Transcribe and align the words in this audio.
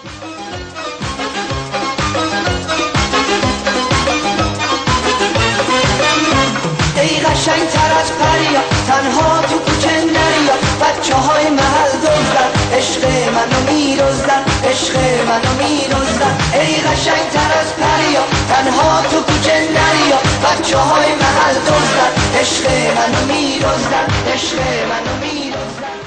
ای 0.00 0.06
قشنگ 7.20 7.68
تر 7.68 7.92
از 8.00 8.12
پریا 8.12 8.60
تنها 8.86 9.42
تو 9.42 9.58
کوچه 9.58 9.90
نریا 9.90 10.56
بچه 10.82 11.14
های 11.14 11.50
محل 11.50 11.92
دزدن 12.04 12.50
عشق 12.76 13.04
منو 13.36 13.60
میرزدن 13.72 14.42
عشق 14.64 14.96
منو 15.28 15.52
میرزدن 15.62 16.36
ای 16.54 16.74
قشنگ 16.76 17.28
تر 17.34 17.52
از 17.60 17.70
پریا 17.76 18.24
تنها 18.48 19.02
تو 19.02 19.20
کوچه 19.22 19.52
نریا 19.76 20.18
بچه 20.44 20.78
های 20.78 21.08
محل 21.14 21.54
دزدن 21.54 22.12
عشق 22.40 22.64
منو 22.96 23.32
میرزدن 23.32 24.06
عشق 24.34 24.56
منو 24.90 25.14
میرزدن 25.20 26.00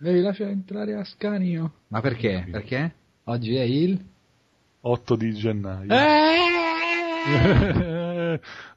Ehi, 0.00 0.20
lascia 0.22 0.48
entrare 0.48 0.94
Ascanio. 0.94 1.72
Ma 1.88 2.00
perché? 2.00 2.46
Perché? 2.52 2.80
Oggi 3.28 3.56
è 3.56 3.62
il... 3.62 4.02
8 4.80 5.16
di 5.16 5.34
gennaio. 5.34 5.92
Eh, 5.92 5.98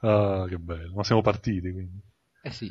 ah, 0.00 0.44
che 0.46 0.58
bello. 0.58 0.92
Ma 0.94 1.04
siamo 1.04 1.22
partiti 1.22 1.72
quindi. 1.72 1.98
eh 2.42 2.50
sì, 2.50 2.70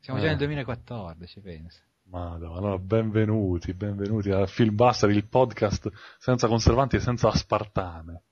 siamo 0.00 0.18
già 0.18 0.26
Eh. 0.26 0.30
nel 0.30 0.38
2014, 0.38 1.40
pensa. 1.40 1.80
Madonna, 2.04 2.76
benvenuti, 2.78 3.72
benvenuti 3.74 4.30
a 4.30 4.44
Filmbuster, 4.46 5.08
il 5.10 5.28
podcast 5.28 5.88
senza 6.18 6.48
conservanti 6.48 6.96
e 6.96 7.00
senza 7.00 7.28
aspartame. 7.28 8.22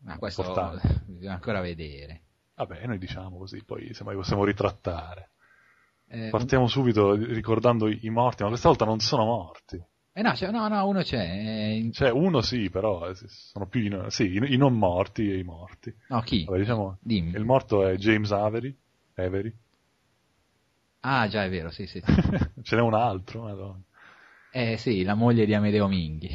Ma 0.00 0.18
questo 0.18 0.42
Importante. 0.42 1.04
bisogna 1.06 1.34
ancora 1.34 1.60
vedere. 1.60 2.22
Vabbè, 2.56 2.86
noi 2.86 2.98
diciamo 2.98 3.38
così, 3.38 3.62
poi 3.62 3.94
semmai 3.94 4.16
possiamo 4.16 4.44
ritrattare. 4.44 5.30
Eh, 6.08 6.30
Partiamo 6.30 6.66
subito 6.66 7.12
ricordando 7.14 7.86
i 7.86 8.08
morti, 8.10 8.42
ma 8.42 8.48
questa 8.48 8.66
volta 8.68 8.84
non 8.84 8.98
sono 8.98 9.24
morti. 9.24 9.80
Eh 10.18 10.22
no, 10.22 10.32
c'è- 10.32 10.50
no, 10.50 10.66
no, 10.68 10.86
uno 10.88 11.02
c'è. 11.02 11.16
eh, 11.18 11.90
Cioè, 11.92 12.10
uno 12.10 12.40
sì, 12.40 12.70
però 12.70 13.08
eh, 13.08 13.14
sono 13.14 13.66
più 13.68 13.80
i, 13.80 14.10
sì, 14.10 14.24
i- 14.34 14.56
non 14.56 14.76
morti 14.76 15.30
e 15.30 15.38
i 15.38 15.42
morti. 15.44 15.94
No, 16.08 16.20
chi? 16.22 16.44
Vabbè, 16.44 16.58
diciamo, 16.58 16.98
Dimmi. 17.00 17.30
il 17.36 17.44
morto 17.44 17.86
è 17.86 17.94
James 17.96 18.30
Avery, 18.32 18.76
Avery. 19.14 19.54
Ah, 21.00 21.28
già, 21.28 21.44
è 21.44 21.50
vero, 21.50 21.70
sì, 21.70 21.86
sì. 21.86 22.02
Ce 22.62 22.76
n'è 22.76 22.82
un 22.82 22.94
altro, 22.94 23.42
madonna. 23.42 23.80
eh 24.50 24.76
sì, 24.76 25.02
la 25.02 25.14
moglie 25.14 25.46
di 25.46 25.54
Amedeo 25.54 25.86
Minghi. 25.88 26.30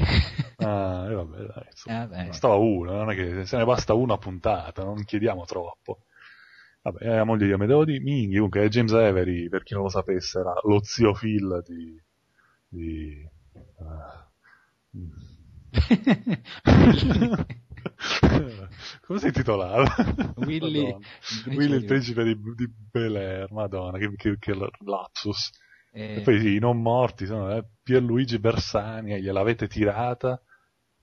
Ah, 0.57 1.07
e 1.09 1.13
vabbè, 1.13 1.37
dai, 1.45 1.65
insomma. 1.69 2.03
Eh, 2.03 2.07
vabbè. 2.07 2.25
Bastava 2.27 2.55
uno, 2.55 2.91
non 2.93 3.11
è 3.11 3.15
che 3.15 3.45
se 3.45 3.57
ne 3.57 3.65
basta 3.65 3.93
una 3.93 4.17
puntata, 4.17 4.83
non 4.83 5.03
chiediamo 5.03 5.45
troppo. 5.45 6.05
Vabbè, 6.81 6.99
è 6.99 7.15
la 7.15 7.23
moglie 7.23 7.45
di 7.47 7.51
Amedeo 7.53 7.83
di 7.85 7.99
Minghi, 7.99 8.35
comunque 8.35 8.63
è 8.63 8.67
James 8.69 8.93
Avery, 8.93 9.49
per 9.49 9.63
chi 9.63 9.73
non 9.73 9.83
lo 9.83 9.89
sapesse, 9.89 10.39
era 10.39 10.53
lo 10.63 10.83
zio 10.83 11.13
Phil 11.13 11.61
di... 11.65 12.01
di. 12.67 13.29
Come 19.05 19.19
si 19.19 19.27
intitolava? 19.27 19.85
Willy, 20.35 20.89
il 20.89 21.55
Willy 21.55 21.75
il 21.77 21.85
principe 21.85 22.23
di, 22.23 22.35
di 22.55 22.67
Bel 22.91 23.15
Air, 23.15 23.51
madonna, 23.51 23.97
che, 23.97 24.13
che, 24.15 24.37
che 24.39 24.53
lapsus. 24.85 25.49
eh, 25.93 26.15
E 26.17 26.21
poi 26.21 26.39
sì, 26.39 26.55
i 26.55 26.59
non 26.59 26.81
morti 26.81 27.25
sono 27.25 27.51
eh, 27.55 27.65
Pierluigi 27.81 28.39
Bersani, 28.39 29.13
e 29.13 29.21
gliel'avete 29.21 29.67
tirata 29.67 30.41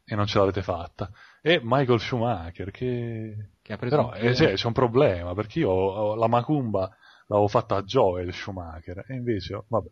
e 0.04 0.14
non 0.14 0.26
ce 0.26 0.38
l'avete 0.38 0.62
fatta. 0.62 1.10
E 1.42 1.60
Michael 1.62 2.00
Schumacher, 2.00 2.70
che... 2.70 3.50
che 3.62 3.72
ha 3.72 3.76
preso 3.76 3.96
Però 3.96 4.12
eh, 4.14 4.34
cioè, 4.34 4.54
c'è 4.54 4.66
un 4.66 4.72
problema, 4.72 5.34
perché 5.34 5.60
io 5.60 5.70
ho- 5.70 6.14
la 6.14 6.28
Macumba 6.28 6.90
l'avevo 7.26 7.48
fatta 7.48 7.76
a 7.76 7.82
Joel 7.82 8.32
Schumacher, 8.32 9.04
e 9.06 9.14
invece, 9.14 9.64
vabbè. 9.68 9.88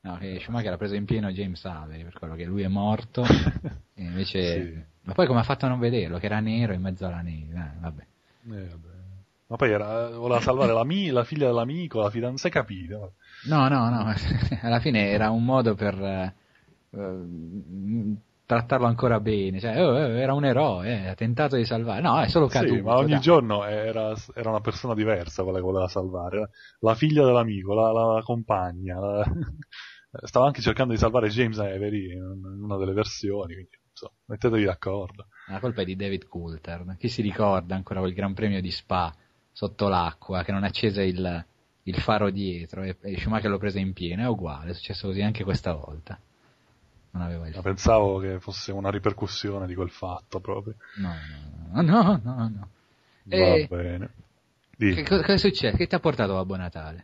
No, 0.00 0.16
che 0.18 0.38
Schumacher 0.40 0.72
ha 0.72 0.76
preso 0.76 0.94
in 0.94 1.04
pieno 1.04 1.30
James 1.30 1.64
Avery, 1.64 2.04
per 2.04 2.12
quello 2.18 2.34
che 2.34 2.44
lui 2.44 2.62
è 2.62 2.68
morto, 2.68 3.24
e 3.94 4.02
invece... 4.02 4.62
Sì. 4.64 4.82
Ma 5.02 5.14
poi 5.14 5.26
come 5.26 5.40
ha 5.40 5.44
fatto 5.44 5.64
a 5.64 5.68
non 5.68 5.78
vederlo? 5.78 6.18
Che 6.18 6.26
era 6.26 6.40
nero 6.40 6.72
in 6.72 6.82
mezzo 6.82 7.06
alla 7.06 7.22
neve, 7.22 7.54
eh, 7.54 7.80
vabbè. 7.80 8.02
Eh, 8.02 8.68
vabbè. 8.68 8.96
Ma 9.46 9.56
poi 9.56 9.70
era, 9.70 10.10
voleva 10.10 10.40
salvare 10.42 10.72
la, 10.74 10.84
mi- 10.84 11.08
la 11.08 11.24
figlia 11.24 11.46
dell'amico, 11.46 12.00
la 12.02 12.10
fidanzata, 12.10 12.50
capito? 12.50 13.14
No, 13.48 13.68
no, 13.68 13.88
no, 13.88 14.12
alla 14.60 14.80
fine 14.80 15.08
era 15.08 15.30
un 15.30 15.42
modo 15.42 15.74
per 15.74 15.94
eh, 15.94 16.34
eh, 16.90 18.16
trattarlo 18.44 18.86
ancora 18.86 19.20
bene, 19.20 19.58
cioè, 19.58 19.82
oh, 19.82 19.98
eh, 19.98 20.20
era 20.20 20.34
un 20.34 20.44
eroe, 20.44 20.88
eh, 20.88 21.08
ha 21.08 21.14
tentato 21.14 21.56
di 21.56 21.64
salvare, 21.64 22.02
no, 22.02 22.20
è 22.20 22.28
solo 22.28 22.46
caduto. 22.46 22.74
Sì, 22.74 22.80
ma 22.82 22.96
ogni 22.96 23.12
dai. 23.12 23.20
giorno 23.20 23.64
era, 23.64 24.14
era 24.34 24.50
una 24.50 24.60
persona 24.60 24.94
diversa 24.94 25.42
quella 25.42 25.58
che 25.58 25.64
voleva 25.64 25.88
salvare. 25.88 26.50
La 26.80 26.94
figlia 26.94 27.24
dell'amico, 27.24 27.72
la, 27.72 27.90
la 27.92 28.22
compagna. 28.22 28.98
la- 28.98 29.32
Stava 30.10 30.46
anche 30.46 30.62
cercando 30.62 30.94
di 30.94 30.98
salvare 30.98 31.28
James 31.28 31.58
Avery 31.58 32.12
in 32.12 32.22
una 32.62 32.76
delle 32.76 32.92
versioni, 32.94 33.54
quindi 33.54 33.78
insomma, 33.90 34.12
mettetevi 34.26 34.64
d'accordo. 34.64 35.26
La 35.48 35.60
colpa 35.60 35.82
è 35.82 35.84
di 35.84 35.96
David 35.96 36.26
Coulter, 36.26 36.96
chi 36.98 37.08
si 37.08 37.20
ricorda 37.20 37.74
ancora 37.74 38.00
quel 38.00 38.14
gran 38.14 38.32
premio 38.32 38.60
di 38.60 38.70
Spa 38.70 39.14
sotto 39.52 39.88
l'acqua, 39.88 40.44
che 40.44 40.52
non 40.52 40.64
accese 40.64 41.02
il, 41.02 41.44
il 41.82 41.96
faro 41.96 42.30
dietro 42.30 42.82
e, 42.82 42.96
e 43.00 43.18
Schumacher 43.18 43.50
lo 43.50 43.58
prese 43.58 43.80
in 43.80 43.92
pieno, 43.92 44.22
è 44.22 44.28
uguale, 44.28 44.70
è 44.70 44.74
successo 44.74 45.08
così 45.08 45.20
anche 45.20 45.44
questa 45.44 45.74
volta. 45.74 46.18
Non 47.10 47.22
aveva 47.22 47.48
il 47.48 47.58
pensavo 47.60 48.18
che 48.18 48.38
fosse 48.38 48.72
una 48.72 48.90
ripercussione 48.90 49.66
di 49.66 49.74
quel 49.74 49.90
fatto 49.90 50.40
proprio. 50.40 50.74
No, 50.96 51.14
no, 51.72 51.82
no, 51.82 52.02
no, 52.02 52.20
no. 52.22 52.48
no. 52.48 52.68
E- 53.28 53.66
Va 53.68 53.76
bene. 53.76 54.10
Che, 54.76 55.02
cosa 55.02 55.24
è 55.24 55.38
successo? 55.38 55.76
Che 55.76 55.86
ti 55.86 55.94
ha 55.94 56.00
portato 56.00 56.34
Babbo 56.34 56.56
Natale? 56.56 57.02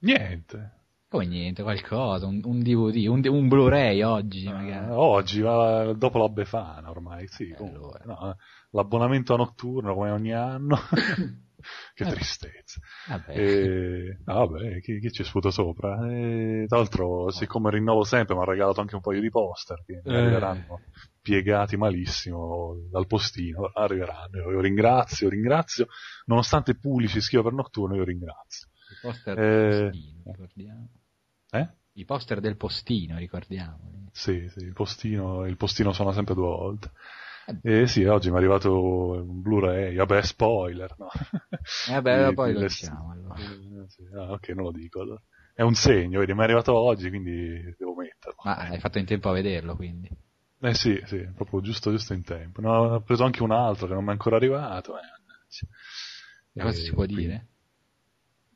Niente. 0.00 0.81
Come 1.12 1.26
niente, 1.26 1.62
qualcosa, 1.62 2.26
un, 2.26 2.40
un 2.42 2.60
DVD, 2.62 3.06
un, 3.06 3.20
un 3.28 3.46
Blu-ray 3.48 4.00
oggi 4.02 4.46
Ah, 4.46 4.52
magari. 4.52 4.86
oggi, 4.92 5.42
ma 5.42 5.92
dopo 5.92 6.16
la 6.18 6.28
Befana 6.30 6.88
ormai, 6.88 7.26
sì. 7.28 7.50
Eh, 7.50 7.54
comunque, 7.54 8.00
allora. 8.02 8.26
no, 8.28 8.36
l'abbonamento 8.70 9.36
notturno 9.36 9.92
come 9.92 10.10
ogni 10.10 10.32
anno. 10.32 10.76
che 11.94 12.04
Eh. 12.04 12.08
tristezza. 12.10 12.80
Vabbè. 13.08 13.38
E... 13.38 14.18
no, 14.24 14.46
vabbè, 14.46 14.80
chi, 14.80 14.98
chi 15.00 15.12
ci 15.12 15.22
sputa 15.22 15.50
sopra? 15.50 16.10
E, 16.10 16.64
tra 16.66 16.78
l'altro, 16.78 17.30
siccome 17.30 17.70
rinnovo 17.70 18.04
sempre, 18.04 18.34
mi 18.34 18.40
ha 18.40 18.44
regalato 18.46 18.80
anche 18.80 18.94
un 18.94 19.02
paio 19.02 19.20
di 19.20 19.28
poster 19.28 19.82
che 19.84 20.00
Eh. 20.02 20.16
arriveranno 20.16 20.80
piegati 21.20 21.76
malissimo 21.76 22.74
dal 22.90 23.06
postino. 23.06 23.70
Arriveranno, 23.74 24.38
io, 24.38 24.50
io 24.52 24.60
ringrazio, 24.60 25.28
ringrazio. 25.28 25.88
Nonostante 26.24 26.74
Pulici 26.78 27.20
scriva 27.20 27.42
per 27.42 27.52
notturno, 27.52 27.96
io 27.96 28.04
ringrazio. 28.04 28.68
Poster 29.02 29.38
Eh. 29.38 29.90
postino, 29.90 30.22
ricordiamo. 30.24 30.88
Eh? 31.52 31.68
I 31.94 32.04
poster 32.06 32.40
del 32.40 32.56
postino, 32.56 33.18
ricordiamo. 33.18 34.08
Sì, 34.12 34.48
sì, 34.48 34.60
il 34.60 34.72
postino, 34.72 35.44
il 35.46 35.56
postino 35.56 35.92
suona 35.92 36.12
sempre 36.12 36.34
due 36.34 36.46
volte. 36.46 36.92
Eh. 37.62 37.82
E 37.82 37.86
sì, 37.86 38.04
oggi 38.04 38.28
mi 38.30 38.36
è 38.36 38.38
arrivato 38.38 38.72
un 39.14 39.42
Blu-ray, 39.42 39.94
vabbè, 39.96 40.22
spoiler, 40.22 40.94
no? 40.96 41.08
Eh 41.90 42.00
beh, 42.00 42.28
Di- 42.28 42.34
poi 42.34 42.52
lo 42.54 42.60
diciamo 42.60 43.10
allora. 43.10 43.34
Eh, 43.36 44.16
ah, 44.18 44.32
ok, 44.32 44.48
non 44.50 44.64
lo 44.64 44.70
dico. 44.72 45.00
allora. 45.02 45.20
È 45.54 45.60
un 45.62 45.74
segno, 45.74 46.20
vedi, 46.20 46.32
mi 46.32 46.40
è 46.40 46.44
arrivato 46.44 46.72
oggi, 46.74 47.08
quindi 47.10 47.74
devo 47.76 47.94
metterlo. 47.94 48.36
Ma 48.44 48.56
hai 48.56 48.78
fatto 48.78 48.98
in 48.98 49.04
tempo 49.04 49.28
a 49.28 49.32
vederlo, 49.32 49.76
quindi. 49.76 50.08
Eh 50.60 50.74
sì, 50.74 50.98
sì, 51.04 51.18
proprio 51.34 51.60
giusto, 51.60 51.90
giusto 51.90 52.14
in 52.14 52.24
tempo. 52.24 52.60
No, 52.62 52.94
ho 52.94 53.00
preso 53.02 53.24
anche 53.24 53.42
un 53.42 53.50
altro 53.50 53.86
che 53.88 53.92
non 53.92 54.02
mi 54.04 54.10
è 54.10 54.12
ancora 54.12 54.36
arrivato. 54.36 54.94
Eh. 54.96 55.00
E 56.54 56.62
cosa 56.62 56.78
Eh, 56.78 56.80
si 56.82 56.92
può 56.92 57.04
quindi- 57.04 57.22
dire? 57.22 57.46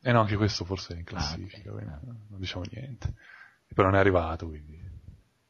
Eh 0.02 0.12
no, 0.12 0.20
anche 0.20 0.36
questo 0.36 0.64
forse 0.64 0.94
è 0.94 0.98
in 0.98 1.04
classifica, 1.04 1.70
Ah, 1.70 1.74
ok. 1.74 1.78
quindi 1.78 2.26
non 2.28 2.40
diciamo 2.40 2.64
niente. 2.70 3.14
Poi 3.74 3.84
non 3.84 3.94
è 3.94 3.98
arrivato, 3.98 4.46
quindi... 4.46 4.78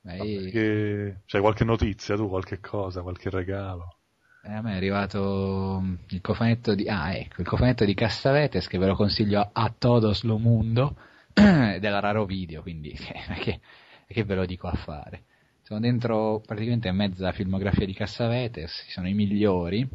Che- 0.03 1.23
C'hai 1.27 1.41
qualche 1.41 1.65
notizia 1.65 2.17
tu, 2.17 2.29
qualche 2.29 2.61
cosa, 2.61 3.03
qualche 3.03 3.31
regalo? 3.31 3.99
eh, 4.43 4.53
a 4.53 4.62
me 4.62 4.73
è 4.73 4.77
arrivato 4.77 5.81
mm, 5.83 5.95
il 6.09 6.21
cofanetto 6.21 6.75
di... 6.75 6.89
Ah, 6.89 7.15
ecco, 7.15 7.41
il 7.41 7.47
cofanetto 7.47 7.85
di 7.85 7.95
Cassavetes 7.95 8.67
che 8.69 8.79
ve 8.79 8.87
lo 8.87 8.95
consiglio 8.95 9.49
a 9.53 9.75
todos 9.77 10.23
lo 10.23 10.39
mundo 10.39 10.97
della 11.35 12.01
Raro 12.01 12.25
Video, 12.25 12.62
quindi 12.62 12.91
che, 13.43 13.61
che 14.06 14.25
ve 14.25 14.35
lo 14.35 14.47
dico 14.47 14.69
a 14.69 14.75
fare. 14.75 15.25
Sono 15.62 15.81
dentro 15.81 16.41
praticamente 16.47 16.91
mezza 16.93 17.33
filmografia 17.33 17.87
di 17.87 17.93
Cassavetes, 17.93 18.85
ci 18.87 18.93
sono 18.93 19.09
i 19.09 19.15
migliori, 19.15 19.87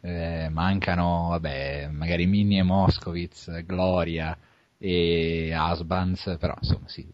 eh, 0.00 0.48
mancano, 0.50 1.28
vabbè, 1.30 1.88
magari 1.88 2.26
Minnie 2.26 2.60
e 2.60 2.62
Moscovitz, 2.62 3.64
Gloria 3.64 4.36
e 4.78 5.52
Asbans, 5.52 6.36
però 6.38 6.54
insomma 6.60 6.88
sì, 6.88 7.06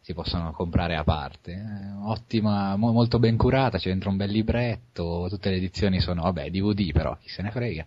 si 0.00 0.14
possono 0.14 0.52
comprare 0.52 0.96
a 0.96 1.04
parte. 1.04 1.52
Eh, 1.52 2.06
ottima, 2.06 2.76
mo- 2.76 2.92
molto 2.92 3.18
ben 3.18 3.36
curata, 3.36 3.78
c'è 3.78 3.88
dentro 3.90 4.10
un 4.10 4.16
bel 4.16 4.30
libretto, 4.30 5.26
tutte 5.28 5.50
le 5.50 5.56
edizioni 5.56 6.00
sono, 6.00 6.22
vabbè, 6.22 6.50
DVD 6.50 6.92
però, 6.92 7.16
chi 7.20 7.28
se 7.28 7.42
ne 7.42 7.50
frega. 7.50 7.86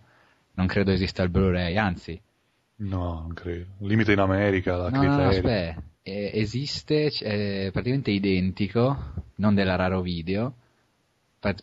Non 0.54 0.66
credo 0.66 0.90
esista 0.90 1.22
il 1.22 1.30
Blu-ray, 1.30 1.76
anzi, 1.76 2.20
No, 2.78 3.20
non 3.20 3.34
credo. 3.34 3.66
Limite 3.78 4.12
in 4.12 4.20
America, 4.20 4.76
la 4.76 4.88
no, 4.90 5.02
no, 5.02 5.28
aspetta, 5.28 5.82
eh, 6.02 6.30
esiste, 6.32 7.06
è 7.08 7.70
praticamente 7.72 8.12
identico, 8.12 8.96
non 9.36 9.54
della 9.54 9.74
Raro 9.74 10.00
Video, 10.00 10.54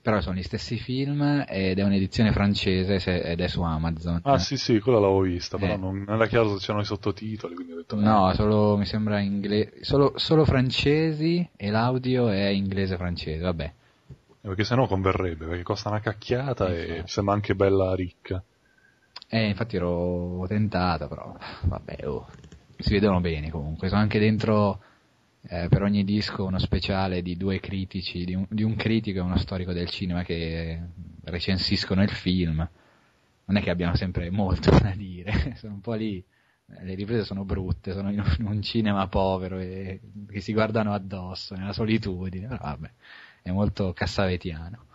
però 0.02 0.22
sono 0.22 0.36
gli 0.38 0.44
stessi 0.44 0.78
film 0.78 1.46
ed 1.48 1.80
è 1.80 1.84
un'edizione 1.84 2.32
francese 2.32 3.00
se- 3.00 3.22
ed 3.22 3.42
è 3.42 3.48
su 3.48 3.62
Amazon. 3.62 4.22
Ah 4.24 4.38
sì 4.38 4.58
sì, 4.58 4.80
quella 4.80 5.00
l'avevo 5.00 5.22
vista, 5.22 5.58
però 5.58 5.74
Eh. 5.74 5.78
non, 5.78 6.04
non 6.04 6.16
era 6.16 6.28
chiaro 6.28 6.58
se 6.58 6.60
c'erano 6.66 6.82
i 6.82 6.86
sottotitoli, 6.86 7.56
quindi 7.56 7.74
ho 7.74 7.78
detto 7.78 7.96
No, 7.98 8.32
eh, 8.32 8.36
solo, 8.36 8.78
mi 8.78 8.86
sembra 8.86 9.20
inglese, 9.20 9.84
solo, 9.84 10.14
solo 10.16 10.46
francesi 10.46 11.48
e 11.56 11.70
l'audio 11.70 12.30
è 12.30 12.48
inglese-francese, 12.48 13.42
vabbè. 13.44 13.74
perché 14.42 14.64
sennò 14.64 14.88
converrebbe, 14.88 15.46
perché 15.46 15.64
costa 15.64 15.90
una 15.90 16.00
cacchiata 16.00 16.70
e 16.74 17.04
sembra 17.06 17.34
anche 17.34 17.54
bella 17.56 17.94
ricca. 17.96 18.42
Eh, 19.28 19.48
infatti 19.50 19.76
ero 19.76 20.46
tentato, 20.48 21.08
però 21.08 21.36
vabbè, 21.64 22.08
oh, 22.08 22.28
si 22.78 22.92
vedono 22.94 23.20
bene 23.22 23.50
comunque. 23.50 23.90
Sono 23.90 24.02
anche 24.02 24.20
dentro 24.20 24.80
eh, 25.48 25.68
per 25.70 25.84
ogni 25.84 26.04
disco 26.04 26.46
uno 26.46 26.60
speciale 26.60 27.22
di 27.22 27.38
due 27.38 27.60
critici, 27.60 28.26
di 28.26 28.34
un, 28.34 28.46
di 28.50 28.64
un, 28.64 28.76
critico 28.76 29.20
e 29.20 29.22
uno 29.22 29.38
storico 29.38 29.74
del 29.74 29.90
cinema 29.90 30.24
che 30.24 30.80
recensiscono 31.24 32.02
il 32.04 32.10
film. 32.10 32.68
Non 33.48 33.58
è 33.58 33.62
che 33.62 33.70
abbiano 33.70 33.96
sempre 33.96 34.30
molto 34.32 34.72
da 34.72 34.94
dire, 34.96 35.56
sono 35.58 35.74
un 35.74 35.82
po' 35.82 35.94
lì. 35.94 36.24
Le 36.68 36.96
riprese 36.96 37.26
sono 37.26 37.46
brutte, 37.46 37.94
sono 37.94 38.12
in 38.12 38.24
un 38.40 38.62
cinema 38.64 39.08
povero 39.08 39.60
e 39.60 40.00
che 40.28 40.42
si 40.42 40.52
guardano 40.52 40.94
addosso, 40.94 41.54
nella 41.56 41.74
solitudine, 41.74 42.48
però 42.48 42.64
vabbè 42.64 42.92
è 43.46 43.52
molto 43.52 43.94
cassavetiano. 43.94 44.86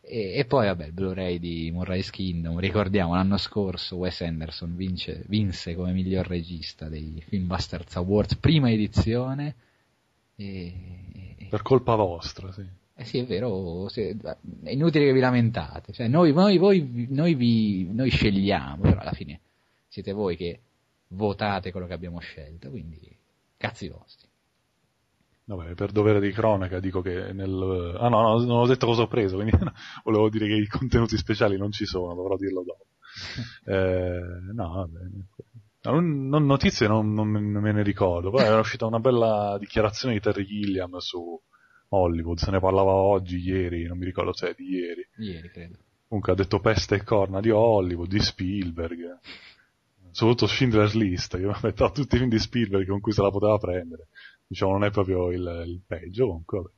E, 0.00 0.32
e, 0.34 0.44
poi 0.44 0.66
vabbè 0.66 0.86
il 0.86 0.92
Blu-ray 0.92 1.38
di 1.38 1.70
Murray's 1.72 2.10
Kingdom, 2.10 2.58
ricordiamo 2.58 3.14
l'anno 3.14 3.36
scorso 3.36 3.94
Wes 3.94 4.20
Anderson 4.22 4.74
vince, 4.74 5.22
vinse 5.28 5.76
come 5.76 5.92
miglior 5.92 6.26
regista 6.26 6.88
dei 6.88 7.22
Film 7.28 7.46
Busters 7.46 7.94
Awards, 7.94 8.34
prima 8.34 8.68
edizione. 8.72 9.54
E, 10.42 11.46
per 11.48 11.62
colpa 11.62 11.94
vostra, 11.94 12.50
sì. 12.52 12.66
Eh 12.94 13.04
sì, 13.04 13.18
è 13.18 13.24
vero, 13.24 13.88
se, 13.88 14.16
è 14.62 14.70
inutile 14.70 15.06
che 15.06 15.12
vi 15.12 15.20
lamentate, 15.20 15.92
cioè, 15.92 16.08
noi, 16.08 16.32
noi, 16.32 16.58
voi, 16.58 17.06
noi, 17.10 17.34
vi, 17.34 17.88
noi 17.90 18.10
scegliamo, 18.10 18.82
però 18.82 19.00
alla 19.00 19.12
fine 19.12 19.40
siete 19.88 20.12
voi 20.12 20.36
che 20.36 20.60
votate 21.08 21.70
quello 21.72 21.86
che 21.86 21.94
abbiamo 21.94 22.20
scelto, 22.20 22.70
quindi 22.70 23.00
cazzi 23.56 23.88
vostri. 23.88 24.28
Vabbè, 25.44 25.74
per 25.74 25.90
dovere 25.90 26.20
di 26.20 26.30
cronaca 26.30 26.80
dico 26.80 27.02
che 27.02 27.32
nel... 27.32 27.96
Ah 27.98 28.08
no, 28.08 28.22
no 28.22 28.44
non 28.44 28.58
ho 28.58 28.66
detto 28.66 28.86
cosa 28.86 29.02
ho 29.02 29.08
preso, 29.08 29.36
quindi 29.36 29.52
volevo 30.04 30.28
dire 30.28 30.46
che 30.46 30.54
i 30.54 30.66
contenuti 30.66 31.16
speciali 31.16 31.56
non 31.56 31.72
ci 31.72 31.84
sono, 31.84 32.14
dovrò 32.14 32.36
dirlo 32.36 32.62
dopo. 32.62 32.86
eh, 33.70 34.52
no, 34.52 34.72
vabbè. 34.74 35.00
Non, 35.82 36.28
notizie 36.46 36.86
non, 36.86 37.12
non, 37.12 37.28
me 37.28 37.72
ne 37.72 37.82
ricordo, 37.82 38.30
poi 38.30 38.44
era 38.44 38.58
uscita 38.58 38.86
una 38.86 39.00
bella 39.00 39.56
dichiarazione 39.58 40.14
di 40.14 40.20
Terry 40.20 40.44
Gilliam 40.44 40.96
su 40.98 41.40
Hollywood, 41.88 42.38
se 42.38 42.50
ne 42.50 42.60
parlava 42.60 42.92
oggi, 42.92 43.38
ieri, 43.38 43.84
non 43.84 43.98
mi 43.98 44.04
ricordo 44.04 44.32
se 44.32 44.50
è 44.50 44.54
di 44.56 44.68
ieri. 44.68 45.06
Ieri, 45.16 45.50
credo. 45.50 45.78
Comunque 46.06 46.32
ha 46.32 46.36
detto 46.36 46.60
peste 46.60 46.96
e 46.96 47.04
corna 47.04 47.40
di 47.40 47.50
Hollywood, 47.50 48.08
di 48.08 48.20
Spielberg, 48.20 49.18
soprattutto 50.10 50.46
Schindler's 50.46 50.94
List, 50.94 51.36
che 51.36 51.50
metto 51.62 51.90
tutti 51.90 52.14
i 52.14 52.18
film 52.18 52.30
di 52.30 52.38
Spielberg 52.38 52.86
con 52.86 53.00
cui 53.00 53.12
se 53.12 53.22
la 53.22 53.30
poteva 53.30 53.58
prendere 53.58 54.08
diciamo 54.52 54.72
non 54.72 54.84
è 54.84 54.90
proprio 54.90 55.30
il, 55.30 55.64
il 55.66 55.80
peggio 55.86 56.26
comunque 56.26 56.58
vabbè. 56.58 56.70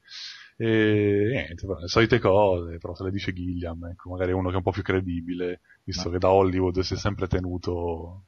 e 0.56 1.28
niente 1.32 1.66
però, 1.66 1.80
le 1.80 1.88
solite 1.88 2.20
cose 2.20 2.78
però 2.78 2.94
se 2.94 3.04
le 3.04 3.10
dice 3.10 3.32
Gilliam 3.32 3.84
ecco 3.86 4.10
magari 4.10 4.32
uno 4.32 4.48
che 4.48 4.54
è 4.54 4.58
un 4.58 4.62
po' 4.62 4.70
più 4.70 4.82
credibile 4.82 5.60
visto 5.82 6.08
Ma... 6.08 6.14
che 6.14 6.20
da 6.20 6.30
Hollywood 6.30 6.78
si 6.80 6.94
è 6.94 6.96
sempre 6.96 7.26
tenuto 7.26 8.26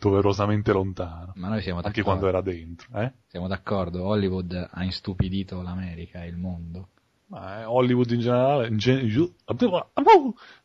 doverosamente 0.00 0.72
lontano 0.72 1.32
Ma 1.36 1.48
noi 1.48 1.62
siamo 1.62 1.80
anche 1.80 2.02
quando 2.02 2.26
era 2.26 2.40
dentro 2.40 2.88
eh? 2.98 3.12
siamo 3.28 3.46
d'accordo 3.46 4.04
Hollywood 4.04 4.68
ha 4.70 4.84
istupidito 4.84 5.62
l'America 5.62 6.24
e 6.24 6.28
il 6.28 6.36
mondo 6.36 6.88
ma 7.26 7.60
eh, 7.60 7.64
Hollywood 7.64 8.10
in 8.10 8.20
generale, 8.20 8.66
in, 8.66 8.76
gen- 8.76 9.06
in, 9.06 9.30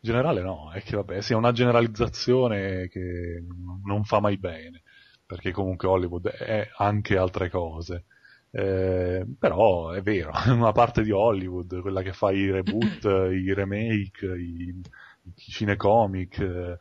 generale 0.00 0.42
no, 0.42 0.72
è 0.72 0.82
che 0.82 0.96
vabbè 0.96 1.20
sia 1.20 1.36
una 1.36 1.52
generalizzazione 1.52 2.88
che 2.88 3.44
non 3.84 4.02
fa 4.02 4.18
mai 4.18 4.36
bene 4.36 4.82
perché 5.26 5.50
comunque 5.50 5.88
Hollywood 5.88 6.28
è 6.28 6.68
anche 6.76 7.16
altre 7.18 7.50
cose. 7.50 8.04
Eh, 8.52 9.26
però 9.38 9.90
è 9.90 10.00
vero, 10.00 10.32
è 10.32 10.48
una 10.50 10.72
parte 10.72 11.02
di 11.02 11.10
Hollywood, 11.10 11.80
quella 11.80 12.00
che 12.02 12.12
fa 12.12 12.30
i 12.30 12.50
reboot, 12.50 13.04
i 13.34 13.52
remake, 13.52 14.26
i, 14.26 14.68
i 15.22 15.34
cinecomic, 15.34 16.38
eh, 16.38 16.78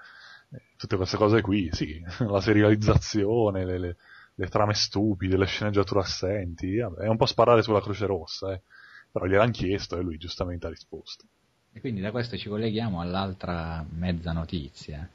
tutte 0.78 0.96
queste 0.96 1.18
cose 1.18 1.42
qui, 1.42 1.70
sì, 1.72 2.04
la 2.28 2.42
serializzazione, 2.42 3.66
le, 3.66 3.78
le, 3.78 3.96
le, 4.36 4.48
trame 4.48 4.74
stupide, 4.74 5.38
le 5.38 5.46
sceneggiature 5.46 6.02
assenti, 6.02 6.78
è 6.78 7.08
un 7.08 7.18
po' 7.18 7.26
sparare 7.26 7.62
sulla 7.62 7.82
Croce 7.82 8.06
Rossa, 8.06 8.54
eh. 8.54 8.62
però 9.12 9.26
gliel'hanno 9.26 9.52
chiesto 9.52 9.98
e 9.98 10.02
lui 10.02 10.18
giustamente 10.18 10.68
ha 10.68 10.70
risposto. 10.70 11.26
E 11.74 11.80
quindi 11.82 12.00
da 12.00 12.12
questo 12.12 12.38
ci 12.38 12.48
colleghiamo 12.48 13.02
all'altra 13.02 13.86
mezza 13.90 14.32
notizia. 14.32 15.08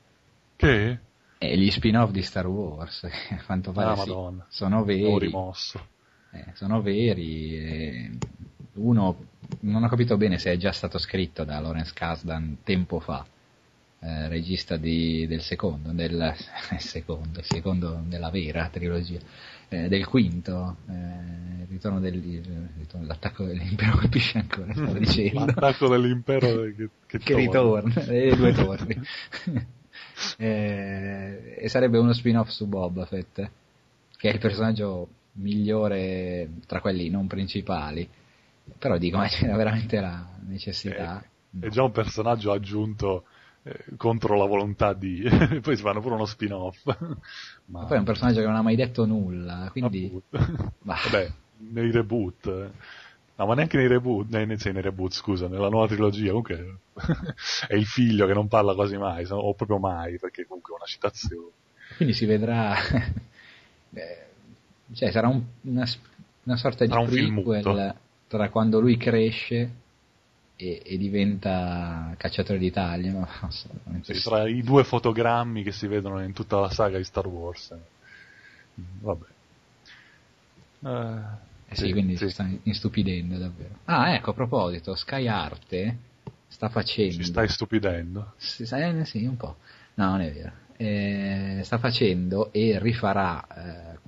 Che? 0.57 0.99
E 1.39 1.57
gli 1.57 1.71
spin-off 1.71 2.11
di 2.11 2.21
Star 2.21 2.47
Wars, 2.47 3.05
a 3.31 3.43
quanto 3.47 3.73
pare 3.73 4.01
ah, 4.01 4.05
sì, 4.05 4.15
sono 4.49 4.85
veri. 4.85 5.05
Ho 5.05 5.19
rimosso. 5.19 5.87
Eh, 6.33 6.53
sono 6.55 6.83
veri. 6.83 8.19
uno 8.75 9.29
non 9.61 9.83
ho 9.83 9.89
capito 9.89 10.17
bene 10.17 10.39
se 10.39 10.53
è 10.53 10.57
già 10.57 10.73
stato 10.73 10.99
scritto 10.99 11.45
da 11.45 11.59
Lawrence 11.61 11.93
Kasdan 11.95 12.59
tempo 12.63 13.01
fa, 13.01 13.27
eh, 14.03 14.29
regista 14.29 14.77
di, 14.79 15.27
del 15.27 15.43
secondo, 15.43 15.93
del 15.93 16.35
secondo, 16.79 17.43
secondo 17.43 18.03
della 18.07 18.31
vera 18.31 18.69
trilogia, 18.69 19.19
eh, 19.69 19.89
del 19.89 20.07
quinto, 20.07 20.79
eh, 20.89 21.67
ritorno, 21.69 22.01
del, 22.01 22.19
ritorno 22.79 23.07
dell'attacco 23.07 23.45
dell'impero 23.45 23.99
colpisce 24.01 24.39
ancora, 24.39 24.73
stavo 24.73 24.95
dicendo. 24.99 25.45
L'attacco 25.45 25.89
dell'impero 25.89 26.63
che, 26.75 26.89
che, 27.07 27.19
che 27.19 27.35
ritorna, 27.35 28.05
le 28.07 28.37
due 28.37 28.53
torri. 28.53 29.01
eh, 30.39 31.57
e 31.59 31.69
sarebbe 31.69 31.99
uno 31.99 32.15
spin-off 32.15 32.49
su 32.49 32.67
Boba 32.67 33.05
Fett, 33.05 33.51
che 34.17 34.31
è 34.31 34.33
il 34.33 34.39
personaggio 34.39 35.09
migliore 35.33 36.49
tra 36.67 36.81
quelli 36.81 37.11
non 37.11 37.27
principali. 37.27 38.09
Però 38.79 38.97
dico, 38.97 39.19
ma 39.19 39.27
c'era 39.27 39.57
veramente 39.57 40.01
la 40.01 40.27
necessità? 40.47 41.23
Eh, 41.23 41.67
è 41.67 41.69
già 41.69 41.83
un 41.83 41.93
personaggio 41.93 42.53
aggiunto 42.53 43.25
eh, 43.25 43.39
contro 43.97 44.37
la 44.37 44.47
volontà 44.47 44.93
di... 44.93 45.23
poi 45.61 45.77
si 45.77 45.83
fanno 45.83 46.01
pure 46.01 46.15
uno 46.15 46.25
spin-off. 46.25 46.85
ma... 47.67 47.85
poi 47.85 47.97
è 47.97 47.99
un 47.99 48.05
personaggio 48.05 48.41
che 48.41 48.47
non 48.47 48.57
ha 48.57 48.63
mai 48.63 48.77
detto 48.77 49.05
nulla, 49.07 49.69
quindi... 49.71 50.11
Vabbè, 50.31 51.33
nei 51.71 51.91
reboot 51.91 52.47
eh. 52.47 52.71
No, 53.41 53.47
ma 53.47 53.55
neanche 53.55 53.79
nei 53.79 53.87
reboot, 53.87 54.29
nei, 54.29 54.45
nei, 54.45 54.59
nei 54.63 54.83
reboot, 54.83 55.13
scusa, 55.13 55.49
nella 55.49 55.71
nuova 55.71 55.87
trilogia, 55.87 56.29
comunque 56.29 56.81
è 57.69 57.75
il 57.75 57.87
figlio 57.87 58.27
che 58.27 58.35
non 58.35 58.49
parla 58.49 58.75
quasi 58.75 58.99
mai, 58.99 59.25
o 59.31 59.55
proprio 59.55 59.79
mai, 59.79 60.19
perché 60.19 60.45
comunque 60.45 60.75
è 60.75 60.77
una 60.77 60.85
citazione. 60.85 61.49
Quindi 61.97 62.13
si 62.13 62.27
vedrà, 62.27 62.77
eh, 63.95 64.27
cioè 64.93 65.11
sarà 65.11 65.29
un, 65.29 65.43
una, 65.63 65.89
una, 66.43 66.57
sorta 66.57 66.87
sarà 66.87 67.07
di 67.07 67.33
prequel 67.33 67.95
tra 68.27 68.51
quando 68.51 68.79
lui 68.79 68.99
cresce 68.99 69.71
e, 70.61 70.83
e 70.85 70.99
diventa 70.99 72.15
cacciatore 72.17 72.59
d'Italia. 72.59 73.13
No? 73.91 74.01
Tra 74.23 74.49
i 74.49 74.63
due 74.63 74.85
fotogrammi 74.85 75.63
che 75.63 75.73
si 75.73 75.87
vedono 75.87 76.23
in 76.23 76.33
tutta 76.33 76.59
la 76.61 76.71
saga 76.71 76.97
di 76.97 77.05
Star 77.05 77.27
Wars. 77.27 77.75
Vabbè. 78.75 79.27
Uh, 80.81 80.89
eh 81.69 81.75
sì, 81.75 81.87
sì 81.87 81.93
quindi 81.93 82.17
sì. 82.17 82.27
si 82.27 82.33
sta 82.33 82.49
istupidendo 82.65 83.37
davvero. 83.37 83.79
Ah, 83.85 84.15
ecco, 84.15 84.31
a 84.31 84.35
proposito, 84.35 84.95
Sky 84.95 85.27
Arte 85.27 85.99
sta 86.49 86.69
facendo... 86.69 87.13
Si 87.13 87.25
sta 87.25 87.43
istupidendo? 87.43 88.33
Si, 88.37 88.63
eh, 88.63 89.05
sì, 89.05 89.25
un 89.25 89.37
po'. 89.37 89.57
No, 89.95 90.11
non 90.11 90.21
è 90.21 90.33
vero. 90.33 90.53
Eh, 90.77 91.61
sta 91.65 91.79
facendo 91.79 92.53
e 92.53 92.79
rifarà 92.79 93.47
eh, 93.47 93.99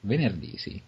venerdì, 0.00 0.56
sì, 0.58 0.80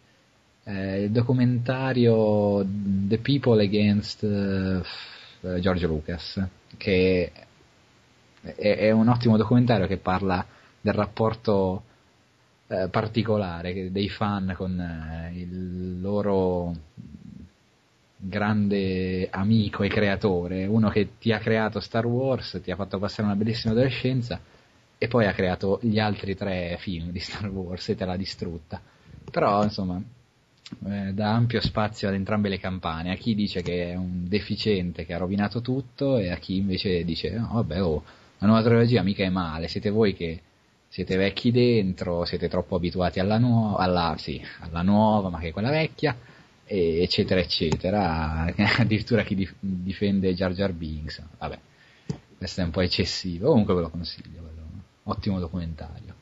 eh, 0.65 1.03
il 1.05 1.11
documentario 1.11 2.65
The 2.67 3.19
People 3.19 3.63
Against 3.63 4.23
eh, 4.25 5.61
George 5.61 5.87
Lucas, 5.87 6.47
che 6.77 7.31
è, 8.41 8.77
è 8.77 8.91
un 8.91 9.09
ottimo 9.09 9.37
documentario 9.37 9.87
che 9.87 9.99
parla 9.99 10.45
del 10.81 10.95
rapporto 10.95 11.83
eh, 12.67 12.89
particolare 12.89 13.91
dei 13.91 14.09
fan 14.09 14.55
con 14.57 14.79
eh, 14.81 15.33
il 15.35 16.01
loro 16.01 16.75
grande 18.17 19.29
amico 19.31 19.83
e 19.83 19.89
creatore, 19.89 20.65
uno 20.65 20.89
che 20.89 21.19
ti 21.19 21.31
ha 21.33 21.39
creato 21.39 21.79
Star 21.81 22.07
Wars, 22.07 22.61
ti 22.63 22.71
ha 22.71 22.77
fatto 22.77 22.99
passare 22.99 23.25
una 23.25 23.37
bellissima 23.37 23.75
adolescenza 23.75 24.41
e 24.97 25.09
poi 25.09 25.27
ha 25.27 25.33
creato 25.33 25.79
gli 25.83 25.99
altri 25.99 26.35
tre 26.35 26.77
film 26.79 27.11
di 27.11 27.19
Star 27.19 27.49
Wars 27.51 27.87
e 27.91 27.95
te 27.95 28.05
l'ha 28.07 28.17
distrutta. 28.17 28.81
Però 29.31 29.63
insomma 29.63 30.03
eh, 30.87 31.13
dà 31.13 31.35
ampio 31.35 31.61
spazio 31.61 32.09
ad 32.09 32.15
entrambe 32.15 32.49
le 32.49 32.59
campane, 32.59 33.13
a 33.13 33.17
chi 33.17 33.35
dice 33.35 33.63
che 33.63 33.93
è 33.93 33.95
un 33.95 34.29
deficiente 34.29 35.05
che 35.05 35.15
ha 35.15 35.19
rovinato 35.19 35.61
tutto 35.61 36.19
e 36.19 36.31
a 36.31 36.37
chi 36.37 36.57
invece 36.57 37.05
dice 37.05 37.31
no 37.31 37.51
vabbè 37.53 37.83
oh, 37.83 38.03
la 38.39 38.47
nuova 38.47 38.63
trilogia 38.63 39.03
mica 39.03 39.25
è 39.25 39.29
male, 39.29 39.69
siete 39.69 39.91
voi 39.91 40.15
che 40.15 40.41
siete 40.95 41.17
vecchi 41.17 41.51
dentro, 41.51 42.25
siete 42.25 42.49
troppo 42.49 42.77
abituati 42.77 43.19
alla, 43.19 43.37
nuova, 43.37 43.79
alla, 43.79 44.15
sì, 44.17 44.41
alla 44.61 44.83
nuova, 44.83 45.29
ma 45.29 45.41
che 45.41 45.49
è 45.49 45.53
quella 45.53 45.71
vecchia, 45.71 46.17
eccetera, 46.65 47.41
eccetera. 47.41 48.45
Addirittura 48.79 49.25
chi 49.25 49.35
dif- 49.35 49.57
difende 49.59 50.33
Jar 50.35 50.53
Jar 50.53 50.73
Binks. 50.73 51.21
Vabbè, 51.37 51.59
questo 52.39 52.61
è 52.61 52.65
un 52.65 52.71
po' 52.71 52.83
eccessivo. 52.83 53.49
Comunque 53.49 53.75
ve 53.75 53.81
lo 53.81 53.91
consiglio, 53.91 54.41
quello. 54.41 54.63
ottimo 55.03 55.41
documentario. 55.41 56.15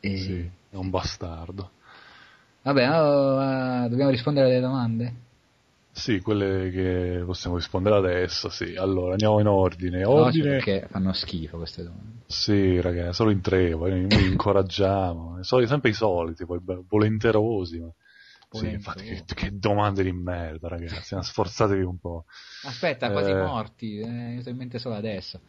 E... 0.00 0.16
Sì, 0.16 0.50
è 0.70 0.76
un 0.76 0.88
bastardo. 0.88 1.72
Vabbè, 2.66 3.00
oh, 3.00 3.84
uh, 3.84 3.88
dobbiamo 3.88 4.10
rispondere 4.10 4.46
alle 4.46 4.58
domande? 4.58 5.14
Sì, 5.92 6.18
quelle 6.20 6.68
che 6.70 7.22
possiamo 7.24 7.54
rispondere 7.54 7.94
adesso, 7.94 8.48
sì. 8.48 8.74
Allora, 8.74 9.12
andiamo 9.12 9.38
in 9.38 9.46
ordine. 9.46 10.02
No, 10.02 10.10
Ordine... 10.10 10.50
perché 10.50 10.88
fanno 10.90 11.12
schifo 11.12 11.58
queste 11.58 11.84
domande. 11.84 12.24
Sì, 12.26 12.80
ragazzi, 12.80 13.14
solo 13.14 13.30
in 13.30 13.40
tre, 13.40 13.70
poi 13.76 14.04
noi 14.08 14.26
incoraggiamo. 14.26 15.38
Solo- 15.44 15.64
sempre 15.66 15.90
i 15.90 15.92
soliti, 15.92 16.44
poi 16.44 16.58
volenterosi. 16.88 17.78
Ma... 17.78 17.92
Sì, 18.50 18.68
infatti, 18.68 19.04
che, 19.04 19.22
che 19.32 19.50
domande 19.56 20.02
di 20.02 20.12
merda, 20.12 20.66
ragazzi. 20.66 21.16
Sforzatevi 21.20 21.82
un 21.82 21.98
po'. 21.98 22.24
Aspetta, 22.64 23.12
quasi 23.12 23.30
Eh. 23.30 23.34
morti, 23.36 23.98
eh, 24.00 24.08
mi 24.08 24.40
sto 24.40 24.50
in 24.50 24.56
mente 24.56 24.80
solo 24.80 24.96
adesso. 24.96 25.40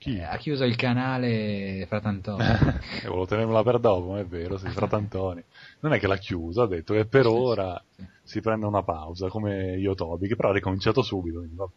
Chi? 0.00 0.16
Eh, 0.16 0.22
ha 0.22 0.38
chiuso 0.38 0.64
il 0.64 0.76
canale 0.76 1.84
Fratantoni. 1.86 2.42
Volevo 3.04 3.26
tenermela 3.26 3.62
per 3.62 3.78
dopo, 3.78 4.12
ma 4.12 4.20
è 4.20 4.24
vero, 4.24 4.56
sì, 4.56 4.66
Fratantoni. 4.70 5.44
Non 5.80 5.92
è 5.92 5.98
che 5.98 6.06
l'ha 6.06 6.16
chiusa, 6.16 6.62
ha 6.62 6.66
detto 6.66 6.94
che 6.94 7.04
per 7.04 7.24
Sì, 7.26 7.30
ora 7.30 7.84
sì. 7.94 8.06
si 8.22 8.40
prende 8.40 8.64
una 8.64 8.82
pausa, 8.82 9.28
come 9.28 9.76
io 9.76 9.94
Toby, 9.94 10.26
che 10.26 10.36
però 10.36 10.48
ha 10.48 10.52
ricominciato 10.54 11.02
subito, 11.02 11.38
quindi 11.40 11.54
vabbè. 11.56 11.72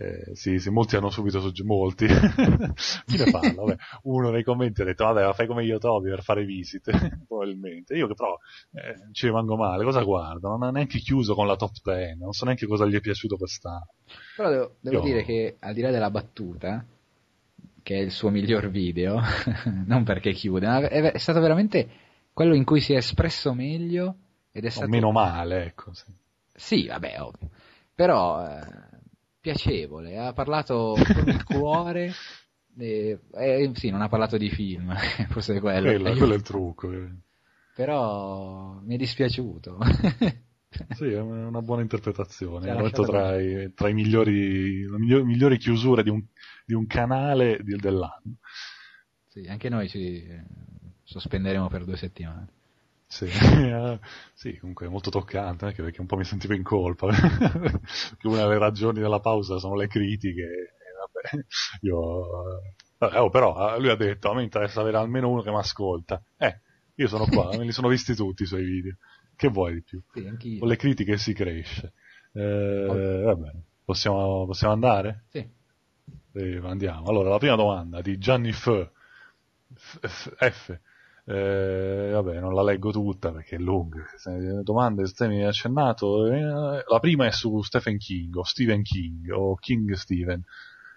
Eh, 0.00 0.34
sì, 0.36 0.58
sì, 0.60 0.68
molti 0.70 0.94
hanno 0.96 1.08
subito 1.08 1.40
sugge- 1.40 1.64
molti. 1.64 2.06
Chi 3.06 3.16
ne 3.16 3.30
parla? 3.30 3.62
Vabbè, 3.62 3.76
uno 4.02 4.28
nei 4.30 4.44
commenti 4.44 4.82
ha 4.82 4.84
detto, 4.84 5.04
vabbè, 5.04 5.32
fai 5.32 5.46
come 5.46 5.64
io 5.64 5.78
Toby 5.78 6.10
per 6.10 6.22
fare 6.22 6.44
visite, 6.44 6.92
probabilmente. 7.26 7.96
Io 7.96 8.06
che 8.06 8.14
però 8.14 8.36
eh, 8.74 9.10
ci 9.12 9.24
rimango 9.26 9.56
male, 9.56 9.84
cosa 9.84 10.02
guardo? 10.02 10.50
Non 10.50 10.62
ha 10.64 10.70
neanche 10.70 10.98
chiuso 10.98 11.34
con 11.34 11.46
la 11.46 11.56
top 11.56 11.72
10, 11.82 12.18
non 12.18 12.32
so 12.32 12.44
neanche 12.44 12.66
cosa 12.66 12.84
gli 12.84 12.94
è 12.94 13.00
piaciuto 13.00 13.36
quest'anno. 13.38 13.88
Però 14.36 14.50
devo, 14.50 14.76
devo 14.80 14.96
Io- 14.98 15.02
dire 15.02 15.24
che 15.24 15.56
al 15.60 15.72
di 15.74 15.80
là 15.80 15.90
della 15.90 16.10
battuta, 16.10 16.84
che 17.88 17.94
è 17.94 18.00
il 18.00 18.10
suo 18.10 18.28
miglior 18.28 18.68
video, 18.68 19.18
non 19.86 20.04
perché 20.04 20.32
chiude, 20.32 20.66
ma 20.66 20.86
è, 20.86 21.16
stato 21.16 21.40
veramente 21.40 21.88
quello 22.34 22.54
in 22.54 22.62
cui 22.62 22.82
si 22.82 22.92
è 22.92 22.98
espresso 22.98 23.54
meglio 23.54 24.14
ed 24.52 24.64
è 24.64 24.66
O 24.66 24.70
stato... 24.72 24.90
meno 24.90 25.10
male, 25.10 25.64
ecco. 25.64 25.94
Sì. 25.94 26.04
Sì, 26.52 26.86
vabbè, 26.86 27.18
ovvio. 27.18 27.48
Però 27.94 28.46
eh, 28.46 28.60
piacevole, 29.40 30.18
ha 30.18 30.34
parlato 30.34 30.96
con 31.14 31.28
il 31.28 31.42
cuore. 31.48 32.12
e- 32.78 33.20
eh, 33.32 33.70
sì, 33.72 33.88
non 33.88 34.02
ha 34.02 34.08
parlato 34.10 34.36
di 34.36 34.50
film, 34.50 34.94
forse 35.32 35.56
è 35.56 35.60
quello. 35.60 35.88
Quello, 35.88 36.08
Eh, 36.10 36.16
quello 36.18 36.32
è 36.34 36.36
il 36.36 36.42
trucco. 36.42 36.92
eh. 36.92 37.08
Però 37.74 38.80
mi 38.84 38.96
è 38.96 38.98
dispiaciuto. 38.98 39.78
Sì, 40.94 41.06
è 41.06 41.18
una 41.20 41.62
buona 41.62 41.80
interpretazione. 41.80 42.66
Detto 42.66 42.82
lasciato 42.82 43.04
tra, 43.04 43.40
i, 43.40 43.72
tra 43.72 43.88
i 43.88 43.94
migliori, 43.94 44.84
migliori, 44.98 45.24
migliori 45.24 45.56
chiusure 45.56 46.02
di 46.02 46.10
un, 46.10 46.22
di 46.68 46.74
un 46.74 46.86
canale 46.86 47.58
di- 47.62 47.76
dell'anno. 47.76 48.36
sì, 49.26 49.46
anche 49.48 49.70
noi 49.70 49.88
ci 49.88 50.22
eh, 50.22 50.44
sospenderemo 51.04 51.68
per 51.68 51.84
due 51.84 51.96
settimane. 51.96 52.48
Sì, 53.06 53.24
eh, 53.24 53.98
sì, 54.34 54.58
comunque 54.58 54.86
è 54.86 54.90
molto 54.90 55.08
toccante, 55.10 55.64
anche 55.64 55.82
perché 55.82 56.00
un 56.02 56.06
po' 56.06 56.16
mi 56.16 56.24
sentivo 56.24 56.52
in 56.54 56.62
colpa. 56.62 57.06
perché 57.08 58.26
una 58.26 58.42
delle 58.42 58.58
ragioni 58.58 59.00
della 59.00 59.20
pausa 59.20 59.58
sono 59.58 59.76
le 59.76 59.86
critiche. 59.86 60.42
E 60.42 61.32
vabbè, 61.32 61.44
io... 61.80 62.60
eh, 62.98 63.18
oh, 63.18 63.30
però 63.30 63.74
eh, 63.76 63.80
lui 63.80 63.88
ha 63.88 63.96
detto, 63.96 64.30
a 64.30 64.34
me 64.34 64.42
interessa 64.42 64.80
avere 64.82 64.98
almeno 64.98 65.30
uno 65.30 65.40
che 65.40 65.50
mi 65.50 65.56
ascolta. 65.56 66.22
Eh, 66.36 66.60
io 66.96 67.08
sono 67.08 67.26
qua, 67.26 67.56
me 67.56 67.64
li 67.64 67.72
sono 67.72 67.88
visti 67.88 68.14
tutti 68.14 68.42
i 68.42 68.46
suoi 68.46 68.64
video. 68.64 68.96
Che 69.36 69.48
vuoi 69.48 69.74
di 69.74 69.82
più? 69.82 70.02
Sì, 70.12 70.26
anch'io. 70.26 70.58
Con 70.58 70.68
le 70.68 70.76
critiche 70.76 71.16
si 71.16 71.32
cresce. 71.32 71.94
Eh, 72.32 73.22
va 73.24 73.34
bene, 73.36 73.62
possiamo, 73.84 74.44
possiamo 74.46 74.74
andare? 74.74 75.24
Sì. 75.28 75.48
Eh, 76.32 76.60
andiamo. 76.62 77.06
Allora, 77.08 77.30
la 77.30 77.38
prima 77.38 77.56
domanda 77.56 78.00
di 78.00 78.18
Gianni 78.18 78.52
F. 78.52 78.90
F. 79.74 80.34
F-. 80.38 80.80
Eh, 81.24 82.10
vabbè, 82.12 82.40
non 82.40 82.54
la 82.54 82.62
leggo 82.62 82.90
tutta 82.90 83.30
perché 83.32 83.56
è 83.56 83.58
lunga. 83.58 84.02
Domande, 84.62 85.06
se 85.06 85.28
mi 85.28 85.38
hai 85.42 85.44
accennato. 85.48 86.26
eh, 86.26 86.40
la 86.86 86.98
prima 87.00 87.26
è 87.26 87.30
su 87.30 87.60
Stephen 87.62 87.98
King, 87.98 88.34
o 88.36 88.44
Stephen 88.44 88.82
King, 88.82 89.30
o 89.30 89.54
King 89.56 89.92
Stephen. 89.92 90.42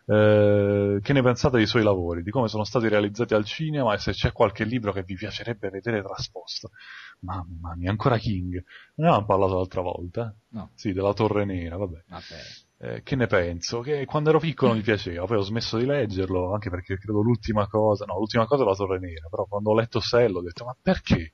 Eh, 0.05 1.00
che 1.01 1.13
ne 1.13 1.21
pensate 1.21 1.57
dei 1.57 1.67
suoi 1.67 1.83
lavori, 1.83 2.23
di 2.23 2.31
come 2.31 2.47
sono 2.47 2.63
stati 2.63 2.88
realizzati 2.88 3.33
al 3.33 3.45
cinema 3.45 3.93
e 3.93 3.97
se 4.00 4.11
c'è 4.13 4.31
qualche 4.31 4.63
libro 4.63 4.91
che 4.91 5.03
vi 5.03 5.15
piacerebbe 5.15 5.69
vedere 5.69 6.01
trasposto? 6.01 6.71
Mamma 7.19 7.75
mia, 7.75 7.91
ancora 7.91 8.17
King. 8.17 8.53
Ne 8.95 9.05
avevamo 9.05 9.25
parlato 9.25 9.55
l'altra 9.55 9.81
volta? 9.81 10.33
No, 10.50 10.71
Sì, 10.75 10.91
della 10.93 11.13
Torre 11.13 11.45
Nera, 11.45 11.77
vabbè. 11.77 12.03
vabbè. 12.07 12.39
Eh, 12.83 13.03
che 13.03 13.15
ne 13.15 13.27
penso? 13.27 13.81
Che 13.81 14.05
quando 14.05 14.29
ero 14.29 14.39
piccolo 14.39 14.73
mi 14.73 14.81
piaceva, 14.81 15.25
poi 15.25 15.38
ho 15.38 15.41
smesso 15.41 15.77
di 15.77 15.85
leggerlo, 15.85 16.51
anche 16.51 16.71
perché 16.71 16.97
credo 16.97 17.21
l'ultima 17.21 17.67
cosa, 17.67 18.05
no, 18.05 18.17
l'ultima 18.17 18.47
cosa 18.47 18.63
è 18.63 18.65
la 18.65 18.73
Torre 18.73 18.97
Nera, 19.00 19.27
però 19.29 19.45
quando 19.45 19.69
ho 19.69 19.75
letto 19.75 20.00
Cell 20.00 20.35
ho 20.35 20.41
detto, 20.41 20.65
ma 20.65 20.75
perché? 20.81 21.31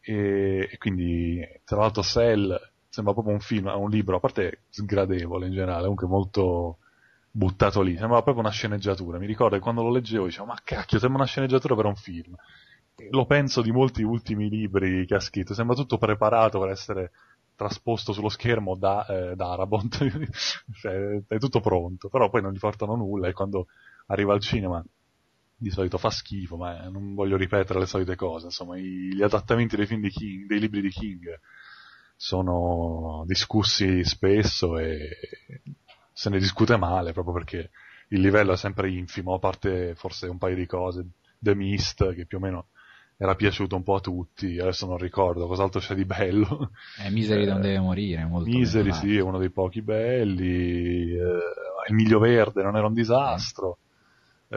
E, 0.00 0.68
e 0.70 0.78
quindi, 0.78 1.44
tra 1.64 1.78
l'altro 1.78 2.02
Cell 2.02 2.56
sembra 2.88 3.12
proprio 3.12 3.34
un 3.34 3.40
film, 3.40 3.66
un 3.66 3.90
libro, 3.90 4.16
a 4.16 4.20
parte 4.20 4.62
sgradevole 4.68 5.46
in 5.46 5.52
generale, 5.52 5.80
comunque 5.82 6.06
molto 6.06 6.78
buttato 7.32 7.82
lì, 7.82 7.96
sembrava 7.96 8.22
proprio 8.22 8.44
una 8.44 8.52
sceneggiatura, 8.52 9.18
mi 9.18 9.26
ricordo 9.26 9.56
che 9.56 9.62
quando 9.62 9.82
lo 9.82 9.90
leggevo 9.90 10.26
dicevo, 10.26 10.46
ma 10.46 10.58
cacchio, 10.62 10.98
sembra 11.00 11.18
una 11.22 11.26
sceneggiatura 11.28 11.74
per 11.74 11.86
un 11.86 11.96
film. 11.96 12.34
E 12.96 13.08
Lo 13.10 13.26
penso 13.26 13.60
di 13.62 13.72
molti 13.72 14.02
ultimi 14.02 14.48
libri 14.48 15.04
che 15.06 15.14
ha 15.16 15.20
scritto, 15.20 15.54
sembra 15.54 15.74
tutto 15.74 15.98
preparato 15.98 16.60
per 16.60 16.70
essere 16.70 17.10
trasposto 17.60 18.14
sullo 18.14 18.30
schermo 18.30 18.74
da, 18.74 19.04
eh, 19.04 19.36
da 19.36 19.52
Arabont, 19.52 19.98
cioè, 20.80 21.22
è 21.26 21.38
tutto 21.38 21.60
pronto, 21.60 22.08
però 22.08 22.30
poi 22.30 22.40
non 22.40 22.52
gli 22.52 22.58
portano 22.58 22.96
nulla 22.96 23.28
e 23.28 23.34
quando 23.34 23.66
arriva 24.06 24.32
al 24.32 24.40
cinema 24.40 24.82
di 25.54 25.68
solito 25.68 25.98
fa 25.98 26.08
schifo, 26.08 26.56
ma 26.56 26.86
eh, 26.86 26.88
non 26.88 27.14
voglio 27.14 27.36
ripetere 27.36 27.78
le 27.78 27.84
solite 27.84 28.16
cose, 28.16 28.46
insomma, 28.46 28.78
i- 28.78 29.14
gli 29.14 29.22
adattamenti 29.22 29.76
dei 29.76 29.84
film 29.84 30.00
di 30.00 30.08
King, 30.08 30.46
dei 30.46 30.58
libri 30.58 30.80
di 30.80 30.88
King 30.88 31.38
sono 32.16 33.24
discussi 33.26 34.04
spesso 34.04 34.78
e 34.78 35.18
se 36.12 36.30
ne 36.30 36.38
discute 36.38 36.78
male 36.78 37.12
proprio 37.12 37.34
perché 37.34 37.70
il 38.08 38.20
livello 38.20 38.52
è 38.52 38.56
sempre 38.56 38.90
infimo, 38.90 39.34
a 39.34 39.38
parte 39.38 39.94
forse 39.96 40.28
un 40.28 40.38
paio 40.38 40.56
di 40.56 40.66
cose, 40.66 41.06
The 41.38 41.54
Mist 41.54 42.14
che 42.14 42.24
più 42.24 42.38
o 42.38 42.40
meno 42.40 42.68
era 43.22 43.34
piaciuto 43.34 43.76
un 43.76 43.82
po' 43.82 43.96
a 43.96 44.00
tutti, 44.00 44.58
adesso 44.58 44.86
non 44.86 44.96
ricordo 44.96 45.46
cos'altro 45.46 45.78
c'è 45.78 45.94
di 45.94 46.06
bello. 46.06 46.70
Eh, 47.04 47.10
Misery 47.10 47.44
non 47.44 47.58
Eh, 47.58 47.60
deve 47.60 47.78
morire, 47.80 48.24
molto 48.24 48.48
Misery 48.48 48.92
sì, 48.92 49.16
è 49.16 49.20
uno 49.20 49.36
dei 49.38 49.50
pochi 49.50 49.82
belli, 49.82 51.12
eh, 51.12 51.38
Il 51.88 51.94
Miglio 51.94 52.18
Verde 52.18 52.62
non 52.62 52.76
era 52.76 52.86
un 52.86 52.94
disastro, 52.94 53.76
eh, 54.48 54.56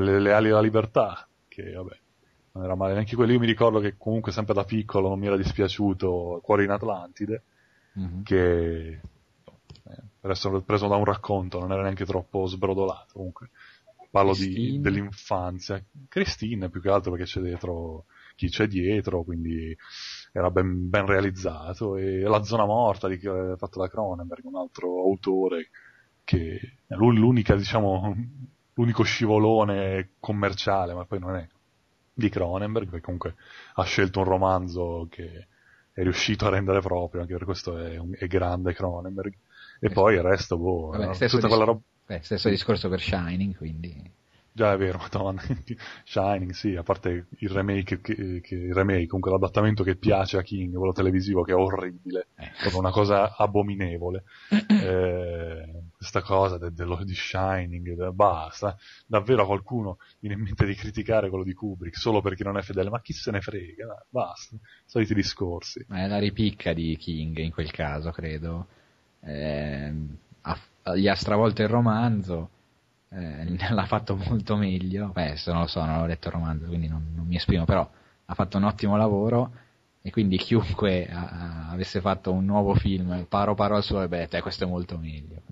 le, 0.00 0.20
le 0.20 0.32
ali 0.34 0.48
della 0.48 0.60
libertà, 0.60 1.26
che 1.48 1.72
vabbè, 1.72 1.96
non 2.52 2.64
era 2.64 2.74
male 2.74 2.92
neanche 2.92 3.16
quello, 3.16 3.32
io 3.32 3.38
mi 3.38 3.46
ricordo 3.46 3.80
che 3.80 3.94
comunque 3.96 4.32
sempre 4.32 4.52
da 4.52 4.64
piccolo 4.64 5.08
non 5.08 5.18
mi 5.18 5.26
era 5.26 5.36
dispiaciuto 5.38 6.40
Cuore 6.42 6.64
in 6.64 6.70
Atlantide, 6.70 7.42
Mhm. 7.96 8.22
che 8.24 8.88
eh, 8.88 9.00
per 10.20 10.30
essere 10.30 10.60
preso 10.60 10.88
da 10.88 10.96
un 10.96 11.04
racconto 11.04 11.58
non 11.60 11.72
era 11.72 11.82
neanche 11.82 12.04
troppo 12.04 12.44
sbrodolato, 12.46 13.12
comunque 13.14 13.48
parlo 14.14 14.34
di, 14.34 14.78
dell'infanzia, 14.80 15.82
Christine 16.08 16.68
più 16.70 16.80
che 16.80 16.88
altro 16.90 17.10
perché 17.12 17.26
c'è 17.26 17.40
dietro 17.40 18.06
chi 18.36 18.48
c'è 18.48 18.66
dietro, 18.66 19.22
quindi 19.24 19.76
era 20.32 20.50
ben, 20.50 20.88
ben 20.88 21.06
realizzato 21.06 21.96
e 21.96 22.20
La 22.20 22.42
zona 22.42 22.64
morta 22.64 23.08
di, 23.08 23.14
eh, 23.16 23.54
fatto 23.56 23.78
da 23.80 23.88
Cronenberg, 23.88 24.44
un 24.44 24.56
altro 24.56 25.00
autore 25.00 25.70
che 26.24 26.78
è 26.86 26.94
l'u- 26.94 27.12
l'unica, 27.12 27.54
diciamo, 27.56 28.14
l'unico 28.74 29.02
scivolone 29.04 30.14
commerciale, 30.18 30.94
ma 30.94 31.04
poi 31.04 31.18
non 31.20 31.36
è 31.36 31.46
di 32.12 32.28
Cronenberg, 32.28 32.86
perché 32.88 33.04
comunque 33.04 33.34
ha 33.74 33.84
scelto 33.84 34.20
un 34.20 34.24
romanzo 34.26 35.06
che 35.10 35.48
è 35.92 36.02
riuscito 36.02 36.46
a 36.46 36.50
rendere 36.50 36.80
proprio, 36.80 37.20
anche 37.20 37.34
per 37.34 37.44
questo 37.44 37.76
è, 37.78 37.96
un- 37.98 38.14
è 38.18 38.26
grande 38.26 38.72
Cronenberg. 38.74 39.34
E 39.80 39.90
Eh, 39.90 39.90
poi 39.90 40.14
il 40.14 40.22
resto, 40.22 40.56
boh, 40.58 40.92
Vabbè, 40.92 41.04
no? 41.04 41.14
stesso 41.14 41.36
tutta 41.36 41.48
quella 41.48 41.64
roba... 41.64 41.80
Beh, 42.06 42.20
stesso 42.22 42.48
discorso 42.48 42.88
per 42.88 43.00
Shining, 43.00 43.56
quindi... 43.56 44.12
Già 44.56 44.72
è 44.72 44.76
vero, 44.76 44.98
madonna. 44.98 45.42
Shining, 46.04 46.52
sì, 46.52 46.76
a 46.76 46.84
parte 46.84 47.26
il 47.38 47.48
remake, 47.50 48.00
che, 48.00 48.40
che- 48.40 48.54
il 48.54 48.72
remake, 48.72 49.06
comunque 49.06 49.32
l'adattamento 49.32 49.82
che 49.82 49.96
piace 49.96 50.36
a 50.38 50.42
King, 50.42 50.76
quello 50.76 50.92
televisivo 50.92 51.42
che 51.42 51.50
è 51.50 51.56
orribile, 51.56 52.28
Eh. 52.36 52.50
proprio 52.60 52.78
una 52.78 52.90
cosa 52.92 53.34
abominevole. 53.36 54.24
Eh, 54.84 55.82
questa 55.96 56.20
cosa 56.20 56.58
de- 56.58 56.72
dello, 56.72 57.02
di 57.04 57.14
Shining, 57.14 57.94
de- 57.94 58.10
basta. 58.12 58.76
Davvero 59.06 59.42
a 59.42 59.46
qualcuno 59.46 59.96
viene 60.20 60.36
in 60.36 60.42
mente 60.42 60.66
di 60.66 60.74
criticare 60.74 61.30
quello 61.30 61.44
di 61.44 61.54
Kubrick 61.54 61.96
solo 61.96 62.20
perché 62.20 62.44
non 62.44 62.58
è 62.58 62.62
fedele, 62.62 62.90
ma 62.90 63.00
chi 63.00 63.12
se 63.14 63.30
ne 63.30 63.40
frega, 63.40 64.04
basta. 64.10 64.56
Soliti 64.84 65.14
discorsi. 65.14 65.84
Ma 65.88 66.02
è 66.04 66.06
la 66.06 66.18
ripicca 66.18 66.72
di 66.74 66.96
King 66.98 67.38
in 67.38 67.50
quel 67.50 67.70
caso, 67.70 68.10
credo. 68.10 68.66
Ehm, 69.20 70.16
ha- 70.44 70.94
gli 70.96 71.08
ha 71.08 71.14
stravolto 71.14 71.62
il 71.62 71.68
romanzo, 71.68 72.50
eh, 73.10 73.44
l'ha 73.70 73.86
fatto 73.86 74.16
molto 74.16 74.56
meglio. 74.56 75.08
Beh, 75.08 75.26
adesso 75.26 75.52
non 75.52 75.62
lo 75.62 75.66
so, 75.66 75.84
non 75.84 75.96
ho 76.00 76.06
letto 76.06 76.28
il 76.28 76.34
romanzo, 76.34 76.66
quindi 76.66 76.88
non, 76.88 77.12
non 77.14 77.26
mi 77.26 77.36
esprimo, 77.36 77.64
però 77.64 77.88
ha 78.26 78.34
fatto 78.34 78.56
un 78.58 78.64
ottimo 78.64 78.96
lavoro 78.96 79.52
e 80.02 80.10
quindi 80.10 80.36
chiunque 80.38 81.06
a- 81.08 81.28
a- 81.28 81.70
avesse 81.70 82.00
fatto 82.00 82.32
un 82.32 82.44
nuovo 82.44 82.74
film 82.74 83.24
paro 83.28 83.54
paro 83.54 83.76
al 83.76 83.82
suo, 83.82 84.02
eh, 84.02 84.08
beh, 84.08 84.28
te, 84.28 84.40
questo 84.42 84.64
è 84.64 84.66
molto 84.66 84.98
meglio. 84.98 85.42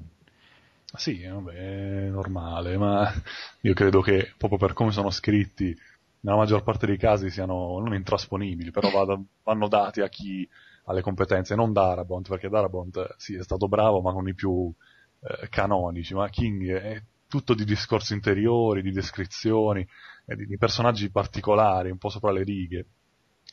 Sì, 0.94 1.22
vabbè, 1.24 1.52
è 1.54 2.08
normale, 2.10 2.76
ma 2.76 3.10
io 3.62 3.72
credo 3.74 4.00
che 4.02 4.34
proprio 4.36 4.58
per 4.58 4.74
come 4.74 4.90
sono 4.92 5.10
scritti, 5.10 5.74
nella 6.20 6.36
maggior 6.36 6.62
parte 6.62 6.86
dei 6.86 6.98
casi 6.98 7.30
siano 7.30 7.78
non 7.78 7.94
intrasponibili, 7.94 8.70
però 8.70 8.90
vada- 8.90 9.20
vanno 9.42 9.68
dati 9.68 10.00
a 10.02 10.08
chi 10.08 10.48
alle 10.84 11.02
competenze, 11.02 11.54
non 11.54 11.72
Darabont, 11.72 12.28
perché 12.28 12.48
Darabont 12.48 12.96
eh, 12.96 13.14
sì 13.16 13.34
è 13.36 13.42
stato 13.42 13.68
bravo 13.68 14.00
ma 14.00 14.12
con 14.12 14.28
i 14.28 14.34
più 14.34 14.72
eh, 15.20 15.48
canonici, 15.48 16.14
ma 16.14 16.28
King 16.28 16.72
è 16.72 17.02
tutto 17.28 17.54
di 17.54 17.64
discorsi 17.64 18.12
interiori, 18.14 18.82
di 18.82 18.90
descrizioni, 18.90 19.86
eh, 20.26 20.36
di, 20.36 20.46
di, 20.46 20.58
personaggi 20.58 21.10
particolari, 21.10 21.90
un 21.90 21.98
po' 21.98 22.08
sopra 22.08 22.32
le 22.32 22.42
righe. 22.42 22.86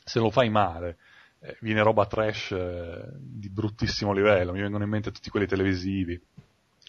Se 0.04 0.18
lo 0.18 0.30
fai 0.30 0.50
male, 0.50 0.98
eh, 1.40 1.56
viene 1.60 1.82
roba 1.82 2.06
trash 2.06 2.50
eh, 2.50 3.08
di 3.16 3.48
bruttissimo 3.48 4.12
livello, 4.12 4.52
mi 4.52 4.60
vengono 4.60 4.84
in 4.84 4.90
mente 4.90 5.12
tutti 5.12 5.30
quelli 5.30 5.46
televisivi. 5.46 6.20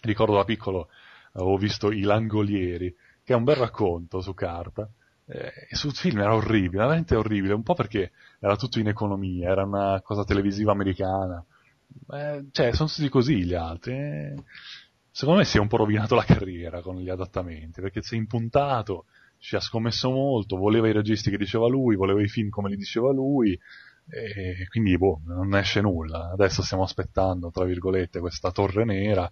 Ricordo 0.01 0.35
da 0.35 0.43
piccolo 0.43 0.89
avevo 1.33 1.55
visto 1.57 1.91
I 1.91 2.01
Langolieri, 2.01 2.93
che 3.23 3.33
è 3.33 3.35
un 3.35 3.43
bel 3.43 3.55
racconto 3.55 4.19
su 4.19 4.33
carta, 4.33 4.89
eh, 5.31 5.67
e 5.69 5.75
sul 5.75 5.93
film 5.93 6.19
era 6.19 6.35
orribile, 6.35 6.83
veramente 6.83 7.15
orribile, 7.15 7.53
un 7.53 7.63
po' 7.63 7.73
perché 7.73 8.11
era 8.39 8.57
tutto 8.57 8.79
in 8.79 8.87
economia, 8.87 9.49
era 9.49 9.63
una 9.63 10.01
cosa 10.01 10.25
televisiva 10.25 10.73
americana, 10.73 11.43
eh, 12.11 12.45
cioè 12.51 12.73
sono 12.73 12.89
tutti 12.89 13.07
così 13.07 13.45
gli 13.45 13.53
altri. 13.53 13.93
Eh. 13.93 14.35
Secondo 15.09 15.39
me 15.39 15.45
si 15.45 15.57
è 15.57 15.59
un 15.61 15.67
po' 15.67 15.77
rovinato 15.77 16.15
la 16.15 16.23
carriera 16.23 16.81
con 16.81 16.97
gli 16.97 17.09
adattamenti, 17.09 17.79
perché 17.81 18.01
si 18.01 18.15
è 18.15 18.17
impuntato, 18.17 19.05
ci 19.37 19.55
ha 19.55 19.59
scommesso 19.61 20.09
molto, 20.09 20.57
voleva 20.57 20.87
i 20.89 20.93
registi 20.93 21.29
che 21.29 21.37
diceva 21.37 21.67
lui, 21.67 21.95
voleva 21.95 22.21
i 22.21 22.27
film 22.27 22.49
come 22.49 22.69
li 22.69 22.75
diceva 22.75 23.11
lui, 23.11 23.57
e 24.13 24.67
quindi 24.69 24.97
boh, 24.97 25.21
non 25.25 25.55
esce 25.55 25.79
nulla. 25.79 26.31
Adesso 26.31 26.61
stiamo 26.61 26.83
aspettando, 26.83 27.51
tra 27.51 27.63
virgolette, 27.63 28.19
questa 28.19 28.51
torre 28.51 28.83
nera, 28.83 29.29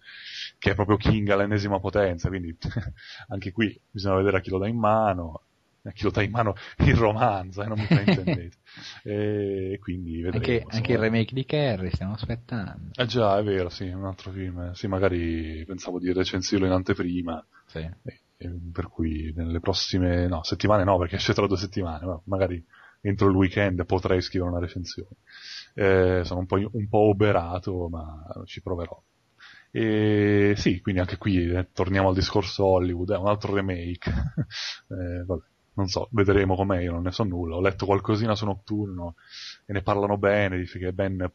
che 0.57 0.71
è 0.71 0.75
proprio 0.75 0.95
King 0.97 1.29
all'ennesima 1.29 1.79
potenza, 1.79 2.29
quindi 2.29 2.55
anche 3.27 3.51
qui 3.51 3.77
bisogna 3.89 4.15
vedere 4.15 4.37
a 4.37 4.39
chi 4.39 4.49
lo 4.49 4.59
dà 4.59 4.67
in 4.67 4.77
mano, 4.77 5.43
chi 5.93 6.03
lo 6.03 6.11
dà 6.11 6.21
in 6.21 6.31
mano 6.31 6.55
il 6.77 6.95
romanzo, 6.95 7.63
eh, 7.63 7.67
non 7.67 7.77
mi 7.77 7.85
fraintendete. 7.85 8.57
e 9.03 9.77
quindi 9.81 10.21
vedremo. 10.21 10.37
Anche, 10.37 10.65
anche, 10.67 10.91
il 10.93 10.97
remake 10.97 11.33
di 11.33 11.45
Carrie 11.45 11.91
stiamo 11.91 12.13
aspettando. 12.13 12.91
Eh 12.93 13.05
già, 13.05 13.37
è 13.37 13.43
vero, 13.43 13.69
sì, 13.69 13.87
un 13.87 14.05
altro 14.05 14.31
film. 14.31 14.71
Sì, 14.71 14.87
magari 14.87 15.63
pensavo 15.65 15.99
di 15.99 16.11
recensirlo 16.11 16.65
in 16.65 16.71
anteprima. 16.71 17.45
Sì. 17.65 17.79
E, 17.79 18.21
e 18.37 18.51
per 18.71 18.87
cui 18.87 19.33
nelle 19.35 19.59
prossime, 19.59 20.27
no, 20.27 20.43
settimane 20.43 20.83
no, 20.83 20.97
perché 20.97 21.15
esce 21.15 21.33
tra 21.33 21.47
due 21.47 21.57
settimane, 21.57 22.05
ma 22.05 22.21
magari 22.25 22.63
entro 23.01 23.29
il 23.29 23.35
weekend 23.35 23.85
potrei 23.85 24.21
scrivere 24.21 24.51
una 24.51 24.59
recensione. 24.59 25.17
Eh, 25.73 26.21
sono 26.23 26.39
un 26.41 26.45
po', 26.45 26.55
un 26.55 26.87
po' 26.89 27.09
oberato, 27.09 27.87
ma 27.89 28.25
ci 28.45 28.61
proverò. 28.61 29.01
E 29.71 30.53
sì, 30.57 30.81
quindi 30.81 30.99
anche 30.99 31.17
qui 31.17 31.51
eh, 31.51 31.67
torniamo 31.71 32.09
al 32.09 32.15
discorso 32.15 32.65
Hollywood, 32.65 33.11
è 33.11 33.17
un 33.17 33.27
altro 33.27 33.53
remake. 33.53 34.09
eh, 34.89 35.23
vabbè, 35.25 35.43
non 35.79 35.87
so, 35.87 36.09
vedremo 36.11 36.55
com'è, 36.55 36.81
io 36.81 36.91
non 36.91 37.03
ne 37.03 37.11
so 37.11 37.23
nulla. 37.23 37.55
Ho 37.55 37.61
letto 37.61 37.85
qualcosina 37.85 38.35
su 38.35 38.45
Nocturno 38.45 39.15
e 39.65 39.73
ne 39.73 39.81
parlano 39.81 40.17
bene, 40.17 40.57
dice 40.57 40.77
che 40.77 40.89
è 40.89 40.91
ben 40.91 41.31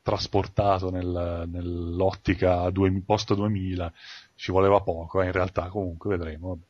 trasportato 0.00 0.90
nel, 0.90 1.44
nell'ottica 1.48 2.70
post 3.04 3.34
2000, 3.34 3.92
ci 4.36 4.52
voleva 4.52 4.80
poco, 4.80 5.20
eh, 5.20 5.26
in 5.26 5.32
realtà 5.32 5.68
comunque 5.68 6.16
vedremo. 6.16 6.48
Vabbè. 6.48 6.68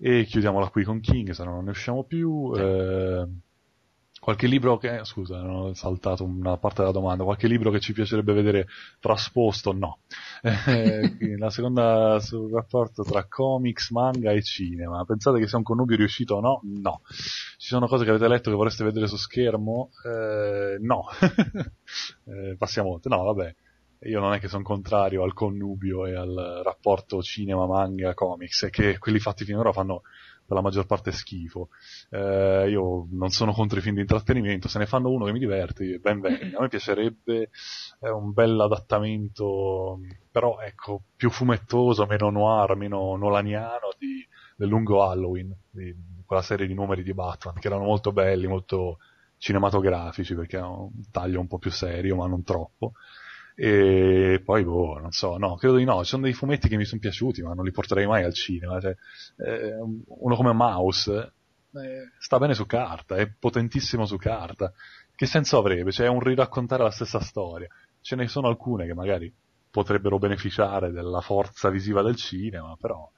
E 0.00 0.24
chiudiamola 0.24 0.68
qui 0.68 0.84
con 0.84 1.00
King, 1.00 1.30
se 1.30 1.44
no 1.44 1.52
non 1.52 1.64
ne 1.64 1.70
usciamo 1.70 2.04
più. 2.04 2.52
Eh, 2.56 3.26
Qualche 4.20 4.46
libro 4.46 4.78
che, 4.78 5.00
scusa, 5.04 5.40
ho 5.40 5.72
saltato 5.74 6.24
una 6.24 6.56
parte 6.56 6.80
della 6.80 6.92
domanda, 6.92 7.24
qualche 7.24 7.46
libro 7.46 7.70
che 7.70 7.80
ci 7.80 7.92
piacerebbe 7.92 8.32
vedere 8.32 8.66
trasposto? 9.00 9.72
No. 9.72 10.00
Eh, 10.68 11.36
la 11.36 11.50
seconda 11.50 12.20
sul 12.20 12.52
rapporto 12.52 13.02
tra 13.02 13.26
comics, 13.26 13.90
manga 13.90 14.32
e 14.32 14.42
cinema. 14.42 15.04
Pensate 15.04 15.38
che 15.38 15.48
sia 15.48 15.58
un 15.58 15.64
connubio 15.64 15.96
riuscito 15.96 16.36
o 16.36 16.40
no? 16.40 16.60
No. 16.62 17.00
Ci 17.08 17.68
sono 17.68 17.86
cose 17.86 18.04
che 18.04 18.10
avete 18.10 18.28
letto 18.28 18.50
che 18.50 18.56
vorreste 18.56 18.84
vedere 18.84 19.06
su 19.06 19.16
schermo? 19.16 19.90
Eh, 20.04 20.78
no. 20.80 21.06
eh, 22.26 22.56
passiamo 22.56 22.92
oltre. 22.92 23.14
No, 23.14 23.22
vabbè. 23.24 23.54
Io 24.02 24.20
non 24.20 24.32
è 24.32 24.38
che 24.38 24.46
sono 24.46 24.62
contrario 24.62 25.24
al 25.24 25.32
connubio 25.32 26.06
e 26.06 26.14
al 26.14 26.60
rapporto 26.62 27.20
cinema, 27.20 27.66
manga, 27.66 28.14
comics, 28.14 28.66
è 28.66 28.70
che 28.70 28.96
quelli 28.98 29.18
fatti 29.18 29.44
finora 29.44 29.72
fanno 29.72 30.02
per 30.48 30.56
la 30.56 30.62
maggior 30.62 30.86
parte 30.86 31.12
schifo. 31.12 31.68
Eh, 32.08 32.70
io 32.70 33.06
non 33.10 33.28
sono 33.28 33.52
contro 33.52 33.78
i 33.78 33.82
film 33.82 33.96
di 33.96 34.00
intrattenimento, 34.00 34.66
se 34.66 34.78
ne 34.78 34.86
fanno 34.86 35.10
uno 35.10 35.26
che 35.26 35.32
mi 35.32 35.38
diverti, 35.38 35.98
ben 35.98 36.20
venga. 36.20 36.56
A 36.56 36.62
me 36.62 36.68
piacerebbe 36.68 37.50
eh, 38.00 38.08
un 38.08 38.32
bel 38.32 38.58
adattamento, 38.58 40.00
però 40.30 40.58
ecco, 40.60 41.02
più 41.14 41.28
fumettoso, 41.28 42.06
meno 42.06 42.30
noir, 42.30 42.76
meno 42.76 43.14
nolaniano 43.16 43.90
di, 43.98 44.26
del 44.56 44.68
lungo 44.68 45.04
Halloween, 45.04 45.54
di 45.68 45.94
quella 46.24 46.42
serie 46.42 46.66
di 46.66 46.72
numeri 46.72 47.02
di 47.02 47.12
Batman, 47.12 47.58
che 47.58 47.66
erano 47.66 47.84
molto 47.84 48.10
belli, 48.12 48.46
molto 48.46 48.96
cinematografici, 49.36 50.34
perché 50.34 50.56
hanno 50.56 50.90
un 50.94 51.10
taglio 51.10 51.40
un 51.40 51.46
po' 51.46 51.58
più 51.58 51.70
serio, 51.70 52.16
ma 52.16 52.26
non 52.26 52.42
troppo. 52.42 52.92
E 53.60 54.40
poi, 54.44 54.62
boh, 54.62 55.00
non 55.00 55.10
so, 55.10 55.36
no, 55.36 55.56
credo 55.56 55.74
di 55.74 55.84
no. 55.84 56.04
Ci 56.04 56.10
sono 56.10 56.22
dei 56.22 56.32
fumetti 56.32 56.68
che 56.68 56.76
mi 56.76 56.84
sono 56.84 57.00
piaciuti, 57.00 57.42
ma 57.42 57.54
non 57.54 57.64
li 57.64 57.72
porterei 57.72 58.06
mai 58.06 58.22
al 58.22 58.32
cinema. 58.32 58.80
Cioè, 58.80 58.94
eh, 59.38 59.74
uno 60.06 60.36
come 60.36 60.52
Mouse 60.52 61.32
eh, 61.72 62.12
sta 62.20 62.38
bene 62.38 62.54
su 62.54 62.66
carta, 62.66 63.16
è 63.16 63.28
potentissimo 63.28 64.06
su 64.06 64.16
carta. 64.16 64.72
Che 65.12 65.26
senso 65.26 65.58
avrebbe? 65.58 65.90
Cioè, 65.90 66.06
è 66.06 66.08
un 66.08 66.20
riraccontare 66.20 66.84
la 66.84 66.92
stessa 66.92 67.18
storia. 67.18 67.66
Ce 68.00 68.14
ne 68.14 68.28
sono 68.28 68.46
alcune 68.46 68.86
che 68.86 68.94
magari 68.94 69.34
potrebbero 69.68 70.20
beneficiare 70.20 70.92
della 70.92 71.20
forza 71.20 71.68
visiva 71.68 72.00
del 72.02 72.14
cinema, 72.14 72.76
però 72.80 73.10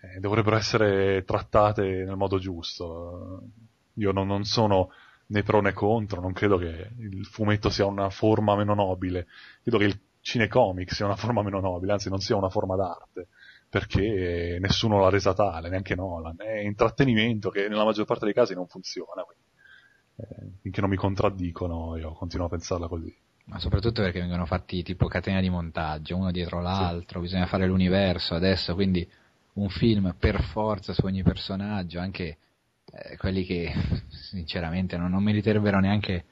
eh, 0.00 0.18
dovrebbero 0.18 0.56
essere 0.56 1.24
trattate 1.24 1.82
nel 1.82 2.16
modo 2.16 2.38
giusto. 2.38 3.42
Io 3.96 4.12
non, 4.12 4.28
non 4.28 4.44
sono 4.44 4.92
né 5.30 5.42
pro 5.42 5.60
né 5.60 5.72
contro, 5.72 6.20
non 6.20 6.32
credo 6.32 6.56
che 6.56 6.90
il 6.98 7.24
fumetto 7.26 7.70
sia 7.70 7.86
una 7.86 8.10
forma 8.10 8.56
meno 8.56 8.74
nobile, 8.74 9.26
credo 9.62 9.78
che 9.78 9.84
il 9.84 10.00
cinecomic 10.20 10.92
sia 10.92 11.06
una 11.06 11.16
forma 11.16 11.42
meno 11.42 11.60
nobile, 11.60 11.92
anzi 11.92 12.08
non 12.08 12.20
sia 12.20 12.36
una 12.36 12.48
forma 12.48 12.76
d'arte, 12.76 13.28
perché 13.68 14.58
nessuno 14.60 15.00
l'ha 15.00 15.10
resa 15.10 15.34
tale, 15.34 15.68
neanche 15.68 15.94
Nolan, 15.94 16.36
è 16.38 16.60
intrattenimento 16.60 17.50
che 17.50 17.68
nella 17.68 17.84
maggior 17.84 18.06
parte 18.06 18.24
dei 18.24 18.34
casi 18.34 18.54
non 18.54 18.66
funziona, 18.66 19.22
quindi, 19.22 19.44
eh, 20.16 20.58
finché 20.62 20.80
non 20.80 20.90
mi 20.90 20.96
contraddicono 20.96 21.96
io 21.96 22.12
continuo 22.12 22.46
a 22.46 22.50
pensarla 22.50 22.88
così. 22.88 23.14
Ma 23.44 23.58
soprattutto 23.58 24.02
perché 24.02 24.20
vengono 24.20 24.44
fatti 24.44 24.82
tipo 24.82 25.06
catena 25.06 25.40
di 25.40 25.48
montaggio, 25.48 26.16
uno 26.16 26.30
dietro 26.30 26.60
l'altro, 26.60 27.18
sì. 27.18 27.26
bisogna 27.26 27.46
fare 27.46 27.66
l'universo 27.66 28.34
adesso, 28.34 28.74
quindi 28.74 29.08
un 29.54 29.70
film 29.70 30.14
per 30.18 30.42
forza 30.42 30.92
su 30.92 31.06
ogni 31.06 31.22
personaggio, 31.22 31.98
anche 31.98 32.36
eh, 33.02 33.16
quelli 33.16 33.44
che 33.44 33.72
sinceramente 34.08 34.96
non, 34.96 35.10
non 35.10 35.22
meriterebbero 35.22 35.78
neanche 35.80 36.24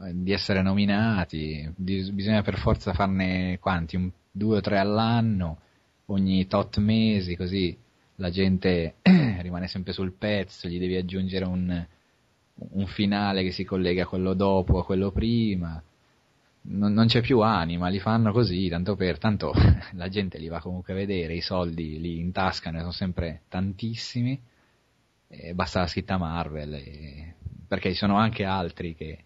eh, 0.00 0.12
di 0.14 0.32
essere 0.32 0.62
nominati, 0.62 1.70
di, 1.76 2.10
bisogna 2.12 2.42
per 2.42 2.58
forza 2.58 2.92
farne 2.92 3.58
quanti? 3.58 3.96
Un, 3.96 4.10
due 4.30 4.56
o 4.58 4.60
tre 4.60 4.78
all'anno, 4.78 5.58
ogni 6.06 6.46
tot 6.46 6.78
mesi, 6.78 7.36
così 7.36 7.76
la 8.16 8.30
gente 8.30 8.96
rimane 9.02 9.68
sempre 9.68 9.92
sul 9.92 10.12
pezzo, 10.12 10.68
gli 10.68 10.78
devi 10.78 10.96
aggiungere 10.96 11.44
un, 11.44 11.86
un 12.54 12.86
finale 12.86 13.42
che 13.42 13.52
si 13.52 13.64
collega 13.64 14.04
a 14.04 14.06
quello 14.06 14.34
dopo, 14.34 14.78
a 14.78 14.84
quello 14.84 15.10
prima. 15.10 15.82
Non, 16.64 16.92
non, 16.92 17.06
c'è 17.06 17.20
più 17.20 17.40
anima, 17.40 17.88
li 17.88 17.98
fanno 17.98 18.30
così, 18.30 18.68
tanto 18.68 18.94
per, 18.94 19.18
tanto 19.18 19.52
la 19.94 20.08
gente 20.08 20.38
li 20.38 20.48
va 20.48 20.60
comunque 20.60 20.92
a 20.92 20.96
vedere, 20.96 21.34
i 21.34 21.40
soldi 21.40 21.98
li 22.00 22.18
intascano, 22.18 22.78
sono 22.78 22.92
sempre 22.92 23.42
tantissimi 23.48 24.40
eh, 25.32 25.54
basta 25.54 25.80
la 25.80 25.86
scritta 25.86 26.18
Marvel, 26.18 26.74
e... 26.74 27.34
perché 27.66 27.90
ci 27.90 27.96
sono 27.96 28.16
anche 28.16 28.44
altri 28.44 28.94
che 28.94 29.24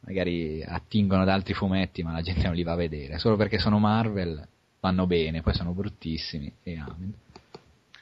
magari 0.00 0.62
attingono 0.62 1.24
da 1.24 1.34
altri 1.34 1.54
fumetti 1.54 2.02
ma 2.02 2.12
la 2.12 2.20
gente 2.22 2.44
non 2.44 2.54
li 2.54 2.62
va 2.62 2.72
a 2.72 2.76
vedere, 2.76 3.18
solo 3.18 3.36
perché 3.36 3.58
sono 3.58 3.78
Marvel 3.78 4.46
vanno 4.80 5.06
bene, 5.06 5.42
poi 5.42 5.54
sono 5.54 5.72
bruttissimi 5.72 6.52
e 6.62 6.78
amen. 6.78 7.12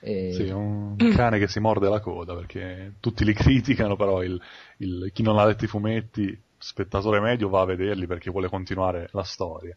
E... 0.00 0.32
Sì, 0.32 0.48
un 0.50 0.96
cane 1.14 1.38
che 1.38 1.48
si 1.48 1.58
morde 1.58 1.88
la 1.88 2.00
coda 2.00 2.34
perché 2.34 2.94
tutti 3.00 3.24
li 3.24 3.32
criticano, 3.34 3.96
però 3.96 4.22
il, 4.22 4.40
il, 4.78 5.10
chi 5.12 5.22
non 5.22 5.38
ha 5.38 5.46
letto 5.46 5.64
i 5.64 5.68
fumetti, 5.68 6.38
spettatore 6.58 7.20
medio, 7.20 7.48
va 7.48 7.62
a 7.62 7.66
vederli 7.66 8.06
perché 8.06 8.30
vuole 8.30 8.48
continuare 8.48 9.08
la 9.12 9.22
storia 9.22 9.76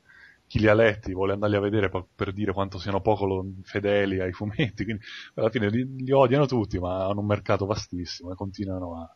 chi 0.49 0.57
li 0.59 0.67
ha 0.67 0.73
letti 0.73 1.13
vuole 1.13 1.33
andarli 1.33 1.55
a 1.57 1.59
vedere 1.59 1.89
per, 1.89 2.33
dire 2.33 2.53
quanto 2.53 2.79
siano 2.79 3.01
poco 3.01 3.45
fedeli 3.61 4.19
ai 4.19 4.31
fumetti, 4.31 4.83
quindi 4.83 5.03
alla 5.35 5.51
fine 5.51 5.69
li, 5.69 5.87
li, 6.03 6.11
odiano 6.11 6.47
tutti, 6.47 6.79
ma 6.79 7.05
hanno 7.05 7.19
un 7.19 7.27
mercato 7.27 7.67
vastissimo 7.67 8.31
e 8.31 8.35
continuano 8.35 8.97
a, 8.97 9.15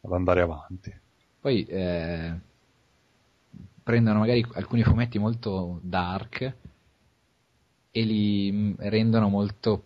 ad 0.00 0.12
andare 0.12 0.40
avanti. 0.40 0.92
Poi 1.40 1.64
eh, 1.66 2.34
prendono 3.80 4.18
magari 4.18 4.44
alcuni 4.54 4.82
fumetti 4.82 5.20
molto 5.20 5.78
dark 5.84 6.54
e 7.92 8.02
li 8.02 8.50
mm, 8.50 8.72
rendono 8.78 9.28
molto 9.28 9.84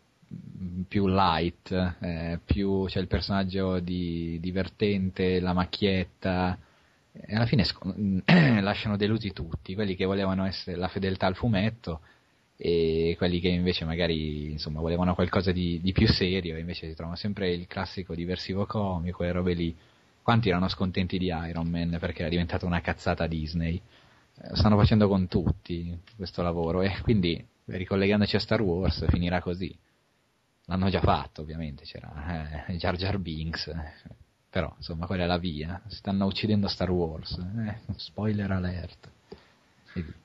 più 0.89 1.07
light, 1.09 1.97
eh, 2.01 2.41
più 2.43 2.87
c'è 2.87 3.01
il 3.01 3.07
personaggio 3.07 3.81
di, 3.81 4.39
divertente, 4.41 5.41
la 5.41 5.53
macchietta, 5.53 6.59
e 7.21 7.35
alla 7.37 7.47
fine 7.47 7.65
sc- 7.65 7.85
lasciano 8.61 8.97
delusi 8.97 9.33
tutti, 9.33 9.75
quelli 9.75 9.95
che 9.95 10.05
volevano 10.05 10.45
essere 10.45 10.77
la 10.77 10.89
fedeltà 10.89 11.27
al 11.27 11.37
fumetto 11.37 12.01
e 12.57 13.15
quelli 13.17 13.41
che 13.41 13.49
invece 13.49 13.85
magari 13.85 14.51
insomma, 14.53 14.81
volevano 14.81 15.15
qualcosa 15.15 15.53
di, 15.53 15.81
di 15.81 15.93
più 15.93 16.09
serio, 16.09 16.59
invece 16.59 16.89
si 16.89 16.95
trovano 16.95 17.17
sempre 17.17 17.53
il 17.53 17.67
classico 17.67 18.15
diversivo 18.15 18.67
comico 18.67 19.23
e 19.25 19.33
robe 19.33 19.55
lì. 19.55 19.77
quanti 20.23 20.49
erano 20.49 20.69
scontenti 20.69 21.19
di 21.19 21.27
Iron 21.27 21.69
Man 21.69 21.97
perché 22.01 22.21
era 22.21 22.31
diventata 22.31 22.67
una 22.67 22.81
cazzata 22.81 23.27
Disney? 23.27 23.81
Eh, 24.41 24.49
lo 24.49 24.57
stanno 24.57 24.77
facendo 24.77 25.07
con 25.09 25.29
tutti 25.29 25.97
questo 26.17 26.43
lavoro 26.43 26.83
e 26.83 26.99
quindi 27.03 27.45
ricollegandoci 27.67 28.37
a 28.37 28.41
Star 28.41 28.61
Wars 28.61 29.05
finirà 29.09 29.41
così. 29.41 29.77
L'hanno 30.67 30.89
già 30.89 31.01
fatto 31.01 31.43
ovviamente, 31.43 31.85
c'era 31.85 32.67
eh, 32.67 32.77
Jar 32.77 32.97
Jar 32.97 33.19
Binks, 33.19 33.71
però 34.55 34.73
insomma 34.77 35.07
quella 35.07 35.25
è 35.25 35.27
la 35.27 35.37
via, 35.37 35.83
stanno 35.89 36.27
uccidendo 36.27 36.69
Star 36.69 36.89
Wars, 36.89 37.37
eh, 37.39 37.93
spoiler 37.97 38.53
alert. 38.53 39.11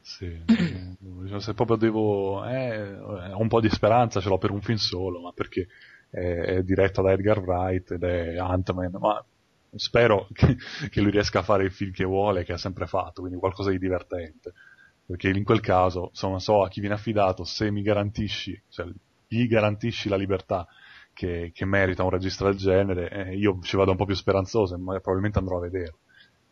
Sì, 0.02 0.40
se 1.40 1.54
proprio 1.56 1.78
devo, 1.78 2.46
eh, 2.46 2.96
ho 2.96 3.42
un 3.42 3.48
po' 3.48 3.60
di 3.60 3.72
speranza, 3.72 4.22
ce 4.22 4.30
l'ho 4.30 4.38
per 4.38 4.52
un 4.52 4.62
film 4.62 4.78
solo, 4.78 5.20
ma 5.20 5.32
perché 5.32 5.68
è, 6.12 6.20
è 6.20 6.64
diretto 6.64 7.02
da 7.02 7.14
Edgar 7.14 7.40
Wright 7.40 7.90
ed 7.90 8.04
è 8.04 8.38
Ant-Man, 8.38 8.98
ma 9.00 9.26
spero 9.74 10.28
che, 10.32 10.58
che, 10.92 11.02
lui 11.02 11.10
riesca 11.10 11.40
a 11.40 11.44
fare 11.44 11.64
il 11.64 11.72
film 11.72 11.92
che 11.92 12.04
vuole, 12.04 12.44
che 12.44 12.54
ha 12.54 12.58
sempre 12.58 12.86
fatto, 12.86 13.22
quindi 13.22 13.40
qualcosa 13.40 13.72
di 13.72 13.80
divertente. 13.80 14.54
Perché 15.08 15.30
in 15.30 15.44
quel 15.44 15.60
caso, 15.60 16.10
insomma, 16.10 16.38
so 16.38 16.64
a 16.64 16.70
chi 16.70 16.82
viene 16.82 16.94
affidato, 16.94 17.44
se 17.44 17.72
mi 17.72 17.82
garantisci, 17.82 18.62
cioè, 18.70 18.86
gli 19.28 19.48
garantisci 19.48 20.08
la 20.08 20.18
libertà 20.18 20.68
che, 21.20 21.52
che 21.54 21.66
merita 21.66 22.04
un 22.04 22.12
regista 22.12 22.46
del 22.46 22.56
genere, 22.56 23.10
eh, 23.10 23.36
io 23.36 23.60
ci 23.62 23.76
vado 23.76 23.92
un 23.92 23.98
po' 23.98 24.06
più 24.06 24.16
speranzoso, 24.16 24.78
ma 24.78 24.94
probabilmente 24.94 25.38
andrò 25.38 25.58
a 25.58 25.62
vedere. 25.62 25.94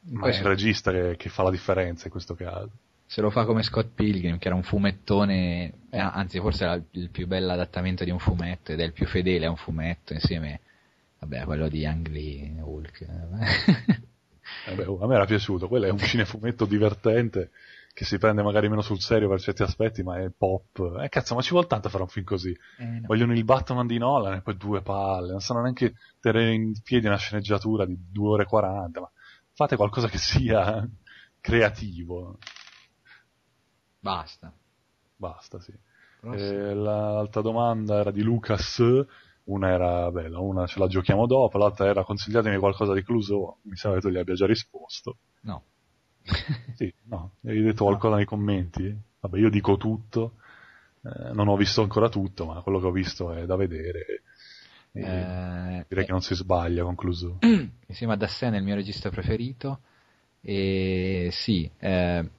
Ma 0.09 0.27
è 0.27 0.35
il 0.35 0.43
regista 0.43 0.91
che, 0.91 1.15
che 1.15 1.29
fa 1.29 1.43
la 1.43 1.51
differenza 1.51 2.05
in 2.05 2.11
questo 2.11 2.35
caso 2.35 2.69
se 3.09 3.21
lo 3.21 3.29
fa 3.29 3.45
come 3.45 3.63
Scott 3.63 3.87
Pilgrim, 3.95 4.37
che 4.37 4.47
era 4.47 4.55
un 4.57 4.63
fumettone, 4.63 5.71
eh, 5.89 5.97
anzi 5.97 6.41
forse 6.41 6.65
era 6.65 6.81
il 6.91 7.09
più 7.09 7.25
bello 7.25 7.53
adattamento 7.53 8.03
di 8.03 8.11
un 8.11 8.19
fumetto 8.19 8.73
ed 8.73 8.81
è 8.81 8.83
il 8.83 8.91
più 8.91 9.05
fedele 9.05 9.45
a 9.45 9.49
un 9.49 9.55
fumetto 9.55 10.11
insieme 10.11 10.59
vabbè, 11.19 11.37
a 11.37 11.45
quello 11.45 11.69
di 11.69 11.85
Angry 11.85 12.53
Hulk. 12.59 13.05
Vabbè, 14.67 14.87
oh, 14.89 14.99
a 14.99 15.07
me 15.07 15.15
era 15.15 15.23
piaciuto, 15.23 15.69
quello 15.69 15.85
è 15.85 15.89
un 15.89 15.99
cinefumetto 16.03 16.65
divertente 16.65 17.51
che 17.97 18.05
si 18.05 18.19
prende 18.19 18.43
magari 18.43 18.69
meno 18.69 18.83
sul 18.83 19.01
serio 19.01 19.27
per 19.27 19.41
certi 19.41 19.63
aspetti, 19.63 20.03
ma 20.03 20.19
è 20.19 20.29
pop. 20.29 20.99
Eh 21.01 21.09
cazzo, 21.09 21.33
ma 21.33 21.41
ci 21.41 21.49
vuole 21.49 21.65
tanto 21.65 21.89
fare 21.89 22.03
un 22.03 22.09
film 22.09 22.25
così. 22.25 22.55
Eh, 22.77 22.85
no. 22.85 23.07
Vogliono 23.07 23.33
il 23.33 23.43
Batman 23.43 23.87
di 23.87 23.97
Nolan 23.97 24.35
e 24.35 24.41
poi 24.43 24.55
due 24.55 24.83
palle, 24.83 25.31
non 25.31 25.39
sanno 25.39 25.61
neanche 25.61 25.95
tenere 26.19 26.53
in 26.53 26.79
piedi 26.83 27.07
una 27.07 27.17
sceneggiatura 27.17 27.87
di 27.87 27.97
2 28.11 28.29
ore 28.29 28.43
e 28.43 28.45
40, 28.45 28.99
ma 28.99 29.09
fate 29.51 29.75
qualcosa 29.77 30.09
che 30.09 30.19
sia 30.19 30.87
creativo. 31.41 32.37
Basta. 33.99 34.53
Basta, 35.15 35.59
sì. 35.59 35.73
Eh, 36.21 36.75
l'altra 36.75 37.41
domanda 37.41 37.97
era 37.97 38.11
di 38.11 38.21
Lucas, 38.21 38.79
una 39.45 39.69
era 39.71 40.11
bella, 40.11 40.37
una 40.37 40.67
ce 40.67 40.77
la 40.77 40.85
giochiamo 40.85 41.25
dopo, 41.25 41.57
l'altra 41.57 41.87
era 41.87 42.03
consigliatemi 42.03 42.57
qualcosa 42.57 42.93
di 42.93 43.01
Clouseau, 43.01 43.57
mi 43.63 43.75
sembra 43.75 43.99
che 43.99 44.07
tu 44.07 44.13
gli 44.13 44.19
abbia 44.19 44.35
già 44.35 44.45
risposto. 44.45 45.17
No. 45.41 45.63
Sì, 46.75 46.93
no, 47.03 47.31
hai 47.45 47.61
detto 47.61 47.83
qualcosa 47.85 48.11
no. 48.11 48.15
nei 48.17 48.25
commenti? 48.25 48.95
Vabbè, 49.19 49.37
io 49.37 49.49
dico 49.49 49.77
tutto, 49.77 50.33
eh, 51.03 51.33
non 51.33 51.47
ho 51.47 51.55
visto 51.55 51.81
ancora 51.81 52.09
tutto, 52.09 52.45
ma 52.45 52.61
quello 52.61 52.79
che 52.79 52.85
ho 52.85 52.91
visto 52.91 53.33
è 53.33 53.45
da 53.45 53.55
vedere. 53.55 54.23
Eh, 54.91 55.85
direi 55.87 56.03
eh, 56.03 56.05
che 56.05 56.11
non 56.11 56.21
si 56.21 56.35
sbaglia 56.35 56.83
con 56.83 56.95
Clouseau. 56.95 57.37
Insieme 57.87 58.13
a 58.13 58.15
Dassen 58.15 58.53
è 58.53 58.57
il 58.57 58.63
mio 58.63 58.75
regista 58.75 59.09
preferito, 59.09 59.79
e 60.41 61.29
sì, 61.31 61.69
eh, 61.77 62.29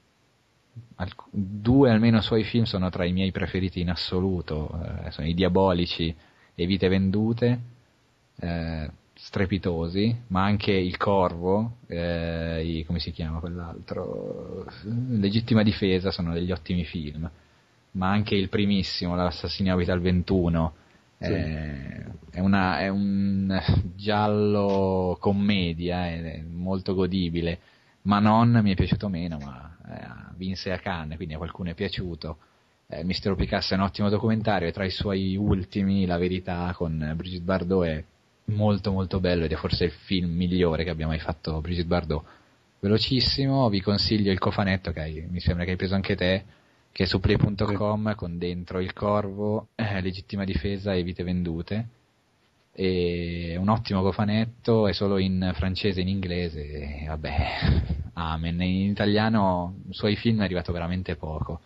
alc- 0.96 1.29
due 1.31 1.90
almeno 1.90 2.20
suoi 2.20 2.44
film 2.44 2.64
sono 2.64 2.90
tra 2.90 3.05
i 3.05 3.12
miei 3.12 3.31
preferiti 3.31 3.81
in 3.81 3.90
assoluto, 3.90 4.70
eh, 5.05 5.11
sono 5.11 5.27
I 5.27 5.35
Diabolici 5.35 6.14
e 6.55 6.66
Vite 6.66 6.88
Vendute, 6.88 7.61
eh, 8.40 8.90
strepitosi, 9.20 10.16
ma 10.28 10.44
anche 10.44 10.72
Il 10.72 10.96
Corvo, 10.96 11.78
eh, 11.88 12.64
i, 12.64 12.85
come 12.85 13.00
si 13.00 13.11
chiama 13.11 13.40
quell'altro, 13.40 14.64
Legittima 15.09 15.62
Difesa 15.62 16.11
sono 16.11 16.33
degli 16.33 16.52
ottimi 16.52 16.85
film, 16.85 17.28
ma 17.92 18.11
anche 18.11 18.37
il 18.37 18.48
primissimo, 18.48 19.16
L'Assassinio 19.16 19.74
abita 19.74 19.92
al 19.92 20.00
21, 20.00 20.74
sì. 21.18 21.33
è, 21.33 22.38
una, 22.38 22.78
è, 22.78 22.88
un 22.88 23.61
giallo 23.96 25.16
commedia, 25.18 26.07
è 26.07 26.42
molto 26.48 26.94
godibile 26.94 27.59
Manon 28.09 28.61
mi 28.62 28.72
è 28.72 28.74
piaciuto 28.74 29.09
meno, 29.09 29.38
ma 29.38 29.76
eh, 29.87 30.35
vinse 30.37 30.72
a 30.72 30.78
Cannes, 30.78 31.16
quindi 31.16 31.35
a 31.35 31.38
qualcuno 31.38 31.70
è 31.70 31.74
piaciuto. 31.74 32.38
Eh, 32.87 33.04
Mistero 33.04 33.35
Picasso 33.35 33.74
è 33.74 33.76
un 33.76 33.83
ottimo 33.83 34.09
documentario 34.09 34.66
e 34.66 34.72
tra 34.72 34.85
i 34.85 34.90
suoi 34.90 35.37
ultimi, 35.37 36.07
La 36.07 36.16
verità, 36.16 36.72
con 36.74 37.12
Brigitte 37.14 37.44
Bardot 37.44 37.87
è 37.87 38.04
molto 38.48 38.92
molto 38.92 39.20
bello 39.20 39.44
ed 39.44 39.52
è 39.52 39.56
forse 39.56 39.84
il 39.84 39.90
film 39.90 40.34
migliore 40.34 40.84
che 40.84 40.90
abbia 40.90 41.06
mai 41.06 41.18
fatto 41.18 41.61
Brigitte 41.61 41.87
Bardot. 41.87 42.24
Velocissimo, 42.80 43.68
vi 43.68 43.80
consiglio 43.80 44.30
il 44.30 44.38
cofanetto 44.38 44.92
che 44.92 45.00
hai, 45.00 45.26
mi 45.28 45.40
sembra 45.40 45.64
che 45.64 45.72
hai 45.72 45.76
preso 45.76 45.94
anche 45.94 46.14
te, 46.14 46.44
che 46.92 47.04
è 47.04 47.06
su 47.06 47.18
play.com 47.20 48.14
con 48.14 48.38
dentro 48.38 48.80
il 48.80 48.92
corvo, 48.92 49.68
eh, 49.74 50.00
legittima 50.00 50.44
difesa 50.44 50.94
e 50.94 51.02
vite 51.02 51.24
vendute 51.24 51.88
è 52.78 53.56
un 53.56 53.68
ottimo 53.70 54.02
cofanetto, 54.02 54.87
è 54.87 54.92
solo 54.92 55.18
in 55.18 55.50
francese 55.54 55.98
e 55.98 56.02
in 56.02 56.08
inglese, 56.08 56.62
e 56.62 57.06
vabbè, 57.08 58.12
amen. 58.14 58.62
In 58.62 58.90
italiano 58.90 59.80
suoi 59.90 60.14
film 60.14 60.40
è 60.40 60.44
arrivato 60.44 60.70
veramente 60.70 61.16
poco, 61.16 61.61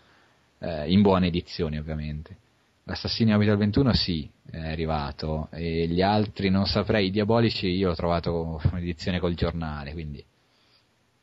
eh, 0.58 0.90
in 0.90 1.02
buone 1.02 1.26
edizioni 1.26 1.76
ovviamente. 1.76 2.36
L'Assassino 2.84 3.34
Abita 3.34 3.52
al 3.52 3.58
21 3.58 3.92
sì, 3.92 4.28
è 4.50 4.58
arrivato, 4.58 5.48
e 5.52 5.86
gli 5.86 6.02
altri 6.02 6.50
non 6.50 6.66
saprei, 6.66 7.06
i 7.06 7.10
Diabolici 7.10 7.68
io 7.68 7.88
l'ho 7.88 7.94
trovato 7.94 8.60
un'edizione 8.72 9.20
col 9.20 9.34
giornale, 9.34 9.92
quindi 9.92 10.24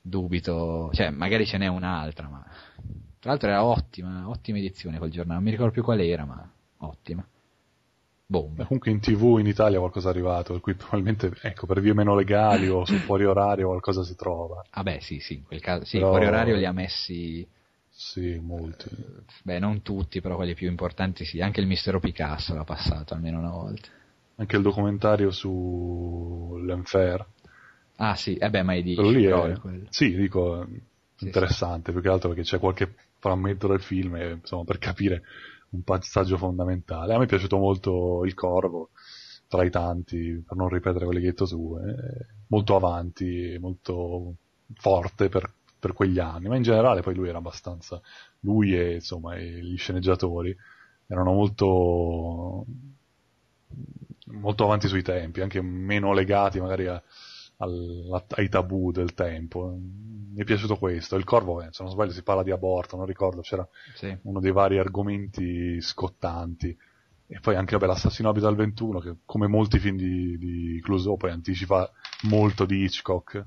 dubito, 0.01 0.89
cioè 0.93 1.09
magari 1.09 1.45
ce 1.45 1.57
n'è 1.57 1.67
un'altra, 1.67 2.29
ma 2.29 2.45
tra 3.19 3.31
l'altro 3.31 3.49
era 3.49 3.65
ottima, 3.65 4.29
ottima 4.29 4.57
edizione 4.57 4.97
col 4.99 5.09
giornale, 5.09 5.35
non 5.35 5.43
mi 5.43 5.51
ricordo 5.51 5.73
più 5.73 5.83
qual 5.83 5.99
era, 5.99 6.23
ma 6.23 6.49
ottima. 6.77 7.27
Bomba. 8.25 8.63
Comunque 8.63 8.91
in 8.91 8.99
tv 8.99 9.39
in 9.39 9.47
Italia 9.47 9.79
qualcosa 9.79 10.07
è 10.07 10.11
arrivato, 10.11 10.53
per 10.53 10.61
cui 10.61 10.75
probabilmente 10.75 11.31
ecco, 11.41 11.65
per 11.65 11.81
vie 11.81 11.93
meno 11.93 12.15
legali 12.15 12.69
o 12.69 12.85
su 12.85 12.93
fuori 12.99 13.25
orario 13.25 13.67
qualcosa 13.67 14.03
si 14.03 14.15
trova. 14.15 14.63
Ah 14.69 14.83
beh 14.83 15.01
sì, 15.01 15.19
sì, 15.19 15.33
in 15.33 15.43
quel 15.43 15.59
caso, 15.59 15.83
sì, 15.83 15.97
però... 15.97 16.11
fuori 16.11 16.25
orario 16.25 16.55
li 16.55 16.65
ha 16.65 16.71
messi... 16.71 17.45
Sì, 18.01 18.39
molti. 18.39 18.87
Eh, 18.87 19.23
beh, 19.43 19.59
non 19.59 19.81
tutti, 19.81 20.21
però 20.21 20.37
quelli 20.37 20.53
più 20.53 20.69
importanti 20.69 21.25
sì. 21.25 21.41
Anche 21.41 21.59
il 21.59 21.67
Mistero 21.67 21.99
Picasso 21.99 22.55
l'ha 22.55 22.63
passato 22.63 23.13
almeno 23.13 23.39
una 23.39 23.51
volta. 23.51 23.89
Anche 24.37 24.55
il 24.55 24.61
documentario 24.61 25.31
su 25.31 26.57
l'Enfer. 26.65 27.27
Ah 27.97 28.15
sì, 28.15 28.35
eh 28.35 28.49
beh, 28.49 28.63
ma 28.63 28.75
è 28.75 28.81
di 28.81 28.95
quello 28.95 29.09
lì 29.09 29.25
è... 29.25 29.59
quello. 29.59 29.87
Sì, 29.89 30.15
dico, 30.15 30.65
sì, 31.15 31.25
interessante, 31.25 31.87
sì. 31.87 31.91
più 31.91 32.01
che 32.01 32.07
altro 32.07 32.29
perché 32.29 32.43
c'è 32.43 32.57
qualche 32.57 32.95
frammento 33.17 33.67
del 33.67 33.81
film 33.81 34.15
e, 34.15 34.31
insomma, 34.31 34.63
per 34.63 34.77
capire 34.77 35.23
un 35.71 35.81
passaggio 35.81 36.37
fondamentale. 36.37 37.13
A 37.13 37.17
me 37.17 37.25
è 37.25 37.27
piaciuto 37.27 37.57
molto 37.57 38.23
Il 38.23 38.33
Corvo, 38.33 38.91
tra 39.49 39.65
i 39.65 39.69
tanti, 39.69 40.41
per 40.47 40.55
non 40.55 40.69
ripetere 40.69 41.03
quelli 41.03 41.19
che 41.19 41.25
hai 41.25 41.31
detto 41.31 41.47
tu, 41.47 41.77
eh, 41.77 42.27
molto 42.47 42.77
avanti, 42.77 43.57
molto 43.59 44.35
forte 44.75 45.27
per, 45.27 45.51
per, 45.79 45.93
quegli 45.93 46.19
anni, 46.19 46.47
ma 46.47 46.55
in 46.55 46.63
generale 46.63 47.01
poi 47.01 47.15
lui 47.15 47.29
era 47.29 47.37
abbastanza, 47.37 48.01
lui 48.41 48.75
e 48.77 48.95
insomma 48.95 49.35
e 49.35 49.61
gli 49.61 49.77
sceneggiatori 49.77 50.55
erano 51.07 51.33
molto, 51.33 52.65
molto 54.25 54.63
avanti 54.63 54.87
sui 54.87 55.01
tempi, 55.01 55.41
anche 55.41 55.61
meno 55.61 56.13
legati 56.13 56.59
magari 56.59 56.87
a, 56.87 57.01
al, 57.57 58.23
ai 58.29 58.49
tabù 58.49 58.91
del 58.91 59.13
tempo. 59.13 59.75
Mi 59.79 60.41
è 60.41 60.43
piaciuto 60.43 60.77
questo. 60.77 61.15
Il 61.15 61.23
Corvo, 61.23 61.61
eh, 61.61 61.67
se 61.71 61.83
non 61.83 61.91
sbaglio, 61.91 62.11
si 62.11 62.23
parla 62.23 62.43
di 62.43 62.51
aborto, 62.51 62.95
non 62.95 63.05
ricordo, 63.05 63.41
c'era 63.41 63.67
sì. 63.95 64.15
uno 64.23 64.39
dei 64.39 64.51
vari 64.51 64.77
argomenti 64.77 65.81
scottanti. 65.81 66.75
E 67.31 67.39
poi 67.41 67.55
anche 67.55 67.77
vabbè, 67.77 67.85
l'assassino 67.85 68.29
abita 68.29 68.47
al 68.47 68.55
21, 68.55 68.99
che 68.99 69.15
come 69.25 69.47
molti 69.47 69.77
film 69.77 69.97
di, 69.97 70.37
di 70.37 70.79
Clouseau 70.81 71.15
poi 71.15 71.31
anticipa 71.31 71.89
molto 72.23 72.65
di 72.65 72.83
Hitchcock, 72.83 73.45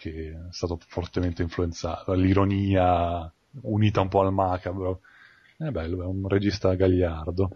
che 0.00 0.30
è 0.30 0.52
stato 0.52 0.78
fortemente 0.86 1.42
influenzato. 1.42 2.14
L'ironia 2.14 3.30
unita 3.62 4.00
un 4.00 4.08
po' 4.08 4.22
al 4.22 4.32
macabro. 4.32 5.00
È 5.58 5.68
bello, 5.68 6.02
è 6.02 6.06
un 6.06 6.26
regista 6.26 6.72
gagliardo. 6.72 7.50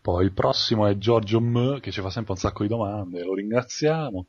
Poi 0.00 0.24
il 0.24 0.32
prossimo 0.32 0.86
è 0.86 0.96
Giorgio 0.96 1.40
M, 1.40 1.78
che 1.80 1.90
ci 1.90 2.00
fa 2.00 2.08
sempre 2.08 2.32
un 2.32 2.38
sacco 2.38 2.62
di 2.62 2.70
domande, 2.70 3.22
lo 3.22 3.34
ringraziamo. 3.34 4.26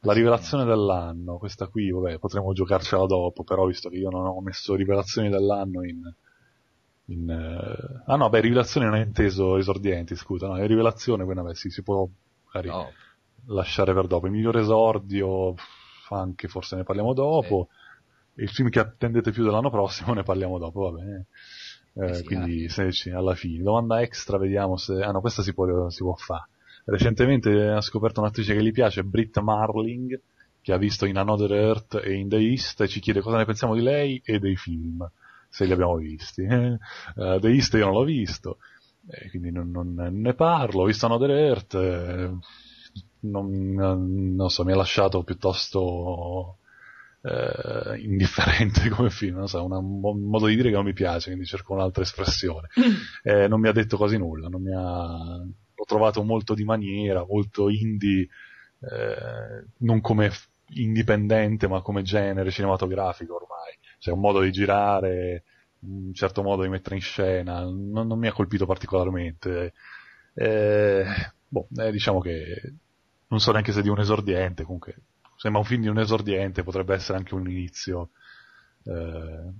La 0.00 0.12
rivelazione 0.12 0.64
dell'anno, 0.64 1.38
questa 1.38 1.68
qui, 1.68 1.90
vabbè, 1.92 2.18
potremmo 2.18 2.52
giocarcela 2.52 3.06
dopo, 3.06 3.44
però 3.44 3.66
visto 3.66 3.88
che 3.88 3.98
io 3.98 4.10
non 4.10 4.26
ho 4.26 4.40
messo 4.40 4.74
rivelazioni 4.74 5.28
dell'anno 5.28 5.84
in... 5.84 6.00
in 7.06 7.28
uh... 7.28 8.10
Ah 8.10 8.16
no, 8.16 8.28
beh, 8.28 8.40
rivelazione 8.40 8.86
non 8.86 8.96
è 8.96 9.04
inteso 9.04 9.56
esordienti, 9.56 10.16
scusa, 10.16 10.48
no, 10.48 10.56
è 10.56 10.66
rivelazione, 10.66 11.22
quindi 11.22 11.42
vabbè, 11.44 11.54
sì, 11.54 11.70
si 11.70 11.82
può 11.82 12.08
magari 12.46 12.68
no. 12.68 12.90
lasciare 13.54 13.94
per 13.94 14.08
dopo. 14.08 14.26
Il 14.26 14.32
miglior 14.32 14.56
esordio, 14.56 15.54
anche 16.14 16.48
forse 16.48 16.76
ne 16.76 16.84
parliamo 16.84 17.12
dopo. 17.12 17.68
Sì. 18.34 18.42
Il 18.42 18.48
film 18.48 18.70
che 18.70 18.78
attendete 18.78 19.30
più 19.30 19.44
dell'anno 19.44 19.70
prossimo 19.70 20.12
ne 20.14 20.22
parliamo 20.22 20.58
dopo, 20.58 20.90
va 20.90 20.98
bene. 20.98 21.26
Eh, 21.94 22.10
eh 22.10 22.14
sì, 22.14 22.24
quindi 22.24 22.68
se, 22.68 22.90
alla 23.12 23.34
fine. 23.34 23.62
Domanda 23.62 24.00
extra, 24.00 24.38
vediamo 24.38 24.76
se... 24.76 25.02
Ah 25.02 25.10
no, 25.10 25.20
questa 25.20 25.42
si 25.42 25.52
può, 25.52 25.88
si 25.90 26.02
può 26.02 26.14
fare 26.14 26.48
recentemente 26.84 27.68
ha 27.68 27.80
scoperto 27.80 28.20
un'attrice 28.20 28.54
che 28.54 28.62
gli 28.62 28.72
piace, 28.72 29.04
Britt 29.04 29.38
Marling, 29.38 30.20
che 30.60 30.72
ha 30.72 30.76
visto 30.76 31.06
in 31.06 31.16
Another 31.16 31.52
Earth 31.52 32.00
e 32.02 32.14
in 32.14 32.28
The 32.28 32.36
East 32.36 32.80
e 32.80 32.88
ci 32.88 33.00
chiede 33.00 33.20
cosa 33.20 33.36
ne 33.36 33.44
pensiamo 33.44 33.74
di 33.74 33.82
lei 33.82 34.20
e 34.24 34.38
dei 34.38 34.56
film, 34.56 35.08
se 35.48 35.64
li 35.64 35.72
abbiamo 35.72 35.96
visti. 35.96 36.42
uh, 36.42 36.78
The 37.38 37.48
East 37.48 37.74
io 37.74 37.84
non 37.86 37.94
l'ho 37.94 38.04
visto, 38.04 38.58
eh, 39.08 39.28
quindi 39.30 39.50
non, 39.50 39.70
non, 39.70 39.94
ne 39.94 40.34
parlo. 40.34 40.82
Ho 40.82 40.86
visto 40.86 41.06
Another 41.06 41.30
Earth, 41.30 41.74
eh, 41.74 42.30
non, 43.22 43.72
non, 44.34 44.50
so, 44.50 44.64
mi 44.64 44.72
ha 44.72 44.76
lasciato 44.76 45.22
piuttosto 45.22 46.58
eh, 47.22 47.98
indifferente 47.98 48.88
come 48.90 49.10
film, 49.10 49.36
non 49.36 49.48
so, 49.48 49.64
una, 49.64 49.78
un 49.78 50.22
modo 50.28 50.46
di 50.46 50.56
dire 50.56 50.68
che 50.68 50.74
non 50.74 50.84
mi 50.84 50.92
piace, 50.92 51.28
quindi 51.28 51.46
cerco 51.46 51.74
un'altra 51.74 52.02
espressione. 52.02 52.68
Eh, 53.22 53.48
non 53.48 53.60
mi 53.60 53.68
ha 53.68 53.72
detto 53.72 53.96
quasi 53.96 54.18
nulla, 54.18 54.48
non 54.48 54.62
mi 54.62 54.74
ha... 54.74 55.36
l'ho 55.38 55.84
trovato 55.86 56.22
molto 56.22 56.54
di 56.54 56.64
maniera, 56.64 57.24
molto 57.24 57.68
indie, 57.68 58.28
eh, 58.80 59.64
non 59.78 60.00
come 60.00 60.30
indipendente, 60.74 61.68
ma 61.68 61.82
come 61.82 62.02
genere 62.02 62.50
cinematografico 62.50 63.34
ormai. 63.34 63.78
Cioè 63.98 64.14
un 64.14 64.20
modo 64.20 64.40
di 64.40 64.50
girare, 64.50 65.44
un 65.80 66.12
certo 66.14 66.42
modo 66.42 66.62
di 66.62 66.68
mettere 66.68 66.96
in 66.96 67.02
scena, 67.02 67.60
non, 67.60 68.06
non 68.06 68.18
mi 68.18 68.26
ha 68.26 68.32
colpito 68.32 68.66
particolarmente. 68.66 69.74
Eh, 70.34 71.04
boh, 71.48 71.68
eh, 71.76 71.92
diciamo 71.92 72.20
che 72.20 72.74
non 73.32 73.40
so 73.40 73.50
neanche 73.50 73.72
se 73.72 73.80
di 73.80 73.88
un 73.88 73.98
esordiente, 73.98 74.62
comunque 74.62 74.94
sembra 75.36 75.62
un 75.62 75.66
film 75.66 75.80
di 75.80 75.88
un 75.88 75.98
esordiente, 75.98 76.62
potrebbe 76.62 76.94
essere 76.94 77.16
anche 77.16 77.34
un 77.34 77.48
inizio 77.48 78.10
eh, 78.84 79.50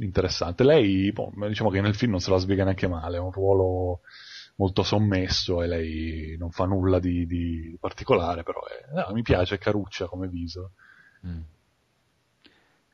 interessante. 0.00 0.64
Lei, 0.64 1.12
boh, 1.12 1.30
diciamo 1.46 1.68
che 1.68 1.82
nel 1.82 1.94
film 1.94 2.12
non 2.12 2.20
se 2.20 2.30
la 2.30 2.38
spiega 2.38 2.64
neanche 2.64 2.88
male, 2.88 3.18
è 3.18 3.20
un 3.20 3.30
ruolo 3.30 4.00
molto 4.56 4.82
sommesso 4.82 5.62
e 5.62 5.66
lei 5.66 6.36
non 6.38 6.50
fa 6.50 6.64
nulla 6.64 6.98
di, 6.98 7.26
di 7.26 7.76
particolare, 7.78 8.42
però 8.42 8.60
è, 8.64 8.94
no, 8.94 9.12
mi 9.12 9.22
piace, 9.22 9.56
è 9.56 9.58
caruccia 9.58 10.06
come 10.06 10.26
viso. 10.26 10.70
Mm. 11.26 11.40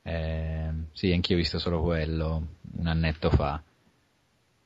Eh, 0.03 0.73
sì, 0.93 1.13
anch'io 1.13 1.37
ho 1.37 1.39
visto 1.39 1.61
solo 1.61 1.81
quello 1.81 2.47
un 2.77 2.87
annetto 2.89 3.31
fa. 3.31 3.63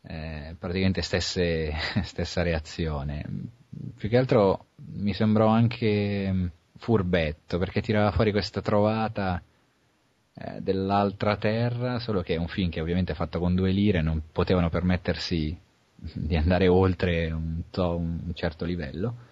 Eh, 0.05 0.57
praticamente 0.59 1.03
stesse, 1.03 1.73
stessa 2.03 2.43
reazione. 2.43 3.61
Più 3.97 4.09
che 4.09 4.17
altro 4.17 4.67
mi 4.95 5.15
sembrò 5.15 5.49
anche 5.49 6.31
mm, 6.33 6.47
furbetto 6.77 7.59
perché 7.59 7.81
tirava 7.81 8.11
fuori 8.11 8.31
questa 8.31 8.61
trovata 8.61 9.43
eh, 10.35 10.61
dell'altra 10.61 11.37
terra, 11.37 11.99
solo 11.99 12.23
che 12.23 12.35
è 12.35 12.39
un 12.39 12.49
film 12.49 12.71
che 12.71 12.81
ovviamente 12.81 13.13
è 13.13 13.15
fatto 13.15 13.39
con 13.39 13.55
due 13.55 13.71
lire, 13.71 14.03
non 14.03 14.23
potevano 14.33 14.69
permettersi 14.69 15.57
di 15.95 16.37
andare 16.37 16.69
oltre 16.69 17.31
un, 17.31 17.63
to- 17.71 17.97
un 17.97 18.33
certo 18.35 18.65
livello. 18.65 19.31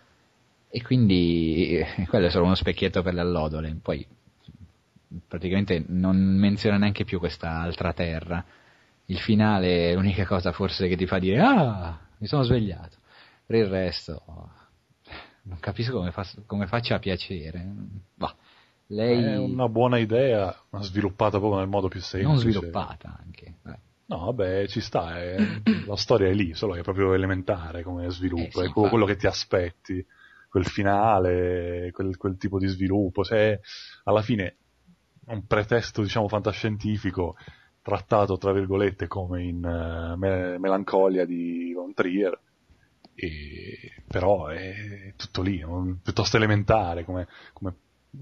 E 0.68 0.82
quindi 0.82 1.78
eh, 1.78 2.06
quello 2.06 2.26
è 2.26 2.30
solo 2.30 2.44
uno 2.44 2.54
specchietto 2.54 3.02
per 3.02 3.14
le 3.14 3.20
allodole. 3.20 3.76
Poi 3.82 4.06
praticamente 5.26 5.82
non 5.88 6.16
menziona 6.16 6.76
neanche 6.78 7.04
più 7.04 7.18
questa 7.18 7.60
altra 7.60 7.92
terra. 7.92 8.44
Il 9.06 9.18
finale 9.18 9.90
è 9.90 9.94
l'unica 9.94 10.24
cosa 10.24 10.52
forse 10.52 10.86
che 10.86 10.96
ti 10.96 11.06
fa 11.06 11.18
dire 11.18 11.40
ah, 11.40 11.98
mi 12.18 12.26
sono 12.26 12.42
svegliato. 12.42 12.98
Per 13.50 13.58
il 13.58 13.66
resto 13.66 14.22
non 15.42 15.58
capisco 15.58 15.96
come, 15.96 16.12
fa, 16.12 16.24
come 16.46 16.68
faccia 16.68 16.94
a 16.94 16.98
piacere. 17.00 17.68
Bah, 18.14 18.32
lei... 18.86 19.24
È 19.24 19.38
una 19.38 19.68
buona 19.68 19.98
idea, 19.98 20.56
ma 20.68 20.80
sviluppata 20.82 21.38
proprio 21.38 21.58
nel 21.58 21.68
modo 21.68 21.88
più 21.88 22.00
semplice. 22.00 22.32
Non 22.32 22.38
sviluppata 22.38 23.18
anche. 23.20 23.56
Beh. 23.60 23.78
No, 24.06 24.26
vabbè, 24.26 24.68
ci 24.68 24.80
sta, 24.80 25.18
è... 25.18 25.36
la 25.84 25.96
storia 25.96 26.28
è 26.28 26.32
lì, 26.32 26.54
solo 26.54 26.74
che 26.74 26.78
è 26.78 26.82
proprio 26.84 27.12
elementare 27.12 27.82
come 27.82 28.08
sviluppo, 28.10 28.60
eh 28.60 28.64
sì, 28.64 28.68
è 28.68 28.72
quello, 28.72 28.88
quello, 28.88 29.04
che 29.04 29.16
ti 29.16 29.26
aspetti, 29.26 30.06
quel 30.48 30.66
finale, 30.66 31.90
quel, 31.90 32.16
quel 32.16 32.36
tipo 32.36 32.56
di 32.56 32.68
sviluppo, 32.68 33.24
cioè, 33.24 33.58
alla 34.04 34.22
fine 34.22 34.58
un 35.26 35.44
pretesto, 35.44 36.02
diciamo, 36.02 36.28
fantascientifico 36.28 37.34
trattato, 37.82 38.38
tra 38.38 38.52
virgolette, 38.52 39.08
come 39.08 39.42
in 39.42 39.56
uh, 39.56 40.16
Me- 40.16 40.56
Melancolia 40.58 41.24
di 41.24 41.72
Von 41.74 41.94
Trier, 41.94 42.38
e, 43.14 44.02
però 44.06 44.46
è 44.46 45.12
tutto 45.16 45.42
lì, 45.42 45.62
un, 45.62 46.00
piuttosto 46.00 46.36
elementare 46.36 47.04
come, 47.04 47.26
come, 47.52 47.74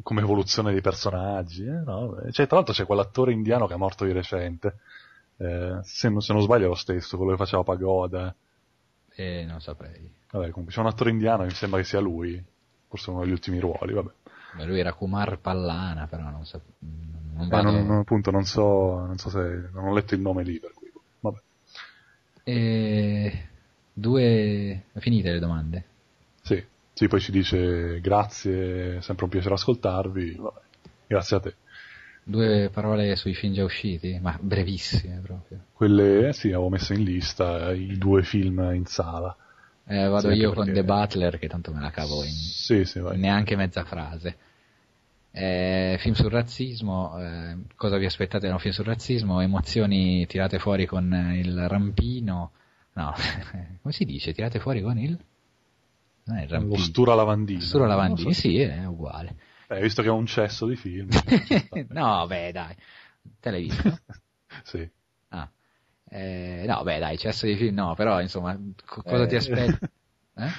come, 0.02 0.20
evoluzione 0.20 0.72
dei 0.72 0.80
personaggi. 0.80 1.64
Eh, 1.64 1.82
no? 1.84 2.16
cioè, 2.30 2.46
tra 2.46 2.56
l'altro 2.56 2.74
c'è 2.74 2.86
quell'attore 2.86 3.32
indiano 3.32 3.66
che 3.66 3.74
è 3.74 3.76
morto 3.78 4.04
di 4.04 4.12
recente, 4.12 4.78
eh, 5.36 5.78
se, 5.82 6.08
non, 6.08 6.20
se, 6.20 6.32
non, 6.32 6.42
sbaglio 6.42 6.66
è 6.66 6.68
lo 6.68 6.74
stesso, 6.74 7.16
quello 7.16 7.32
che 7.32 7.38
faceva 7.38 7.62
Pagoda. 7.62 8.34
Eh, 9.14 9.44
non 9.46 9.60
saprei. 9.60 10.10
Vabbè, 10.30 10.50
comunque 10.50 10.74
c'è 10.74 10.80
un 10.80 10.86
attore 10.86 11.10
indiano 11.10 11.42
che 11.42 11.48
mi 11.48 11.54
sembra 11.54 11.80
che 11.80 11.86
sia 11.86 12.00
lui, 12.00 12.42
forse 12.88 13.10
uno 13.10 13.20
degli 13.20 13.32
ultimi 13.32 13.58
ruoli, 13.58 13.92
vabbè. 13.92 14.10
Beh, 14.56 14.64
lui 14.64 14.80
era 14.80 14.92
Kumar 14.92 15.38
Pallana, 15.38 16.06
però 16.06 16.30
non 16.30 16.44
so. 16.44 16.60
Non 16.80 17.46
eh, 17.46 17.48
vado... 17.48 17.70
non, 17.70 17.98
appunto, 17.98 18.30
non 18.30 18.44
so, 18.44 19.04
non 19.04 19.18
so 19.18 19.28
se. 19.30 19.68
Non 19.72 19.86
ho 19.86 19.94
letto 19.94 20.14
il 20.14 20.20
nome 20.20 20.42
lì, 20.42 20.58
per 20.58 20.72
cui. 20.72 20.90
Vabbè. 21.20 21.38
E... 22.44 23.48
Due. 23.98 24.84
Finite 24.98 25.32
le 25.32 25.38
domande? 25.40 25.84
Sì, 26.42 26.62
sì, 26.92 27.08
poi 27.08 27.20
ci 27.20 27.32
dice 27.32 28.00
grazie, 28.00 29.00
sempre 29.02 29.24
un 29.24 29.30
piacere 29.30 29.54
ascoltarvi. 29.54 30.36
Vabbè. 30.38 30.60
Grazie 31.06 31.36
a 31.36 31.40
te. 31.40 31.54
Due 32.22 32.70
parole 32.72 33.16
sui 33.16 33.34
film 33.34 33.54
già 33.54 33.64
usciti, 33.64 34.18
ma 34.20 34.38
brevissime 34.40 35.20
proprio. 35.20 35.64
Quelle, 35.72 36.28
eh, 36.28 36.32
sì, 36.32 36.48
avevo 36.48 36.68
messo 36.68 36.92
in 36.92 37.02
lista 37.02 37.72
i 37.72 37.96
due 37.96 38.22
film 38.22 38.70
in 38.74 38.84
sala. 38.84 39.34
Eh, 39.86 40.06
vado 40.06 40.30
sì, 40.30 40.36
io 40.36 40.52
con 40.52 40.70
The 40.70 40.84
Butler, 40.84 41.38
che 41.38 41.48
tanto 41.48 41.72
me 41.72 41.80
la 41.80 41.90
cavo 41.90 42.22
in, 42.22 42.30
sì, 42.30 42.84
sì, 42.84 43.00
neanche 43.14 43.56
mezza 43.56 43.84
frase. 43.84 44.36
Eh, 45.30 45.96
film 46.00 46.14
sul 46.14 46.30
razzismo, 46.30 47.18
eh, 47.18 47.56
cosa 47.74 47.96
vi 47.96 48.04
aspettate 48.04 48.46
da 48.46 48.52
un 48.52 48.58
film 48.60 48.74
sul 48.74 48.84
razzismo? 48.84 49.40
Emozioni 49.40 50.26
tirate 50.26 50.58
fuori 50.58 50.84
con 50.84 51.10
il 51.34 51.66
rampino, 51.66 52.52
no, 52.98 53.14
come 53.80 53.92
si 53.92 54.04
dice? 54.04 54.32
Tirate 54.32 54.58
fuori 54.58 54.82
con 54.82 54.98
il... 54.98 55.16
Non 56.24 56.36
è. 56.36 56.46
Lo 56.48 56.76
stura 56.76 57.14
lavandino. 57.14 57.60
Stura 57.60 57.86
lavandino, 57.86 58.32
so. 58.32 58.40
sì, 58.40 58.58
è 58.60 58.84
uguale. 58.84 59.36
Eh, 59.68 59.80
visto 59.80 60.02
che 60.02 60.08
è 60.08 60.10
un 60.10 60.26
cesso 60.26 60.66
di 60.66 60.76
film. 60.76 61.08
no, 61.90 62.26
beh, 62.26 62.52
dai. 62.52 62.74
Te 63.40 63.50
l'hai 63.50 63.62
visto? 63.62 63.98
sì. 64.64 64.90
Ah. 65.28 65.50
Eh, 66.10 66.64
no, 66.66 66.82
beh, 66.82 66.98
dai, 66.98 67.16
cesso 67.18 67.46
di 67.46 67.54
film 67.54 67.74
no, 67.74 67.94
però 67.94 68.20
insomma, 68.20 68.58
co- 68.84 69.02
cosa 69.02 69.24
eh... 69.24 69.26
ti 69.26 69.36
aspetti? 69.36 69.86
Eh? 70.34 70.50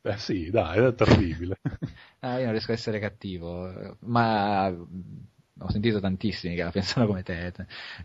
Beh 0.00 0.18
sì, 0.18 0.50
dai, 0.50 0.84
è 0.84 0.94
terribile. 0.94 1.58
ah, 2.20 2.36
io 2.38 2.44
non 2.44 2.50
riesco 2.50 2.72
a 2.72 2.74
essere 2.74 2.98
cattivo, 2.98 3.96
ma 4.00 4.66
ho 4.66 5.70
sentito 5.70 6.00
tantissimi 6.00 6.54
che 6.54 6.62
la 6.62 6.70
pensano 6.70 7.06
come 7.06 7.22
te, 7.22 7.52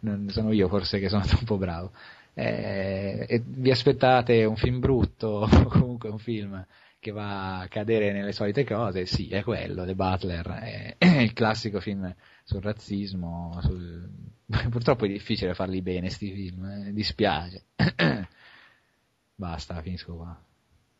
non 0.01 0.29
sono 0.29 0.51
io 0.51 0.67
forse 0.67 0.99
che 0.99 1.09
sono 1.09 1.25
troppo 1.25 1.57
bravo. 1.57 1.91
Eh, 2.39 3.25
e 3.27 3.43
vi 3.45 3.69
aspettate 3.69 4.45
un 4.45 4.55
film 4.55 4.79
brutto 4.79 5.27
o 5.27 5.47
comunque 5.67 6.07
un 6.07 6.19
film 6.19 6.65
che 6.97 7.11
va 7.11 7.59
a 7.59 7.67
cadere 7.67 8.13
nelle 8.13 8.31
solite 8.31 8.63
cose, 8.63 9.05
sì, 9.05 9.27
è 9.29 9.43
quello, 9.43 9.85
The 9.85 9.95
Butler, 9.95 10.47
è, 10.47 10.95
è 10.97 11.05
il 11.21 11.33
classico 11.33 11.81
film 11.81 12.13
sul 12.43 12.61
razzismo, 12.61 13.59
sul... 13.61 14.09
purtroppo 14.69 15.03
è 15.03 15.09
difficile 15.09 15.53
farli 15.53 15.81
bene 15.81 16.09
sti 16.09 16.31
film, 16.31 16.65
eh, 16.65 16.93
dispiace. 16.93 17.65
Basta, 19.35 19.81
finisco 19.81 20.15
qua. 20.15 20.41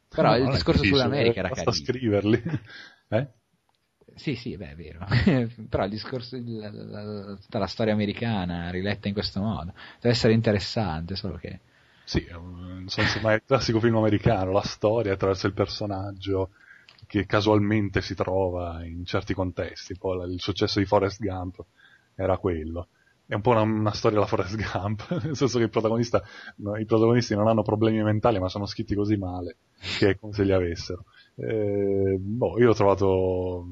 Però 0.10 0.30
no, 0.30 0.36
il 0.36 0.49
discorso 0.49 0.84
sull'America 0.84 1.39
era 1.39 1.49
carino. 1.49 1.65
Basta 1.65 1.84
scriverli. 1.84 2.43
Eh? 3.12 3.28
Sì, 4.19 4.36
sì, 4.36 4.58
beh, 4.58 4.71
è 4.71 4.75
vero. 4.75 5.05
Però 5.69 5.86
il 5.86 5.89
discorso, 5.89 6.38
la, 6.43 6.69
la, 6.69 7.38
tutta 7.39 7.58
la 7.58 7.67
storia 7.67 7.93
americana 7.93 8.69
riletta 8.69 9.08
in 9.08 9.13
questo 9.13 9.41
modo, 9.41 9.73
deve 10.01 10.13
essere 10.13 10.34
interessante, 10.34 11.15
solo 11.15 11.38
che 11.38 11.62
sì, 12.03 12.23
è 12.23 12.34
un, 12.34 12.79
insomma, 12.82 13.34
il 13.34 13.43
classico 13.45 13.79
film 13.79 13.95
americano, 13.95 14.51
la 14.51 14.63
storia 14.63 15.13
attraverso 15.13 15.47
il 15.47 15.53
personaggio 15.53 16.49
che 17.05 17.25
casualmente 17.25 18.01
si 18.01 18.13
trova 18.15 18.84
in 18.84 19.05
certi 19.05 19.34
contesti. 19.34 19.95
Poi 19.95 20.34
il 20.34 20.41
successo 20.41 20.79
di 20.79 20.86
Forrest 20.86 21.21
Gump 21.21 21.63
era 22.15 22.38
quello. 22.38 22.88
È 23.25 23.36
un 23.36 23.41
po' 23.41 23.51
una, 23.51 23.62
una 23.62 23.93
storia 23.93 24.17
della 24.17 24.29
Forrest 24.29 24.55
Gump, 24.55 25.08
nel 25.23 25.36
senso 25.36 25.60
che 25.60 25.65
il 25.65 25.69
protagonista, 25.69 26.21
i 26.79 26.86
protagonisti 26.86 27.36
non 27.36 27.47
hanno 27.47 27.62
problemi 27.62 28.01
mentali, 28.01 28.39
ma 28.39 28.49
sono 28.49 28.65
scritti 28.65 28.95
così 28.95 29.15
male 29.15 29.58
che 29.99 30.10
è 30.10 30.17
come 30.17 30.34
se 30.34 30.43
li 30.43 30.51
avessero. 30.51 31.05
Eh, 31.36 32.17
boh, 32.19 32.60
io 32.60 32.65
l'ho 32.65 32.73
trovato 32.73 33.65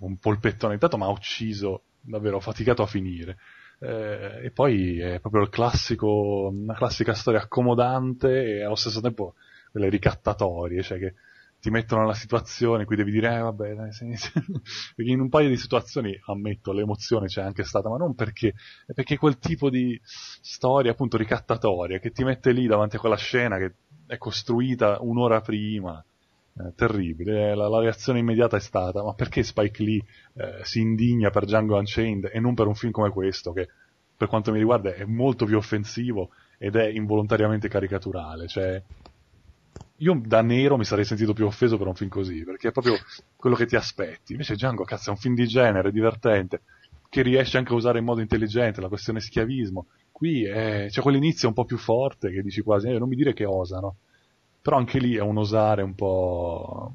un 0.00 0.18
polpettone, 0.18 0.74
intanto 0.74 0.96
mi 0.96 1.04
ha 1.04 1.08
ucciso, 1.08 1.82
davvero, 2.00 2.36
ho 2.36 2.40
faticato 2.40 2.82
a 2.82 2.86
finire. 2.86 3.36
Eh, 3.80 4.46
e 4.46 4.50
poi 4.50 4.98
è 4.98 5.20
proprio 5.20 5.42
il 5.42 5.50
classico, 5.50 6.48
una 6.52 6.74
classica 6.74 7.14
storia 7.14 7.40
accomodante 7.40 8.56
e 8.56 8.62
allo 8.62 8.74
stesso 8.74 9.00
tempo 9.00 9.34
quelle 9.70 9.88
ricattatorie, 9.88 10.82
cioè 10.82 10.98
che 10.98 11.14
ti 11.60 11.70
mettono 11.70 12.02
nella 12.02 12.14
situazione 12.14 12.80
in 12.80 12.86
cui 12.86 12.96
devi 12.96 13.10
dire, 13.10 13.34
eh 13.34 13.40
vabbè, 13.40 13.74
dai, 13.74 13.92
sì, 13.92 14.14
sì. 14.14 14.30
perché 14.94 15.10
in 15.10 15.20
un 15.20 15.28
paio 15.28 15.48
di 15.48 15.56
situazioni, 15.56 16.16
ammetto, 16.26 16.72
l'emozione 16.72 17.26
c'è 17.26 17.42
anche 17.42 17.64
stata, 17.64 17.88
ma 17.88 17.96
non 17.96 18.14
perché, 18.14 18.54
è 18.86 18.92
perché 18.92 19.16
quel 19.16 19.38
tipo 19.38 19.68
di 19.68 19.98
storia 20.02 20.92
appunto 20.92 21.16
ricattatoria 21.16 21.98
che 21.98 22.10
ti 22.10 22.22
mette 22.24 22.52
lì 22.52 22.66
davanti 22.66 22.96
a 22.96 23.00
quella 23.00 23.16
scena 23.16 23.58
che 23.58 23.74
è 24.06 24.16
costruita 24.18 24.98
un'ora 25.00 25.40
prima, 25.40 26.02
eh, 26.58 26.72
terribile. 26.74 27.54
La, 27.54 27.68
la, 27.68 27.80
reazione 27.80 28.18
immediata 28.18 28.56
è 28.56 28.60
stata: 28.60 29.02
ma 29.02 29.14
perché 29.14 29.42
Spike 29.42 29.82
Lee 29.82 30.02
eh, 30.34 30.60
si 30.62 30.80
indigna 30.80 31.30
per 31.30 31.44
Django 31.44 31.76
Unchained 31.76 32.30
e 32.32 32.40
non 32.40 32.54
per 32.54 32.66
un 32.66 32.74
film 32.74 32.92
come 32.92 33.10
questo, 33.10 33.52
che 33.52 33.68
per 34.16 34.28
quanto 34.28 34.50
mi 34.50 34.58
riguarda 34.58 34.92
è 34.92 35.04
molto 35.04 35.44
più 35.44 35.56
offensivo 35.56 36.30
ed 36.58 36.74
è 36.74 36.86
involontariamente 36.86 37.68
caricaturale? 37.68 38.48
Cioè, 38.48 38.82
io 39.98 40.20
da 40.24 40.42
nero 40.42 40.76
mi 40.76 40.84
sarei 40.84 41.04
sentito 41.04 41.32
più 41.32 41.46
offeso 41.46 41.78
per 41.78 41.86
un 41.86 41.94
film 41.94 42.10
così, 42.10 42.44
perché 42.44 42.68
è 42.68 42.72
proprio 42.72 42.94
quello 43.36 43.56
che 43.56 43.66
ti 43.66 43.76
aspetti. 43.76 44.32
Invece 44.32 44.54
Django, 44.54 44.84
cazzo, 44.84 45.10
è 45.10 45.12
un 45.12 45.18
film 45.18 45.34
di 45.34 45.46
genere, 45.46 45.92
divertente, 45.92 46.62
che 47.08 47.22
riesce 47.22 47.58
anche 47.58 47.72
a 47.72 47.76
usare 47.76 47.98
in 47.98 48.04
modo 48.04 48.20
intelligente 48.20 48.80
la 48.80 48.88
questione 48.88 49.20
schiavismo. 49.20 49.86
Qui 50.10 50.44
è, 50.44 50.86
c'è 50.88 51.00
quell'inizio 51.00 51.48
un 51.48 51.54
po' 51.54 51.64
più 51.64 51.78
forte 51.78 52.30
che 52.30 52.42
dici 52.42 52.60
quasi, 52.60 52.88
eh, 52.88 52.98
non 52.98 53.08
mi 53.08 53.16
dire 53.16 53.32
che 53.32 53.44
osano. 53.44 53.96
Però 54.60 54.76
anche 54.76 54.98
lì 54.98 55.14
è 55.14 55.20
un 55.20 55.38
osare 55.38 55.82
un 55.82 55.94
po' 55.94 56.94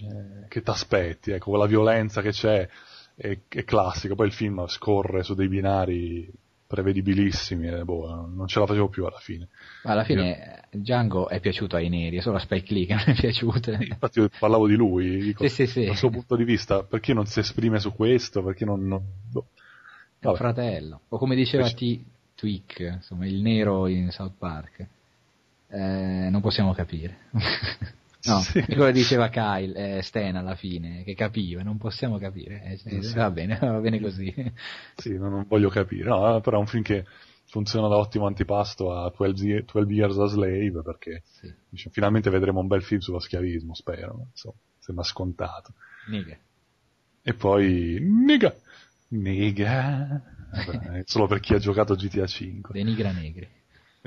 eh, 0.00 0.48
che 0.48 0.62
ti 0.62 0.70
aspetti, 0.70 1.30
ecco, 1.30 1.50
quella 1.50 1.66
violenza 1.66 2.20
che 2.22 2.30
c'è 2.30 2.68
è, 3.14 3.38
è 3.48 3.64
classico. 3.64 4.14
Poi 4.14 4.26
il 4.26 4.32
film 4.32 4.66
scorre 4.66 5.22
su 5.22 5.34
dei 5.34 5.48
binari 5.48 6.30
prevedibilissimi 6.66 7.68
e 7.68 7.84
boh, 7.84 8.26
non 8.26 8.46
ce 8.48 8.58
la 8.58 8.66
facevo 8.66 8.88
più 8.88 9.04
alla 9.04 9.18
fine. 9.18 9.48
alla 9.84 10.02
fine 10.02 10.62
Io... 10.72 10.80
Django 10.80 11.28
è 11.28 11.38
piaciuto 11.38 11.76
ai 11.76 11.88
neri, 11.88 12.16
è 12.16 12.20
solo 12.20 12.36
a 12.36 12.40
Spike 12.40 12.74
Lee 12.74 12.86
che 12.86 12.94
non 12.94 13.04
è 13.06 13.14
piaciuto. 13.14 13.70
Infatti 13.78 14.18
io 14.18 14.28
parlavo 14.36 14.66
di 14.66 14.74
lui, 14.74 15.18
dico, 15.18 15.46
sì, 15.46 15.66
sì, 15.66 15.66
sì. 15.66 15.84
dal 15.84 15.96
suo 15.96 16.10
punto 16.10 16.34
di 16.36 16.44
vista, 16.44 16.82
perché 16.82 17.12
non 17.14 17.26
si 17.26 17.38
esprime 17.40 17.78
su 17.78 17.92
questo, 17.94 18.42
perché 18.42 18.64
non... 18.64 18.86
non... 18.86 19.02
Boh. 19.30 19.46
Fratello, 20.34 21.02
o 21.08 21.18
come 21.18 21.36
diceva 21.36 21.68
T. 21.68 22.02
Tweak, 22.34 22.80
insomma, 22.94 23.26
il 23.26 23.42
nero 23.42 23.86
in 23.86 24.10
South 24.10 24.32
Park. 24.38 24.86
Eh, 25.74 26.30
non 26.30 26.40
possiamo 26.40 26.72
capire. 26.72 27.18
No, 28.26 28.38
sì. 28.38 28.62
quello 28.62 28.90
diceva 28.90 29.28
Kyle, 29.28 29.98
eh, 29.98 30.02
Stan 30.02 30.34
alla 30.34 30.54
fine, 30.54 31.04
che 31.04 31.14
capiva, 31.14 31.62
non 31.62 31.76
possiamo 31.76 32.16
capire. 32.16 32.62
Eh, 32.62 32.76
sì. 32.78 33.12
Va 33.12 33.30
bene, 33.30 33.58
va 33.60 33.78
bene 33.80 34.00
così. 34.00 34.32
Sì, 34.96 35.18
non, 35.18 35.30
non 35.30 35.44
voglio 35.46 35.68
capire. 35.68 36.08
No, 36.08 36.40
però 36.40 36.56
è 36.56 36.60
un 36.60 36.66
film 36.66 36.82
che 36.82 37.04
funziona 37.48 37.86
da 37.86 37.98
ottimo 37.98 38.26
antipasto 38.26 38.94
a 38.94 39.12
12, 39.14 39.66
12 39.70 39.92
Years 39.92 40.16
a 40.16 40.26
Slave, 40.26 40.80
perché 40.82 41.22
sì. 41.32 41.54
dice, 41.68 41.90
finalmente 41.90 42.30
vedremo 42.30 42.60
un 42.60 42.66
bel 42.66 42.82
film 42.82 43.00
sullo 43.00 43.18
schiavismo, 43.18 43.74
spero. 43.74 44.28
Insomma, 44.30 44.56
sembra 44.78 45.04
scontato. 45.04 45.74
Niga. 46.08 46.38
E 47.20 47.34
poi, 47.34 47.98
niga! 48.00 48.54
Niga! 49.08 50.22
Vabbè, 50.50 51.02
solo 51.04 51.26
per 51.26 51.40
chi 51.40 51.52
ha 51.52 51.58
giocato 51.58 51.94
GTA 51.94 52.26
5. 52.26 52.72
Denigra 52.72 53.12
negri. 53.12 53.46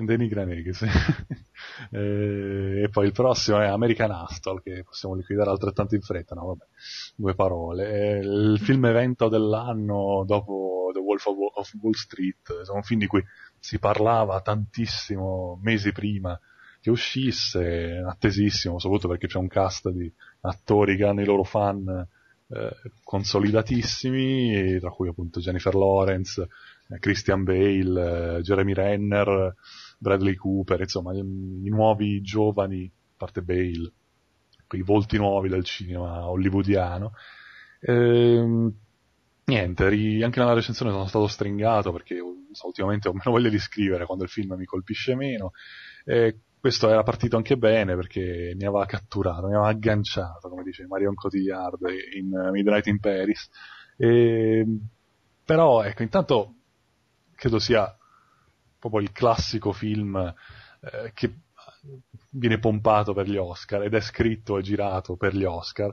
Denigra 0.06 0.46
negri, 0.46 0.74
sì. 0.74 0.86
Eh, 1.92 2.84
e 2.84 2.90
poi 2.90 3.06
il 3.06 3.12
prossimo 3.12 3.60
è 3.60 3.66
American 3.66 4.12
Hustle, 4.12 4.62
che 4.64 4.84
possiamo 4.84 5.16
liquidare 5.16 5.50
altrettanto 5.50 5.96
in 5.96 6.02
fretta, 6.02 6.34
no 6.36 6.48
vabbè, 6.48 6.66
due 7.16 7.36
parole. 7.36 8.20
Il 8.20 8.60
film 8.60 8.86
evento 8.86 9.28
dell'anno 9.28 10.24
dopo 10.26 10.90
The 10.94 11.00
Wolf 11.00 11.26
of 11.26 11.74
Wall 11.82 11.94
Street, 11.94 12.52
è 12.52 12.72
un 12.72 12.84
film 12.84 13.00
di 13.00 13.08
cui 13.08 13.24
si 13.60 13.80
parlava 13.80 14.42
tantissimo 14.42 15.60
mesi 15.62 15.92
prima 15.92 16.40
che 16.80 16.90
uscisse, 16.90 18.04
attesissimo, 18.06 18.80
soprattutto 18.80 19.10
perché 19.10 19.28
c'è 19.28 19.38
un 19.38 19.48
cast 19.48 19.90
di 19.90 20.12
attori 20.42 20.96
che 20.96 21.06
hanno 21.06 21.22
i 21.22 21.26
loro 21.26 21.44
fan 21.44 22.08
eh, 22.50 22.76
consolidatissimi, 23.04 24.80
tra 24.80 24.90
cui 24.90 25.10
appunto 25.10 25.40
Jennifer 25.40 25.76
Lawrence, 25.76 26.48
eh, 26.90 27.00
Christian 27.00 27.44
Bale, 27.44 28.38
eh, 28.38 28.42
Jeremy 28.42 28.74
Renner, 28.74 29.56
Bradley 29.98 30.36
Cooper, 30.36 30.82
insomma, 30.82 31.14
i, 31.14 31.22
nuovi 31.70 32.22
giovani, 32.22 32.86
a 32.86 33.14
parte 33.18 33.42
Bale, 33.42 33.92
quei 34.68 34.82
volti 34.82 35.18
nuovi 35.18 35.50
del 35.50 35.64
cinema 35.64 36.30
hollywoodiano. 36.30 37.14
Ehm, 37.82 38.74
niente, 39.46 39.90
ri, 39.90 40.24
anche 40.24 40.40
nella 40.40 40.54
recensione 40.54 40.92
sono 40.92 41.08
stato 41.08 41.28
stringato 41.28 41.92
perché 41.92 42.18
so, 42.52 42.68
ultimamente 42.68 43.08
ho 43.08 43.14
meno 43.14 43.32
voglia 43.32 43.50
di 43.50 43.60
scrivere 43.60 44.06
quando 44.06 44.24
il 44.24 44.30
film 44.30 44.54
mi 44.54 44.66
colpisce 44.66 45.16
meno. 45.16 45.52
E 46.06 46.40
questo 46.60 46.90
era 46.90 47.04
partito 47.04 47.38
anche 47.38 47.58
bene 47.58 47.96
perché 47.96 48.54
mi 48.56 48.66
aveva 48.66 48.86
catturato, 48.86 49.48
mi 49.48 49.54
aveva 49.54 49.70
agganciato, 49.70 50.50
come 50.50 50.64
dice 50.64 50.86
Marion 50.88 51.16
Cotillard 51.16 51.80
in 52.16 52.30
Midnight 52.52 52.88
in 52.88 53.00
Paris. 53.00 53.50
E, 53.98 54.66
però, 55.46 55.84
ecco, 55.84 56.04
intanto 56.04 56.54
credo 57.36 57.60
sia 57.60 57.97
proprio 58.80 59.02
il 59.02 59.12
classico 59.12 59.72
film 59.72 60.16
eh, 60.16 61.12
che 61.14 61.34
viene 62.30 62.60
pompato 62.60 63.14
per 63.14 63.28
gli 63.28 63.38
Oscar 63.38 63.84
ed 63.84 63.94
è 63.94 64.02
scritto 64.02 64.58
e 64.58 64.62
girato 64.62 65.16
per 65.16 65.36
gli 65.36 65.44
Oscar 65.44 65.92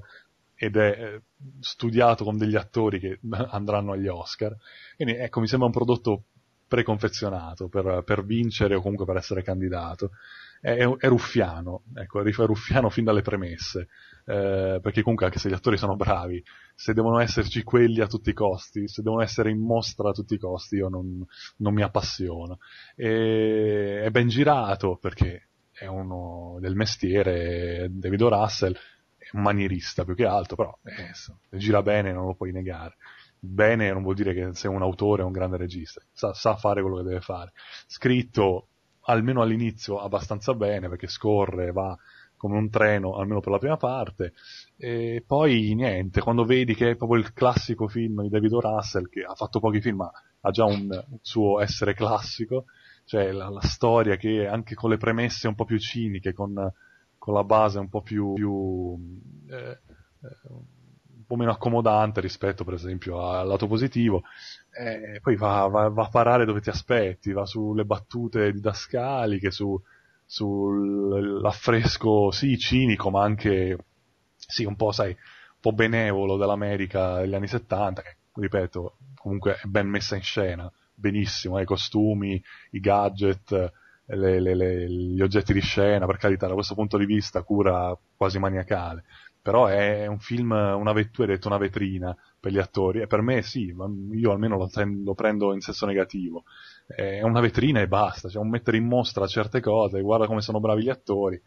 ed 0.54 0.76
è 0.76 0.90
eh, 0.90 1.22
studiato 1.60 2.24
con 2.24 2.36
degli 2.36 2.56
attori 2.56 2.98
che 2.98 3.18
andranno 3.50 3.92
agli 3.92 4.08
Oscar. 4.08 4.56
Quindi 4.96 5.14
ecco, 5.14 5.40
mi 5.40 5.48
sembra 5.48 5.66
un 5.66 5.74
prodotto 5.74 6.24
preconfezionato 6.66 7.68
per, 7.68 8.02
per 8.04 8.24
vincere 8.24 8.74
o 8.74 8.80
comunque 8.80 9.06
per 9.06 9.16
essere 9.16 9.42
candidato. 9.42 10.12
È, 10.60 10.74
è 10.74 11.08
ruffiano, 11.08 11.82
ecco, 11.94 12.22
è 12.22 12.32
ruffiano 12.46 12.88
fin 12.88 13.04
dalle 13.04 13.22
premesse 13.22 13.88
eh, 14.26 14.78
perché 14.80 15.02
comunque 15.02 15.26
anche 15.26 15.38
se 15.38 15.48
gli 15.48 15.54
attori 15.54 15.76
sono 15.76 15.96
bravi, 15.96 16.42
se 16.74 16.94
devono 16.94 17.20
esserci 17.20 17.62
quelli 17.62 18.00
a 18.00 18.06
tutti 18.06 18.30
i 18.30 18.34
costi, 18.34 18.88
se 18.88 19.02
devono 19.02 19.22
essere 19.22 19.50
in 19.50 19.60
mostra 19.60 20.10
a 20.10 20.12
tutti 20.12 20.34
i 20.34 20.38
costi, 20.38 20.76
io 20.76 20.88
non, 20.88 21.24
non 21.58 21.74
mi 21.74 21.82
appassiono. 21.82 22.58
E, 22.96 24.02
è 24.02 24.10
ben 24.10 24.28
girato 24.28 24.96
perché 24.96 25.48
è 25.70 25.86
uno 25.86 26.58
del 26.60 26.74
mestiere, 26.74 27.88
David 27.90 28.22
o. 28.22 28.28
Russell, 28.28 28.74
è 29.16 29.28
un 29.32 29.42
manierista 29.42 30.04
più 30.04 30.14
che 30.14 30.24
altro, 30.24 30.56
però 30.56 30.78
eh, 30.84 31.58
gira 31.58 31.82
bene 31.82 32.12
non 32.12 32.26
lo 32.26 32.34
puoi 32.34 32.52
negare. 32.52 32.96
Bene 33.38 33.92
non 33.92 34.02
vuol 34.02 34.14
dire 34.14 34.32
che 34.32 34.54
sei 34.54 34.70
un 34.70 34.80
autore 34.80 35.22
o 35.22 35.26
un 35.26 35.32
grande 35.32 35.58
regista, 35.58 36.00
sa, 36.12 36.32
sa 36.32 36.56
fare 36.56 36.80
quello 36.80 36.96
che 36.98 37.02
deve 37.02 37.20
fare. 37.20 37.52
Scritto 37.86 38.68
almeno 39.06 39.42
all'inizio 39.42 40.00
abbastanza 40.00 40.54
bene 40.54 40.88
perché 40.88 41.08
scorre, 41.08 41.72
va 41.72 41.94
come 42.44 42.58
un 42.58 42.68
treno, 42.68 43.14
almeno 43.14 43.40
per 43.40 43.52
la 43.52 43.58
prima 43.58 43.78
parte, 43.78 44.34
e 44.76 45.24
poi 45.26 45.72
niente, 45.74 46.20
quando 46.20 46.44
vedi 46.44 46.74
che 46.74 46.90
è 46.90 46.94
proprio 46.94 47.18
il 47.18 47.32
classico 47.32 47.88
film 47.88 48.20
di 48.20 48.28
David. 48.28 48.52
Russell, 48.52 49.08
che 49.08 49.22
ha 49.22 49.34
fatto 49.34 49.60
pochi 49.60 49.80
film 49.80 49.96
ma 49.96 50.10
ha 50.42 50.50
già 50.50 50.66
un, 50.66 50.88
un 50.90 51.18
suo 51.22 51.60
essere 51.60 51.94
classico, 51.94 52.66
cioè 53.06 53.32
la, 53.32 53.48
la, 53.48 53.62
storia 53.62 54.16
che 54.16 54.46
anche 54.46 54.74
con 54.74 54.90
le 54.90 54.98
premesse 54.98 55.48
un 55.48 55.54
po' 55.54 55.64
più 55.64 55.78
ciniche, 55.78 56.34
con, 56.34 56.52
con 57.16 57.32
la 57.32 57.44
base 57.44 57.78
un 57.78 57.88
po' 57.88 58.02
più, 58.02 58.34
più 58.34 58.94
eh, 59.48 59.56
eh, 59.56 60.38
un 60.50 61.24
po' 61.26 61.36
meno 61.36 61.50
accomodante 61.50 62.20
rispetto 62.20 62.62
per 62.62 62.74
esempio 62.74 63.26
al 63.26 63.46
lato 63.46 63.66
positivo, 63.66 64.22
eh, 64.78 65.18
poi 65.22 65.36
va, 65.36 65.66
va, 65.66 65.88
va, 65.88 66.04
a 66.04 66.10
parare 66.10 66.44
dove 66.44 66.60
ti 66.60 66.68
aspetti, 66.68 67.32
va 67.32 67.46
sulle 67.46 67.86
battute 67.86 68.52
didascaliche, 68.52 69.50
su, 69.50 69.80
sull'affresco 70.24 72.30
sì 72.30 72.58
cinico 72.58 73.10
ma 73.10 73.22
anche 73.22 73.76
sì 74.36 74.64
un 74.64 74.76
po' 74.76 74.92
sai 74.92 75.10
un 75.10 75.60
po' 75.60 75.72
benevolo 75.72 76.36
dell'America 76.36 77.20
degli 77.20 77.34
anni 77.34 77.46
70 77.46 78.02
che 78.02 78.16
ripeto 78.34 78.98
comunque 79.14 79.56
è 79.56 79.66
ben 79.66 79.88
messa 79.88 80.16
in 80.16 80.22
scena 80.22 80.70
benissimo, 80.94 81.58
eh, 81.58 81.62
i 81.62 81.66
costumi, 81.66 82.42
i 82.70 82.80
gadget 82.80 83.72
le, 84.06 84.40
le, 84.40 84.54
le, 84.54 84.88
gli 84.88 85.20
oggetti 85.22 85.52
di 85.52 85.60
scena 85.60 86.06
per 86.06 86.18
carità 86.18 86.46
da 86.46 86.54
questo 86.54 86.74
punto 86.74 86.96
di 86.98 87.06
vista 87.06 87.42
cura 87.42 87.96
quasi 88.16 88.38
maniacale 88.38 89.04
però 89.44 89.66
è 89.66 90.06
un 90.06 90.20
film, 90.20 90.52
una 90.52 90.94
vettura, 90.94 91.26
detto 91.26 91.48
una 91.48 91.58
vetrina 91.58 92.16
per 92.40 92.50
gli 92.50 92.58
attori, 92.58 93.02
e 93.02 93.06
per 93.06 93.20
me 93.20 93.42
sì, 93.42 93.74
io 94.12 94.32
almeno 94.32 94.56
lo, 94.56 94.70
lo, 95.04 95.14
prendo 95.14 95.52
in 95.52 95.60
senso 95.60 95.84
negativo. 95.84 96.44
È 96.86 97.22
una 97.22 97.40
vetrina 97.40 97.80
e 97.80 97.88
basta, 97.88 98.28
cioè 98.28 98.42
un 98.42 98.50
mettere 98.50 98.76
in 98.76 98.86
mostra 98.86 99.26
certe 99.26 99.60
cose, 99.60 100.00
guarda 100.02 100.26
come 100.26 100.42
sono 100.42 100.60
bravi 100.60 100.82
gli 100.82 100.90
attori, 100.90 101.40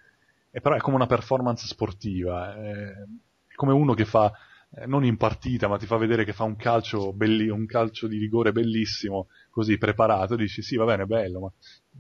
e 0.50 0.62
però 0.62 0.76
è 0.76 0.80
come 0.80 0.96
una 0.96 1.06
performance 1.06 1.68
sportiva, 1.68 2.56
è 2.56 2.94
come 3.56 3.74
uno 3.74 3.94
che 3.94 4.06
fa, 4.06 4.32
eh, 4.76 4.86
non 4.86 5.06
in 5.06 5.18
partita, 5.18 5.68
ma 5.68 5.78
ti 5.78 5.86
fa 5.86 5.98
vedere 5.98 6.24
che 6.26 6.34
fa 6.34 6.44
un 6.44 6.56
calcio, 6.56 7.14
belli, 7.14 7.50
un 7.50 7.66
calcio 7.66 8.08
di 8.08 8.18
rigore 8.18 8.52
bellissimo, 8.52 9.28
così 9.50 9.78
preparato, 9.78 10.34
e 10.34 10.38
dici 10.38 10.62
sì 10.62 10.76
va 10.76 10.86
bene, 10.86 11.06
bello, 11.06 11.40
ma 11.40 11.52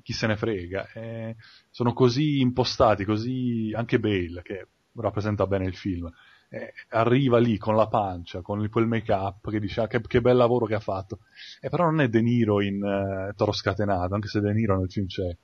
chi 0.01 0.14
se 0.14 0.28
ne 0.28 0.36
frega. 0.36 0.91
E 0.93 1.36
sono 1.70 1.93
così 1.93 2.39
impostati, 2.39 3.05
così 3.05 3.72
anche 3.76 3.99
Bale, 3.99 4.41
che 4.43 4.68
rappresenta 4.93 5.45
bene 5.47 5.66
il 5.66 5.76
film. 5.76 6.11
Eh, 6.50 6.74
arriva 6.89 7.39
lì 7.39 7.58
con 7.58 7.76
la 7.76 7.88
pancia, 7.88 8.41
con 8.41 8.66
quel 8.70 8.88
make 8.88 9.12
up 9.12 9.50
che 9.50 9.60
dice 9.60 9.82
ah, 9.82 9.88
che, 9.88 10.00
che, 10.00 10.22
bel 10.22 10.38
lavoro 10.38 10.66
che 10.66 10.76
ha 10.76 10.80
fatto. 10.80 11.20
E 11.60 11.70
però 11.70 11.86
non 11.86 12.00
è 12.00 12.08
De 12.08 12.22
Niro 12.22 12.62
in 12.62 12.82
uh, 12.82 13.36
Toro 13.36 13.52
Scatenato, 13.52 14.14
anche 14.14 14.28
se 14.28 14.39
De 14.39 14.54
Niro 14.54 14.78
nel 14.78 14.89
film 14.89 15.08
c'è. 15.08 15.36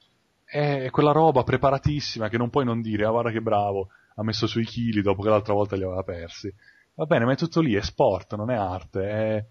È 0.45 0.89
quella 0.91 1.11
roba 1.11 1.43
preparatissima 1.43 2.29
che 2.29 2.37
non 2.37 2.49
puoi 2.49 2.63
non 2.63 2.81
dire, 2.81 3.05
ah 3.05 3.09
guarda 3.09 3.31
che 3.31 3.41
bravo, 3.41 3.89
ha 4.15 4.23
messo 4.23 4.47
sui 4.47 4.65
chili 4.65 5.01
dopo 5.01 5.23
che 5.23 5.29
l'altra 5.29 5.53
volta 5.53 5.75
li 5.75 5.83
aveva 5.83 6.03
persi. 6.03 6.53
Va 6.95 7.05
bene, 7.05 7.25
ma 7.25 7.33
è 7.33 7.35
tutto 7.35 7.59
lì, 7.59 7.73
è 7.73 7.81
sport, 7.81 8.35
non 8.35 8.51
è 8.51 8.55
arte, 8.55 9.09
è, 9.09 9.45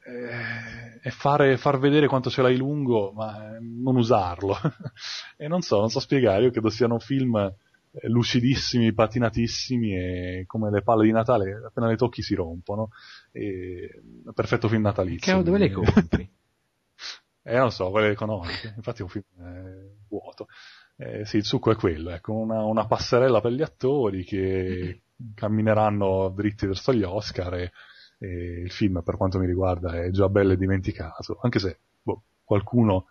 è, 0.00 1.00
è 1.00 1.10
fare, 1.10 1.56
far 1.56 1.78
vedere 1.78 2.06
quanto 2.06 2.28
ce 2.28 2.42
l'hai 2.42 2.56
lungo, 2.56 3.12
ma 3.12 3.56
non 3.58 3.96
usarlo. 3.96 4.54
e 5.36 5.48
non 5.48 5.62
so, 5.62 5.78
non 5.78 5.88
so 5.88 5.98
spiegare, 5.98 6.44
io 6.44 6.50
credo 6.50 6.68
siano 6.68 6.98
film 6.98 7.36
eh, 7.36 7.54
lucidissimi, 8.02 8.92
patinatissimi 8.92 9.96
e 9.96 10.44
come 10.46 10.70
le 10.70 10.82
palle 10.82 11.04
di 11.04 11.12
Natale 11.12 11.62
appena 11.66 11.88
le 11.88 11.96
tocchi 11.96 12.22
si 12.22 12.34
rompono. 12.34 12.90
E... 13.32 14.02
Perfetto 14.34 14.68
film 14.68 14.82
natalizio. 14.82 15.36
Che, 15.36 15.42
dove 15.42 15.58
le 15.58 15.70
compri? 15.70 16.28
eh, 17.42 17.56
non 17.56 17.70
so, 17.70 17.90
quelle 17.90 18.10
economiche. 18.10 18.74
Infatti 18.76 19.00
è 19.00 19.02
un 19.02 19.08
film 19.08 19.24
eh, 19.38 19.96
vuoto. 20.08 20.48
Eh, 20.96 21.24
sì, 21.24 21.36
il 21.36 21.44
succo 21.44 21.70
è 21.70 21.76
quello, 21.76 22.10
ecco, 22.10 22.32
una, 22.32 22.64
una 22.64 22.86
passerella 22.86 23.40
per 23.40 23.52
gli 23.52 23.62
attori 23.62 24.24
che 24.24 25.02
cammineranno 25.34 26.28
dritti 26.30 26.66
verso 26.66 26.92
gli 26.92 27.04
Oscar 27.04 27.54
e, 27.54 27.72
e, 28.18 28.62
il 28.62 28.72
film, 28.72 29.02
per 29.04 29.16
quanto 29.16 29.38
mi 29.38 29.46
riguarda, 29.46 30.02
è 30.02 30.10
già 30.10 30.28
bello 30.28 30.52
e 30.52 30.56
dimenticato, 30.56 31.38
anche 31.40 31.60
se 31.60 31.78
boh, 32.02 32.24
qualcuno 32.42 33.06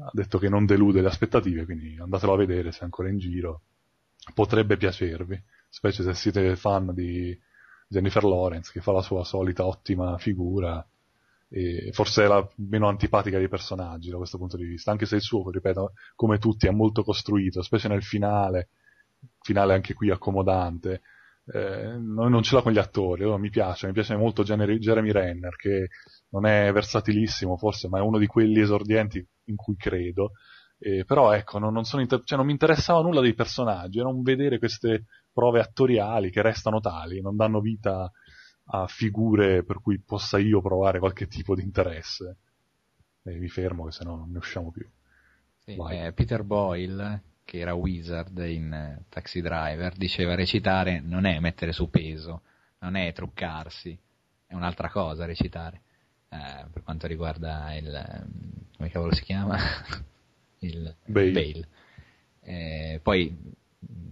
ha 0.00 0.10
detto 0.12 0.38
che 0.38 0.48
non 0.48 0.64
delude 0.64 1.00
le 1.00 1.08
aspettative, 1.08 1.64
quindi 1.66 1.98
andatelo 1.98 2.32
a 2.32 2.36
vedere 2.36 2.72
se 2.72 2.80
è 2.80 2.84
ancora 2.84 3.08
in 3.08 3.18
giro. 3.18 3.62
Potrebbe 4.34 4.76
piacervi, 4.76 5.42
specie 5.68 6.02
se 6.02 6.14
siete 6.14 6.56
fan 6.56 6.92
di 6.94 7.36
Jennifer 7.88 8.24
Lawrence, 8.24 8.70
che 8.72 8.80
fa 8.80 8.92
la 8.92 9.02
sua 9.02 9.24
solita 9.24 9.66
ottima 9.66 10.16
figura 10.18 10.86
e 11.50 11.90
forse 11.92 12.24
è 12.24 12.26
la 12.26 12.46
meno 12.56 12.88
antipatica 12.88 13.38
dei 13.38 13.48
personaggi 13.48 14.10
da 14.10 14.18
questo 14.18 14.36
punto 14.36 14.56
di 14.56 14.64
vista, 14.64 14.90
anche 14.90 15.06
se 15.06 15.16
il 15.16 15.22
suo, 15.22 15.50
ripeto, 15.50 15.92
come 16.14 16.38
tutti 16.38 16.66
è 16.66 16.70
molto 16.70 17.02
costruito, 17.02 17.62
specie 17.62 17.88
nel 17.88 18.02
finale, 18.02 18.68
finale 19.40 19.72
anche 19.72 19.94
qui 19.94 20.10
accomodante, 20.10 21.00
eh, 21.46 21.96
non, 21.98 22.42
ce 22.42 22.54
l'ha 22.54 22.62
con 22.62 22.72
gli 22.72 22.78
attori, 22.78 23.24
oh, 23.24 23.38
mi 23.38 23.48
piace, 23.48 23.86
mi 23.86 23.94
piace 23.94 24.14
molto 24.16 24.42
Jeremy 24.42 25.10
Renner, 25.10 25.56
che 25.56 25.88
non 26.30 26.44
è 26.44 26.70
versatilissimo 26.70 27.56
forse, 27.56 27.88
ma 27.88 27.98
è 27.98 28.02
uno 28.02 28.18
di 28.18 28.26
quelli 28.26 28.60
esordienti 28.60 29.26
in 29.44 29.56
cui 29.56 29.76
credo, 29.76 30.32
eh, 30.78 31.04
però 31.04 31.32
ecco, 31.32 31.58
non, 31.58 31.72
non, 31.72 31.84
inter- 32.00 32.24
cioè, 32.24 32.36
non 32.36 32.46
mi 32.46 32.52
interessava 32.52 33.02
nulla 33.02 33.20
dei 33.20 33.34
personaggi, 33.34 33.98
non 33.98 34.22
vedere 34.22 34.58
queste 34.58 35.06
prove 35.32 35.60
attoriali 35.60 36.30
che 36.30 36.42
restano 36.42 36.80
tali, 36.80 37.20
non 37.20 37.36
danno 37.36 37.60
vita 37.60 38.10
a 38.70 38.86
figure 38.86 39.64
per 39.64 39.80
cui 39.80 40.00
possa 40.00 40.38
io 40.38 40.60
provare 40.60 40.98
qualche 40.98 41.26
tipo 41.26 41.54
di 41.54 41.62
interesse. 41.62 42.36
E 43.22 43.38
mi 43.38 43.48
fermo, 43.48 43.84
che 43.84 43.92
se 43.92 44.04
no 44.04 44.16
non 44.16 44.30
ne 44.30 44.38
usciamo 44.38 44.70
più. 44.70 44.86
Sì, 45.58 45.76
eh, 45.90 46.12
Peter 46.12 46.42
Boyle, 46.44 47.22
che 47.44 47.58
era 47.58 47.74
Wizard 47.74 48.38
in 48.38 48.72
eh, 48.72 49.04
Taxi 49.08 49.40
Driver, 49.40 49.94
diceva 49.94 50.34
recitare 50.34 51.00
non 51.00 51.24
è 51.24 51.38
mettere 51.40 51.72
su 51.72 51.90
peso, 51.90 52.42
non 52.80 52.96
è 52.96 53.12
truccarsi, 53.12 53.98
è 54.46 54.54
un'altra 54.54 54.88
cosa 54.90 55.26
recitare. 55.26 55.82
Eh, 56.28 56.66
per 56.70 56.82
quanto 56.82 57.06
riguarda 57.06 57.74
il... 57.74 57.94
Ehm, 57.94 58.66
come 58.76 58.90
cavolo 58.90 59.14
si 59.14 59.22
chiama? 59.22 59.56
Il 60.60 60.94
Bale. 61.04 61.30
Bale. 61.32 61.68
Eh, 62.42 63.00
poi 63.02 63.36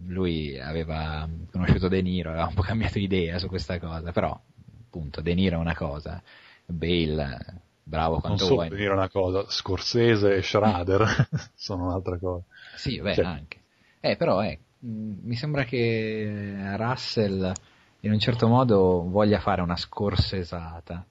lui 0.07 0.59
aveva 0.59 1.29
conosciuto 1.51 1.89
De 1.89 2.03
Niro, 2.03 2.31
aveva 2.31 2.47
un 2.47 2.55
po' 2.55 2.63
cambiato 2.63 2.99
idea 2.99 3.39
su 3.39 3.49
questa 3.49 3.79
cosa, 3.79 4.13
però 4.13 4.39
appunto 4.87 5.21
De 5.21 5.35
Niro 5.35 5.57
è 5.57 5.61
una 5.61 5.75
cosa, 5.75 6.23
Bale 6.67 7.65
bravo 7.89 8.19
quanto 8.19 8.29
non 8.29 8.39
so 8.49 8.55
vuoi. 8.55 8.71
Niro 8.71 8.93
è 8.93 8.97
una 8.97 9.09
cosa, 9.09 9.49
Scorsese 9.49 10.37
e 10.37 10.43
Schrader 10.43 11.29
sono 11.55 11.87
un'altra 11.87 12.19
cosa. 12.19 12.45
Sì, 12.75 13.01
beh, 13.01 13.15
cioè. 13.15 13.25
anche. 13.25 13.61
Eh, 14.01 14.17
però 14.17 14.43
eh, 14.43 14.59
mi 14.81 15.35
sembra 15.37 15.65
che 15.65 16.75
Russell 16.77 17.53
in 18.01 18.13
un 18.13 18.19
certo 18.19 18.49
modo 18.49 19.09
voglia 19.09 19.41
fare 19.41 19.63
una 19.63 19.77
scorsesata 19.77 21.05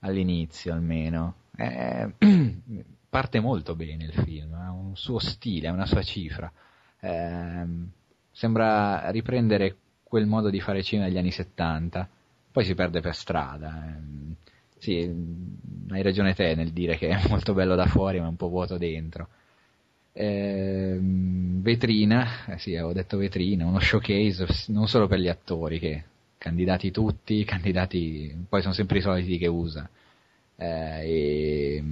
all'inizio 0.00 0.72
almeno. 0.72 1.34
Eh, 1.56 2.12
parte 3.12 3.40
molto 3.40 3.76
bene 3.76 4.04
il 4.04 4.14
film, 4.24 4.54
ha 4.54 4.72
un 4.72 4.96
suo 4.96 5.18
stile, 5.18 5.68
ha 5.68 5.72
una 5.72 5.84
sua 5.84 6.00
cifra. 6.00 6.50
Eh, 6.98 7.66
sembra 8.30 9.10
riprendere 9.10 9.76
quel 10.02 10.24
modo 10.24 10.48
di 10.48 10.60
fare 10.60 10.82
cinema 10.82 11.08
degli 11.08 11.18
anni 11.18 11.30
70, 11.30 12.08
poi 12.50 12.64
si 12.64 12.74
perde 12.74 13.02
per 13.02 13.14
strada. 13.14 13.86
Eh. 13.86 14.34
Sì, 14.78 15.14
hai 15.90 16.00
ragione 16.00 16.32
te 16.32 16.54
nel 16.54 16.70
dire 16.70 16.96
che 16.96 17.10
è 17.10 17.20
molto 17.28 17.52
bello 17.52 17.74
da 17.74 17.84
fuori 17.84 18.18
ma 18.18 18.28
un 18.28 18.36
po' 18.36 18.48
vuoto 18.48 18.78
dentro. 18.78 19.28
Eh, 20.14 20.98
vetrina, 20.98 22.26
sì, 22.56 22.74
avevo 22.76 22.94
detto 22.94 23.18
vetrina, 23.18 23.66
uno 23.66 23.78
showcase 23.78 24.46
non 24.68 24.88
solo 24.88 25.06
per 25.06 25.18
gli 25.18 25.28
attori, 25.28 25.78
che 25.78 26.04
candidati 26.38 26.90
tutti, 26.90 27.44
candidati, 27.44 28.46
poi 28.48 28.62
sono 28.62 28.72
sempre 28.72 28.98
i 28.98 29.02
soliti 29.02 29.36
che 29.36 29.48
usa. 29.48 29.86
Eh, 30.56 31.04
e, 31.04 31.82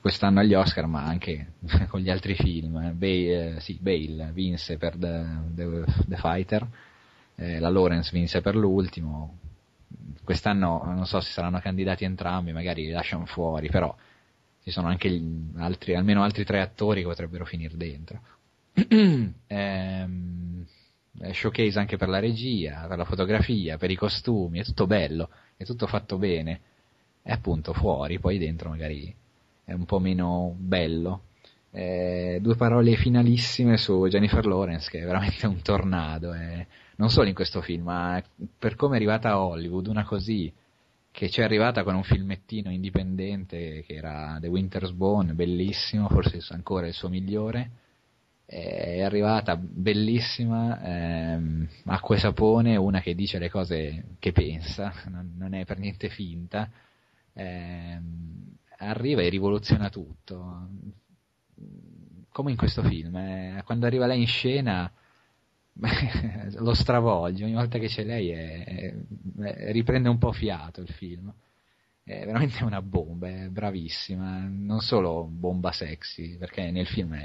quest'anno 0.00 0.40
agli 0.40 0.54
Oscar, 0.54 0.86
ma 0.86 1.04
anche 1.04 1.52
con 1.88 2.00
gli 2.00 2.10
altri 2.10 2.34
film. 2.34 2.92
Bale, 2.94 3.56
eh, 3.56 3.60
sì, 3.60 3.78
Bale 3.80 4.30
vinse 4.32 4.76
per 4.76 4.96
The, 4.96 5.24
The, 5.54 5.84
The 6.06 6.16
Fighter, 6.16 6.66
eh, 7.36 7.58
la 7.58 7.68
Lawrence 7.68 8.10
vinse 8.12 8.40
per 8.40 8.56
l'ultimo. 8.56 9.38
Quest'anno 10.24 10.82
non 10.84 11.06
so 11.06 11.20
se 11.20 11.30
saranno 11.30 11.60
candidati 11.60 12.04
entrambi, 12.04 12.52
magari 12.52 12.84
li 12.84 12.90
lasciano 12.90 13.26
fuori, 13.26 13.68
però 13.68 13.94
ci 14.62 14.70
sono 14.70 14.88
anche 14.88 15.20
altri, 15.56 15.94
almeno 15.94 16.22
altri 16.22 16.44
tre 16.44 16.60
attori 16.60 17.00
che 17.00 17.06
potrebbero 17.06 17.44
finire 17.44 17.76
dentro. 17.76 18.20
ehm, 19.46 20.66
showcase 21.32 21.78
anche 21.78 21.96
per 21.96 22.08
la 22.08 22.20
regia, 22.20 22.86
per 22.86 22.98
la 22.98 23.04
fotografia, 23.04 23.76
per 23.78 23.90
i 23.90 23.96
costumi, 23.96 24.60
è 24.60 24.64
tutto 24.64 24.86
bello, 24.86 25.30
è 25.56 25.64
tutto 25.64 25.86
fatto 25.86 26.18
bene. 26.18 26.60
E 27.22 27.32
appunto 27.32 27.72
fuori, 27.74 28.18
poi 28.18 28.38
dentro 28.38 28.70
magari 28.70 29.14
è 29.64 29.72
un 29.72 29.84
po' 29.84 29.98
meno 29.98 30.54
bello. 30.58 31.22
Eh, 31.72 32.38
due 32.42 32.56
parole 32.56 32.96
finalissime 32.96 33.76
su 33.76 34.06
Jennifer 34.08 34.44
Lawrence, 34.44 34.90
che 34.90 35.00
è 35.00 35.04
veramente 35.04 35.46
un 35.46 35.62
tornado, 35.62 36.32
eh. 36.34 36.66
non 36.96 37.10
solo 37.10 37.28
in 37.28 37.34
questo 37.34 37.60
film, 37.60 37.84
ma 37.84 38.22
per 38.58 38.74
come 38.74 38.94
è 38.94 38.96
arrivata 38.96 39.30
a 39.30 39.40
Hollywood, 39.40 39.86
una 39.86 40.04
così, 40.04 40.52
che 41.12 41.28
ci 41.28 41.40
è 41.40 41.44
arrivata 41.44 41.82
con 41.82 41.94
un 41.94 42.02
filmettino 42.02 42.70
indipendente 42.70 43.82
che 43.82 43.94
era 43.94 44.38
The 44.40 44.48
Winter's 44.48 44.92
Bone, 44.92 45.34
bellissimo, 45.34 46.08
forse 46.08 46.40
ancora 46.50 46.86
il 46.86 46.94
suo 46.94 47.08
migliore, 47.08 47.70
eh, 48.46 48.96
è 48.96 49.02
arrivata 49.02 49.56
bellissima, 49.56 50.80
ehm, 50.82 51.68
acqua 51.86 52.16
e 52.16 52.18
sapone, 52.18 52.76
una 52.76 53.00
che 53.00 53.14
dice 53.14 53.38
le 53.38 53.50
cose 53.50 54.16
che 54.18 54.32
pensa, 54.32 54.92
non, 55.08 55.34
non 55.36 55.54
è 55.54 55.64
per 55.64 55.78
niente 55.78 56.08
finta, 56.08 56.68
ehm, 57.32 58.58
arriva 58.80 59.22
e 59.22 59.28
rivoluziona 59.28 59.88
tutto. 59.90 60.68
Come 62.28 62.50
in 62.50 62.56
questo 62.56 62.82
film, 62.82 63.16
eh, 63.16 63.62
quando 63.64 63.86
arriva 63.86 64.06
lei 64.06 64.20
in 64.20 64.26
scena 64.26 64.90
lo 66.54 66.74
stravolge, 66.74 67.44
ogni 67.44 67.54
volta 67.54 67.78
che 67.78 67.88
c'è 67.88 68.04
lei 68.04 68.30
è, 68.30 68.64
è, 68.64 68.94
è, 69.42 69.72
riprende 69.72 70.08
un 70.08 70.18
po' 70.18 70.32
fiato 70.32 70.80
il 70.80 70.88
film. 70.88 71.32
È 72.02 72.24
veramente 72.24 72.64
una 72.64 72.82
bomba, 72.82 73.28
è 73.28 73.48
bravissima, 73.48 74.46
non 74.48 74.80
solo 74.80 75.24
bomba 75.24 75.70
sexy, 75.70 76.36
perché 76.38 76.70
nel 76.70 76.86
film 76.86 77.16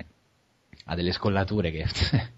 ha 0.88 0.96
delle 0.96 1.12
scollature 1.12 1.72
che 1.72 1.86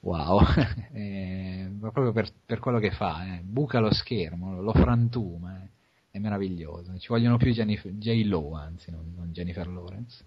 wow, 0.00 0.40
proprio 1.80 2.12
per, 2.12 2.30
per, 2.46 2.60
quello 2.60 2.78
che 2.78 2.92
fa, 2.92 3.34
eh. 3.34 3.40
buca 3.42 3.80
lo 3.80 3.92
schermo, 3.92 4.60
lo 4.62 4.72
frantuma. 4.72 5.62
Eh 5.62 5.74
è 6.16 6.18
meraviglioso. 6.18 6.98
Ci 6.98 7.08
vogliono 7.08 7.36
più 7.36 7.52
Jennifer, 7.52 7.92
J-Lo, 7.92 8.54
anzi, 8.54 8.90
non, 8.90 9.12
non 9.16 9.32
Jennifer 9.32 9.66
Lawrence. 9.68 10.24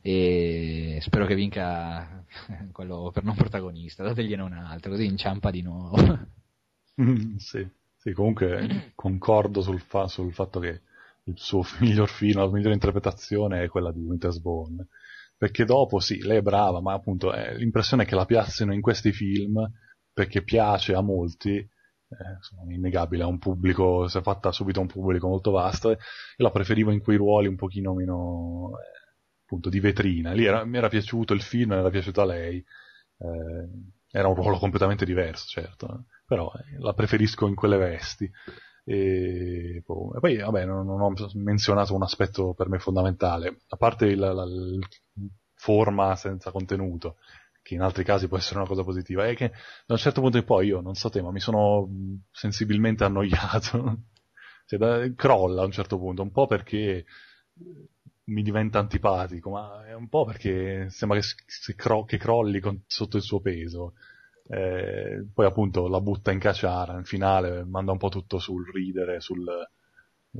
E 0.00 0.98
spero 1.00 1.26
che 1.26 1.34
vinca 1.34 2.24
quello 2.72 3.10
per 3.12 3.24
non 3.24 3.34
protagonista, 3.34 4.04
dategliene 4.04 4.42
un 4.42 4.52
altro, 4.52 4.92
così 4.92 5.06
inciampa 5.06 5.50
di 5.50 5.62
nuovo. 5.62 5.96
sì, 7.38 7.66
sì, 7.96 8.12
comunque 8.12 8.92
concordo 8.94 9.60
sul, 9.60 9.80
fa- 9.80 10.08
sul, 10.08 10.32
fatto 10.32 10.60
che 10.60 10.82
il 11.24 11.34
suo 11.36 11.62
miglior 11.80 12.08
film, 12.08 12.38
la 12.38 12.50
migliore 12.50 12.74
interpretazione 12.74 13.62
è 13.62 13.68
quella 13.68 13.92
di 13.92 14.00
Winter's 14.00 14.38
Bone. 14.38 14.86
Perché 15.36 15.64
dopo 15.64 16.00
sì, 16.00 16.20
lei 16.20 16.38
è 16.38 16.42
brava, 16.42 16.80
ma 16.80 16.92
appunto 16.92 17.32
eh, 17.32 17.56
l'impressione 17.56 18.02
è 18.02 18.06
che 18.06 18.16
la 18.16 18.24
piazzino 18.24 18.72
in 18.72 18.80
questi 18.80 19.12
film 19.12 19.64
perché 20.12 20.42
piace 20.42 20.94
a 20.94 21.00
molti 21.00 21.64
eh, 22.10 22.72
innegabile, 22.72 23.22
ha 23.22 23.26
un 23.26 23.38
pubblico, 23.38 24.08
si 24.08 24.18
è 24.18 24.22
fatta 24.22 24.52
subito 24.52 24.80
un 24.80 24.86
pubblico 24.86 25.28
molto 25.28 25.50
vasto 25.50 25.90
e 25.90 25.98
la 26.36 26.50
preferivo 26.50 26.90
in 26.90 27.00
quei 27.00 27.16
ruoli 27.16 27.48
un 27.48 27.56
pochino 27.56 27.94
meno 27.94 28.72
eh, 28.78 29.08
appunto 29.42 29.68
di 29.68 29.80
vetrina. 29.80 30.32
Lì 30.32 30.44
era, 30.44 30.64
mi 30.64 30.78
era 30.78 30.88
piaciuto 30.88 31.34
il 31.34 31.42
film, 31.42 31.70
mi 31.70 31.78
era 31.78 31.90
piaciuto 31.90 32.20
a 32.20 32.24
lei, 32.26 32.56
eh, 33.18 33.68
era 34.10 34.28
un 34.28 34.34
ruolo 34.34 34.58
completamente 34.58 35.04
diverso, 35.04 35.46
certo, 35.48 36.06
però 36.26 36.50
eh, 36.54 36.78
la 36.78 36.94
preferisco 36.94 37.46
in 37.46 37.54
quelle 37.54 37.76
vesti. 37.76 38.30
E, 38.84 39.82
boh, 39.84 40.14
e 40.16 40.20
poi, 40.20 40.38
vabbè, 40.38 40.64
non, 40.64 40.86
non, 40.86 41.00
ho 41.02 41.12
menzionato 41.34 41.94
un 41.94 42.02
aspetto 42.02 42.54
per 42.54 42.70
me 42.70 42.78
fondamentale, 42.78 43.58
a 43.68 43.76
parte 43.76 44.06
il, 44.06 44.18
la, 44.18 44.44
il 44.44 44.80
forma 45.58 46.14
senza 46.16 46.50
contenuto, 46.50 47.16
che 47.68 47.74
in 47.74 47.82
altri 47.82 48.02
casi 48.02 48.28
può 48.28 48.38
essere 48.38 48.60
una 48.60 48.66
cosa 48.66 48.82
positiva, 48.82 49.26
è 49.26 49.36
che 49.36 49.50
da 49.84 49.92
un 49.92 49.98
certo 49.98 50.22
punto 50.22 50.38
in 50.38 50.44
poi 50.44 50.68
io, 50.68 50.80
non 50.80 50.94
so 50.94 51.10
te, 51.10 51.20
ma 51.20 51.30
mi 51.30 51.38
sono 51.38 51.86
sensibilmente 52.30 53.04
annoiato. 53.04 54.04
cioè, 54.64 54.78
da, 54.78 55.12
crolla 55.14 55.62
a 55.62 55.64
un 55.66 55.70
certo 55.70 55.98
punto, 55.98 56.22
un 56.22 56.32
po' 56.32 56.46
perché 56.46 57.04
mi 58.24 58.42
diventa 58.42 58.78
antipatico, 58.78 59.50
ma 59.50 59.86
è 59.86 59.92
un 59.92 60.08
po' 60.08 60.24
perché 60.24 60.88
sembra 60.88 61.18
che, 61.18 61.26
che, 61.66 61.74
cro- 61.74 62.04
che 62.04 62.16
crolli 62.16 62.58
con, 62.58 62.82
sotto 62.86 63.18
il 63.18 63.22
suo 63.22 63.40
peso. 63.40 63.92
Eh, 64.48 65.26
poi 65.34 65.44
appunto 65.44 65.88
la 65.88 66.00
butta 66.00 66.32
in 66.32 66.38
caciara, 66.38 66.96
in 66.96 67.04
finale 67.04 67.64
manda 67.64 67.92
un 67.92 67.98
po' 67.98 68.08
tutto 68.08 68.38
sul 68.38 68.66
ridere, 68.72 69.20
sul, 69.20 69.46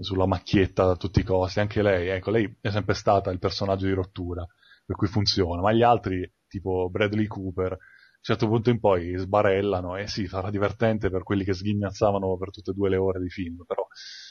sulla 0.01 0.27
macchietta 0.27 0.93
a 0.93 0.97
tutti 0.97 1.21
i 1.21 1.25
costi. 1.25 1.61
Anche 1.61 1.83
lei, 1.83 2.09
ecco, 2.09 2.31
lei 2.31 2.57
è 2.59 2.71
sempre 2.71 2.95
stata 2.95 3.31
il 3.31 3.39
personaggio 3.39 3.85
di 3.85 3.93
rottura, 3.93 4.47
per 4.87 4.97
cui 4.97 5.09
funziona, 5.09 5.61
ma 5.61 5.73
gli 5.73 5.83
altri, 5.83 6.31
tipo 6.49 6.89
Bradley 6.91 7.27
Cooper, 7.27 7.73
a 7.73 7.77
un 7.77 8.25
certo 8.37 8.49
punto 8.49 8.71
in 8.71 8.81
poi 8.81 9.17
sbarellano 9.17 9.97
e 9.97 10.09
sì, 10.09 10.27
sarà 10.27 10.51
divertente 10.51 11.09
per 11.11 11.23
quelli 11.23 11.45
che 11.45 11.55
sghignazzavano 11.55 12.37
per 12.37 12.51
tutte 12.51 12.73
e 12.73 12.75
due 12.75 12.89
le 12.89 12.97
ore 12.97 13.21
di 13.21 13.29
film, 13.29 13.65
però 13.67 13.87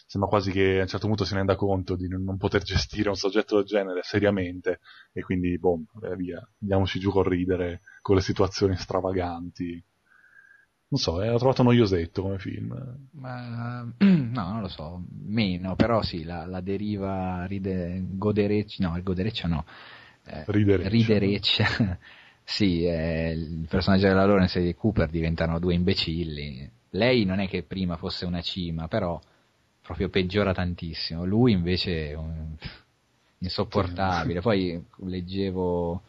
sembra 0.05 0.29
quasi 0.29 0.51
che 0.51 0.79
a 0.79 0.81
un 0.81 0.87
certo 0.87 1.07
punto 1.07 1.25
si 1.25 1.33
renda 1.33 1.55
conto 1.55 1.95
di 1.95 2.07
non 2.07 2.37
poter 2.37 2.63
gestire 2.63 3.09
un 3.09 3.15
soggetto 3.15 3.57
del 3.57 3.65
genere 3.65 4.01
seriamente 4.03 4.79
e 5.13 5.21
quindi, 5.21 5.57
boh, 5.57 5.83
via, 6.15 6.45
andiamoci 6.61 6.99
giù 6.99 7.11
col 7.11 7.25
ridere, 7.25 7.81
con 8.01 8.15
le 8.15 8.21
situazioni 8.21 8.75
stravaganti. 8.75 9.83
Non 10.89 11.01
so, 11.01 11.21
eh, 11.21 11.29
ho 11.29 11.37
trovato 11.37 11.63
noiosetto 11.63 12.21
come 12.21 12.39
film. 12.39 13.09
Ma, 13.11 13.81
no, 13.99 14.51
non 14.51 14.61
lo 14.61 14.69
so, 14.69 15.03
meno, 15.25 15.75
però 15.75 16.01
sì, 16.01 16.23
la, 16.23 16.45
la 16.45 16.61
deriva 16.61 17.45
ride, 17.45 18.05
godereccia, 18.07 18.87
no, 18.87 18.95
il 18.95 19.03
godereccia 19.03 19.49
no, 19.49 19.65
eh, 20.27 20.43
ridereccia. 20.47 20.89
ridereccia. 20.89 21.97
sì, 22.43 22.85
eh, 22.85 23.31
il 23.31 23.65
personaggio 23.69 24.07
della 24.07 24.25
Lawrence 24.25 24.59
e 24.59 24.63
di 24.63 24.75
Cooper 24.75 25.09
diventano 25.09 25.59
due 25.59 25.73
imbecilli. 25.73 26.69
Lei 26.91 27.25
non 27.25 27.39
è 27.39 27.47
che 27.47 27.63
prima 27.63 27.97
fosse 27.97 28.25
una 28.25 28.41
cima, 28.41 28.87
però 28.87 29.19
proprio 29.81 30.09
peggiora 30.09 30.53
tantissimo. 30.53 31.25
Lui 31.25 31.51
invece 31.51 32.09
è 32.09 32.13
un... 32.13 32.55
insopportabile. 33.39 34.41
Poi 34.41 34.83
leggevo 35.05 36.01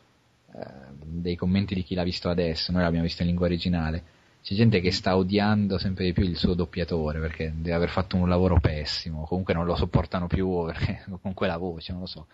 eh, 0.54 0.66
dei 1.04 1.36
commenti 1.36 1.74
di 1.74 1.82
chi 1.82 1.94
l'ha 1.94 2.04
visto 2.04 2.28
adesso, 2.28 2.72
noi 2.72 2.82
l'abbiamo 2.82 3.04
visto 3.04 3.22
in 3.22 3.28
lingua 3.28 3.46
originale. 3.46 4.16
C'è 4.42 4.54
gente 4.54 4.80
che 4.80 4.92
sta 4.92 5.16
odiando 5.16 5.78
sempre 5.78 6.04
di 6.04 6.12
più 6.12 6.24
il 6.24 6.36
suo 6.36 6.54
doppiatore 6.54 7.18
perché 7.20 7.52
deve 7.54 7.74
aver 7.74 7.90
fatto 7.90 8.16
un 8.16 8.28
lavoro 8.28 8.58
pessimo, 8.60 9.24
comunque 9.24 9.52
non 9.52 9.66
lo 9.66 9.74
sopportano 9.74 10.26
più 10.26 10.64
perché 10.66 11.04
con 11.20 11.34
quella 11.34 11.56
voce, 11.56 11.92
non 11.92 12.02
lo 12.02 12.06
so. 12.06 12.26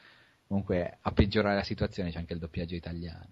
Comunque 0.46 0.98
a 1.00 1.12
peggiorare 1.12 1.56
la 1.56 1.62
situazione 1.64 2.10
c'è 2.10 2.18
anche 2.18 2.34
il 2.34 2.38
doppiaggio 2.38 2.74
italiano. 2.74 3.28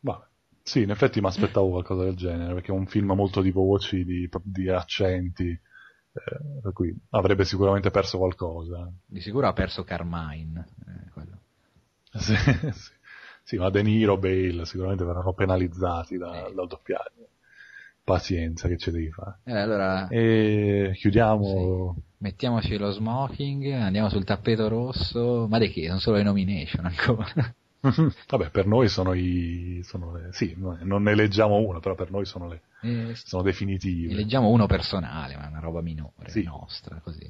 Vabbè. 0.00 0.24
Sì, 0.64 0.82
in 0.82 0.90
effetti 0.90 1.20
mi 1.20 1.26
aspettavo 1.26 1.70
qualcosa 1.70 2.04
del 2.04 2.14
genere, 2.14 2.54
perché 2.54 2.68
è 2.70 2.74
un 2.74 2.86
film 2.86 3.12
molto 3.12 3.42
tipo 3.42 3.62
voci, 3.62 4.04
di, 4.04 4.28
di 4.44 4.68
accenti, 4.68 5.48
eh, 5.48 6.60
per 6.62 6.72
cui 6.72 6.94
avrebbe 7.10 7.44
sicuramente 7.44 7.90
perso 7.90 8.18
qualcosa. 8.18 8.88
Di 9.04 9.20
sicuro 9.20 9.48
ha 9.48 9.52
perso 9.52 9.82
Carmine. 9.82 10.68
Eh, 10.86 11.10
sì, 12.18 12.34
sì. 12.36 12.92
sì, 13.42 13.56
ma 13.56 13.70
De 13.70 13.82
Niro, 13.82 14.18
Bale 14.18 14.64
sicuramente 14.64 15.04
verranno 15.04 15.32
penalizzati 15.32 16.16
da, 16.16 16.46
Eh. 16.46 16.52
dal 16.54 16.68
doppiaggio. 16.68 17.28
Pazienza, 18.04 18.68
che 18.68 18.78
ci 18.78 18.90
devi 18.90 19.10
fare. 19.10 19.38
Eh, 19.44 19.56
allora 19.56 20.08
E 20.08 20.92
chiudiamo. 20.94 21.96
Mettiamoci 22.22 22.78
lo 22.78 22.90
smoking, 22.90 23.70
andiamo 23.72 24.08
sul 24.08 24.24
tappeto 24.24 24.68
rosso, 24.68 25.46
ma 25.50 25.58
di 25.58 25.70
che? 25.70 25.86
Sono 25.88 25.98
solo 25.98 26.16
le 26.16 26.22
nomination 26.22 26.86
ancora. 26.86 27.54
Vabbè, 28.28 28.50
per 28.50 28.66
noi 28.66 28.88
sono 28.88 29.12
i. 29.12 29.80
Sono 29.82 30.12
le, 30.14 30.28
sì, 30.32 30.54
no, 30.56 30.78
non 30.82 31.02
ne 31.02 31.16
leggiamo 31.16 31.56
uno, 31.56 31.80
però 31.80 31.96
per 31.96 32.10
noi 32.12 32.24
sono, 32.24 32.46
le, 32.48 32.62
Eh, 32.82 33.14
sono 33.16 33.42
definitive. 33.42 34.12
Eleggiamo 34.12 34.48
uno 34.50 34.66
personale, 34.66 35.34
ma 35.36 35.46
è 35.46 35.48
una 35.48 35.58
roba 35.58 35.82
minore, 35.82 36.28
Sì. 36.28 36.44
nostra, 36.44 37.00
così. 37.02 37.28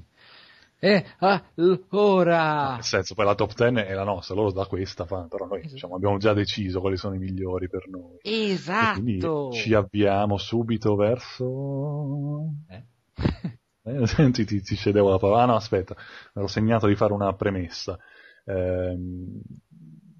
E 0.78 1.06
allora... 1.20 2.74
Nel 2.74 2.82
senso, 2.82 3.14
poi 3.14 3.24
la 3.24 3.34
top 3.36 3.54
10 3.54 3.86
è 3.86 3.94
la 3.94 4.02
nostra, 4.04 4.34
loro 4.34 4.50
da 4.52 4.66
questa 4.66 5.06
fanno, 5.06 5.28
però 5.28 5.46
noi 5.46 5.58
Esatto. 5.60 5.74
diciamo, 5.74 5.94
abbiamo 5.94 6.18
già 6.18 6.34
deciso 6.34 6.80
quali 6.80 6.96
sono 6.96 7.14
i 7.14 7.18
migliori 7.18 7.68
per 7.68 7.88
noi. 7.88 8.18
E 8.20 8.50
Esatto! 8.50 9.00
quindi 9.00 9.56
ci 9.56 9.72
avviamo 9.74 10.36
subito 10.38 10.96
verso... 10.96 12.48
Eh? 12.68 12.84
Eh, 13.84 14.06
senti, 14.06 14.44
ti, 14.44 14.60
ti 14.62 14.76
cedevo 14.76 15.10
la 15.10 15.18
parola. 15.18 15.42
Ah 15.42 15.46
no, 15.46 15.54
aspetta, 15.56 15.94
mi 15.96 16.42
ero 16.42 16.46
segnato 16.46 16.86
di 16.86 16.94
fare 16.94 17.12
una 17.12 17.32
premessa. 17.34 17.98
Ehm, 18.44 19.40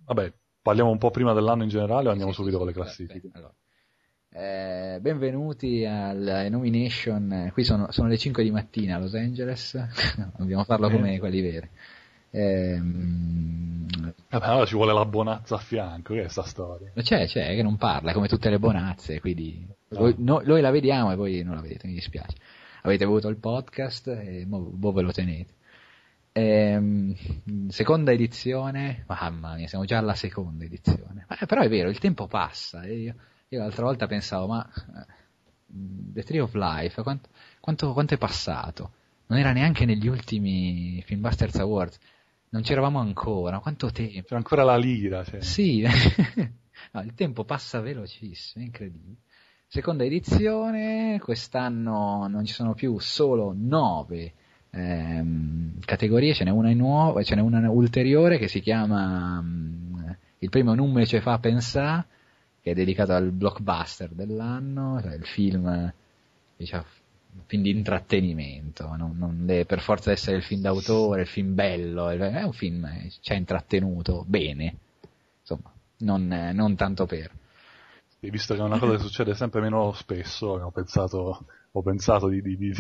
vabbè, 0.05 0.33
parliamo 0.61 0.91
un 0.91 0.99
po' 0.99 1.11
prima 1.11 1.33
dell'anno 1.33 1.63
in 1.63 1.69
generale 1.69 2.09
o 2.09 2.11
andiamo 2.11 2.33
Sì, 2.33 2.39
subito 2.39 2.59
con 2.59 2.67
le 2.67 2.73
classifiche? 2.73 3.31
allora. 3.33 3.55
Eh, 4.35 4.99
benvenuti 5.01 5.85
alle 5.85 6.49
nomination, 6.49 7.51
qui 7.53 7.65
sono, 7.65 7.91
sono 7.93 8.09
le 8.09 8.17
5 8.17 8.43
di 8.43 8.51
mattina 8.51 8.97
a 8.97 8.99
Los 8.99 9.15
Angeles, 9.15 9.77
dobbiamo 10.39 10.65
farlo 10.65 10.89
Eh. 10.89 10.91
come 10.91 11.19
quelli 11.19 11.41
veri. 11.43 11.69
Ehm, 12.31 13.87
Vabbè, 14.31 14.47
allora 14.47 14.65
ci 14.65 14.75
vuole 14.75 14.95
la 14.95 15.05
bonazza 15.05 15.57
a 15.57 15.59
fianco, 15.59 16.15
che 16.15 16.25
è 16.25 16.29
sta 16.29 16.45
storia? 16.45 16.91
c'è, 17.03 17.27
c'è, 17.27 17.55
che 17.55 17.63
non 17.63 17.77
parla, 17.77 18.15
come 18.15 18.27
tutte 18.27 18.49
le 18.49 18.59
bonazze, 18.59 19.21
quindi 19.21 19.67
No. 19.89 19.99
voi- 19.99 20.15
no- 20.17 20.41
noi 20.43 20.63
la 20.63 20.71
vediamo 20.71 21.13
e 21.13 21.17
voi 21.17 21.43
non 21.43 21.55
la 21.55 21.61
vedete, 21.61 21.87
mi 21.87 21.93
dispiace. 21.93 22.37
Avete 22.83 23.05
avuto 23.05 23.28
il 23.28 23.37
podcast 23.37 24.09
e 24.09 24.45
mo, 24.47 24.70
mo 24.74 24.93
ve 24.93 25.03
lo 25.03 25.12
tenete. 25.12 25.55
Ehm, 26.33 27.14
seconda 27.68 28.11
edizione, 28.11 29.05
mamma 29.07 29.55
mia, 29.55 29.68
siamo 29.68 29.85
già 29.85 29.99
alla 29.99 30.14
seconda 30.14 30.64
edizione. 30.64 31.26
Ma, 31.28 31.37
però 31.47 31.61
è 31.62 31.68
vero, 31.68 31.91
il 31.91 31.99
tempo 31.99 32.26
passa. 32.26 32.85
io, 32.87 33.14
io 33.49 33.59
l'altra 33.59 33.85
volta 33.85 34.07
pensavo, 34.07 34.47
ma 34.49 34.66
eh, 34.66 35.07
The 35.66 36.22
Tree 36.22 36.41
of 36.41 36.55
Life, 36.55 37.03
quanto, 37.03 37.28
quanto, 37.61 37.93
quanto 37.93 38.14
è 38.14 38.18
passato? 38.18 38.93
Non 39.26 39.39
era 39.39 39.53
neanche 39.53 39.85
negli 39.85 40.09
ultimi 40.09 41.03
Filmbusters 41.07 41.57
Awards. 41.57 41.99
Non 42.49 42.62
c'eravamo 42.62 42.99
ancora, 42.99 43.61
quanto 43.61 43.91
tempo? 43.91 44.28
C'è 44.28 44.35
ancora 44.35 44.64
la 44.64 44.76
lira, 44.76 45.24
cioè. 45.24 45.41
Sì, 45.41 45.83
no, 46.93 47.01
il 47.03 47.14
tempo 47.14 47.45
passa 47.45 47.80
velocissimo, 47.80 48.62
è 48.62 48.66
incredibile. 48.66 49.20
Seconda 49.75 50.05
edizione, 50.05 51.18
quest'anno 51.18 52.27
non 52.29 52.45
ci 52.45 52.53
sono 52.53 52.75
più 52.75 52.99
solo 52.99 53.55
nove 53.57 54.35
ehm, 54.68 55.79
categorie, 55.81 56.35
ce 56.35 56.45
n'è 56.45 56.51
una 56.51 56.70
nuova, 56.75 57.23
ce 57.23 57.35
n'è 57.37 57.41
una 57.41 57.70
ulteriore 57.70 58.37
che 58.37 58.49
si 58.49 58.61
chiama 58.61 59.41
mm, 59.41 60.11
Il 60.41 60.51
primo 60.51 60.75
numero 60.75 61.07
ci 61.07 61.18
fa 61.20 61.39
pensare, 61.39 62.05
che 62.61 62.73
è 62.73 62.75
dedicato 62.75 63.14
al 63.14 63.31
blockbuster 63.31 64.11
dell'anno, 64.11 65.01
cioè 65.01 65.14
il 65.14 65.25
film, 65.25 65.91
diciamo, 66.55 66.85
film 67.47 67.62
di 67.62 67.70
intrattenimento, 67.70 68.95
non, 68.95 69.16
non 69.16 69.47
deve 69.47 69.64
per 69.64 69.81
forza 69.81 70.11
essere 70.11 70.37
il 70.37 70.43
film 70.43 70.61
d'autore, 70.61 71.23
il 71.23 71.29
film 71.29 71.55
bello, 71.55 72.11
è 72.11 72.43
un 72.43 72.53
film 72.53 72.87
che 73.05 73.11
ci 73.23 73.33
ha 73.33 73.37
intrattenuto 73.37 74.23
bene, 74.29 74.77
insomma, 75.41 75.73
non, 76.01 76.31
eh, 76.31 76.53
non 76.53 76.77
tanto 76.77 77.07
per. 77.07 77.41
E 78.25 78.31
visto 78.31 78.55
che 78.55 78.61
è 78.61 78.62
una 78.62 78.79
cosa 78.79 78.93
che 78.93 79.03
succede 79.03 79.35
sempre 79.35 79.61
meno 79.61 79.93
spesso, 79.93 80.47
ho 80.47 80.70
pensato, 80.70 81.45
ho 81.73 81.83
pensato 81.83 82.29
di, 82.29 82.41
di- 82.41 82.57
di- 82.57 82.73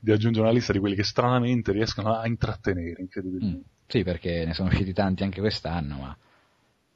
di 0.00 0.12
aggiungere 0.12 0.46
una 0.46 0.54
lista 0.54 0.72
di 0.72 0.78
quelli 0.78 0.94
che 0.94 1.04
stranamente 1.04 1.72
riescono 1.72 2.14
a 2.14 2.26
intrattenere, 2.26 2.96
Mm, 2.98 3.02
incredibilmente. 3.02 3.68
Sì, 3.86 4.02
perché 4.02 4.44
ne 4.46 4.54
sono 4.54 4.68
usciti 4.68 4.92
tanti 4.94 5.22
anche 5.24 5.40
quest'anno, 5.40 5.96
ma 5.98 6.16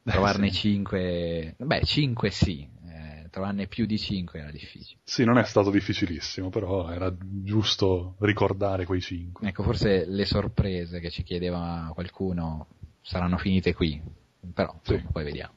trovarne 0.03 0.51
cinque, 0.51 1.53
beh, 1.57 1.83
cinque 1.83 2.29
sì, 2.31 2.67
eh, 2.87 3.27
trovarne 3.29 3.67
più 3.67 3.85
di 3.85 3.97
cinque 3.97 4.39
era 4.39 4.51
difficile. 4.51 4.99
Sì, 5.03 5.23
non 5.23 5.37
è 5.37 5.43
stato 5.43 5.69
difficilissimo, 5.69 6.49
però 6.49 6.89
era 6.89 7.15
giusto 7.19 8.15
ricordare 8.19 8.85
quei 8.85 9.01
cinque. 9.01 9.47
Ecco, 9.47 9.63
forse 9.63 10.05
le 10.07 10.25
sorprese 10.25 10.99
che 10.99 11.09
ci 11.09 11.23
chiedeva 11.23 11.91
qualcuno 11.93 12.67
saranno 13.01 13.37
finite 13.37 13.73
qui, 13.73 14.01
però 14.53 14.75
Sì. 14.81 14.99
poi 15.11 15.23
vediamo. 15.23 15.53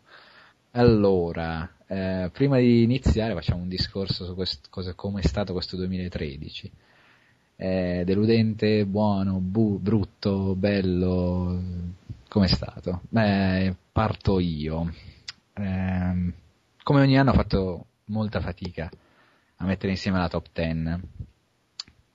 Allora, 0.77 1.66
eh, 1.87 2.29
prima 2.31 2.59
di 2.59 2.83
iniziare 2.83 3.33
facciamo 3.33 3.62
un 3.62 3.68
discorso 3.68 4.27
su 4.27 4.35
questo, 4.35 4.68
cosa, 4.68 4.93
come 4.93 5.22
è 5.22 5.27
stato 5.27 5.55
questo 5.55 5.74
2013. 5.77 6.70
Eh, 7.57 8.03
deludente, 8.05 8.85
buono, 8.85 9.39
bu- 9.41 9.81
brutto, 9.81 10.55
bello, 10.55 11.62
come 12.29 12.45
è 12.45 12.49
stato? 12.49 13.01
Beh, 13.09 13.74
parto 13.91 14.39
io. 14.39 14.93
Ehm, 15.55 16.35
come 16.83 17.01
ogni 17.01 17.18
anno 17.18 17.31
ho 17.31 17.35
fatto 17.35 17.87
molta 18.07 18.41
fatica 18.41 18.91
a 19.57 19.64
mettere 19.64 19.93
insieme 19.93 20.18
la 20.18 20.29
top 20.29 20.49
10. 20.53 21.01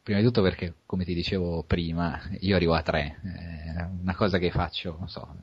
Prima 0.03 0.19
di 0.19 0.25
tutto 0.25 0.43
perché, 0.43 0.75
come 0.85 1.03
ti 1.03 1.15
dicevo 1.15 1.63
prima, 1.63 2.21
io 2.41 2.55
arrivo 2.55 2.75
a 2.75 2.83
3. 2.83 3.21
È 3.23 3.87
una 4.01 4.13
cosa 4.13 4.37
che 4.37 4.51
faccio, 4.51 4.97
non 4.99 5.09
so, 5.09 5.35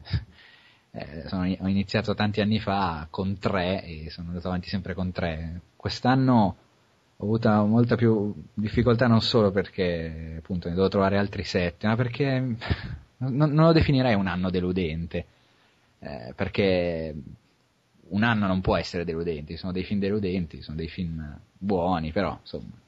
eh, 0.93 1.29
sono- 1.29 1.43
ho 1.43 1.69
iniziato 1.69 2.15
tanti 2.15 2.41
anni 2.41 2.59
fa 2.59 3.07
con 3.11 3.39
3 3.39 3.85
e 3.85 4.11
sono 4.11 4.29
andato 4.29 4.49
avanti 4.49 4.69
sempre 4.69 4.95
con 4.95 5.13
3. 5.13 5.61
Quest'anno 5.77 6.57
ho 7.17 7.25
avuto 7.25 7.49
molta 7.67 7.97
più 7.97 8.33
difficoltà 8.55 9.07
non 9.07 9.21
solo 9.21 9.51
perché 9.51 10.37
appunto 10.39 10.69
ne 10.69 10.75
devo 10.75 10.89
trovare 10.89 11.19
altri 11.19 11.45
7, 11.45 11.87
ma 11.87 11.97
perché 11.97 12.57
non, 13.19 13.35
non 13.35 13.67
lo 13.67 13.73
definirei 13.73 14.15
un 14.15 14.27
anno 14.27 14.51
deludente. 14.51 15.27
Eh, 16.01 16.33
perché 16.37 17.15
un 18.11 18.23
anno 18.23 18.47
non 18.47 18.61
può 18.61 18.77
essere 18.77 19.05
deludente, 19.05 19.57
sono 19.57 19.73
dei 19.73 19.85
film 19.85 20.01
deludenti, 20.01 20.63
sono 20.63 20.77
dei 20.77 20.89
film 20.89 21.39
buoni, 21.59 22.13
però 22.13 22.39
insomma 22.41 22.67
mm, 22.67 22.88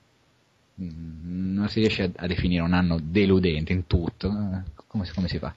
non 0.81 1.68
si 1.68 1.81
riesce 1.81 2.05
a, 2.05 2.11
a 2.16 2.26
definire 2.26 2.62
un 2.62 2.72
anno 2.72 2.99
deludente 3.03 3.72
in 3.72 3.87
tutto, 3.87 4.28
eh, 4.28 4.62
come, 4.87 5.09
come 5.14 5.28
si 5.28 5.39
fa? 5.39 5.55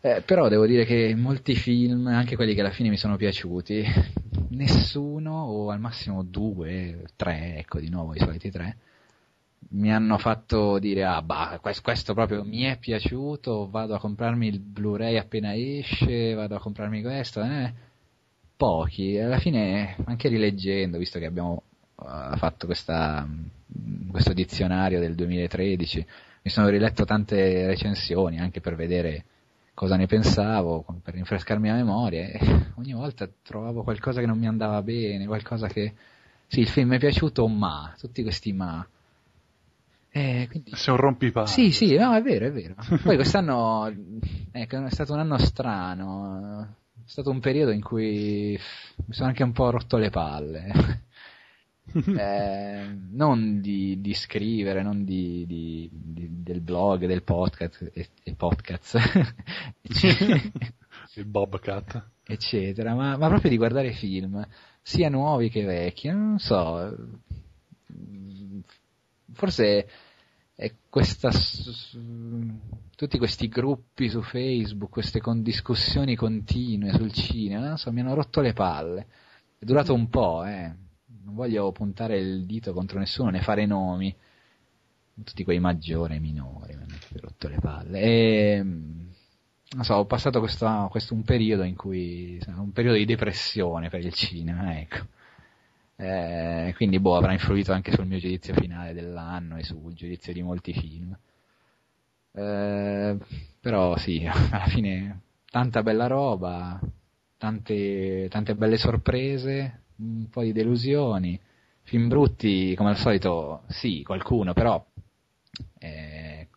Eh, 0.00 0.22
però 0.24 0.48
devo 0.48 0.66
dire 0.66 0.84
che 0.84 1.14
molti 1.14 1.54
film, 1.54 2.06
anche 2.06 2.36
quelli 2.36 2.54
che 2.54 2.60
alla 2.60 2.70
fine 2.70 2.88
mi 2.88 2.96
sono 2.96 3.16
piaciuti, 3.16 3.84
nessuno 4.50 5.32
o 5.32 5.70
al 5.70 5.80
massimo 5.80 6.22
due, 6.22 7.04
tre, 7.16 7.56
ecco 7.58 7.78
di 7.80 7.90
nuovo 7.90 8.14
i 8.14 8.18
soliti 8.18 8.50
tre, 8.50 8.76
mi 9.72 9.92
hanno 9.92 10.18
fatto 10.18 10.78
dire 10.78 11.04
ah 11.04 11.22
bah 11.22 11.60
questo 11.60 12.14
proprio 12.14 12.44
mi 12.44 12.62
è 12.62 12.78
piaciuto, 12.78 13.68
vado 13.68 13.94
a 13.94 14.00
comprarmi 14.00 14.48
il 14.48 14.58
Blu-ray 14.58 15.16
appena 15.16 15.54
esce, 15.54 16.34
vado 16.34 16.56
a 16.56 16.60
comprarmi 16.60 17.02
questo, 17.02 17.42
eh. 17.42 17.72
pochi, 18.56 19.18
alla 19.18 19.38
fine 19.38 19.96
anche 20.04 20.28
rileggendo, 20.28 20.98
visto 20.98 21.18
che 21.18 21.26
abbiamo 21.26 21.64
uh, 22.00 22.36
fatto 22.36 22.66
questa, 22.66 23.26
questo 24.10 24.32
dizionario 24.32 25.00
del 25.00 25.14
2013, 25.14 26.06
mi 26.42 26.50
sono 26.50 26.68
riletto 26.68 27.04
tante 27.04 27.66
recensioni 27.66 28.40
anche 28.40 28.60
per 28.60 28.74
vedere 28.74 29.24
cosa 29.74 29.96
ne 29.96 30.06
pensavo, 30.06 30.84
per 31.02 31.14
rinfrescarmi 31.14 31.68
la 31.68 31.74
memoria 31.74 32.26
e 32.26 32.40
ogni 32.76 32.92
volta 32.92 33.28
trovavo 33.42 33.82
qualcosa 33.82 34.20
che 34.20 34.26
non 34.26 34.38
mi 34.38 34.46
andava 34.46 34.82
bene, 34.82 35.26
qualcosa 35.26 35.68
che 35.68 35.94
sì 36.46 36.60
il 36.60 36.68
film 36.68 36.90
mi 36.90 36.96
è 36.96 36.98
piaciuto 36.98 37.46
ma, 37.46 37.94
tutti 37.98 38.22
questi 38.22 38.52
ma 38.52 38.86
eh, 40.12 40.48
quindi... 40.50 40.72
Sei 40.74 40.92
un 40.92 41.00
rompipalle. 41.00 41.46
Sì, 41.46 41.70
sì, 41.70 41.94
no, 41.94 42.14
è 42.14 42.20
vero, 42.20 42.46
è 42.46 42.52
vero. 42.52 42.74
Poi 43.02 43.14
quest'anno 43.14 43.94
ecco, 44.50 44.84
è 44.84 44.90
stato 44.90 45.12
un 45.12 45.20
anno 45.20 45.38
strano, 45.38 46.76
è 46.96 47.08
stato 47.08 47.30
un 47.30 47.38
periodo 47.40 47.70
in 47.70 47.80
cui 47.80 48.58
mi 49.06 49.14
sono 49.14 49.28
anche 49.28 49.44
un 49.44 49.52
po' 49.52 49.70
rotto 49.70 49.96
le 49.96 50.10
palle. 50.10 50.72
eh, 51.92 52.96
non 53.10 53.60
di, 53.60 54.00
di, 54.00 54.14
scrivere, 54.14 54.82
non 54.82 55.04
di, 55.04 55.44
di, 55.46 55.88
del 55.92 56.60
blog, 56.60 57.06
del 57.06 57.22
podcast 57.22 57.90
e, 57.92 58.08
e 58.22 58.34
podcast. 58.34 58.98
Il 61.14 61.24
Bobcat. 61.24 62.10
Eccetera, 62.24 62.94
ma, 62.94 63.16
ma 63.16 63.28
proprio 63.28 63.50
di 63.50 63.56
guardare 63.56 63.92
film, 63.92 64.46
sia 64.80 65.08
nuovi 65.08 65.50
che 65.50 65.64
vecchi, 65.64 66.08
non 66.08 66.38
so 66.38 66.94
forse 69.32 69.88
è 70.54 70.74
questa, 70.90 71.30
tutti 72.94 73.16
questi 73.16 73.48
gruppi 73.48 74.10
su 74.10 74.20
Facebook, 74.20 74.90
queste 74.90 75.20
con 75.20 75.42
discussioni 75.42 76.14
continue 76.16 76.92
sul 76.92 77.12
cinema, 77.12 77.68
non 77.68 77.78
so, 77.78 77.90
mi 77.90 78.00
hanno 78.00 78.14
rotto 78.14 78.42
le 78.42 78.52
palle. 78.52 79.06
È 79.58 79.64
durato 79.64 79.94
un 79.94 80.08
po', 80.08 80.44
eh. 80.44 80.74
Non 81.30 81.34
voglio 81.34 81.70
puntare 81.70 82.18
il 82.18 82.44
dito 82.44 82.72
contro 82.72 82.98
nessuno, 82.98 83.30
né 83.30 83.40
fare 83.40 83.64
nomi. 83.64 84.14
Tutti 85.22 85.44
quei 85.44 85.60
maggiori 85.60 86.16
e 86.16 86.18
minori 86.18 86.74
mi 86.74 86.82
hanno 86.82 86.98
rotto 87.20 87.46
le 87.48 87.58
palle. 87.60 88.00
E, 88.00 88.62
non 88.62 89.84
so, 89.84 89.94
ho 89.94 90.06
passato 90.06 90.40
questo, 90.40 90.88
questo 90.90 91.14
un 91.14 91.22
periodo 91.22 91.62
in 91.62 91.76
cui, 91.76 92.40
un 92.46 92.72
periodo 92.72 92.96
di 92.96 93.04
depressione 93.04 93.88
per 93.88 94.04
il 94.04 94.12
cinema, 94.12 94.78
ecco 94.80 95.06
eh, 96.00 96.72
quindi 96.76 96.98
boh, 96.98 97.16
avrà 97.16 97.32
influito 97.32 97.72
anche 97.72 97.92
sul 97.92 98.06
mio 98.06 98.18
giudizio 98.18 98.54
finale 98.54 98.94
dell'anno 98.94 99.56
e 99.58 99.64
sul 99.64 99.92
giudizio 99.92 100.32
di 100.32 100.42
molti 100.42 100.72
film. 100.72 101.16
Eh, 102.32 103.18
però 103.60 103.96
sì, 103.98 104.24
alla 104.50 104.66
fine 104.66 105.20
tanta 105.50 105.82
bella 105.82 106.06
roba, 106.06 106.80
tante, 107.36 108.28
tante 108.30 108.54
belle 108.54 108.78
sorprese, 108.78 109.82
un 110.00 110.28
po' 110.30 110.42
di 110.42 110.52
delusioni, 110.52 111.38
film 111.82 112.08
brutti 112.08 112.74
come 112.76 112.90
al 112.90 112.96
solito, 112.96 113.62
sì, 113.68 114.02
qualcuno, 114.02 114.52
però 114.52 114.84
eh, 115.78 116.48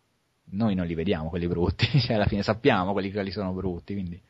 noi 0.52 0.76
non 0.76 0.86
li 0.86 0.94
vediamo 0.94 1.30
quelli 1.30 1.48
brutti, 1.48 1.88
cioè 2.00 2.16
alla 2.16 2.28
fine 2.28 2.44
sappiamo 2.44 2.94
quelli 2.94 3.12
che 3.12 3.32
sono 3.32 3.52
brutti, 3.52 3.94
quindi 3.94 4.22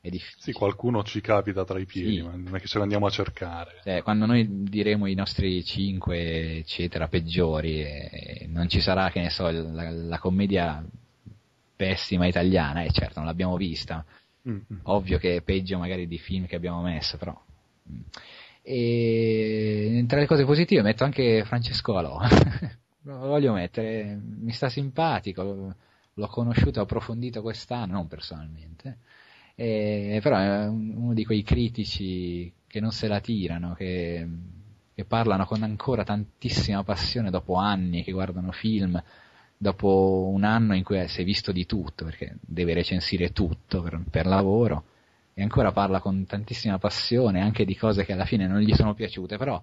è 0.00 0.08
difficile. 0.08 0.42
Sì, 0.42 0.52
qualcuno 0.52 1.04
ci 1.04 1.20
capita 1.20 1.64
tra 1.64 1.78
i 1.78 1.86
piedi, 1.86 2.16
sì. 2.16 2.22
ma 2.22 2.34
non 2.34 2.56
è 2.56 2.60
che 2.60 2.66
ce 2.66 2.78
l'andiamo 2.78 3.06
a 3.06 3.10
cercare. 3.10 3.80
Cioè, 3.84 4.02
quando 4.02 4.26
noi 4.26 4.64
diremo 4.64 5.06
i 5.06 5.14
nostri 5.14 5.62
cinque, 5.64 6.58
eccetera, 6.58 7.06
peggiori, 7.06 7.82
eh, 7.82 8.46
non 8.48 8.68
ci 8.68 8.80
sarà, 8.80 9.10
che 9.10 9.20
ne 9.20 9.30
so, 9.30 9.48
la, 9.48 9.90
la 9.90 10.18
commedia 10.18 10.84
pessima 11.76 12.26
italiana, 12.26 12.82
e 12.82 12.86
eh, 12.86 12.90
certo, 12.90 13.18
non 13.18 13.26
l'abbiamo 13.26 13.56
vista. 13.56 14.04
Mm-hmm. 14.48 14.80
Ovvio 14.84 15.18
che 15.18 15.36
è 15.36 15.42
peggio 15.42 15.78
magari 15.78 16.08
di 16.08 16.18
film 16.18 16.46
che 16.46 16.56
abbiamo 16.56 16.82
messo, 16.82 17.16
però. 17.16 17.40
E 18.62 20.04
tra 20.06 20.20
le 20.20 20.26
cose 20.26 20.44
positive 20.44 20.82
metto 20.82 21.04
anche 21.04 21.44
Francesco 21.44 21.96
Alò. 21.96 22.18
lo 23.02 23.18
voglio 23.18 23.52
mettere, 23.52 24.18
mi 24.22 24.52
sta 24.52 24.68
simpatico, 24.68 25.74
l'ho 26.14 26.26
conosciuto, 26.28 26.80
ho 26.80 26.84
approfondito 26.84 27.42
quest'anno, 27.42 27.94
non 27.94 28.06
personalmente 28.06 28.98
e, 29.54 30.18
però 30.22 30.38
è 30.38 30.66
uno 30.66 31.12
di 31.14 31.24
quei 31.24 31.42
critici 31.42 32.52
che 32.66 32.80
non 32.80 32.90
se 32.90 33.06
la 33.06 33.20
tirano, 33.20 33.74
che, 33.74 34.26
che 34.94 35.04
parlano 35.04 35.44
con 35.44 35.62
ancora 35.62 36.04
tantissima 36.04 36.82
passione 36.82 37.30
dopo 37.30 37.54
anni 37.54 38.02
che 38.02 38.12
guardano 38.12 38.50
film, 38.52 39.02
dopo 39.56 40.30
un 40.32 40.44
anno 40.44 40.74
in 40.74 40.82
cui 40.82 41.06
si 41.08 41.20
è 41.20 41.24
visto 41.24 41.52
di 41.52 41.66
tutto, 41.66 42.04
perché 42.04 42.36
deve 42.40 42.74
recensire 42.74 43.32
tutto 43.32 43.82
per, 43.82 44.02
per, 44.10 44.26
lavoro, 44.26 44.84
e 45.34 45.42
ancora 45.42 45.72
parla 45.72 46.00
con 46.00 46.26
tantissima 46.26 46.78
passione 46.78 47.40
anche 47.40 47.64
di 47.64 47.76
cose 47.76 48.04
che 48.04 48.12
alla 48.12 48.24
fine 48.24 48.46
non 48.46 48.60
gli 48.60 48.74
sono 48.74 48.94
piaciute, 48.94 49.36
però 49.38 49.62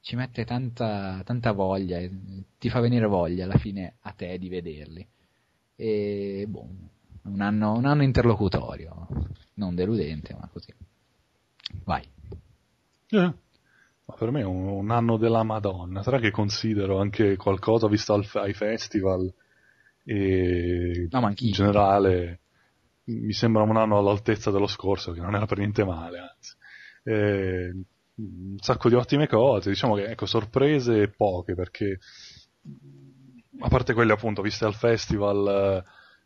ci 0.00 0.16
mette 0.16 0.44
tanta, 0.44 1.22
tanta 1.24 1.52
voglia, 1.52 1.98
e 1.98 2.10
ti 2.58 2.68
fa 2.68 2.80
venire 2.80 3.06
voglia 3.06 3.44
alla 3.44 3.56
fine 3.56 3.96
a 4.00 4.12
te 4.12 4.36
di 4.38 4.48
vederli. 4.48 5.06
E 5.76 6.44
boh, 6.48 6.68
un 7.22 7.40
anno, 7.40 7.74
un 7.74 7.86
anno 7.86 8.02
interlocutorio, 8.02 9.06
non 9.54 9.74
deludente, 9.74 10.34
ma 10.38 10.48
così. 10.52 10.72
Vai. 11.84 12.02
Eh. 13.10 13.32
Ma 14.04 14.14
per 14.18 14.30
me 14.30 14.40
è 14.40 14.44
un, 14.44 14.66
un, 14.66 14.90
anno 14.90 15.16
della 15.16 15.44
Madonna, 15.44 16.02
sarà 16.02 16.18
che 16.18 16.30
considero 16.30 16.98
anche 16.98 17.36
qualcosa 17.36 17.86
visto 17.86 18.12
al, 18.12 18.28
ai 18.34 18.52
festival 18.52 19.32
e 20.04 21.06
no, 21.08 21.28
in 21.28 21.52
generale 21.52 22.40
mi 23.04 23.32
sembra 23.32 23.62
un 23.62 23.76
anno 23.76 23.98
all'altezza 23.98 24.50
dello 24.50 24.66
scorso, 24.66 25.12
che 25.12 25.20
non 25.20 25.34
era 25.34 25.46
per 25.46 25.58
niente 25.58 25.84
male, 25.84 26.18
anzi. 26.18 26.54
E, 27.04 27.84
un 28.14 28.56
sacco 28.58 28.88
di 28.88 28.94
ottime 28.94 29.26
cose, 29.26 29.70
diciamo 29.70 29.94
che 29.94 30.04
ecco, 30.04 30.26
sorprese 30.26 31.08
poche 31.08 31.54
perché 31.54 31.98
a 33.58 33.68
parte 33.68 33.94
quelle 33.94 34.12
appunto 34.12 34.42
viste 34.42 34.66
al 34.66 34.74
festival 34.74 35.82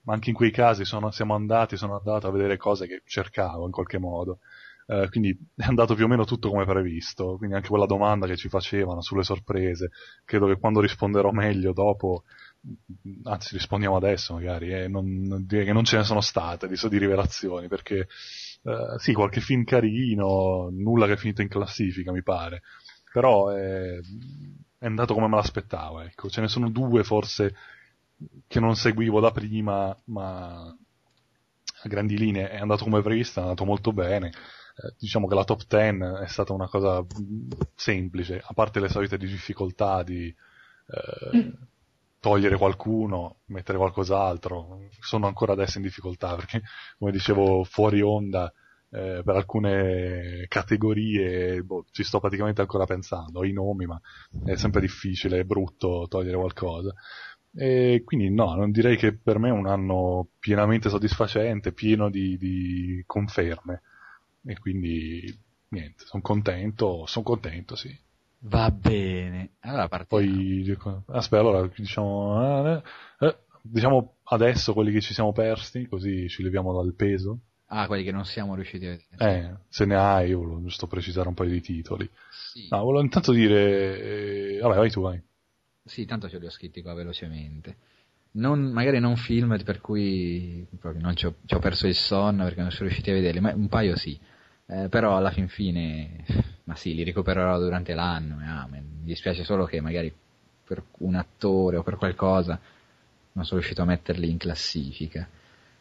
ma 0.06 0.14
anche 0.14 0.30
in 0.30 0.36
quei 0.36 0.52
casi 0.52 0.84
sono, 0.84 1.10
siamo 1.10 1.34
andati, 1.34 1.76
sono 1.76 1.96
andato 1.96 2.28
a 2.28 2.30
vedere 2.30 2.56
cose 2.56 2.86
che 2.86 3.02
cercavo 3.04 3.66
in 3.66 3.72
qualche 3.72 3.98
modo. 3.98 4.38
Uh, 4.86 5.08
quindi 5.08 5.36
è 5.56 5.64
andato 5.64 5.96
più 5.96 6.04
o 6.04 6.08
meno 6.08 6.24
tutto 6.24 6.48
come 6.48 6.64
previsto, 6.64 7.36
quindi 7.38 7.56
anche 7.56 7.68
quella 7.68 7.86
domanda 7.86 8.28
che 8.28 8.36
ci 8.36 8.48
facevano 8.48 9.00
sulle 9.02 9.24
sorprese, 9.24 9.90
credo 10.24 10.46
che 10.46 10.60
quando 10.60 10.80
risponderò 10.80 11.32
meglio 11.32 11.72
dopo, 11.72 12.22
anzi 13.24 13.54
rispondiamo 13.54 13.96
adesso 13.96 14.34
magari, 14.34 14.72
eh, 14.72 14.88
non, 14.88 15.44
direi 15.46 15.64
che 15.64 15.72
non 15.72 15.84
ce 15.84 15.96
ne 15.96 16.04
sono 16.04 16.20
state 16.20 16.68
di, 16.68 16.76
di 16.88 16.98
rivelazioni, 16.98 17.68
perché 17.68 18.08
uh, 18.62 18.98
sì, 18.98 19.12
qualche 19.12 19.40
film 19.40 19.64
carino, 19.64 20.68
nulla 20.70 21.06
che 21.06 21.14
è 21.14 21.16
finito 21.16 21.42
in 21.42 21.48
classifica 21.48 22.12
mi 22.12 22.22
pare, 22.22 22.62
però 23.12 23.50
è, 23.50 23.98
è 24.78 24.86
andato 24.86 25.14
come 25.14 25.28
me 25.28 25.36
l'aspettavo, 25.36 26.00
ecco, 26.00 26.28
ce 26.28 26.40
ne 26.40 26.48
sono 26.48 26.70
due 26.70 27.04
forse 27.04 27.54
che 28.46 28.60
non 28.60 28.76
seguivo 28.76 29.20
da 29.20 29.30
prima, 29.30 29.96
ma 30.06 30.62
a 30.66 31.88
grandi 31.88 32.16
linee 32.16 32.50
è 32.50 32.58
andato 32.58 32.84
come 32.84 33.02
previsto, 33.02 33.40
è 33.40 33.42
andato 33.42 33.64
molto 33.64 33.92
bene. 33.92 34.28
Eh, 34.28 34.94
diciamo 34.98 35.26
che 35.26 35.34
la 35.34 35.44
top 35.44 35.66
10 35.66 36.22
è 36.22 36.26
stata 36.26 36.52
una 36.52 36.68
cosa 36.68 37.04
semplice, 37.74 38.42
a 38.42 38.52
parte 38.52 38.80
le 38.80 38.88
solite 38.88 39.16
difficoltà 39.16 40.02
di 40.02 40.26
eh, 40.26 41.36
mm. 41.36 41.50
Togliere 42.26 42.56
qualcuno, 42.56 43.42
mettere 43.46 43.78
qualcos'altro. 43.78 44.80
Sono 44.98 45.28
ancora 45.28 45.52
adesso 45.52 45.78
in 45.78 45.84
difficoltà 45.84 46.34
perché, 46.34 46.60
come 46.98 47.12
dicevo, 47.12 47.62
fuori 47.62 48.02
onda. 48.02 48.52
Eh, 48.88 49.22
per 49.24 49.34
alcune 49.34 50.46
categorie 50.48 51.60
boh, 51.62 51.84
ci 51.90 52.02
sto 52.04 52.20
praticamente 52.20 52.60
ancora 52.60 52.84
pensando, 52.84 53.40
ho 53.40 53.44
i 53.44 53.52
nomi, 53.52 53.84
ma 53.84 54.00
è 54.44 54.54
sempre 54.56 54.80
difficile, 54.80 55.40
è 55.40 55.44
brutto 55.44 56.06
togliere 56.08 56.36
qualcosa. 56.36 56.92
E 57.54 58.02
quindi 58.04 58.30
no, 58.30 58.54
non 58.54 58.72
direi 58.72 58.96
che 58.96 59.16
per 59.16 59.38
me 59.38 59.48
è 59.48 59.52
un 59.52 59.66
anno 59.66 60.28
pienamente 60.38 60.88
soddisfacente, 60.88 61.72
pieno 61.72 62.10
di, 62.10 62.36
di 62.38 63.02
conferme. 63.06 63.82
E 64.44 64.58
quindi 64.58 65.32
niente, 65.68 66.04
sono 66.04 66.22
contento, 66.22 67.06
sono 67.06 67.24
contento, 67.24 67.76
sì. 67.76 67.96
Va 68.48 68.70
bene. 68.70 69.54
Allora 69.60 69.88
partiamo. 69.88 70.22
Poi, 70.22 70.78
aspetta, 71.06 71.40
allora 71.40 71.68
diciamo, 71.74 72.76
eh, 72.76 72.82
eh, 73.20 73.36
diciamo 73.62 74.18
adesso 74.24 74.72
quelli 74.72 74.92
che 74.92 75.00
ci 75.00 75.14
siamo 75.14 75.32
persi, 75.32 75.86
così 75.86 76.28
ci 76.28 76.42
leviamo 76.42 76.72
dal 76.72 76.94
peso. 76.94 77.40
Ah, 77.68 77.88
quelli 77.88 78.04
che 78.04 78.12
non 78.12 78.24
siamo 78.24 78.54
riusciti 78.54 78.86
a 78.86 78.90
vedere. 78.90 79.48
Eh, 79.48 79.56
se 79.68 79.84
ne 79.84 79.96
hai, 79.96 80.28
io 80.28 80.38
volevo 80.38 80.62
giusto 80.62 80.86
precisare 80.86 81.26
un 81.26 81.34
paio 81.34 81.50
di 81.50 81.60
titoli. 81.60 82.08
Sì. 82.30 82.68
No, 82.70 82.84
volevo 82.84 83.02
intanto 83.02 83.32
dire, 83.32 84.00
eh, 84.00 84.58
vabbè, 84.60 84.76
vai 84.76 84.90
tu, 84.90 85.00
vai. 85.00 85.20
Sì, 85.82 86.04
tanto 86.04 86.28
ce 86.28 86.38
li 86.38 86.46
ho 86.46 86.50
scritti 86.50 86.82
qua 86.82 86.94
velocemente. 86.94 87.76
Non, 88.32 88.60
magari 88.70 89.00
non 89.00 89.16
film 89.16 89.60
per 89.64 89.80
cui 89.80 90.64
proprio 90.78 91.02
non 91.02 91.16
ci 91.16 91.26
ho, 91.26 91.36
ci 91.46 91.54
ho, 91.54 91.58
perso 91.58 91.88
il 91.88 91.94
sonno 91.94 92.44
perché 92.44 92.60
non 92.60 92.70
sono 92.70 92.84
riusciti 92.84 93.10
a 93.10 93.14
vederli, 93.14 93.40
ma 93.40 93.52
un 93.52 93.66
paio 93.66 93.96
sì. 93.96 94.16
Eh, 94.68 94.88
però 94.88 95.16
alla 95.16 95.30
fin 95.30 95.48
fine, 95.48 96.24
ma 96.64 96.74
sì, 96.74 96.94
li 96.94 97.04
recupererò 97.04 97.58
durante 97.58 97.94
l'anno. 97.94 98.38
Ah, 98.44 98.66
mi 98.68 98.82
dispiace 99.02 99.44
solo 99.44 99.64
che 99.64 99.80
magari 99.80 100.12
per 100.64 100.82
un 100.98 101.14
attore 101.14 101.76
o 101.76 101.82
per 101.82 101.96
qualcosa 101.96 102.58
non 103.32 103.44
sono 103.44 103.60
riuscito 103.60 103.82
a 103.82 103.86
metterli 103.86 104.28
in 104.28 104.38
classifica. 104.38 105.28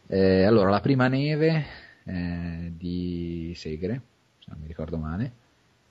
Eh, 0.08 0.44
allora, 0.44 0.70
la 0.70 0.82
prima 0.82 1.08
neve 1.08 1.66
eh, 2.04 2.72
di 2.78 3.54
Segre, 3.56 4.02
se 4.40 4.52
non 4.52 4.60
mi 4.60 4.68
ricordo 4.68 4.98
male, 4.98 5.32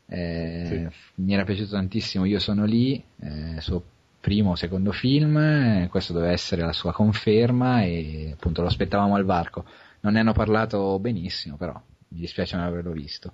eh, 0.07 0.88
sì. 0.88 1.22
mi 1.22 1.34
era 1.34 1.45
piaciuto 1.45 1.70
tantissimo, 1.70 2.24
io 2.26 2.38
sono 2.38 2.64
lì, 2.64 3.03
eh, 3.20 3.61
suo 3.61 3.82
primo 4.20 4.51
o 4.53 4.55
secondo 4.55 4.92
film, 4.92 5.36
eh, 5.36 5.88
questo 5.90 6.12
doveva 6.12 6.32
essere 6.32 6.62
la 6.62 6.72
sua 6.72 6.92
conferma 6.92 7.82
e 7.82 8.30
appunto 8.34 8.62
lo 8.62 8.68
aspettavamo 8.68 9.16
al 9.16 9.24
varco. 9.24 9.64
Non 10.01 10.12
ne 10.12 10.20
hanno 10.20 10.32
parlato 10.32 10.99
benissimo, 10.99 11.57
però 11.57 11.80
mi 12.15 12.21
dispiace 12.21 12.57
non 12.57 12.65
averlo 12.65 12.93
visto. 12.93 13.33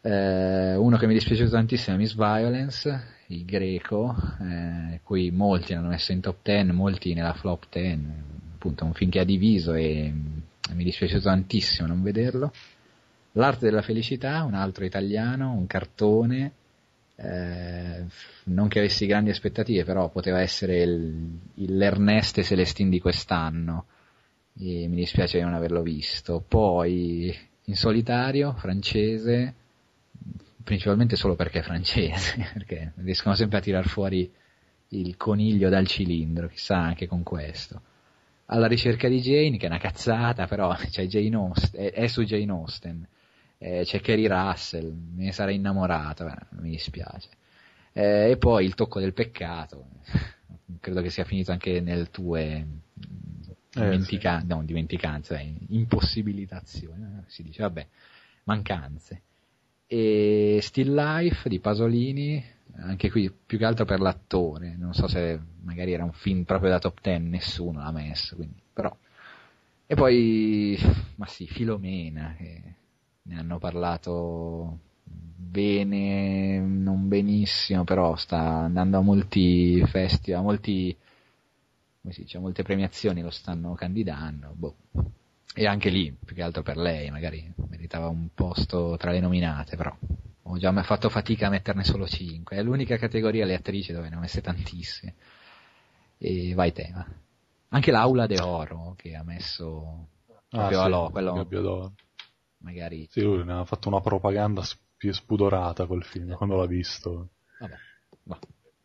Eh, 0.00 0.76
uno 0.76 0.96
che 0.96 1.06
mi 1.06 1.12
è 1.12 1.16
dispiaciuto 1.16 1.50
tantissimo 1.50 1.96
è 1.96 1.98
Miss 1.98 2.14
Violence, 2.14 3.16
il 3.28 3.44
greco, 3.44 4.14
eh, 4.40 5.00
cui 5.02 5.30
molti 5.30 5.74
hanno 5.74 5.88
messo 5.88 6.12
in 6.12 6.20
top 6.20 6.38
10, 6.42 6.72
molti 6.72 7.14
nella 7.14 7.32
flop 7.32 7.66
10, 7.70 8.00
appunto 8.54 8.84
un 8.84 8.94
film 8.94 9.10
che 9.10 9.20
ha 9.20 9.24
diviso 9.24 9.74
e, 9.74 10.12
mi 10.12 10.82
è 10.82 10.84
dispiaciuto 10.84 11.22
tantissimo 11.22 11.88
non 11.88 12.02
vederlo. 12.02 12.52
L'arte 13.32 13.66
della 13.66 13.82
felicità, 13.82 14.44
un 14.44 14.54
altro 14.54 14.84
italiano, 14.84 15.52
un 15.52 15.66
cartone, 15.66 16.52
eh, 17.16 18.04
non 18.44 18.68
che 18.68 18.78
avessi 18.78 19.06
grandi 19.06 19.30
aspettative, 19.30 19.84
però 19.84 20.08
poteva 20.10 20.40
essere 20.40 20.82
il, 20.82 21.38
l'Ernest 21.54 22.42
Celestin 22.42 22.90
di 22.90 23.00
quest'anno 23.00 23.86
e 24.60 24.88
mi 24.88 24.96
dispiace 24.96 25.38
di 25.38 25.44
non 25.44 25.54
averlo 25.54 25.82
visto. 25.82 26.44
Poi 26.46 27.36
in 27.68 27.76
solitario, 27.76 28.54
francese, 28.54 29.54
principalmente 30.64 31.16
solo 31.16 31.34
perché 31.34 31.60
è 31.60 31.62
francese, 31.62 32.48
perché 32.52 32.92
riescono 32.96 33.34
sempre 33.34 33.58
a 33.58 33.60
tirar 33.60 33.86
fuori 33.86 34.30
il 34.88 35.16
coniglio 35.16 35.68
dal 35.68 35.86
cilindro, 35.86 36.48
chissà 36.48 36.78
anche 36.78 37.06
con 37.06 37.22
questo. 37.22 37.82
Alla 38.46 38.66
ricerca 38.66 39.08
di 39.08 39.20
Jane, 39.20 39.58
che 39.58 39.66
è 39.66 39.68
una 39.68 39.78
cazzata, 39.78 40.46
però 40.46 40.74
Jane 40.90 41.36
Austen, 41.36 41.80
è, 41.80 41.92
è 41.92 42.06
su 42.06 42.22
Jane 42.24 42.50
Austen, 42.50 43.06
eh, 43.58 43.82
c'è 43.84 44.00
Kerry 44.00 44.26
Russell, 44.26 44.90
me 44.90 45.24
ne 45.24 45.32
sarei 45.32 45.56
innamorato, 45.56 46.26
eh, 46.26 46.36
mi 46.60 46.70
dispiace. 46.70 47.28
Eh, 47.92 48.30
e 48.30 48.36
poi 48.38 48.64
il 48.64 48.74
tocco 48.74 48.98
del 48.98 49.12
peccato, 49.12 49.88
credo 50.80 51.02
che 51.02 51.10
sia 51.10 51.24
finito 51.24 51.52
anche 51.52 51.80
nel 51.80 52.08
tue 52.08 52.66
dimentica- 53.82 54.40
sì. 54.40 54.46
no, 54.46 54.62
dimenticanza, 54.64 55.40
impossibilitazione, 55.68 57.24
si 57.26 57.42
dice, 57.42 57.62
vabbè, 57.62 57.86
mancanze 58.44 59.22
e 59.90 60.58
Still 60.60 60.94
Life 60.94 61.48
di 61.48 61.60
Pasolini, 61.60 62.44
anche 62.76 63.10
qui 63.10 63.32
più 63.32 63.56
che 63.56 63.64
altro 63.64 63.86
per 63.86 64.00
l'attore, 64.00 64.76
non 64.76 64.92
so 64.92 65.08
se 65.08 65.40
magari 65.62 65.92
era 65.94 66.04
un 66.04 66.12
film 66.12 66.42
proprio 66.44 66.70
da 66.70 66.78
top 66.78 67.00
10, 67.00 67.22
nessuno 67.22 67.80
l'ha 67.80 67.90
messo, 67.90 68.36
quindi, 68.36 68.60
però. 68.70 68.94
E 69.86 69.94
poi, 69.94 70.78
ma 71.14 71.26
sì, 71.26 71.46
Filomena, 71.46 72.34
che 72.36 72.62
ne 73.22 73.38
hanno 73.38 73.58
parlato 73.58 74.80
bene, 75.04 76.58
non 76.58 77.08
benissimo, 77.08 77.84
però 77.84 78.14
sta 78.16 78.38
andando 78.38 78.98
a 78.98 79.00
molti 79.00 79.82
festival, 79.86 80.40
a 80.40 80.42
molti, 80.42 80.94
come 82.00 82.12
si 82.12 82.22
dice, 82.22 82.38
molte 82.38 82.62
premiazioni 82.62 83.22
lo 83.22 83.30
stanno 83.30 83.74
candidando, 83.74 84.52
boh 84.54 84.76
e 85.58 85.66
anche 85.66 85.90
lì, 85.90 86.12
più 86.12 86.36
che 86.36 86.42
altro 86.42 86.62
per 86.62 86.76
lei, 86.76 87.10
magari 87.10 87.52
meritava 87.68 88.06
un 88.06 88.28
posto 88.32 88.96
tra 88.96 89.10
le 89.10 89.18
nominate, 89.18 89.76
però 89.76 89.92
ho 90.42 90.56
già 90.56 90.72
fatto 90.82 91.08
fatica 91.08 91.48
a 91.48 91.50
metterne 91.50 91.82
solo 91.82 92.06
5. 92.06 92.56
È 92.56 92.62
l'unica 92.62 92.96
categoria 92.96 93.44
le 93.44 93.56
attrici 93.56 93.92
dove 93.92 94.08
ne 94.08 94.14
ho 94.14 94.20
messe 94.20 94.40
tantissime. 94.40 95.14
E 96.16 96.54
vai 96.54 96.72
tema. 96.72 97.04
Anche 97.70 97.90
l'Aula 97.90 98.26
de 98.26 98.40
Oro 98.40 98.94
che 98.96 99.16
ha 99.16 99.24
messo 99.24 100.10
proprio 100.48 100.78
ah, 100.78 100.82
sì, 100.82 100.86
Alò, 100.86 101.10
quello 101.10 101.32
magari 102.58 103.06
Sì, 103.10 103.22
lui 103.22 103.44
ne 103.44 103.54
ha 103.54 103.64
fatto 103.64 103.88
una 103.88 104.00
propaganda 104.00 104.62
spudorata 104.62 105.86
quel 105.86 106.04
film 106.04 106.34
quando 106.34 106.56
l'ha 106.56 106.66
visto. 106.66 107.30
Vabbè. 107.58 107.76
Va. 108.24 108.38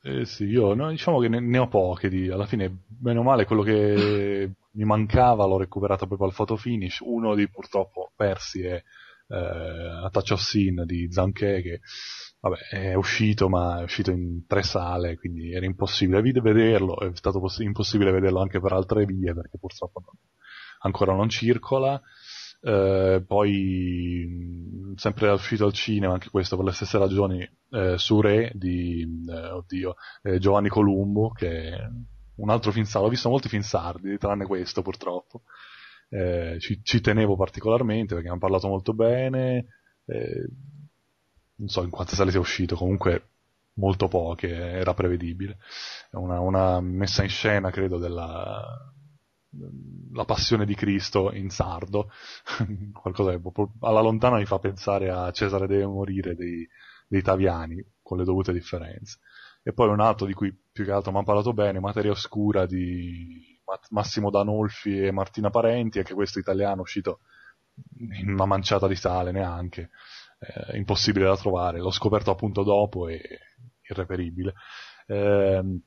Eh 0.06 0.26
sì, 0.26 0.44
io 0.46 0.74
no, 0.74 0.90
diciamo 0.90 1.20
che 1.20 1.30
ne, 1.30 1.40
ne, 1.40 1.58
ho 1.60 1.68
poche 1.70 2.10
di, 2.10 2.30
alla 2.30 2.46
fine, 2.46 2.70
bene 2.88 3.20
o 3.20 3.24
male, 3.24 3.46
quello 3.46 3.62
che 3.62 4.52
mi 4.72 4.84
mancava 4.84 5.46
l'ho 5.46 5.58
recuperato 5.58 6.08
proprio 6.08 6.28
al 6.28 6.34
photo 6.36 6.58
finish, 6.58 7.00
uno 7.00 7.36
di 7.36 7.48
purtroppo 7.50 8.12
persi 8.16 8.64
è 8.64 8.74
eh, 8.74 9.36
A 9.36 10.10
Touch 10.12 10.32
of 10.32 10.42
Sin 10.42 10.84
di 10.86 11.10
Zanché 11.10 11.62
che 11.62 11.80
vabbè, 12.42 12.58
è 12.70 12.94
uscito 12.96 13.48
ma 13.48 13.80
è 13.80 13.84
uscito 13.84 14.12
in 14.12 14.46
tre 14.46 14.62
sale, 14.64 15.18
quindi 15.18 15.54
era 15.54 15.66
impossibile 15.66 16.22
vederlo, 16.22 17.00
è 17.00 17.10
stato 17.14 17.40
poss- 17.40 17.60
impossibile 17.60 18.12
vederlo 18.12 18.42
anche 18.42 18.60
per 18.60 18.74
altre 18.74 19.06
vie 19.06 19.34
perché 19.34 19.58
purtroppo 19.58 20.02
non, 20.02 20.16
ancora 20.82 21.14
non 21.16 21.30
circola. 21.30 22.02
Eh, 22.66 23.22
poi 23.28 24.94
sempre 24.96 25.30
uscito 25.32 25.66
al 25.66 25.74
cinema 25.74 26.14
anche 26.14 26.30
questo 26.30 26.56
per 26.56 26.64
le 26.64 26.72
stesse 26.72 26.98
ragioni 26.98 27.42
eh, 27.42 27.98
Re 28.22 28.52
di 28.54 29.26
eh, 29.28 29.50
oddio, 29.50 29.96
eh, 30.22 30.38
Giovanni 30.40 30.70
Columbo 30.70 31.32
che 31.32 31.72
è 31.72 31.90
un 32.36 32.50
altro 32.50 32.72
film 32.72 32.86
sardo. 32.86 33.08
Ho 33.08 33.10
visto 33.12 33.30
molti 33.30 33.50
film 33.50 33.64
sardi 33.64 34.18
tranne 34.18 34.46
questo 34.46 34.82
purtroppo. 34.82 35.42
Eh, 36.10 36.58
ci, 36.60 36.82
ci, 36.84 37.02
tenevo 37.02 37.36
particolarmente 37.36 38.14
perché 38.14 38.30
hanno 38.30 38.40
parlato 38.40 38.68
molto 38.68 38.94
bene. 38.94 39.66
Non 41.56 41.68
so 41.68 41.84
in 41.84 41.90
quante 41.90 42.16
sale 42.16 42.32
sia 42.32 42.40
uscito 42.40 42.76
comunque 42.76 43.30
molto 43.74 44.08
poche 44.08 44.50
era 44.50 44.94
prevedibile. 44.94 45.58
Una, 46.12 46.40
una 46.40 46.80
messa 46.82 47.24
in 47.24 47.30
scena 47.30 47.72
credo 47.72 47.98
della 47.98 48.93
la 50.14 50.26
passione 50.26 50.66
di 50.66 50.76
Cristo 50.76 51.32
in 51.32 51.50
sardo, 51.50 52.10
qualcosa 52.94 53.32
che 53.32 53.42
alla 53.82 54.02
lontana 54.02 54.38
mi 54.38 54.46
fa 54.46 54.60
pensare 54.60 55.10
a 55.10 55.32
Cesare 55.32 55.68
deve 55.68 55.86
morire 55.86 56.36
dei, 56.36 56.68
dei 57.08 57.22
Taviani, 57.22 57.84
con 58.02 58.18
le 58.18 58.24
dovute 58.24 58.52
differenze. 58.52 59.20
E 59.62 59.74
poi 59.74 59.90
un 59.90 60.02
altro 60.02 60.26
di 60.26 60.34
cui 60.34 60.54
più 60.72 60.84
che 60.84 60.92
altro 60.92 61.12
mi 61.12 61.18
hanno 61.18 61.26
parlato 61.26 61.54
bene, 61.54 61.80
Materia 61.80 62.12
Oscura 62.12 62.66
di 62.66 63.60
Massimo 63.90 64.30
Danolfi 64.30 65.00
e 65.00 65.12
Martina 65.12 65.50
Parenti, 65.50 66.00
anche 66.00 66.14
questo 66.14 66.40
italiano 66.40 66.82
uscito 66.82 67.20
in 68.20 68.30
una 68.30 68.46
manciata 68.46 68.88
di 68.88 68.96
sale 68.96 69.32
neanche, 69.32 69.90
eh, 70.40 70.78
impossibile 70.78 71.26
da 71.26 71.38
trovare, 71.38 71.80
l'ho 71.80 71.92
scoperto 71.92 72.32
appunto 72.32 72.64
dopo 72.64 73.08
e 73.08 73.22
irreperibile. 73.88 74.54
Eh, 75.08 75.80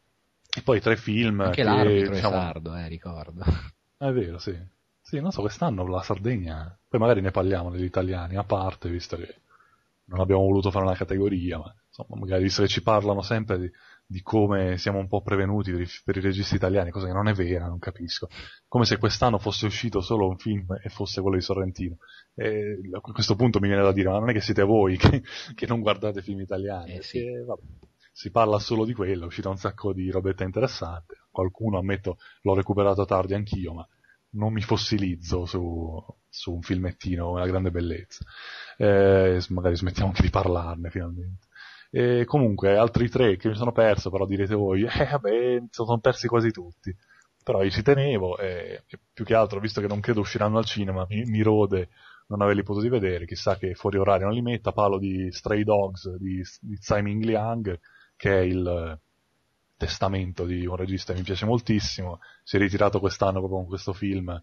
e 0.57 0.63
poi 0.63 0.81
tre 0.81 0.97
film. 0.97 1.41
Anche 1.41 1.57
che, 1.57 1.63
l'arbitro 1.63 2.15
diciamo... 2.15 2.37
è 2.37 2.39
sardo, 2.39 2.75
eh, 2.75 2.89
ricordo. 2.89 3.45
È 3.99 4.11
vero, 4.11 4.39
sì. 4.39 4.55
Sì, 5.01 5.21
non 5.21 5.31
so, 5.31 5.41
quest'anno 5.41 5.87
la 5.87 6.03
Sardegna, 6.03 6.77
poi 6.89 6.99
magari 6.99 7.21
ne 7.21 7.31
parliamo 7.31 7.71
degli 7.71 7.85
italiani, 7.85 8.37
a 8.37 8.43
parte, 8.43 8.91
visto 8.91 9.17
che 9.17 9.43
non 10.07 10.21
abbiamo 10.21 10.43
voluto 10.43 10.71
fare 10.71 10.85
una 10.85 10.97
categoria, 10.97 11.59
ma 11.59 11.75
insomma, 11.87 12.19
magari 12.19 12.43
visto 12.43 12.63
che 12.63 12.69
ci 12.69 12.83
parlano 12.83 13.23
sempre 13.23 13.59
di, 13.59 13.71
di 14.05 14.21
come 14.23 14.79
siamo 14.79 14.99
un 14.99 15.07
po' 15.07 15.23
prevenuti 15.23 15.71
per 15.71 15.81
i, 15.83 15.87
per 16.05 16.17
i, 16.17 16.21
registi 16.21 16.57
italiani, 16.57 16.91
cosa 16.91 17.07
che 17.07 17.13
non 17.13 17.29
è 17.29 17.35
vera, 17.35 17.69
non 17.69 17.79
capisco. 17.79 18.29
Come 18.67 18.85
se 18.85 18.99
quest'anno 18.99 19.39
fosse 19.39 19.67
uscito 19.67 20.01
solo 20.01 20.29
un 20.29 20.39
film 20.39 20.77
e 20.83 20.89
fosse 20.89 21.21
quello 21.21 21.37
di 21.37 21.43
Sorrentino. 21.43 21.99
E 22.35 22.79
a 22.93 23.01
questo 23.01 23.37
punto 23.37 23.61
mi 23.61 23.69
viene 23.69 23.83
da 23.83 23.93
dire, 23.93 24.09
ma 24.09 24.19
non 24.19 24.31
è 24.31 24.33
che 24.33 24.41
siete 24.41 24.63
voi 24.63 24.97
che, 24.97 25.23
che 25.55 25.67
non 25.67 25.81
guardate 25.81 26.21
film 26.21 26.41
italiani, 26.41 26.97
eh, 26.97 27.03
sì. 27.03 27.23
perché, 27.23 27.45
vabbè 27.45 27.63
si 28.17 28.31
parla 28.31 28.59
solo 28.59 28.87
di 28.87 28.95
quello, 28.95 29.25
è 29.25 29.27
uscita 29.27 29.51
un 29.51 29.59
sacco 29.59 29.93
di 29.93 30.11
robetta 30.11 30.43
interessante, 30.43 31.27
qualcuno, 31.31 31.77
ammetto, 31.77 32.17
l'ho 32.41 32.55
recuperato 32.55 33.05
tardi 33.05 33.35
anch'io, 33.35 33.75
ma 33.75 33.87
non 34.31 34.55
mi 34.55 34.63
fossilizzo 34.63 35.45
su, 35.45 36.03
su 36.27 36.55
un 36.55 36.63
filmettino, 36.63 37.33
una 37.33 37.45
grande 37.45 37.71
bellezza. 37.71 38.25
Eh, 38.79 39.39
magari 39.51 39.77
smettiamo 39.77 40.09
anche 40.09 40.23
di 40.23 40.31
parlarne 40.31 40.89
finalmente. 40.89 41.49
E 41.91 42.25
comunque, 42.25 42.79
altri 42.79 43.11
tre 43.11 43.37
che 43.37 43.49
mi 43.49 43.55
sono 43.55 43.73
perso, 43.73 44.09
però 44.09 44.25
direte 44.25 44.55
voi, 44.55 44.85
eh 44.89 45.09
vabbè, 45.11 45.65
sono 45.69 45.99
persi 45.99 46.27
quasi 46.27 46.51
tutti. 46.51 46.97
Però 47.45 47.63
io 47.63 47.71
ci 47.71 47.83
tenevo, 47.83 48.39
e, 48.39 48.85
e 48.87 48.99
più 49.13 49.27
che 49.27 49.35
altro, 49.35 49.61
visto 49.61 49.83
che 49.83 49.89
non 49.89 50.01
credo 50.01 50.21
usciranno 50.21 50.57
al 50.57 50.65
cinema, 50.65 51.05
mi, 51.07 51.23
mi 51.25 51.43
rode 51.43 51.91
non 52.29 52.41
averli 52.41 52.63
potuti 52.63 52.89
vedere, 52.89 53.27
chissà 53.27 53.59
che 53.59 53.75
fuori 53.75 53.99
orario 53.99 54.25
non 54.25 54.35
li 54.35 54.41
metta, 54.41 54.73
parlo 54.73 54.99
di 54.99 55.31
Stray 55.31 55.65
Dogs 55.65 56.17
di, 56.17 56.43
di 56.61 56.79
Tsai 56.79 57.03
Ming 57.03 57.23
Liang, 57.23 57.79
che 58.17 58.39
è 58.39 58.43
il 58.43 58.99
testamento 59.77 60.45
di 60.45 60.67
un 60.67 60.77
regista 60.77 61.13
che 61.13 61.19
mi 61.19 61.25
piace 61.25 61.45
moltissimo, 61.45 62.21
si 62.43 62.57
è 62.57 62.59
ritirato 62.59 62.99
quest'anno 62.99 63.39
proprio 63.39 63.59
con 63.59 63.67
questo 63.67 63.93
film, 63.93 64.43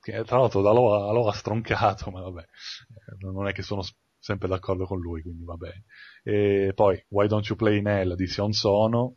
che 0.00 0.22
tra 0.24 0.38
l'altro 0.38 0.62
da 0.62 0.72
Lo 0.72 1.28
ha 1.28 1.32
stroncato, 1.32 2.10
ma 2.10 2.22
vabbè, 2.22 2.42
eh, 2.42 3.16
non 3.20 3.48
è 3.48 3.52
che 3.52 3.62
sono 3.62 3.82
sempre 4.18 4.48
d'accordo 4.48 4.84
con 4.84 5.00
lui, 5.00 5.22
quindi 5.22 5.44
va 5.44 5.56
bene. 5.56 5.84
E 6.22 6.72
poi 6.74 7.02
Why 7.08 7.26
Don't 7.26 7.46
You 7.46 7.56
Play 7.56 7.78
in 7.78 7.86
Hell 7.86 8.14
di 8.14 8.26
Sion 8.26 8.52
Sono, 8.52 9.16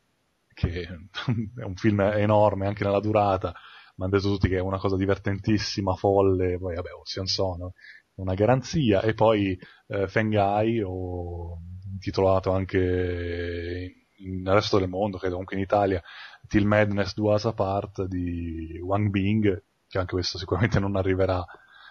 che 0.53 0.81
è 1.55 1.63
un 1.63 1.75
film 1.75 2.01
enorme 2.01 2.67
anche 2.67 2.83
nella 2.83 2.99
durata, 2.99 3.53
mi 3.95 4.05
hanno 4.05 4.15
detto 4.15 4.29
tutti 4.29 4.47
che 4.47 4.57
è 4.57 4.61
una 4.61 4.79
cosa 4.79 4.95
divertentissima, 4.95 5.93
folle, 5.95 6.57
poi 6.57 6.75
vabbè, 6.75 6.91
Ocean 6.91 7.27
Sono, 7.27 7.73
una 8.15 8.33
garanzia, 8.33 9.01
e 9.01 9.13
poi 9.13 9.57
eh, 9.87 10.07
Fengai, 10.07 10.81
o 10.81 11.59
intitolato 12.01 12.51
anche 12.51 13.95
nel 14.17 14.53
resto 14.53 14.79
del 14.79 14.89
mondo, 14.89 15.17
credo 15.17 15.33
comunque 15.33 15.55
in 15.55 15.63
Italia, 15.63 16.01
Till 16.47 16.65
Madness 16.65 17.13
Do 17.13 17.31
Us 17.31 17.45
Apart 17.45 18.05
di 18.05 18.79
Wang 18.83 19.09
Bing, 19.09 19.63
che 19.87 19.97
anche 19.97 20.13
questo 20.13 20.37
sicuramente 20.37 20.79
non 20.79 20.95
arriverà 20.95 21.45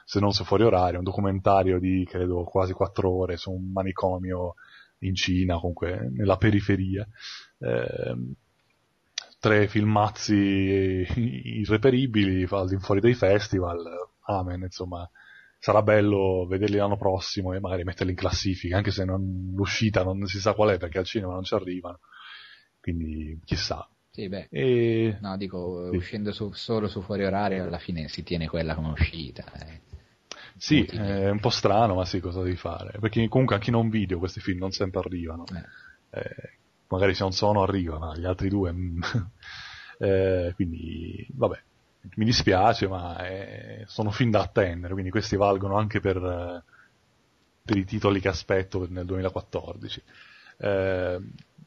se 0.04 0.18
non 0.18 0.32
su 0.32 0.44
fuori 0.44 0.64
orario, 0.64 0.98
un 0.98 1.04
documentario 1.04 1.78
di 1.78 2.04
credo 2.08 2.42
quasi 2.42 2.72
quattro 2.72 3.10
ore 3.10 3.36
su 3.36 3.52
un 3.52 3.70
manicomio 3.70 4.54
in 4.98 5.14
Cina, 5.14 5.58
comunque 5.58 6.10
nella 6.12 6.36
periferia. 6.36 7.06
Eh, 7.58 8.16
tre 9.38 9.68
filmazzi 9.68 10.34
irreperibili 11.14 12.46
fuori 12.46 13.00
dei 13.00 13.14
festival, 13.14 13.82
amen, 14.22 14.62
insomma, 14.62 15.08
sarà 15.60 15.82
bello 15.82 16.46
vederli 16.48 16.76
l'anno 16.76 16.96
prossimo 16.96 17.52
e 17.52 17.60
magari 17.60 17.84
metterli 17.84 18.12
in 18.12 18.18
classifica, 18.18 18.76
anche 18.76 18.90
se 18.90 19.04
non, 19.04 19.52
l'uscita 19.54 20.02
non 20.02 20.26
si 20.26 20.40
sa 20.40 20.54
qual 20.54 20.70
è 20.70 20.78
perché 20.78 20.98
al 20.98 21.04
cinema 21.04 21.34
non 21.34 21.44
ci 21.44 21.54
arrivano, 21.54 22.00
quindi 22.80 23.38
chissà. 23.44 23.88
Sì, 24.10 24.28
beh, 24.28 24.48
E... 24.50 25.18
no, 25.20 25.36
dico, 25.36 25.88
Sì. 25.90 25.96
uscendo 25.96 26.32
su- 26.32 26.52
solo 26.52 26.88
su 26.88 27.00
fuori 27.02 27.24
orario, 27.24 27.64
alla 27.64 27.78
fine 27.78 28.08
si 28.08 28.22
tiene 28.24 28.48
quella 28.48 28.74
come 28.74 28.90
uscita. 28.90 29.44
eh. 29.52 29.80
Sì, 30.56 30.80
Utile. 30.80 31.20
è 31.22 31.30
un 31.30 31.40
po' 31.40 31.50
strano, 31.50 31.94
ma 31.94 32.04
sì, 32.04 32.20
cosa 32.20 32.42
devi 32.42 32.56
fare? 32.56 32.98
Perché 32.98 33.26
comunque 33.28 33.54
anche 33.54 33.70
in 33.70 33.76
un 33.76 33.88
video 33.88 34.18
questi 34.18 34.40
film 34.40 34.58
non 34.58 34.72
sempre 34.72 35.00
arrivano. 35.00 35.44
Eh. 35.54 36.18
Eh, 36.20 36.58
magari 36.88 37.14
se 37.14 37.22
non 37.22 37.32
sono 37.32 37.62
arrivano, 37.62 38.14
gli 38.16 38.24
altri 38.24 38.48
due... 38.48 38.72
mm. 38.72 39.00
Eh, 40.02 40.52
quindi, 40.54 41.26
vabbè, 41.34 41.62
mi 42.14 42.24
dispiace, 42.24 42.88
ma 42.88 43.26
eh, 43.26 43.84
sono 43.86 44.10
film 44.10 44.30
da 44.30 44.40
attendere, 44.40 44.92
quindi 44.92 45.10
questi 45.10 45.36
valgono 45.36 45.76
anche 45.76 46.00
per, 46.00 46.16
eh, 46.16 46.62
per 47.62 47.76
i 47.76 47.84
titoli 47.84 48.20
che 48.20 48.28
aspetto 48.28 48.86
nel 48.88 49.04
2014. 49.04 50.02
Eh, 50.58 51.20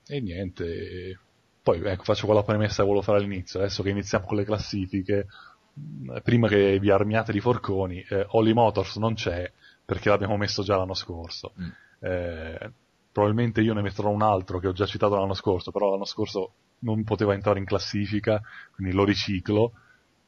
e 0.07 0.21
niente, 0.21 1.19
poi 1.61 1.81
ecco, 1.83 2.03
faccio 2.03 2.25
quella 2.25 2.43
premessa 2.43 2.81
che 2.81 2.87
volevo 2.87 3.03
fare 3.03 3.19
all'inizio, 3.19 3.59
adesso 3.59 3.83
che 3.83 3.89
iniziamo 3.89 4.25
con 4.25 4.37
le 4.37 4.43
classifiche, 4.43 5.27
mh, 5.73 6.17
prima 6.23 6.47
che 6.47 6.79
vi 6.79 6.89
armiate 6.89 7.31
di 7.31 7.39
forconi, 7.39 8.03
eh, 8.09 8.25
Holly 8.29 8.53
Motors 8.53 8.97
non 8.97 9.13
c'è 9.13 9.49
perché 9.85 10.09
l'abbiamo 10.09 10.37
messo 10.37 10.63
già 10.63 10.77
l'anno 10.77 10.93
scorso. 10.93 11.53
Mm. 11.59 11.69
Eh, 11.99 12.71
probabilmente 13.11 13.61
io 13.61 13.73
ne 13.73 13.81
metterò 13.81 14.09
un 14.09 14.23
altro 14.23 14.59
che 14.59 14.67
ho 14.67 14.73
già 14.73 14.85
citato 14.85 15.15
l'anno 15.15 15.35
scorso, 15.35 15.71
però 15.71 15.91
l'anno 15.91 16.05
scorso 16.05 16.53
non 16.79 17.03
poteva 17.03 17.33
entrare 17.33 17.59
in 17.59 17.65
classifica, 17.65 18.41
quindi 18.73 18.93
lo 18.93 19.05
riciclo, 19.05 19.73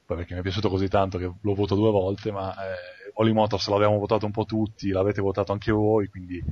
poi 0.06 0.18
perché 0.18 0.34
mi 0.34 0.40
è 0.40 0.44
piaciuto 0.44 0.70
così 0.70 0.88
tanto 0.88 1.18
che 1.18 1.32
lo 1.40 1.54
voto 1.54 1.76
due 1.76 1.92
volte, 1.92 2.32
ma 2.32 2.54
eh, 2.54 3.12
Holly 3.14 3.34
Motors 3.34 3.68
l'abbiamo 3.70 3.98
votato 3.98 4.26
un 4.26 4.32
po' 4.32 4.46
tutti, 4.46 4.90
l'avete 4.90 5.22
votato 5.22 5.52
anche 5.52 5.72
voi, 5.72 6.08
quindi 6.08 6.44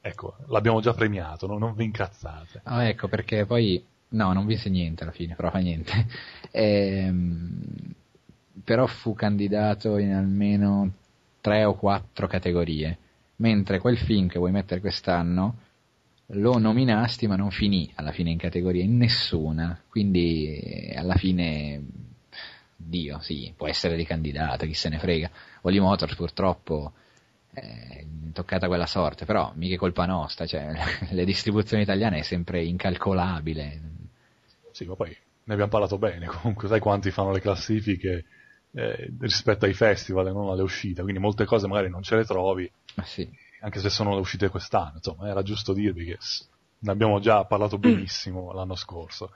ecco, 0.00 0.36
l'abbiamo 0.48 0.80
già 0.80 0.92
premiato, 0.92 1.46
non, 1.46 1.58
non 1.58 1.74
vi 1.74 1.84
incazzate. 1.84 2.60
Ah, 2.64 2.86
ecco, 2.86 3.08
perché 3.08 3.46
poi... 3.46 3.84
No, 4.12 4.32
non 4.32 4.44
vinse 4.44 4.68
niente 4.70 5.04
alla 5.04 5.12
fine, 5.12 5.34
però 5.36 5.50
fa 5.50 5.58
niente. 5.58 6.06
Ehm, 6.52 7.94
però 8.64 8.84
fu 8.86 9.14
candidato 9.14 9.98
in 9.98 10.12
almeno 10.12 10.90
tre 11.40 11.64
o 11.64 11.74
quattro 11.76 12.26
categorie, 12.26 12.98
mentre 13.36 13.78
quel 13.78 13.96
film 13.96 14.26
che 14.26 14.40
vuoi 14.40 14.50
mettere 14.50 14.80
quest'anno 14.80 15.68
lo 16.34 16.58
nominasti 16.58 17.26
ma 17.26 17.36
non 17.36 17.50
finì 17.50 17.90
alla 17.94 18.12
fine 18.12 18.30
in 18.30 18.38
categoria, 18.38 18.84
in 18.84 18.96
nessuna, 18.96 19.80
quindi 19.88 20.46
eh, 20.46 20.96
alla 20.96 21.16
fine, 21.16 21.82
Dio, 22.82 23.20
sì, 23.20 23.52
può 23.56 23.68
essere 23.68 23.94
ricandidato, 23.94 24.66
chi 24.66 24.74
se 24.74 24.88
ne 24.88 24.98
frega. 24.98 25.30
Holly 25.62 25.78
Motors 25.78 26.14
purtroppo 26.14 26.92
è 27.52 28.04
toccata 28.32 28.68
quella 28.68 28.86
sorte, 28.86 29.24
però 29.24 29.52
mica 29.54 29.74
è 29.74 29.78
colpa 29.78 30.06
nostra, 30.06 30.46
cioè 30.46 30.72
le 31.10 31.24
distribuzioni 31.24 31.82
italiane 31.82 32.18
è 32.18 32.22
sempre 32.22 32.64
incalcolabile. 32.64 33.80
Sì, 34.72 34.84
ma 34.84 34.94
poi 34.94 35.16
ne 35.44 35.52
abbiamo 35.52 35.70
parlato 35.70 35.98
bene, 35.98 36.26
comunque 36.26 36.68
sai 36.68 36.80
quanti 36.80 37.10
fanno 37.10 37.32
le 37.32 37.40
classifiche 37.40 38.24
eh, 38.72 39.12
rispetto 39.18 39.64
ai 39.64 39.74
festival 39.74 40.28
e 40.28 40.32
non 40.32 40.48
alle 40.48 40.62
uscite, 40.62 41.02
quindi 41.02 41.20
molte 41.20 41.44
cose 41.44 41.66
magari 41.66 41.90
non 41.90 42.02
ce 42.02 42.16
le 42.16 42.24
trovi, 42.24 42.70
Ma 42.94 43.04
sì, 43.04 43.28
anche 43.60 43.80
se 43.80 43.90
sono 43.90 44.14
le 44.14 44.20
uscite 44.20 44.48
quest'anno, 44.48 44.94
insomma, 44.96 45.28
era 45.28 45.42
giusto 45.42 45.72
dirvi 45.72 46.04
che 46.04 46.18
ne 46.78 46.90
abbiamo 46.90 47.18
già 47.20 47.44
parlato 47.44 47.78
benissimo 47.78 48.52
l'anno 48.52 48.74
scorso. 48.74 49.32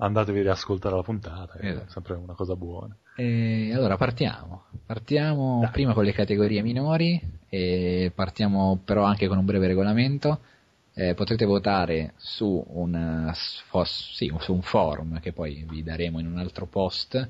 Andatevi 0.00 0.38
a 0.38 0.42
riascoltare 0.42 0.94
la 0.94 1.02
puntata, 1.02 1.54
è 1.58 1.66
Esatto. 1.70 1.90
sempre 1.90 2.14
una 2.14 2.34
cosa 2.34 2.54
buona. 2.54 2.96
E 3.16 3.72
allora 3.74 3.96
partiamo. 3.96 4.62
Partiamo 4.86 5.58
Dai. 5.62 5.70
prima 5.72 5.92
con 5.92 6.04
le 6.04 6.12
categorie 6.12 6.62
minori 6.62 7.20
e 7.48 8.12
partiamo 8.14 8.78
però 8.84 9.02
anche 9.02 9.26
con 9.26 9.38
un 9.38 9.44
breve 9.44 9.66
regolamento. 9.66 10.38
Eh, 10.94 11.14
potrete 11.14 11.44
votare 11.44 12.12
su 12.16 12.64
un, 12.74 12.94
eh, 12.94 13.82
sì, 13.84 14.32
su 14.38 14.52
un 14.52 14.62
forum 14.62 15.18
che 15.18 15.32
poi 15.32 15.64
vi 15.68 15.82
daremo 15.82 16.20
in 16.20 16.26
un 16.26 16.38
altro 16.38 16.66
post. 16.66 17.28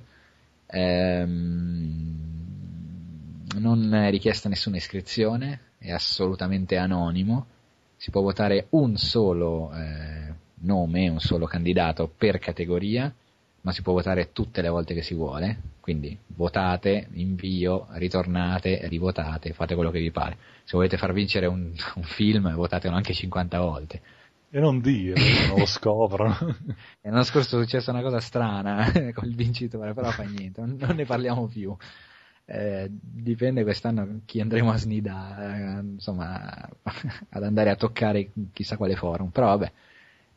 Ehm, 0.67 2.17
non 3.59 3.95
è 3.95 4.11
richiesta 4.11 4.51
nessuna 4.51 4.77
iscrizione, 4.77 5.61
è 5.79 5.91
assolutamente 5.91 6.77
anonimo. 6.77 7.47
Si 7.97 8.11
può 8.11 8.21
votare 8.21 8.67
un 8.71 8.97
solo 8.97 9.73
eh, 9.75 10.35
nome, 10.61 11.09
un 11.09 11.21
solo 11.21 11.47
candidato 11.47 12.13
per 12.17 12.39
categoria 12.39 13.13
ma 13.69 13.73
si 13.73 13.83
può 13.83 13.93
votare 13.93 14.33
tutte 14.33 14.63
le 14.63 14.69
volte 14.69 14.95
che 14.95 15.03
si 15.03 15.15
vuole, 15.15 15.59
quindi 15.81 16.17
votate, 16.29 17.09
invio, 17.13 17.87
ritornate, 17.93 18.87
rivotate, 18.89 19.53
fate 19.53 19.75
quello 19.75 19.91
che 19.91 19.99
vi 19.99 20.11
pare. 20.11 20.37
Se 20.65 20.77
volete 20.77 20.97
far 20.97 21.13
vincere 21.13 21.47
un, 21.47 21.73
un 21.97 22.03
film, 22.03 22.55
votatelo 22.55 22.95
anche 22.95 23.13
50 23.13 23.61
volte. 23.61 24.01
E 24.51 24.61
non 24.61 24.81
dire, 24.81 25.21
non 25.49 25.59
lo 25.59 25.67
scoprono. 25.67 26.35
L'anno 27.03 27.23
scorso 27.25 27.59
è 27.59 27.63
successa 27.63 27.91
una 27.91 28.01
cosa 28.01 28.21
strana 28.21 28.91
col 29.13 29.35
vincitore, 29.35 29.93
però 29.93 30.11
fa 30.11 30.23
niente, 30.23 30.61
non, 30.61 30.77
non 30.79 30.97
ne 30.97 31.05
parliamo 31.05 31.47
più. 31.47 31.77
Eh, 32.47 32.89
dipende 32.89 33.63
quest'anno 33.65 34.21
chi 34.25 34.41
andremo 34.41 34.71
a 34.71 34.79
snidare, 34.79 35.59
eh, 35.59 35.81
insomma, 35.81 36.67
ad 37.29 37.43
andare 37.43 37.69
a 37.69 37.77
toccare 37.77 38.31
chissà 38.55 38.79
quale 38.79 38.97
forum, 38.97 39.29
però 39.29 39.49
vabbè. 39.49 39.73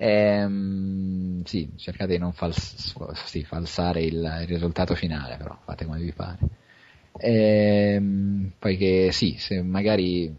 Ehm, 0.04 1.44
sì, 1.44 1.70
cercate 1.78 2.14
di 2.14 2.18
non 2.18 2.34
fals- 2.34 2.96
sì, 3.26 3.44
falsare 3.44 4.02
il, 4.02 4.16
il 4.16 4.48
risultato 4.48 4.96
finale, 4.96 5.38
però 5.38 5.56
fate 5.64 5.86
come 5.86 6.00
vi 6.00 6.12
pare. 6.12 6.40
Ehm, 7.20 8.52
poi 8.58 8.78
che 8.78 9.10
sì, 9.12 9.36
se 9.38 9.62
magari 9.62 10.34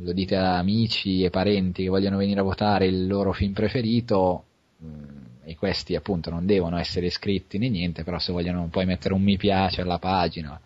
lo 0.00 0.12
dite 0.12 0.36
a 0.36 0.58
amici 0.58 1.22
e 1.24 1.30
parenti 1.30 1.84
che 1.84 1.88
vogliono 1.88 2.18
venire 2.18 2.40
a 2.40 2.42
votare 2.42 2.86
il 2.86 3.06
loro 3.06 3.32
film 3.32 3.52
preferito, 3.54 4.44
mh, 4.78 5.12
e 5.44 5.56
questi 5.56 5.94
appunto 5.94 6.28
non 6.30 6.44
devono 6.46 6.76
essere 6.78 7.06
iscritti 7.06 7.56
né 7.58 7.68
niente, 7.70 8.04
però 8.04 8.18
se 8.18 8.32
vogliono 8.32 8.66
poi 8.70 8.84
mettere 8.86 9.14
un 9.14 9.22
mi 9.22 9.36
piace 9.38 9.80
alla 9.80 9.98
pagina 9.98 10.60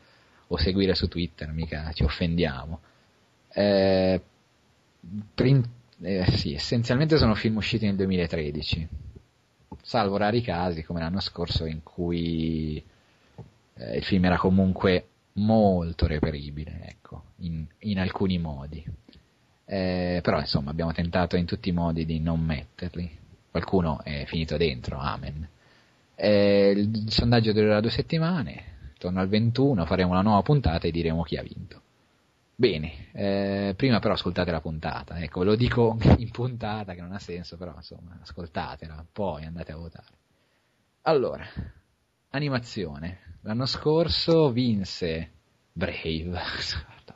o 0.50 0.56
seguire 0.56 0.94
su 0.94 1.06
Twitter, 1.08 1.52
mica 1.52 1.92
ci 1.92 2.02
offendiamo. 2.04 2.80
Eh, 3.52 4.20
eh, 6.02 6.30
sì, 6.32 6.54
essenzialmente 6.54 7.16
sono 7.16 7.34
film 7.34 7.56
usciti 7.56 7.86
nel 7.86 7.96
2013, 7.96 8.88
salvo 9.82 10.16
rari 10.16 10.42
casi 10.42 10.82
come 10.84 11.00
l'anno 11.00 11.20
scorso 11.20 11.64
in 11.64 11.82
cui 11.82 12.82
eh, 13.74 13.96
il 13.96 14.04
film 14.04 14.24
era 14.24 14.36
comunque 14.36 15.08
molto 15.34 16.06
reperibile, 16.06 16.80
ecco, 16.84 17.22
in, 17.36 17.64
in 17.80 17.98
alcuni 17.98 18.38
modi. 18.38 18.84
Eh, 19.64 20.20
però 20.22 20.38
insomma 20.38 20.70
abbiamo 20.70 20.92
tentato 20.92 21.36
in 21.36 21.44
tutti 21.44 21.68
i 21.68 21.72
modi 21.72 22.04
di 22.04 22.20
non 22.20 22.40
metterli. 22.40 23.16
Qualcuno 23.50 24.02
è 24.02 24.24
finito 24.26 24.56
dentro, 24.56 24.98
amen. 24.98 25.48
Eh, 26.14 26.72
il, 26.76 27.10
sondaggio 27.10 27.52
durerà 27.52 27.80
due 27.80 27.90
settimane, 27.90 28.92
torno 28.98 29.20
al 29.20 29.28
21, 29.28 29.84
faremo 29.86 30.10
una 30.10 30.22
nuova 30.22 30.42
puntata 30.42 30.86
e 30.86 30.90
diremo 30.90 31.22
chi 31.22 31.36
ha 31.36 31.42
vinto. 31.42 31.82
Bene, 32.60 33.12
eh, 33.12 33.74
prima 33.76 34.00
però 34.00 34.14
ascoltate 34.14 34.50
la 34.50 34.60
puntata, 34.60 35.20
ecco, 35.20 35.38
ve 35.38 35.44
lo 35.44 35.54
dico 35.54 35.96
in 36.18 36.28
puntata 36.32 36.92
che 36.94 37.00
non 37.00 37.12
ha 37.12 37.20
senso, 37.20 37.56
però 37.56 37.72
insomma, 37.76 38.18
ascoltatela, 38.20 39.06
poi 39.12 39.44
andate 39.44 39.70
a 39.70 39.76
votare. 39.76 40.06
Allora, 41.02 41.46
animazione. 42.30 43.36
L'anno 43.42 43.64
scorso 43.64 44.50
vinse 44.50 45.30
Brave, 45.72 46.36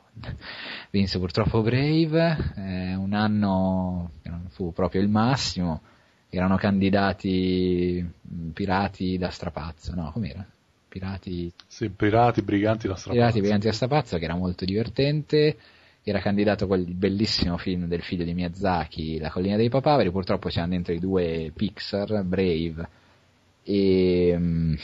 vinse 0.91 1.19
purtroppo 1.19 1.61
Brave, 1.61 2.53
eh, 2.55 2.95
un 2.95 3.11
anno 3.11 4.11
che 4.21 4.29
non 4.29 4.47
fu 4.47 4.71
proprio 4.71 5.01
il 5.01 5.09
massimo, 5.09 5.81
erano 6.29 6.55
candidati 6.55 8.13
pirati 8.53 9.17
da 9.17 9.29
strapazzo, 9.29 9.93
no, 9.93 10.09
com'era? 10.13 10.52
Pirati. 10.93 11.51
Sì, 11.65 11.89
pirati, 11.89 12.43
briganti 12.43 12.87
da 12.87 12.95
strapazzo. 12.95 13.19
Pirati 13.19 13.39
Briganti 13.39 13.65
da 13.65 13.73
Strapazzo, 13.73 14.19
che 14.19 14.25
era 14.25 14.35
molto 14.35 14.63
divertente, 14.63 15.57
era 16.03 16.19
candidato 16.19 16.67
quel 16.67 16.85
bellissimo 16.93 17.57
film 17.57 17.87
del 17.87 18.03
figlio 18.03 18.23
di 18.23 18.35
Miyazaki, 18.35 19.17
La 19.17 19.31
collina 19.31 19.55
dei 19.55 19.69
papaveri, 19.69 20.11
purtroppo 20.11 20.49
c'erano 20.49 20.73
dentro 20.73 20.93
i 20.93 20.99
due 20.99 21.51
Pixar, 21.55 22.21
Brave 22.23 22.87
e 23.63 24.33
um, 24.35 24.77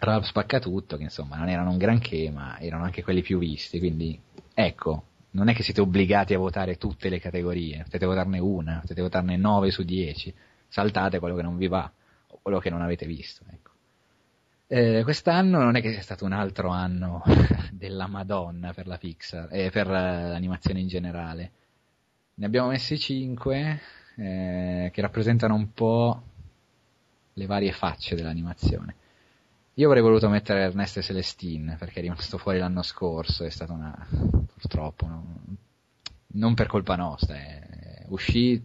Ralph 0.00 0.24
Spaccatutto, 0.24 0.98
che 0.98 1.04
insomma 1.04 1.36
non 1.36 1.48
erano 1.48 1.70
un 1.70 1.78
granché, 1.78 2.30
ma 2.30 2.58
erano 2.58 2.84
anche 2.84 3.02
quelli 3.02 3.22
più 3.22 3.38
visti, 3.38 3.78
quindi 3.78 4.20
ecco, 4.52 5.04
non 5.30 5.48
è 5.48 5.54
che 5.54 5.62
siete 5.62 5.80
obbligati 5.80 6.34
a 6.34 6.38
votare 6.38 6.76
tutte 6.76 7.08
le 7.08 7.18
categorie, 7.18 7.82
potete 7.84 8.04
votarne 8.04 8.40
una, 8.40 8.80
potete 8.82 9.00
votarne 9.00 9.38
9 9.38 9.70
su 9.70 9.84
10, 9.84 10.34
saltate 10.68 11.18
quello 11.18 11.34
che 11.34 11.42
non 11.42 11.56
vi 11.56 11.66
va, 11.66 11.90
o 12.26 12.40
quello 12.42 12.58
che 12.58 12.68
non 12.68 12.82
avete 12.82 13.06
visto, 13.06 13.42
ecco. 13.50 13.65
Eh, 14.68 15.02
quest'anno 15.04 15.62
non 15.62 15.76
è 15.76 15.80
che 15.80 15.92
sia 15.92 16.02
stato 16.02 16.24
un 16.24 16.32
altro 16.32 16.70
anno 16.70 17.22
della 17.70 18.08
Madonna 18.08 18.72
per 18.72 18.88
la 18.88 18.98
Pixar 18.98 19.46
e 19.52 19.66
eh, 19.66 19.70
per 19.70 19.86
l'animazione 19.86 20.80
in 20.80 20.88
generale. 20.88 21.52
Ne 22.34 22.46
abbiamo 22.46 22.68
messi 22.68 22.98
5 22.98 23.80
eh, 24.16 24.90
che 24.92 25.00
rappresentano 25.00 25.54
un 25.54 25.72
po' 25.72 26.22
le 27.34 27.46
varie 27.46 27.70
facce 27.70 28.16
dell'animazione. 28.16 28.96
Io 29.74 29.86
avrei 29.86 30.02
voluto 30.02 30.28
mettere 30.28 30.62
Ernesto 30.62 30.98
e 30.98 31.02
Celestine 31.02 31.76
perché 31.76 32.00
è 32.00 32.02
rimasto 32.02 32.36
fuori 32.36 32.58
l'anno 32.58 32.82
scorso, 32.82 33.44
è 33.44 33.50
stata 33.50 33.72
una 33.72 33.94
purtroppo 34.52 35.06
no? 35.06 35.38
non 36.28 36.54
per 36.54 36.66
colpa 36.66 36.96
nostra, 36.96 37.36
eh, 37.36 38.04
uscì 38.08 38.60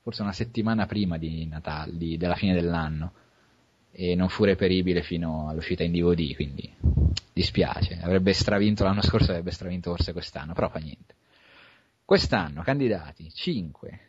forse 0.00 0.22
una 0.22 0.32
settimana 0.32 0.86
prima 0.86 1.18
di 1.18 1.46
Natale, 1.46 1.94
di, 1.96 2.16
della 2.16 2.36
fine 2.36 2.54
dell'anno 2.54 3.12
e 3.92 4.14
non 4.14 4.28
fu 4.28 4.44
reperibile 4.44 5.02
fino 5.02 5.48
all'uscita 5.48 5.82
in 5.82 5.92
DVD, 5.92 6.34
quindi 6.34 6.72
dispiace. 7.32 7.98
Avrebbe 8.02 8.32
stravinto 8.32 8.84
l'anno 8.84 9.02
scorso, 9.02 9.30
avrebbe 9.30 9.50
stravinto 9.50 9.90
forse 9.90 10.12
quest'anno, 10.12 10.52
però 10.52 10.68
fa 10.68 10.78
niente. 10.78 11.14
Quest'anno, 12.04 12.62
candidati, 12.62 13.30
5. 13.30 14.00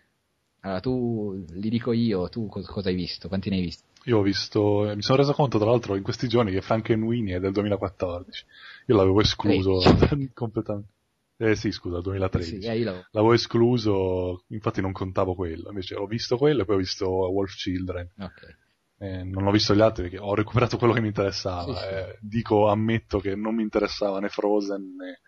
Allora, 0.62 0.80
tu, 0.80 1.46
li 1.50 1.70
dico 1.70 1.92
io, 1.92 2.30
tu 2.30 2.48
cosa 2.48 2.90
hai 2.90 2.96
visto? 2.96 3.28
Quanti 3.28 3.50
ne 3.50 3.58
hai 3.58 3.62
visti? 3.64 3.84
Io 4.06 4.18
ho 4.18 4.22
visto, 4.22 4.90
eh, 4.90 4.96
mi 4.96 5.02
sono 5.02 5.18
reso 5.20 5.34
conto 5.34 5.60
tra 5.60 5.70
l'altro 5.70 5.96
in 5.96 6.02
questi 6.02 6.28
giorni 6.28 6.52
che 6.52 6.62
Frankenweenie 6.62 7.36
è 7.36 7.40
del 7.40 7.52
2014. 7.52 8.46
Io 8.88 8.96
l'avevo 8.96 9.22
escluso 9.22 9.82
completamente. 10.34 10.90
Eh 11.38 11.56
sì, 11.56 11.72
scusa, 11.72 12.02
2013. 12.02 12.62
Sì, 12.62 12.68
eh, 12.68 12.84
l'avevo... 12.84 13.06
l'avevo 13.12 13.34
escluso, 13.34 14.44
infatti 14.48 14.82
non 14.82 14.92
contavo 14.92 15.34
quello. 15.34 15.70
Invece 15.70 15.96
ho 15.96 16.06
visto 16.06 16.38
quello 16.38 16.62
e 16.62 16.66
poi 16.66 16.76
ho 16.76 16.80
visto 16.80 17.08
Wolf 17.08 17.56
Children. 17.56 18.10
Ok 18.20 18.56
eh, 19.02 19.24
non 19.24 19.47
ho 19.47 19.52
visto 19.52 19.74
gli 19.74 19.82
altri 19.82 20.04
perché 20.04 20.20
ho 20.20 20.36
recuperato 20.36 20.78
quello 20.78 20.93
che 20.93 21.02
mi 21.02 21.08
interessava. 21.08 21.76
Sì, 21.76 21.86
eh, 21.88 22.18
dico, 22.22 22.70
ammetto 22.70 23.20
che 23.20 23.36
non 23.36 23.56
mi 23.56 23.64
interessava 23.64 24.20
né 24.20 24.30
Frozen 24.30 24.95
né 24.95 25.20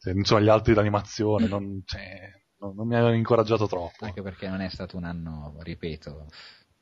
cioè, 0.00 0.12
insomma, 0.14 0.40
gli 0.40 0.48
altri 0.48 0.74
d'animazione, 0.74 1.48
non, 1.48 1.82
cioè, 1.84 2.30
non, 2.58 2.76
non 2.76 2.86
mi 2.86 2.94
avevano 2.94 3.16
incoraggiato 3.16 3.66
troppo. 3.66 4.04
Anche 4.04 4.22
perché 4.22 4.48
non 4.48 4.60
è 4.60 4.68
stato 4.68 4.96
un 4.96 5.02
anno, 5.02 5.56
ripeto, 5.58 6.26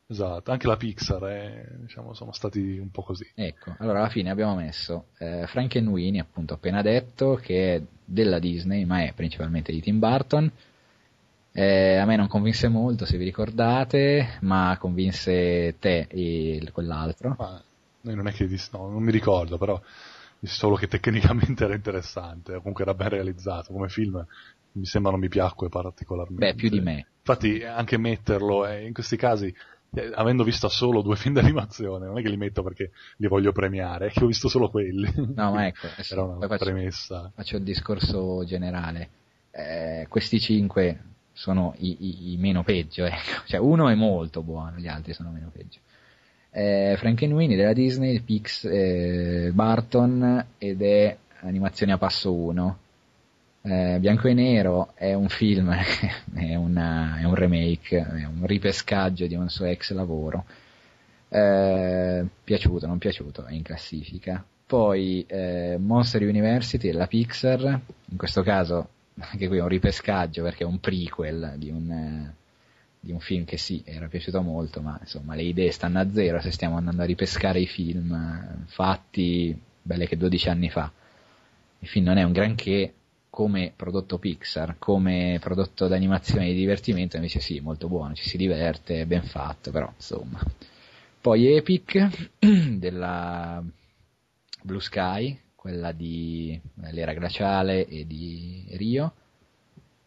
Esatto, 0.09 0.53
anche 0.53 0.69
la 0.69 0.77
Pixar 0.77 1.27
eh, 1.27 1.79
diciamo, 1.81 2.13
sono 2.13 2.31
stati 2.33 2.79
un 2.79 2.91
po' 2.91 3.03
così. 3.03 3.29
Ecco, 3.35 3.75
allora 3.79 4.01
alla 4.01 4.09
fine 4.09 4.31
abbiamo 4.31 4.55
messo 4.55 5.07
eh, 5.19 5.47
Frankenweenie, 5.49 6.21
appunto 6.21 6.55
appena 6.55 6.81
detto, 6.83 7.35
che 7.35 7.75
è 7.75 7.83
della 8.05 8.39
Disney, 8.39 8.85
ma 8.85 9.03
è 9.03 9.15
principalmente 9.15 9.73
di 9.73 9.81
Tim 9.81 9.99
Burton, 9.99 10.53
eh, 11.59 11.97
a 11.97 12.05
me 12.05 12.17
non 12.17 12.29
convinse 12.29 12.69
molto, 12.69 13.07
se 13.07 13.17
vi 13.17 13.25
ricordate, 13.25 14.37
ma 14.41 14.77
convinse 14.79 15.77
te 15.79 16.07
e 16.07 16.69
quell'altro. 16.71 17.35
Ma 17.39 17.63
non 18.03 18.27
è 18.27 18.33
che 18.33 18.47
no, 18.73 18.91
non 18.91 19.03
mi 19.03 19.11
ricordo, 19.11 19.57
però 19.57 19.81
solo 20.43 20.77
che 20.77 20.87
tecnicamente 20.87 21.65
era 21.65 21.75
interessante, 21.75 22.57
comunque 22.59 22.83
era 22.83 22.93
ben 22.93 23.09
realizzato 23.09 23.73
come 23.73 23.89
film. 23.89 24.23
Mi 24.73 24.85
sembra 24.85 25.13
non 25.13 25.21
mi 25.21 25.29
piacque 25.29 25.71
particolarmente. 25.71 26.45
Beh, 26.45 26.55
più 26.55 26.69
di 26.69 26.81
me. 26.81 27.07
Infatti, 27.21 27.63
anche 27.63 27.97
metterlo 27.97 28.67
eh, 28.67 28.85
in 28.85 28.93
questi 28.93 29.17
casi, 29.17 29.47
eh, 29.95 30.11
avendo 30.15 30.45
visto 30.45 30.69
solo 30.69 31.01
due 31.01 31.17
film 31.17 31.37
d'animazione, 31.37 32.05
non 32.05 32.19
è 32.19 32.23
che 32.23 32.29
li 32.29 32.37
metto 32.37 32.63
perché 32.63 32.91
li 33.17 33.29
voglio 33.29 33.53
premiare, 33.53 34.09
è 34.09 34.11
che 34.11 34.23
ho 34.23 34.27
visto 34.27 34.49
solo 34.49 34.69
quelli. 34.69 35.11
No, 35.35 35.53
ma 35.53 35.69
ecco, 35.69 35.87
era 36.07 36.23
una 36.23 36.47
faccio, 36.47 36.65
premessa. 36.67 37.33
Faccio 37.35 37.57
il 37.57 37.63
discorso 37.63 38.45
generale. 38.45 39.09
Eh, 39.51 40.07
questi 40.11 40.39
cinque 40.39 41.15
sono 41.37 41.75
i, 41.79 41.97
i, 42.01 42.33
i 42.33 42.37
meno 42.39 42.65
peggio, 42.65 43.05
ecco. 43.05 43.43
Cioè 43.47 43.61
uno 43.61 43.89
è 43.91 43.95
molto 43.95 44.43
buono, 44.43 44.79
gli 44.79 44.89
altri 44.89 45.13
sono 45.13 45.31
meno 45.31 45.51
peggio. 45.53 45.79
Eh, 46.51 46.95
Frankenweenie 46.97 47.57
della 47.57 47.75
Disney, 47.75 48.21
Pix, 48.21 48.65
eh, 48.65 49.51
Barton 49.53 50.47
ed 50.57 50.81
è 50.81 51.17
animazione 51.41 51.93
a 51.93 51.99
passo 51.99 52.33
1. 52.33 52.79
Eh, 53.63 53.99
Bianco 54.01 54.29
e 54.29 54.33
Nero 54.33 54.93
è 54.95 55.13
un 55.13 55.29
film, 55.29 55.71
è, 56.35 56.55
una, 56.55 57.19
è, 57.19 57.25
un 57.25 57.35
remake, 57.35 57.99
è 57.99 58.25
un 58.25 58.47
ripescaggio 58.47 59.27
di 59.27 59.35
un 59.35 59.51
suo 59.51 59.67
ex 59.67 59.93
lavoro. 59.93 60.47
Eh, 61.29 62.25
piaciuto, 62.43 62.87
non 62.87 62.97
piaciuto, 62.97 63.45
è 63.45 63.53
in 63.53 63.63
classifica. 63.63 64.43
Poi 64.67 65.25
eh, 65.29 65.77
Monster 65.79 66.23
University 66.23 66.91
della 66.91 67.07
Pixar, 67.07 67.81
in 68.09 68.17
questo 68.17 68.43
caso 68.43 68.89
anche 69.19 69.49
qui 69.49 69.59
è 69.59 69.63
un 69.63 69.69
ripescaggio 69.69 70.43
perché 70.43 70.65
è 70.65 70.67
un 70.67 70.79
prequel 70.79 71.55
di 71.57 71.71
un, 71.71 71.91
eh, 71.91 72.35
di 73.01 73.13
un 73.13 73.21
film 73.21 73.45
che 73.45 73.57
sì, 73.57 73.83
era 73.85 74.09
piaciuto 74.09 74.43
molto, 74.43 74.81
ma 74.81 74.99
insomma 75.01 75.35
le 75.35 75.43
idee 75.43 75.71
stanno 75.71 76.01
a 76.01 76.11
zero 76.13 76.41
se 76.41 76.51
stiamo 76.51 76.77
andando 76.77 77.03
a 77.03 77.07
ripescare 77.07 77.61
i 77.61 77.67
film 77.67 78.13
eh, 78.13 78.65
fatti 78.67 79.59
belle 79.83 80.07
che 80.07 80.17
12 80.17 80.49
anni 80.49 80.71
fa. 80.71 80.91
Il 81.79 81.89
film 81.89 82.07
non 82.07 82.19
è 82.19 82.23
un 82.23 82.33
granché 82.33 82.93
come 83.31 83.73
prodotto 83.75 84.19
Pixar, 84.19 84.77
come 84.79 85.39
prodotto 85.41 85.89
d'animazione 85.89 86.47
di 86.47 86.55
divertimento, 86.55 87.17
invece 87.17 87.39
sì, 87.41 87.61
molto 87.61 87.87
buono, 87.87 88.15
ci 88.15 88.29
si 88.29 88.37
diverte, 88.37 89.07
ben 89.07 89.23
fatto, 89.23 89.71
però 89.71 89.91
insomma. 89.95 90.41
Poi 91.21 91.55
Epic 91.55 92.39
della 92.79 93.63
Blue 94.63 94.81
Sky, 94.81 95.39
quella 95.67 95.91
di 95.91 96.59
l'era 96.93 97.13
glaciale 97.13 97.89
e 97.89 98.07
di 98.07 98.65
Rio. 98.77 99.13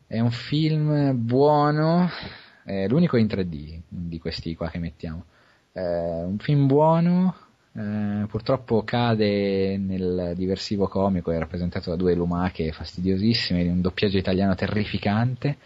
È 0.07 0.17
un 0.17 0.31
film 0.31 1.11
buono, 1.17 2.07
è 2.63 2.87
l'unico 2.87 3.17
in 3.17 3.25
3D 3.25 3.81
di 3.89 4.19
questi 4.19 4.55
qua 4.55 4.69
che 4.69 4.79
mettiamo. 4.79 5.25
È 5.73 5.81
un 5.81 6.37
film 6.39 6.65
buono, 6.65 7.35
eh, 7.73 8.25
purtroppo 8.29 8.85
cade 8.85 9.77
nel 9.77 10.31
diversivo 10.37 10.87
comico, 10.87 11.29
è 11.31 11.37
rappresentato 11.37 11.89
da 11.89 11.97
due 11.97 12.15
lumache 12.15 12.71
fastidiosissime, 12.71 13.63
di 13.63 13.69
un 13.69 13.81
doppiaggio 13.81 14.17
italiano 14.17 14.55
terrificante. 14.55 15.57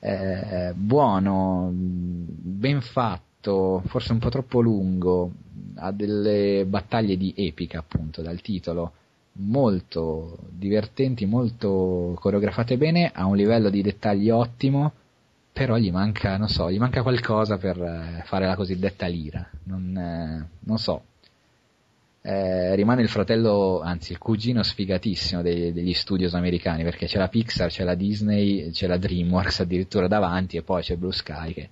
Eh, 0.00 0.72
buono, 0.74 1.70
ben 1.72 2.80
fatto, 2.80 3.84
forse 3.86 4.10
un 4.10 4.18
po' 4.18 4.30
troppo 4.30 4.60
lungo, 4.60 5.30
ha 5.76 5.92
delle 5.92 6.64
battaglie 6.66 7.16
di 7.16 7.32
epica 7.36 7.78
appunto 7.78 8.20
dal 8.20 8.40
titolo 8.40 8.94
molto 9.34 10.38
divertenti, 10.50 11.24
molto 11.26 12.16
coreografate 12.20 12.76
bene, 12.76 13.10
a 13.12 13.26
un 13.26 13.36
livello 13.36 13.70
di 13.70 13.82
dettagli 13.82 14.30
ottimo, 14.30 14.92
però 15.52 15.76
gli 15.76 15.90
manca, 15.90 16.36
non 16.36 16.48
so, 16.48 16.70
gli 16.70 16.78
manca 16.78 17.02
qualcosa 17.02 17.58
per 17.58 17.80
eh, 17.80 18.22
fare 18.24 18.46
la 18.46 18.56
cosiddetta 18.56 19.06
lira, 19.06 19.48
non, 19.64 19.96
eh, 19.96 20.48
non 20.60 20.78
so. 20.78 21.04
Eh, 22.24 22.74
rimane 22.76 23.02
il 23.02 23.08
fratello, 23.08 23.80
anzi 23.80 24.12
il 24.12 24.18
cugino 24.18 24.62
sfigatissimo 24.62 25.42
dei, 25.42 25.72
degli 25.72 25.92
studios 25.92 26.34
americani, 26.34 26.84
perché 26.84 27.06
c'è 27.06 27.18
la 27.18 27.28
Pixar, 27.28 27.68
c'è 27.68 27.84
la 27.84 27.94
Disney, 27.94 28.70
c'è 28.70 28.86
la 28.86 28.96
DreamWorks 28.96 29.60
addirittura 29.60 30.06
davanti 30.06 30.56
e 30.56 30.62
poi 30.62 30.82
c'è 30.82 30.96
Blue 30.96 31.12
Sky 31.12 31.52
che 31.52 31.68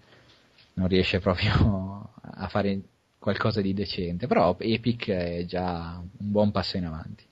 non 0.75 0.89
riesce 0.89 1.21
proprio 1.21 2.11
a 2.21 2.49
fare 2.49 2.81
qualcosa 3.19 3.61
di 3.61 3.73
decente, 3.75 4.27
però 4.27 4.57
Epic 4.59 5.09
è 5.11 5.45
già 5.47 6.01
un 6.01 6.31
buon 6.31 6.51
passo 6.51 6.79
in 6.79 6.87
avanti. 6.87 7.29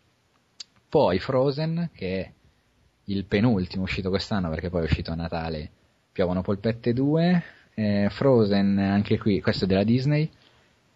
Poi 0.89 1.19
Frozen, 1.19 1.91
che 1.93 2.21
è 2.21 2.33
il 3.05 3.25
penultimo 3.25 3.83
uscito 3.83 4.09
quest'anno 4.09 4.49
perché 4.49 4.71
poi 4.71 4.83
è 4.83 4.85
uscito 4.85 5.11
a 5.11 5.15
Natale 5.15 5.71
Piovono 6.13 6.43
Polpette 6.43 6.93
2. 6.93 7.43
Eh, 7.75 8.09
Frozen, 8.11 8.79
anche 8.79 9.19
qui, 9.19 9.41
questo 9.41 9.65
è 9.65 9.67
della 9.69 9.85
Disney, 9.85 10.29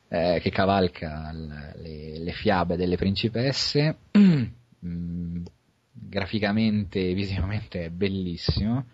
eh, 0.09 0.41
che 0.43 0.51
cavalca 0.51 1.31
le, 1.33 2.19
le, 2.19 2.33
fiabe 2.33 2.77
delle 2.77 2.97
principesse. 2.97 3.97
mm, 4.19 5.45
graficamente 5.93 7.09
e 7.11 7.15
visivamente 7.15 7.85
è 7.85 7.89
bellissimo, 7.91 8.85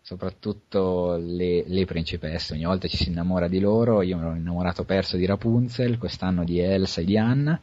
soprattutto 0.00 1.16
le, 1.16 1.64
le, 1.66 1.84
principesse, 1.84 2.54
ogni 2.54 2.64
volta 2.64 2.88
ci 2.88 2.96
si 2.96 3.08
innamora 3.08 3.48
di 3.48 3.60
loro, 3.60 4.02
io 4.02 4.16
mi 4.16 4.22
ero 4.22 4.34
innamorato 4.34 4.84
perso 4.84 5.16
di 5.16 5.24
Rapunzel, 5.24 5.98
quest'anno 5.98 6.44
di 6.44 6.58
Elsa 6.58 7.00
e 7.00 7.04
di 7.04 7.16
Anna, 7.16 7.60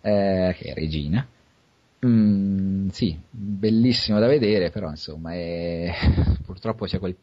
eh, 0.00 0.54
che 0.58 0.64
è 0.70 0.74
regina, 0.74 1.26
Mm, 2.04 2.88
sì, 2.88 3.18
bellissimo 3.30 4.18
da 4.18 4.26
vedere, 4.26 4.70
però 4.70 4.90
insomma 4.90 5.32
è... 5.32 5.92
purtroppo 6.44 6.84
c'è 6.86 6.98
quel... 6.98 7.16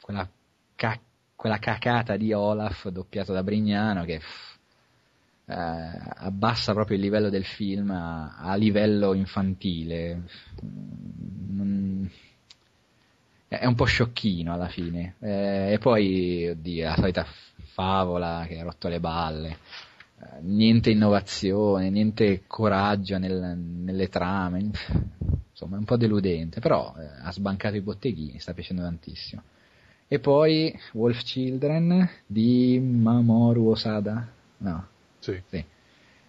quella, 0.00 0.28
ca... 0.74 0.98
quella 1.36 1.58
cacata 1.58 2.16
di 2.16 2.32
Olaf 2.32 2.88
doppiato 2.88 3.32
da 3.32 3.42
Brignano 3.42 4.04
che 4.04 4.20
eh, 5.46 5.54
abbassa 5.54 6.72
proprio 6.72 6.96
il 6.96 7.02
livello 7.02 7.28
del 7.28 7.44
film 7.44 7.90
a, 7.90 8.36
a 8.36 8.54
livello 8.56 9.12
infantile. 9.14 10.22
Non... 10.60 12.10
è 13.48 13.66
un 13.66 13.74
po' 13.74 13.84
sciocchino 13.84 14.52
alla 14.52 14.68
fine. 14.68 15.14
Eh, 15.20 15.72
e 15.74 15.78
poi, 15.78 16.48
oddio, 16.48 16.84
la 16.84 16.94
solita 16.96 17.26
favola 17.74 18.44
che 18.48 18.58
ha 18.58 18.64
rotto 18.64 18.88
le 18.88 19.00
balle. 19.00 19.58
Niente 20.40 20.90
innovazione, 20.90 21.90
niente 21.90 22.42
coraggio 22.46 23.18
nel, 23.18 23.56
nelle 23.56 24.08
trame. 24.08 24.70
Insomma, 25.50 25.76
è 25.76 25.78
un 25.78 25.84
po' 25.84 25.96
deludente, 25.96 26.60
però 26.60 26.94
eh, 26.98 27.08
ha 27.22 27.32
sbancato 27.32 27.76
i 27.76 27.80
botteghini, 27.80 28.40
sta 28.40 28.52
piacendo 28.52 28.82
tantissimo. 28.82 29.42
E 30.06 30.18
poi 30.18 30.76
Wolf 30.92 31.22
Children 31.22 32.08
di 32.26 32.78
Mamoru 32.78 33.68
Osada? 33.68 34.28
No. 34.58 34.86
Sì. 35.18 35.40
sì. 35.48 35.64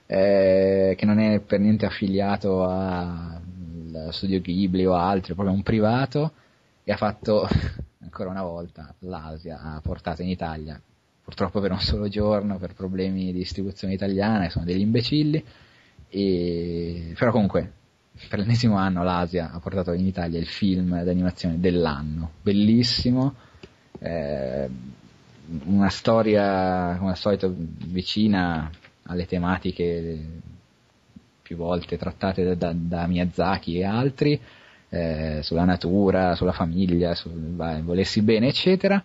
Eh, 0.08 0.96
che 0.98 1.06
non 1.06 1.20
è 1.20 1.40
per 1.40 1.60
niente 1.60 1.86
affiliato 1.86 2.64
al 2.64 4.10
studio 4.12 4.40
Ghibli 4.40 4.86
o 4.86 4.94
altri, 4.94 5.32
è 5.32 5.36
proprio 5.36 5.56
un 5.56 5.64
privato 5.64 6.32
e 6.84 6.92
ha 6.92 6.98
fatto 6.98 7.48
ancora 8.02 8.30
una 8.30 8.44
volta 8.44 8.94
l'Asia 9.00 9.60
ha 9.60 9.82
portato 9.82 10.22
in 10.22 10.30
Italia 10.30 10.80
purtroppo 11.26 11.60
per 11.60 11.72
un 11.72 11.82
solo 11.82 12.08
giorno 12.08 12.58
per 12.58 12.74
problemi 12.74 13.26
di 13.26 13.40
distribuzione 13.40 13.94
italiana 13.94 14.50
sono 14.50 14.64
degli 14.64 14.80
imbecilli 14.80 15.44
e... 16.08 17.14
però 17.18 17.32
comunque 17.32 17.72
per 18.30 18.40
l'ennesimo 18.40 18.78
anno 18.78 19.04
l'Asia 19.04 19.52
ha 19.52 19.60
portato 19.60 19.92
in 19.92 20.06
Italia 20.06 20.40
il 20.40 20.48
film 20.48 21.04
d'animazione 21.04 21.60
dell'anno 21.60 22.32
bellissimo 22.42 23.34
eh, 24.00 24.70
una 25.66 25.90
storia 25.90 26.96
come 26.98 27.12
al 27.12 27.18
solito 27.18 27.54
vicina 27.54 28.70
alle 29.04 29.26
tematiche 29.26 30.42
più 31.42 31.58
volte 31.58 31.98
trattate 31.98 32.56
da, 32.56 32.74
da 32.74 33.06
Miyazaki 33.06 33.78
e 33.78 33.84
altri 33.84 34.40
eh, 34.90 35.40
sulla 35.44 35.66
natura, 35.66 36.36
sulla 36.36 36.52
famiglia, 36.54 37.14
sul 37.14 37.56
vai, 37.56 37.82
volersi 37.82 38.22
bene, 38.22 38.48
eccetera. 38.48 39.04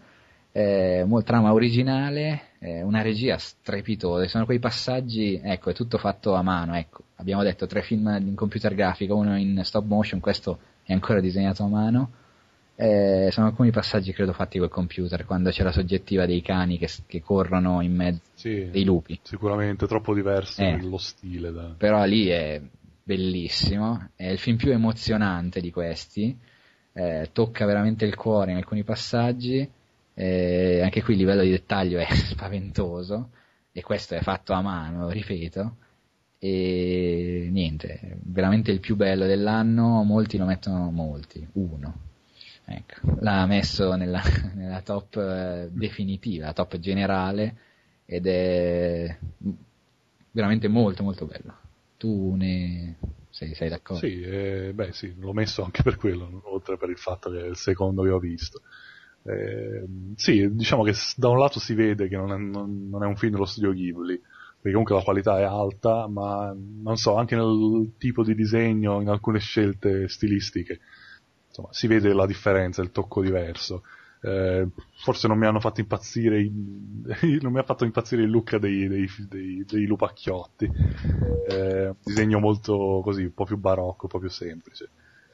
Eh, 0.53 1.07
trama 1.25 1.53
originale, 1.53 2.43
eh, 2.59 2.83
una 2.83 3.03
regia 3.03 3.39
strepitosa, 3.39 4.27
sono 4.27 4.45
quei 4.45 4.59
passaggi, 4.59 5.41
ecco, 5.43 5.71
è 5.71 5.75
tutto 5.75 5.97
fatto 5.99 6.35
a 6.35 6.43
mano, 6.43 6.75
ecco. 6.75 7.05
Abbiamo 7.17 7.43
detto 7.43 7.67
tre 7.67 7.83
film 7.83 8.09
in 8.21 8.35
computer 8.35 8.75
grafica, 8.75 9.15
uno 9.15 9.39
in 9.39 9.61
stop 9.65 9.87
motion, 9.87 10.21
questo 10.21 10.59
è 10.83 10.93
ancora 10.93 11.21
disegnato 11.21 11.63
a 11.63 11.69
mano. 11.69 12.11
Eh, 12.75 13.29
sono 13.31 13.47
alcuni 13.47 13.71
passaggi 13.71 14.11
credo 14.13 14.33
fatti 14.33 14.59
col 14.59 14.71
computer, 14.71 15.27
quando 15.27 15.51
c'è 15.51 15.63
la 15.63 15.71
soggettiva 15.71 16.25
dei 16.25 16.41
cani 16.41 16.79
che, 16.79 16.89
che 17.07 17.21
corrono 17.21 17.83
in 17.83 17.95
mezzo 17.95 18.23
sì, 18.35 18.71
dei 18.71 18.85
lupi. 18.85 19.21
Sicuramente 19.23 19.87
troppo 19.87 20.15
diverso 20.15 20.63
Eh. 20.63 20.81
lo 20.81 20.97
stile. 20.97 21.53
Da... 21.53 21.75
Però 21.77 22.03
lì 22.05 22.29
è 22.29 22.61
bellissimo, 23.03 24.09
è 24.17 24.29
il 24.29 24.39
film 24.39 24.57
più 24.57 24.73
emozionante 24.73 25.61
di 25.61 25.71
questi, 25.71 26.35
eh, 26.95 27.29
tocca 27.33 27.67
veramente 27.67 28.07
il 28.07 28.15
cuore 28.15 28.53
in 28.53 28.57
alcuni 28.57 28.83
passaggi, 28.83 29.69
eh, 30.21 30.83
anche 30.83 31.03
qui 31.03 31.15
il 31.15 31.21
livello 31.21 31.41
di 31.41 31.51
dettaglio 31.51 31.99
è 31.99 32.07
spaventoso 32.13 33.31
e 33.73 33.81
questo 33.81 34.15
è 34.15 34.21
fatto 34.21 34.53
a 34.53 34.61
mano, 34.61 35.09
ripeto, 35.09 35.77
e 36.39 37.49
niente, 37.51 38.19
veramente 38.25 38.71
il 38.71 38.81
più 38.81 38.97
bello 38.97 39.27
dell'anno, 39.27 40.03
molti 40.03 40.37
lo 40.37 40.45
mettono, 40.45 40.91
molti, 40.91 41.47
uno. 41.53 42.09
Ecco, 42.67 43.17
l'ha 43.21 43.47
messo 43.47 43.95
nella, 43.95 44.21
nella 44.55 44.83
top 44.83 45.17
eh, 45.17 45.69
definitiva, 45.73 46.47
la 46.47 46.53
top 46.53 46.79
generale 46.79 47.57
ed 48.05 48.27
è 48.27 49.17
veramente 50.33 50.69
molto 50.69 51.03
molto 51.03 51.25
bello. 51.25 51.57
Tu 51.97 52.35
ne 52.35 52.97
sei, 53.31 53.55
sei 53.55 53.71
d'accordo? 53.71 54.07
Sì, 54.07 54.21
eh, 54.21 54.73
beh 54.75 54.93
sì, 54.93 55.15
l'ho 55.19 55.33
messo 55.33 55.65
anche 55.65 55.83
per 55.83 55.97
quello, 55.97 56.43
oltre 56.45 56.77
per 56.77 56.91
il 56.91 56.99
fatto 56.99 57.31
che 57.31 57.41
è 57.41 57.47
il 57.47 57.57
secondo 57.57 58.03
che 58.03 58.11
ho 58.11 58.19
visto. 58.19 58.61
Eh, 59.23 59.85
sì, 60.17 60.49
diciamo 60.55 60.83
che 60.83 60.95
da 61.17 61.29
un 61.29 61.39
lato 61.39 61.61
si 61.61 61.75
vede 61.75 62.09
che 62.09 62.17
non 62.17 62.33
è, 62.33 62.37
non- 62.37 62.89
non 62.89 63.03
è 63.03 63.07
un 63.07 63.17
film 63.17 63.33
dello 63.33 63.45
studio 63.45 63.73
Ghibli, 63.73 64.19
perché 64.19 64.71
comunque 64.71 64.95
la 64.95 65.03
qualità 65.03 65.39
è 65.39 65.43
alta, 65.43 66.07
ma 66.09 66.55
non 66.57 66.97
so, 66.97 67.17
anche 67.17 67.37
nel 67.37 67.95
tipo 67.99 68.23
di 68.25 68.35
disegno, 68.35 69.01
in 69.01 69.09
alcune 69.09 69.39
scelte 69.39 70.09
stilistiche, 70.09 70.81
insomma, 71.49 71.69
si 71.73 71.87
vede 71.87 72.13
la 72.13 72.27
differenza, 72.27 72.83
il 72.83 72.91
tocco 72.93 73.23
diverso. 73.23 73.83
Eh, 74.23 74.67
forse 75.03 75.29
non 75.29 75.39
mi 75.39 75.47
hanno 75.47 75.61
fatto 75.61 75.81
impazzire, 75.81 76.41
i- 76.41 76.51
non 77.41 77.53
mi 77.53 77.59
ha 77.59 77.63
fatto 77.65 77.85
impazzire 77.85 78.23
il 78.23 78.31
look 78.31 78.57
dei, 78.57 78.87
dei, 78.89 79.07
dei, 79.29 79.65
dei 79.67 79.87
lupacchiotti. 79.87 80.71
Eh, 81.43 81.95
disegno 82.05 82.39
molto 82.39 83.01
così, 83.03 83.25
un 83.25 83.33
po' 83.35 83.45
più 83.45 83.57
barocco, 83.57 84.05
un 84.05 84.09
po' 84.11 84.19
più 84.19 84.29
semplice. 84.29 84.91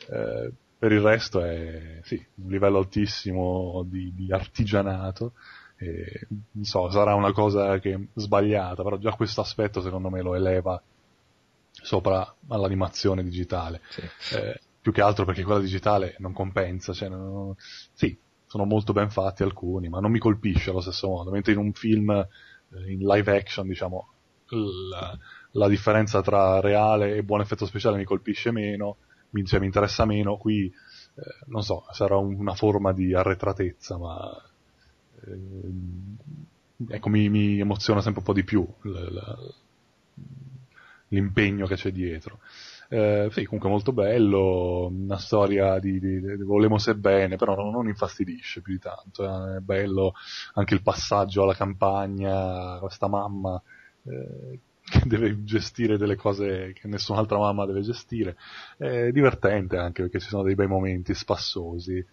Eh, 0.08 0.52
per 0.78 0.92
il 0.92 1.00
resto 1.00 1.42
è 1.42 2.00
sì, 2.02 2.24
un 2.36 2.50
livello 2.50 2.78
altissimo 2.78 3.84
di, 3.86 4.12
di 4.14 4.32
artigianato. 4.32 5.32
E, 5.78 6.26
non 6.52 6.64
so, 6.64 6.90
sarà 6.90 7.14
una 7.14 7.32
cosa 7.32 7.78
che 7.78 8.08
sbagliata, 8.14 8.82
però 8.82 8.96
già 8.98 9.12
questo 9.12 9.40
aspetto 9.40 9.80
secondo 9.80 10.10
me 10.10 10.22
lo 10.22 10.34
eleva 10.34 10.80
sopra 11.70 12.34
all'animazione 12.48 13.22
digitale. 13.22 13.80
Sì. 13.88 14.36
Eh, 14.36 14.60
più 14.80 14.92
che 14.92 15.02
altro 15.02 15.24
perché 15.24 15.42
quella 15.42 15.60
digitale 15.60 16.14
non 16.18 16.32
compensa, 16.32 16.92
cioè 16.92 17.08
non- 17.08 17.54
sì, 17.92 18.16
sono 18.46 18.64
molto 18.64 18.92
ben 18.92 19.10
fatti 19.10 19.42
alcuni, 19.42 19.88
ma 19.88 20.00
non 20.00 20.10
mi 20.10 20.18
colpisce 20.18 20.70
allo 20.70 20.80
stesso 20.80 21.08
modo, 21.08 21.30
mentre 21.30 21.52
in 21.52 21.58
un 21.58 21.72
film 21.72 22.10
eh, 22.10 22.92
in 22.92 23.00
live 23.00 23.36
action, 23.36 23.66
diciamo, 23.66 24.08
la, 24.90 25.18
la 25.52 25.68
differenza 25.68 26.22
tra 26.22 26.60
reale 26.60 27.16
e 27.16 27.22
buon 27.24 27.40
effetto 27.40 27.66
speciale 27.66 27.96
mi 27.96 28.04
colpisce 28.04 28.52
meno, 28.52 28.98
mi, 29.30 29.44
cioè, 29.44 29.60
mi 29.60 29.66
interessa 29.66 30.04
meno, 30.04 30.36
qui 30.36 30.66
eh, 30.66 31.44
non 31.48 31.62
so, 31.62 31.84
sarà 31.92 32.16
un- 32.16 32.34
una 32.38 32.54
forma 32.54 32.92
di 32.92 33.14
arretratezza, 33.14 33.96
ma 33.98 34.18
ehm, 35.26 36.16
ecco, 36.88 37.08
mi, 37.08 37.28
mi 37.28 37.58
emoziona 37.60 38.00
sempre 38.00 38.20
un 38.20 38.26
po' 38.26 38.32
di 38.34 38.44
più 38.44 38.66
l- 38.82 38.88
l- 38.90 39.54
l'impegno 41.08 41.66
che 41.66 41.76
c'è 41.76 41.90
dietro. 41.92 42.40
Eh, 42.88 43.28
sì, 43.32 43.44
comunque 43.44 43.68
molto 43.70 43.92
bello, 43.92 44.86
una 44.86 45.18
storia 45.18 45.78
di, 45.80 45.98
di, 45.98 46.20
di 46.20 46.42
volemo 46.42 46.78
se 46.78 46.94
bene, 46.94 47.36
però 47.36 47.54
non, 47.56 47.70
non 47.70 47.88
infastidisce 47.88 48.60
più 48.60 48.74
di 48.74 48.78
tanto, 48.78 49.24
eh, 49.54 49.56
è 49.56 49.60
bello 49.60 50.14
anche 50.54 50.74
il 50.74 50.82
passaggio 50.82 51.42
alla 51.42 51.54
campagna, 51.54 52.78
questa 52.78 53.08
mamma 53.08 53.60
eh, 54.04 54.60
che 54.88 55.02
deve 55.06 55.42
gestire 55.44 55.96
delle 55.98 56.16
cose 56.16 56.72
che 56.74 56.86
nessun'altra 56.88 57.38
mamma 57.38 57.66
deve 57.66 57.80
gestire, 57.80 58.36
è 58.76 59.10
divertente 59.10 59.76
anche 59.76 60.02
perché 60.02 60.20
ci 60.20 60.28
sono 60.28 60.42
dei 60.42 60.54
bei 60.54 60.66
momenti 60.68 61.14
spassosi, 61.14 62.04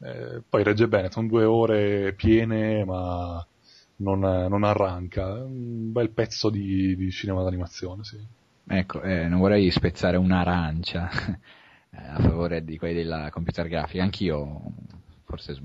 Eh, 0.00 0.42
poi 0.48 0.62
regge 0.64 0.88
bene, 0.88 1.10
sono 1.10 1.28
due 1.28 1.44
ore 1.44 2.12
piene 2.14 2.84
ma 2.84 3.44
non, 3.96 4.18
non 4.20 4.64
arranca, 4.64 5.32
un 5.44 5.92
bel 5.92 6.10
pezzo 6.10 6.50
di, 6.50 6.94
di 6.96 7.10
cinema 7.10 7.42
d'animazione, 7.42 8.04
sì. 8.04 8.18
Ecco, 8.66 9.02
eh, 9.02 9.28
non 9.28 9.38
vorrei 9.40 9.70
spezzare 9.70 10.16
un'arancia 10.16 11.08
eh, 11.90 11.96
a 11.96 12.18
favore 12.18 12.64
di 12.64 12.76
quelli 12.78 12.94
della 12.94 13.30
computer 13.30 13.68
grafica, 13.68 14.02
anch'io 14.02 14.62
forse 15.24 15.56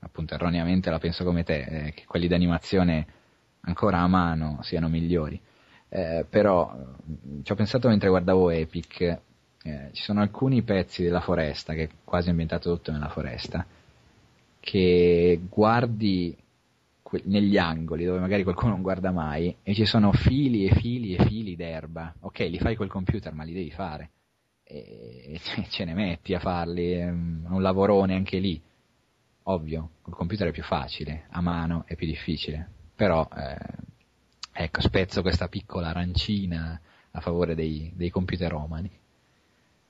appunto 0.00 0.34
erroneamente 0.34 0.90
la 0.90 0.98
penso 0.98 1.24
come 1.24 1.42
te, 1.44 1.62
eh, 1.62 1.92
che 1.92 2.04
quelli 2.06 2.28
d'animazione 2.28 3.06
ancora 3.62 3.98
a 4.00 4.06
mano 4.06 4.58
siano 4.62 4.88
migliori. 4.88 5.40
Eh, 5.94 6.24
però 6.28 6.74
ci 7.42 7.52
ho 7.52 7.54
pensato 7.54 7.88
mentre 7.88 8.08
guardavo 8.08 8.48
Epic, 8.48 9.00
eh, 9.02 9.90
ci 9.92 10.02
sono 10.02 10.22
alcuni 10.22 10.62
pezzi 10.62 11.02
della 11.02 11.20
foresta, 11.20 11.74
che 11.74 11.82
è 11.82 11.88
quasi 12.02 12.30
ambientato 12.30 12.72
tutto 12.74 12.92
nella 12.92 13.10
foresta, 13.10 13.66
che 14.60 15.40
guardi 15.50 16.34
que- 17.02 17.22
negli 17.26 17.58
angoli 17.58 18.04
dove 18.04 18.20
magari 18.20 18.42
qualcuno 18.42 18.72
non 18.72 18.82
guarda 18.82 19.10
mai 19.10 19.54
e 19.62 19.74
ci 19.74 19.84
sono 19.84 20.12
fili 20.12 20.66
e 20.66 20.74
fili 20.76 21.14
e 21.14 21.24
fili 21.26 21.56
d'erba. 21.56 22.14
Ok, 22.20 22.38
li 22.40 22.58
fai 22.58 22.74
col 22.74 22.88
computer, 22.88 23.34
ma 23.34 23.42
li 23.44 23.52
devi 23.52 23.70
fare. 23.70 24.10
E 24.64 25.38
ce 25.68 25.84
ne 25.84 25.92
metti 25.94 26.32
a 26.34 26.38
farli, 26.40 26.92
è 26.92 27.04
è 27.06 27.08
un 27.10 27.60
lavorone 27.60 28.14
anche 28.14 28.38
lì. 28.38 28.58
Ovvio, 29.44 29.90
col 30.02 30.14
computer 30.14 30.48
è 30.48 30.52
più 30.52 30.62
facile, 30.62 31.24
a 31.30 31.40
mano 31.42 31.84
è 31.86 31.96
più 31.96 32.06
difficile. 32.06 32.68
Però, 32.94 33.28
eh, 33.36 33.56
ecco, 34.52 34.80
spezzo 34.80 35.22
questa 35.22 35.48
piccola 35.48 35.88
arancina 35.88 36.80
a 37.12 37.20
favore 37.20 37.54
dei, 37.54 37.92
dei 37.94 38.10
computeromani. 38.10 38.90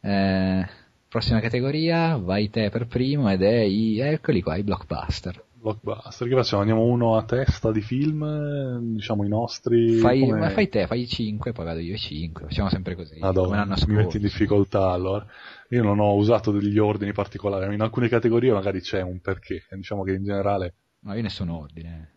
Eh, 0.00 0.66
prossima 1.08 1.40
categoria, 1.40 2.16
vai 2.16 2.50
te 2.50 2.70
per 2.70 2.86
primo 2.86 3.30
ed 3.30 3.42
è 3.42 3.60
i, 3.60 3.98
eccoli 3.98 4.42
qua, 4.42 4.56
i 4.56 4.62
blockbuster. 4.62 5.44
Blockbuster, 5.62 6.26
che 6.26 6.34
facciamo? 6.34 6.62
Andiamo 6.62 6.84
uno 6.84 7.16
a 7.16 7.22
testa 7.22 7.70
di 7.70 7.80
film, 7.80 8.94
diciamo 8.94 9.24
i 9.24 9.28
nostri... 9.28 9.98
Fai, 9.98 10.18
come- 10.20 10.38
ma 10.40 10.50
fai 10.50 10.68
te, 10.68 10.86
fai 10.88 11.06
5, 11.06 11.52
poi 11.52 11.64
vado 11.64 11.78
io 11.78 11.96
5, 11.96 12.46
facciamo 12.46 12.68
sempre 12.68 12.96
così, 12.96 13.20
Madonna, 13.20 13.64
mi 13.86 13.94
metti 13.94 14.16
in 14.16 14.22
difficoltà 14.22 14.90
allora. 14.90 15.24
Io 15.68 15.82
non 15.84 16.00
ho 16.00 16.14
usato 16.14 16.50
degli 16.50 16.78
ordini 16.78 17.12
particolari, 17.12 17.72
in 17.72 17.80
alcune 17.80 18.08
categorie 18.08 18.52
magari 18.52 18.80
c'è 18.80 19.02
un 19.02 19.20
perché, 19.20 19.62
diciamo 19.70 20.02
che 20.02 20.14
in 20.14 20.24
generale 20.24 20.74
No, 21.04 21.14
io 21.14 21.22
nessun 21.22 21.48
ordine. 21.48 22.10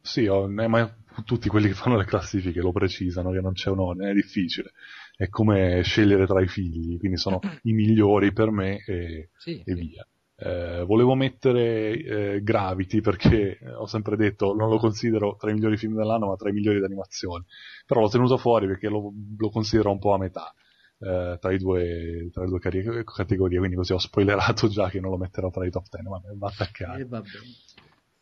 sì, 0.00 0.26
ho- 0.26 0.48
ma 0.48 0.94
tutti 1.24 1.48
quelli 1.48 1.68
che 1.68 1.74
fanno 1.74 1.96
le 1.96 2.04
classifiche 2.04 2.60
lo 2.60 2.72
precisano 2.72 3.30
che 3.30 3.40
non 3.40 3.52
c'è 3.52 3.70
un 3.70 3.80
ordine, 3.80 4.10
è 4.10 4.14
difficile. 4.14 4.72
È 5.16 5.28
come 5.28 5.82
scegliere 5.82 6.26
tra 6.26 6.42
i 6.42 6.48
figli, 6.48 6.98
quindi 6.98 7.16
sono 7.16 7.40
i 7.62 7.72
migliori 7.72 8.32
per 8.32 8.50
me 8.50 8.82
e, 8.84 9.30
Sì, 9.36 9.62
e 9.64 9.74
sì. 9.74 9.74
via. 9.74 10.06
Eh, 10.38 10.84
volevo 10.86 11.14
mettere 11.14 12.34
eh, 12.34 12.42
Gravity 12.42 13.00
perché 13.00 13.58
eh, 13.58 13.72
ho 13.72 13.86
sempre 13.86 14.16
detto 14.16 14.54
non 14.54 14.68
lo 14.68 14.76
considero 14.76 15.34
tra 15.38 15.50
i 15.50 15.54
migliori 15.54 15.78
film 15.78 15.96
dell'anno 15.96 16.26
ma 16.26 16.36
tra 16.36 16.50
i 16.50 16.52
migliori 16.52 16.78
d'animazione 16.78 17.46
però 17.86 18.00
l'ho 18.02 18.10
tenuto 18.10 18.36
fuori 18.36 18.66
perché 18.66 18.88
lo, 18.90 19.14
lo 19.38 19.48
considero 19.48 19.90
un 19.92 19.98
po' 19.98 20.12
a 20.12 20.18
metà 20.18 20.52
eh, 20.98 21.38
tra, 21.40 21.56
due, 21.56 22.28
tra, 22.32 22.44
le 22.44 22.50
due 22.50 23.04
categorie 23.04 23.58
quindi 23.58 23.76
così 23.76 23.94
ho 23.94 23.98
spoilerato 23.98 24.68
già 24.68 24.90
che 24.90 25.00
non 25.00 25.10
lo 25.10 25.16
metterò 25.16 25.50
tra 25.50 25.64
i 25.64 25.70
top 25.70 25.86
10 25.90 26.06
ma 26.06 26.20
va 26.34 26.48
attaccato 26.48 26.98
E 26.98 27.04
vabbè. 27.06 27.28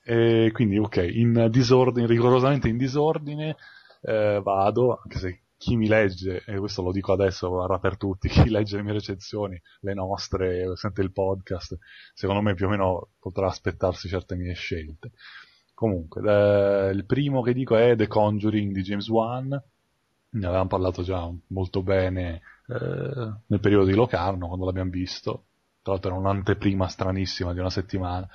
E 0.05 0.51
quindi 0.53 0.79
ok 0.79 0.97
in 1.11 1.49
disordine 1.51 2.07
rigorosamente 2.07 2.69
in 2.69 2.77
disordine 2.77 3.57
eh, 4.03 4.41
vado 4.43 5.01
anche 5.03 5.19
se 5.19 5.39
chi 5.65 5.77
mi 5.77 5.89
legge, 5.89 6.43
e 6.45 6.59
questo 6.59 6.83
lo 6.83 6.93
dico 6.93 7.13
adesso, 7.15 7.49
guarda 7.49 7.79
per 7.79 7.97
tutti, 7.97 8.29
chi 8.29 8.51
legge 8.51 8.77
le 8.77 8.83
mie 8.83 8.93
recensioni, 8.93 9.59
le 9.81 9.95
nostre, 9.95 10.77
sente 10.77 11.01
il 11.01 11.11
podcast, 11.11 11.79
secondo 12.13 12.43
me 12.43 12.53
più 12.53 12.67
o 12.67 12.69
meno 12.69 13.13
potrà 13.19 13.47
aspettarsi 13.47 14.07
certe 14.07 14.37
mie 14.37 14.53
scelte. 14.53 15.13
Comunque, 15.73 16.21
eh, 16.21 16.91
il 16.91 17.07
primo 17.07 17.41
che 17.41 17.55
dico 17.55 17.77
è 17.77 17.97
The 17.97 18.07
Conjuring 18.07 18.75
di 18.75 18.83
James 18.83 19.09
Wan, 19.09 19.49
ne 19.49 20.47
avevamo 20.47 20.69
parlato 20.69 21.03
già 21.03 21.31
molto 21.47 21.83
bene 21.83 22.43
eh, 22.69 23.33
nel 23.47 23.61
periodo 23.61 23.87
di 23.87 23.95
Locarno, 23.95 24.49
quando 24.49 24.67
l'abbiamo 24.67 24.91
visto, 24.91 25.47
tra 25.85 25.93
l'altro 25.93 26.11
era 26.11 26.19
un'anteprima 26.19 26.89
stranissima 26.89 27.52
di 27.52 27.59
una 27.61 27.70
settimana, 27.70 28.27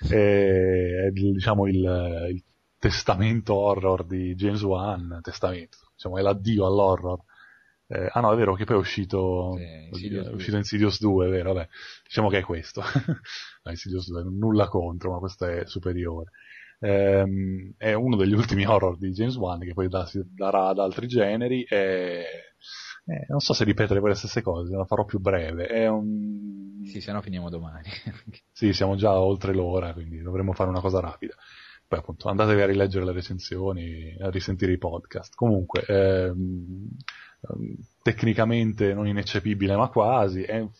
Sì. 0.00 0.12
e, 0.14 1.06
è 1.06 1.10
diciamo 1.12 1.66
il, 1.68 2.28
il 2.32 2.42
testamento 2.78 3.54
horror 3.54 4.04
di 4.04 4.34
James 4.34 4.60
Wan, 4.62 5.20
testamento, 5.22 5.78
diciamo 5.94 6.18
è 6.18 6.22
l'addio 6.22 6.66
all'horror. 6.66 7.20
Eh, 7.88 8.08
ah 8.12 8.18
no, 8.20 8.32
è 8.32 8.36
vero 8.36 8.54
che 8.54 8.64
poi 8.64 8.74
è 8.74 8.78
uscito, 8.80 9.54
Sì, 9.56 9.86
Insidious 9.92 10.24
è 10.24 10.28
2. 10.30 10.36
uscito 10.36 10.56
Insidious 10.56 11.00
2, 11.00 11.26
è 11.28 11.30
vero, 11.30 11.52
vabbè. 11.52 11.68
Diciamo 12.04 12.28
che 12.28 12.38
è 12.38 12.42
questo. 12.42 12.82
no, 13.62 13.70
Insidious 13.70 14.10
2, 14.10 14.24
nulla 14.24 14.66
contro, 14.66 15.12
ma 15.12 15.18
questo 15.18 15.46
è 15.46 15.62
superiore. 15.66 16.30
Ehm, 16.80 17.74
è 17.78 17.92
uno 17.94 18.16
degli 18.16 18.34
ultimi 18.34 18.66
horror 18.66 18.98
di 18.98 19.12
James 19.12 19.36
Wan 19.36 19.60
che 19.60 19.72
poi 19.72 19.88
da- 19.88 20.04
si 20.06 20.20
darà 20.34 20.68
ad 20.68 20.78
altri 20.80 21.06
generi 21.06 21.62
e 21.62 22.24
eh, 23.06 23.24
non 23.28 23.38
so 23.40 23.52
se 23.54 23.64
ripetere 23.64 24.00
poi 24.00 24.10
le 24.10 24.14
stesse 24.16 24.42
cose, 24.42 24.74
la 24.74 24.84
farò 24.84 25.04
più 25.04 25.18
breve. 25.20 25.66
È 25.66 25.86
un... 25.88 26.65
Sì, 26.86 27.00
se 27.00 27.12
no 27.12 27.20
finiamo 27.20 27.50
domani. 27.50 27.88
Sì, 28.56 28.72
siamo 28.72 28.96
già 28.96 29.12
oltre 29.20 29.52
l'ora, 29.52 29.92
quindi 29.92 30.22
dovremmo 30.22 30.52
fare 30.54 30.70
una 30.70 30.80
cosa 30.80 31.00
rapida. 31.00 31.34
Poi 31.86 31.98
appunto 31.98 32.28
andatevi 32.28 32.62
a 32.62 32.66
rileggere 32.66 33.04
le 33.04 33.12
recensioni, 33.12 34.16
a 34.18 34.30
risentire 34.30 34.72
i 34.72 34.78
podcast. 34.78 35.34
Comunque, 35.34 35.84
ehm, 35.86 36.88
ehm, 37.42 37.76
tecnicamente 38.02 38.94
non 38.94 39.06
ineccepibile 39.06 39.76
ma 39.76 39.88
quasi, 39.88 40.42
è 40.42 40.60
un 40.60 40.70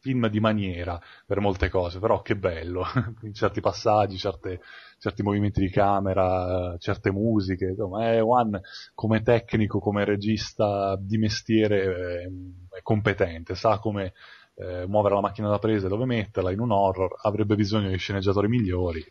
film 0.00 0.28
di 0.28 0.38
maniera 0.40 1.00
per 1.26 1.40
molte 1.40 1.68
cose, 1.68 1.98
però 1.98 2.22
che 2.22 2.36
bello, 2.36 2.84
certi 3.32 3.60
passaggi, 3.60 4.16
certe- 4.18 4.60
certi 4.98 5.22
movimenti 5.22 5.60
di 5.60 5.70
camera, 5.70 6.76
certe 6.78 7.10
musiche, 7.10 7.66
insomma 7.66 8.12
è 8.12 8.22
One 8.22 8.60
come 8.94 9.22
tecnico, 9.22 9.80
come 9.80 10.04
regista 10.04 10.96
di 11.00 11.18
mestiere 11.18 12.22
eh, 12.22 12.30
è 12.78 12.82
competente, 12.82 13.54
sa 13.56 13.78
come 13.78 14.12
eh, 14.56 14.86
muovere 14.86 15.14
la 15.14 15.20
macchina 15.20 15.48
da 15.48 15.58
presa 15.58 15.86
e 15.86 15.88
dove 15.88 16.04
metterla 16.04 16.50
in 16.52 16.60
un 16.60 16.70
horror, 16.72 17.16
avrebbe 17.22 17.54
bisogno 17.56 17.88
di 17.90 17.96
sceneggiatori 17.98 18.48
migliori, 18.48 19.04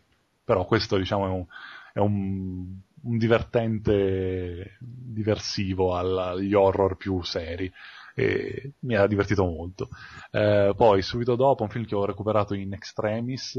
però 0.44 0.64
questo 0.64 0.96
diciamo 0.96 1.26
è 1.26 1.28
un, 1.30 1.46
è 1.92 1.98
un, 1.98 2.66
un 3.02 3.18
divertente 3.18 4.76
diversivo 4.80 5.94
agli 5.96 6.54
horror 6.54 6.96
più 6.96 7.22
seri 7.22 7.70
e 8.14 8.72
mi 8.80 8.94
ha 8.96 9.06
divertito 9.06 9.44
molto. 9.44 9.88
Eh, 10.30 10.72
poi 10.76 11.02
subito 11.02 11.36
dopo 11.36 11.62
un 11.62 11.68
film 11.70 11.84
che 11.84 11.94
ho 11.94 12.04
recuperato 12.04 12.54
in 12.54 12.72
extremis, 12.72 13.58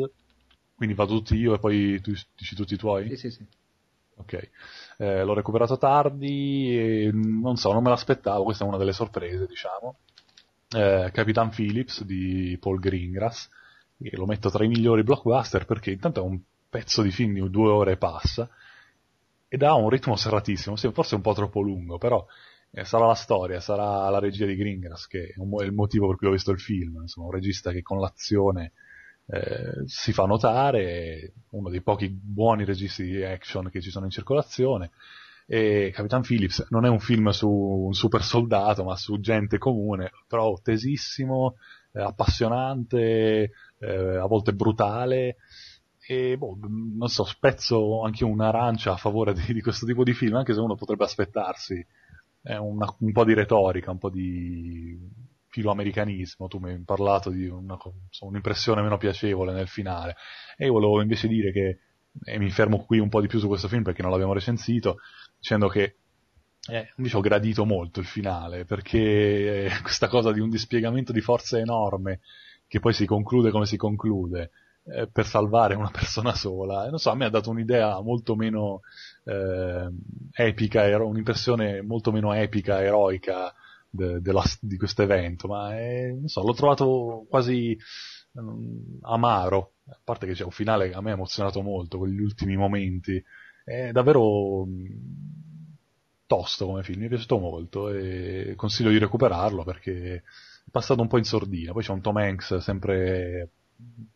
quindi 0.76 0.96
vado 0.96 1.16
tutti 1.16 1.36
io 1.36 1.54
e 1.56 1.60
poi 1.60 2.00
tu 2.02 2.12
dici 2.36 2.56
tutti 2.56 2.74
i 2.74 2.78
tuoi? 2.78 3.08
Sì, 3.10 3.16
sì, 3.18 3.32
sì. 3.32 3.46
Ok, 4.20 4.50
Eh, 4.98 5.24
l'ho 5.24 5.34
recuperato 5.36 5.78
tardi 5.78 6.76
e 6.78 7.12
non 7.14 7.56
so, 7.56 7.72
non 7.72 7.84
me 7.84 7.90
l'aspettavo, 7.90 8.44
questa 8.44 8.66
è 8.66 8.68
una 8.68 8.78
delle 8.78 8.94
sorprese, 8.94 9.46
diciamo. 9.46 10.00
Eh, 10.70 11.10
Capitan 11.14 11.50
Phillips 11.50 12.04
di 12.04 12.58
Paul 12.60 12.80
Greengrass, 12.80 13.50
che 13.98 14.16
lo 14.18 14.26
metto 14.26 14.50
tra 14.50 14.64
i 14.64 14.68
migliori 14.68 15.04
blockbuster 15.04 15.66
perché 15.66 15.92
intanto 15.92 16.22
è 16.22 16.24
un 16.24 16.40
pezzo 16.70 17.02
di 17.02 17.12
film 17.12 17.34
di 17.34 17.50
due 17.50 17.70
ore 17.70 17.94
e 17.94 17.98
passa 17.98 18.50
ed 19.48 19.64
ha 19.64 19.74
un 19.76 19.90
ritmo 19.90 20.16
serratissimo, 20.16 20.76
forse 20.76 21.16
un 21.16 21.22
po' 21.22 21.34
troppo 21.34 21.62
lungo, 21.62 21.98
però 21.98 22.26
eh, 22.72 22.84
sarà 22.84 23.06
la 23.06 23.16
storia, 23.16 23.60
sarà 23.62 24.10
la 24.10 24.20
regia 24.20 24.46
di 24.46 24.56
Greengrass 24.56 25.08
che 25.08 25.28
è, 25.28 25.40
un 25.40 25.62
è 25.62 25.66
il 25.66 25.72
motivo 25.72 26.08
per 26.08 26.18
cui 26.18 26.28
ho 26.28 26.32
visto 26.32 26.52
il 26.52 26.60
film, 26.60 27.00
insomma, 27.02 27.28
un 27.28 27.34
regista 27.34 27.72
che 27.72 27.82
con 27.82 28.00
l'azione 28.00 28.74
eh, 29.28 29.84
si 29.86 30.12
fa 30.12 30.26
notare, 30.26 31.34
uno 31.52 31.70
dei 31.70 31.82
pochi 31.82 32.10
buoni 32.10 32.66
registi 32.66 33.04
di 33.04 33.24
action 33.24 33.70
che 33.70 33.82
ci 33.82 33.90
sono 33.90 34.06
in 34.06 34.12
circolazione. 34.12 34.92
E 35.50 35.92
Capitan 35.94 36.22
Phillips 36.22 36.68
non 36.70 36.86
è 36.86 36.90
un 36.90 37.00
film 37.00 37.30
su 37.30 37.50
un 37.50 37.94
super 37.94 38.22
soldato, 38.22 38.84
ma 38.84 38.96
su 38.98 39.20
gente 39.20 39.58
comune, 39.58 40.12
però 40.28 40.60
tesissimo, 40.62 41.56
eh, 41.94 42.02
appassionante, 42.02 43.52
eh, 43.80 44.18
a 44.18 44.26
volte 44.28 44.54
brutale. 44.54 45.38
E 46.10 46.38
boh, 46.38 46.58
non 46.62 47.08
so, 47.10 47.24
spezzo 47.26 48.02
anche 48.04 48.24
un'arancia 48.24 48.94
a 48.94 48.98
favore 48.98 49.34
di, 49.34 49.54
di 49.54 49.62
questo 49.62 49.86
tipo 49.86 50.04
di 50.04 50.14
film, 50.14 50.36
anche 50.36 50.54
se 50.54 50.60
uno 50.60 50.76
potrebbe 50.76 51.04
aspettarsi 51.06 51.86
eh, 52.44 52.58
una- 52.58 52.94
un 53.00 53.12
po' 53.12 53.24
di 53.26 53.34
retorica, 53.34 53.92
un 53.92 53.98
po' 53.98 54.10
di 54.10 54.98
filoamericanismo. 55.48 56.48
Tu 56.48 56.60
mi 56.60 56.72
hai 56.72 56.84
parlato 56.84 57.30
di 57.30 57.48
una 57.48 57.78
un'impressione 58.22 58.82
meno 58.82 58.98
piacevole 58.98 59.54
nel 59.54 59.68
finale. 59.68 60.16
E 60.58 60.66
io 60.66 60.74
volevo 60.74 61.02
invece 61.02 61.28
dire 61.28 61.52
che, 61.52 61.80
e 62.24 62.38
mi 62.40 62.50
fermo 62.50 62.84
qui 62.86 63.00
un 63.00 63.10
po' 63.10 63.22
di 63.22 63.28
più 63.28 63.40
su 63.40 63.48
questo 63.48 63.68
film 63.68 63.84
perché 63.84 64.02
non 64.02 64.12
l'abbiamo 64.12 64.34
recensito, 64.34 64.98
dicendo 65.40 65.68
che 65.68 65.96
eh, 66.70 66.94
invece 66.98 67.18
ho 67.18 67.22
gradito 67.22 67.66
molto 67.66 68.00
il 68.00 68.06
finale, 68.06 68.66
perché 68.66 69.66
eh, 69.66 69.72
questa 69.82 70.08
cosa 70.08 70.32
di 70.32 70.40
un 70.40 70.50
dispiegamento 70.50 71.12
di 71.12 71.22
forza 71.22 71.58
enorme, 71.58 72.22
che 72.68 72.80
poi 72.80 72.94
si 72.94 73.06
conclude 73.06 73.52
come 73.52 73.66
si 73.66 73.78
conclude, 73.78 74.52
eh, 74.84 75.08
per 75.08 75.26
salvare 75.26 75.76
una 75.76 75.90
persona 75.92 76.34
sola, 76.34 76.86
eh, 76.88 76.90
non 76.90 77.00
so, 77.00 77.10
a 77.12 77.16
me 77.16 77.26
ha 77.26 77.30
dato 77.30 77.50
un'idea 77.50 78.02
molto 78.02 78.36
meno 78.36 78.82
eh, 79.24 79.90
epica, 80.34 80.86
ero- 80.86 81.08
un'impressione 81.08 81.82
molto 81.82 82.12
meno 82.12 82.34
epica, 82.34 82.82
eroica 82.84 83.54
de- 83.90 84.20
della- 84.22 84.44
di 84.62 84.78
questo 84.78 85.04
evento, 85.04 85.48
ma 85.48 85.78
è, 85.78 86.08
non 86.12 86.28
so, 86.28 86.42
l'ho 86.44 86.54
trovato 86.54 87.26
quasi 87.30 87.78
mm, 88.40 89.00
amaro, 89.04 89.74
a 89.90 90.00
parte 90.04 90.26
che 90.28 90.34
c'è 90.34 90.44
un 90.44 90.52
finale 90.52 90.90
che 90.90 90.96
a 90.96 91.02
me 91.02 91.12
ha 91.12 91.14
emozionato 91.14 91.62
molto, 91.62 91.98
quegli 91.98 92.20
ultimi 92.20 92.56
momenti, 92.56 93.24
è 93.68 93.92
davvero 93.92 94.66
mm, 94.66 94.86
tosto 96.26 96.68
come 96.68 96.84
film, 96.84 97.02
mi 97.02 97.06
è 97.08 97.10
piaciuto 97.10 97.38
molto 97.38 97.90
e 97.90 98.54
consiglio 98.56 98.92
di 98.92 98.98
recuperarlo 98.98 99.66
perché 99.66 100.16
è 100.16 100.22
passato 100.72 101.02
un 101.02 101.10
po' 101.10 101.18
in 101.18 101.26
sordina. 101.26 101.74
Poi 101.74 101.84
c'è 101.84 101.92
un 101.92 102.00
Tom 102.00 102.16
Hanks 102.16 102.58
sempre 102.58 103.50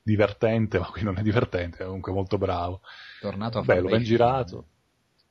divertente, 0.02 0.80
ma 0.80 0.86
qui 0.86 1.03
non 1.03 1.18
è 1.18 1.22
divertente, 1.22 1.80
è 1.80 1.86
comunque 1.86 2.14
molto 2.14 2.38
bravo. 2.38 2.80
Tornato 3.19 3.60
a 3.60 3.64
Bello, 3.64 3.90
ben 3.90 4.03
girato. 4.03 4.68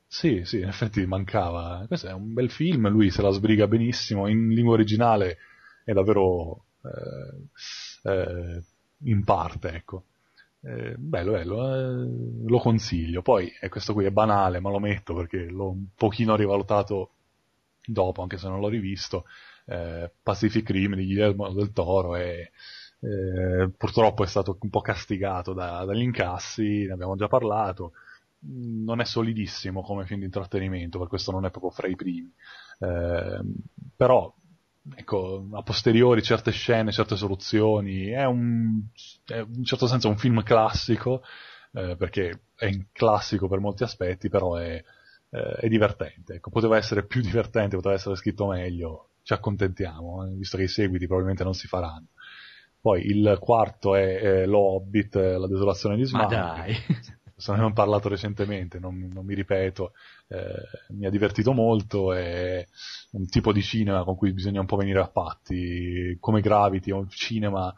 Sì, 0.06 0.42
sì, 0.44 0.58
in 0.58 0.68
effetti 0.68 1.06
mancava. 1.06 1.84
Questo 1.86 2.08
è 2.08 2.12
un 2.12 2.34
bel 2.34 2.50
film, 2.50 2.88
lui 2.88 3.10
se 3.10 3.22
la 3.22 3.30
sbriga 3.30 3.66
benissimo, 3.66 4.28
in 4.28 4.48
lingua 4.48 4.74
originale 4.74 5.38
è 5.82 5.92
davvero 5.92 6.64
eh, 6.82 8.10
eh, 8.10 8.62
in 9.04 9.24
parte, 9.24 9.70
ecco. 9.70 10.04
Eh, 10.62 10.94
bello, 10.98 11.32
bello, 11.32 11.74
eh, 11.74 12.48
lo 12.48 12.58
consiglio. 12.58 13.22
Poi, 13.22 13.50
e 13.60 13.68
questo 13.68 13.92
qui 13.94 14.04
è 14.04 14.10
banale, 14.10 14.60
ma 14.60 14.70
lo 14.70 14.78
metto 14.78 15.14
perché 15.14 15.44
l'ho 15.46 15.70
un 15.70 15.86
pochino 15.94 16.36
rivalutato 16.36 17.12
dopo, 17.84 18.20
anche 18.22 18.36
se 18.38 18.48
non 18.48 18.60
l'ho 18.60 18.68
rivisto. 18.68 19.24
Eh, 19.66 20.10
Pacific 20.22 20.68
Rim 20.70 20.94
di 20.96 21.04
Guillermo 21.06 21.50
del 21.52 21.72
Toro 21.72 22.16
e 22.16 22.50
eh, 23.00 23.70
purtroppo 23.76 24.22
è 24.24 24.26
stato 24.26 24.58
un 24.60 24.68
po' 24.70 24.80
castigato 24.82 25.52
da- 25.54 25.84
dagli 25.84 26.02
incassi, 26.02 26.84
ne 26.86 26.92
abbiamo 26.92 27.16
già 27.16 27.28
parlato. 27.28 27.92
Mm, 28.46 28.84
Non 28.84 29.00
è 29.00 29.04
solidissimo 29.04 29.82
come 29.82 30.04
film 30.06 30.20
di 30.20 30.26
intrattenimento, 30.26 30.98
per 30.98 31.08
questo 31.08 31.30
non 31.32 31.44
è 31.46 31.50
proprio 31.50 31.70
fra 31.70 31.86
i 31.88 31.96
primi. 31.96 32.30
Eh, 32.80 33.40
però, 33.96 34.34
ecco, 34.94 35.46
a 35.52 35.62
posteriori 35.62 36.22
certe 36.22 36.50
scene, 36.50 36.92
certe 36.92 37.16
soluzioni, 37.16 38.06
è 38.06 38.24
un, 38.24 38.82
è 39.26 39.38
in 39.38 39.54
un 39.56 39.64
certo 39.64 39.86
senso 39.86 40.08
un 40.08 40.16
film 40.16 40.42
classico, 40.42 41.22
eh, 41.72 41.96
perché 41.96 42.42
è 42.54 42.66
in 42.66 42.86
classico 42.92 43.48
per 43.48 43.60
molti 43.60 43.82
aspetti, 43.82 44.28
però 44.28 44.56
è, 44.56 44.82
eh, 45.30 45.52
è 45.60 45.68
divertente. 45.68 46.34
Ecco, 46.34 46.50
poteva 46.50 46.76
essere 46.76 47.04
più 47.04 47.20
divertente, 47.22 47.76
poteva 47.76 47.94
essere 47.94 48.16
scritto 48.16 48.46
meglio, 48.46 49.10
ci 49.22 49.32
accontentiamo, 49.32 50.26
eh, 50.26 50.34
visto 50.34 50.56
che 50.56 50.64
i 50.64 50.68
seguiti 50.68 51.06
probabilmente 51.06 51.44
non 51.44 51.54
si 51.54 51.66
faranno. 51.66 52.06
Poi 52.80 53.04
il 53.04 53.36
quarto 53.38 53.94
è, 53.94 54.02
eh, 54.22 54.46
Lo 54.46 54.60
Hobbit, 54.60 55.14
eh, 55.16 55.36
La 55.36 55.46
desolazione 55.46 55.96
di 55.96 56.02
Ma 56.02 56.08
Smaug. 56.08 56.30
dai. 56.30 56.74
Se 57.40 57.50
ne 57.50 57.56
abbiamo 57.56 57.74
parlato 57.74 58.08
recentemente, 58.08 58.78
non, 58.78 59.10
non 59.12 59.24
mi 59.24 59.34
ripeto, 59.34 59.92
eh, 60.28 60.94
mi 60.94 61.06
ha 61.06 61.10
divertito 61.10 61.52
molto, 61.52 62.12
è 62.12 62.66
un 63.12 63.26
tipo 63.28 63.52
di 63.52 63.62
cinema 63.62 64.04
con 64.04 64.14
cui 64.14 64.32
bisogna 64.32 64.60
un 64.60 64.66
po' 64.66 64.76
venire 64.76 65.00
a 65.00 65.08
patti, 65.08 66.16
come 66.20 66.42
Gravity, 66.42 66.90
è 66.90 66.94
un 66.94 67.08
cinema 67.08 67.74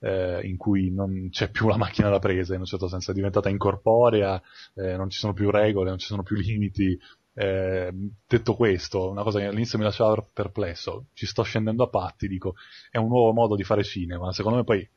eh, 0.00 0.40
in 0.44 0.56
cui 0.56 0.90
non 0.90 1.28
c'è 1.30 1.50
più 1.50 1.66
la 1.68 1.78
macchina 1.78 2.10
da 2.10 2.18
presa, 2.18 2.54
in 2.54 2.60
un 2.60 2.66
certo 2.66 2.88
senso 2.88 3.10
è 3.10 3.14
diventata 3.14 3.48
incorporea, 3.48 4.40
eh, 4.74 4.96
non 4.96 5.08
ci 5.08 5.18
sono 5.18 5.32
più 5.32 5.50
regole, 5.50 5.88
non 5.88 5.98
ci 5.98 6.06
sono 6.06 6.22
più 6.22 6.36
limiti. 6.36 6.98
Eh, 7.38 7.92
detto 8.26 8.54
questo, 8.54 9.10
una 9.10 9.22
cosa 9.22 9.38
che 9.38 9.46
all'inizio 9.46 9.78
mi 9.78 9.84
lasciava 9.84 10.24
perplesso, 10.32 11.06
ci 11.12 11.26
sto 11.26 11.42
scendendo 11.42 11.84
a 11.84 11.88
patti, 11.88 12.28
dico, 12.28 12.54
è 12.90 12.96
un 12.98 13.08
nuovo 13.08 13.32
modo 13.32 13.56
di 13.56 13.64
fare 13.64 13.84
cinema, 13.84 14.32
secondo 14.32 14.58
me 14.58 14.64
poi 14.64 14.88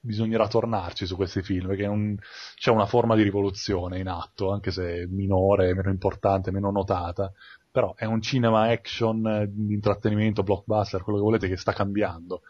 bisognerà 0.00 0.46
tornarci 0.48 1.06
su 1.06 1.16
questi 1.16 1.42
film 1.42 1.68
perché 1.68 1.86
un, 1.86 2.16
c'è 2.54 2.70
una 2.70 2.86
forma 2.86 3.16
di 3.16 3.22
rivoluzione 3.22 3.98
in 3.98 4.08
atto, 4.08 4.52
anche 4.52 4.70
se 4.70 5.06
minore, 5.08 5.74
meno 5.74 5.90
importante, 5.90 6.50
meno 6.50 6.70
notata, 6.70 7.32
però 7.70 7.94
è 7.94 8.04
un 8.04 8.20
cinema 8.20 8.68
action 8.70 9.48
di 9.48 9.74
intrattenimento, 9.74 10.42
blockbuster, 10.42 11.02
quello 11.02 11.18
che 11.18 11.24
volete, 11.24 11.48
che 11.48 11.56
sta 11.56 11.72
cambiando 11.72 12.42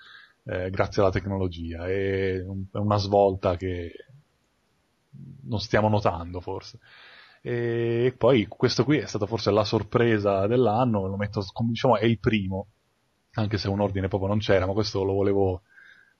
eh, 0.44 0.70
grazie 0.70 1.02
alla 1.02 1.10
tecnologia. 1.10 1.86
È, 1.86 2.42
un, 2.44 2.64
è, 2.72 2.78
una 2.78 2.96
svolta 2.96 3.56
che 3.56 3.92
non 5.42 5.60
stiamo 5.60 5.88
notando 5.88 6.40
forse. 6.40 6.78
E 7.42 8.14
poi 8.16 8.46
questo 8.46 8.84
qui 8.84 8.98
è 8.98 9.06
stata 9.06 9.26
forse 9.26 9.50
la 9.50 9.64
sorpresa 9.64 10.46
dell'anno, 10.46 11.06
lo 11.06 11.16
metto, 11.16 11.42
diciamo, 11.68 11.96
è 11.96 12.04
il 12.04 12.18
primo, 12.18 12.68
anche 13.32 13.58
se 13.58 13.68
un 13.68 13.80
ordine 13.80 14.08
proprio 14.08 14.28
non 14.28 14.38
c'era, 14.38 14.66
ma 14.66 14.72
questo 14.72 15.04
lo 15.04 15.14
volevo 15.14 15.62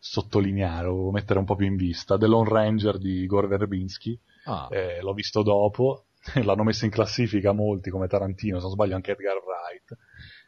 sottolineare 0.00 0.88
o 0.88 1.10
mettere 1.12 1.38
un 1.38 1.44
po' 1.44 1.54
più 1.54 1.66
in 1.66 1.76
vista. 1.76 2.16
The 2.16 2.26
Lone 2.26 2.48
Ranger 2.48 2.98
di 2.98 3.26
Gore 3.26 3.46
Verbinski, 3.46 4.18
ah. 4.46 4.68
eh, 4.70 5.00
l'ho 5.02 5.12
visto 5.12 5.42
dopo, 5.42 6.06
l'hanno 6.42 6.64
messo 6.64 6.86
in 6.86 6.90
classifica 6.90 7.52
molti 7.52 7.90
come 7.90 8.08
Tarantino, 8.08 8.56
se 8.56 8.62
non 8.62 8.72
sbaglio 8.72 8.94
anche 8.96 9.12
Edgar 9.12 9.36
Wright. 9.36 9.96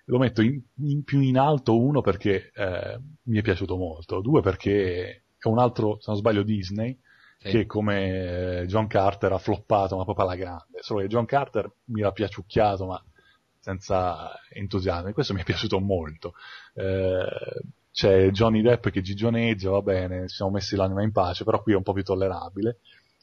Lo 0.07 0.19
metto 0.19 0.43
in, 0.43 0.61
in 0.79 1.05
più 1.05 1.21
in 1.21 1.39
alto, 1.39 1.79
uno 1.79 2.01
perché 2.01 2.51
eh, 2.55 2.99
mi 3.25 3.39
è 3.39 3.43
piaciuto 3.43 3.77
molto, 3.77 4.21
due 4.21 4.41
perché 4.41 5.25
è 5.39 5.49
un 5.49 5.59
altro, 5.59 5.99
se 6.01 6.11
non 6.11 6.17
sbaglio, 6.17 6.43
Disney, 6.43 6.99
sì. 7.39 7.51
che 7.51 7.67
come 7.67 8.61
eh, 8.61 8.67
John 8.67 8.87
Carter 8.87 9.33
ha 9.33 9.39
floppato, 9.39 9.97
ma 9.97 10.05
proprio 10.05 10.25
alla 10.25 10.35
grande. 10.35 10.79
Solo 10.81 11.01
che 11.01 11.09
John 11.09 11.27
Carter 11.27 11.71
mi 11.87 12.01
l'ha 12.01 12.11
piaciucchiato, 12.11 12.87
ma 12.87 13.05
senza 13.61 14.33
entusiasmo, 14.51 15.09
e 15.09 15.13
questo 15.13 15.35
mi 15.35 15.41
è 15.41 15.45
piaciuto 15.45 15.79
molto. 15.79 16.35
Eh, 16.75 17.25
c'è 17.93 18.31
Johnny 18.31 18.63
Depp 18.63 18.89
che 18.89 19.03
gigioneggia, 19.03 19.71
va 19.71 19.83
bene, 19.83 20.27
ci 20.27 20.37
siamo 20.37 20.51
messi 20.51 20.77
l'anima 20.77 21.03
in 21.03 21.13
pace, 21.13 21.45
però 21.45 21.63
qui 21.63 21.75
è 21.75 21.77
un 21.77 21.83
po' 21.83 21.93
più 21.93 22.03
tollerabile. 22.03 22.79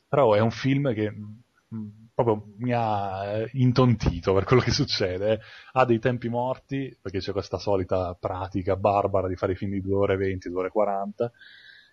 Però 0.07 0.33
è 0.33 0.39
un 0.39 0.51
film 0.51 0.93
che 0.93 1.11
mh, 1.11 1.75
mm, 1.75 1.87
proprio 2.13 2.53
mi 2.57 2.71
ha 2.73 3.25
eh, 3.25 3.49
intontito 3.53 4.33
per 4.33 4.43
quello 4.43 4.61
che 4.61 4.71
succede. 4.71 5.41
Ha 5.73 5.85
dei 5.85 5.99
tempi 5.99 6.29
morti, 6.29 6.95
perché 7.01 7.19
c'è 7.19 7.31
questa 7.31 7.57
solita 7.57 8.15
pratica 8.19 8.75
barbara 8.75 9.27
di 9.27 9.35
fare 9.35 9.53
i 9.53 9.55
film 9.55 9.71
di 9.71 9.81
2 9.81 9.95
ore 9.95 10.13
e 10.13 10.17
20, 10.17 10.49
2 10.49 10.59
ore 10.59 10.67
e 10.67 10.71
40, 10.71 11.31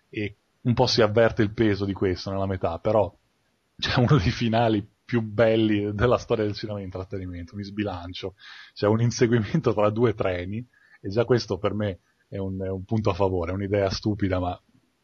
e 0.09 0.35
un 0.61 0.73
po' 0.73 0.85
si 0.85 1.01
avverte 1.01 1.41
il 1.41 1.53
peso 1.53 1.83
di 1.85 1.93
questo 1.93 2.29
nella 2.29 2.45
metà, 2.45 2.77
però 2.79 3.11
c'è 3.77 3.99
uno 3.99 4.17
dei 4.17 4.31
finali 4.31 4.87
più 5.03 5.21
belli 5.21 5.93
della 5.93 6.17
storia 6.17 6.43
del 6.43 6.53
cinema 6.53 6.77
di 6.79 6.83
intrattenimento, 6.83 7.55
mi 7.55 7.63
sbilancio. 7.63 8.35
C'è 8.73 8.85
un 8.85 9.01
inseguimento 9.01 9.73
tra 9.73 9.89
due 9.89 10.13
treni, 10.13 10.65
e 11.01 11.09
già 11.09 11.25
questo 11.25 11.57
per 11.57 11.73
me 11.73 11.99
è 12.27 12.37
un, 12.37 12.61
è 12.61 12.69
un 12.69 12.83
punto 12.83 13.09
a 13.09 13.13
favore, 13.13 13.51
è 13.51 13.53
un'idea 13.53 13.89
stupida, 13.89 14.39
ma 14.39 14.59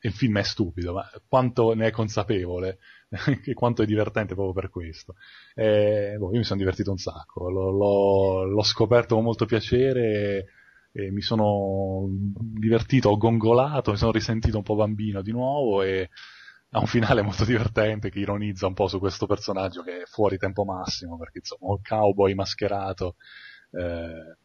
il 0.06 0.12
film 0.12 0.38
è 0.38 0.44
stupido, 0.44 0.94
ma 0.94 1.10
quanto 1.28 1.74
ne 1.74 1.88
è 1.88 1.91
consapevole 1.91 2.80
e 3.45 3.54
quanto 3.54 3.84
è 3.84 3.86
divertente 3.86 4.34
proprio 4.34 4.54
per 4.54 4.70
questo. 4.70 5.16
E, 5.54 6.16
boh, 6.18 6.32
io 6.32 6.38
mi 6.38 6.44
sono 6.44 6.60
divertito 6.60 6.91
un 6.91 6.98
sacco, 6.98 7.50
l'ho, 7.50 7.70
l'ho, 7.72 8.44
l'ho 8.44 8.64
scoperto 8.64 9.16
con 9.16 9.24
molto 9.24 9.45
piacere 9.45 10.45
e, 10.91 11.06
e, 11.06 11.12
mi 11.12 11.22
sono 11.22 12.06
divertito, 12.10 13.10
ho 13.10 13.18
gongolato, 13.18 13.91
mi 13.91 13.98
sono 13.98 14.12
risentito 14.12 14.58
un 14.58 14.64
po' 14.64 14.76
bambino 14.76 15.22
di 15.22 15.32
nuovo 15.32 15.82
e 15.84 16.10
ha 16.72 16.80
un 16.80 16.88
finale 16.88 17.22
molto 17.24 17.45
divertente 17.45 18.10
che 18.10 18.20
ironizza 18.20 18.68
un 18.68 18.74
po' 18.74 18.88
su 18.88 19.00
questo 19.00 19.26
personaggio 19.26 19.84
che 19.84 20.02
è 20.02 20.06
fuori 20.06 20.38
tempo 20.38 20.66
massimo, 20.66 21.18
perché 21.18 21.38
insomma 21.38 21.72
un 21.72 21.82
cowboy 21.82 22.34
mascherato 22.34 23.16
eh, 23.72 24.36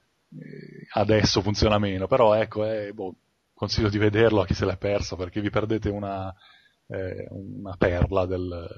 adesso 0.93 1.43
funziona 1.43 1.79
meno, 1.79 2.07
però 2.07 2.35
ecco, 2.35 2.65
eh, 2.65 2.93
boh, 2.93 3.15
consiglio 3.55 3.89
di 3.89 3.99
vederlo 3.99 4.41
a 4.41 4.47
chi 4.47 4.55
se 4.55 4.65
l'è 4.65 4.77
perso 4.77 5.17
perché 5.17 5.41
vi 5.41 5.51
perdete 5.51 5.89
una, 5.89 6.33
eh, 6.87 7.27
una 7.31 7.75
perla 7.77 8.27
del, 8.27 8.69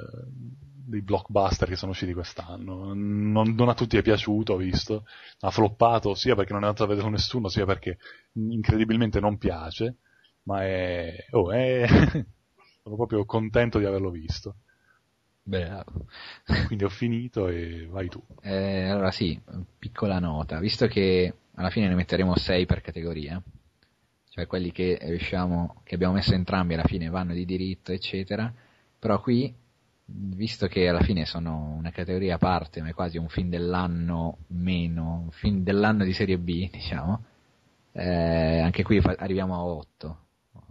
dei 0.91 1.03
blockbuster 1.03 1.69
che 1.69 1.77
sono 1.77 1.93
usciti 1.93 2.13
quest'anno. 2.13 2.93
Non, 2.95 3.55
non, 3.55 3.69
a 3.69 3.75
tutti 3.75 3.97
è 3.97 4.03
piaciuto, 4.03 4.55
ho 4.55 4.57
visto, 4.57 5.05
ha 5.41 5.51
floppato 5.51 6.15
sia 6.15 6.35
perché 6.35 6.53
non 6.53 6.63
è 6.63 6.67
andato 6.67 6.85
a 6.85 6.89
vederlo 6.89 7.11
nessuno, 7.11 7.49
sia 7.49 7.65
perché 7.65 7.99
incredibilmente 8.33 9.21
non 9.21 9.39
piace, 9.39 9.99
ma 10.45 10.65
è, 10.65 11.15
oh, 11.31 11.51
è 11.53 11.87
sono 12.83 12.97
proprio 12.97 13.25
contento 13.25 13.79
di 13.79 13.85
averlo 13.85 14.11
visto. 14.11 14.57
Bravo. 15.43 16.07
Quindi 16.67 16.85
ho 16.85 16.89
finito 16.89 17.49
e 17.49 17.87
vai 17.91 18.09
tu. 18.09 18.23
Eh, 18.43 18.89
allora 18.89 19.11
sì, 19.11 19.41
piccola 19.79 20.19
nota, 20.19 20.59
visto 20.61 20.87
che 20.87 21.35
alla 21.55 21.71
fine 21.71 21.89
ne 21.89 21.95
metteremo 21.95 22.37
6 22.37 22.67
per 22.67 22.81
categoria, 22.81 23.43
cioè 24.29 24.47
quelli 24.47 24.71
che 24.71 24.99
riusciamo, 25.01 25.81
che 25.83 25.95
abbiamo 25.95 26.15
messo 26.15 26.35
entrambi 26.35 26.75
alla 26.75 26.85
fine 26.85 27.09
vanno 27.09 27.33
di 27.33 27.45
diritto, 27.45 27.93
eccetera, 27.93 28.53
però 28.99 29.21
qui, 29.21 29.53
visto 30.05 30.67
che 30.67 30.89
alla 30.89 31.03
fine 31.03 31.25
sono 31.25 31.75
una 31.77 31.91
categoria 31.91 32.37
a 32.37 32.39
parte, 32.39 32.81
ma 32.81 32.89
è 32.89 32.95
quasi 32.95 33.19
un 33.19 33.29
film 33.29 33.49
dell'anno 33.49 34.39
meno, 34.49 35.23
un 35.25 35.31
film 35.31 35.63
dell'anno 35.63 36.05
di 36.05 36.13
serie 36.13 36.39
B, 36.39 36.69
diciamo, 36.71 37.25
eh, 37.93 38.61
anche 38.61 38.83
qui 38.83 39.01
fa- 39.01 39.17
arriviamo 39.19 39.55
a 39.55 39.65
8. 39.65 40.19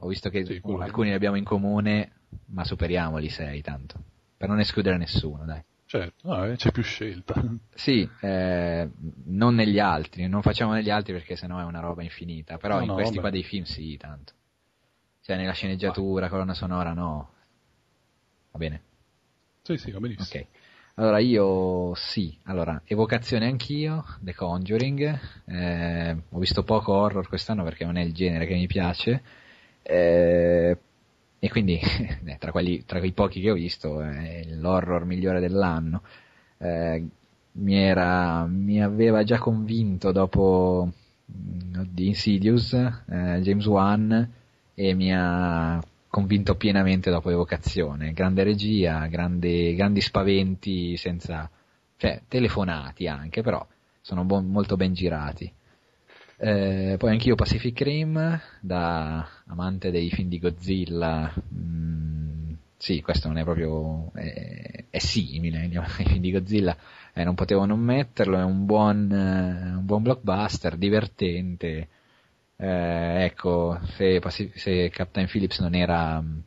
Ho 0.02 0.08
visto 0.08 0.30
che 0.30 0.46
sì, 0.46 0.62
alcuni 0.80 1.10
li 1.10 1.16
abbiamo 1.16 1.36
in 1.36 1.44
comune, 1.44 2.12
ma 2.48 2.64
superiamoli 2.64 3.30
6 3.30 3.62
tanto 3.62 4.04
per 4.40 4.48
non 4.48 4.61
escludere 4.61 4.95
nessuno, 4.95 5.44
dai. 5.44 5.61
Certo, 5.86 6.34
no, 6.34 6.56
c'è 6.56 6.72
più 6.72 6.82
scelta. 6.82 7.34
Sì, 7.76 8.10
eh, 8.22 8.90
non 9.26 9.53
negli 9.53 9.80
altri, 9.80 10.28
non 10.30 10.41
facciamo 10.41 10.72
negli 10.72 10.90
altri 10.90 11.11
perché 11.11 11.36
sennò 11.36 11.60
è 11.60 11.64
una 11.64 11.82
roba 11.82 12.03
infinita, 12.03 12.57
però 12.57 12.76
no, 12.76 12.82
in 12.82 12.88
no, 12.88 12.94
questi 12.94 13.16
vabbè. 13.16 13.28
qua 13.28 13.38
dei 13.38 13.44
film 13.44 13.64
sì, 13.64 13.98
tanto. 13.98 14.32
Cioè 15.22 15.36
nella 15.36 15.52
sceneggiatura, 15.52 16.28
va. 16.28 16.30
colonna 16.30 16.53
sonora 16.53 16.94
no. 16.94 17.32
Va 18.52 18.57
bene? 18.60 18.82
Sì, 19.61 19.76
sì, 19.76 19.91
va 19.91 19.99
benissimo. 19.99 20.41
Ok. 20.41 20.48
Allora 20.95 21.20
io 21.20 21.94
sì, 21.95 22.38
allora 22.44 22.82
evocazione 22.86 23.48
anch'io, 23.48 24.06
The 24.22 24.34
Conjuring, 24.34 25.20
eh, 25.48 26.18
ho 26.30 26.40
visto 26.40 26.64
poco 26.64 26.94
horror 26.94 27.28
quest'anno 27.28 27.64
perché 27.64 27.84
non 27.84 27.98
è 27.98 28.02
il 28.03 28.14
genere 28.14 28.45
che 28.45 28.53
mi 28.53 28.68
piace, 28.68 29.22
eh, 29.82 30.78
e 31.40 31.49
quindi 31.49 31.80
eh, 32.26 32.38
tra, 32.38 32.52
quelli, 32.52 32.84
tra 32.86 32.99
quei 32.99 33.14
pochi 33.14 33.41
che 33.41 33.52
ho 33.52 33.56
visto 33.56 34.02
è 34.02 34.44
l'horror 34.45 35.06
migliore 35.06 35.40
dell'anno. 35.40 36.02
Eh, 36.57 37.07
mi, 37.53 37.76
era, 37.76 38.45
mi 38.45 38.82
aveva 38.82 39.24
già 39.24 39.38
convinto 39.40 40.11
dopo 40.11 40.91
mm, 41.32 41.82
di 41.90 42.07
Insidious, 42.07 42.74
eh, 42.74 43.40
James 43.41 43.66
Wan, 43.66 44.32
e 44.76 44.94
mi 44.94 45.14
ha 45.14 45.82
convinto 46.07 46.56
pienamente 46.56 47.10
dopo 47.10 47.30
Evocazione. 47.30 48.11
Grande 48.14 48.44
regia, 48.44 49.06
grandi, 49.07 49.76
grandi 49.76 50.02
spaventi 50.02 50.98
senza, 50.98 51.49
cioè 51.98 52.22
telefonati 52.28 53.07
anche, 53.07 53.41
però 53.41 53.66
sono 54.02 54.24
bon, 54.26 54.48
molto 54.48 54.76
ben 54.76 54.94
girati. 54.94 55.52
Eh, 56.41 56.95
poi 56.98 57.11
anch'io 57.11 57.36
Pacific 57.36 57.82
Rim, 57.82 58.40
da 58.61 59.28
amante 59.48 59.91
dei 59.91 60.10
film 60.10 60.30
di 60.30 60.40
Godzilla, 60.40 61.34
mm, 61.53 62.53
sì, 62.78 63.02
questo 63.02 63.28
non 63.28 63.38
è 63.38 63.44
proprio, 63.44 64.10
è, 64.14 64.86
è 64.90 64.99
simile 64.99 65.60
ai 65.76 66.06
film 66.06 66.22
di 66.22 66.32
Godzilla, 66.32 66.78
eh, 67.14 67.26
non 67.26 67.36
potevo 67.36 67.66
non 67.66 67.82
metterlo, 67.82 68.38
è 68.38 68.44
un 68.44 68.66
buon, 68.66 69.11
eh, 69.11 69.76
un 69.76 69.86
buon 69.86 70.02
blockbuster, 70.02 70.78
divertente, 70.78 71.90
eh, 72.56 73.24
ecco, 73.26 73.78
se, 73.98 74.22
se, 74.56 74.90
Captain 74.91 75.28
Phillips 75.28 75.60
non 75.60 75.76
era 75.76 76.22
mm, 76.22 76.40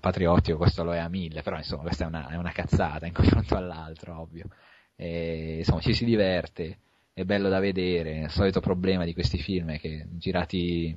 patriottico, 0.00 0.56
questo 0.58 0.82
lo 0.82 0.94
è 0.94 0.98
a 0.98 1.08
mille, 1.08 1.42
però 1.42 1.56
insomma 1.58 1.82
questa 1.82 2.04
è 2.04 2.06
una, 2.08 2.28
è 2.28 2.34
una 2.36 2.50
cazzata 2.52 3.06
in 3.06 3.12
confronto 3.12 3.54
all'altro, 3.56 4.20
ovvio. 4.20 4.48
E, 4.96 5.58
insomma, 5.58 5.80
ci 5.80 5.94
si 5.94 6.04
diverte 6.04 6.78
è 7.18 7.24
bello 7.24 7.48
da 7.48 7.58
vedere, 7.58 8.20
il 8.20 8.30
solito 8.30 8.60
problema 8.60 9.04
di 9.04 9.12
questi 9.12 9.38
film 9.38 9.72
è 9.72 9.80
che 9.80 10.06
girati, 10.10 10.96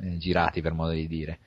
eh, 0.00 0.18
girati 0.18 0.60
per 0.60 0.74
modo 0.74 0.92
di 0.92 1.06
dire, 1.06 1.38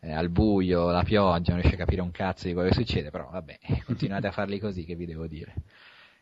eh, 0.00 0.12
al 0.12 0.30
buio, 0.30 0.90
la 0.90 1.02
pioggia, 1.02 1.52
non 1.52 1.60
riesce 1.60 1.74
a 1.74 1.84
capire 1.84 2.00
un 2.00 2.10
cazzo 2.10 2.46
di 2.46 2.54
quello 2.54 2.70
che 2.70 2.74
succede, 2.74 3.10
però 3.10 3.28
vabbè, 3.30 3.58
continuate 3.84 4.28
a 4.28 4.32
farli 4.32 4.58
così 4.58 4.86
che 4.86 4.94
vi 4.94 5.04
devo 5.04 5.26
dire. 5.26 5.54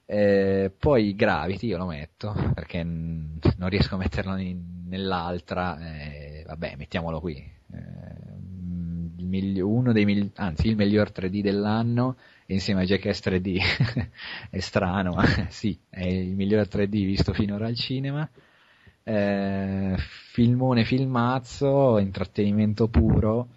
Eh, 0.04 0.72
poi 0.76 1.14
Gravity 1.14 1.68
io 1.68 1.78
lo 1.78 1.86
metto 1.86 2.34
perché 2.54 2.82
n- 2.82 3.38
non 3.56 3.68
riesco 3.68 3.94
a 3.94 3.98
metterlo 3.98 4.36
in- 4.36 4.88
nell'altra, 4.88 5.78
eh, 5.78 6.42
vabbè 6.44 6.74
mettiamolo 6.76 7.20
qui. 7.20 7.36
Eh, 7.36 8.32
migli- 9.18 9.60
uno 9.60 9.92
dei 9.92 10.04
migli- 10.04 10.32
anzi 10.34 10.66
il 10.66 10.76
miglior 10.76 11.12
3D 11.12 11.40
dell'anno 11.40 12.16
insieme 12.52 12.82
a 12.82 12.84
Jackass 12.84 13.20
3D 13.26 13.58
è 14.50 14.58
strano, 14.60 15.14
ma 15.14 15.24
sì, 15.50 15.78
è 15.88 16.04
il 16.04 16.34
migliore 16.34 16.68
3D 16.68 16.88
visto 17.04 17.32
finora 17.32 17.66
al 17.66 17.76
cinema. 17.76 18.28
Eh, 19.04 19.94
filmone 20.32 20.84
filmazzo, 20.84 21.98
intrattenimento 21.98 22.88
puro, 22.88 23.48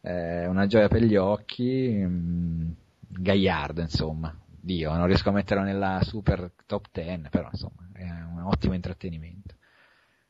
eh, 0.00 0.46
una 0.46 0.66
gioia 0.66 0.88
per 0.88 1.02
gli 1.02 1.16
occhi, 1.16 1.88
mh, 1.90 2.74
Gagliardo 3.08 3.80
insomma, 3.80 4.34
Dio, 4.46 4.94
non 4.94 5.06
riesco 5.06 5.28
a 5.30 5.32
metterlo 5.32 5.64
nella 5.64 6.00
super 6.02 6.52
top 6.66 6.86
10, 6.92 7.28
però 7.30 7.48
insomma 7.50 7.88
è 7.92 8.04
un 8.04 8.42
ottimo 8.44 8.74
intrattenimento. 8.74 9.54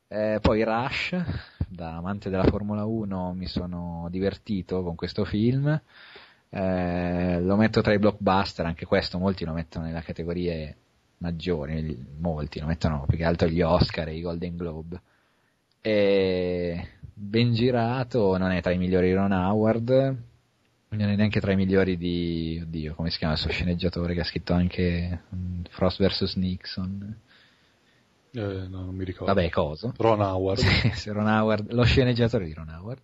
Eh, 0.08 0.40
poi 0.42 0.62
Rush, 0.62 1.16
da 1.68 1.96
amante 1.96 2.28
della 2.28 2.44
Formula 2.44 2.84
1 2.84 3.32
mi 3.32 3.46
sono 3.46 4.08
divertito 4.10 4.82
con 4.82 4.94
questo 4.94 5.24
film, 5.24 5.80
eh, 6.54 7.40
lo 7.40 7.56
metto 7.56 7.80
tra 7.80 7.94
i 7.94 7.98
blockbuster, 7.98 8.66
anche 8.66 8.84
questo 8.84 9.18
molti 9.18 9.46
lo 9.46 9.54
mettono 9.54 9.86
nelle 9.86 10.02
categorie 10.02 10.76
maggiori, 11.16 11.96
molti 12.18 12.60
lo 12.60 12.66
mettono 12.66 13.06
più 13.08 13.16
che 13.16 13.24
altro 13.24 13.48
gli 13.48 13.62
Oscar 13.62 14.08
e 14.08 14.16
i 14.16 14.20
Golden 14.20 14.56
Globe. 14.56 15.00
E 15.80 16.88
ben 17.14 17.54
girato, 17.54 18.36
non 18.36 18.50
è 18.50 18.60
tra 18.60 18.70
i 18.72 18.76
migliori 18.76 19.06
di 19.08 19.14
Ron 19.14 19.32
Howard, 19.32 19.88
non 20.88 21.00
è 21.00 21.16
neanche 21.16 21.40
tra 21.40 21.52
i 21.52 21.56
migliori 21.56 21.96
di, 21.96 22.60
oddio, 22.62 22.94
come 22.94 23.08
si 23.08 23.16
chiama 23.16 23.32
questo 23.32 23.50
sceneggiatore 23.50 24.12
che 24.12 24.20
ha 24.20 24.24
scritto 24.24 24.52
anche 24.52 25.22
mm, 25.34 25.62
Frost 25.70 26.06
vs. 26.06 26.34
Nixon. 26.34 27.16
Eh, 28.34 28.40
no, 28.68 28.84
non 28.84 28.94
mi 28.94 29.04
ricordo. 29.04 29.32
Vabbè, 29.32 29.48
coso. 29.48 29.94
Ron 29.96 30.20
Howard. 30.20 30.60
Ron 31.06 31.28
Howard, 31.28 31.72
lo 31.72 31.84
sceneggiatore 31.84 32.44
di 32.44 32.52
Ron 32.52 32.68
Howard. 32.68 33.00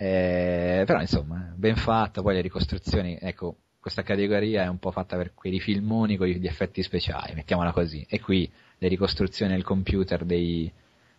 Eh, 0.00 0.84
però 0.86 1.00
insomma, 1.00 1.52
ben 1.56 1.74
fatta, 1.76 2.22
poi 2.22 2.34
le 2.34 2.40
ricostruzioni, 2.40 3.18
ecco, 3.20 3.56
questa 3.80 4.02
categoria 4.02 4.62
è 4.62 4.68
un 4.68 4.78
po' 4.78 4.92
fatta 4.92 5.16
per 5.16 5.34
quei 5.34 5.58
filmoni 5.60 6.16
con 6.16 6.28
gli 6.28 6.46
effetti 6.46 6.82
speciali, 6.82 7.34
mettiamola 7.34 7.72
così. 7.72 8.04
E 8.08 8.20
qui 8.20 8.48
le 8.78 8.88
ricostruzioni 8.88 9.54
al 9.54 9.64
computer 9.64 10.24
dei, 10.24 10.70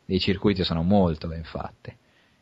dei 0.06 0.19
circuiti 0.19 0.64
sono 0.64 0.81
molto 0.84 1.27
ben 1.27 1.43
fatte. 1.43 1.97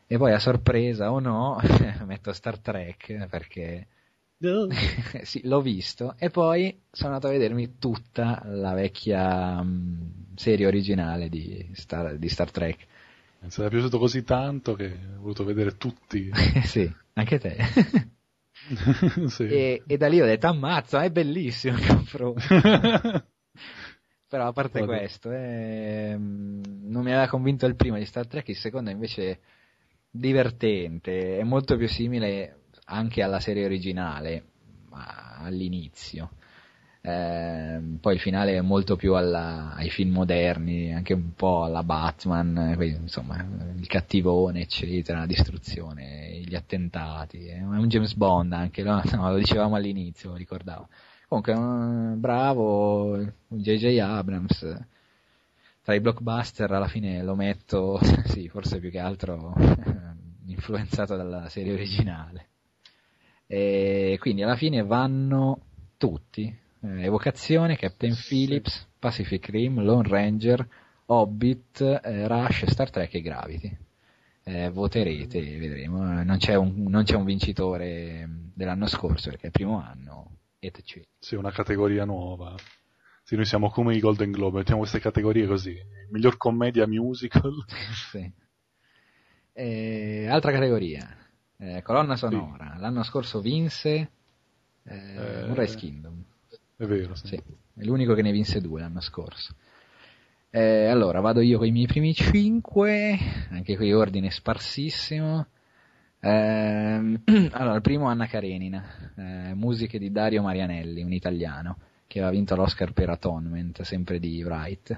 E 0.06 0.16
poi 0.16 0.32
a 0.32 0.38
sorpresa 0.38 1.10
o 1.12 1.18
no, 1.18 1.58
metto 2.06 2.32
Star 2.32 2.58
Trek 2.58 3.26
perché 3.28 3.86
sì, 5.22 5.40
l'ho 5.44 5.60
visto 5.60 6.14
e 6.18 6.30
poi 6.30 6.82
sono 6.90 7.14
andato 7.14 7.28
a 7.28 7.30
vedermi 7.36 7.78
tutta 7.78 8.42
la 8.44 8.72
vecchia 8.74 9.62
mh, 9.62 10.34
serie 10.36 10.66
originale 10.66 11.28
di 11.28 11.68
Star, 11.72 12.16
di 12.16 12.28
Star 12.28 12.50
Trek. 12.50 12.86
Mi 13.40 13.48
è 13.48 13.68
piaciuto 13.68 13.98
così 13.98 14.24
tanto 14.24 14.74
che 14.74 14.86
ho 14.86 15.20
voluto 15.20 15.44
vedere 15.44 15.76
tutti. 15.76 16.30
sì, 16.64 16.90
anche 17.14 17.38
te. 17.38 17.56
sì. 19.28 19.44
e, 19.44 19.82
e, 19.86 19.96
da 19.96 20.08
lì 20.08 20.20
ho 20.20 20.26
detto 20.26 20.48
ammazza, 20.48 21.02
è 21.02 21.10
bellissimo 21.10 21.76
il 21.76 21.86
confronto. 21.86 22.40
Però 24.28 24.46
a 24.46 24.52
parte 24.52 24.80
Vabbè. 24.80 24.98
questo, 24.98 25.30
eh, 25.30 26.14
non 26.18 27.02
mi 27.02 27.12
aveva 27.12 27.28
convinto 27.28 27.64
il 27.64 27.76
primo 27.76 27.96
di 27.96 28.04
Star 28.04 28.26
Trek, 28.26 28.48
il 28.48 28.56
secondo 28.56 28.90
invece 28.90 29.30
è 29.30 29.38
divertente, 30.10 31.38
è 31.38 31.42
molto 31.44 31.76
più 31.76 31.88
simile 31.88 32.64
anche 32.84 33.22
alla 33.22 33.40
serie 33.40 33.64
originale 33.64 34.44
ma 34.90 35.38
all'inizio. 35.38 36.32
Eh, 37.00 37.80
poi 38.00 38.14
il 38.14 38.20
finale 38.20 38.56
è 38.56 38.60
molto 38.60 38.96
più 38.96 39.14
alla, 39.14 39.72
ai 39.74 39.90
film 39.90 40.12
moderni, 40.12 40.92
anche 40.92 41.14
un 41.14 41.32
po' 41.34 41.64
alla 41.64 41.82
Batman, 41.82 42.74
quindi, 42.76 43.00
insomma, 43.02 43.44
il 43.76 43.86
cattivone, 43.86 44.60
eccetera, 44.60 45.20
la 45.20 45.26
distruzione, 45.26 46.40
gli 46.44 46.54
attentati. 46.54 47.46
È 47.46 47.60
un 47.62 47.88
James 47.88 48.14
Bond 48.14 48.52
anche, 48.52 48.82
no? 48.82 49.00
No, 49.12 49.30
lo 49.30 49.36
dicevamo 49.36 49.76
all'inizio, 49.76 50.30
lo 50.30 50.36
ricordavo. 50.36 50.88
Comunque, 51.28 51.52
eh, 51.52 52.16
bravo 52.16 53.18
J.J. 53.48 53.98
Abrams. 54.00 54.86
Tra 55.82 55.94
i 55.94 56.00
blockbuster 56.00 56.70
alla 56.70 56.88
fine 56.88 57.22
lo 57.22 57.34
metto, 57.34 57.98
sì, 58.26 58.48
forse 58.48 58.78
più 58.78 58.90
che 58.90 58.98
altro 58.98 59.54
influenzato 60.46 61.16
dalla 61.16 61.48
serie 61.48 61.72
originale. 61.72 62.46
E 63.46 64.18
quindi 64.20 64.42
alla 64.42 64.56
fine 64.56 64.82
vanno 64.82 65.60
tutti. 65.96 66.54
Eh, 66.80 67.04
Evocazione, 67.04 67.76
Captain 67.76 68.14
Phillips, 68.14 68.88
Pacific 68.98 69.48
Rim, 69.48 69.82
Lone 69.82 70.08
Ranger, 70.08 70.66
Hobbit, 71.06 71.80
eh, 71.80 72.26
Rush, 72.26 72.66
Star 72.66 72.90
Trek 72.90 73.14
e 73.14 73.20
Gravity. 73.20 73.76
Eh, 74.44 74.70
voterete, 74.70 75.40
vedremo. 75.58 76.22
Non 76.22 76.38
c'è, 76.38 76.54
un, 76.54 76.84
non 76.88 77.04
c'è 77.04 77.16
un 77.16 77.24
vincitore 77.24 78.26
dell'anno 78.54 78.86
scorso 78.86 79.28
perché 79.28 79.44
è 79.44 79.46
il 79.46 79.52
primo 79.52 79.80
anno, 79.80 80.38
etc. 80.58 81.00
Sì, 81.18 81.34
una 81.34 81.50
categoria 81.50 82.04
nuova. 82.04 82.54
Sì, 83.22 83.36
noi 83.36 83.44
siamo 83.44 83.68
come 83.68 83.94
i 83.94 84.00
Golden 84.00 84.30
Globe, 84.30 84.58
mettiamo 84.58 84.80
queste 84.80 85.00
categorie 85.00 85.46
così. 85.46 85.76
Miglior 86.10 86.38
commedia 86.38 86.86
musical. 86.86 87.52
sì. 88.10 88.32
Eh, 89.52 90.26
altra 90.30 90.50
categoria. 90.50 91.14
Eh, 91.58 91.82
colonna 91.82 92.16
sonora. 92.16 92.72
Sì. 92.74 92.80
L'anno 92.80 93.02
scorso 93.02 93.40
vinse 93.40 94.10
eh, 94.84 95.52
eh, 95.54 95.74
Kingdom. 95.74 96.24
È 96.80 96.86
vero, 96.86 97.16
sì. 97.16 97.26
sì. 97.26 97.42
È 97.74 97.82
l'unico 97.82 98.14
che 98.14 98.22
ne 98.22 98.30
vinse 98.30 98.60
due 98.60 98.78
l'anno 98.78 99.00
scorso. 99.00 99.52
Eh, 100.48 100.86
allora, 100.86 101.18
vado 101.18 101.40
io 101.40 101.58
con 101.58 101.66
i 101.66 101.72
miei 101.72 101.88
primi 101.88 102.14
cinque, 102.14 103.18
anche 103.50 103.76
qui 103.76 103.92
ordine 103.92 104.30
sparsissimo. 104.30 105.44
Eh, 106.20 106.28
allora, 107.50 107.74
il 107.74 107.80
primo 107.82 108.06
Anna 108.06 108.28
Karenina, 108.28 109.12
eh, 109.16 109.54
musiche 109.54 109.98
di 109.98 110.12
Dario 110.12 110.42
Marianelli, 110.42 111.02
un 111.02 111.12
italiano, 111.12 111.78
che 112.06 112.20
aveva 112.20 112.32
vinto 112.32 112.54
l'Oscar 112.54 112.92
per 112.92 113.10
Atonement, 113.10 113.82
sempre 113.82 114.20
di 114.20 114.40
Wright. 114.44 114.96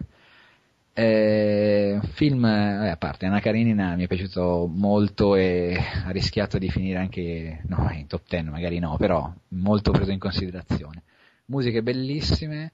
Eh, 0.92 1.98
film, 2.12 2.44
eh, 2.44 2.90
a 2.90 2.96
parte, 2.98 3.24
Anna 3.24 3.40
Karenina 3.40 3.96
mi 3.96 4.04
è 4.04 4.06
piaciuto 4.06 4.70
molto 4.70 5.34
e 5.34 5.78
ha 6.04 6.10
rischiato 6.10 6.58
di 6.58 6.68
finire 6.68 6.98
anche, 6.98 7.62
no, 7.68 7.90
in 7.94 8.06
top 8.06 8.24
10 8.28 8.50
magari 8.50 8.78
no, 8.78 8.98
però 8.98 9.32
molto 9.48 9.92
preso 9.92 10.10
in 10.10 10.18
considerazione. 10.18 11.04
Musiche 11.50 11.82
bellissime, 11.82 12.72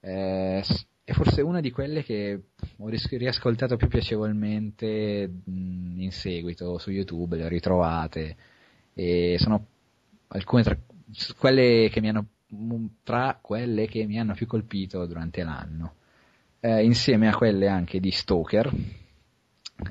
eh, 0.00 0.62
è 1.02 1.12
forse 1.12 1.40
una 1.40 1.60
di 1.60 1.70
quelle 1.70 2.04
che 2.04 2.40
ho 2.76 2.88
riascoltato 2.88 3.76
più 3.76 3.88
piacevolmente 3.88 5.26
mh, 5.26 5.98
in 5.98 6.12
seguito 6.12 6.76
su 6.76 6.90
YouTube, 6.90 7.36
le 7.36 7.46
ho 7.46 7.48
ritrovate 7.48 8.36
e 8.92 9.36
sono 9.38 9.66
alcune 10.28 10.62
tra 10.62 10.76
quelle 11.38 11.88
che 11.88 12.02
mi 12.02 12.10
hanno, 12.10 12.26
tra 13.02 13.38
quelle 13.40 13.86
che 13.86 14.04
mi 14.04 14.20
hanno 14.20 14.34
più 14.34 14.46
colpito 14.46 15.06
durante 15.06 15.42
l'anno. 15.42 15.94
Eh, 16.60 16.84
insieme 16.84 17.28
a 17.28 17.34
quelle 17.34 17.66
anche 17.66 17.98
di 17.98 18.10
Stoker, 18.10 18.70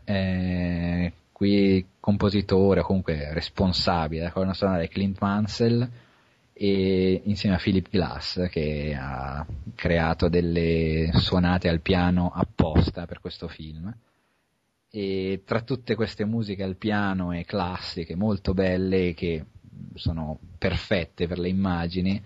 eh, 0.04 1.12
qui 1.32 1.86
compositore 2.00 2.82
o 2.82 2.84
comunque 2.84 3.34
responsabile 3.34 4.22
della 4.22 4.32
colonna 4.32 4.54
sonora 4.54 4.82
è 4.84 4.88
Clint 4.88 5.20
Mansell 5.20 5.90
e 6.64 7.22
insieme 7.24 7.56
a 7.56 7.60
Philip 7.60 7.90
Glass 7.90 8.48
che 8.50 8.96
ha 8.96 9.44
creato 9.74 10.30
delle 10.30 11.10
suonate 11.16 11.68
al 11.68 11.82
piano 11.82 12.32
apposta 12.32 13.08
per 13.08 13.20
questo 13.20 13.48
film 13.48 13.92
e 14.92 15.42
tra 15.44 15.62
tutte 15.62 15.96
queste 15.96 16.24
musiche 16.24 16.62
al 16.62 16.76
piano 16.76 17.32
e 17.32 17.46
classiche 17.46 18.16
molto 18.16 18.54
belle 18.54 19.16
che 19.16 19.44
sono 19.96 20.38
perfette 20.60 21.26
per 21.26 21.40
le 21.40 21.50
immagini 21.50 22.24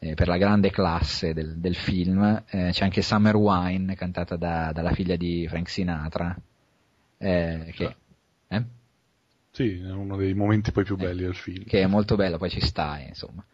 eh, 0.00 0.12
per 0.12 0.28
la 0.28 0.36
grande 0.36 0.70
classe 0.70 1.32
del, 1.32 1.56
del 1.56 1.74
film, 1.74 2.44
eh, 2.50 2.68
c'è 2.70 2.84
anche 2.84 3.00
Summer 3.00 3.36
Wine 3.36 3.94
cantata 3.96 4.36
da, 4.36 4.70
dalla 4.70 4.92
figlia 4.92 5.16
di 5.16 5.46
Frank 5.48 5.68
Sinatra, 5.68 6.38
eh, 7.16 7.72
che, 7.74 7.96
eh? 8.48 8.64
Sì, 9.50 9.80
è 9.80 9.90
uno 9.90 10.16
dei 10.16 10.34
momenti 10.34 10.70
poi 10.70 10.84
più 10.84 10.96
belli 10.96 11.22
del 11.22 11.34
film. 11.34 11.64
Che 11.64 11.82
è 11.82 11.86
molto 11.86 12.14
bello, 12.14 12.38
poi 12.38 12.50
ci 12.50 12.60
sta, 12.60 13.00
insomma. 13.00 13.44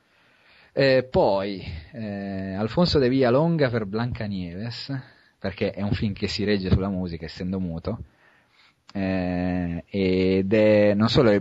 Eh, 0.77 1.05
poi, 1.09 1.63
Alfonso 1.93 2.99
de 2.99 3.09
Villalonga 3.09 3.71
per 3.71 3.87
Blancanieves, 3.87 4.93
perché 5.39 5.71
è 5.71 5.83
un 5.83 5.93
film 5.93 6.13
che 6.13 6.27
si 6.27 6.43
regge 6.43 6.69
sulla 6.69 6.89
musica, 6.89 7.27
essendo 7.27 7.61
muto, 7.61 8.03
ed 8.93 10.53
è, 10.53 10.95
non 10.95 11.09
solo 11.09 11.31
è, 11.31 11.41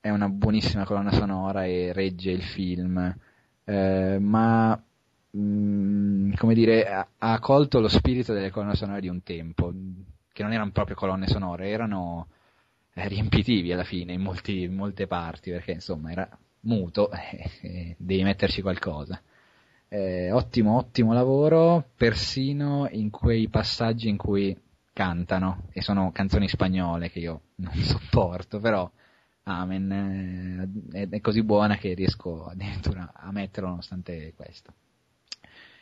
è 0.00 0.10
una 0.10 0.28
buonissima 0.28 0.84
colonna 0.84 1.10
sonora 1.10 1.64
e 1.64 1.92
regge 1.92 2.30
il 2.30 2.42
film, 2.42 3.16
eh, 3.64 4.18
ma 4.20 4.80
mh, 5.30 6.34
come 6.34 6.54
dire, 6.54 6.86
ha, 6.86 7.08
ha, 7.18 7.40
colto 7.40 7.80
lo 7.80 7.88
spirito 7.88 8.32
delle 8.32 8.50
colonne 8.50 8.76
sonore 8.76 9.00
di 9.00 9.08
un 9.08 9.24
tempo, 9.24 9.72
che 10.32 10.42
non 10.44 10.52
erano 10.52 10.70
proprio 10.70 10.94
colonne 10.94 11.26
sonore, 11.26 11.68
erano 11.68 12.28
eh, 12.94 13.08
riempitivi 13.08 13.72
alla 13.72 13.82
fine 13.82 14.12
in, 14.12 14.20
molti, 14.20 14.62
in, 14.62 14.74
molte 14.74 15.08
parti, 15.08 15.50
perché 15.50 15.72
insomma 15.72 16.12
era 16.12 16.38
muto, 16.62 17.10
eh, 17.62 17.94
devi 17.98 18.22
metterci 18.22 18.62
qualcosa. 18.62 19.20
Eh, 19.88 20.30
ottimo, 20.32 20.76
ottimo 20.76 21.12
lavoro, 21.12 21.90
persino 21.96 22.88
in 22.90 23.10
quei 23.10 23.48
passaggi 23.48 24.08
in 24.08 24.16
cui 24.16 24.56
cantano, 24.92 25.68
e 25.72 25.82
sono 25.82 26.12
canzoni 26.12 26.48
spagnole 26.48 27.10
che 27.10 27.18
io 27.18 27.40
non 27.56 27.74
sopporto, 27.82 28.58
però 28.58 28.90
Amen 29.44 30.88
è, 30.92 31.08
è, 31.08 31.20
così 31.20 31.42
buona 31.42 31.76
che 31.76 31.94
riesco 31.94 32.46
addirittura 32.46 33.12
a 33.12 33.32
metterlo 33.32 33.70
nonostante 33.70 34.32
questo. 34.36 34.72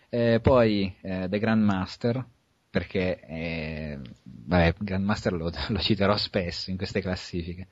Eh, 0.08 0.40
poi 0.40 0.94
eh, 1.02 1.26
The 1.28 1.38
Grandmaster, 1.38 2.24
perché 2.70 3.20
eh, 3.20 3.98
vabbè, 4.22 4.74
Grandmaster 4.78 5.32
lo, 5.34 5.50
lo, 5.68 5.78
citerò 5.78 6.16
spesso 6.16 6.70
in 6.70 6.78
queste 6.78 7.00
classifiche. 7.00 7.68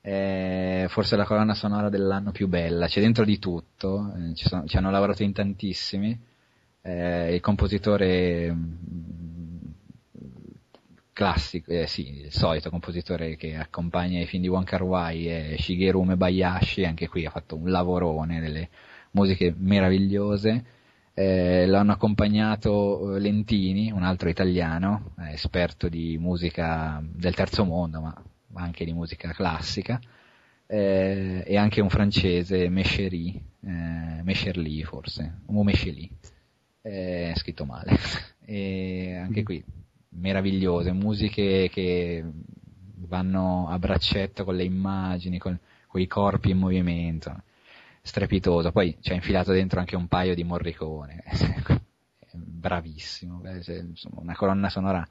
È 0.00 0.86
forse 0.88 1.16
la 1.16 1.24
colonna 1.24 1.54
sonora 1.54 1.88
dell'anno 1.88 2.30
più 2.32 2.48
bella, 2.48 2.86
c'è 2.86 3.00
dentro 3.00 3.24
di 3.24 3.38
tutto, 3.38 4.12
eh, 4.16 4.34
ci, 4.34 4.46
sono, 4.48 4.64
ci, 4.66 4.76
hanno 4.76 4.90
lavorato 4.90 5.22
in 5.22 5.32
tantissimi, 5.32 6.18
eh, 6.82 7.34
il 7.34 7.40
compositore 7.40 8.52
mm, 8.52 9.56
classico, 11.12 11.72
eh, 11.72 11.86
sì, 11.86 12.22
il 12.24 12.32
solito 12.32 12.70
compositore 12.70 13.36
che 13.36 13.56
accompagna 13.56 14.20
i 14.20 14.26
film 14.26 14.42
di 14.42 14.48
Wong 14.48 14.64
Kar 14.64 14.82
Wai 14.82 15.26
è 15.26 15.56
Shigeru 15.58 16.02
Mebayashi, 16.02 16.84
anche 16.84 17.08
qui 17.08 17.26
ha 17.26 17.30
fatto 17.30 17.56
un 17.56 17.70
lavorone, 17.70 18.40
delle 18.40 18.68
musiche 19.12 19.52
meravigliose, 19.56 20.64
eh, 21.14 21.66
l'hanno 21.66 21.90
accompagnato 21.92 23.16
eh, 23.16 23.18
Lentini, 23.20 23.90
un 23.90 24.04
altro 24.04 24.28
italiano, 24.28 25.10
eh, 25.18 25.32
esperto 25.32 25.88
di 25.88 26.16
musica 26.18 27.02
del 27.02 27.34
terzo 27.34 27.64
mondo, 27.64 28.00
ma 28.00 28.22
anche 28.58 28.84
di 28.84 28.92
musica 28.92 29.32
classica, 29.32 30.00
eh, 30.66 31.42
e 31.46 31.56
anche 31.56 31.80
un 31.80 31.88
francese, 31.88 32.68
Mechery, 32.68 33.42
eh, 33.64 34.20
Mecherly 34.22 34.82
forse, 34.82 35.40
o 35.46 35.62
Mecherly, 35.64 36.10
eh, 36.82 37.32
scritto 37.36 37.64
male, 37.64 37.96
e 38.44 39.16
anche 39.16 39.42
qui 39.42 39.64
meravigliose, 40.10 40.92
musiche 40.92 41.68
che 41.70 42.24
vanno 43.06 43.68
a 43.68 43.78
braccetto 43.78 44.44
con 44.44 44.56
le 44.56 44.64
immagini, 44.64 45.38
con, 45.38 45.58
con 45.86 46.00
i 46.00 46.06
corpi 46.06 46.50
in 46.50 46.58
movimento, 46.58 47.42
strepitoso, 48.02 48.70
poi 48.72 48.96
ci 49.00 49.12
ha 49.12 49.14
infilato 49.14 49.52
dentro 49.52 49.80
anche 49.80 49.96
un 49.96 50.08
paio 50.08 50.34
di 50.34 50.44
morricone, 50.44 51.22
bravissimo, 52.32 53.42
insomma, 53.66 54.20
una 54.20 54.36
colonna 54.36 54.68
sonora 54.68 55.06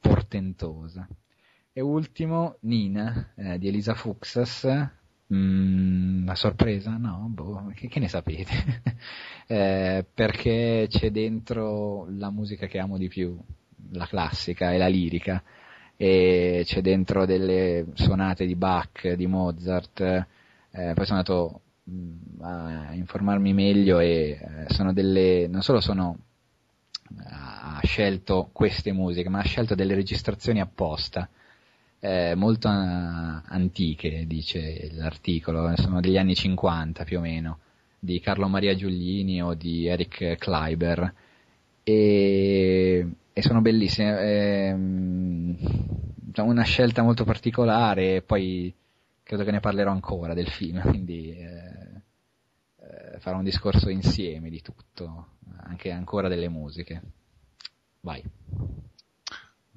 portentosa. 0.00 1.06
E 1.78 1.82
ultimo, 1.82 2.56
Nina, 2.60 3.32
eh, 3.36 3.58
di 3.58 3.68
Elisa 3.68 3.92
Fuxas. 3.92 4.66
Mm, 5.34 6.22
una 6.22 6.34
sorpresa? 6.34 6.96
No, 6.96 7.26
boh, 7.28 7.70
che, 7.74 7.86
che 7.88 8.00
ne 8.00 8.08
sapete? 8.08 8.54
eh, 9.46 10.06
perché 10.14 10.86
c'è 10.88 11.10
dentro 11.10 12.06
la 12.16 12.30
musica 12.30 12.66
che 12.66 12.78
amo 12.78 12.96
di 12.96 13.08
più, 13.08 13.38
la 13.90 14.06
classica 14.06 14.72
e 14.72 14.78
la 14.78 14.86
lirica, 14.86 15.42
e 15.98 16.62
c'è 16.64 16.80
dentro 16.80 17.26
delle 17.26 17.88
suonate 17.92 18.46
di 18.46 18.54
Bach, 18.54 19.12
di 19.12 19.26
Mozart, 19.26 20.00
eh, 20.00 20.92
poi 20.94 21.04
sono 21.04 21.18
andato 21.18 21.60
mm, 21.90 22.40
a 22.40 22.94
informarmi 22.94 23.52
meglio 23.52 23.98
e 23.98 24.38
eh, 24.40 24.72
sono 24.72 24.94
delle, 24.94 25.46
non 25.46 25.60
solo 25.60 25.80
sono 25.80 26.16
ha 27.28 27.80
scelto 27.82 28.48
queste 28.50 28.92
musiche, 28.92 29.28
ma 29.28 29.40
ha 29.40 29.44
scelto 29.44 29.74
delle 29.74 29.94
registrazioni 29.94 30.60
apposta 30.62 31.28
eh, 32.00 32.34
molto 32.34 32.68
uh, 32.68 33.40
antiche, 33.44 34.26
dice 34.26 34.88
l'articolo, 34.92 35.74
sono 35.76 36.00
degli 36.00 36.18
anni 36.18 36.34
50 36.34 37.04
più 37.04 37.18
o 37.18 37.20
meno, 37.20 37.58
di 37.98 38.20
Carlo 38.20 38.48
Maria 38.48 38.74
Giuglini 38.74 39.42
o 39.42 39.54
di 39.54 39.86
Eric 39.86 40.36
Kleiber, 40.36 41.12
e, 41.82 43.08
e 43.32 43.42
sono 43.42 43.60
bellissime. 43.60 44.20
Eh, 44.20 44.72
una 46.42 46.64
scelta 46.64 47.02
molto 47.02 47.24
particolare, 47.24 48.22
poi 48.22 48.74
credo 49.22 49.44
che 49.44 49.50
ne 49.50 49.60
parlerò 49.60 49.90
ancora 49.90 50.34
del 50.34 50.48
film, 50.48 50.80
quindi 50.88 51.30
eh, 51.36 52.02
eh, 52.80 53.18
farò 53.18 53.38
un 53.38 53.44
discorso 53.44 53.88
insieme 53.88 54.50
di 54.50 54.60
tutto, 54.60 55.28
anche 55.62 55.90
ancora 55.90 56.28
delle 56.28 56.48
musiche. 56.48 57.02
Vai. 58.00 58.22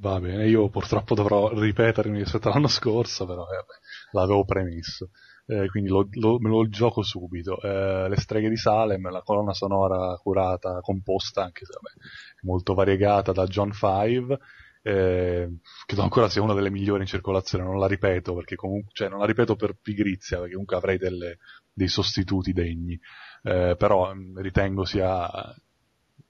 Va 0.02 0.18
bene, 0.22 0.48
io 0.48 0.70
purtroppo 0.70 1.14
dovrò 1.14 1.50
ripetermi 1.54 2.20
rispetto 2.20 2.48
all'anno 2.48 2.70
scorso, 2.70 3.26
però 3.26 3.44
eh, 3.44 3.66
l'avevo 4.12 4.46
premesso. 4.46 5.10
Eh, 5.46 5.68
quindi 5.68 5.90
lo, 5.90 6.08
lo, 6.12 6.40
me 6.40 6.48
lo 6.48 6.70
gioco 6.70 7.04
subito. 7.04 7.60
Eh, 7.60 8.08
le 8.08 8.16
streghe 8.16 8.48
di 8.48 8.56
Salem, 8.56 9.10
la 9.12 9.22
colonna 9.22 9.54
sonora 9.54 10.16
curata, 10.16 10.80
composta, 10.80 11.44
anche 11.44 11.66
se 11.66 11.74
vabbè, 11.74 12.08
molto 12.44 12.74
variegata 12.76 13.34
da 13.34 13.46
John 13.46 13.74
Five, 13.74 14.38
eh, 14.82 15.50
credo 15.86 16.02
ancora 16.02 16.30
sia 16.30 16.42
una 16.42 16.54
delle 16.54 16.70
migliori 16.70 17.02
in 17.02 17.08
circolazione, 17.08 17.66
non 17.66 17.78
la 17.78 17.88
ripeto 17.88 18.34
perché 18.34 18.56
comunque, 18.56 18.92
cioè 18.94 19.10
non 19.10 19.20
la 19.20 19.26
ripeto 19.26 19.58
per 19.58 19.76
pigrizia, 19.82 20.38
perché 20.38 20.52
comunque 20.54 20.78
avrei 20.78 20.98
delle, 20.98 21.40
dei 21.74 21.90
sostituti 21.90 22.54
degni, 22.54 22.98
eh, 23.44 23.76
però 23.78 24.14
mm, 24.14 24.38
ritengo 24.38 24.86
sia 24.86 25.30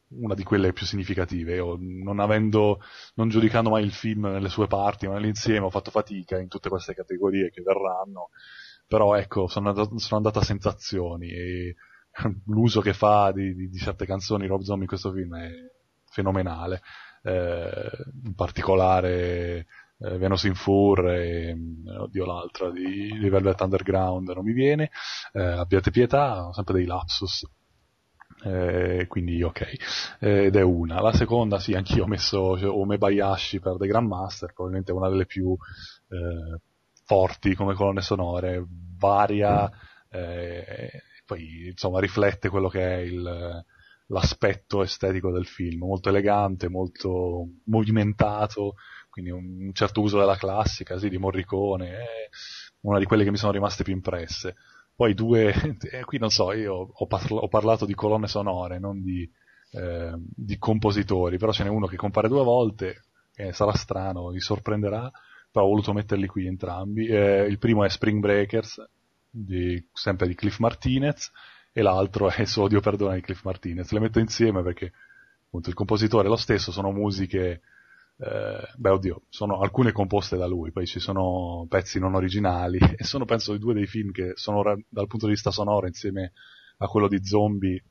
una 0.10 0.34
di 0.34 0.44
quelle 0.44 0.73
più 0.73 0.86
significative. 0.86 1.56
Io, 1.56 1.77
non 1.80 2.19
avendo, 2.19 2.81
non 3.15 3.30
giudicando 3.30 3.69
mai 3.69 3.84
il 3.84 3.91
film 3.91 4.26
nelle 4.27 4.49
sue 4.49 4.68
parti, 4.68 5.07
ma 5.07 5.14
nell'insieme, 5.15 5.65
ho 5.65 5.69
fatto 5.69 5.91
fatica 5.91 6.40
in 6.40 6.48
tutte 6.48 6.69
queste 6.69 6.94
categorie 6.94 7.49
che 7.49 7.61
verranno. 7.61 8.30
Però 8.88 9.15
ecco, 9.15 9.48
sono 9.48 9.69
andato, 9.69 9.98
sono 9.99 10.18
andato 10.18 10.40
a 10.40 10.44
sensazioni 10.44 11.30
e 11.30 11.76
l'uso 12.48 12.81
che 12.81 12.94
fa 12.94 13.31
di, 13.31 13.53
di, 13.53 13.69
di, 13.69 13.77
certe 13.77 14.06
canzoni 14.06 14.48
Rob 14.48 14.61
Zombie 14.61 14.84
in 14.84 14.90
questo 14.90 15.11
film 15.11 15.36
è 15.36 15.49
fenomenale. 16.06 16.81
Eh, 17.22 17.90
in 18.23 18.34
particolare 18.34 19.68
eh, 19.99 20.18
Venus 20.18 20.44
in 20.44 20.56
Fur 20.56 21.07
e 21.10 21.56
oddio 21.98 22.26
l'altra 22.26 22.72
di, 22.72 23.18
di 23.19 23.30
Velvet 23.30 23.61
Underground 23.61 24.30
non 24.30 24.44
mi 24.44 24.53
viene. 24.53 24.90
Eh, 25.34 25.41
abbiate 25.41 25.91
pietà, 25.91 26.52
sempre 26.53 26.76
dei 26.76 26.86
lapsus 26.86 27.45
eh, 28.44 29.06
quindi 29.07 29.41
ok, 29.44 29.61
eh, 30.20 30.45
ed 30.45 30.56
è 30.56 30.61
una. 30.61 31.02
La 31.02 31.14
seconda, 31.14 31.60
sì, 31.60 31.74
anch'io 31.74 32.03
ho 32.03 32.07
messo 32.07 32.57
cioè, 32.57 32.70
Omebayashi 32.70 33.60
per 33.60 33.76
The 33.78 33.88
Grandmaster, 33.88 34.53
probabilmente 34.53 34.91
una 34.91 35.10
delle 35.10 35.26
più 35.26 35.56
eh, 36.10 36.60
forti 37.03 37.56
come 37.56 37.74
colonne 37.74 38.02
sonore, 38.02 38.66
varia, 38.98 39.70
eh, 40.10 41.03
poi 41.26 41.68
insomma 41.70 41.99
riflette 41.99 42.49
quello 42.49 42.70
che 42.70 42.82
è 42.82 42.98
il, 42.98 43.64
l'aspetto 44.07 44.84
estetico 44.84 45.32
del 45.32 45.45
film, 45.45 45.80
molto 45.80 46.10
elegante, 46.10 46.70
molto 46.70 47.48
movimentato, 47.66 48.76
quindi 49.10 49.32
un 49.32 49.72
certo 49.74 50.02
uso 50.02 50.18
della 50.18 50.38
classica, 50.38 50.98
sì, 50.98 51.10
di 51.10 51.18
Morricone, 51.18 51.90
è 51.90 52.30
una 52.82 52.99
di 52.99 53.06
quelle 53.06 53.24
che 53.24 53.32
mi 53.32 53.38
sono 53.38 53.52
rimaste 53.52 53.84
più 53.84 53.94
impresse. 53.94 54.56
Poi 54.99 55.13
due, 55.13 55.53
eh, 55.93 56.03
qui 56.03 56.17
non 56.17 56.30
so, 56.30 56.51
io 56.51 56.89
ho, 56.91 57.07
parla, 57.07 57.39
ho, 57.39 57.47
parlato 57.47 57.85
di 57.85 57.93
colonne 57.93 58.27
sonore, 58.27 58.80
non 58.80 59.01
di, 59.01 59.21
eh, 59.71 60.11
di, 60.17 60.57
compositori, 60.57 61.38
però 61.38 61.53
ce 61.53 61.63
n'è 61.63 61.69
uno 61.69 61.88
che 61.88 61.95
compare 61.95 62.27
due 62.27 62.43
volte, 62.43 63.03
eh, 63.34 63.53
sarà 63.53 63.71
strano, 63.71 64.27
vi 64.27 64.41
sorprenderà, 64.41 65.09
però 65.49 65.63
ho 65.63 65.69
voluto 65.69 65.93
metterli 65.93 66.27
qui 66.27 66.47
entrambi. 66.47 67.07
Eh, 67.07 67.45
il 67.45 67.59
primo 67.59 67.85
è 67.85 67.89
Spring 67.89 68.19
Breakers, 68.19 68.85
di, 69.30 69.81
sempre 69.93 70.27
di 70.27 70.35
Cliff 70.35 70.57
Martinez, 70.59 71.31
e 71.71 71.81
l'altro 71.81 72.30
è 72.30 72.43
Sodio 72.43 72.81
Perdona 72.81 73.13
di 73.13 73.21
Cliff 73.21 73.41
Martinez. 73.43 73.89
Le 73.93 74.01
metto 74.01 74.19
insieme 74.19 74.61
perché 74.63 74.91
appunto 75.45 75.69
il 75.69 75.76
compositore 75.76 76.26
è 76.26 76.30
lo 76.30 76.35
stesso, 76.35 76.73
sono 76.73 76.91
musiche 76.91 77.61
eh, 78.21 78.67
beh 78.75 78.89
oddio, 78.89 79.21
sono 79.29 79.59
alcune 79.59 79.93
composte 79.93 80.35
da 80.35 80.45
lui, 80.45 80.71
poi 80.71 80.85
ci 80.85 80.99
sono 80.99 81.65
pezzi 81.69 81.99
non 81.99 82.15
originali 82.15 82.77
e 82.97 83.03
sono 83.03 83.25
penso 83.25 83.53
i 83.53 83.59
due 83.59 83.73
dei 83.73 83.87
film 83.87 84.11
che 84.11 84.33
sono 84.35 84.61
dal 84.89 85.07
punto 85.07 85.25
di 85.25 85.31
vista 85.31 85.51
sonoro 85.51 85.87
insieme 85.87 86.33
a 86.77 86.87
quello 86.87 87.07
di 87.07 87.23
zombie 87.23 87.81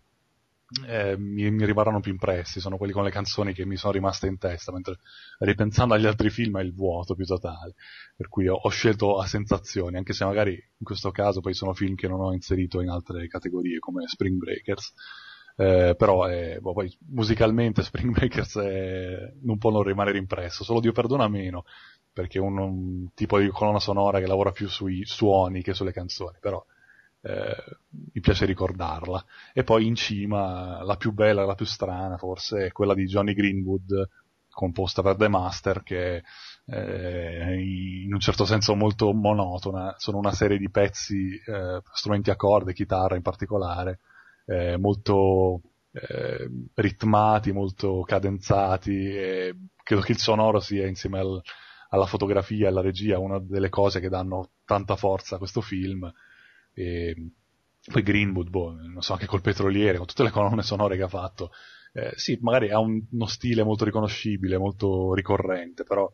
eh, 0.87 1.17
mi, 1.17 1.51
mi, 1.51 1.65
rimarranno 1.65 2.01
più 2.01 2.13
impressi, 2.13 2.61
sono 2.61 2.77
quelli 2.77 2.93
con 2.93 3.03
le 3.05 3.11
canzoni 3.11 3.55
che 3.55 3.65
mi 3.65 3.77
sono 3.77 3.95
rimaste 3.95 4.27
in 4.27 4.37
testa, 4.37 4.71
mentre 4.71 4.99
ripensando 5.39 5.95
agli 5.95 6.05
altri 6.05 6.29
film 6.29 6.59
è 6.59 6.63
il 6.63 6.75
vuoto 6.75 7.15
più 7.15 7.25
totale, 7.25 7.75
per 8.15 8.29
cui 8.29 8.49
ho, 8.49 8.55
ho, 8.55 8.69
scelto 8.69 9.19
a 9.19 9.27
sensazioni, 9.27 9.97
anche 9.97 10.13
se 10.13 10.27
magari 10.27 10.53
in 10.53 10.85
questo 10.85 11.11
caso 11.11 11.41
poi 11.41 11.55
sono 11.55 11.73
film 11.73 11.95
che 11.95 12.07
non 12.07 12.21
ho 12.21 12.35
inserito 12.35 12.83
in 12.83 12.91
altre 12.91 13.29
categorie 13.29 13.79
come 13.79 14.07
Spring 14.07 14.37
Breakers 14.37 14.93
eh, 15.61 15.97
però 15.97 16.25
è, 16.27 16.59
boh, 16.61 16.73
poi 16.73 16.97
musicalmente 17.09 17.83
Spring 17.83 18.13
Breakers 18.13 18.59
è, 18.59 19.33
non 19.43 19.59
può 19.59 19.73
non 19.73 19.83
rimanere 19.83 20.17
impresso, 20.17 20.63
solo 20.63 20.79
Dio 20.79 20.93
perdona 20.93 21.27
meno, 21.27 21.65
perché 22.13 22.39
è 22.39 22.41
un, 22.41 22.59
un, 22.59 23.09
tipo 23.13 23.41
di 23.41 23.49
colonna 23.49 23.81
sonora 23.81 24.21
che 24.21 24.29
lavora 24.29 24.53
più 24.53 24.69
sui 24.69 25.05
suoni 25.05 25.63
che 25.63 25.75
sulle 25.75 25.93
canzoni, 25.93 26.37
però 26.41 26.65
eh, 27.23 27.57
mi 27.91 28.21
piace 28.21 28.47
ricordarla. 28.47 29.25
E 29.53 29.65
poi 29.65 29.87
in 29.87 29.97
cima 29.97 30.81
la 30.85 30.97
più 30.97 31.13
bella, 31.13 31.45
la 31.45 31.57
più 31.57 31.67
strana 31.67 32.17
forse 32.17 32.67
è 32.67 32.73
quella 32.73 32.95
di 32.95 33.07
Johnny 33.07 33.35
Greenwood, 33.35 34.09
composta 34.49 35.03
per 35.03 35.17
The 35.17 35.29
Master, 35.29 35.83
che 35.83 36.23
è 36.67 37.51
in 37.51 38.13
un 38.13 38.21
certo 38.21 38.45
senso 38.45 38.75
molto 38.77 39.13
monotona, 39.13 39.95
sono 39.97 40.19
una 40.19 40.33
serie 40.33 40.59
di 40.59 40.71
pezzi, 40.71 41.31
eh, 41.35 41.81
strumenti 41.93 42.31
a 42.31 42.37
corde, 42.37 42.75
chitarra 42.75 43.17
in 43.17 43.23
particolare, 43.23 44.01
eh, 44.49 44.79
molto 44.79 45.61
eh, 45.93 46.49
ritmati, 46.75 47.53
molto 47.53 48.03
cadenzati 48.03 49.07
e 49.07 49.55
credo 49.83 50.03
che 50.03 50.13
il 50.13 50.19
sonoro 50.19 50.59
sia 50.61 50.87
insieme 50.87 51.19
al, 51.19 51.43
alla 51.91 52.07
fotografia 52.07 52.67
e 52.67 52.69
alla 52.69 52.81
regia 52.81 53.19
una 53.19 53.39
delle 53.39 53.69
cose 53.69 54.01
che 54.01 54.09
danno 54.09 54.51
tanta 54.65 54.97
forza 54.97 55.35
a 55.35 55.39
questo 55.39 55.61
film. 55.61 56.11
E 56.73 57.31
poi 57.91 58.03
Greenwood, 58.03 58.49
boh, 58.49 58.73
non 58.73 59.03
so, 59.03 59.13
anche 59.13 59.27
col 59.27 59.43
petroliere, 59.43 59.99
con 59.99 60.07
tutte 60.07 60.23
le 60.23 60.31
colonne 60.31 60.63
sonore 60.63 60.97
che 60.97 61.03
ha 61.03 61.09
fatto. 61.09 61.51
Eh, 61.93 62.13
sì, 62.17 62.39
magari 62.41 62.71
ha 62.71 62.79
un, 62.79 63.03
uno 63.11 63.27
stile 63.27 63.63
molto 63.63 63.85
riconoscibile, 63.85 64.59
molto 64.59 65.15
ricorrente, 65.15 65.85
però 65.85 66.11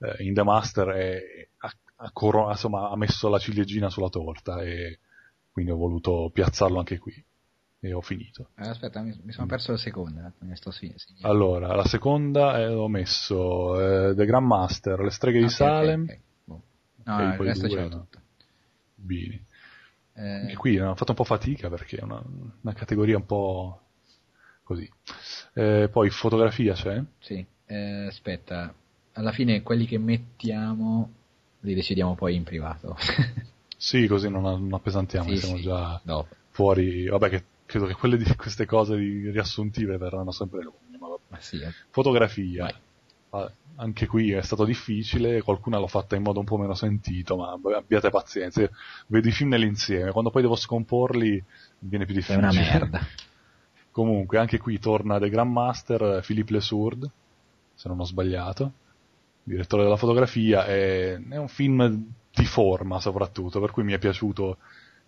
eh, 0.00 0.22
in 0.24 0.34
The 0.34 0.42
Master 0.42 0.88
è, 0.88 1.48
ha, 1.58 1.72
ha, 1.96 2.10
coro- 2.12 2.50
insomma, 2.50 2.90
ha 2.90 2.96
messo 2.96 3.28
la 3.28 3.38
ciliegina 3.38 3.90
sulla 3.90 4.08
torta 4.08 4.62
e 4.62 5.00
quindi 5.50 5.70
ho 5.70 5.76
voluto 5.76 6.30
piazzarlo 6.32 6.78
anche 6.78 6.98
qui 6.98 7.24
e 7.84 7.92
ho 7.92 8.00
finito. 8.00 8.48
Eh, 8.56 8.66
aspetta, 8.66 9.02
mi, 9.02 9.14
mi, 9.22 9.32
sono 9.32 9.46
perso 9.46 9.72
la 9.72 9.76
seconda. 9.76 10.32
Sto 10.54 10.72
allora, 11.20 11.74
la 11.74 11.84
seconda 11.84 12.58
eh, 12.58 12.66
ho 12.66 12.88
messo 12.88 14.08
eh, 14.08 14.14
The 14.14 14.24
Grandmaster, 14.24 15.00
Le 15.00 15.10
streghe 15.10 15.36
okay, 15.36 15.48
di 15.48 15.54
Salem. 15.54 16.02
Okay, 16.04 16.14
okay. 16.14 16.24
Boh. 16.44 16.62
No, 17.04 17.14
okay, 17.14 17.32
il 17.32 17.38
resto 17.38 17.68
c'era 17.68 17.88
tutto. 17.88 18.20
Bini. 18.94 19.44
Eh... 20.14 20.52
E 20.52 20.56
qui 20.56 20.78
ho 20.78 20.94
fatto 20.94 21.10
un 21.10 21.16
po' 21.16 21.24
fatica 21.24 21.68
perché 21.68 21.98
è 21.98 22.02
una, 22.02 22.22
una 22.62 22.72
categoria 22.72 23.16
un 23.16 23.26
po' 23.26 23.80
così. 24.62 24.90
Eh, 25.52 25.90
poi 25.92 26.08
fotografia 26.08 26.72
c'è? 26.72 27.02
Sì, 27.18 27.44
eh, 27.66 28.06
aspetta, 28.06 28.72
alla 29.12 29.32
fine 29.32 29.60
quelli 29.60 29.84
che 29.84 29.98
mettiamo 29.98 31.12
li 31.60 31.74
decidiamo 31.74 32.14
poi 32.14 32.34
in 32.34 32.44
privato. 32.44 32.96
sì, 33.76 34.06
così 34.06 34.30
non, 34.30 34.42
non 34.42 34.72
appesantiamo, 34.72 35.28
sì, 35.28 35.36
siamo 35.36 35.56
sì. 35.56 35.62
già 35.64 36.00
Dopo. 36.02 36.34
fuori. 36.48 37.08
Vabbè, 37.08 37.28
che 37.28 37.44
credo 37.74 37.86
che 37.86 37.94
quelle 37.94 38.16
di 38.16 38.24
queste 38.36 38.66
cose 38.66 38.94
riassuntive 38.96 39.96
verranno 39.96 40.30
sempre 40.30 40.62
lunghe. 40.62 40.96
Ma, 40.98 41.08
ma 41.28 41.40
sì, 41.40 41.60
eh. 41.60 41.72
Fotografia. 41.90 42.72
Vai. 43.30 43.50
Anche 43.76 44.06
qui 44.06 44.30
è 44.30 44.42
stato 44.42 44.64
difficile, 44.64 45.42
qualcuna 45.42 45.78
l'ho 45.78 45.88
fatta 45.88 46.14
in 46.14 46.22
modo 46.22 46.38
un 46.38 46.44
po' 46.44 46.56
meno 46.56 46.74
sentito, 46.74 47.36
ma 47.36 47.58
abbiate 47.76 48.10
pazienza. 48.10 48.68
Vedo 49.08 49.26
i 49.26 49.32
film 49.32 49.48
nell'insieme, 49.48 50.12
quando 50.12 50.30
poi 50.30 50.42
devo 50.42 50.54
scomporli 50.54 51.42
viene 51.80 52.04
più 52.04 52.14
difficile. 52.14 52.46
È 52.46 52.50
una 52.50 52.52
merda. 52.52 53.00
Comunque, 53.90 54.38
anche 54.38 54.58
qui 54.58 54.78
torna 54.78 55.18
The 55.18 55.28
Grandmaster 55.28 56.22
Philippe 56.24 56.52
Lesourd, 56.52 57.10
se 57.74 57.88
non 57.88 57.98
ho 57.98 58.04
sbagliato, 58.04 58.72
direttore 59.42 59.82
della 59.82 59.96
fotografia, 59.96 60.64
è, 60.66 61.20
è 61.28 61.36
un 61.36 61.48
film 61.48 62.12
di 62.32 62.46
forma 62.46 63.00
soprattutto, 63.00 63.58
per 63.58 63.72
cui 63.72 63.82
mi 63.82 63.94
è 63.94 63.98
piaciuto 63.98 64.58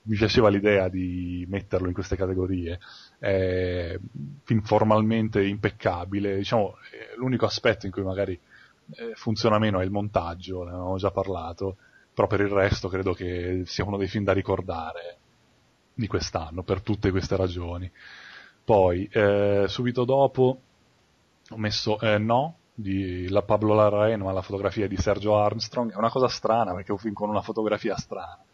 mi 0.07 0.17
piaceva 0.17 0.49
l'idea 0.49 0.89
di 0.89 1.45
metterlo 1.49 1.89
in 1.89 1.95
queste 1.95 2.17
categorie. 2.17 2.79
È 3.19 3.99
film 4.45 4.63
formalmente 4.63 5.45
impeccabile, 5.45 6.37
diciamo, 6.37 6.77
l'unico 7.17 7.47
aspetto 7.47 7.87
in 7.87 7.93
cui 7.93 8.03
magari 8.03 8.39
eh, 8.95 9.13
funziona 9.15 9.59
meno 9.59 9.81
è 9.81 9.85
il 9.85 9.91
montaggio, 9.91 10.63
ne 10.65 10.71
avevamo 10.71 10.97
già 10.97 11.11
parlato, 11.11 11.77
però 12.15 12.27
per 12.27 12.41
il 12.41 12.49
resto 12.49 12.89
credo 12.89 13.13
che 13.13 13.63
sia 13.67 13.85
uno 13.85 13.97
dei 13.97 14.09
film 14.09 14.25
da 14.25 14.33
ricordare 14.33 15.19
di 15.95 16.07
quest'anno, 16.07 16.63
per 16.63 16.83
tutte 16.83 17.11
queste 17.11 17.37
ragioni. 17.37 17.91
Poi, 18.65 19.09
eh, 19.11 19.65
subito 19.69 20.05
dopo, 20.05 20.61
ho 21.49 21.57
messo 21.57 21.99
eh, 22.01 22.19
No, 22.19 22.59
di 22.75 23.29
la 23.29 23.43
Pablo 23.43 23.75
Larraín, 23.75 24.21
ma 24.21 24.33
la 24.33 24.43
fotografia 24.43 24.87
di 24.87 24.97
Sergio 24.97 25.37
Armstrong, 25.39 25.93
è 25.93 25.97
una 25.97 26.11
cosa 26.11 26.29
strana 26.29 26.75
perché 26.75 26.89
è 26.89 26.93
un 26.93 26.99
film 26.99 27.15
con 27.15 27.29
una 27.29 27.41
fotografia 27.43 27.97
strana 27.97 28.45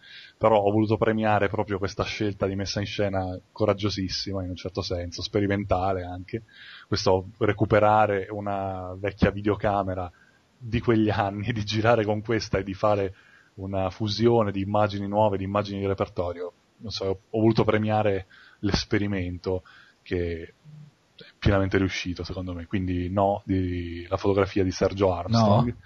però 0.43 0.61
ho 0.61 0.73
voluto 0.73 0.97
premiare 0.97 1.49
proprio 1.49 1.79
questa 1.79 2.03
scelta 2.03 2.49
di 2.49 2.57
messa 2.57 2.81
in 2.81 2.87
scena 2.87 3.39
coraggiosissima 3.53 4.43
in 4.43 4.49
un 4.49 4.57
certo 4.57 4.83
senso, 4.83 5.23
sperimentale 5.23 6.03
anche, 6.03 6.43
questo 6.89 7.29
recuperare 7.39 8.27
una 8.29 8.93
vecchia 8.99 9.31
videocamera 9.31 10.11
di 10.59 10.81
quegli 10.81 11.11
anni 11.15 11.53
di 11.53 11.63
girare 11.63 12.05
con 12.05 12.23
questa 12.23 12.59
e 12.59 12.65
di 12.65 12.75
fare 12.75 13.15
una 13.55 13.89
fusione 13.91 14.51
di 14.51 14.63
immagini 14.63 15.07
nuove, 15.07 15.37
di 15.37 15.45
immagini 15.45 15.79
di 15.79 15.87
repertorio. 15.87 16.53
Non 16.79 16.91
so, 16.91 17.21
ho 17.31 17.39
voluto 17.39 17.63
premiare 17.63 18.27
l'esperimento 18.63 19.63
che 20.03 20.43
è 20.43 21.25
pienamente 21.39 21.79
riuscito 21.79 22.25
secondo 22.25 22.53
me, 22.53 22.67
quindi 22.67 23.09
no 23.11 23.43
di, 23.45 24.05
la 24.09 24.17
fotografia 24.17 24.65
di 24.65 24.73
Sergio 24.73 25.15
Armstrong. 25.15 25.77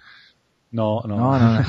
No, 0.69 1.03
no, 1.05 1.15
no. 1.15 1.37
no, 1.37 1.63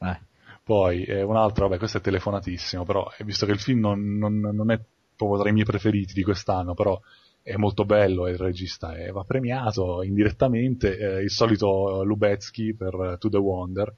no. 0.00 0.18
Poi 0.68 1.04
eh, 1.04 1.22
un 1.22 1.34
altro, 1.34 1.66
vabbè, 1.66 1.78
questo 1.78 1.96
è 1.96 2.00
telefonatissimo, 2.02 2.84
però 2.84 3.10
eh, 3.16 3.24
visto 3.24 3.46
che 3.46 3.52
il 3.52 3.58
film 3.58 3.80
non, 3.80 4.18
non, 4.18 4.38
non, 4.38 4.70
è 4.70 4.78
proprio 5.16 5.40
tra 5.40 5.48
i 5.48 5.52
miei 5.54 5.64
preferiti 5.64 6.12
di 6.12 6.22
quest'anno, 6.22 6.74
però 6.74 7.00
è 7.40 7.56
molto 7.56 7.86
bello 7.86 8.26
e 8.26 8.32
il 8.32 8.36
regista 8.36 8.94
è, 8.94 9.10
va 9.10 9.24
premiato 9.24 10.02
indirettamente, 10.02 10.98
eh, 10.98 11.22
il 11.22 11.30
solito 11.30 12.04
Lubetsky 12.04 12.74
per 12.74 13.16
To 13.18 13.30
The 13.30 13.38
Wonder, 13.38 13.94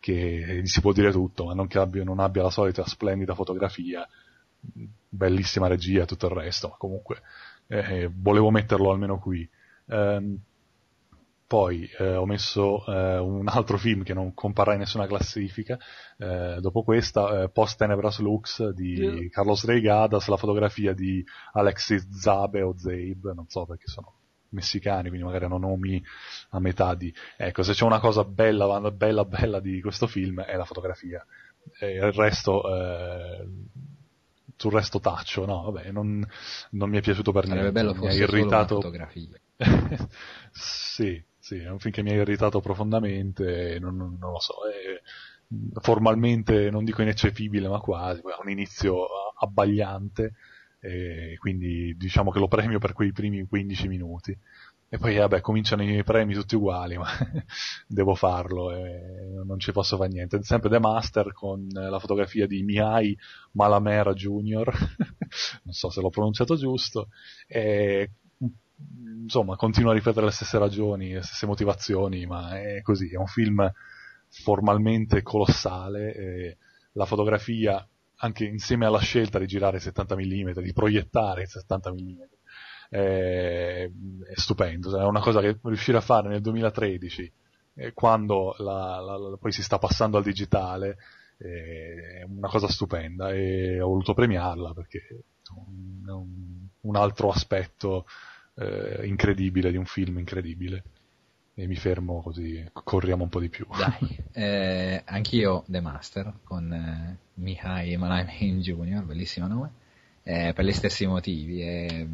che 0.00 0.60
gli 0.60 0.66
si 0.66 0.80
può 0.80 0.90
dire 0.90 1.12
tutto, 1.12 1.44
ma 1.44 1.54
non 1.54 1.68
che 1.68 1.78
abbia, 1.78 2.02
non 2.02 2.18
abbia 2.18 2.42
la 2.42 2.50
solita 2.50 2.84
splendida 2.84 3.36
fotografia, 3.36 4.04
bellissima 5.08 5.68
regia 5.68 6.02
e 6.02 6.06
tutto 6.06 6.26
il 6.26 6.32
resto, 6.32 6.66
ma 6.66 6.74
comunque 6.78 7.22
eh, 7.68 8.10
volevo 8.12 8.50
metterlo 8.50 8.90
almeno 8.90 9.20
qui. 9.20 9.48
Um, 9.84 10.36
poi 11.52 11.86
eh, 11.98 12.14
ho 12.14 12.24
messo 12.24 12.82
eh, 12.86 13.18
un 13.18 13.46
altro 13.46 13.76
film 13.76 14.04
che 14.04 14.14
non 14.14 14.32
comparrà 14.32 14.72
in 14.72 14.78
nessuna 14.78 15.06
classifica, 15.06 15.78
eh, 16.16 16.56
dopo 16.62 16.82
questa, 16.82 17.42
eh, 17.42 17.50
Post 17.50 17.76
Tenebras 17.76 18.20
Lux 18.20 18.70
di 18.70 18.94
yeah. 18.94 19.28
Carlos 19.28 19.66
Reigadas, 19.66 20.28
la 20.28 20.38
fotografia 20.38 20.94
di 20.94 21.22
Alexis 21.52 22.08
Zabe 22.08 22.62
o 22.62 22.72
Zabe, 22.74 23.34
non 23.34 23.44
so 23.48 23.66
perché 23.66 23.86
sono 23.88 24.14
messicani, 24.48 25.08
quindi 25.08 25.26
magari 25.26 25.44
hanno 25.44 25.58
nomi 25.58 26.02
a 26.52 26.58
metà 26.58 26.94
di... 26.94 27.12
Ecco, 27.36 27.62
se 27.62 27.74
c'è 27.74 27.84
una 27.84 28.00
cosa 28.00 28.24
bella, 28.24 28.90
bella, 28.90 29.26
bella 29.26 29.60
di 29.60 29.82
questo 29.82 30.06
film 30.06 30.40
è 30.40 30.56
la 30.56 30.64
fotografia. 30.64 31.22
E 31.78 31.96
il 31.96 32.12
resto... 32.12 32.62
Eh, 32.74 33.46
sul 34.56 34.72
resto 34.72 35.00
taccio, 35.00 35.44
no, 35.44 35.70
vabbè, 35.70 35.90
non, 35.90 36.24
non 36.70 36.88
mi 36.88 36.96
è 36.96 37.00
piaciuto 37.00 37.32
per 37.32 37.48
niente. 37.48 37.82
mi 37.82 38.06
ha 38.06 38.12
irritato. 38.12 38.76
fotografia. 38.76 39.36
sì, 40.52 41.20
sì, 41.52 41.58
è 41.58 41.68
un 41.68 41.78
film 41.78 41.92
che 41.92 42.02
mi 42.02 42.10
ha 42.10 42.14
irritato 42.14 42.60
profondamente, 42.60 43.78
non, 43.78 43.96
non, 43.96 44.16
non 44.18 44.32
lo 44.32 44.40
so, 44.40 44.54
è 44.68 45.00
formalmente 45.82 46.70
non 46.70 46.82
dico 46.82 47.02
ineccepibile 47.02 47.68
ma 47.68 47.78
quasi, 47.78 48.20
ha 48.20 48.40
un 48.42 48.48
inizio 48.48 49.06
abbagliante, 49.38 50.32
quindi 51.38 51.94
diciamo 51.96 52.30
che 52.30 52.38
lo 52.38 52.48
premio 52.48 52.78
per 52.78 52.92
quei 52.94 53.12
primi 53.12 53.46
15 53.46 53.88
minuti. 53.88 54.36
E 54.88 54.98
poi 54.98 55.16
vabbè, 55.16 55.40
cominciano 55.40 55.82
i 55.82 55.86
miei 55.86 56.04
premi 56.04 56.34
tutti 56.34 56.54
uguali, 56.54 56.98
ma 56.98 57.08
devo 57.86 58.14
farlo 58.14 58.70
non 59.42 59.58
ci 59.58 59.72
posso 59.72 59.96
fare 59.96 60.10
niente. 60.10 60.42
Sempre 60.42 60.68
The 60.68 60.78
Master 60.78 61.32
con 61.32 61.66
la 61.72 61.98
fotografia 61.98 62.46
di 62.46 62.62
Mihai 62.62 63.16
Malamera 63.52 64.12
Jr., 64.12 64.70
non 65.64 65.72
so 65.72 65.88
se 65.88 66.00
l'ho 66.00 66.10
pronunciato 66.10 66.56
giusto, 66.56 67.08
e 67.46 68.10
insomma, 69.22 69.56
continua 69.56 69.92
a 69.92 69.94
ripetere 69.94 70.26
le 70.26 70.32
stesse 70.32 70.58
ragioni, 70.58 71.12
le 71.12 71.22
stesse 71.22 71.46
motivazioni, 71.46 72.26
ma 72.26 72.60
è 72.60 72.82
così, 72.82 73.10
è 73.10 73.16
un 73.16 73.26
film 73.26 73.70
formalmente 74.28 75.22
colossale, 75.22 76.58
la 76.92 77.06
fotografia, 77.06 77.86
anche 78.16 78.44
insieme 78.44 78.86
alla 78.86 79.00
scelta 79.00 79.38
di 79.38 79.46
girare 79.46 79.80
70 79.80 80.16
mm, 80.16 80.50
di 80.60 80.72
proiettare 80.72 81.46
70 81.46 81.92
mm, 81.92 82.20
è, 82.88 83.88
è 83.88 84.34
stupendo, 84.34 84.98
è 84.98 85.04
una 85.04 85.20
cosa 85.20 85.40
che 85.40 85.58
riuscire 85.62 85.96
a 85.96 86.02
fare 86.02 86.28
nel 86.28 86.40
2013, 86.40 87.32
quando 87.94 88.54
la, 88.58 89.00
la, 89.00 89.16
la, 89.16 89.36
poi 89.38 89.52
si 89.52 89.62
sta 89.62 89.78
passando 89.78 90.18
al 90.18 90.22
digitale, 90.22 90.96
è 91.38 92.22
una 92.28 92.48
cosa 92.48 92.68
stupenda 92.68 93.32
e 93.32 93.80
ho 93.80 93.88
voluto 93.88 94.14
premiarla 94.14 94.74
perché 94.74 94.98
è 95.08 96.10
un, 96.10 96.68
un 96.80 96.96
altro 96.96 97.30
aspetto 97.30 98.04
eh, 98.62 99.06
incredibile 99.06 99.70
di 99.70 99.76
un 99.76 99.84
film 99.84 100.18
incredibile. 100.18 100.82
E 101.54 101.66
mi 101.66 101.76
fermo 101.76 102.22
così 102.22 102.64
corriamo 102.72 103.24
un 103.24 103.28
po' 103.28 103.40
di 103.40 103.50
più. 103.50 103.66
Dai, 103.76 104.18
eh, 104.32 105.02
anch'io 105.04 105.64
The 105.66 105.80
Master 105.80 106.32
con 106.44 106.72
eh, 106.72 107.18
Mihai 107.34 107.96
Malayan 107.96 108.60
Jr., 108.60 109.02
bellissimo 109.02 109.46
nome, 109.46 109.70
eh, 110.22 110.52
per 110.54 110.64
gli 110.64 110.72
stessi 110.72 111.06
motivi. 111.06 111.60
È, 111.60 112.06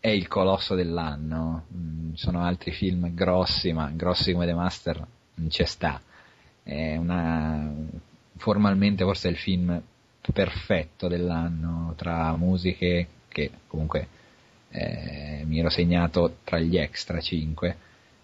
è 0.00 0.08
il 0.08 0.28
colosso 0.28 0.74
dell'anno. 0.74 1.66
Mm, 1.74 2.14
sono 2.14 2.42
altri 2.42 2.70
film 2.70 3.14
grossi, 3.14 3.72
ma 3.72 3.90
grossi 3.90 4.32
come 4.32 4.46
The 4.46 4.54
Master 4.54 5.06
non 5.34 5.48
c'è 5.48 5.64
sta. 5.64 6.00
È 6.62 6.96
una, 6.96 7.70
formalmente 8.36 9.04
forse 9.04 9.28
è 9.28 9.30
il 9.30 9.36
film 9.36 9.82
perfetto 10.32 11.06
dell'anno 11.06 11.92
tra 11.96 12.34
musiche 12.36 13.08
che 13.28 13.50
comunque 13.66 14.08
eh, 14.74 15.44
mi 15.44 15.60
ero 15.60 15.68
segnato 15.68 16.38
tra 16.42 16.58
gli 16.58 16.76
extra 16.76 17.20
5 17.20 17.76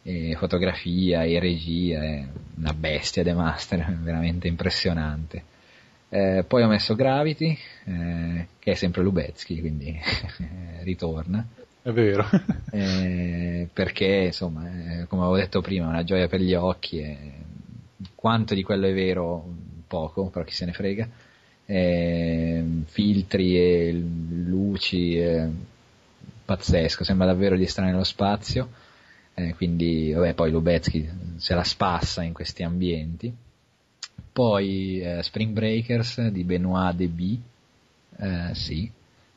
e 0.03 0.35
fotografia 0.37 1.23
e 1.23 1.39
regia 1.39 2.03
è 2.03 2.27
una 2.57 2.75
bestia 2.75 3.23
The 3.23 3.35
Master 3.35 3.87
veramente 4.03 4.49
impressionante. 4.49 5.45
Eh, 6.09 6.45
poi 6.47 6.65
ho 6.65 6.67
messo 6.67 6.97
Gravity 6.97 7.57
eh, 7.85 8.47
che 8.59 8.73
è 8.73 8.75
sempre 8.75 9.03
Lubetsky 9.03 9.61
quindi 9.61 9.97
ritorna. 10.83 11.47
È 11.83 11.91
vero. 11.91 12.27
Eh, 12.73 13.69
perché 13.73 14.27
insomma 14.27 15.01
eh, 15.01 15.07
come 15.07 15.23
avevo 15.23 15.37
detto 15.37 15.61
prima 15.61 15.87
è 15.87 15.89
una 15.89 16.05
gioia 16.05 16.29
per 16.29 16.41
gli 16.41 16.55
occhi 16.55 17.01
e 17.01 17.19
quanto 18.15 18.55
di 18.55 18.63
quello 18.63 18.87
è 18.87 18.95
vero 18.95 19.45
poco 19.89 20.29
però 20.29 20.45
chi 20.45 20.55
se 20.55 20.67
ne 20.67 20.73
frega. 20.73 21.09
Eh, 21.67 22.65
filtri 22.87 23.57
e 23.57 23.93
luci 23.93 25.19
pazzesco, 26.51 27.05
sembra 27.05 27.27
davvero 27.27 27.57
di 27.57 27.67
stare 27.67 27.91
nello 27.91 28.03
spazio, 28.03 28.71
eh, 29.35 29.55
quindi 29.55 30.13
vabbè, 30.13 30.35
poi 30.35 30.51
Lubetsky 30.51 31.09
se 31.37 31.55
la 31.55 31.63
spassa 31.63 32.25
in 32.25 32.33
questi 32.33 32.65
ambienti. 32.65 33.33
poi 34.33 35.01
eh, 35.01 35.23
Spring 35.23 35.53
Breakers 35.53 36.27
di 36.29 36.43
Benoit 36.43 36.97
Deby, 36.97 37.41
eh, 38.19 38.55
sì, 38.55 38.91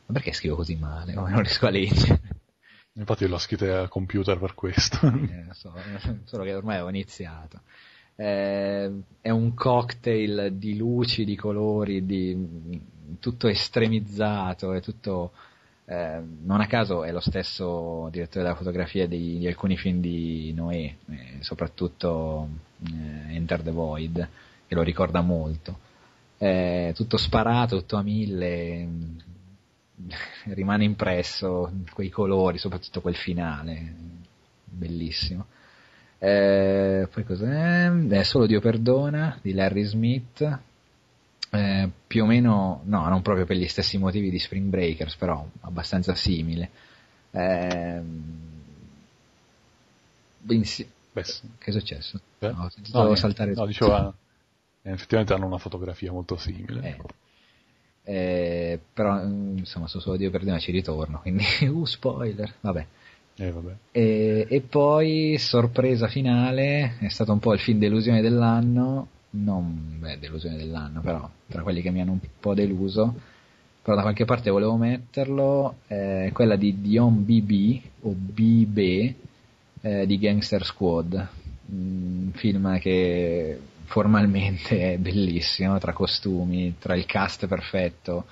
ma 0.06 0.14
perché 0.14 0.34
scrivo 0.34 0.56
così 0.56 0.76
male? 0.76 1.14
Non 1.14 1.41
riesco 1.41 1.68
a 1.68 1.69
leggere. 1.69 2.22
Infatti 2.94 3.27
l'ho 3.27 3.38
scritta 3.38 3.81
al 3.81 3.90
computer 3.90 4.40
per 4.40 4.56
questo. 4.56 4.98
Eh, 5.30 5.53
so, 5.53 5.72
solo 6.23 6.44
che 6.44 6.53
ormai 6.56 6.80
ho 6.80 6.90
iniziato. 6.90 7.61
Eh, 8.15 8.91
è 9.22 9.30
un 9.30 9.53
cocktail 9.53 10.53
di 10.53 10.77
luci, 10.77 11.26
di 11.26 11.35
colori, 11.35 12.06
di, 12.06 12.81
tutto 13.19 13.48
estremizzato, 13.48 14.73
è 14.73 14.81
tutto... 14.81 15.31
Eh, 15.86 16.22
non 16.44 16.62
a 16.62 16.68
caso 16.68 17.04
è 17.04 17.12
lo 17.12 17.20
stesso 17.20 18.08
direttore 18.10 18.46
della 18.46 18.56
fotografia 18.56 19.06
di, 19.08 19.38
di 19.38 19.48
alcuni 19.48 19.78
film 19.78 20.00
di 20.00 20.54
Noé, 20.54 20.98
eh, 21.10 21.38
soprattutto 21.42 22.48
eh, 22.86 23.36
Enter 23.36 23.62
the 23.62 23.72
Void, 23.72 24.28
che 24.68 24.76
lo 24.76 24.82
ricorda 24.82 25.22
molto. 25.22 25.80
tutto 26.94 27.18
sparato, 27.18 27.78
tutto 27.80 27.98
a 27.98 28.02
mille, 28.04 28.88
rimane 30.54 30.84
impresso 30.84 31.72
quei 31.94 32.10
colori, 32.10 32.58
soprattutto 32.58 33.02
quel 33.02 33.16
finale, 33.16 33.94
bellissimo. 34.64 35.48
Eh, 36.20 37.08
poi 37.12 37.26
cos'è? 37.26 37.92
È 37.92 38.24
solo 38.24 38.46
Dio 38.46 38.62
perdona 38.62 39.38
di 39.42 39.54
Larry 39.54 39.84
Smith. 39.84 40.60
Eh, 41.54 41.90
più 42.08 42.24
o 42.24 42.26
meno, 42.26 42.82
no, 42.86 43.08
non 43.08 43.22
proprio 43.22 43.46
per 43.46 43.58
gli 43.58 43.68
stessi 43.68 43.98
motivi 43.98 44.30
di 44.30 44.40
Spring 44.40 44.70
Breakers, 44.70 45.16
però 45.16 45.46
abbastanza 45.62 46.16
simile. 46.16 46.70
Eh, 47.32 48.02
bensi- 50.40 50.90
Beh, 51.12 51.24
che 51.60 51.70
è 51.70 51.72
successo? 51.72 52.20
Eh? 52.40 52.52
No, 52.52 52.70
no, 52.92 53.16
saltare 53.16 53.54
no, 53.54 53.68
dicevo, 53.68 54.16
eh, 54.82 54.92
effettivamente 54.92 55.34
hanno 55.34 55.46
una 55.46 55.60
fotografia 55.60 56.12
molto 56.12 56.38
simile. 56.38 56.88
Eh. 56.88 57.22
Eh, 58.06 58.80
però 58.92 59.24
insomma 59.24 59.88
su 59.88 60.00
solo 60.00 60.18
Dio 60.18 60.30
perdona 60.30 60.60
ci 60.60 60.72
ritorno 60.72 61.22
quindi 61.22 61.46
uh 61.72 61.86
spoiler 61.86 62.54
vabbè 62.60 62.86
eh, 63.36 63.52
e, 63.92 64.46
e, 64.48 64.62
poi, 64.62 65.38
sorpresa 65.40 66.08
finale, 66.08 66.98
è 67.00 67.08
stato 67.08 67.32
un 67.32 67.40
po' 67.40 67.54
il 67.54 67.60
film 67.60 67.80
delusione 67.80 68.22
dell'anno, 68.22 69.08
non, 69.34 69.98
beh, 70.00 70.20
delusione 70.20 70.58
dell'anno, 70.58 71.02
però, 71.02 71.30
tra 71.48 71.62
quelli 71.64 71.82
che 71.82 71.92
mi 71.92 72.02
hanno 72.02 72.12
un 72.12 72.20
po' 72.40 72.54
deluso, 72.54 73.14
però 73.82 73.96
da 73.96 74.04
qualche 74.04 74.26
parte 74.26 74.50
volevo 74.50 74.76
metterlo, 74.78 75.78
eh, 75.88 76.30
quella 76.34 76.56
di 76.56 76.82
Dion 76.82 77.24
BB, 77.26 77.82
o 78.02 78.14
BB, 78.16 78.78
eh, 79.82 80.06
di 80.06 80.18
Gangster 80.18 80.64
Squad, 80.64 81.28
un 81.66 82.32
film 82.34 82.80
che 82.80 83.60
formalmente 83.86 84.94
è 84.94 84.98
bellissimo, 84.98 85.78
tra 85.80 85.94
costumi, 85.94 86.76
tra 86.80 86.96
il 86.96 87.06
cast 87.06 87.48
perfetto, 87.48 88.26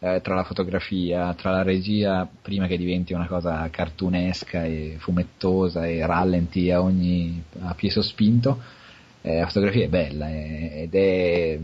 eh, 0.00 0.20
tra 0.22 0.34
la 0.34 0.44
fotografia, 0.44 1.32
tra 1.34 1.50
la 1.50 1.62
regia, 1.62 2.28
prima 2.42 2.66
che 2.66 2.76
diventi 2.76 3.12
una 3.12 3.26
cosa 3.26 3.68
cartunesca 3.70 4.64
e 4.64 4.96
fumettosa 4.98 5.86
e 5.86 6.04
rallenti 6.06 6.70
a 6.70 6.82
ogni 6.82 7.42
a 7.60 7.74
piè 7.74 7.90
sospinto, 7.90 8.60
eh, 9.22 9.38
la 9.40 9.46
fotografia 9.46 9.84
è 9.84 9.88
bella 9.88 10.28
eh, 10.30 10.82
ed 10.82 10.94
è 10.94 11.58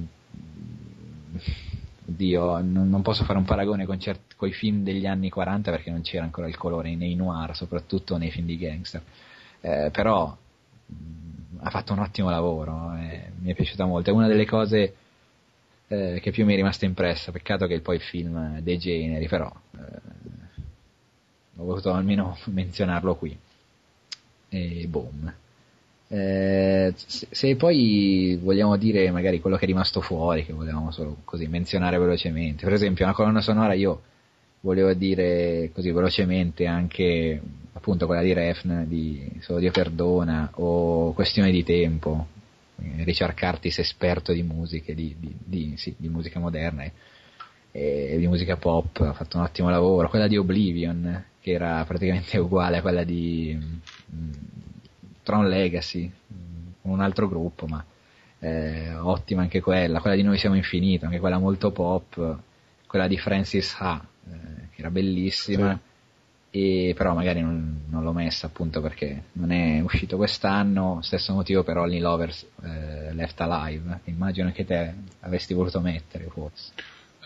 Dio, 2.06 2.60
non, 2.60 2.88
non, 2.90 3.02
posso 3.02 3.24
fare 3.24 3.38
un 3.38 3.44
paragone 3.44 3.86
con, 3.86 3.98
certi, 3.98 4.34
con 4.36 4.48
i 4.48 4.52
film 4.52 4.84
degli 4.84 5.06
anni 5.06 5.30
40 5.30 5.70
perché 5.70 5.90
non 5.90 6.02
c'era 6.02 6.24
ancora 6.24 6.46
il 6.46 6.56
colore 6.56 6.94
nei 6.94 7.14
noir, 7.14 7.56
soprattutto 7.56 8.16
nei 8.18 8.30
film 8.30 8.46
di 8.46 8.58
gangster. 8.58 9.02
Eh, 9.60 9.90
però 9.90 10.36
mh, 10.86 10.94
mm, 10.94 11.58
ha 11.60 11.70
fatto 11.70 11.92
un 11.94 12.00
ottimo 12.00 12.28
lavoro, 12.28 12.94
eh, 12.96 13.30
mi 13.40 13.50
è 13.50 13.54
piaciuta 13.54 13.86
molto. 13.86 14.10
È 14.10 14.12
una 14.12 14.26
delle 14.26 14.44
cose 14.44 14.94
eh, 15.88 16.20
che 16.20 16.30
più 16.30 16.44
mi 16.44 16.52
è 16.52 16.56
rimasta 16.56 16.84
impressa. 16.84 17.32
Peccato 17.32 17.66
che 17.66 17.80
poi 17.80 17.96
il 17.96 18.02
film 18.02 18.60
degeneri, 18.60 19.26
però 19.26 19.50
eh, 19.72 19.78
ho 21.56 21.64
voluto 21.64 21.90
almeno 21.92 22.36
menzionarlo 22.46 23.16
qui. 23.16 23.36
E 24.50 24.86
boom. 24.88 25.34
Eh, 26.14 26.92
se, 26.96 27.56
poi 27.56 28.38
vogliamo 28.40 28.76
dire 28.76 29.10
magari 29.10 29.40
quello 29.40 29.56
che 29.56 29.64
è 29.64 29.66
rimasto 29.66 30.00
fuori, 30.00 30.44
che 30.44 30.52
volevamo 30.52 30.92
solo 30.92 31.16
così 31.24 31.48
menzionare 31.48 31.98
velocemente, 31.98 32.62
per 32.64 32.72
esempio 32.72 33.04
una 33.04 33.14
colonna 33.14 33.40
sonora 33.40 33.72
io 33.72 34.02
volevo 34.60 34.92
dire 34.94 35.70
così 35.74 35.90
velocemente 35.90 36.66
anche 36.66 37.40
appunto 37.72 38.06
quella 38.06 38.22
di 38.22 38.32
Refn 38.32 38.84
di 38.86 39.28
Solo 39.40 39.58
Dio 39.58 39.72
Perdona 39.72 40.50
o 40.54 41.12
Questione 41.14 41.50
di 41.50 41.64
Tempo 41.64 42.28
Richard 42.76 43.36
Curtis 43.36 43.78
esperto 43.78 44.32
di 44.32 44.42
musiche, 44.42 44.94
di, 44.94 45.14
di, 45.18 45.34
di, 45.44 45.74
sì, 45.76 45.94
di 45.96 46.08
musica 46.08 46.38
moderna 46.38 46.84
e, 47.72 48.16
di 48.16 48.26
musica 48.28 48.56
pop, 48.56 49.00
ha 49.00 49.12
fatto 49.12 49.36
un 49.36 49.44
ottimo 49.44 49.68
lavoro. 49.68 50.08
Quella 50.08 50.28
di 50.28 50.36
Oblivion, 50.36 51.24
che 51.40 51.52
era 51.52 51.84
praticamente 51.84 52.38
uguale 52.40 52.78
a 52.78 52.82
quella 52.82 53.04
di 53.04 53.56
mm, 53.56 54.32
Tron 55.24 55.48
Legacy, 55.48 56.08
con 56.80 56.92
un 56.92 57.00
altro 57.00 57.26
gruppo, 57.28 57.66
ma 57.66 57.84
eh, 58.38 58.94
ottima 58.94 59.42
anche 59.42 59.60
quella. 59.60 60.00
Quella 60.00 60.14
di 60.14 60.22
Noi 60.22 60.38
siamo 60.38 60.54
infinito, 60.54 61.06
anche 61.06 61.18
quella 61.18 61.38
molto 61.38 61.72
pop. 61.72 62.38
Quella 62.86 63.08
di 63.08 63.18
Francis 63.18 63.74
Ha, 63.80 64.00
eh, 64.30 64.68
che 64.70 64.80
era 64.80 64.90
bellissima. 64.90 65.72
Sì 65.72 65.92
e 66.56 66.94
però 66.96 67.14
magari 67.14 67.40
non, 67.40 67.80
non, 67.88 68.04
l'ho 68.04 68.12
messa 68.12 68.46
appunto 68.46 68.80
perché 68.80 69.24
non 69.32 69.50
è 69.50 69.80
uscito 69.80 70.16
quest'anno, 70.16 71.00
stesso 71.02 71.34
motivo 71.34 71.64
per 71.64 71.78
Only 71.78 71.98
Lovers 71.98 72.46
eh, 72.62 73.12
Left 73.12 73.40
Alive, 73.40 74.02
immagino 74.04 74.52
che 74.52 74.64
te 74.64 74.94
avresti 75.22 75.52
voluto 75.52 75.80
mettere 75.80 76.28
forse. 76.28 76.70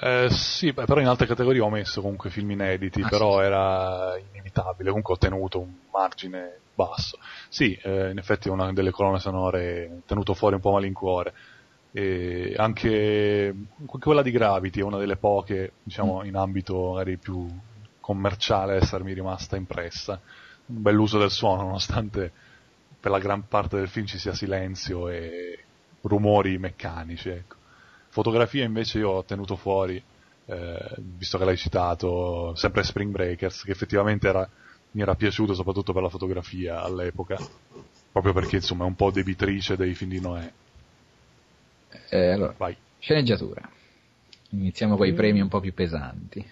Eh, 0.01 0.29
sì, 0.31 0.73
però 0.73 0.99
in 1.01 1.09
altre 1.09 1.27
categorie 1.27 1.61
ho 1.61 1.69
messo 1.69 2.01
comunque 2.01 2.31
film 2.31 2.53
inediti, 2.53 3.03
ah, 3.03 3.09
però 3.09 3.41
sì. 3.41 3.45
era 3.45 4.17
inevitabile, 4.33 4.89
comunque 4.89 5.13
ho 5.13 5.19
tenuto 5.19 5.61
un 5.61 5.75
margine 5.93 6.61
basso. 6.79 7.19
Sì, 7.49 7.75
eh, 7.83 8.11
in 8.11 8.19
effetti 8.19 8.49
è 8.49 8.53
una 8.53 8.73
delle 8.73 8.93
colonne 8.93 9.19
sonore 9.19 10.03
tenuto 10.07 10.35
fuori 10.35 10.55
un 10.55 10.61
po' 10.61 10.71
malincuore. 10.71 11.35
E 11.91 12.55
anche 12.57 13.55
quella 13.99 14.23
di 14.23 14.31
Gravity 14.31 14.81
è 14.81 14.85
una 14.85 14.99
delle 14.99 15.17
poche, 15.17 15.73
diciamo, 15.83 16.21
mm. 16.23 16.27
in 16.27 16.37
ambito 16.37 16.93
magari 16.93 17.17
più 17.17 17.49
commerciale 17.99 18.77
essermi 18.77 19.13
rimasta 19.13 19.57
impressa. 19.57 20.21
Un 20.67 20.83
bell'uso 20.83 21.19
del 21.19 21.31
suono, 21.31 21.63
nonostante 21.63 22.31
per 23.01 23.11
la 23.11 23.19
gran 23.19 23.49
parte 23.49 23.77
del 23.77 23.89
film 23.89 24.07
ci 24.07 24.19
sia 24.19 24.35
silenzio 24.35 25.09
e 25.09 25.59
rumori 26.03 26.59
meccanici. 26.59 27.31
Ecco. 27.31 27.57
Fotografia 28.11 28.65
invece 28.65 28.99
io 28.99 29.11
ho 29.11 29.25
tenuto 29.25 29.57
fuori, 29.57 30.01
eh, 30.47 30.95
visto 30.97 31.39
che 31.39 31.45
l'hai 31.45 31.57
citato, 31.57 32.55
sempre 32.55 32.85
Spring 32.85 33.11
Breakers, 33.11 33.65
che 33.65 33.73
effettivamente 33.73 34.29
era, 34.29 34.49
mi 34.93 35.03
era 35.03 35.15
piaciuto 35.15 35.55
soprattutto 35.55 35.93
per 35.93 36.03
la 36.03 36.09
fotografia 36.09 36.83
all'epoca, 36.83 37.37
proprio 38.11 38.33
perché 38.33 38.57
insomma 38.57 38.85
è 38.85 38.87
un 38.87 38.95
po' 38.95 39.11
debitrice 39.11 39.77
dei 39.77 39.95
film 39.95 40.11
di 40.11 40.21
Noè. 40.21 40.53
Eh, 42.11 42.31
allora, 42.31 42.55
Vai. 42.57 42.77
sceneggiatura. 42.99 43.69
Iniziamo 44.51 44.97
con 44.97 45.07
i 45.07 45.13
premi 45.13 45.41
un 45.41 45.49
po' 45.49 45.61
più 45.61 45.75
pesanti. 45.75 46.45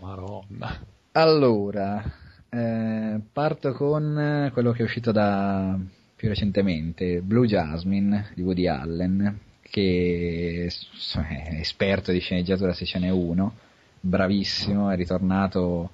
Maronna. 0.00 0.84
Allora, 1.12 2.02
eh, 2.48 3.20
parto 3.32 3.72
con 3.72 4.50
quello 4.52 4.72
che 4.72 4.80
è 4.80 4.84
uscito 4.84 5.12
da 5.12 5.78
più 6.16 6.28
recentemente, 6.28 7.20
Blue 7.20 7.46
Jasmine 7.46 8.30
di 8.34 8.42
Woody 8.42 8.66
Allen, 8.66 9.38
che 9.60 10.66
è 10.66 11.58
esperto 11.60 12.12
di 12.12 12.18
sceneggiatura 12.18 12.72
se 12.72 12.84
ce 12.84 12.98
n'è 12.98 13.10
uno, 13.10 13.54
bravissimo, 14.00 14.90
è 14.90 14.96
ritornato 14.96 15.90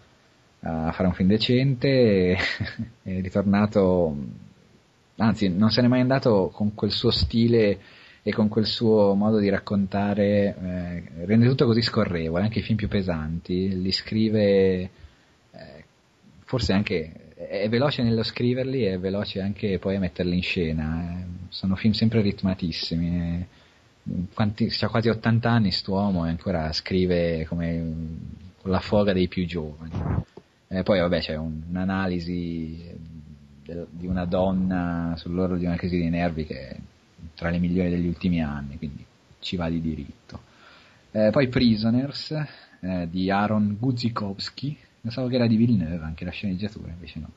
a 0.62 0.92
fare 0.92 1.08
un 1.08 1.14
film 1.14 1.28
decente, 1.28 2.36
è 3.02 3.20
ritornato, 3.20 4.16
anzi 5.16 5.48
non 5.48 5.70
se 5.70 5.82
n'è 5.82 5.88
mai 5.88 6.00
andato 6.00 6.50
con 6.52 6.74
quel 6.74 6.90
suo 6.90 7.10
stile 7.10 7.78
e 8.22 8.32
con 8.32 8.48
quel 8.48 8.66
suo 8.66 9.14
modo 9.14 9.38
di 9.38 9.48
raccontare 9.48 10.54
eh, 10.62 11.24
rende 11.24 11.48
tutto 11.48 11.64
così 11.64 11.80
scorrevole, 11.80 12.42
anche 12.42 12.58
i 12.58 12.62
film 12.62 12.76
più 12.76 12.88
pesanti, 12.88 13.80
li 13.80 13.92
scrive 13.92 14.90
eh, 15.52 15.84
forse 16.44 16.72
anche 16.72 17.28
è 17.48 17.68
veloce 17.70 18.02
nello 18.02 18.22
scriverli 18.22 18.84
e 18.84 18.92
è 18.94 18.98
veloce 18.98 19.40
anche 19.40 19.78
poi 19.78 19.96
a 19.96 19.98
metterli 19.98 20.36
in 20.36 20.42
scena, 20.42 21.20
eh. 21.20 21.24
sono 21.48 21.74
film 21.74 21.92
sempre 21.92 22.20
ritmatissimi. 22.20 23.46
Quanti, 24.34 24.70
ha 24.80 24.88
quasi 24.88 25.08
80 25.08 25.50
anni 25.50 25.70
st'uomo 25.70 26.26
e 26.26 26.30
ancora 26.30 26.72
scrive 26.72 27.46
come 27.46 27.94
con 28.60 28.70
la 28.70 28.80
foga 28.80 29.12
dei 29.12 29.28
più 29.28 29.46
giovani. 29.46 29.90
E 30.72 30.84
poi 30.84 31.00
vabbè 31.00 31.18
c'è 31.18 31.34
un, 31.34 31.62
un'analisi 31.68 32.96
del, 33.64 33.88
di 33.90 34.06
una 34.06 34.24
donna 34.24 35.14
sull'orlo 35.16 35.56
di 35.56 35.64
una 35.64 35.74
crisi 35.74 35.96
di 35.96 36.08
nervi 36.08 36.46
che 36.46 36.76
tra 37.34 37.50
le 37.50 37.58
migliori 37.58 37.90
degli 37.90 38.06
ultimi 38.06 38.40
anni, 38.40 38.78
quindi 38.78 39.04
ci 39.40 39.56
va 39.56 39.68
di 39.68 39.80
diritto. 39.80 40.40
Eh, 41.10 41.30
poi 41.32 41.48
Prisoners 41.48 42.30
eh, 42.82 43.08
di 43.10 43.32
Aaron 43.32 43.78
Guzikowski, 43.80 44.76
pensavo 45.00 45.26
che 45.26 45.34
era 45.34 45.48
di 45.48 45.56
Villeneuve 45.56 46.04
anche 46.04 46.24
la 46.24 46.30
sceneggiatura, 46.30 46.92
invece 46.92 47.18
no. 47.18 47.30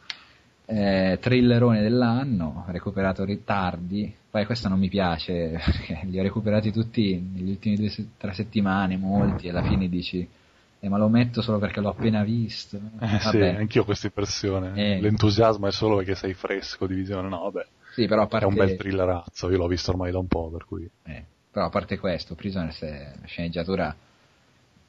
Eh, 0.65 1.17
thrillerone 1.19 1.81
dell'anno, 1.81 2.65
recuperato 2.67 3.25
ritardi, 3.25 4.13
poi 4.29 4.45
questo 4.45 4.69
non 4.69 4.77
mi 4.77 4.89
piace, 4.89 5.57
perché 5.65 6.01
li 6.03 6.19
ho 6.19 6.21
recuperati 6.21 6.71
tutti 6.71 7.19
negli 7.19 7.49
ultimi 7.49 7.77
due, 7.77 7.91
tre 8.15 8.33
settimane, 8.33 8.95
molti, 8.95 9.47
e 9.47 9.49
alla 9.49 9.63
fine 9.63 9.89
dici, 9.89 10.27
eh, 10.83 10.89
ma 10.89 10.97
lo 10.97 11.07
metto 11.07 11.41
solo 11.41 11.59
perché 11.59 11.79
l'ho 11.79 11.91
appena 11.91 12.23
visto. 12.25 12.77
Eh, 12.99 13.19
sì, 13.19 13.39
anch'io 13.39 13.83
ho 13.83 13.85
questa 13.85 14.07
impressione. 14.07 14.73
Eh. 14.75 14.99
L'entusiasmo 14.99 15.67
è 15.67 15.71
solo 15.71 15.95
perché 15.95 16.13
sei 16.13 16.33
fresco 16.33 16.87
di 16.87 16.95
visione, 16.95 17.29
no, 17.29 17.39
vabbè. 17.43 17.65
Sì, 17.93 18.05
però 18.05 18.23
a 18.23 18.27
parte... 18.27 18.45
È 18.45 18.49
un 18.49 18.55
bel 18.55 18.75
thrillerazzo, 18.75 19.49
io 19.49 19.57
l'ho 19.59 19.67
visto 19.67 19.91
ormai 19.91 20.11
da 20.11 20.17
un 20.17 20.27
po', 20.27 20.49
per 20.49 20.65
cui... 20.65 20.89
Eh, 21.03 21.23
però 21.49 21.67
a 21.67 21.69
parte 21.69 21.97
questo, 21.97 22.35
Prisoners 22.35 22.81
è 22.81 23.13
la 23.17 23.25
sceneggiatura 23.27 23.95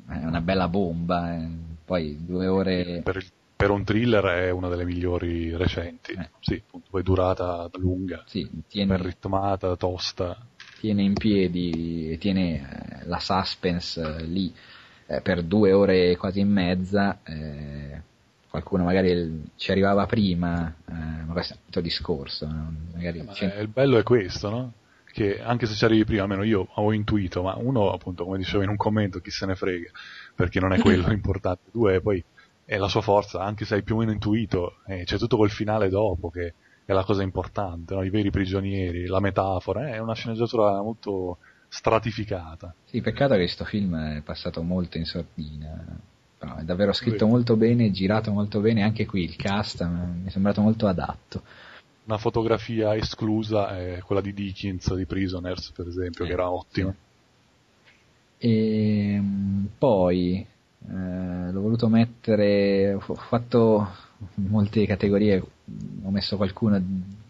è 0.08 0.24
una 0.24 0.40
bella 0.40 0.66
bomba, 0.66 1.32
eh. 1.32 1.48
poi 1.84 2.18
due 2.24 2.48
ore... 2.48 3.02
Per, 3.04 3.16
il, 3.16 3.30
per, 3.54 3.70
un 3.70 3.84
thriller 3.84 4.24
è 4.24 4.50
una 4.50 4.66
delle 4.66 4.84
migliori 4.84 5.56
recenti, 5.56 6.10
eh. 6.10 6.30
sì, 6.40 6.60
appunto, 6.66 6.88
poi 6.90 7.04
durata 7.04 7.70
lunga, 7.74 8.24
sì, 8.26 8.50
tiene, 8.66 8.96
ben 8.96 9.06
ritmata, 9.06 9.76
tosta. 9.76 10.36
Tiene 10.80 11.02
in 11.02 11.12
piedi, 11.12 12.18
tiene 12.18 13.00
eh, 13.00 13.06
la 13.06 13.20
suspense 13.20 14.02
eh, 14.02 14.24
lì 14.24 14.52
eh, 15.06 15.20
per 15.20 15.42
due 15.42 15.72
ore 15.72 16.16
quasi 16.16 16.40
e 16.40 16.44
mezza, 16.44 17.18
qualcuno 18.48 18.84
magari 18.84 19.50
ci 19.56 19.70
arrivava 19.70 20.06
prima, 20.06 20.74
ma 20.86 21.32
questo 21.32 21.54
è 21.54 21.56
un 21.56 21.62
altro 21.66 21.80
discorso. 21.80 22.46
Magari 22.92 23.18
il 23.18 23.68
bello 23.68 23.98
è 23.98 24.02
questo, 24.02 24.50
no? 24.50 24.72
che 25.14 25.40
anche 25.40 25.66
se 25.66 25.74
ci 25.74 25.84
arrivi 25.84 26.04
prima, 26.04 26.22
almeno 26.22 26.42
io 26.42 26.66
avevo 26.74 26.90
intuito, 26.90 27.40
ma 27.42 27.54
uno 27.56 27.92
appunto 27.92 28.24
come 28.24 28.36
dicevo 28.36 28.64
in 28.64 28.68
un 28.68 28.76
commento 28.76 29.20
chi 29.20 29.30
se 29.30 29.46
ne 29.46 29.54
frega, 29.54 29.88
perché 30.34 30.58
non 30.58 30.72
è 30.72 30.80
quello 30.80 31.10
importante, 31.14 31.70
due 31.70 32.00
poi 32.00 32.22
è 32.64 32.76
la 32.76 32.88
sua 32.88 33.00
forza, 33.00 33.40
anche 33.40 33.64
se 33.64 33.76
hai 33.76 33.84
più 33.84 33.94
o 33.94 33.98
meno 33.98 34.10
intuito, 34.10 34.78
eh, 34.88 35.04
c'è 35.04 35.16
tutto 35.16 35.36
quel 35.36 35.50
finale 35.50 35.88
dopo 35.88 36.30
che 36.30 36.54
è 36.84 36.92
la 36.92 37.04
cosa 37.04 37.22
importante, 37.22 37.94
no? 37.94 38.02
i 38.02 38.10
veri 38.10 38.30
prigionieri, 38.30 39.06
la 39.06 39.20
metafora, 39.20 39.86
è 39.86 39.98
una 39.98 40.14
sceneggiatura 40.14 40.82
molto 40.82 41.38
stratificata. 41.74 42.72
Sì, 42.84 43.00
peccato 43.00 43.32
che 43.32 43.40
questo 43.40 43.64
film 43.64 43.96
è 43.96 44.20
passato 44.20 44.62
molto 44.62 44.96
in 44.96 45.04
sordina, 45.06 45.84
però 46.38 46.56
è 46.56 46.62
davvero 46.62 46.92
scritto 46.92 47.26
molto 47.26 47.56
bene, 47.56 47.90
girato 47.90 48.30
molto 48.30 48.60
bene, 48.60 48.84
anche 48.84 49.06
qui 49.06 49.24
il 49.24 49.34
cast 49.34 49.84
mi 49.84 50.26
è 50.26 50.30
sembrato 50.30 50.60
molto 50.60 50.86
adatto. 50.86 51.42
Una 52.04 52.18
fotografia 52.18 52.94
esclusa 52.94 53.76
è 53.76 53.98
quella 54.04 54.20
di 54.20 54.32
Dickens 54.32 54.94
di 54.94 55.04
Prisoners 55.06 55.72
per 55.72 55.88
esempio 55.88 56.24
eh, 56.24 56.26
che 56.28 56.32
era 56.32 56.50
ottima 56.50 56.94
e 58.36 59.14
ehm, 59.14 59.68
poi 59.78 60.36
eh, 60.36 61.50
l'ho 61.50 61.60
voluto 61.60 61.88
mettere 61.88 62.92
ho 62.92 63.14
fatto 63.14 63.88
molte 64.34 64.84
categorie 64.84 65.42
ho 66.02 66.10
messo 66.10 66.36
qualcuno 66.36 66.78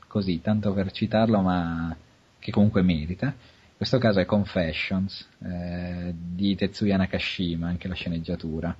così 0.08 0.40
tanto 0.40 0.72
per 0.72 0.90
citarlo 0.90 1.40
ma 1.40 1.96
che 2.40 2.50
comunque 2.50 2.82
merita 2.82 3.32
questo 3.76 3.98
caso 3.98 4.20
è 4.20 4.24
Confessions 4.24 5.26
eh, 5.42 6.14
di 6.14 6.54
Tetsuya 6.54 6.96
Nakashima 6.96 7.68
anche 7.68 7.88
la 7.88 7.94
sceneggiatura. 7.94 8.74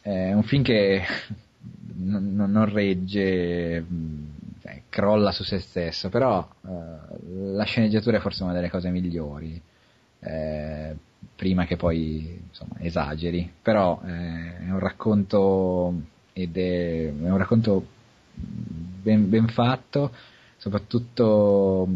È 0.00 0.32
un 0.32 0.42
film 0.42 0.62
che 0.62 1.02
non, 1.94 2.34
non 2.34 2.72
regge 2.72 3.84
cioè, 4.62 4.82
crolla 4.88 5.30
su 5.32 5.44
se 5.44 5.60
stesso, 5.60 6.08
però 6.08 6.46
eh, 6.66 7.52
la 7.52 7.64
sceneggiatura 7.64 8.18
è 8.18 8.20
forse 8.20 8.42
una 8.42 8.52
delle 8.52 8.70
cose 8.70 8.90
migliori, 8.90 9.60
eh, 10.20 10.96
prima 11.34 11.64
che 11.64 11.76
poi 11.76 12.40
insomma, 12.48 12.74
esageri, 12.80 13.50
però 13.62 14.00
eh, 14.04 14.58
è 14.58 14.70
un 14.70 14.78
racconto 14.78 15.94
ed 16.32 16.56
è, 16.56 17.06
è 17.06 17.30
un 17.30 17.38
racconto 17.38 17.86
ben, 18.34 19.28
ben 19.28 19.48
fatto, 19.48 20.12
soprattutto 20.56 21.88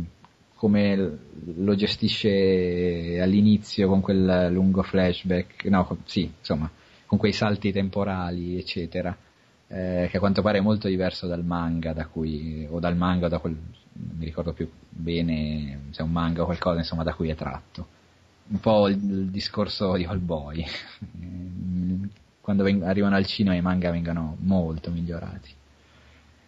come 0.61 1.19
lo 1.57 1.75
gestisce 1.75 3.19
all'inizio 3.19 3.89
con 3.89 4.03
quel 4.03 4.53
lungo 4.53 4.83
flashback, 4.83 5.65
no, 5.65 5.97
sì, 6.05 6.31
insomma, 6.39 6.71
con 7.07 7.17
quei 7.17 7.33
salti 7.33 7.73
temporali, 7.73 8.59
eccetera 8.59 9.17
eh, 9.73 10.09
che 10.11 10.17
a 10.17 10.21
quanto 10.21 10.43
pare 10.43 10.59
è 10.59 10.61
molto 10.61 10.89
diverso 10.89 11.29
dal 11.29 11.45
manga 11.45 11.93
da 11.93 12.07
cui, 12.07 12.67
o 12.69 12.81
dal 12.81 12.97
manga 12.97 13.29
da 13.29 13.39
quel, 13.39 13.57
non 13.93 14.17
mi 14.19 14.25
ricordo 14.25 14.53
più 14.53 14.69
bene 14.89 15.83
se 15.91 16.01
è 16.01 16.05
un 16.05 16.11
manga 16.11 16.43
o 16.43 16.45
qualcosa 16.47 16.79
insomma 16.79 17.05
da 17.05 17.15
cui 17.15 17.29
è 17.29 17.37
tratto. 17.37 17.87
Un 18.49 18.59
po' 18.59 18.89
il, 18.89 18.97
il 18.97 19.31
discorso 19.31 19.95
di 19.95 20.05
All 20.05 20.23
Boy. 20.23 20.67
Quando 22.41 22.65
veng- 22.65 22.83
arrivano 22.83 23.15
al 23.15 23.27
cinema 23.27 23.55
i 23.55 23.61
manga 23.61 23.93
vengono 23.93 24.37
molto 24.41 24.91
migliorati. 24.91 25.55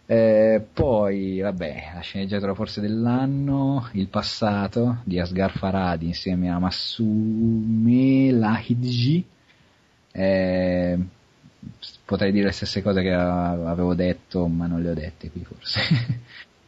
Eh, 0.05 0.61
poi, 0.73 1.39
vabbè, 1.39 1.91
la 1.95 2.01
sceneggiatura 2.01 2.53
forse 2.53 2.81
dell'anno, 2.81 3.89
Il 3.93 4.07
passato 4.07 4.97
di 5.03 5.19
Asghar 5.19 5.57
Faradi 5.57 6.07
insieme 6.07 6.51
a 6.51 6.59
Masume 6.59 8.31
Lahidji. 8.31 9.25
Eh, 10.11 10.99
potrei 12.05 12.31
dire 12.31 12.45
le 12.45 12.51
stesse 12.51 12.81
cose 12.81 13.01
che 13.01 13.13
avevo 13.13 13.93
detto, 13.95 14.47
ma 14.47 14.67
non 14.67 14.81
le 14.81 14.89
ho 14.89 14.93
dette 14.93 15.31
qui 15.31 15.43
forse. 15.45 15.79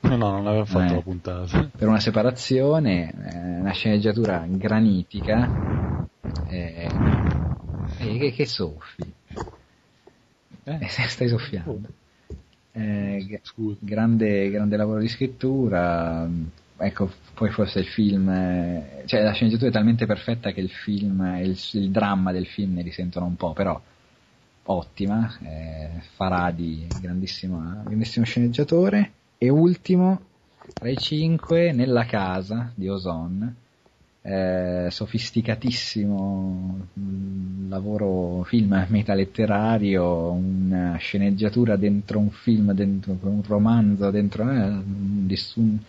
No, 0.06 0.18
no, 0.18 0.32
non 0.32 0.48
avevo 0.48 0.66
fatto 0.66 0.94
eh, 0.94 0.96
la 0.96 1.02
puntata. 1.02 1.70
Per 1.76 1.88
una 1.88 2.00
separazione, 2.00 3.12
eh, 3.12 3.60
una 3.60 3.72
sceneggiatura 3.72 4.46
granitica, 4.48 6.06
eh, 6.48 6.90
eh 7.98 8.18
che, 8.20 8.32
che 8.32 8.46
soffi. 8.46 9.14
Eh 10.64 10.88
stai 10.88 11.28
soffiando. 11.28 12.04
Eh, 12.78 13.40
grande, 13.80 14.50
grande 14.50 14.76
lavoro 14.76 15.00
di 15.00 15.08
scrittura, 15.08 16.28
ecco, 16.76 17.10
poi 17.34 17.50
forse 17.50 17.80
il 17.80 17.86
film, 17.86 18.28
cioè 19.06 19.24
la 19.24 19.32
sceneggiatura 19.32 19.70
è 19.70 19.74
talmente 19.74 20.06
perfetta 20.06 20.52
che 20.52 20.60
il 20.60 20.70
film, 20.70 21.22
il, 21.42 21.58
il 21.72 21.90
dramma 21.90 22.34
del 22.34 22.46
film 22.46 22.74
ne 22.74 22.82
risentono 22.82 23.28
un 23.28 23.38
po', 23.38 23.54
però 23.54 23.82
ottima, 24.64 25.38
eh, 25.42 25.90
Faradi, 26.16 26.86
grandissimo, 27.00 27.82
grandissimo 27.86 28.26
sceneggiatore, 28.26 29.12
e 29.38 29.48
ultimo, 29.48 30.20
tra 30.74 30.90
i 30.90 30.98
cinque, 30.98 31.72
Nella 31.72 32.04
casa 32.04 32.74
di 32.76 32.90
Ozon, 32.90 33.56
eh, 34.28 34.88
sofisticatissimo 34.90 36.88
mm, 37.00 37.70
lavoro 37.70 38.44
film 38.44 38.86
metaletterario, 38.90 40.32
una 40.32 40.96
sceneggiatura 40.98 41.76
dentro 41.76 42.18
un 42.18 42.32
film, 42.32 42.72
dentro 42.74 43.16
un 43.22 43.44
romanzo, 43.46 44.10
dentro 44.10 44.50
eh, 44.50 44.82
nessun 45.28 45.80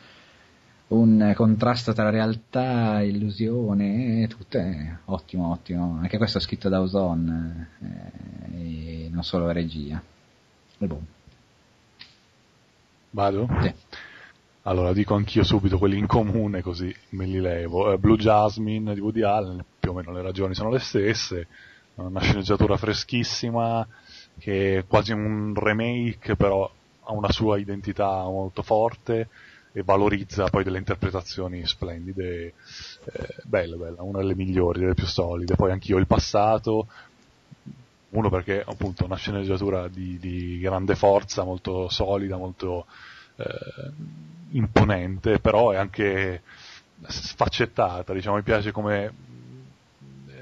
un 0.88 1.32
contrasto 1.34 1.92
tra 1.92 2.10
realtà, 2.10 3.00
illusione, 3.02 4.28
tutto 4.28 4.58
è 4.58 4.96
ottimo, 5.06 5.50
ottimo. 5.50 5.98
Anche 6.00 6.16
questo 6.16 6.38
è 6.38 6.40
scritto 6.40 6.68
da 6.68 6.80
Ozon, 6.80 7.66
eh, 7.80 9.06
e 9.06 9.08
non 9.10 9.24
solo 9.24 9.50
regia. 9.50 10.00
E 10.78 10.86
boh. 10.86 11.00
Vado? 13.10 13.48
Sì. 13.62 13.74
Allora 14.66 14.92
dico 14.92 15.14
anch'io 15.14 15.44
subito 15.44 15.78
quelli 15.78 15.96
in 15.96 16.08
comune 16.08 16.60
così 16.60 16.92
me 17.10 17.24
li 17.24 17.38
levo. 17.38 17.92
Eh, 17.92 17.98
Blue 17.98 18.16
Jasmine 18.16 18.94
di 18.94 19.00
Woody 19.00 19.22
Allen, 19.22 19.64
più 19.78 19.92
o 19.92 19.94
meno 19.94 20.10
le 20.10 20.22
ragioni 20.22 20.56
sono 20.56 20.70
le 20.70 20.80
stesse, 20.80 21.46
una 21.94 22.20
sceneggiatura 22.20 22.76
freschissima 22.76 23.86
che 24.38 24.78
è 24.78 24.86
quasi 24.86 25.12
un 25.12 25.54
remake 25.54 26.34
però 26.34 26.68
ha 27.04 27.12
una 27.12 27.30
sua 27.30 27.58
identità 27.58 28.24
molto 28.24 28.62
forte 28.62 29.28
e 29.72 29.84
valorizza 29.84 30.48
poi 30.50 30.64
delle 30.64 30.78
interpretazioni 30.78 31.64
splendide, 31.64 32.46
eh, 33.04 33.34
bella, 33.44 33.76
bella, 33.76 34.02
una 34.02 34.18
delle 34.18 34.34
migliori, 34.34 34.80
delle 34.80 34.94
più 34.94 35.06
solide. 35.06 35.54
Poi 35.54 35.70
anch'io 35.70 35.96
il 35.96 36.08
passato, 36.08 36.88
uno 38.08 38.30
perché 38.30 38.64
appunto 38.66 39.04
una 39.04 39.16
sceneggiatura 39.16 39.86
di, 39.86 40.18
di 40.18 40.58
grande 40.58 40.96
forza, 40.96 41.44
molto 41.44 41.88
solida, 41.88 42.36
molto 42.36 42.86
eh, 43.36 43.90
imponente, 44.50 45.38
però 45.40 45.70
è 45.70 45.76
anche 45.76 46.42
sfaccettata, 47.06 48.12
diciamo, 48.12 48.36
mi 48.36 48.42
piace 48.42 48.72
come 48.72 49.12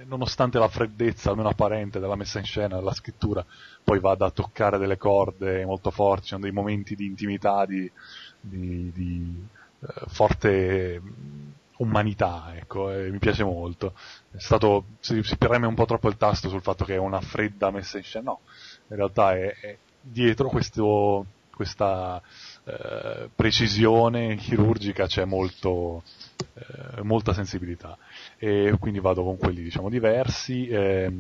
nonostante 0.07 0.59
la 0.59 0.69
freddezza, 0.69 1.31
almeno 1.31 1.49
apparente, 1.49 1.99
della 1.99 2.17
messa 2.17 2.39
in 2.39 2.45
scena, 2.45 2.77
della 2.77 2.93
scrittura, 2.93 3.45
poi 3.83 3.99
vada 4.01 4.27
a 4.27 4.31
toccare 4.31 4.79
delle 4.79 4.97
corde 4.97 5.65
molto 5.65 5.91
forti, 5.91 6.29
sono 6.29 6.43
dei 6.43 6.53
momenti 6.53 6.95
di 6.95 7.07
intimità, 7.07 7.65
di, 7.67 7.91
di, 8.41 8.93
di 8.93 9.47
eh, 9.81 9.87
forte 10.07 11.03
umanità, 11.79 12.53
ecco, 12.55 12.91
e 12.91 13.11
mi 13.11 13.19
piace 13.19 13.45
molto. 13.45 13.95
È 14.31 14.39
stato, 14.39 14.85
si, 15.01 15.23
si 15.23 15.37
preme 15.37 15.67
un 15.67 15.75
po' 15.75 15.87
troppo 15.87 16.09
il 16.09 16.17
tasto 16.17 16.49
sul 16.49 16.63
fatto 16.63 16.85
che 16.85 16.95
è 16.95 16.99
una 16.99 17.21
fredda 17.21 17.71
messa 17.71 17.99
in 17.99 18.05
scena, 18.05 18.31
no, 18.31 18.41
in 18.89 18.97
realtà 18.97 19.35
è, 19.35 19.55
è 19.61 19.77
dietro 20.01 20.49
questo, 20.49 21.27
questa 21.51 22.23
eh, 22.65 23.29
precisione 23.35 24.37
chirurgica 24.37 25.07
c'è 25.07 25.25
molto, 25.25 26.03
eh, 26.55 27.03
molta 27.03 27.33
sensibilità 27.33 27.97
e 28.39 28.75
quindi 28.81 29.01
vado 29.01 29.23
con 29.23 29.37
quelli 29.37 29.63
diciamo 29.63 29.89
diversi. 29.89 30.67
Eh, 30.69 31.13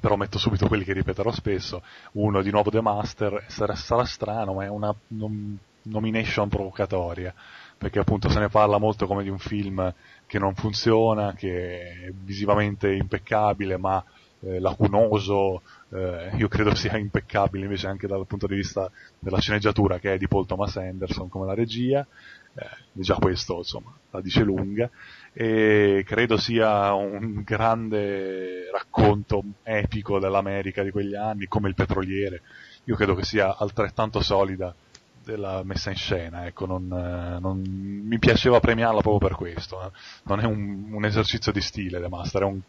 però 0.00 0.16
metto 0.16 0.38
subito 0.38 0.66
quelli 0.66 0.84
che 0.84 0.92
ripeterò 0.92 1.30
spesso. 1.30 1.82
Uno 2.12 2.42
di 2.42 2.50
nuovo 2.50 2.70
The 2.70 2.80
Master, 2.80 3.44
sarà, 3.48 3.74
sarà 3.74 4.04
strano, 4.04 4.54
ma 4.54 4.64
è 4.64 4.68
una 4.68 4.92
nom- 5.08 5.56
nomination 5.82 6.48
provocatoria, 6.48 7.32
perché 7.76 7.98
appunto 7.98 8.28
se 8.28 8.40
ne 8.40 8.48
parla 8.48 8.78
molto 8.78 9.06
come 9.06 9.22
di 9.22 9.28
un 9.28 9.38
film 9.38 9.92
che 10.26 10.38
non 10.38 10.54
funziona, 10.54 11.34
che 11.34 11.80
è 12.06 12.12
visivamente 12.12 12.92
impeccabile, 12.92 13.76
ma 13.76 14.02
eh, 14.40 14.58
lacunoso, 14.58 15.62
eh, 15.92 16.30
io 16.36 16.48
credo 16.48 16.74
sia 16.74 16.96
impeccabile 16.96 17.64
invece 17.64 17.88
anche 17.88 18.06
dal 18.06 18.26
punto 18.26 18.46
di 18.46 18.54
vista 18.54 18.90
della 19.18 19.40
sceneggiatura 19.40 19.98
che 19.98 20.14
è 20.14 20.18
di 20.18 20.28
Paul 20.28 20.46
Thomas 20.46 20.76
Anderson 20.76 21.28
come 21.28 21.46
la 21.46 21.54
regia, 21.54 22.06
eh, 22.54 22.66
già 22.92 23.16
questo 23.16 23.58
insomma 23.58 23.92
la 24.10 24.20
dice 24.20 24.42
lunga, 24.42 24.88
e 25.32 26.04
credo 26.06 26.36
sia 26.36 26.92
un 26.94 27.42
grande 27.44 28.70
racconto 28.70 29.42
epico 29.62 30.18
dell'America 30.18 30.82
di 30.82 30.90
quegli 30.90 31.14
anni, 31.14 31.46
come 31.46 31.68
il 31.68 31.74
petroliere, 31.74 32.42
io 32.84 32.94
credo 32.94 33.14
che 33.14 33.24
sia 33.24 33.56
altrettanto 33.56 34.20
solida 34.20 34.74
della 35.22 35.62
messa 35.64 35.90
in 35.90 35.96
scena, 35.96 36.46
ecco, 36.46 36.66
non, 36.66 36.86
non, 36.88 37.60
mi 37.60 38.18
piaceva 38.18 38.58
premiarla 38.58 39.00
proprio 39.00 39.28
per 39.28 39.36
questo, 39.36 39.82
eh. 39.84 39.90
non 40.24 40.40
è 40.40 40.44
un, 40.44 40.92
un, 40.92 41.04
esercizio 41.04 41.52
di 41.52 41.60
stile 41.60 42.00
The 42.00 42.08
Master, 42.08 42.42
è 42.42 42.46
un 42.46 42.60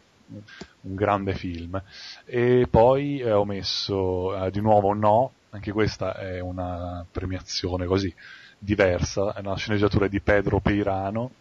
un 0.82 0.96
grande 0.96 1.34
film. 1.34 1.82
E 2.26 2.68
poi 2.70 3.20
eh, 3.20 3.32
ho 3.32 3.46
messo 3.46 4.46
eh, 4.46 4.52
di 4.52 4.62
nuovo 4.62 4.94
No, 4.94 5.34
anche 5.52 5.72
questa 5.72 6.16
è 6.18 6.40
una 6.40 7.06
premiazione 7.10 7.86
così 7.86 8.14
diversa, 8.58 9.34
è 9.34 9.40
una 9.40 9.56
sceneggiatura 9.56 10.08
di 10.08 10.22
Pedro 10.22 10.60
Peirano 10.60 11.32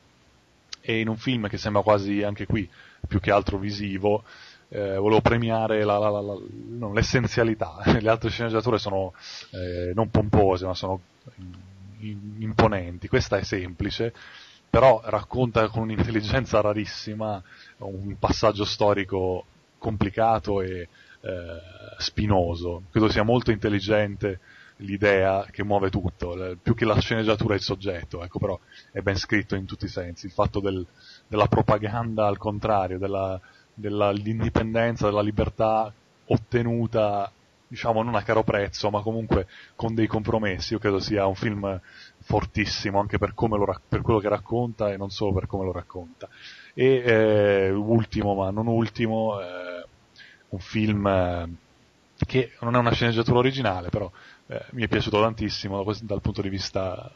e 0.81 1.01
in 1.01 1.09
un 1.09 1.17
film 1.17 1.49
che 1.49 1.59
sembra 1.59 1.83
quasi 1.83 2.23
anche 2.23 2.47
qui 2.47 2.69
più 3.07 3.21
che 3.21 3.31
altro 3.31 3.59
visivo, 3.59 4.25
eh, 4.69 4.97
volevo 4.97 5.21
premiare 5.21 5.85
la, 5.85 5.99
la, 5.99 6.09
la, 6.09 6.21
no, 6.21 6.93
l'essenzialità. 6.93 7.81
Le 8.01 8.09
altre 8.09 8.31
sceneggiature 8.31 8.79
sono 8.79 9.13
eh, 9.51 9.93
non 9.95 10.11
pompose, 10.11 10.67
ma 10.67 10.75
sono 10.75 11.01
imponenti. 12.01 13.09
Questa 13.09 13.37
è 13.37 13.43
semplice, 13.43 14.15
però 14.71 15.01
racconta 15.05 15.69
con 15.69 15.83
un'intelligenza 15.83 16.61
rarissima 16.61 17.43
un 17.79 18.17
passaggio 18.19 18.65
storico 18.65 19.45
complicato 19.79 20.63
e 20.63 20.89
eh, 21.23 21.61
spinoso. 21.99 22.85
Credo 22.91 23.09
sia 23.09 23.25
molto 23.25 23.51
intelligente 23.51 24.39
l'idea 24.77 25.47
che 25.51 25.65
muove 25.65 25.91
tutto, 25.91 26.57
più 26.63 26.75
che 26.75 26.85
la 26.85 26.99
sceneggiatura 26.99 27.55
e 27.55 27.57
il 27.57 27.63
soggetto, 27.63 28.23
ecco, 28.23 28.39
però 28.39 28.59
è 28.93 29.01
ben 29.01 29.17
scritto 29.17 29.55
in 29.55 29.67
tutti 29.67 29.85
i 29.87 29.89
sensi. 29.89 30.27
Il 30.27 30.33
fatto 30.33 30.61
del, 30.61 30.87
della 31.27 31.47
propaganda 31.47 32.27
al 32.27 32.39
contrario, 32.39 32.99
della, 32.99 33.39
dell'indipendenza, 33.75 35.07
della 35.07 35.21
libertà 35.21 35.93
ottenuta, 36.27 37.31
diciamo, 37.67 38.03
non 38.03 38.15
a 38.15 38.23
caro 38.23 38.43
prezzo, 38.43 38.91
ma 38.91 39.03
comunque 39.03 39.47
con 39.75 39.95
dei 39.95 40.07
compromessi. 40.07 40.73
Io 40.73 40.79
credo 40.79 40.99
sia 40.99 41.27
un 41.27 41.35
film 41.35 41.81
fortissimo 42.31 43.01
anche 43.01 43.19
per, 43.19 43.35
lo, 43.35 43.81
per 43.89 44.03
quello 44.03 44.21
che 44.21 44.29
racconta 44.29 44.93
e 44.93 44.97
non 44.97 45.11
solo 45.11 45.33
per 45.33 45.49
come 45.49 45.65
lo 45.65 45.73
racconta. 45.73 46.29
E 46.75 47.03
eh, 47.05 47.71
ultimo, 47.71 48.35
ma 48.37 48.51
non 48.51 48.69
ultimo, 48.69 49.41
eh, 49.41 49.85
un 50.51 50.59
film 50.61 51.07
eh, 51.09 51.49
che 52.25 52.53
non 52.61 52.77
è 52.77 52.79
una 52.79 52.93
sceneggiatura 52.93 53.41
originale, 53.41 53.89
però 53.89 54.09
eh, 54.47 54.65
mi 54.71 54.85
è 54.85 54.89
piaciuto 54.89 55.21
tantissimo 55.21 55.85
dal 56.03 56.21
punto 56.21 56.41
di 56.41 56.49
vista 56.49 57.11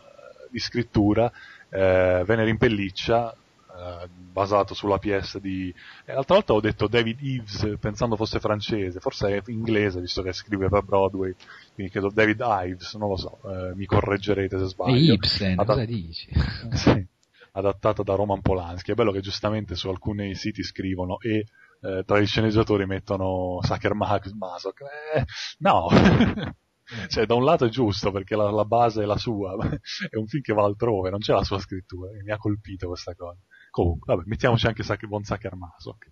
di 0.50 0.58
scrittura, 0.58 1.30
eh, 1.68 2.24
Venere 2.26 2.50
in 2.50 2.58
pelliccia, 2.58 3.36
Uh, 3.74 4.08
basato 4.30 4.72
sulla 4.72 4.98
PS 4.98 5.38
di... 5.38 5.74
Eh, 6.04 6.12
l'altra 6.12 6.36
volta 6.36 6.52
ho 6.52 6.60
detto 6.60 6.86
David 6.86 7.18
Eves 7.20 7.76
pensando 7.80 8.14
fosse 8.14 8.38
francese, 8.38 9.00
forse 9.00 9.36
è 9.36 9.42
inglese 9.46 10.00
visto 10.00 10.22
che 10.22 10.32
scrive 10.32 10.68
per 10.68 10.84
Broadway, 10.84 11.34
quindi 11.74 11.90
credo 11.90 12.08
David 12.08 12.40
Ives, 12.40 12.94
non 12.94 13.08
lo 13.08 13.16
so, 13.16 13.40
uh, 13.42 13.74
mi 13.74 13.84
correggerete 13.86 14.58
se 14.58 14.66
sbaglio. 14.66 15.14
Ibsen, 15.14 15.58
Adat- 15.58 15.66
cosa 15.66 15.84
dici? 15.84 16.28
sì, 16.72 17.04
adattata 17.52 18.02
da 18.02 18.14
Roman 18.14 18.40
Polanski. 18.40 18.92
È 18.92 18.94
bello 18.94 19.10
che 19.10 19.20
giustamente 19.20 19.74
su 19.74 19.88
alcuni 19.88 20.34
siti 20.34 20.62
scrivono 20.62 21.18
e 21.18 21.46
eh, 21.80 22.02
tra 22.04 22.18
i 22.18 22.26
sceneggiatori 22.26 22.86
mettono 22.86 23.58
Sacher 23.62 23.94
Masok. 23.94 24.80
Eh, 25.14 25.24
no! 25.58 25.88
cioè, 27.08 27.26
da 27.26 27.34
un 27.34 27.44
lato 27.44 27.66
è 27.66 27.68
giusto 27.68 28.10
perché 28.10 28.36
la, 28.36 28.50
la, 28.50 28.64
base 28.64 29.02
è 29.02 29.06
la 29.06 29.18
sua, 29.18 29.54
è 30.10 30.16
un 30.16 30.26
film 30.26 30.42
che 30.42 30.52
va 30.52 30.64
altrove, 30.64 31.10
non 31.10 31.20
c'è 31.20 31.32
la 31.32 31.44
sua 31.44 31.58
scrittura, 31.58 32.10
mi 32.22 32.32
ha 32.32 32.38
colpito 32.38 32.88
questa 32.88 33.14
cosa. 33.14 33.38
Comunque, 33.74 34.14
vabbè, 34.14 34.28
mettiamoci 34.28 34.68
anche 34.68 34.84
Sak- 34.84 35.08
Von 35.08 35.24
Sacher 35.24 35.56
Masok. 35.56 36.06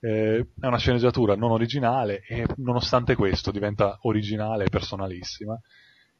Eh, 0.00 0.46
è 0.60 0.66
una 0.66 0.78
sceneggiatura 0.78 1.34
non 1.34 1.50
originale 1.50 2.20
e 2.20 2.46
nonostante 2.58 3.16
questo 3.16 3.50
diventa 3.50 3.98
originale 4.02 4.66
e 4.66 4.68
personalissima 4.68 5.60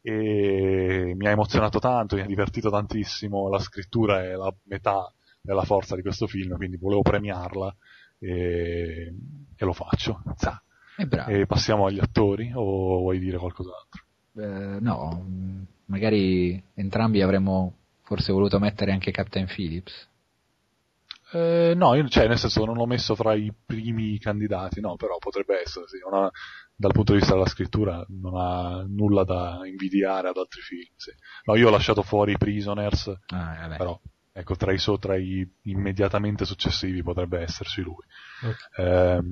e 0.03 1.15
mi 1.17 1.27
ha 1.29 1.31
emozionato 1.31 1.79
tanto, 1.79 2.17
mi 2.17 2.23
ha 2.23 2.27
divertito 2.27 2.69
tantissimo, 2.69 3.49
la 3.49 3.61
scrittura 3.61 4.25
è 4.25 4.33
la 4.33 4.53
metà 4.65 5.09
della 5.41 5.63
forza 5.63 5.95
di 5.95 6.03
questo 6.03 6.27
film, 6.27 6.57
quindi 6.57 6.77
volevo 6.79 7.03
premiarla 7.03 7.77
e, 8.19 9.15
e 9.55 9.65
lo 9.65 9.73
faccio. 9.73 10.21
E 11.29 11.47
passiamo 11.47 11.87
agli 11.87 12.01
attori 12.01 12.51
o 12.53 12.99
vuoi 12.99 13.21
dire 13.21 13.39
qualcos'altro? 13.39 14.03
Eh, 14.35 14.81
no, 14.81 15.25
magari 15.85 16.61
entrambi 16.75 17.23
avremmo 17.23 17.75
forse 18.03 18.33
voluto 18.33 18.59
mettere 18.59 18.91
anche 18.91 19.13
Captain 19.13 19.47
Phillips. 19.47 20.09
Eh, 21.33 21.75
no, 21.77 21.95
io, 21.95 22.09
cioè, 22.09 22.27
nel 22.27 22.39
senso 22.39 22.65
non 22.65 22.77
l'ho 22.77 22.87
messo 22.87 23.15
fra 23.15 23.35
i 23.35 23.53
primi 23.67 24.19
candidati, 24.19 24.81
no, 24.81 24.97
però 24.97 25.19
potrebbe 25.19 25.61
essere, 25.61 25.87
sì, 25.87 25.99
una, 26.07 26.31
dal 26.75 26.93
punto 26.93 27.13
di 27.13 27.19
vista 27.19 27.35
della 27.35 27.47
scrittura 27.47 28.05
non 28.09 28.35
ha 28.37 28.85
nulla 28.89 29.25
da 29.25 29.61
invidiare 29.65 30.29
ad 30.29 30.37
altri 30.37 30.63
film, 30.63 30.93
sì. 30.97 31.11
No, 31.45 31.57
io 31.57 31.69
ho 31.69 31.71
lasciato 31.71 32.03
fuori 32.03 32.33
i 32.33 32.39
Prisoners, 32.39 33.13
ah, 33.27 33.75
però, 33.77 34.01
ecco, 34.33 34.57
tra 34.57 34.73
i, 34.73 34.79
so, 34.79 34.99
tra 34.99 35.17
i 35.17 35.47
immediatamente 35.65 36.47
successivi 36.47 37.03
potrebbe 37.03 37.41
esserci 37.41 37.83
lui. 37.83 38.05
Okay. 38.43 38.87
Eh, 38.87 39.23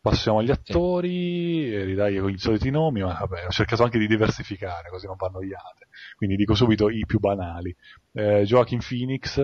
passiamo 0.00 0.38
agli 0.38 0.50
attori, 0.50 1.68
sì. 1.68 1.82
ridai 1.82 2.32
i 2.32 2.38
soliti 2.38 2.70
nomi, 2.70 3.00
ma 3.00 3.14
vabbè, 3.14 3.46
ho 3.46 3.50
cercato 3.50 3.82
anche 3.82 3.98
di 3.98 4.06
diversificare, 4.06 4.90
così 4.90 5.06
non 5.06 5.16
vanno 5.16 5.38
noiate. 5.38 5.88
Quindi 6.16 6.36
dico 6.36 6.54
subito 6.54 6.90
i 6.90 7.04
più 7.06 7.18
banali. 7.18 7.74
Eh, 8.12 8.42
Joaquin 8.44 8.80
Phoenix, 8.86 9.42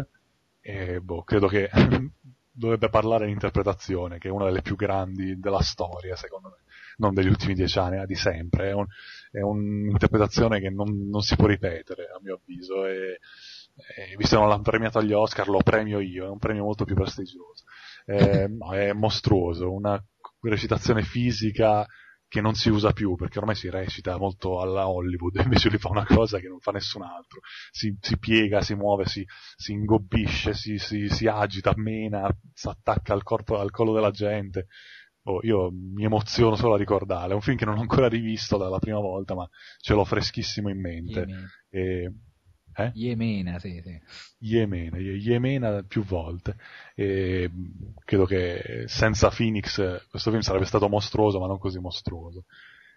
e 0.66 1.00
boh, 1.00 1.22
credo 1.22 1.46
che 1.46 1.70
dovrebbe 2.50 2.88
parlare 2.88 3.26
l'interpretazione, 3.26 4.18
che 4.18 4.26
è 4.26 4.32
una 4.32 4.46
delle 4.46 4.62
più 4.62 4.74
grandi 4.74 5.38
della 5.38 5.62
storia, 5.62 6.16
secondo 6.16 6.48
me, 6.48 6.64
non 6.96 7.14
degli 7.14 7.28
ultimi 7.28 7.54
dieci 7.54 7.78
anni, 7.78 7.98
ma 7.98 8.04
di 8.04 8.16
sempre. 8.16 8.70
È, 8.70 8.72
un, 8.72 8.84
è 9.30 9.40
un'interpretazione 9.40 10.58
che 10.58 10.70
non, 10.70 11.08
non, 11.08 11.20
si 11.20 11.36
può 11.36 11.46
ripetere, 11.46 12.06
a 12.06 12.18
mio 12.20 12.40
avviso, 12.42 12.84
e, 12.84 13.20
e 13.94 14.16
visto 14.16 14.34
che 14.34 14.40
non 14.40 14.48
l'hanno 14.48 14.62
premiato 14.62 14.98
agli 14.98 15.12
Oscar, 15.12 15.46
lo 15.48 15.62
premio 15.62 16.00
io, 16.00 16.26
è 16.26 16.28
un 16.28 16.38
premio 16.38 16.64
molto 16.64 16.84
più 16.84 16.96
prestigioso. 16.96 17.62
Eh, 18.04 18.48
no, 18.48 18.72
è 18.74 18.92
mostruoso, 18.92 19.72
una 19.72 20.02
recitazione 20.40 21.02
fisica 21.02 21.86
che 22.36 22.42
non 22.42 22.52
si 22.52 22.68
usa 22.68 22.92
più 22.92 23.14
perché 23.14 23.38
ormai 23.38 23.54
si 23.54 23.70
recita 23.70 24.18
molto 24.18 24.60
alla 24.60 24.88
Hollywood 24.88 25.36
invece 25.42 25.70
lui 25.70 25.78
fa 25.78 25.88
una 25.88 26.04
cosa 26.04 26.38
che 26.38 26.48
non 26.48 26.60
fa 26.60 26.70
nessun 26.70 27.02
altro. 27.02 27.40
Si, 27.70 27.96
si 27.98 28.18
piega, 28.18 28.60
si 28.60 28.74
muove, 28.74 29.06
si, 29.06 29.24
si 29.56 29.72
ingobbisce 29.72 30.52
si, 30.52 30.76
si, 30.76 31.08
si, 31.08 31.26
agita, 31.26 31.72
mena 31.76 32.28
si 32.52 32.68
attacca 32.68 33.14
al, 33.14 33.22
corpo, 33.22 33.58
al 33.58 33.70
collo 33.70 33.94
della 33.94 34.10
gente. 34.10 34.66
Oh, 35.28 35.40
io 35.42 35.70
mi 35.72 36.04
emoziono 36.04 36.56
solo 36.56 36.74
a 36.74 36.78
ricordarlo. 36.78 37.32
È 37.32 37.34
un 37.34 37.40
film 37.40 37.56
che 37.56 37.64
non 37.64 37.78
ho 37.78 37.80
ancora 37.80 38.06
rivisto 38.06 38.58
dalla 38.58 38.78
prima 38.78 39.00
volta 39.00 39.34
ma 39.34 39.48
ce 39.78 39.94
l'ho 39.94 40.04
freschissimo 40.04 40.68
in 40.68 40.80
mente. 40.80 41.26
E, 41.70 42.12
eh? 42.76 42.90
Yemena, 42.94 43.58
sì, 43.58 43.80
sì. 43.82 43.98
Yemena, 44.38 44.98
Yemena 44.98 45.82
più 45.82 46.04
volte. 46.04 46.56
E 46.94 47.50
credo 48.04 48.26
che 48.26 48.84
senza 48.86 49.30
Phoenix 49.30 50.06
questo 50.08 50.30
film 50.30 50.42
sarebbe 50.42 50.66
stato 50.66 50.88
mostruoso, 50.88 51.38
ma 51.38 51.46
non 51.46 51.58
così 51.58 51.78
mostruoso. 51.78 52.44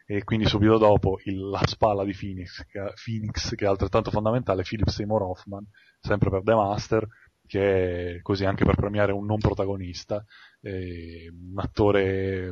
E 0.05 0.23
quindi 0.23 0.47
subito 0.47 0.77
dopo 0.77 1.19
il, 1.25 1.49
la 1.49 1.61
spalla 1.65 2.03
di 2.03 2.15
Phoenix 2.19 2.65
che, 2.65 2.93
Phoenix, 3.03 3.55
che 3.55 3.65
è 3.65 3.67
altrettanto 3.67 4.11
fondamentale, 4.11 4.63
Philip 4.63 4.89
Seymour 4.89 5.21
Hoffman, 5.21 5.65
sempre 5.99 6.29
per 6.29 6.41
The 6.43 6.55
Master, 6.55 7.07
che 7.45 8.15
è 8.15 8.21
così 8.21 8.45
anche 8.45 8.65
per 8.65 8.75
premiare 8.75 9.11
un 9.11 9.25
non 9.25 9.37
protagonista, 9.37 10.23
un 10.61 11.57
attore 11.57 12.51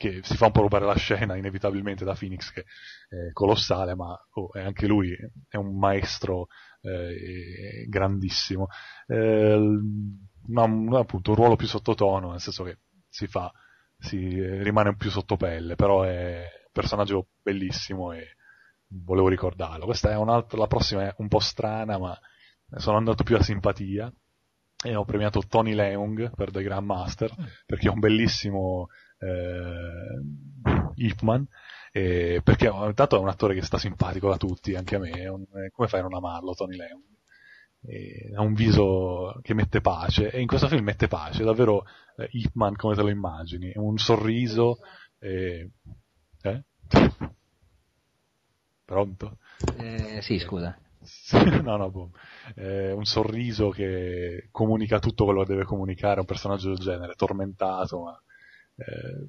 che 0.00 0.20
si 0.22 0.34
fa 0.38 0.46
un 0.46 0.52
po' 0.52 0.62
rubare 0.62 0.86
la 0.86 0.96
scena 0.96 1.36
inevitabilmente 1.36 2.06
da 2.06 2.14
Phoenix 2.14 2.52
che 2.52 2.64
è 3.06 3.32
colossale 3.34 3.94
ma 3.94 4.18
oh, 4.30 4.50
è 4.50 4.62
anche 4.62 4.86
lui 4.86 5.14
è 5.46 5.56
un 5.58 5.76
maestro 5.76 6.46
eh, 6.80 7.84
grandissimo. 7.86 8.68
Eh, 9.06 9.58
ma 10.46 10.62
appunto 10.98 11.32
un 11.32 11.36
ruolo 11.36 11.56
più 11.56 11.66
sottotono 11.66 12.30
nel 12.30 12.40
senso 12.40 12.64
che 12.64 12.78
si 13.10 13.26
fa 13.26 13.52
si 13.98 14.40
rimane 14.62 14.96
più 14.96 15.10
sottopelle 15.10 15.74
però 15.74 16.04
è 16.04 16.38
un 16.64 16.72
personaggio 16.72 17.26
bellissimo 17.42 18.12
e 18.12 18.36
volevo 18.86 19.28
ricordarlo. 19.28 19.84
Questa 19.84 20.10
è 20.10 20.16
un'altra 20.16 20.56
la 20.56 20.66
prossima 20.66 21.08
è 21.08 21.14
un 21.18 21.28
po' 21.28 21.40
strana 21.40 21.98
ma 21.98 22.18
sono 22.76 22.96
andato 22.96 23.22
più 23.22 23.36
a 23.36 23.42
simpatia 23.42 24.10
e 24.82 24.94
ho 24.94 25.04
premiato 25.04 25.42
Tony 25.46 25.74
Leung 25.74 26.34
per 26.34 26.50
The 26.50 26.62
Grandmaster 26.62 27.34
perché 27.66 27.88
è 27.88 27.90
un 27.90 27.98
bellissimo 27.98 28.88
eh, 29.20 30.22
Ipman, 30.96 31.46
eh, 31.92 32.40
perché 32.42 32.66
intanto 32.66 33.16
è 33.16 33.20
un 33.20 33.28
attore 33.28 33.54
che 33.54 33.62
sta 33.62 33.78
simpatico 33.78 34.30
a 34.30 34.36
tutti, 34.36 34.74
anche 34.74 34.96
a 34.96 34.98
me, 34.98 35.28
un, 35.28 35.44
come 35.70 35.88
fai 35.88 36.00
a 36.00 36.02
non 36.02 36.14
amarlo 36.14 36.54
Tony 36.54 36.76
Leung? 36.76 37.02
Eh, 37.82 38.32
ha 38.34 38.42
un 38.42 38.52
viso 38.52 39.38
che 39.42 39.54
mette 39.54 39.80
pace 39.80 40.30
e 40.30 40.40
in 40.40 40.46
questo 40.46 40.68
film 40.68 40.84
mette 40.84 41.08
pace, 41.08 41.44
davvero 41.44 41.84
eh, 42.16 42.28
Ipman 42.30 42.76
come 42.76 42.94
te 42.94 43.02
lo 43.02 43.08
immagini, 43.08 43.72
un 43.76 43.96
sorriso, 43.96 44.78
eh, 45.18 45.70
eh? 46.42 46.64
pronto? 48.84 49.38
Eh, 49.78 50.20
sì, 50.22 50.38
scusa. 50.38 50.78
no, 51.62 51.76
no, 51.76 52.10
eh, 52.56 52.92
un 52.92 53.04
sorriso 53.04 53.70
che 53.70 54.48
comunica 54.50 54.98
tutto 54.98 55.24
quello 55.24 55.42
che 55.42 55.52
deve 55.52 55.64
comunicare 55.64 56.20
un 56.20 56.26
personaggio 56.26 56.68
del 56.68 56.78
genere, 56.78 57.14
tormentato, 57.14 58.02
ma 58.02 58.22
eh, 58.86 59.26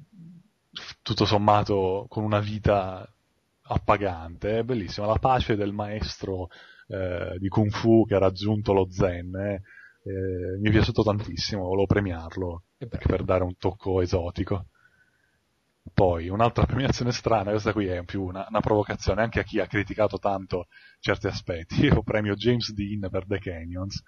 tutto 1.02 1.24
sommato 1.24 2.06
con 2.08 2.24
una 2.24 2.40
vita 2.40 3.06
appagante, 3.62 4.58
è 4.58 4.62
bellissima, 4.62 5.06
la 5.06 5.18
pace 5.18 5.56
del 5.56 5.72
maestro 5.72 6.48
eh, 6.88 7.36
di 7.38 7.48
Kung 7.48 7.70
Fu 7.70 8.04
che 8.06 8.14
ha 8.14 8.18
raggiunto 8.18 8.72
lo 8.72 8.88
Zen, 8.90 9.34
eh, 9.34 9.62
eh, 10.04 10.58
mi 10.58 10.68
è 10.68 10.70
piaciuto 10.70 11.02
tantissimo, 11.02 11.64
volevo 11.64 11.86
premiarlo 11.86 12.64
per 12.88 13.22
dare 13.24 13.44
un 13.44 13.56
tocco 13.56 14.00
esotico. 14.00 14.66
Poi, 15.94 16.28
un'altra 16.28 16.64
premiazione 16.66 17.12
strana, 17.12 17.50
questa 17.50 17.72
qui 17.72 17.86
è 17.86 18.02
più 18.04 18.22
una, 18.24 18.46
una, 18.48 18.60
provocazione 18.60 19.22
anche 19.22 19.40
a 19.40 19.42
chi 19.42 19.60
ha 19.60 19.66
criticato 19.66 20.18
tanto 20.18 20.66
certi 21.00 21.26
aspetti. 21.26 21.84
Io 21.84 22.02
premio 22.02 22.34
James 22.34 22.72
Dean 22.72 23.08
per 23.10 23.26
The 23.26 23.38
Canyons, 23.38 24.02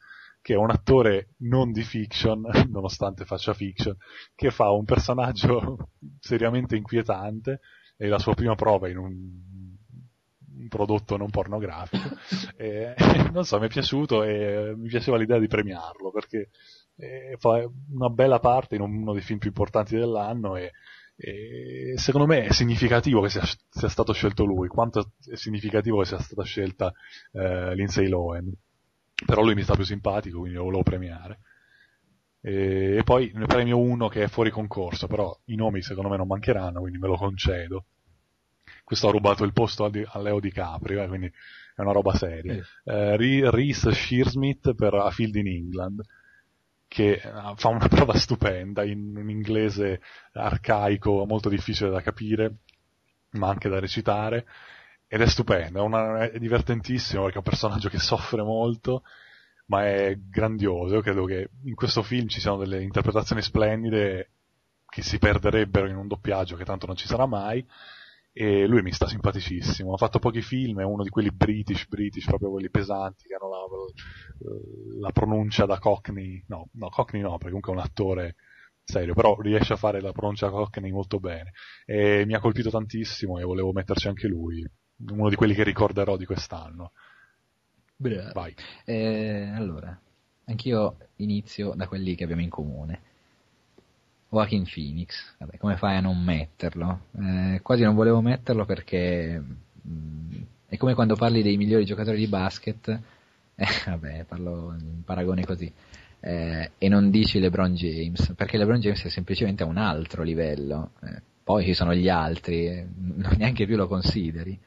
che 0.45 0.53
è 0.53 0.57
un 0.59 0.71
attore 0.71 1.31
non 1.39 1.73
di 1.73 1.83
fiction, 1.83 2.43
nonostante 2.69 3.25
faccia 3.25 3.55
fiction, 3.55 3.97
che 4.35 4.51
fa 4.51 4.71
un 4.73 4.85
personaggio 4.85 5.89
seriamente 6.21 6.77
inquietante, 6.77 7.61
è 7.97 8.07
la 8.09 8.19
sua 8.19 8.35
prima 8.35 8.55
prova 8.55 8.91
in 8.91 8.99
un, 8.99 9.09
un 10.59 10.69
prodotto 10.69 11.17
non 11.17 11.31
pornografico. 11.31 12.11
e, 12.59 12.95
non 13.33 13.47
so, 13.47 13.59
mi 13.59 13.65
è 13.65 13.71
piaciuto 13.71 14.23
e 14.23 14.75
mi 14.77 14.89
piaceva 14.89 15.17
l'idea 15.17 15.39
di 15.39 15.47
premiarlo, 15.47 16.11
perché 16.11 16.51
eh, 16.97 17.37
fa 17.39 17.67
una 17.93 18.11
bella 18.11 18.39
parte 18.39 18.75
in 18.75 18.83
uno 18.83 19.15
dei 19.15 19.23
film 19.23 19.39
più 19.39 19.49
importanti 19.49 19.97
dell'anno 19.97 20.57
e 20.57 20.73
e 21.17 21.93
secondo 21.95 22.27
me 22.27 22.47
è 22.47 22.53
significativo 22.53 23.21
che 23.21 23.29
sia, 23.29 23.45
sia, 23.45 23.89
stato 23.89 24.13
scelto 24.13 24.45
lui, 24.45 24.67
quanto 24.67 25.13
è 25.25 25.37
significativo 25.37 26.01
che 26.01 26.07
sia 26.07 26.19
stata 26.19 26.43
scelta 26.43 26.93
eh, 27.31 27.73
Lindsay 27.77 28.09
Lohan. 28.09 28.53
Però 29.27 29.43
lui 29.43 29.55
mi 29.55 29.63
sta 29.63 29.75
più 29.75 29.85
simpatico, 29.85 30.41
quindi 30.41 30.57
lo 30.57 30.65
volevo 30.65 30.83
premiare. 30.83 31.41
E, 32.41 32.97
e 32.99 33.03
poi 33.05 33.31
ne 33.35 33.47
premio 33.47 33.79
uno 33.79 34.09
che 34.09 34.25
è 34.25 34.29
fuori 34.29 34.51
concorso, 34.51 35.07
però 35.07 35.37
i 35.47 35.55
nomi 35.55 35.83
secondo 35.83 36.11
me 36.11 36.17
non 36.17 36.27
mancheranno, 36.27 36.81
quindi 36.81 36.99
me 36.99 37.09
lo 37.09 37.17
concedo. 37.17 37.87
Questo 38.83 39.09
ha 39.09 39.13
rubato 39.13 39.45
il 39.45 39.53
posto 39.53 39.85
a, 39.85 39.91
a 40.07 40.21
Leo 40.21 40.41
DiCaprio, 40.41 41.03
eh, 41.03 41.09
quindi 41.09 41.27
è 41.75 41.81
una 41.81 41.93
roba 41.93 42.15
seria. 42.15 42.55
Eh, 42.85 43.51
Reese 43.51 43.93
Shearsmith 43.93 44.75
per 44.75 44.95
A 44.95 45.11
Field 45.11 45.37
in 45.37 45.49
England 45.49 46.03
che 46.95 47.15
eh, 47.15 47.21
fa 47.57 47.69
una 47.69 47.89
prova 47.89 48.15
stupenda 48.15 48.85
in 48.85 49.17
un 49.17 49.29
inglese 49.29 50.01
arcaico, 50.33 51.25
molto 51.27 51.49
difficile 51.49 51.91
da 51.91 52.01
capire, 52.01 52.59
ma 53.31 53.49
anche 53.49 53.69
da 53.69 53.81
recitare, 53.81 54.47
ed 55.15 55.21
è 55.21 55.29
stupendo, 55.29 55.79
è, 55.79 55.83
una, 55.83 56.29
è 56.29 56.41
divertentissimo 56.41 57.23
perché 57.23 57.37
è 57.37 57.39
un 57.39 57.49
personaggio 57.49 57.89
che 57.89 58.01
soffre 58.01 58.43
molto, 58.43 59.05
ma 59.67 59.87
è 59.87 60.19
grandioso. 60.19 60.95
Io 60.95 61.03
credo 61.03 61.25
che 61.25 61.51
in 61.67 61.77
questo 61.77 62.03
film 62.03 62.27
ci 62.27 62.41
siano 62.41 62.57
delle 62.57 62.83
interpretazioni 62.83 63.41
splendide 63.41 64.31
che 64.85 65.03
si 65.03 65.19
perderebbero 65.19 65.87
in 65.89 65.95
un 65.95 66.09
doppiaggio 66.09 66.57
che 66.57 66.65
tanto 66.65 66.87
non 66.87 66.97
ci 66.97 67.07
sarà 67.07 67.27
mai, 67.27 67.65
e 68.33 68.67
lui 68.67 68.83
mi 68.83 68.91
sta 68.91 69.07
simpaticissimo. 69.07 69.93
Ha 69.93 69.97
fatto 69.99 70.19
pochi 70.19 70.43
film, 70.43 70.81
è 70.81 70.85
uno 70.85 71.05
di 71.05 71.11
quelli 71.11 71.31
british, 71.31 71.87
british, 71.87 72.25
proprio 72.25 72.51
quelli 72.51 72.69
pesanti, 72.69 73.29
che 73.29 73.37
hanno 73.37 73.51
la, 73.51 73.59
la 74.99 75.13
pronuncia 75.13 75.65
da 75.65 75.79
Cockney, 75.79 76.43
no, 76.49 76.71
no, 76.73 76.89
Cockney 76.89 77.23
no, 77.23 77.39
perché 77.39 77.55
comunque 77.55 77.73
è 77.73 77.77
un 77.77 77.83
attore 77.83 78.35
serio, 78.83 79.15
però 79.15 79.41
riesce 79.41 79.75
a 79.75 79.77
fare 79.77 80.01
la 80.01 80.11
pronuncia 80.11 80.51
Cockney 80.51 80.91
molto 80.91 81.21
bene. 81.21 81.53
E 81.85 82.25
mi 82.27 82.35
ha 82.35 82.41
colpito 82.41 82.71
tantissimo 82.71 83.39
e 83.39 83.45
volevo 83.45 83.71
metterci 83.71 84.09
anche 84.09 84.27
lui, 84.27 84.69
uno 84.97 85.29
di 85.29 85.37
quelli 85.37 85.55
che 85.55 85.65
ricorderò 85.65 86.17
di 86.17 86.27
quest'anno. 86.27 86.93
Bravo. 87.97 88.33
Vai. 88.33 88.55
Eh, 88.85 89.51
allora, 89.55 89.99
anch'io 90.47 90.97
inizio 91.17 91.75
da 91.75 91.87
quelli 91.87 92.15
che 92.15 92.25
abbiamo 92.25 92.43
in 92.43 92.51
comune 92.51 93.13
Joaquin 94.35 94.65
Phoenix, 94.65 95.37
vabbè, 95.39 95.59
come 95.59 95.77
fai 95.77 95.97
a 95.97 96.01
non 96.01 96.21
metterlo? 96.21 97.07
Eh, 97.17 97.61
quasi 97.63 97.85
non 97.85 97.95
volevo 97.95 98.21
metterlo 98.21 98.65
perché 98.65 99.39
mh, 99.39 99.89
mm, 99.89 100.43
è 100.67 100.77
come 100.77 100.95
quando 100.95 101.15
parli 101.15 101.41
dei 101.41 101.57
migliori 101.57 101.85
giocatori 101.85 102.19
di 102.19 102.27
basket, 102.27 102.89
eh, 103.55 103.67
vabbè, 103.87 104.25
parlo 104.25 104.75
in 104.77 105.05
paragone 105.05 105.45
così, 105.45 105.73
eh, 106.19 106.71
e 106.77 106.89
non 106.89 107.11
dici 107.11 107.39
LeBron 107.39 107.75
James, 107.75 108.33
perché 108.37 108.59
LeBron 108.59 108.81
James 108.81 109.05
è 109.05 109.09
semplicemente 109.09 109.63
a 109.63 109.67
un 109.67 109.77
altro 109.77 110.25
livello, 110.25 110.91
eh, 111.05 111.23
poi 111.45 111.65
ci 111.65 111.75
sono 111.75 111.95
gli 111.95 112.09
altri, 112.09 112.67
eh, 112.67 112.87
neanche 113.37 113.67
più 113.67 113.77
lo 113.77 113.87
consideri. 113.87 114.59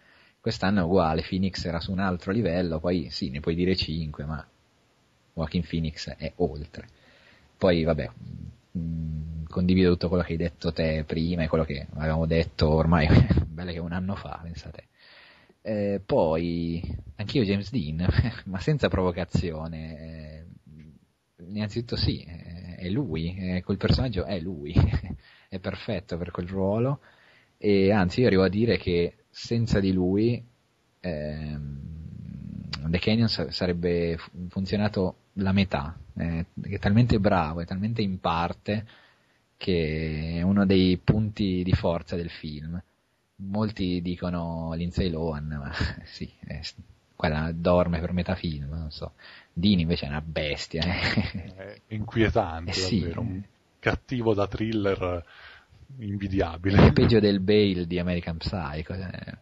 Quest'anno 0.48 0.80
è 0.80 0.84
uguale, 0.84 1.26
Phoenix 1.28 1.66
era 1.66 1.82
su 1.82 1.92
un 1.92 2.00
altro 2.00 2.32
livello, 2.32 2.80
poi 2.80 3.10
sì, 3.10 3.30
ne 3.30 3.42
puoi 3.42 3.54
dire 3.54 3.76
5, 3.76 4.24
ma 4.24 4.48
Joaquin 5.34 5.68
Phoenix 5.68 6.10
è 6.16 6.32
oltre. 6.38 6.88
Poi 7.58 7.84
vabbè, 7.84 8.10
mh, 8.72 9.44
condivido 9.50 9.92
tutto 9.92 10.08
quello 10.08 10.24
che 10.24 10.32
hai 10.32 10.38
detto 10.38 10.72
te 10.72 11.04
prima 11.06 11.44
e 11.44 11.50
quello 11.50 11.66
che 11.66 11.88
avevamo 11.96 12.26
detto 12.26 12.70
ormai, 12.70 13.10
belle 13.46 13.74
che 13.74 13.80
un 13.80 13.92
anno 13.92 14.16
fa, 14.16 14.40
pensate. 14.42 14.86
Eh, 15.62 16.00
poi, 16.06 16.82
anch'io 17.18 17.44
James 17.44 17.70
Dean, 17.70 18.08
ma 18.46 18.62
senza 18.62 18.88
provocazione, 18.88 20.00
eh, 20.00 20.46
innanzitutto 21.44 21.98
sì, 21.98 22.24
eh, 22.24 22.76
è 22.78 22.88
lui, 22.88 23.36
eh, 23.38 23.64
quel 23.64 23.76
personaggio 23.76 24.24
è 24.24 24.40
lui, 24.40 24.74
è 25.50 25.60
perfetto 25.60 26.18
per 26.18 26.32
quel 26.32 26.48
ruolo 26.48 27.02
e 27.58 27.92
anzi 27.92 28.22
io 28.22 28.28
arrivo 28.28 28.44
a 28.44 28.50
dire 28.50 28.78
che 28.78 29.17
senza 29.38 29.80
di 29.80 29.94
lui 29.94 30.44
ehm, 31.00 31.88
The 32.90 33.00
Canyon 33.00 33.28
sarebbe 33.28 34.18
funzionato 34.50 35.16
la 35.34 35.52
metà, 35.52 35.96
eh, 36.18 36.46
è 36.62 36.80
talmente 36.80 37.20
bravo, 37.20 37.62
è 37.62 37.66
talmente 37.66 38.02
in 38.02 38.20
parte 38.20 38.86
che 39.58 40.36
è 40.38 40.42
uno 40.42 40.66
dei 40.66 40.98
punti 40.98 41.62
di 41.64 41.74
forza 41.74 42.16
del 42.16 42.30
film. 42.30 42.82
Molti 43.40 44.02
dicono 44.02 44.74
Lindsay 44.74 45.10
Lohan, 45.10 45.48
ma 45.48 45.72
sì, 46.06 46.32
è, 46.40 46.60
quella 47.16 47.52
dorme 47.54 48.00
per 48.00 48.14
metà 48.14 48.36
film, 48.36 48.70
non 48.70 48.92
so. 48.92 49.14
Dini 49.54 49.84
invece 49.84 50.06
è 50.06 50.10
una 50.10 50.22
bestia. 50.22 50.84
Eh. 50.84 51.82
È 51.86 51.94
inquietante, 51.94 52.72
eh 52.72 52.74
sì. 52.74 53.00
davvero, 53.02 53.22
un 53.22 53.44
cattivo 53.80 54.34
da 54.34 54.48
thriller 54.48 55.26
invidiabile. 56.00 56.88
È 56.88 56.94
peggio 56.94 57.20
del 57.20 57.40
Bale 57.40 57.86
di 57.86 58.00
American 58.00 58.38
Psycho, 58.38 58.94
è 58.94 59.38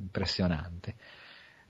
impressionante. 0.00 0.94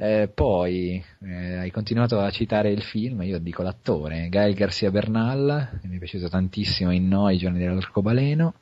Eh, 0.00 0.30
poi 0.32 1.04
eh, 1.22 1.56
hai 1.56 1.70
continuato 1.72 2.20
a 2.20 2.30
citare 2.30 2.70
il 2.70 2.82
film, 2.82 3.22
io 3.22 3.40
dico 3.40 3.62
l'attore, 3.62 4.28
Gael 4.28 4.54
Garcia 4.54 4.92
Bernal, 4.92 5.80
mi 5.82 5.96
è 5.96 5.98
piaciuto 5.98 6.28
tantissimo 6.28 6.92
in 6.92 7.08
Noi, 7.08 7.34
i 7.34 7.38
giorni 7.38 7.58
dell'arcobaleno, 7.58 8.54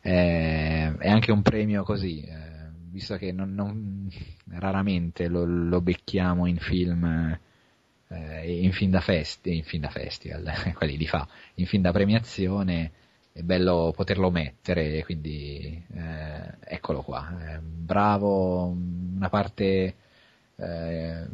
eh, 0.00 0.96
è 0.96 1.08
anche 1.08 1.32
un 1.32 1.42
premio 1.42 1.82
così, 1.82 2.22
eh, 2.22 2.70
visto 2.90 3.16
che 3.18 3.30
non, 3.30 3.52
non, 3.52 4.08
raramente 4.52 5.28
lo, 5.28 5.44
lo, 5.44 5.82
becchiamo 5.82 6.46
in 6.46 6.56
film, 6.56 7.38
eh, 8.08 8.62
in 8.62 8.72
film 8.72 8.90
da, 8.90 9.00
festi, 9.00 9.56
in 9.56 9.64
film 9.64 9.82
da 9.82 9.90
festival, 9.90 10.50
quelli 10.72 10.96
li 10.96 11.06
fa, 11.06 11.28
in 11.56 11.66
film 11.66 11.82
da 11.82 11.92
premiazione, 11.92 12.90
è 13.40 13.42
bello 13.42 13.92
poterlo 13.94 14.30
mettere, 14.30 15.02
quindi 15.04 15.82
eh, 15.94 16.54
eccolo 16.60 17.02
qua, 17.02 17.60
bravo, 17.60 18.66
una 18.66 19.28
parte 19.28 19.94
eh, 20.56 21.26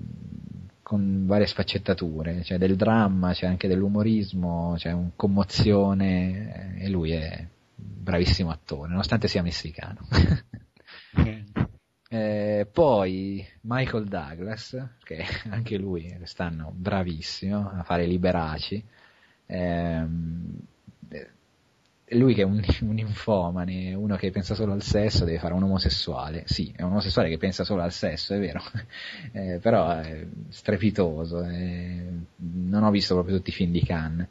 con 0.82 1.26
varie 1.26 1.46
sfaccettature, 1.46 2.40
c'è 2.42 2.58
del 2.58 2.76
dramma, 2.76 3.32
c'è 3.32 3.46
anche 3.46 3.66
dell'umorismo, 3.66 4.74
c'è 4.76 4.92
un 4.92 5.10
commozione 5.16 6.76
eh, 6.78 6.84
e 6.84 6.88
lui 6.88 7.10
è 7.10 7.44
bravissimo 7.74 8.50
attore, 8.50 8.90
nonostante 8.90 9.26
sia 9.26 9.42
messicano. 9.42 10.06
eh, 12.08 12.68
poi 12.72 13.44
Michael 13.62 14.06
Douglas, 14.06 14.90
che 15.02 15.24
anche 15.50 15.76
lui 15.76 16.14
quest'anno 16.16 16.72
bravissimo 16.72 17.68
a 17.68 17.82
fare 17.82 18.06
liberaci, 18.06 18.84
eh, 19.46 20.06
lui 22.10 22.34
che 22.34 22.42
è 22.42 22.44
un, 22.44 22.62
un 22.82 22.98
infomane, 22.98 23.94
uno 23.94 24.16
che 24.16 24.30
pensa 24.30 24.54
solo 24.54 24.72
al 24.72 24.82
sesso, 24.82 25.24
deve 25.24 25.38
fare 25.38 25.54
un 25.54 25.64
omosessuale. 25.64 26.44
Sì, 26.46 26.72
è 26.76 26.82
un 26.82 26.92
omosessuale 26.92 27.28
che 27.28 27.38
pensa 27.38 27.64
solo 27.64 27.82
al 27.82 27.92
sesso, 27.92 28.34
è 28.34 28.38
vero, 28.38 28.62
eh, 29.32 29.58
però 29.60 29.90
è 29.90 30.26
strepitoso. 30.50 31.42
Eh, 31.42 32.06
non 32.36 32.84
ho 32.84 32.90
visto 32.90 33.14
proprio 33.14 33.36
tutti 33.36 33.50
i 33.50 33.52
film 33.52 33.72
di 33.72 33.82
Cannes. 33.82 34.26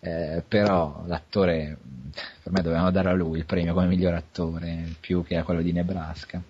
eh, 0.00 0.42
però 0.46 1.04
l'attore, 1.06 1.78
per 2.42 2.52
me 2.52 2.60
dovevano 2.60 2.90
dare 2.90 3.08
a 3.08 3.14
lui 3.14 3.38
il 3.38 3.46
premio 3.46 3.72
come 3.72 3.86
miglior 3.86 4.14
attore, 4.14 4.94
più 5.00 5.24
che 5.24 5.36
a 5.36 5.44
quello 5.44 5.62
di 5.62 5.72
Nebraska. 5.72 6.42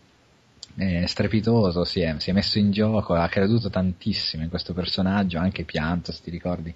È 0.76 1.06
strepitoso, 1.06 1.84
si 1.84 2.00
è, 2.00 2.16
si 2.18 2.30
è 2.30 2.32
messo 2.32 2.58
in 2.58 2.72
gioco, 2.72 3.14
ha 3.14 3.28
creduto 3.28 3.70
tantissimo 3.70 4.42
in 4.42 4.48
questo 4.48 4.72
personaggio, 4.72 5.38
anche 5.38 5.62
pianto, 5.62 6.10
se 6.10 6.20
ti 6.24 6.30
ricordi, 6.30 6.74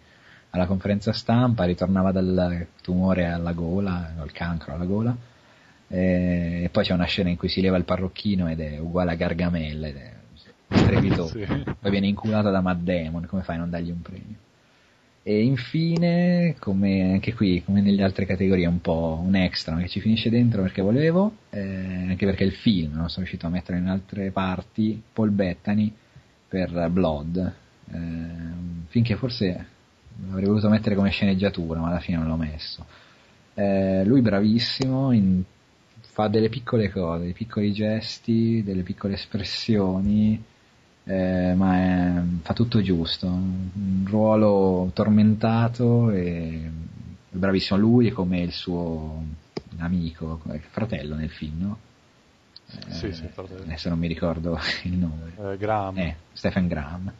alla 0.51 0.67
conferenza 0.67 1.13
stampa, 1.13 1.65
ritornava 1.65 2.13
dal 2.13 2.67
tumore 2.83 3.27
alla 3.27 3.53
gola, 3.53 4.15
il 4.25 4.33
cancro 4.33 4.75
alla 4.75 4.85
gola, 4.85 5.17
e 5.89 6.69
poi 6.71 6.85
c'è 6.85 6.93
una 6.93 7.05
scena 7.05 7.31
in 7.31 7.37
cui 7.37 7.49
si 7.49 7.61
leva 7.61 7.77
il 7.77 7.85
parrocchino 7.85 8.49
ed 8.49 8.61
è 8.61 8.79
uguale 8.79 9.13
a 9.13 9.15
Gargamella, 9.15 9.87
ed 9.87 9.97
è 9.97 10.13
strepitoso. 10.69 11.39
sì. 11.39 11.47
Poi 11.81 11.91
viene 11.91 12.07
inculato 12.07 12.51
da 12.51 12.61
Matt 12.61 12.81
Damon, 12.81 13.27
come 13.27 13.43
fai 13.43 13.57
a 13.57 13.61
non 13.61 13.71
dargli 13.71 13.91
un 13.91 14.03
premio? 14.03 14.37
E 15.23 15.43
infine, 15.43 16.57
come 16.59 17.13
anche 17.13 17.35
qui, 17.35 17.63
come 17.63 17.83
nelle 17.83 18.03
altre 18.03 18.25
categorie, 18.25 18.67
un 18.67 18.81
po' 18.81 19.21
un 19.23 19.35
extra 19.35 19.77
che 19.77 19.89
ci 19.89 20.01
finisce 20.01 20.31
dentro 20.31 20.63
perché 20.63 20.81
volevo, 20.81 21.33
eh, 21.51 22.07
anche 22.09 22.25
perché 22.25 22.45
il 22.45 22.53
film 22.53 22.95
non 22.95 23.11
sono 23.11 23.27
riuscito 23.27 23.47
a 23.47 23.51
mettere 23.51 23.77
in 23.77 23.89
altre 23.89 24.31
parti, 24.31 25.03
Paul 25.13 25.31
Bettany 25.31 25.93
per 26.49 26.89
Blood, 26.91 27.55
eh, 27.93 27.97
finché 28.87 29.17
forse 29.17 29.67
l'avrei 30.27 30.47
voluto 30.47 30.69
mettere 30.69 30.95
come 30.95 31.11
sceneggiatura, 31.11 31.81
ma 31.81 31.89
alla 31.89 32.01
fine 32.01 32.19
non 32.19 32.27
l'ho 32.27 32.37
messo. 32.37 32.85
Eh, 33.55 34.05
lui 34.05 34.21
bravissimo, 34.21 35.13
in, 35.13 35.43
fa 36.01 36.29
delle 36.29 36.49
piccole 36.49 36.91
cose, 36.91 37.25
dei 37.25 37.33
piccoli 37.33 37.73
gesti, 37.73 38.63
delle 38.65 38.83
piccole 38.83 39.15
espressioni, 39.15 40.43
eh, 41.05 41.55
ma 41.55 41.77
è, 41.77 42.23
fa 42.43 42.55
tutto 42.55 42.81
giusto. 42.83 43.27
Un 43.27 44.05
ruolo 44.07 44.91
tormentato 44.93 46.11
e 46.11 46.71
bravissimo 47.31 47.79
lui 47.79 48.09
e 48.09 48.13
come 48.13 48.41
il 48.41 48.53
suo 48.53 49.23
amico, 49.79 50.41
fratello 50.71 51.15
nel 51.15 51.31
film, 51.31 51.61
no? 51.61 51.79
Eh, 52.71 52.93
sì, 52.93 53.13
sì, 53.13 53.27
fratello. 53.29 53.63
Adesso 53.63 53.89
non 53.89 53.99
mi 53.99 54.09
ricordo 54.09 54.59
il 54.85 54.93
nome. 54.93 55.33
Eh, 55.53 55.57
Graham. 55.57 55.99
Eh, 55.99 56.17
Stephen 56.33 56.69
Graham. 56.69 57.13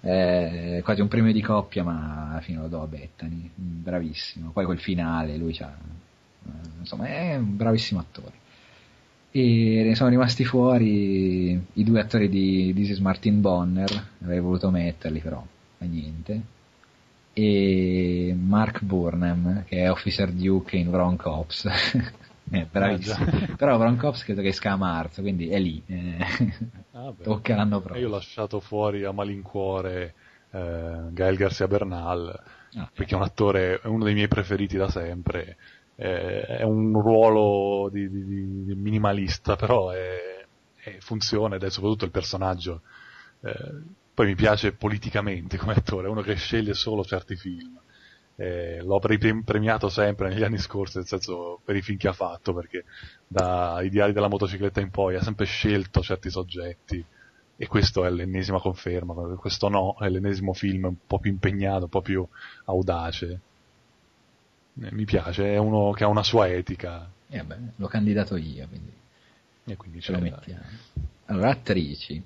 Eh, 0.00 0.80
quasi 0.84 1.00
un 1.00 1.08
premio 1.08 1.32
di 1.32 1.42
coppia, 1.42 1.82
ma 1.82 2.30
alla 2.30 2.40
fine 2.40 2.58
lo 2.58 2.68
do 2.68 2.82
a 2.82 2.86
Bettany. 2.86 3.50
Bravissimo. 3.54 4.50
Poi 4.50 4.64
quel 4.64 4.78
finale, 4.78 5.36
lui 5.36 5.52
c'ha, 5.52 5.72
eh, 5.72 6.50
insomma, 6.78 7.06
è 7.06 7.36
un 7.36 7.56
bravissimo 7.56 8.00
attore 8.00 8.46
e 9.30 9.82
ne 9.84 9.94
sono 9.94 10.08
rimasti 10.08 10.44
fuori 10.44 11.50
i 11.50 11.84
due 11.84 12.00
attori 12.00 12.28
di 12.28 12.72
This 12.74 12.90
is 12.90 12.98
Martin 12.98 13.40
Bonner, 13.40 14.08
avrei 14.22 14.40
voluto 14.40 14.70
metterli 14.70 15.20
però, 15.20 15.44
ma 15.78 15.86
niente, 15.86 16.40
e 17.34 18.34
Mark 18.38 18.82
Burnham, 18.82 19.64
che 19.64 19.82
è 19.82 19.90
Officer 19.90 20.32
Duke 20.32 20.76
in 20.76 20.90
Bronc 20.90 21.24
Ops. 21.26 21.68
eh, 22.50 22.66
bravissimo. 22.70 23.26
Ah, 23.26 23.54
però 23.56 23.78
Bronc 23.78 24.02
Ops 24.02 24.24
credo 24.24 24.42
che 24.42 24.48
esca 24.48 24.72
a 24.72 24.76
marzo, 24.76 25.22
quindi 25.22 25.48
è 25.48 25.58
lì. 25.58 25.82
Eh, 25.86 26.16
ah, 26.92 27.12
tocca 27.22 27.56
l'anno 27.56 27.80
prossimo. 27.80 28.06
Io 28.06 28.08
ho 28.08 28.16
lasciato 28.16 28.60
fuori 28.60 29.04
a 29.04 29.12
malincuore 29.12 30.14
eh, 30.50 30.98
Gael 31.10 31.36
Garcia 31.36 31.66
Bernal, 31.66 32.42
ah, 32.74 32.90
perché 32.94 33.14
è 33.14 33.16
un 33.16 33.22
attore, 33.24 33.80
è 33.80 33.86
uno 33.86 34.04
dei 34.04 34.14
miei 34.14 34.28
preferiti 34.28 34.76
da 34.76 34.88
sempre 34.88 35.56
eh, 36.00 36.42
è 36.46 36.62
un 36.62 36.92
ruolo 37.00 37.88
di, 37.90 38.08
di, 38.08 38.24
di 38.64 38.74
minimalista, 38.76 39.56
però 39.56 39.90
è, 39.90 40.46
è, 40.76 40.96
funziona 41.00 41.56
ed 41.56 41.64
è 41.64 41.70
soprattutto 41.70 42.04
il 42.04 42.12
personaggio. 42.12 42.82
Eh, 43.40 43.82
poi 44.14 44.26
mi 44.26 44.36
piace 44.36 44.72
politicamente 44.72 45.56
come 45.56 45.74
attore, 45.74 46.06
è 46.06 46.10
uno 46.10 46.22
che 46.22 46.36
sceglie 46.36 46.74
solo 46.74 47.04
certi 47.04 47.34
film. 47.34 47.77
Eh, 48.40 48.80
l'ho 48.82 49.00
premiato 49.00 49.88
sempre 49.88 50.28
negli 50.28 50.44
anni 50.44 50.58
scorsi, 50.58 50.98
nel 50.98 51.06
senso 51.06 51.60
per 51.64 51.74
i 51.74 51.82
film 51.82 51.98
che 51.98 52.06
ha 52.06 52.12
fatto, 52.12 52.54
perché 52.54 52.84
dai 53.26 53.90
diari 53.90 54.12
della 54.12 54.28
motocicletta 54.28 54.80
in 54.80 54.90
poi 54.90 55.16
ha 55.16 55.22
sempre 55.22 55.44
scelto 55.44 56.02
certi 56.02 56.30
soggetti 56.30 57.04
e 57.56 57.66
questo 57.66 58.04
è 58.04 58.10
l'ennesima 58.10 58.60
conferma, 58.60 59.12
questo 59.36 59.68
no, 59.68 59.96
è 59.98 60.08
l'ennesimo 60.08 60.52
film 60.52 60.84
un 60.84 60.96
po' 61.04 61.18
più 61.18 61.32
impegnato, 61.32 61.84
un 61.84 61.90
po' 61.90 62.00
più 62.00 62.24
audace 62.66 63.40
eh, 64.80 64.92
mi 64.92 65.04
piace, 65.04 65.54
è 65.54 65.56
uno 65.56 65.90
che 65.92 66.04
ha 66.04 66.08
una 66.08 66.22
sua 66.22 66.48
etica. 66.48 67.10
Eh 67.28 67.42
beh, 67.42 67.56
l'ho 67.76 67.88
candidato 67.88 68.36
io, 68.36 68.66
quindi, 68.68 68.92
e 69.64 69.76
quindi 69.76 70.00
ce 70.00 70.12
lo 70.12 70.20
mettiamo. 70.20 70.62
Allora, 71.26 71.50
attrici. 71.50 72.22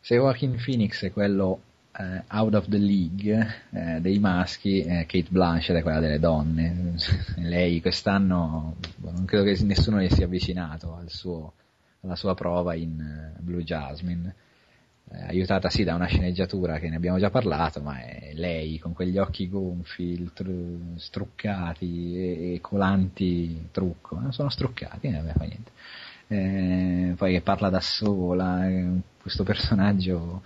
Se 0.00 0.14
Joaquin 0.14 0.60
Phoenix 0.62 1.04
è 1.04 1.10
quello 1.10 1.60
eh, 1.98 2.22
out 2.28 2.54
of 2.54 2.68
the 2.68 2.78
league 2.78 3.54
eh, 3.70 4.00
dei 4.00 4.18
maschi, 4.18 4.82
eh, 4.82 5.06
Kate 5.06 5.28
Blanchett 5.28 5.76
è 5.76 5.82
quella 5.82 6.00
delle 6.00 6.18
donne. 6.18 6.94
Lei 7.36 7.80
quest'anno 7.80 8.76
non 8.98 9.24
credo 9.24 9.44
che 9.44 9.62
nessuno 9.64 10.00
gli 10.00 10.08
sia 10.08 10.26
avvicinato 10.26 10.94
al 10.94 11.10
suo, 11.10 11.52
alla 12.00 12.16
sua 12.16 12.34
prova 12.34 12.74
in 12.74 13.34
uh, 13.38 13.42
Blue 13.42 13.62
Jasmine 13.62 14.34
eh, 15.10 15.22
aiutata 15.28 15.68
sì 15.70 15.84
da 15.84 15.94
una 15.94 16.06
sceneggiatura 16.06 16.78
che 16.78 16.88
ne 16.88 16.96
abbiamo 16.96 17.18
già 17.18 17.30
parlato, 17.30 17.80
ma 17.80 18.00
è 18.00 18.32
lei 18.34 18.78
con 18.78 18.92
quegli 18.94 19.18
occhi 19.18 19.48
gonfi, 19.48 20.30
tru- 20.32 20.96
struccati 20.96 22.16
e, 22.16 22.54
e, 22.54 22.60
colanti 22.60 23.68
trucco, 23.70 24.18
non 24.18 24.32
sono 24.32 24.48
struccati, 24.48 25.08
eh, 25.08 25.32
fa 25.36 25.44
niente. 25.44 25.70
Eh, 26.26 27.14
poi 27.16 27.32
che 27.32 27.40
parla 27.42 27.68
da 27.68 27.80
sola, 27.80 28.66
eh, 28.66 28.86
questo 29.20 29.44
personaggio 29.44 30.42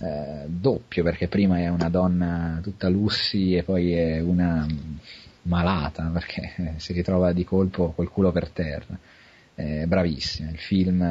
eh, 0.00 0.44
doppio 0.46 1.02
perché 1.02 1.28
prima 1.28 1.58
è 1.58 1.68
una 1.68 1.88
donna 1.88 2.58
tutta 2.62 2.88
lussi 2.88 3.54
e 3.54 3.62
poi 3.62 3.92
è 3.92 4.20
una 4.20 4.66
malata 5.42 6.10
perché 6.12 6.74
si 6.76 6.92
ritrova 6.92 7.32
di 7.32 7.44
colpo 7.44 7.92
col 7.92 8.10
culo 8.10 8.32
per 8.32 8.48
terra. 8.50 8.98
Eh, 9.56 9.86
bravissima, 9.86 10.50
il 10.50 10.58
film 10.58 11.02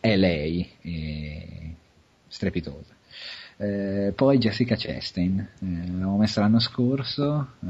è 0.00 0.16
lei. 0.16 0.68
E 0.82 1.58
strepitosa. 2.28 2.94
Eh, 3.60 4.12
poi 4.14 4.38
Jessica 4.38 4.76
Chastain, 4.78 5.36
eh, 5.40 5.66
l'avevamo 5.88 6.18
messa 6.18 6.40
l'anno 6.40 6.60
scorso 6.60 7.54
eh, 7.60 7.66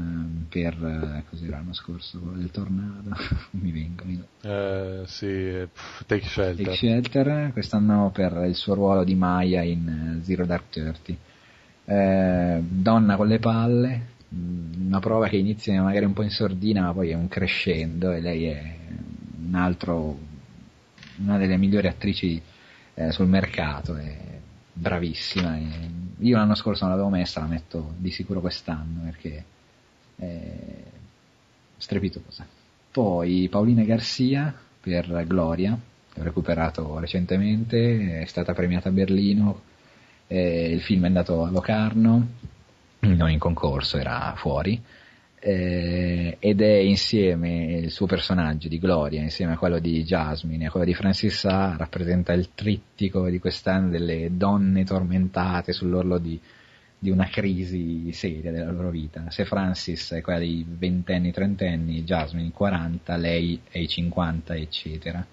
per 0.47 0.73
eh, 0.75 1.23
cos'era 1.27 1.57
l'anno 1.57 1.73
scorso 1.73 2.19
del 2.35 2.51
tornado? 2.51 3.09
Mi 3.57 3.71
vengo 3.71 4.03
mi... 4.05 4.23
Eh, 4.41 5.01
sì, 5.07 5.67
Take 6.05 6.27
Shelter. 6.27 6.63
Take 6.63 6.75
Shelter 6.77 7.49
quest'anno 7.53 8.11
per 8.13 8.43
il 8.45 8.53
suo 8.53 8.75
ruolo 8.75 9.03
di 9.03 9.15
Maya 9.15 9.63
in 9.63 10.19
Zero 10.21 10.45
Dark 10.45 10.69
Thirty. 10.69 11.17
Eh, 11.85 12.61
donna 12.63 13.15
con 13.15 13.27
le 13.27 13.39
palle 13.39 14.01
mm, 14.31 14.85
una 14.85 14.99
prova 14.99 15.27
che 15.27 15.37
inizia 15.37 15.81
magari 15.81 16.05
un 16.05 16.13
po' 16.13 16.21
in 16.21 16.29
sordina 16.29 16.83
ma 16.83 16.93
poi 16.93 17.09
è 17.09 17.15
un 17.15 17.27
crescendo 17.27 18.11
e 18.11 18.19
lei 18.21 18.45
è 18.45 18.75
un 19.43 19.55
altro 19.55 20.19
una 21.15 21.39
delle 21.39 21.57
migliori 21.57 21.87
attrici 21.87 22.39
sul 23.09 23.27
mercato 23.27 23.95
e 23.95 24.39
bravissima. 24.79 25.57
Io 26.19 26.37
l'anno 26.37 26.55
scorso 26.55 26.85
non 26.85 26.93
l'avevo 26.93 27.09
messa, 27.09 27.41
la 27.41 27.47
metto 27.47 27.93
di 27.97 28.11
sicuro 28.11 28.39
quest'anno 28.39 29.01
perché 29.03 29.43
è 30.15 30.83
strepitosa. 31.77 32.45
Poi 32.91 33.47
Paolina 33.49 33.83
Garcia 33.83 34.53
per 34.79 35.25
Gloria, 35.27 35.77
che 36.11 36.19
ho 36.19 36.23
recuperato 36.23 36.97
recentemente, 36.99 38.21
è 38.21 38.25
stata 38.25 38.53
premiata 38.53 38.89
a 38.89 38.91
Berlino, 38.91 39.61
il 40.27 40.81
film 40.81 41.03
è 41.03 41.07
andato 41.07 41.43
a 41.43 41.49
Locarno, 41.49 42.27
non 42.99 43.29
in 43.29 43.39
concorso, 43.39 43.97
era 43.97 44.33
fuori 44.37 44.81
eh, 45.39 46.35
ed 46.39 46.61
è 46.61 46.77
insieme 46.77 47.77
il 47.77 47.91
suo 47.91 48.05
personaggio 48.05 48.67
di 48.67 48.77
Gloria, 48.77 49.21
insieme 49.21 49.53
a 49.53 49.57
quello 49.57 49.79
di 49.79 50.03
Jasmine 50.03 50.65
e 50.65 50.67
a 50.67 50.71
quello 50.71 50.85
di 50.85 50.93
Francis 50.93 51.45
A, 51.45 51.75
rappresenta 51.77 52.33
il 52.33 52.49
trittico 52.53 53.29
di 53.29 53.39
quest'anno 53.39 53.89
delle 53.89 54.29
donne 54.35 54.83
tormentate 54.83 55.71
sull'orlo 55.71 56.17
di, 56.17 56.39
di 56.97 57.09
una 57.09 57.27
crisi 57.27 58.11
seria 58.11 58.51
della 58.51 58.71
loro 58.71 58.89
vita. 58.89 59.29
Se 59.29 59.45
Francis 59.45 60.11
è 60.11 60.21
quella 60.21 60.39
dei 60.39 60.65
ventenni, 60.67 61.31
trentenni, 61.31 62.03
Jasmine 62.03 62.47
i 62.47 62.51
40, 62.51 63.15
lei 63.15 63.61
è 63.69 63.77
i 63.77 63.87
50, 63.87 64.55
eccetera. 64.55 65.25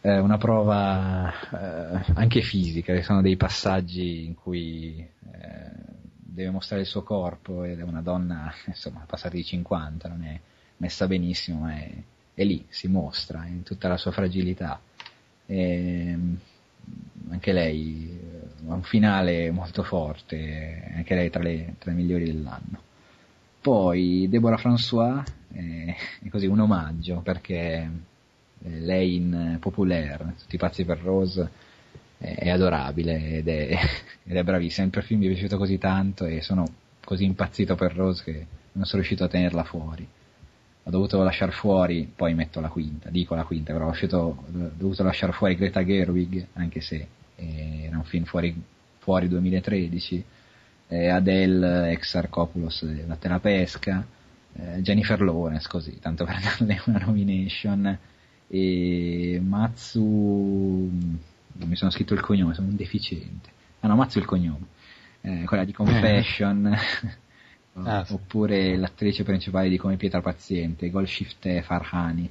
Eh, 0.00 0.18
una 0.18 0.38
prova 0.38 1.30
eh, 1.30 2.12
anche 2.14 2.40
fisica, 2.40 2.96
ci 2.96 3.02
sono 3.02 3.20
dei 3.20 3.36
passaggi 3.36 4.24
in 4.24 4.34
cui 4.34 4.96
eh, 4.96 5.96
deve 6.30 6.50
mostrare 6.50 6.82
il 6.82 6.88
suo 6.88 7.02
corpo 7.02 7.64
ed 7.64 7.78
è 7.80 7.82
una 7.82 8.02
donna, 8.02 8.52
insomma, 8.66 9.04
passata 9.06 9.34
di 9.34 9.44
50, 9.44 10.08
non 10.08 10.24
è 10.24 10.38
messa 10.78 11.06
benissimo, 11.06 11.60
ma 11.60 11.74
è, 11.74 11.90
è 12.34 12.44
lì, 12.44 12.64
si 12.68 12.86
mostra 12.88 13.46
in 13.46 13.62
tutta 13.62 13.88
la 13.88 13.96
sua 13.96 14.12
fragilità. 14.12 14.80
E, 15.46 16.18
anche 17.30 17.52
lei 17.52 18.18
ha 18.66 18.74
un 18.74 18.82
finale 18.82 19.50
molto 19.50 19.82
forte, 19.82 20.92
anche 20.94 21.14
lei 21.14 21.30
tra 21.30 21.42
le, 21.42 21.74
tra 21.78 21.90
le 21.90 21.96
migliori 21.96 22.24
dell'anno. 22.24 22.82
Poi 23.60 24.28
Deborah 24.28 24.56
François 24.56 25.22
è, 25.52 25.94
è 26.22 26.28
così 26.28 26.46
un 26.46 26.60
omaggio 26.60 27.20
perché 27.20 27.90
lei 28.60 29.16
in 29.16 29.56
Populaire, 29.60 30.34
tutti 30.38 30.56
pazzi 30.56 30.84
per 30.84 31.00
Rose, 31.00 31.50
è 32.18 32.50
adorabile 32.50 33.38
ed 33.38 33.48
è, 33.48 33.78
ed 34.24 34.36
è 34.36 34.42
bravissima. 34.42 34.88
Il 34.92 35.02
film 35.02 35.20
mi 35.20 35.26
è 35.26 35.30
piaciuto 35.30 35.56
così 35.56 35.78
tanto 35.78 36.24
e 36.26 36.42
sono 36.42 36.66
così 37.04 37.24
impazzito 37.24 37.74
per 37.74 37.94
Rose 37.94 38.22
che 38.24 38.46
non 38.72 38.84
sono 38.84 39.00
riuscito 39.00 39.24
a 39.24 39.28
tenerla 39.28 39.64
fuori. 39.64 40.06
Ho 40.84 40.90
dovuto 40.90 41.22
lasciare 41.22 41.52
fuori, 41.52 42.10
poi 42.14 42.34
metto 42.34 42.60
la 42.60 42.68
quinta, 42.68 43.10
dico 43.10 43.34
la 43.34 43.44
quinta, 43.44 43.72
però 43.72 43.86
ho, 43.86 43.90
uscito, 43.90 44.16
ho 44.16 44.44
dovuto 44.74 45.02
lasciare 45.02 45.32
fuori 45.32 45.54
Greta 45.54 45.84
Gerwig, 45.84 46.46
anche 46.54 46.80
se 46.80 47.06
eh, 47.36 47.84
era 47.84 47.96
un 47.98 48.04
film 48.04 48.24
fuori, 48.24 48.54
fuori 48.98 49.28
2013, 49.28 50.24
eh, 50.88 51.08
Adele, 51.08 51.90
ex 51.90 52.14
Arcopulos, 52.14 52.86
La 53.06 53.16
Terapesca, 53.16 54.06
eh, 54.54 54.80
Jennifer 54.80 55.20
Lawrence, 55.20 55.68
così, 55.68 55.98
tanto 56.00 56.24
per 56.24 56.40
darle 56.40 56.80
una 56.86 56.98
nomination, 57.04 57.98
e 58.48 59.40
Matsu, 59.42 60.90
non 61.58 61.68
mi 61.68 61.76
sono 61.76 61.90
scritto 61.90 62.14
il 62.14 62.20
cognome, 62.20 62.54
sono 62.54 62.68
un 62.68 62.76
deficiente. 62.76 63.50
Ah 63.80 63.88
no, 63.88 64.02
è 64.02 64.18
il 64.18 64.24
cognome, 64.24 64.66
eh, 65.20 65.44
quella 65.44 65.64
di 65.64 65.72
Confession, 65.72 66.66
ah, 67.74 68.04
sì. 68.04 68.12
oppure 68.12 68.76
l'attrice 68.76 69.22
principale 69.22 69.68
di 69.68 69.76
Come 69.76 69.96
Pietra 69.96 70.20
Paziente, 70.20 70.90
Golshifteh 70.90 71.62
Farhani, 71.62 72.28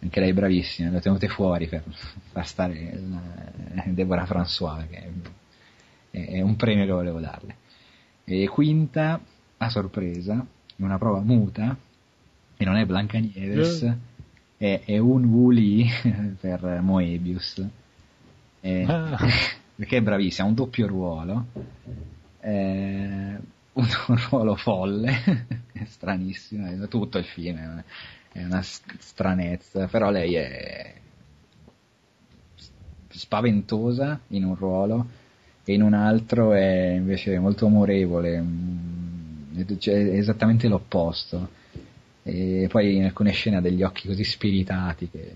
anche 0.00 0.20
lei 0.20 0.30
è 0.30 0.32
bravissima, 0.32 0.90
le 0.90 0.96
ho 0.96 1.00
tenute 1.00 1.28
fuori 1.28 1.66
per 1.66 1.82
far 2.32 2.46
stare 2.46 3.00
la, 3.08 3.82
Deborah 3.86 4.24
François, 4.24 4.86
che 4.88 5.12
è, 6.10 6.26
è 6.36 6.40
un 6.40 6.56
premio 6.56 6.84
che 6.84 6.92
volevo 6.92 7.20
darle. 7.20 7.56
E 8.24 8.46
quinta, 8.48 9.20
a 9.56 9.68
sorpresa, 9.68 10.44
una 10.76 10.98
prova 10.98 11.20
muta, 11.20 11.76
e 12.56 12.64
non 12.64 12.76
è 12.76 12.84
Blancanieves, 12.84 13.82
yeah. 13.82 13.98
è, 14.56 14.82
è 14.84 14.98
un 14.98 15.24
Wooly 15.24 15.88
per 16.40 16.80
Moebius. 16.82 17.64
È, 18.60 18.84
ah. 18.86 19.16
Perché 19.76 19.98
è 19.98 20.02
bravissima, 20.02 20.46
ha 20.46 20.50
un 20.50 20.56
doppio 20.56 20.86
ruolo. 20.86 21.46
È 22.40 22.48
un, 22.48 23.86
un 24.08 24.18
ruolo 24.28 24.56
folle, 24.56 25.46
è 25.72 25.84
stranissimo, 25.84 26.66
è 26.66 26.88
tutto 26.88 27.18
il 27.18 27.24
film, 27.24 27.84
è 28.32 28.44
una 28.44 28.62
stranezza, 28.62 29.86
però 29.86 30.10
lei 30.10 30.34
è 30.34 30.94
spaventosa 33.08 34.20
in 34.28 34.44
un 34.44 34.54
ruolo 34.54 35.06
e 35.64 35.72
in 35.74 35.82
un 35.82 35.94
altro 35.94 36.52
è 36.52 36.92
invece 36.94 37.38
molto 37.38 37.66
amorevole, 37.66 38.44
cioè 39.78 39.94
è 39.94 40.16
esattamente 40.16 40.66
l'opposto. 40.68 41.56
E 42.22 42.66
poi 42.70 42.96
in 42.96 43.04
alcune 43.04 43.32
scene 43.32 43.56
ha 43.56 43.60
degli 43.60 43.82
occhi 43.82 44.06
così 44.06 44.24
spiritati 44.24 45.08
che 45.08 45.34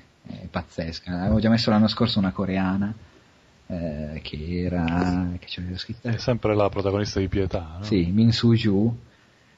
è 0.30 0.46
pazzesca. 0.46 1.22
Avevo 1.22 1.40
già 1.40 1.48
messo 1.48 1.70
l'anno 1.70 1.88
scorso 1.88 2.18
una 2.18 2.32
coreana 2.32 2.92
eh, 3.66 4.20
che 4.22 4.62
era 4.64 5.28
che 5.38 5.46
c'era 5.46 5.76
scritta. 5.76 6.10
È 6.10 6.18
sempre 6.18 6.54
la 6.54 6.68
protagonista 6.68 7.20
di 7.20 7.28
Pietà, 7.28 7.76
no? 7.78 7.84
Sì, 7.84 8.06
Min 8.06 8.32
Soo 8.32 8.54
Ju 8.54 8.96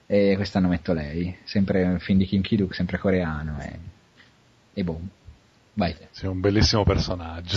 e 0.06 0.34
quest'anno 0.36 0.68
metto 0.68 0.92
lei, 0.92 1.36
sempre 1.44 1.84
un 1.84 1.98
film 1.98 2.18
di 2.18 2.26
Kim 2.26 2.42
Ki-duk, 2.42 2.74
sempre 2.74 2.98
coreano 2.98 3.60
e, 3.60 3.78
e 4.74 4.84
boom. 4.84 5.08
Vai. 5.74 5.96
Sì, 6.10 6.26
un 6.26 6.40
bellissimo 6.40 6.84
personaggio. 6.84 7.56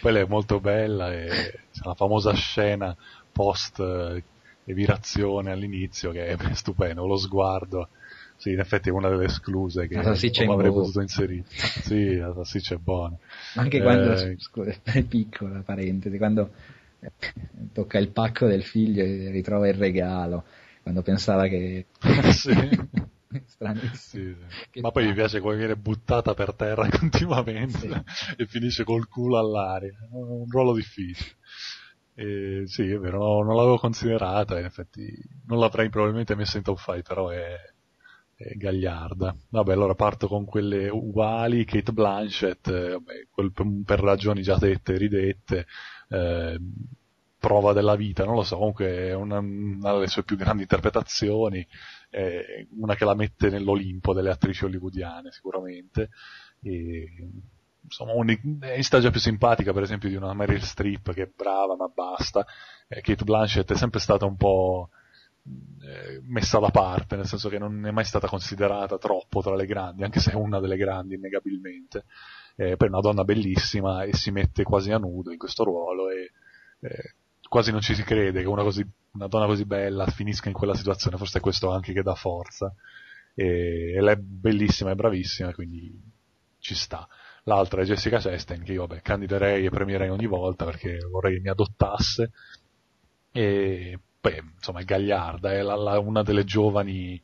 Lei 0.00 0.22
è 0.24 0.26
molto 0.26 0.60
bella 0.60 1.12
e 1.12 1.28
c'è 1.70 1.82
la 1.84 1.94
famosa 1.94 2.32
scena 2.32 2.96
post 3.30 3.80
eh, 3.80 4.22
evirazione 4.64 5.50
all'inizio 5.50 6.10
che 6.10 6.26
è 6.26 6.54
stupendo, 6.54 7.06
lo 7.06 7.16
sguardo. 7.16 7.88
Sì, 8.44 8.50
in 8.50 8.58
effetti 8.58 8.90
è 8.90 8.92
una 8.92 9.08
delle 9.08 9.24
escluse 9.24 9.88
che 9.88 9.94
non 9.94 10.50
avrei 10.50 10.70
potuto 10.70 11.00
inserire. 11.00 11.44
Sì, 11.48 12.16
la 12.16 12.34
salsiccia 12.34 12.74
è 12.74 12.76
buona. 12.76 13.16
Anche 13.54 13.80
quando, 13.80 14.12
eh, 14.12 14.36
scusa, 14.38 14.74
è 14.82 15.02
piccola 15.04 15.62
parentesi, 15.62 16.18
quando 16.18 16.50
tocca 17.72 17.98
il 17.98 18.10
pacco 18.10 18.46
del 18.46 18.62
figlio 18.62 19.02
e 19.02 19.30
ritrova 19.30 19.66
il 19.66 19.74
regalo, 19.74 20.44
quando 20.82 21.00
pensava 21.00 21.46
che... 21.46 21.86
sì. 22.32 22.52
Stranissimo. 23.46 24.36
Sì, 24.70 24.80
Ma 24.80 24.90
poi 24.90 25.06
mi 25.06 25.14
piace 25.14 25.40
come 25.40 25.56
viene 25.56 25.76
buttata 25.76 26.34
per 26.34 26.52
terra 26.52 26.86
continuamente 26.90 27.78
sì. 27.78 28.36
e 28.36 28.46
finisce 28.46 28.84
col 28.84 29.08
culo 29.08 29.38
all'aria. 29.38 29.96
Un 30.10 30.44
ruolo 30.50 30.74
difficile. 30.74 31.30
E, 32.14 32.64
sì, 32.66 32.90
è 32.90 32.98
vero, 32.98 33.20
non, 33.20 33.46
non 33.46 33.56
l'avevo 33.56 33.78
considerata, 33.78 34.58
in 34.58 34.66
effetti 34.66 35.10
non 35.46 35.58
l'avrei 35.58 35.88
probabilmente 35.88 36.34
messa 36.34 36.58
in 36.58 36.62
top 36.62 36.78
5, 36.78 37.02
però 37.02 37.30
è 37.30 37.72
gagliarda. 38.36 39.36
Vabbè, 39.50 39.72
allora 39.72 39.94
parto 39.94 40.28
con 40.28 40.44
quelle 40.44 40.88
uguali, 40.88 41.64
Kate 41.64 41.92
Blanchett, 41.92 42.68
eh, 42.68 42.90
vabbè, 42.90 43.84
per 43.84 44.00
ragioni 44.00 44.42
già 44.42 44.56
dette 44.56 44.94
e 44.94 44.98
ridette, 44.98 45.66
eh, 46.08 46.58
prova 47.38 47.72
della 47.72 47.94
vita, 47.94 48.24
non 48.24 48.36
lo 48.36 48.42
so, 48.42 48.56
comunque 48.56 48.86
è 49.08 49.14
una, 49.14 49.38
una 49.38 49.92
delle 49.92 50.06
sue 50.06 50.24
più 50.24 50.36
grandi 50.36 50.62
interpretazioni, 50.62 51.66
eh, 52.10 52.66
una 52.78 52.94
che 52.94 53.04
la 53.04 53.14
mette 53.14 53.50
nell'Olimpo 53.50 54.14
delle 54.14 54.30
attrici 54.30 54.64
hollywoodiane 54.64 55.30
sicuramente, 55.30 56.08
e, 56.62 57.06
insomma, 57.82 58.12
è 58.12 58.76
in 58.76 58.82
stagia 58.82 59.10
più 59.10 59.20
simpatica 59.20 59.74
per 59.74 59.82
esempio 59.82 60.08
di 60.08 60.14
una 60.14 60.32
Meryl 60.32 60.62
Streep 60.62 61.12
che 61.12 61.24
è 61.24 61.30
brava 61.34 61.76
ma 61.76 61.88
basta, 61.88 62.46
eh, 62.88 63.02
Kate 63.02 63.24
Blanchett 63.24 63.72
è 63.72 63.76
sempre 63.76 64.00
stata 64.00 64.24
un 64.24 64.36
po' 64.36 64.88
eh, 64.90 65.03
messa 66.26 66.58
da 66.58 66.70
parte, 66.70 67.16
nel 67.16 67.26
senso 67.26 67.48
che 67.48 67.58
non 67.58 67.86
è 67.86 67.90
mai 67.90 68.04
stata 68.04 68.26
considerata 68.26 68.96
troppo 68.98 69.42
tra 69.42 69.54
le 69.54 69.66
grandi, 69.66 70.02
anche 70.02 70.20
se 70.20 70.32
è 70.32 70.34
una 70.34 70.60
delle 70.60 70.76
grandi 70.76 71.14
innegabilmente. 71.14 72.04
Eh, 72.56 72.76
poi 72.76 72.88
è 72.88 72.90
una 72.90 73.00
donna 73.00 73.24
bellissima 73.24 74.04
e 74.04 74.14
si 74.14 74.30
mette 74.30 74.62
quasi 74.62 74.92
a 74.92 74.98
nudo 74.98 75.32
in 75.32 75.38
questo 75.38 75.64
ruolo 75.64 76.08
e 76.10 76.30
eh, 76.80 77.14
quasi 77.48 77.72
non 77.72 77.80
ci 77.80 77.94
si 77.94 78.04
crede 78.04 78.40
che 78.40 78.46
una, 78.46 78.62
così, 78.62 78.86
una, 79.12 79.26
donna 79.26 79.46
così 79.46 79.64
bella 79.64 80.06
finisca 80.06 80.48
in 80.48 80.54
quella 80.54 80.74
situazione, 80.74 81.16
forse 81.16 81.38
è 81.38 81.40
questo 81.40 81.70
anche 81.70 81.92
che 81.92 82.02
dà 82.02 82.14
forza. 82.14 82.72
E, 83.34 83.94
e 83.96 84.00
lei 84.00 84.14
è 84.14 84.18
bellissima 84.18 84.92
e 84.92 84.94
bravissima, 84.94 85.52
quindi 85.52 86.00
ci 86.58 86.74
sta. 86.74 87.06
L'altra 87.44 87.82
è 87.82 87.84
Jessica 87.84 88.18
Chastain, 88.18 88.62
che 88.62 88.72
io 88.72 88.86
vabbè, 88.86 89.02
candiderei 89.02 89.66
e 89.66 89.70
premierei 89.70 90.08
ogni 90.08 90.26
volta 90.26 90.64
perché 90.64 90.98
vorrei 91.10 91.34
che 91.34 91.40
mi 91.40 91.48
adottasse. 91.50 92.30
E 93.32 93.98
beh, 94.24 94.42
insomma, 94.56 94.80
è 94.80 94.84
gagliarda, 94.84 95.52
è 95.52 95.60
la, 95.60 95.74
la, 95.74 95.98
una 95.98 96.22
delle 96.22 96.44
giovani 96.44 97.20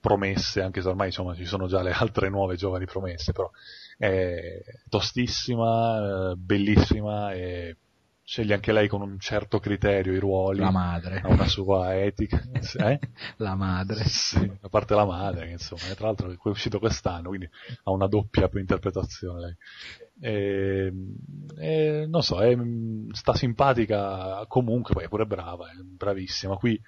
promesse, 0.00 0.62
anche 0.62 0.80
se 0.80 0.88
ormai 0.88 1.08
insomma, 1.08 1.34
ci 1.34 1.44
sono 1.44 1.68
già 1.68 1.80
le 1.80 1.92
altre 1.92 2.28
nuove 2.28 2.56
giovani 2.56 2.86
promesse, 2.86 3.32
però 3.32 3.48
è 3.96 4.60
tostissima, 4.88 6.30
eh, 6.30 6.34
bellissima 6.36 7.32
e 7.32 7.76
sceglie 8.24 8.54
anche 8.54 8.72
lei 8.72 8.88
con 8.88 9.02
un 9.02 9.18
certo 9.20 9.60
criterio 9.60 10.12
i 10.12 10.18
ruoli. 10.18 10.58
La 10.58 10.70
madre. 10.70 11.20
Ha 11.20 11.28
una 11.28 11.46
sua 11.46 11.96
etica. 11.96 12.42
Eh? 12.80 12.98
la 13.36 13.54
madre. 13.54 14.04
Sì, 14.04 14.50
a 14.60 14.68
parte 14.68 14.94
la 14.94 15.04
madre, 15.04 15.50
insomma, 15.50 15.94
tra 15.94 16.06
l'altro 16.06 16.30
è 16.30 16.36
uscito 16.42 16.78
quest'anno, 16.78 17.28
quindi 17.28 17.48
ha 17.84 17.90
una 17.90 18.06
doppia 18.06 18.48
interpretazione 18.54 19.40
lei. 19.40 19.56
E, 20.20 20.92
e, 21.56 22.06
non 22.06 22.22
so, 22.22 22.40
è, 22.40 22.56
sta 23.12 23.34
simpatica 23.34 24.44
comunque, 24.46 24.94
poi 24.94 25.04
è 25.04 25.08
pure 25.08 25.26
brava, 25.26 25.70
è 25.70 25.74
bravissima. 25.76 26.56
Qui 26.56 26.80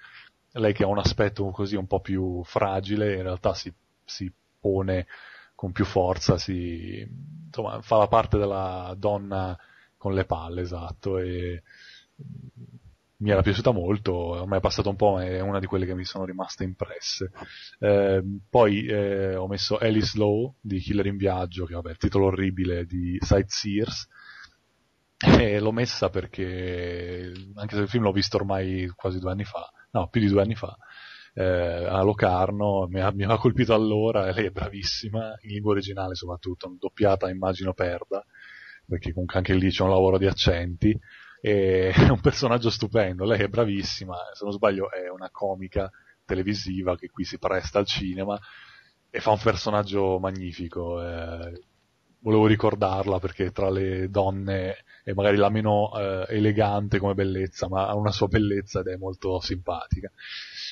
lei 0.53 0.73
che 0.73 0.83
ha 0.83 0.87
un 0.87 0.99
aspetto 0.99 1.49
così 1.49 1.75
un 1.75 1.87
po' 1.87 1.99
più 1.99 2.43
fragile, 2.43 3.15
in 3.15 3.23
realtà 3.23 3.53
si, 3.53 3.73
si 4.05 4.31
pone 4.59 5.07
con 5.55 5.71
più 5.71 5.85
forza, 5.85 6.37
si, 6.37 7.07
insomma, 7.45 7.81
fa 7.81 7.97
la 7.97 8.07
parte 8.07 8.37
della 8.37 8.93
donna 8.97 9.57
con 9.97 10.13
le 10.13 10.25
palle, 10.25 10.61
esatto, 10.61 11.17
e 11.17 11.63
mi 13.23 13.31
era 13.31 13.41
piaciuta 13.41 13.71
molto, 13.71 14.43
me 14.45 14.57
è 14.57 14.59
passato 14.59 14.89
un 14.89 14.97
po', 14.97 15.21
è 15.21 15.39
una 15.39 15.59
di 15.59 15.65
quelle 15.65 15.85
che 15.85 15.95
mi 15.95 16.03
sono 16.03 16.25
rimaste 16.25 16.65
impresse. 16.65 17.31
Eh, 17.79 18.21
poi 18.49 18.85
eh, 18.85 19.35
ho 19.35 19.47
messo 19.47 19.77
Alice 19.77 20.17
Law 20.17 20.53
di 20.59 20.79
Killer 20.79 21.05
in 21.05 21.15
Viaggio, 21.15 21.63
che 21.63 21.73
vabbè, 21.73 21.91
il 21.91 21.97
titolo 21.97 22.25
orribile 22.25 22.85
di 22.85 23.17
Sightseers, 23.21 24.09
e 25.17 25.59
l'ho 25.61 25.71
messa 25.71 26.09
perché, 26.09 27.31
anche 27.55 27.75
se 27.75 27.81
il 27.81 27.87
film 27.87 28.03
l'ho 28.03 28.11
visto 28.11 28.35
ormai 28.35 28.91
quasi 28.93 29.19
due 29.19 29.31
anni 29.31 29.45
fa, 29.45 29.71
no, 29.91 30.09
più 30.09 30.19
di 30.19 30.27
due 30.27 30.41
anni 30.41 30.55
fa, 30.55 30.75
eh, 31.33 31.43
a 31.43 32.03
Locarno, 32.03 32.87
mi 32.89 32.99
aveva 32.99 33.37
colpito 33.37 33.73
allora, 33.73 34.27
e 34.27 34.33
lei 34.33 34.47
è 34.47 34.51
bravissima, 34.51 35.37
in 35.43 35.51
lingua 35.51 35.71
originale 35.71 36.15
soprattutto, 36.15 36.75
doppiata 36.77 37.29
immagino 37.29 37.73
perda, 37.73 38.21
perché 38.85 39.13
comunque 39.13 39.37
anche 39.37 39.53
lì 39.53 39.69
c'è 39.69 39.83
un 39.83 39.91
lavoro 39.91 40.17
di 40.17 40.27
accenti, 40.27 40.99
e 41.45 41.91
è 41.91 42.07
un 42.07 42.21
personaggio 42.21 42.69
stupendo, 42.69 43.25
lei 43.25 43.41
è 43.41 43.47
bravissima, 43.49 44.15
se 44.31 44.45
non 44.45 44.53
sbaglio 44.53 44.89
è 44.89 45.09
una 45.09 45.29
comica 45.29 45.91
televisiva 46.23 46.95
che 46.95 47.09
qui 47.09 47.25
si 47.25 47.37
presta 47.37 47.79
al 47.79 47.85
cinema 47.85 48.39
e 49.09 49.19
fa 49.19 49.31
un 49.31 49.39
personaggio 49.43 50.19
magnifico. 50.19 51.03
Eh, 51.05 51.61
volevo 52.19 52.47
ricordarla 52.47 53.19
perché 53.19 53.51
tra 53.51 53.69
le 53.69 54.09
donne 54.09 54.85
è 55.03 55.11
magari 55.11 55.35
la 55.35 55.49
meno 55.49 55.91
eh, 55.97 56.25
elegante 56.29 56.97
come 56.97 57.13
bellezza, 57.13 57.67
ma 57.67 57.87
ha 57.87 57.95
una 57.95 58.11
sua 58.11 58.27
bellezza 58.27 58.79
ed 58.79 58.87
è 58.87 58.95
molto 58.95 59.41
simpatica. 59.41 60.09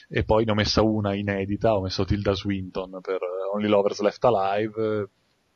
E 0.07 0.23
poi 0.23 0.45
ne 0.45 0.51
ho 0.51 0.55
messa 0.55 0.81
una 0.81 1.13
inedita, 1.13 1.75
ho 1.75 1.81
messo 1.81 2.05
Tilda 2.05 2.31
Swinton 2.31 2.99
per 3.01 3.19
Only 3.53 3.67
Lovers 3.67 3.99
Left 3.99 4.23
Alive, 4.23 5.09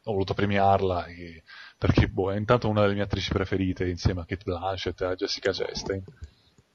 ho 0.07 0.11
voluto 0.11 0.33
premiarla 0.33 1.05
e 1.05 1.41
perché 1.77 2.07
boh, 2.07 2.31
è 2.31 2.37
intanto 2.37 2.69
una 2.69 2.81
delle 2.81 2.93
mie 2.93 3.03
attrici 3.03 3.31
preferite 3.31 3.87
insieme 3.87 4.21
a 4.21 4.25
Kate 4.25 4.43
Blanchett 4.43 5.01
e 5.01 5.05
a 5.05 5.15
Jessica 5.15 5.51
Chastain. 5.51 6.03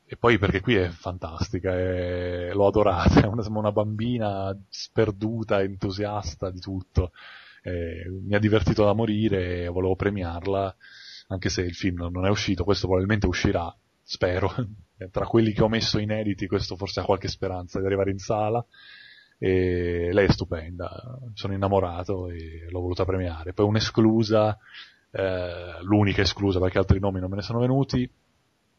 E 0.04 0.16
poi 0.16 0.38
perché 0.38 0.60
qui 0.60 0.74
è 0.74 0.88
fantastica, 0.88 1.72
è... 1.72 2.50
l'ho 2.52 2.66
adorata, 2.66 3.22
è 3.22 3.26
una, 3.26 3.46
una 3.48 3.72
bambina 3.72 4.56
sperduta, 4.68 5.62
entusiasta 5.62 6.50
di 6.50 6.58
tutto, 6.58 7.12
eh, 7.62 8.08
mi 8.08 8.34
ha 8.34 8.38
divertito 8.38 8.84
da 8.84 8.92
morire 8.92 9.64
e 9.64 9.68
volevo 9.68 9.94
premiarla, 9.94 10.74
anche 11.28 11.48
se 11.48 11.62
il 11.62 11.74
film 11.74 12.08
non 12.10 12.26
è 12.26 12.30
uscito, 12.30 12.64
questo 12.64 12.86
probabilmente 12.86 13.26
uscirà, 13.26 13.72
spero, 14.02 14.52
tra 15.12 15.26
quelli 15.26 15.52
che 15.52 15.62
ho 15.62 15.68
messo 15.68 15.98
inediti 15.98 16.46
questo 16.46 16.76
forse 16.76 17.00
ha 17.00 17.04
qualche 17.04 17.28
speranza 17.28 17.78
di 17.78 17.86
arrivare 17.86 18.10
in 18.10 18.18
sala, 18.18 18.64
e 19.42 20.10
lei 20.12 20.26
è 20.26 20.30
stupenda, 20.30 21.18
sono 21.32 21.54
innamorato 21.54 22.28
e 22.28 22.66
l'ho 22.68 22.80
voluta 22.80 23.06
premiare. 23.06 23.54
Poi 23.54 23.64
un'esclusa, 23.64 24.58
eh, 25.10 25.82
l'unica 25.82 26.22
esclusa 26.22 26.58
perché 26.60 26.78
altri 26.78 26.98
nomi 26.98 27.20
non 27.20 27.30
me 27.30 27.36
ne 27.36 27.42
sono 27.42 27.58
venuti, 27.58 28.10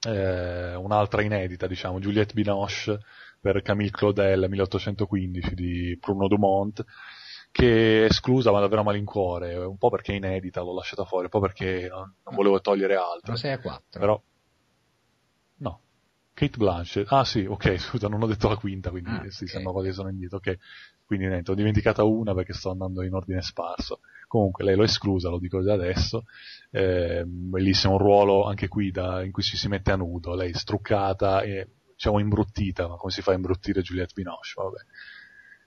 eh, 0.07 0.75
un'altra 0.75 1.21
inedita, 1.21 1.67
diciamo, 1.67 1.99
Juliette 1.99 2.33
Binoche 2.33 2.99
per 3.39 3.61
Camille 3.61 3.91
Claudel 3.91 4.47
1815 4.49 5.55
di 5.55 5.97
Bruno 5.99 6.27
Dumont, 6.27 6.83
che 7.51 8.01
è 8.01 8.05
esclusa 8.05 8.51
ma 8.51 8.59
davvero 8.59 8.81
a 8.81 8.85
malincuore, 8.85 9.55
un 9.55 9.77
po' 9.77 9.89
perché 9.89 10.13
è 10.13 10.15
inedita, 10.15 10.61
l'ho 10.61 10.73
lasciata 10.75 11.05
fuori, 11.05 11.25
un 11.25 11.31
po' 11.31 11.39
perché 11.39 11.87
non, 11.89 12.13
non 12.23 12.35
volevo 12.35 12.61
togliere 12.61 12.95
altro. 12.95 13.35
6 13.35 13.51
a 13.51 13.59
4. 13.59 13.99
Però, 13.99 14.21
no. 15.57 15.79
Kate 16.33 16.57
Blanchett, 16.57 17.11
ah 17.11 17.25
sì, 17.25 17.45
ok, 17.45 17.77
scusa, 17.77 18.07
non 18.07 18.23
ho 18.23 18.27
detto 18.27 18.47
la 18.47 18.55
quinta, 18.55 18.89
quindi 18.89 19.09
Ah, 19.09 19.25
sì, 19.29 19.43
ok. 19.43 19.49
sembra 19.49 19.81
che 19.81 19.91
sono 19.91 20.09
indietro, 20.09 20.37
ok. 20.37 20.57
Quindi 21.11 21.27
niente, 21.27 21.51
ho 21.51 21.55
dimenticata 21.55 22.05
una 22.05 22.33
perché 22.33 22.53
sto 22.53 22.69
andando 22.69 23.03
in 23.03 23.13
ordine 23.13 23.41
sparso. 23.41 23.99
Comunque 24.29 24.63
lei 24.63 24.77
l'ho 24.77 24.83
esclusa, 24.83 25.27
lo 25.27 25.39
dico 25.39 25.61
già 25.61 25.73
adesso. 25.73 26.23
Eh, 26.69 27.25
bellissimo 27.25 27.95
un 27.95 27.99
ruolo 27.99 28.45
anche 28.45 28.69
qui 28.69 28.91
da- 28.91 29.21
in 29.21 29.33
cui 29.33 29.43
ci 29.43 29.57
si 29.57 29.67
mette 29.67 29.91
a 29.91 29.97
nudo, 29.97 30.35
lei 30.35 30.53
struccata 30.53 31.41
e 31.41 31.67
diciamo 31.95 32.17
imbruttita, 32.19 32.87
ma 32.87 32.95
come 32.95 33.11
si 33.11 33.21
fa 33.21 33.31
a 33.31 33.35
imbruttire 33.35 33.81
Juliette 33.81 34.13
Binoche? 34.15 34.53
Vabbè. 34.55 34.79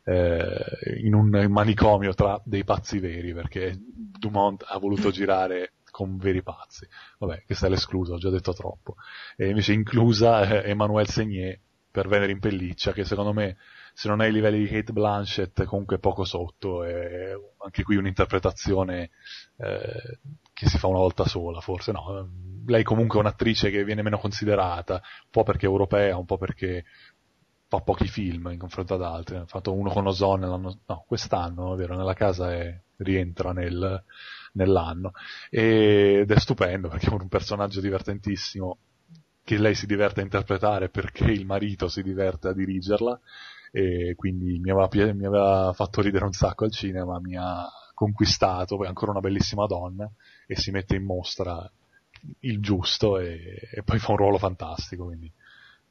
Eh, 0.06 1.00
in 1.04 1.12
un 1.12 1.28
manicomio 1.50 2.14
tra 2.14 2.40
dei 2.42 2.64
pazzi 2.64 2.98
veri, 2.98 3.34
perché 3.34 3.78
Dumont 3.78 4.64
ha 4.66 4.78
voluto 4.78 5.10
girare 5.10 5.74
con 5.90 6.16
veri 6.16 6.42
pazzi. 6.42 6.88
Vabbè, 7.18 7.42
questa 7.44 7.66
è 7.66 7.68
l'esclusa, 7.68 8.14
ho 8.14 8.18
già 8.18 8.30
detto 8.30 8.54
troppo. 8.54 8.94
E 9.36 9.48
invece 9.48 9.74
inclusa 9.74 10.62
eh, 10.62 10.70
Emmanuel 10.70 11.06
Segnier 11.06 11.60
per 11.90 12.08
Venere 12.08 12.32
in 12.32 12.40
pelliccia, 12.40 12.92
che 12.92 13.04
secondo 13.04 13.34
me, 13.34 13.58
se 13.94 14.08
non 14.08 14.20
è 14.20 14.26
ai 14.26 14.32
livelli 14.32 14.58
di 14.58 14.66
Kate 14.66 14.92
Blanchett, 14.92 15.64
comunque 15.64 15.96
è 15.96 16.00
poco 16.00 16.24
sotto, 16.24 16.82
è 16.82 17.32
anche 17.58 17.84
qui 17.84 17.94
un'interpretazione 17.94 19.10
eh, 19.56 20.18
che 20.52 20.68
si 20.68 20.78
fa 20.78 20.88
una 20.88 20.98
volta 20.98 21.24
sola, 21.26 21.60
forse 21.60 21.92
no. 21.92 22.28
Lei 22.66 22.82
comunque 22.82 23.18
è 23.18 23.22
un'attrice 23.22 23.70
che 23.70 23.84
viene 23.84 24.02
meno 24.02 24.18
considerata, 24.18 24.94
un 24.94 25.30
po' 25.30 25.44
perché 25.44 25.66
è 25.66 25.68
europea, 25.68 26.16
un 26.16 26.24
po' 26.24 26.36
perché 26.38 26.84
fa 27.68 27.78
pochi 27.80 28.08
film 28.08 28.48
in 28.50 28.58
confronto 28.58 28.94
ad 28.94 29.02
altri. 29.02 29.36
Ha 29.36 29.46
fatto 29.46 29.72
uno 29.72 29.90
con 29.90 30.08
Ozone 30.08 30.48
l'anno, 30.48 30.80
no, 30.84 31.04
quest'anno, 31.06 31.74
è 31.74 31.76
vero, 31.76 31.96
nella 31.96 32.14
casa 32.14 32.52
e 32.52 32.82
rientra 32.96 33.52
nel, 33.52 34.02
nell'anno. 34.54 35.12
Ed 35.50 36.28
è 36.28 36.38
stupendo 36.40 36.88
perché 36.88 37.06
è 37.06 37.12
un 37.12 37.28
personaggio 37.28 37.80
divertentissimo 37.80 38.78
che 39.44 39.58
lei 39.58 39.74
si 39.76 39.86
diverte 39.86 40.20
a 40.20 40.24
interpretare 40.24 40.88
perché 40.88 41.24
il 41.24 41.46
marito 41.46 41.86
si 41.88 42.02
diverte 42.02 42.48
a 42.48 42.52
dirigerla 42.52 43.20
e 43.76 44.14
quindi 44.14 44.60
mi 44.60 44.70
aveva, 44.70 44.88
mi 45.12 45.26
aveva 45.26 45.72
fatto 45.74 46.00
ridere 46.00 46.24
un 46.24 46.32
sacco 46.32 46.62
al 46.62 46.70
cinema, 46.70 47.18
mi 47.18 47.36
ha 47.36 47.68
conquistato, 47.92 48.76
poi 48.76 48.86
è 48.86 48.88
ancora 48.88 49.10
una 49.10 49.18
bellissima 49.18 49.66
donna 49.66 50.08
e 50.46 50.54
si 50.54 50.70
mette 50.70 50.94
in 50.94 51.02
mostra 51.02 51.68
il 52.40 52.60
giusto 52.60 53.18
e, 53.18 53.68
e 53.72 53.82
poi 53.82 53.98
fa 53.98 54.12
un 54.12 54.18
ruolo 54.18 54.38
fantastico, 54.38 55.06
quindi 55.06 55.28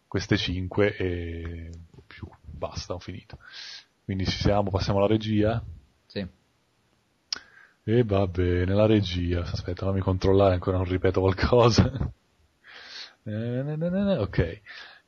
queste 0.08 0.38
cinque 0.38 0.96
e 0.96 1.72
più, 2.08 2.26
basta, 2.42 2.94
ho 2.94 3.00
finito. 3.00 3.38
Quindi 4.06 4.26
ci 4.28 4.38
siamo, 4.38 4.70
passiamo 4.70 5.00
alla 5.00 5.08
regia. 5.10 5.62
Sì. 6.06 6.26
E 7.84 8.04
va 8.06 8.26
bene, 8.28 8.74
la 8.74 8.86
regia. 8.86 9.42
Aspetta, 9.42 9.86
fammi 9.86 10.00
controllare 10.00 10.54
ancora, 10.54 10.78
non 10.78 10.86
ripeto 10.86 11.20
qualcosa. 11.20 11.92
Eh, 13.26 14.18
Ok, 14.18 14.62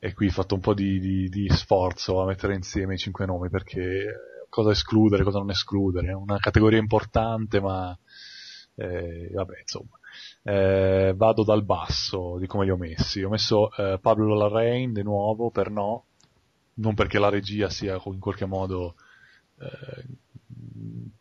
e 0.05 0.13
qui 0.13 0.27
ho 0.27 0.31
fatto 0.31 0.53
un 0.53 0.61
po' 0.61 0.75
di, 0.75 0.99
di- 0.99 1.29
di 1.29 1.49
sforzo 1.49 2.21
a 2.21 2.25
mettere 2.25 2.53
insieme 2.53 2.93
i 2.93 2.97
cinque 2.99 3.25
nomi 3.25 3.49
perché 3.49 3.81
eh, 3.81 4.45
cosa 4.49 4.69
escludere, 4.69 5.23
cosa 5.23 5.39
non 5.39 5.49
escludere. 5.49 6.09
È 6.09 6.13
una 6.13 6.37
categoria 6.37 6.77
importante, 6.77 7.59
ma 7.59 7.97
eh, 8.75 9.31
vabbè, 9.33 9.59
insomma. 9.61 9.97
Eh, 10.43 11.11
vado 11.15 11.43
dal 11.43 11.63
basso 11.63 12.37
di 12.37 12.45
come 12.45 12.65
li 12.65 12.69
ho 12.69 12.77
messi. 12.77 13.23
Ho 13.23 13.29
messo 13.29 13.75
eh, 13.75 13.97
Pablo 13.99 14.35
Larrain 14.35 14.93
di 14.93 15.01
nuovo 15.01 15.49
per 15.49 15.71
no, 15.71 16.05
non 16.75 16.93
perché 16.93 17.17
la 17.17 17.29
regia 17.29 17.71
sia 17.71 17.99
in 18.05 18.19
qualche 18.19 18.45
modo 18.45 18.93
eh, 19.59 20.05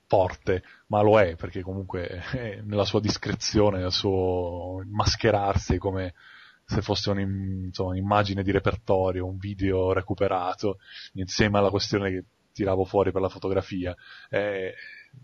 forte, 0.07 0.63
ma 0.89 1.01
lo 1.01 1.19
è 1.19 1.37
perché 1.37 1.63
comunque 1.63 2.07
è 2.07 2.61
nella 2.63 2.85
sua 2.85 3.01
discrezione, 3.01 3.79
nel 3.79 3.93
suo 3.93 4.83
mascherarsi 4.85 5.79
come 5.79 6.13
se 6.65 6.83
fosse 6.83 7.11
un'immagine 7.11 8.43
di 8.43 8.51
repertorio, 8.51 9.27
un 9.27 9.37
video 9.37 9.93
recuperato, 9.93 10.79
insieme 11.15 11.59
alla 11.59 11.71
questione 11.71 12.11
che 12.11 12.25
tiravo 12.53 12.85
fuori 12.85 13.13
per 13.13 13.21
la 13.21 13.29
fotografia. 13.29 13.95
È 14.29 14.73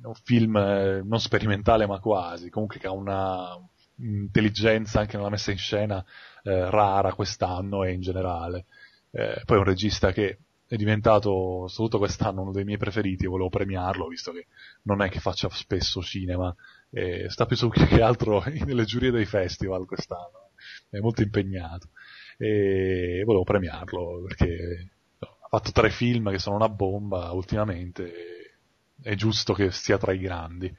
un 0.03 0.15
film 0.15 0.57
eh, 0.57 1.03
non 1.03 1.21
sperimentale 1.21 1.87
ma 1.87 1.99
quasi, 1.99 2.51
comunque 2.51 2.79
che 2.79 2.87
ha 2.87 2.93
una 2.93 3.57
intelligenza 3.97 5.01
anche 5.01 5.17
nella 5.17 5.29
messa 5.29 5.51
in 5.51 5.59
scena 5.59 6.05
eh, 6.43 6.71
rara 6.71 7.15
quest'anno 7.15 7.85
e 7.85 7.93
in 7.93 8.01
generale. 8.01 8.67
Eh, 9.11 9.43
poi 9.45 9.57
è 9.57 9.61
un 9.61 9.67
regista 9.67 10.13
che 10.13 10.39
è 10.67 10.77
diventato, 10.77 11.67
soprattutto 11.67 11.99
quest'anno, 11.99 12.43
uno 12.43 12.53
dei 12.53 12.65
miei 12.65 12.79
preferiti 12.79 13.27
volevo 13.27 13.49
premiarlo, 13.49 14.07
visto 14.07 14.31
che 14.31 14.47
non 14.83 15.03
è 15.03 15.09
che 15.09 15.19
faccia 15.19 15.49
spesso 15.51 16.01
cinema, 16.01 16.55
e 16.91 17.29
sta 17.29 17.45
più 17.45 17.57
su 17.57 17.69
che 17.69 18.01
altro 18.01 18.43
nelle 18.65 18.85
giurie 18.85 19.11
dei 19.11 19.25
festival 19.25 19.85
quest'anno, 19.85 20.50
è 20.91 20.99
molto 20.99 21.23
impegnato 21.23 21.89
e 22.37 23.23
volevo 23.25 23.45
premiarlo 23.45 24.23
perché 24.27 24.91
no, 25.19 25.29
ha 25.41 25.49
fatto 25.49 25.73
tre 25.73 25.91
film 25.91 26.31
che 26.31 26.39
sono 26.39 26.57
una 26.57 26.69
bomba 26.69 27.31
ultimamente, 27.33 28.13
e 28.13 28.55
è 29.03 29.15
giusto 29.15 29.53
che 29.53 29.71
stia 29.71 29.99
tra 29.99 30.13
i 30.13 30.19
grandi. 30.19 30.75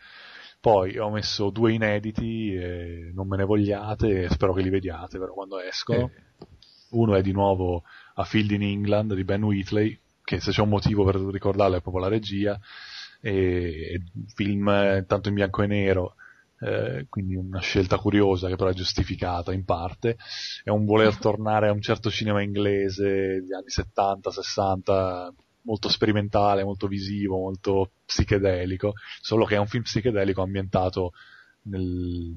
Poi 0.59 0.99
ho 0.99 1.09
messo 1.09 1.49
due 1.49 1.73
inediti, 1.73 2.53
e 2.53 3.11
non 3.15 3.27
me 3.27 3.35
ne 3.35 3.45
vogliate, 3.45 4.25
e 4.25 4.29
spero 4.29 4.53
che 4.53 4.61
li 4.61 4.69
vediate 4.69 5.17
però 5.17 5.33
quando 5.33 5.59
escono. 5.59 6.11
Uno 6.91 7.15
è 7.15 7.21
di 7.23 7.31
nuovo 7.31 7.83
A 8.15 8.23
Field 8.25 8.51
in 8.51 8.61
England 8.61 9.15
di 9.15 9.23
Ben 9.23 9.41
Wheatley, 9.41 9.99
che 10.23 10.39
se 10.39 10.51
c'è 10.51 10.61
un 10.61 10.69
motivo 10.69 11.03
per 11.03 11.15
ricordarlo 11.15 11.77
è 11.77 11.81
proprio 11.81 12.03
la 12.03 12.09
regia, 12.09 12.59
e 13.21 13.93
il 13.93 14.31
film 14.35 14.69
è 14.69 15.03
tanto 15.07 15.29
in 15.29 15.35
bianco 15.35 15.63
e 15.63 15.67
nero, 15.67 16.15
eh, 16.61 17.07
quindi 17.09 17.35
una 17.35 17.59
scelta 17.59 17.97
curiosa 17.97 18.47
che 18.47 18.55
però 18.55 18.69
è 18.69 18.73
giustificata 18.73 19.51
in 19.51 19.65
parte, 19.65 20.17
è 20.63 20.69
un 20.69 20.85
voler 20.85 21.17
tornare 21.19 21.67
a 21.67 21.71
un 21.71 21.81
certo 21.81 22.09
cinema 22.09 22.41
inglese 22.41 23.03
degli 23.03 23.53
anni 23.53 23.67
70-60, 23.67 25.29
molto 25.63 25.89
sperimentale, 25.89 26.63
molto 26.63 26.87
visivo, 26.87 27.37
molto 27.37 27.91
psichedelico, 28.05 28.93
solo 29.21 29.45
che 29.45 29.55
è 29.55 29.59
un 29.59 29.67
film 29.67 29.83
psichedelico 29.83 30.41
ambientato 30.41 31.11
nel, 31.63 32.33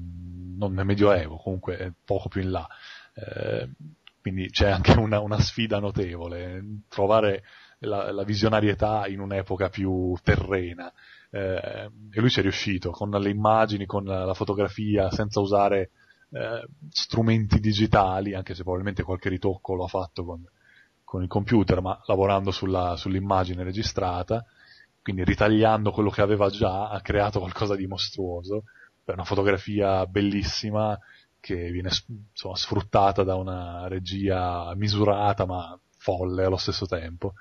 non 0.57 0.73
nel 0.73 0.85
Medioevo, 0.85 1.37
comunque 1.37 1.93
poco 2.03 2.27
più 2.27 2.41
in 2.41 2.51
là. 2.51 2.67
Eh, 3.13 3.69
quindi 4.21 4.49
c'è 4.49 4.69
anche 4.69 4.93
una, 4.97 5.19
una 5.19 5.39
sfida 5.39 5.79
notevole, 5.79 6.81
trovare 6.89 7.43
la, 7.79 8.11
la 8.11 8.23
visionarietà 8.23 9.05
in 9.07 9.19
un'epoca 9.19 9.69
più 9.69 10.15
terrena. 10.23 10.91
Eh, 11.35 11.89
e 12.11 12.21
lui 12.21 12.29
ci 12.29 12.39
è 12.39 12.41
riuscito 12.41 12.91
con 12.91 13.09
le 13.09 13.29
immagini, 13.29 13.85
con 13.85 14.05
la, 14.05 14.33
fotografia, 14.33 15.11
senza 15.11 15.41
usare 15.41 15.89
eh, 16.29 16.65
strumenti 16.89 17.59
digitali, 17.59 18.33
anche 18.33 18.53
se 18.55 18.61
probabilmente 18.61 19.03
qualche 19.03 19.27
ritocco 19.27 19.73
lo 19.75 19.83
ha 19.83 19.89
fatto 19.89 20.23
con, 20.23 20.45
con 21.03 21.23
il 21.23 21.27
computer, 21.27 21.81
ma 21.81 22.01
lavorando 22.05 22.51
sulla, 22.51 22.95
sull'immagine 22.95 23.63
registrata, 23.63 24.45
quindi 25.01 25.25
ritagliando 25.25 25.91
quello 25.91 26.09
che 26.09 26.21
aveva 26.21 26.47
già, 26.47 26.87
ha 26.87 27.01
creato 27.01 27.39
qualcosa 27.39 27.75
di 27.75 27.85
mostruoso, 27.85 28.63
per 29.03 29.15
una 29.15 29.25
fotografia 29.25 30.05
bellissima 30.05 30.97
che 31.41 31.69
viene 31.69 31.89
insomma, 32.31 32.55
sfruttata 32.55 33.23
da 33.23 33.35
una 33.35 33.89
regia 33.89 34.73
misurata 34.75 35.45
ma 35.45 35.77
folle 35.97 36.45
allo 36.45 36.55
stesso 36.55 36.85
tempo. 36.85 37.33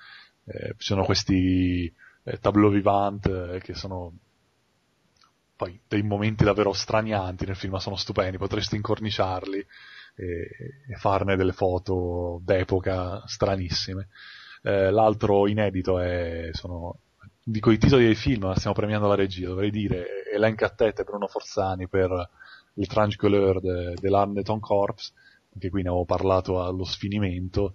Eh, 0.47 0.75
ci 0.79 0.87
sono 0.89 1.05
questi 1.05 1.91
eh, 2.25 2.39
tableau 2.39 2.71
vivant 2.71 3.27
eh, 3.27 3.61
che 3.61 3.75
sono 3.75 4.13
poi 5.57 5.81
dei 5.87 6.03
momenti 6.03 6.45
davvero 6.45 6.73
stranianti 6.73 7.47
nel 7.47 7.57
film, 7.57 7.73
ma 7.75 7.81
sono 7.81 7.97
stupendi, 7.97 8.39
potresti 8.39 8.75
incorniciarli 8.77 9.59
e, 10.17 10.49
e 10.89 10.95
farne 10.97 11.37
delle 11.37 11.53
foto 11.53 12.41
d'epoca 12.43 13.23
stranissime. 13.27 14.09
Eh, 14.63 14.91
l'altro 14.91 15.47
inedito 15.47 16.01
è, 16.01 16.49
sono, 16.53 16.99
dico 17.43 17.71
i 17.71 17.79
titoli 17.79 18.05
dei 18.05 18.17
film, 18.17 18.47
ma 18.47 18.57
stiamo 18.57 18.75
premiando 18.75 19.07
la 19.07 19.15
regia, 19.15 19.47
dovrei 19.47 19.71
dire 19.71 20.25
Hélène 20.35 20.57
Cattet 20.57 20.99
e 21.01 21.05
Bruno 21.05 21.29
Forzani 21.29 21.89
per 21.89 22.31
L'étrange 22.77 23.17
couleur 23.17 23.61
de, 23.61 23.95
de 23.95 24.11
l'âme 24.11 24.35
de 24.35 24.43
ton 24.43 24.59
corps, 24.59 25.13
anche 25.55 25.71
qui 25.71 25.83
ne 25.83 25.89
avevo 25.89 26.05
parlato 26.05 26.61
allo 26.61 26.85
sfinimento, 26.85 27.75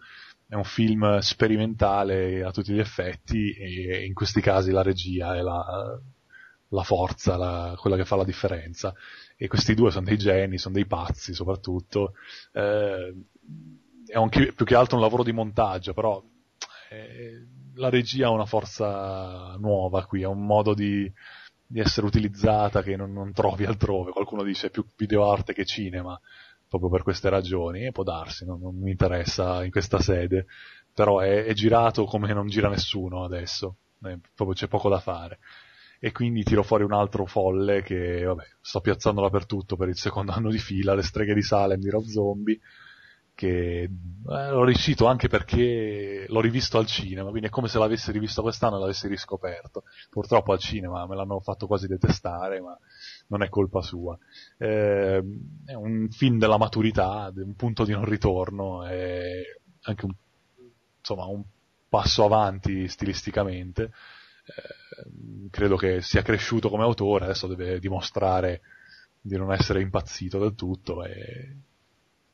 è 0.50 0.56
un 0.56 0.64
film 0.64 1.20
sperimentale 1.20 2.44
a 2.44 2.52
tutti 2.52 2.74
gli 2.74 2.80
effetti 2.80 3.54
e 3.54 4.04
in 4.04 4.16
questi 4.16 4.42
casi 4.42 4.72
la 4.72 4.82
regia 4.82 5.36
è 5.36 5.42
la, 5.42 6.00
la 6.70 6.84
forza, 6.84 7.38
la, 7.38 7.76
quella 7.78 7.96
che 7.96 8.04
fa 8.04 8.16
la 8.16 8.24
differenza. 8.24 8.92
E 9.38 9.48
questi 9.48 9.76
due 9.76 9.92
sono 9.92 10.06
dei 10.06 10.18
geni, 10.18 10.58
sono 10.58 10.74
dei 10.74 10.88
pazzi 10.88 11.36
soprattutto. 11.36 12.14
Eh, 12.52 13.14
è 14.08 14.18
un, 14.18 14.30
più 14.30 14.66
che 14.66 14.76
altro 14.76 14.96
un 14.96 15.04
lavoro 15.04 15.22
di 15.22 15.32
montaggio, 15.32 15.94
però 15.94 16.20
eh, 16.90 17.46
la 17.76 17.90
regia 17.90 18.26
ha 18.26 18.32
una 18.32 18.48
forza 18.48 19.56
nuova 19.60 20.06
qui, 20.06 20.24
ha 20.24 20.30
un 20.30 20.44
modo 20.44 20.74
di, 20.74 21.12
di 21.68 21.80
essere 21.80 22.08
utilizzata 22.08 22.82
che 22.82 22.96
non, 22.96 23.14
non, 23.14 23.34
trovi 23.34 23.66
altrove. 23.66 24.10
Qualcuno 24.10 24.42
dice 24.42 24.72
più 24.72 24.84
videoarte 24.98 25.54
che 25.54 25.64
cinema, 25.64 26.20
proprio 26.70 26.90
per 26.90 27.02
queste 27.02 27.30
ragioni, 27.30 27.92
può 27.92 28.04
darsi, 28.04 28.46
non, 28.46 28.62
non 28.62 28.80
mi 28.80 28.92
interessa 28.92 29.64
in 29.66 29.72
questa 29.72 30.00
sede, 30.00 30.46
però 30.94 31.20
è, 31.20 31.46
è, 31.46 31.54
girato 31.54 32.06
come 32.06 32.32
non 32.32 32.48
gira 32.48 32.70
nessuno 32.70 33.24
adesso, 33.24 33.78
eh, 34.04 34.20
proprio 34.36 34.56
c'è 34.56 34.68
poco 34.68 34.88
da 34.88 35.00
fare. 35.00 35.40
E 36.00 36.14
quindi 36.14 36.44
tiro 36.44 36.64
fuori 36.64 36.84
un 36.84 36.94
altro 36.94 37.26
folle 37.26 37.82
che, 37.82 38.24
vabbè, 38.24 38.44
sto 38.62 38.80
piazzando 38.80 39.22
dappertutto 39.22 39.76
per 39.76 39.90
il 39.90 39.98
secondo 39.98 40.32
anno 40.34 40.52
di 40.52 40.60
fila, 40.60 40.94
Le 40.94 41.02
streghe 41.02 41.34
di 41.34 41.42
Salem 41.42 41.80
di 41.80 41.90
Rob 41.90 42.06
Zombie, 42.06 42.60
che 43.34 43.82
eh, 43.84 43.90
l'ho 44.26 44.64
riuscito 44.64 45.08
anche 45.08 45.28
perché 45.28 46.26
l'ho 46.28 46.42
rivisto 46.42 46.78
al 46.78 46.86
cinema, 46.86 47.30
quindi 47.30 47.48
è 47.48 47.50
come 47.50 47.68
se 47.68 47.80
l'avessi 47.80 48.12
rivisto 48.12 48.42
quest'anno 48.42 48.78
e 48.78 48.80
l'avessi 48.82 49.08
riscoperto. 49.08 49.84
Purtroppo 50.10 50.52
al 50.52 50.60
cinema 50.60 51.08
me 51.08 51.16
l'hanno 51.16 51.40
fatto 51.40 51.66
quasi 51.66 51.88
detestare, 51.88 52.62
ma 52.62 52.78
non 53.30 53.44
è 53.44 53.50
colpa 53.50 53.82
sua. 53.82 54.18
Eh, 54.58 55.24
è 55.66 55.74
un 55.74 56.10
film 56.10 56.38
della 56.38 56.58
maturità, 56.58 57.32
un 57.36 57.56
punto 57.56 57.86
di 57.86 57.92
non 57.92 58.06
ritorno, 58.06 58.84
è 58.86 59.42
anche 59.82 60.06
un, 60.06 60.14
insomma, 61.00 61.26
un 61.26 61.44
passo 61.88 62.26
avanti 62.26 62.88
stilisticamente. 62.88 63.92
Eh, 64.46 65.50
credo 65.52 65.76
che 65.76 66.02
sia 66.02 66.22
cresciuto 66.22 66.70
come 66.70 66.84
autore, 66.84 67.26
adesso 67.26 67.48
deve 67.48 67.80
dimostrare 67.80 68.62
di 69.22 69.38
non 69.38 69.52
essere 69.52 69.82
impazzito 69.82 70.40
del 70.40 70.56
tutto 70.56 71.04
e 71.04 71.56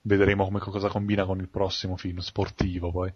vedremo 0.02 0.46
come 0.46 0.60
cosa 0.60 0.88
combina 0.88 1.26
con 1.26 1.40
il 1.40 1.50
prossimo 1.50 1.98
film 1.98 2.20
sportivo 2.20 2.92
poi. 2.92 3.12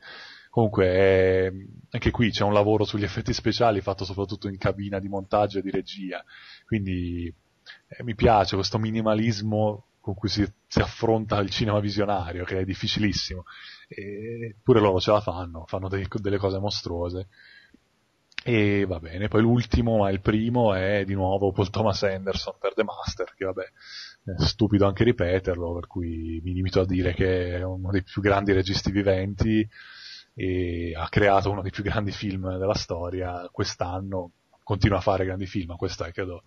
Comunque, 0.49 0.85
è... 0.85 1.53
anche 1.91 2.11
qui 2.11 2.31
c'è 2.31 2.43
un 2.43 2.53
lavoro 2.53 2.84
sugli 2.84 3.03
effetti 3.03 3.31
speciali 3.31 3.81
fatto 3.81 4.03
soprattutto 4.03 4.47
in 4.49 4.57
cabina 4.57 4.99
di 4.99 5.07
montaggio 5.07 5.60
e 5.60 5.61
di 5.61 5.69
regia, 5.69 6.23
quindi 6.65 7.31
eh, 7.88 8.04
mi 8.04 8.16
piace 8.16 8.56
questo 8.56 8.78
minimalismo 8.78 9.86
con 10.00 10.16
cui 10.16 10.30
si, 10.30 10.50
si, 10.68 10.80
affronta 10.80 11.40
il 11.40 11.50
cinema 11.50 11.80
visionario, 11.80 12.44
che 12.44 12.60
è 12.60 12.66
difficilissimo, 12.66 13.44
eppure 13.88 14.80
loro 14.80 15.00
ce 15.00 15.12
la 15.12 15.22
fanno, 15.22 15.66
fanno 15.68 15.88
dei, 15.88 16.08
delle 16.10 16.38
cose 16.38 16.58
mostruose. 16.58 17.28
E 18.41 18.86
va 18.86 19.00
bene, 19.00 19.28
poi 19.28 19.41
l'ultimo, 19.41 19.98
ma 19.98 20.10
il 20.10 20.22
primo, 20.22 20.74
è 20.74 21.04
di 21.04 21.14
nuovo 21.14 21.52
Paul 21.52 21.70
Thomas 21.70 22.04
Anderson 22.04 22.56
per 22.58 22.74
The 22.74 22.84
Master, 22.84 23.34
che 23.36 23.46
vabbè, 23.46 23.64
è 24.38 24.44
stupido 24.44 24.88
anche 24.88 25.04
ripeterlo, 25.04 25.74
per 25.74 25.88
cui 25.88 26.40
mi 26.44 26.54
limito 26.54 26.80
a 26.80 26.86
dire 26.86 27.14
che 27.14 27.58
è 27.58 27.64
uno 27.64 27.91
dei 27.91 28.02
più 28.02 28.22
grandi 28.22 28.54
registi 28.54 28.91
viventi 28.91 29.68
e 30.34 30.94
ha 30.96 31.10
creato 31.10 31.52
uno 31.52 31.62
dei 31.62 31.72
più 31.72 31.84
grandi 31.84 32.12
film 32.12 32.58
della 32.58 32.74
storia 32.74 33.48
quest'anno, 33.52 34.32
continua 34.64 35.00
a 35.00 35.02
fare 35.02 35.26
grandi 35.26 35.46
film, 35.46 35.68
ma 35.70 35.76
questa 35.76 36.06
è 36.06 36.12
credo 36.14 36.44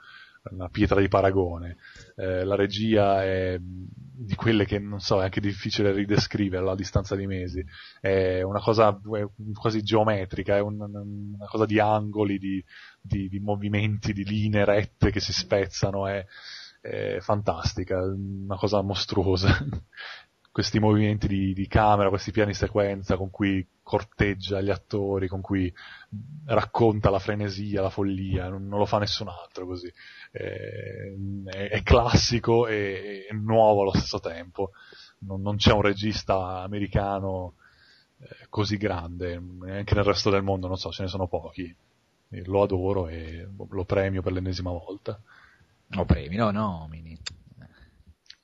una 0.50 0.68
pietra 0.68 1.00
di 1.00 1.08
paragone. 1.08 1.76
Eh, 2.16 2.44
la 2.44 2.56
regia 2.56 3.22
è 3.22 3.58
di 3.60 4.34
quelle 4.34 4.64
che 4.64 4.78
non 4.78 5.00
so, 5.00 5.20
è 5.20 5.24
anche 5.24 5.40
difficile 5.40 5.92
ridescriverla 5.92 6.72
a 6.72 6.76
distanza 6.76 7.16
di 7.16 7.26
mesi. 7.26 7.64
È 8.00 8.42
una 8.42 8.60
cosa 8.60 8.98
quasi 9.54 9.82
geometrica, 9.82 10.56
è 10.56 10.60
un, 10.60 10.80
una 10.80 11.46
cosa 11.46 11.66
di 11.66 11.78
angoli, 11.78 12.38
di, 12.38 12.64
di, 13.00 13.28
di, 13.28 13.40
movimenti, 13.40 14.12
di 14.12 14.24
linee 14.24 14.64
rette 14.64 15.10
che 15.10 15.20
si 15.20 15.32
spezzano, 15.32 16.06
è, 16.06 16.24
è 16.80 17.18
fantastica, 17.20 18.00
una 18.00 18.56
cosa 18.56 18.82
mostruosa. 18.82 19.48
Questi 20.52 20.78
movimenti 20.78 21.26
di, 21.26 21.54
di, 21.54 21.66
camera, 21.66 22.10
questi 22.10 22.30
piani 22.30 22.52
sequenza 22.52 23.16
con 23.16 23.30
cui 23.30 23.66
corteggia 23.82 24.60
gli 24.60 24.68
attori, 24.68 25.26
con 25.26 25.40
cui 25.40 25.72
racconta 26.44 27.08
la 27.08 27.18
frenesia, 27.18 27.80
la 27.80 27.88
follia, 27.88 28.50
non, 28.50 28.68
non 28.68 28.78
lo 28.78 28.84
fa 28.84 28.98
nessun 28.98 29.28
altro 29.28 29.66
così. 29.66 29.90
Eh, 30.30 31.16
è, 31.46 31.68
è, 31.70 31.82
classico 31.82 32.66
e 32.66 33.26
è 33.28 33.32
nuovo 33.32 33.80
allo 33.80 33.94
stesso 33.94 34.20
tempo. 34.20 34.72
Non, 35.20 35.40
non 35.40 35.56
c'è 35.56 35.72
un 35.72 35.80
regista 35.80 36.60
americano 36.60 37.54
eh, 38.18 38.46
così 38.50 38.76
grande, 38.76 39.40
neanche 39.40 39.94
nel 39.94 40.04
resto 40.04 40.28
del 40.28 40.42
mondo, 40.42 40.66
non 40.66 40.76
so, 40.76 40.90
ce 40.90 41.02
ne 41.02 41.08
sono 41.08 41.28
pochi. 41.28 41.74
Lo 42.44 42.62
adoro 42.62 43.08
e 43.08 43.48
lo 43.70 43.84
premio 43.84 44.20
per 44.20 44.32
l'ennesima 44.32 44.70
volta. 44.70 45.18
Lo 45.88 46.04
premi, 46.04 46.36
no, 46.36 46.50
nomini. 46.50 47.18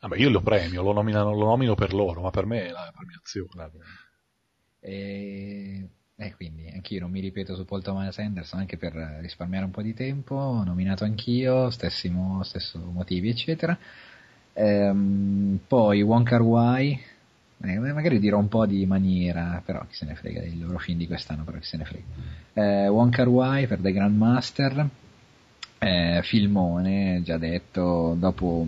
Vabbè, 0.00 0.16
io 0.16 0.30
lo 0.30 0.40
premio, 0.40 0.82
lo, 0.82 0.92
nominano, 0.92 1.34
lo 1.34 1.46
nomino 1.46 1.74
per 1.74 1.92
loro, 1.92 2.20
ma 2.20 2.30
per 2.30 2.46
me 2.46 2.66
è 2.66 2.70
la 2.70 2.92
premiazione. 2.94 3.70
E... 4.80 5.88
Eh, 6.20 6.34
quindi 6.34 6.68
anch'io 6.74 6.98
non 6.98 7.12
mi 7.12 7.20
ripeto 7.20 7.54
su 7.54 7.64
Paul 7.64 7.80
Thomas 7.80 8.18
Anderson 8.18 8.58
anche 8.58 8.76
per 8.76 8.92
risparmiare 9.20 9.64
un 9.64 9.70
po' 9.70 9.82
di 9.82 9.94
tempo, 9.94 10.62
nominato 10.64 11.04
anch'io, 11.04 11.70
stessimo, 11.70 12.42
stesso 12.42 12.80
motivi, 12.92 13.28
eccetera. 13.28 13.78
Ehm, 14.54 15.60
poi 15.64 16.02
Wonka 16.02 16.42
Wai, 16.42 17.00
eh, 17.60 17.78
magari 17.78 18.18
dirò 18.18 18.38
un 18.38 18.48
po' 18.48 18.66
di 18.66 18.84
maniera, 18.84 19.62
però 19.64 19.86
chi 19.86 19.94
se 19.94 20.06
ne 20.06 20.16
frega 20.16 20.40
dei 20.40 20.58
loro 20.58 20.78
film 20.78 20.98
di 20.98 21.06
quest'anno, 21.06 21.44
però 21.44 21.58
chi 21.58 21.66
se 21.66 21.76
ne 21.76 21.84
frega. 21.84 22.04
Eh, 22.54 22.88
Wonka 22.88 23.28
Wai 23.28 23.68
per 23.68 23.78
The 23.78 23.92
Grandmaster, 23.92 24.88
eh, 25.78 26.20
filmone, 26.24 27.22
già 27.22 27.38
detto, 27.38 28.16
dopo 28.18 28.66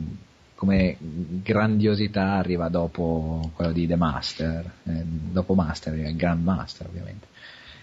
come 0.60 0.94
grandiosità 1.00 2.34
arriva 2.34 2.68
dopo 2.68 3.50
quello 3.54 3.72
di 3.72 3.86
The 3.86 3.96
Master, 3.96 4.70
eh, 4.84 5.04
dopo 5.06 5.54
Master, 5.54 5.94
il 5.94 6.14
Grand 6.14 6.44
Master 6.44 6.86
ovviamente. 6.86 7.28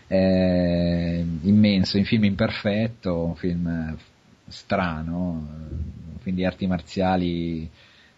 Eh, 0.05 1.25
immenso, 1.41 1.97
un 1.97 2.03
film 2.03 2.25
imperfetto, 2.25 3.23
un 3.23 3.35
film 3.35 3.97
strano, 4.47 5.17
un 5.17 6.19
film 6.19 6.35
di 6.35 6.45
arti 6.45 6.67
marziali 6.67 7.67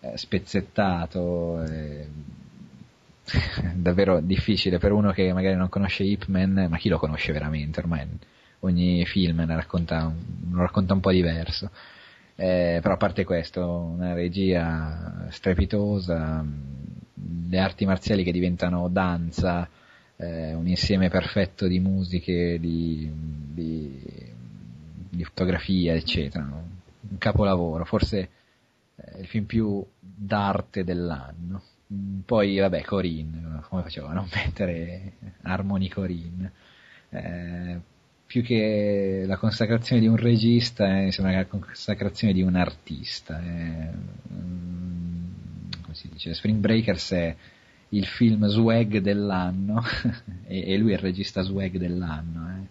eh, 0.01 0.17
spezzettato, 0.17 1.63
eh, 1.63 2.07
davvero 3.75 4.19
difficile 4.19 4.77
per 4.77 4.91
uno 4.91 5.13
che 5.13 5.31
magari 5.31 5.55
non 5.55 5.69
conosce 5.69 6.03
Ip 6.03 6.25
Man, 6.25 6.67
ma 6.69 6.75
chi 6.75 6.89
lo 6.89 6.99
conosce 6.99 7.31
veramente 7.31 7.79
ormai? 7.79 8.05
Ogni 8.59 9.05
film 9.05 9.37
ne 9.37 9.55
racconta, 9.55 10.13
lo 10.51 10.61
racconta 10.61 10.93
un 10.93 10.99
po' 10.99 11.11
diverso. 11.11 11.71
Eh, 12.41 12.79
però 12.81 12.93
a 12.93 12.97
parte 12.97 13.25
questo, 13.25 13.67
una 13.67 14.13
regia 14.13 15.27
strepitosa, 15.29 16.41
le 17.49 17.59
arti 17.59 17.85
marziali 17.85 18.23
che 18.23 18.31
diventano 18.31 18.87
danza, 18.87 19.67
eh, 20.15 20.53
un 20.53 20.65
insieme 20.65 21.09
perfetto 21.09 21.67
di 21.67 21.81
musiche, 21.81 22.57
di, 22.57 23.11
di, 23.13 24.01
di 25.09 25.23
fotografia, 25.25 25.93
eccetera. 25.95 26.45
Un 26.45 27.17
capolavoro, 27.17 27.83
forse 27.83 28.29
eh, 28.95 29.19
il 29.19 29.27
film 29.27 29.43
più 29.43 29.85
d'arte 29.99 30.85
dell'anno. 30.85 31.61
Poi, 32.23 32.57
vabbè, 32.57 32.83
Corinne, 32.83 33.63
come 33.67 33.81
facevo 33.81 34.07
a 34.07 34.13
non 34.13 34.29
mettere 34.33 35.11
Harmony 35.41 35.89
Corinne? 35.89 36.51
Più 38.29 38.43
che 38.43 39.23
la 39.25 39.37
consacrazione 39.37 39.99
di 39.99 40.07
un 40.07 40.15
regista, 40.15 41.01
eh, 41.01 41.11
sembra 41.11 41.35
la 41.35 41.45
consacrazione 41.47 42.31
di 42.31 42.43
un 42.43 42.53
artista. 42.53 43.41
Eh, 43.41 43.89
come 45.81 45.93
si 45.93 46.09
dice? 46.11 46.35
Spring 46.35 46.59
Breakers 46.59 47.11
è 47.13 47.35
il 47.89 48.05
film 48.05 48.45
swag 48.45 48.99
dell'anno 48.99 49.83
e, 50.45 50.73
e, 50.73 50.77
lui 50.77 50.91
è 50.91 50.93
il 50.93 50.99
regista 50.99 51.41
swag 51.41 51.77
dell'anno. 51.77 52.67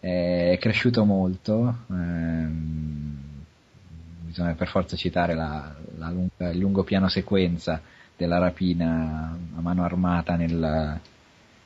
Eh. 0.00 0.54
È 0.54 0.58
cresciuto 0.58 1.04
molto, 1.04 1.84
ehm, 1.88 3.18
bisogna 4.24 4.54
per 4.54 4.66
forza 4.66 4.96
citare 4.96 5.34
la, 5.34 5.72
la 5.98 6.10
lunga, 6.10 6.50
il 6.50 6.58
lungo 6.58 6.82
piano 6.82 7.06
sequenza 7.06 7.80
della 8.16 8.38
rapina 8.38 9.38
a 9.54 9.60
mano 9.60 9.84
armata 9.84 10.34
nel, 10.34 11.00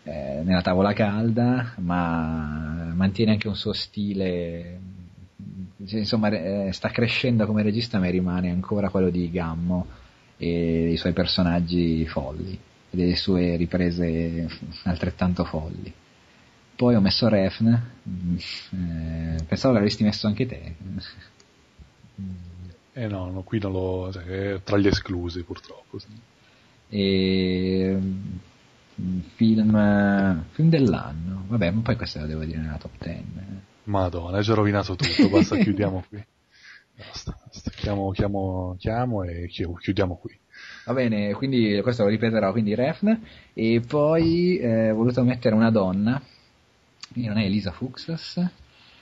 eh, 0.05 0.41
nella 0.45 0.63
tavola 0.63 0.93
calda, 0.93 1.75
ma 1.79 2.91
mantiene 2.95 3.33
anche 3.33 3.49
un 3.49 3.57
suo 3.57 3.73
stile, 3.73 4.81
insomma 5.77 6.29
eh, 6.29 6.73
sta 6.73 6.89
crescendo 6.91 7.47
come 7.47 7.63
regista 7.63 7.99
ma 7.99 8.09
rimane 8.09 8.51
ancora 8.51 8.89
quello 8.91 9.11
di 9.11 9.31
Gammo 9.31 9.87
e 10.37 10.93
i 10.93 10.97
suoi 10.97 11.13
personaggi 11.13 12.07
folli 12.07 12.53
e 12.53 12.97
delle 12.97 13.17
sue 13.17 13.57
riprese 13.57 14.49
altrettanto 14.85 15.45
folli. 15.45 15.93
Poi 16.75 16.95
ho 16.95 17.01
messo 17.01 17.29
Refn, 17.29 17.69
eh, 17.69 19.45
pensavo 19.47 19.75
l'avresti 19.75 20.03
messo 20.03 20.27
anche 20.27 20.47
te. 20.47 20.75
Eh 22.93 23.07
no, 23.07 23.31
no 23.31 23.43
qui 23.43 23.59
non 23.61 23.73
lo, 23.73 24.11
cioè, 24.13 24.25
è 24.25 24.63
tra 24.63 24.79
gli 24.79 24.87
esclusi 24.87 25.43
purtroppo. 25.43 25.99
Sì. 25.99 26.09
E 26.89 27.97
mm, 27.99 28.37
film, 29.35 30.45
film 30.51 30.69
dell'anno. 30.69 31.45
Vabbè, 31.49 31.71
ma 31.71 31.81
poi 31.81 31.97
questa 31.97 32.21
la 32.21 32.27
devo 32.27 32.45
dire 32.45 32.59
nella 32.59 32.79
top 32.79 32.93
10. 32.99 33.25
Madonna, 33.85 34.39
hai 34.39 34.43
già 34.43 34.55
rovinato 34.55 34.95
tutto, 34.97 35.29
basta 35.29 35.57
chiudiamo 35.59 36.05
qui. 36.09 36.25
Basta, 36.97 37.37
basta. 37.45 37.71
Chiamo, 37.71 38.11
chiamo, 38.11 38.77
chiamo 38.79 39.23
e 39.23 39.49
chiudiamo 39.49 40.17
qui. 40.17 40.39
Va 40.85 40.93
bene, 40.95 41.33
quindi 41.35 41.81
questo 41.83 42.05
lo 42.05 42.09
ripeterò, 42.09 42.53
quindi 42.53 42.75
Refn, 42.75 43.19
e 43.55 43.81
poi 43.87 44.59
eh, 44.59 44.91
ho 44.91 44.97
voluto 44.97 45.23
mettere 45.23 45.55
una 45.55 45.71
donna, 45.71 46.21
quindi 47.13 47.29
non 47.29 47.39
è 47.39 47.45
Elisa 47.45 47.71
Fuxas, 47.71 48.45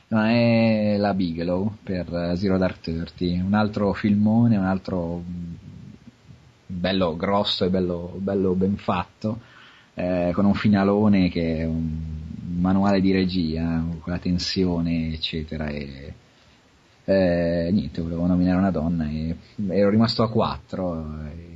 non 0.08 0.24
è 0.26 0.96
la 0.96 1.14
Bigelow 1.14 1.76
per 1.82 2.32
Zero 2.36 2.58
Dark 2.58 2.80
Thirty, 2.80 3.40
un 3.40 3.54
altro 3.54 3.92
filmone, 3.92 4.56
un 4.56 4.64
altro 4.64 5.22
mm, 5.26 5.54
bello 6.66 7.16
grosso 7.16 7.64
e 7.64 7.70
bello, 7.70 8.14
bello 8.18 8.54
ben 8.54 8.76
fatto, 8.76 9.40
eh, 9.98 10.30
con 10.32 10.44
un 10.44 10.54
finalone 10.54 11.28
che 11.28 11.56
è 11.56 11.64
un 11.64 11.90
manuale 12.60 13.00
di 13.00 13.10
regia, 13.10 13.84
con 14.00 14.12
la 14.12 14.18
tensione, 14.18 15.12
eccetera. 15.12 15.66
E, 15.66 16.14
eh, 17.04 17.70
niente, 17.72 18.00
volevo 18.00 18.26
nominare 18.26 18.58
una 18.58 18.70
donna 18.70 19.08
e 19.08 19.34
ero 19.68 19.90
rimasto 19.90 20.22
a 20.22 20.30
quattro, 20.30 20.94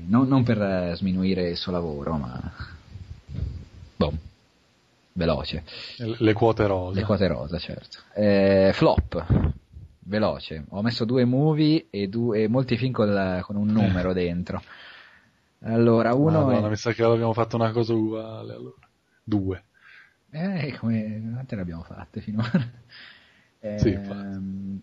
non, 0.06 0.26
non, 0.26 0.42
per 0.42 0.96
sminuire 0.96 1.50
il 1.50 1.56
suo 1.56 1.70
lavoro, 1.70 2.16
ma 2.16 2.52
boh, 3.96 4.12
veloce. 5.12 5.62
Le 5.98 6.32
quote 6.32 6.66
rosa. 6.66 6.98
Le 6.98 7.04
quote 7.04 7.26
rosa, 7.28 7.58
certo. 7.58 7.98
Eh, 8.14 8.70
flop, 8.72 9.52
veloce. 10.00 10.64
Ho 10.70 10.82
messo 10.82 11.04
due 11.04 11.24
movie 11.24 11.86
e, 11.90 12.08
due, 12.08 12.42
e 12.42 12.48
molti 12.48 12.76
film 12.76 12.92
con, 12.92 13.40
con 13.44 13.56
un 13.56 13.68
numero 13.68 14.10
eh. 14.10 14.14
dentro. 14.14 14.62
Allora, 15.64 16.14
uno. 16.14 16.44
Madonna, 16.44 16.66
è... 16.66 16.70
mi 16.70 16.76
sa 16.76 16.92
che 16.92 17.02
abbiamo 17.02 17.32
fatto 17.32 17.56
una 17.56 17.70
cosa 17.70 17.94
uguale. 17.94 18.54
Allora. 18.54 18.88
Due. 19.22 19.64
Eh, 20.30 20.76
come. 20.78 21.30
Quante 21.32 21.54
ne 21.54 21.60
abbiamo 21.62 21.82
fatte 21.82 22.20
finora? 22.20 22.70
Eh, 23.60 23.78
sì, 23.80 23.96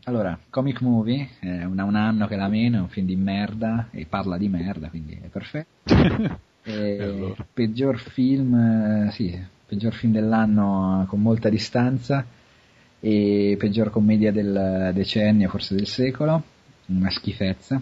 allora, 0.04 0.40
Comic 0.50 0.82
Movie, 0.82 1.30
è 1.40 1.64
una, 1.66 1.84
un 1.84 1.96
anno 1.96 2.28
che 2.28 2.38
la 2.38 2.48
meno, 2.48 2.78
è 2.78 2.82
un 2.82 2.88
film 2.88 3.06
di 3.06 3.16
merda 3.18 3.90
e 3.92 4.06
parla 4.06 4.38
di 4.38 4.48
merda, 4.48 4.90
quindi 4.90 5.20
è 5.22 5.28
perfetto. 5.28 5.94
e 6.64 7.02
allora. 7.02 7.46
Peggior 7.54 8.00
film, 8.00 8.54
eh, 9.08 9.12
sì, 9.12 9.38
peggior 9.66 9.94
film 9.94 10.14
dell'anno 10.14 11.06
con 11.10 11.22
molta 11.22 11.50
distanza 11.50 12.26
e 13.02 13.56
peggior 13.60 13.90
commedia 13.90 14.32
del 14.32 14.92
decennio, 14.94 15.50
forse 15.50 15.76
del 15.76 15.88
secolo, 15.88 16.42
una 16.86 17.10
schifezza. 17.10 17.82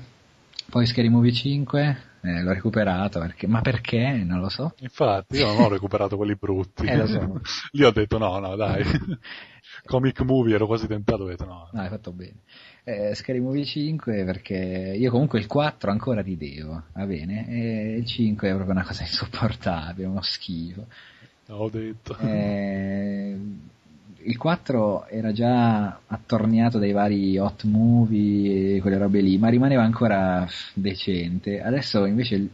Poi 0.70 0.86
Scary 0.86 1.10
Movie 1.10 1.32
5, 1.32 1.98
eh, 2.22 2.42
l'ho 2.42 2.54
recuperato, 2.54 3.20
perché, 3.20 3.48
ma 3.48 3.62
perché? 3.62 4.24
Non 4.26 4.40
lo 4.40 4.50
so. 4.50 4.74
Infatti, 4.80 5.38
io 5.38 5.48
non 5.48 5.62
ho 5.62 5.70
recuperato 5.70 6.18
quelli 6.18 6.36
brutti. 6.36 6.86
eh, 6.86 6.98
lo 6.98 7.08
so. 7.08 7.42
Lì 7.72 7.84
ho 7.84 7.92
detto 7.92 8.18
no, 8.18 8.40
no, 8.40 8.56
dai. 8.56 8.84
Comic 9.86 10.22
Movie 10.22 10.56
ero 10.56 10.66
quasi 10.66 10.88
tentato, 10.88 11.24
ho 11.24 11.28
detto 11.28 11.46
no. 11.46 11.70
No, 11.72 11.82
hai 11.82 11.90
fatto 11.90 12.12
bene. 12.12 12.38
Eh, 12.84 13.14
Scary 13.16 13.40
Movie 13.40 13.66
5 13.66 14.24
perché 14.24 14.56
io 14.98 15.12
comunque 15.12 15.40
il 15.40 15.48
4 15.48 15.92
ancora 15.92 16.22
ridevo, 16.22 16.84
va 16.94 17.06
bene? 17.06 17.48
E 17.50 17.98
il 17.98 18.06
5 18.06 18.48
è 18.50 18.54
proprio 18.54 18.74
una 18.74 18.86
cosa 18.86 19.04
insopportabile, 19.04 20.08
uno 20.08 20.22
schifo. 20.22 20.88
Ho 21.50 21.70
detto. 21.70 22.18
Eh, 22.18 23.38
il 24.28 24.38
4 24.38 25.08
era 25.08 25.32
già 25.32 26.02
attorniato 26.06 26.80
dai 26.80 26.92
vari 26.92 27.38
hot 27.38 27.64
movie 27.64 28.76
e 28.76 28.82
quelle 28.82 28.98
robe 28.98 29.22
lì, 29.22 29.38
ma 29.38 29.48
rimaneva 29.48 29.84
ancora 29.84 30.46
decente. 30.74 31.62
Adesso 31.62 32.06
invece 32.06 32.50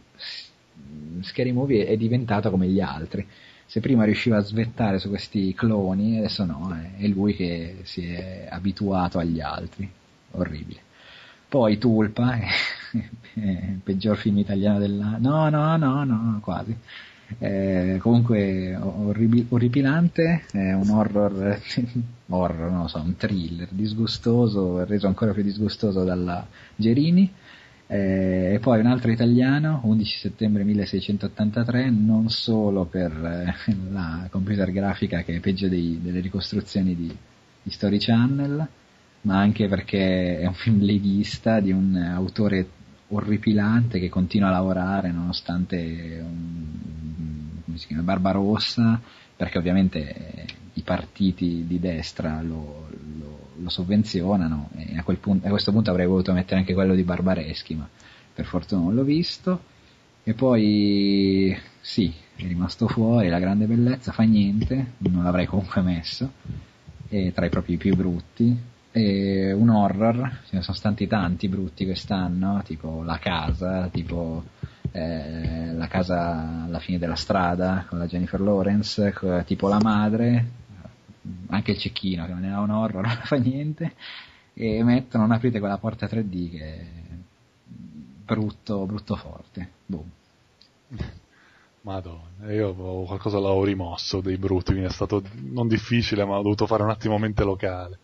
Scary 1.20 1.50
Movie 1.50 1.86
è 1.86 1.96
diventato 1.96 2.50
come 2.50 2.68
gli 2.68 2.80
altri. 2.80 3.26
Se 3.66 3.80
prima 3.80 4.04
riusciva 4.04 4.36
a 4.36 4.42
svettare 4.42 5.00
su 5.00 5.08
questi 5.08 5.52
cloni, 5.54 6.18
adesso 6.18 6.44
no, 6.44 6.72
è 6.96 7.06
lui 7.08 7.34
che 7.34 7.78
si 7.82 8.06
è 8.06 8.46
abituato 8.48 9.18
agli 9.18 9.40
altri. 9.40 9.90
Orribile. 10.32 10.80
Poi 11.48 11.76
Tulpa, 11.78 12.38
il 13.34 13.80
peggior 13.82 14.16
film 14.16 14.38
italiano 14.38 14.78
dell'anno. 14.78 15.18
No, 15.18 15.48
no, 15.48 15.76
no, 15.76 16.04
no, 16.04 16.38
quasi. 16.40 16.76
Eh, 17.38 17.98
comunque 18.00 18.76
orribi- 18.76 19.46
orripilante, 19.48 20.44
è 20.52 20.72
un 20.72 20.90
horror, 20.90 21.60
horror, 22.28 22.70
non 22.70 22.82
lo 22.82 22.88
so, 22.88 22.98
un 22.98 23.16
thriller 23.16 23.68
disgustoso, 23.70 24.84
reso 24.84 25.06
ancora 25.06 25.32
più 25.32 25.42
disgustoso 25.42 26.04
dalla 26.04 26.46
Gerini. 26.76 27.32
Eh, 27.86 28.52
e 28.54 28.58
poi 28.60 28.80
un 28.80 28.86
altro 28.86 29.10
italiano, 29.10 29.80
11 29.84 30.16
settembre 30.16 30.64
1683, 30.64 31.90
non 31.90 32.30
solo 32.30 32.84
per 32.84 33.12
eh, 33.12 33.74
la 33.92 34.26
computer 34.30 34.70
grafica 34.70 35.22
che 35.22 35.36
è 35.36 35.40
peggio 35.40 35.68
dei, 35.68 36.00
delle 36.02 36.20
ricostruzioni 36.20 36.94
di, 36.94 37.14
di 37.62 37.70
Story 37.70 37.98
Channel, 37.98 38.66
ma 39.22 39.38
anche 39.38 39.68
perché 39.68 40.38
è 40.38 40.46
un 40.46 40.54
film 40.54 40.80
leghista 40.80 41.60
di 41.60 41.72
un 41.72 41.96
autore 41.96 42.66
orripilante 43.08 43.98
che 43.98 44.08
continua 44.08 44.48
a 44.48 44.52
lavorare 44.52 45.10
nonostante 45.10 45.76
un, 46.22 47.60
come 47.64 47.78
si 47.78 47.86
chiama, 47.86 48.02
Barbarossa, 48.02 49.00
perché 49.36 49.58
ovviamente 49.58 50.14
eh, 50.14 50.46
i 50.74 50.82
partiti 50.82 51.64
di 51.66 51.78
destra 51.78 52.40
lo, 52.42 52.88
lo, 53.18 53.48
lo 53.56 53.68
sovvenzionano 53.68 54.70
e 54.76 54.96
a, 54.96 55.02
punto, 55.02 55.46
a, 55.46 55.50
questo 55.50 55.72
punto 55.72 55.90
avrei 55.90 56.06
voluto 56.06 56.32
mettere 56.32 56.60
anche 56.60 56.74
quello 56.74 56.94
di 56.94 57.02
Barbareschi, 57.02 57.74
ma 57.74 57.88
per 58.34 58.46
fortuna 58.46 58.82
non 58.82 58.94
l'ho 58.94 59.04
visto. 59.04 59.72
E 60.26 60.32
poi 60.32 61.54
sì, 61.80 62.10
è 62.36 62.46
rimasto 62.46 62.88
fuori, 62.88 63.28
la 63.28 63.38
grande 63.38 63.66
bellezza, 63.66 64.10
fa 64.10 64.22
niente, 64.22 64.92
non 64.98 65.22
l'avrei 65.22 65.46
comunque 65.46 65.82
messo, 65.82 66.32
è 67.08 67.30
tra 67.34 67.44
i 67.44 67.50
propri 67.50 67.76
più 67.76 67.94
brutti, 67.94 68.56
e 68.96 69.52
un 69.52 69.70
horror, 69.70 70.42
ce 70.46 70.54
ne 70.54 70.62
sono 70.62 70.76
stati 70.76 71.08
tanti 71.08 71.48
brutti 71.48 71.84
quest'anno, 71.84 72.62
tipo 72.64 73.02
La 73.02 73.18
Casa, 73.18 73.88
tipo 73.88 74.44
eh, 74.92 75.72
La 75.72 75.88
Casa 75.88 76.62
alla 76.64 76.78
fine 76.78 76.98
della 76.98 77.16
strada 77.16 77.86
con 77.88 77.98
la 77.98 78.06
Jennifer 78.06 78.40
Lawrence, 78.40 79.12
tipo 79.46 79.66
La 79.66 79.80
Madre, 79.80 80.46
anche 81.48 81.72
il 81.72 81.78
Cecchino 81.78 82.24
che 82.24 82.34
non 82.34 82.44
era 82.44 82.60
un 82.60 82.70
horror, 82.70 83.02
non 83.04 83.20
fa 83.24 83.34
niente, 83.34 83.94
e 84.54 84.84
mettono, 84.84 85.26
non 85.26 85.34
aprite 85.34 85.58
quella 85.58 85.78
porta 85.78 86.06
3D 86.06 86.50
che 86.50 86.64
è 86.64 86.86
brutto, 87.66 88.86
brutto 88.86 89.16
forte. 89.16 89.70
Boom. 89.86 90.08
Madonna, 91.80 92.52
io 92.52 92.72
qualcosa 92.74 93.40
l'avevo 93.40 93.64
rimosso 93.64 94.20
dei 94.20 94.38
brutti, 94.38 94.70
quindi 94.70 94.88
è 94.88 94.92
stato 94.92 95.20
non 95.34 95.66
difficile, 95.66 96.24
ma 96.24 96.38
ho 96.38 96.42
dovuto 96.42 96.66
fare 96.66 96.84
un 96.84 96.90
attimo 96.90 97.18
mente 97.18 97.42
locale. 97.42 97.98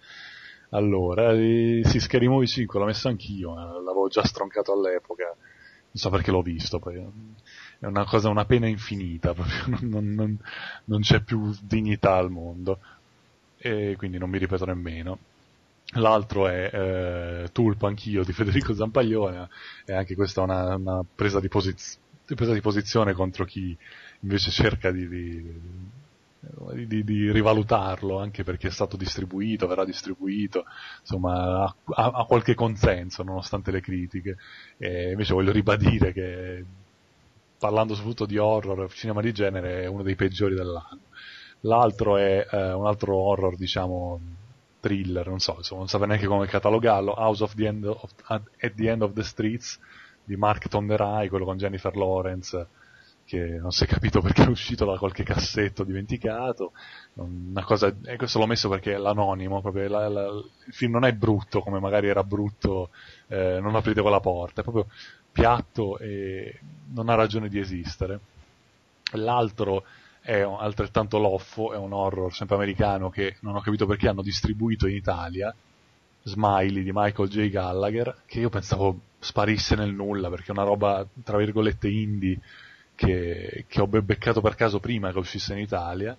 Allora, 0.71 1.33
eh, 1.33 1.83
sì, 1.85 1.99
Scary 1.99 2.29
Movie 2.29 2.47
5 2.47 2.79
l'ho 2.79 2.87
messo 2.87 3.09
anch'io, 3.09 3.55
l'avevo 3.55 4.09
già 4.09 4.25
stroncato 4.25 4.73
all'epoca, 4.73 5.25
non 5.25 5.95
so 5.95 6.11
perché 6.11 6.31
l'ho 6.31 6.43
visto, 6.43 6.79
poi 6.79 6.97
è 7.81 7.87
una 7.87 8.05
cosa, 8.05 8.29
una 8.29 8.45
pena 8.45 8.69
infinita, 8.69 9.35
proprio, 9.35 9.79
non, 9.81 10.15
non, 10.15 10.39
non 10.85 11.01
c'è 11.01 11.21
più 11.23 11.53
dignità 11.63 12.15
al 12.15 12.31
mondo, 12.31 12.79
e 13.59 13.95
quindi 13.99 14.19
non 14.19 14.31
mi 14.31 14.39
ripeto 14.39 14.65
nemmeno. 14.65 15.19
L'altro 15.95 16.47
è 16.47 16.71
eh, 16.73 17.49
Tulpa, 17.53 17.89
anch'io, 17.89 18.23
di 18.25 18.33
Federico 18.33 18.73
Zampaglione, 18.75 19.49
e 19.85 19.93
anche 19.93 20.15
questa 20.15 20.41
è 20.43 20.45
una, 20.45 20.77
una 20.77 21.05
presa, 21.13 21.41
di 21.41 21.49
posiz- 21.49 21.99
presa, 22.25 22.53
di 22.53 22.61
posizione 22.61 23.13
contro 23.13 23.45
chi 23.45 23.77
invece 24.21 24.51
cerca 24.53 24.93
di, 24.93 25.09
di 25.09 25.61
di, 26.87 27.05
di, 27.05 27.31
rivalutarlo 27.31 28.19
anche 28.19 28.45
perché 28.45 28.69
è 28.69 28.71
stato 28.71 28.97
distribuito, 28.97 29.67
verrà 29.67 29.85
distribuito, 29.85 30.65
insomma 31.01 31.65
ha, 31.65 31.75
ha 32.15 32.25
qualche 32.25 32.55
consenso 32.55 33.23
nonostante 33.23 33.71
le 33.71 33.81
critiche. 33.81 34.37
E 34.79 35.11
invece 35.11 35.35
voglio 35.35 35.53
ribadire 35.53 36.13
che 36.13 36.65
parlando 37.59 37.95
soprattutto 37.95 38.27
di 38.27 38.39
horror, 38.39 38.91
cinema 38.93 39.21
di 39.21 39.33
genere 39.33 39.83
è 39.83 39.87
uno 39.87 40.03
dei 40.03 40.17
peggiori 40.17 40.55
dell'anno. 40.55 41.01
L'altro 41.65 42.17
è 42.17 42.47
eh, 42.51 42.73
un 42.73 42.87
altro 42.87 43.17
horror, 43.17 43.55
diciamo, 43.55 44.19
thriller, 44.81 45.29
non 45.29 45.41
so, 45.41 45.57
insomma, 45.59 45.81
non 45.81 45.89
sapevo 45.89 46.09
neanche 46.09 46.27
come 46.27 46.47
catalogarlo, 46.47 47.13
House 47.19 47.43
of 47.43 47.55
the 47.55 47.67
End 47.67 47.85
of, 47.85 48.11
at 48.29 48.73
the 48.75 48.89
End 48.89 49.03
of 49.03 49.13
the 49.13 49.23
Streets 49.23 49.79
di 50.25 50.37
Mark 50.37 50.69
Tonderai, 50.69 51.29
quello 51.29 51.45
con 51.45 51.59
Jennifer 51.59 51.95
Lawrence, 51.95 52.67
che 53.31 53.61
non 53.61 53.71
si 53.71 53.85
è 53.85 53.87
capito 53.87 54.21
perché 54.21 54.43
è 54.43 54.49
uscito 54.49 54.85
da 54.85 54.99
qualche 54.99 55.23
cassetto 55.23 55.85
dimenticato, 55.85 56.73
cosa, 57.63 57.95
e 58.05 58.17
questo 58.17 58.41
l'ho 58.41 58.47
messo 58.47 58.69
perché 58.69 58.95
è 58.95 58.99
l'anonimo, 58.99 59.61
proprio 59.61 59.89
la, 59.89 60.09
la, 60.09 60.27
il 60.27 60.73
film 60.73 60.95
non 60.95 61.05
è 61.05 61.13
brutto 61.13 61.61
come 61.61 61.79
magari 61.79 62.09
era 62.09 62.25
brutto 62.25 62.91
eh, 63.29 63.61
Non 63.61 63.77
aprite 63.77 64.01
quella 64.01 64.19
porta, 64.19 64.63
è 64.63 64.65
proprio 64.65 64.89
piatto 65.31 65.97
e 65.99 66.59
non 66.93 67.09
ha 67.09 67.15
ragione 67.15 67.49
di 67.49 67.61
esistere. 67.61 68.19
L'altro 69.13 69.85
è 70.21 70.41
altrettanto 70.41 71.19
loffo, 71.19 71.73
è 71.73 71.77
un 71.77 71.93
horror 71.93 72.35
sempre 72.35 72.57
americano 72.57 73.11
che 73.11 73.37
non 73.43 73.55
ho 73.55 73.61
capito 73.61 73.87
perché 73.87 74.09
hanno 74.09 74.23
distribuito 74.23 74.89
in 74.89 74.97
Italia, 74.97 75.55
Smiley 76.25 76.83
di 76.83 76.91
Michael 76.93 77.29
J. 77.29 77.49
Gallagher, 77.49 78.23
che 78.27 78.41
io 78.41 78.49
pensavo 78.49 79.03
sparisse 79.21 79.77
nel 79.77 79.93
nulla 79.93 80.29
perché 80.31 80.49
è 80.49 80.51
una 80.51 80.65
roba 80.65 81.07
tra 81.23 81.37
virgolette 81.37 81.89
indie 81.89 82.41
che, 83.01 83.65
che 83.67 83.81
ho 83.81 83.87
beccato 83.87 84.43
per 84.43 84.55
caso 84.55 84.79
prima 84.79 85.11
che 85.11 85.19
uscisse 85.19 85.55
in 85.55 85.61
Italia. 85.61 86.15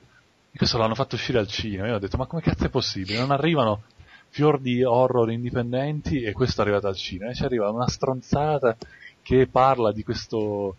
E 0.52 0.58
questo 0.58 0.80
l'hanno 0.80 0.96
fatto 0.96 1.14
uscire 1.14 1.38
al 1.38 1.48
cinema. 1.48 1.88
Io 1.88 1.96
ho 1.96 2.00
detto, 2.00 2.18
ma 2.18 2.26
come 2.26 2.42
cazzo 2.42 2.66
è 2.66 2.70
possibile? 2.70 3.20
Non 3.20 3.30
arrivano 3.30 3.84
fior 4.30 4.60
di 4.60 4.84
horror 4.84 5.32
indipendenti 5.32 6.24
e 6.24 6.32
questo 6.32 6.62
è 6.62 6.64
arrivato 6.64 6.88
al 6.88 6.96
cinema. 6.96 7.30
E 7.30 7.36
ci 7.36 7.44
arriva 7.44 7.70
una 7.70 7.88
stronzata 7.88 8.76
che 9.22 9.46
parla 9.46 9.92
di 9.92 10.04
questo 10.04 10.78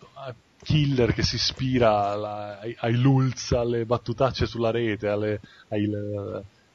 eh, 0.00 0.34
killer 0.62 1.12
che 1.12 1.22
si 1.22 1.34
ispira 1.34 2.12
alla, 2.12 2.58
ai, 2.58 2.74
ai 2.80 2.96
lulz, 2.96 3.52
alle 3.52 3.84
battutacce 3.84 4.46
sulla 4.46 4.70
rete, 4.70 5.08
alle, 5.08 5.38
ai, 5.68 5.86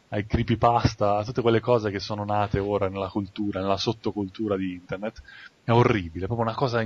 ai 0.10 0.26
creepypasta, 0.28 1.18
a 1.18 1.24
tutte 1.24 1.42
quelle 1.42 1.62
cose 1.62 1.90
che 1.90 2.00
sono 2.00 2.24
nate 2.26 2.60
ora 2.60 2.90
nella 2.90 3.10
cultura, 3.10 3.60
nella 3.60 3.78
sottocultura 3.78 4.56
di 4.56 4.74
internet, 4.74 5.24
è 5.68 5.72
orribile, 5.74 6.24
è 6.24 6.28
proprio 6.28 6.48
una 6.48 6.56
cosa 6.56 6.82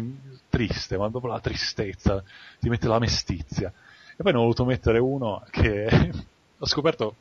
triste, 0.50 0.98
ma 0.98 1.08
proprio 1.12 1.34
la 1.34 1.40
tristezza, 1.40 2.24
ti 2.60 2.68
mette 2.68 2.88
la 2.88 2.98
mestizia. 2.98 3.72
E 4.18 4.24
poi 4.24 4.32
ne 4.32 4.40
ho 4.40 4.42
voluto 4.42 4.66
mettere 4.66 4.98
uno 4.98 5.46
che 5.52 5.88
ho 6.58 6.66
scoperto 6.66 7.18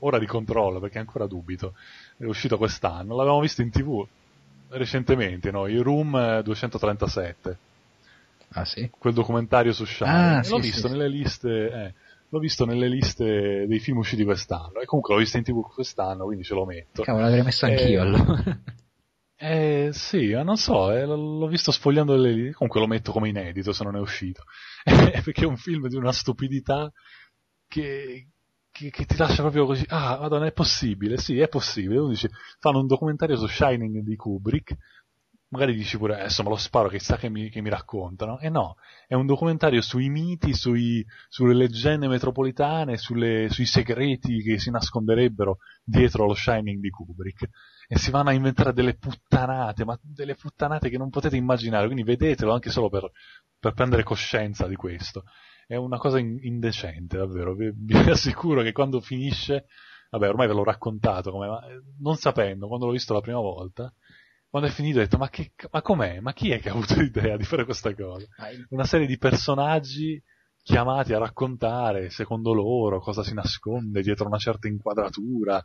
ora 0.00 0.18
di 0.18 0.26
controllo 0.26 0.80
perché 0.80 0.98
ancora 0.98 1.28
dubito, 1.28 1.74
è 2.16 2.24
uscito 2.24 2.58
quest'anno, 2.58 3.14
l'avevamo 3.14 3.38
visto 3.38 3.62
in 3.62 3.70
tv 3.70 4.04
recentemente, 4.70 5.52
no? 5.52 5.68
il 5.68 5.80
Room 5.80 6.40
237. 6.40 7.58
Ah 8.54 8.64
sì? 8.64 8.90
Quel 8.98 9.14
documentario 9.14 9.72
su 9.72 9.84
Shine. 9.84 10.10
Ah, 10.10 10.36
l'ho 10.38 10.56
sì, 10.56 10.60
visto 10.60 10.88
sì, 10.88 10.92
nelle 10.92 11.08
liste... 11.08 11.70
Eh, 11.70 11.94
l'ho 12.30 12.40
visto 12.40 12.64
nelle 12.64 12.88
liste 12.88 13.68
dei 13.68 13.78
film 13.78 13.98
usciti 13.98 14.24
quest'anno 14.24 14.80
e 14.80 14.84
comunque 14.84 15.14
l'ho 15.14 15.20
visto 15.20 15.36
in 15.36 15.44
tv 15.44 15.62
quest'anno 15.62 16.24
quindi 16.24 16.42
ce 16.42 16.54
lo 16.54 16.64
metto 16.64 17.04
Cavolo, 17.04 17.22
l'avrei 17.22 17.44
messo 17.44 17.66
anch'io 17.66 17.86
Eh, 17.86 18.04
allora. 18.04 18.58
Eh 19.38 19.90
sì 19.92 20.32
ma 20.32 20.42
non 20.42 20.56
so 20.56 20.90
eh, 20.90 21.04
l'ho 21.04 21.46
visto 21.46 21.70
sfogliando 21.70 22.16
le 22.16 22.32
liste 22.32 22.54
comunque 22.54 22.80
lo 22.80 22.86
metto 22.86 23.12
come 23.12 23.28
inedito 23.28 23.72
se 23.72 23.84
non 23.84 23.96
è 23.96 24.00
uscito. 24.00 24.44
Perché 24.84 25.42
è 25.42 25.46
un 25.46 25.56
film 25.58 25.88
di 25.88 25.96
una 25.96 26.12
stupidità 26.12 26.90
che, 27.68 28.28
che, 28.70 28.90
che 28.90 29.04
ti 29.04 29.16
lascia 29.16 29.42
proprio 29.42 29.66
così 29.66 29.84
ah 29.88 30.18
madonna 30.20 30.46
è 30.46 30.52
possibile 30.52 31.18
sì 31.18 31.38
è 31.38 31.48
possibile 31.48 31.98
uno 31.98 32.10
dice 32.10 32.30
fanno 32.58 32.78
un 32.80 32.86
documentario 32.86 33.36
su 33.36 33.46
Shining 33.46 34.00
di 34.02 34.16
Kubrick 34.16 34.76
magari 35.56 35.74
dici 35.74 35.96
pure, 35.96 36.20
adesso 36.20 36.42
me 36.42 36.50
lo 36.50 36.56
sparo, 36.56 36.88
che 36.88 36.98
sa 36.98 37.16
che 37.16 37.30
mi, 37.30 37.48
che 37.48 37.62
mi 37.62 37.70
raccontano. 37.70 38.38
E 38.38 38.50
no, 38.50 38.76
è 39.08 39.14
un 39.14 39.24
documentario 39.24 39.80
sui 39.80 40.10
miti, 40.10 40.52
sui, 40.54 41.04
sulle 41.28 41.54
leggende 41.54 42.06
metropolitane, 42.08 42.98
sulle, 42.98 43.48
sui 43.48 43.64
segreti 43.64 44.42
che 44.42 44.58
si 44.58 44.70
nasconderebbero 44.70 45.58
dietro 45.82 46.26
lo 46.26 46.34
Shining 46.34 46.80
di 46.80 46.90
Kubrick. 46.90 47.48
E 47.88 47.96
si 47.96 48.10
vanno 48.10 48.28
a 48.28 48.32
inventare 48.32 48.72
delle 48.72 48.96
puttanate, 48.96 49.84
ma 49.84 49.98
delle 50.02 50.34
puttanate 50.34 50.90
che 50.90 50.98
non 50.98 51.08
potete 51.08 51.36
immaginare, 51.36 51.86
quindi 51.86 52.02
vedetelo 52.02 52.52
anche 52.52 52.70
solo 52.70 52.90
per, 52.90 53.10
per 53.58 53.72
prendere 53.72 54.02
coscienza 54.02 54.66
di 54.66 54.76
questo. 54.76 55.24
È 55.66 55.76
una 55.76 55.96
cosa 55.96 56.18
in- 56.18 56.38
indecente, 56.42 57.16
davvero. 57.16 57.54
Vi, 57.54 57.72
vi 57.74 57.96
assicuro 58.10 58.62
che 58.62 58.72
quando 58.72 59.00
finisce, 59.00 59.66
vabbè, 60.10 60.28
ormai 60.28 60.46
ve 60.46 60.52
l'ho 60.52 60.64
raccontato, 60.64 61.30
come, 61.30 61.46
eh, 61.46 61.82
non 62.00 62.16
sapendo, 62.16 62.68
quando 62.68 62.86
l'ho 62.86 62.92
visto 62.92 63.14
la 63.14 63.20
prima 63.20 63.40
volta, 63.40 63.92
quando 64.48 64.68
è 64.68 64.72
finito 64.72 64.98
ho 64.98 65.02
detto, 65.02 65.18
ma, 65.18 65.28
che, 65.28 65.52
ma 65.70 65.82
com'è? 65.82 66.20
Ma 66.20 66.32
chi 66.32 66.50
è 66.50 66.60
che 66.60 66.68
ha 66.68 66.72
avuto 66.72 66.94
l'idea 67.00 67.36
di 67.36 67.44
fare 67.44 67.64
questa 67.64 67.94
cosa? 67.94 68.26
Una 68.70 68.84
serie 68.84 69.06
di 69.06 69.18
personaggi 69.18 70.22
chiamati 70.62 71.12
a 71.12 71.18
raccontare, 71.18 72.10
secondo 72.10 72.52
loro, 72.52 73.00
cosa 73.00 73.22
si 73.22 73.34
nasconde 73.34 74.02
dietro 74.02 74.26
una 74.26 74.38
certa 74.38 74.66
inquadratura, 74.68 75.62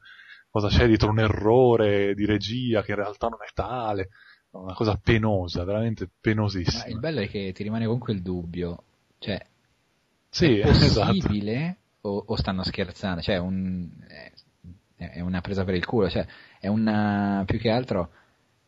cosa 0.49 0.67
c'è 0.67 0.85
dietro 0.87 1.09
un 1.09 1.19
errore 1.19 2.13
di 2.13 2.25
regia 2.25 2.83
che 2.83 2.91
in 2.91 2.97
realtà 2.97 3.27
non 3.27 3.39
è 3.47 3.51
tale. 3.53 4.09
Una 4.51 4.73
cosa 4.73 4.97
penosa, 4.97 5.63
veramente 5.63 6.03
Ma 6.05 6.11
penosissima. 6.19 6.93
il 6.93 6.99
bello 6.99 7.21
è 7.21 7.29
che 7.29 7.53
ti 7.53 7.63
rimane 7.63 7.85
comunque 7.85 8.11
il 8.13 8.21
dubbio, 8.21 8.83
cioè, 9.19 9.41
Sì, 10.29 10.59
è 10.59 10.67
esatto. 10.69 11.07
possibile 11.13 11.77
o, 12.01 12.23
o 12.27 12.35
stanno 12.35 12.63
scherzando? 12.63 13.21
Cioè, 13.21 13.37
un, 13.37 13.89
è, 14.95 15.11
è 15.11 15.19
una 15.21 15.41
presa 15.41 15.63
per 15.63 15.75
il 15.75 15.85
culo, 15.85 16.09
cioè, 16.09 16.25
è 16.59 16.67
una, 16.67 17.43
più 17.45 17.59
che 17.59 17.69
altro, 17.69 18.11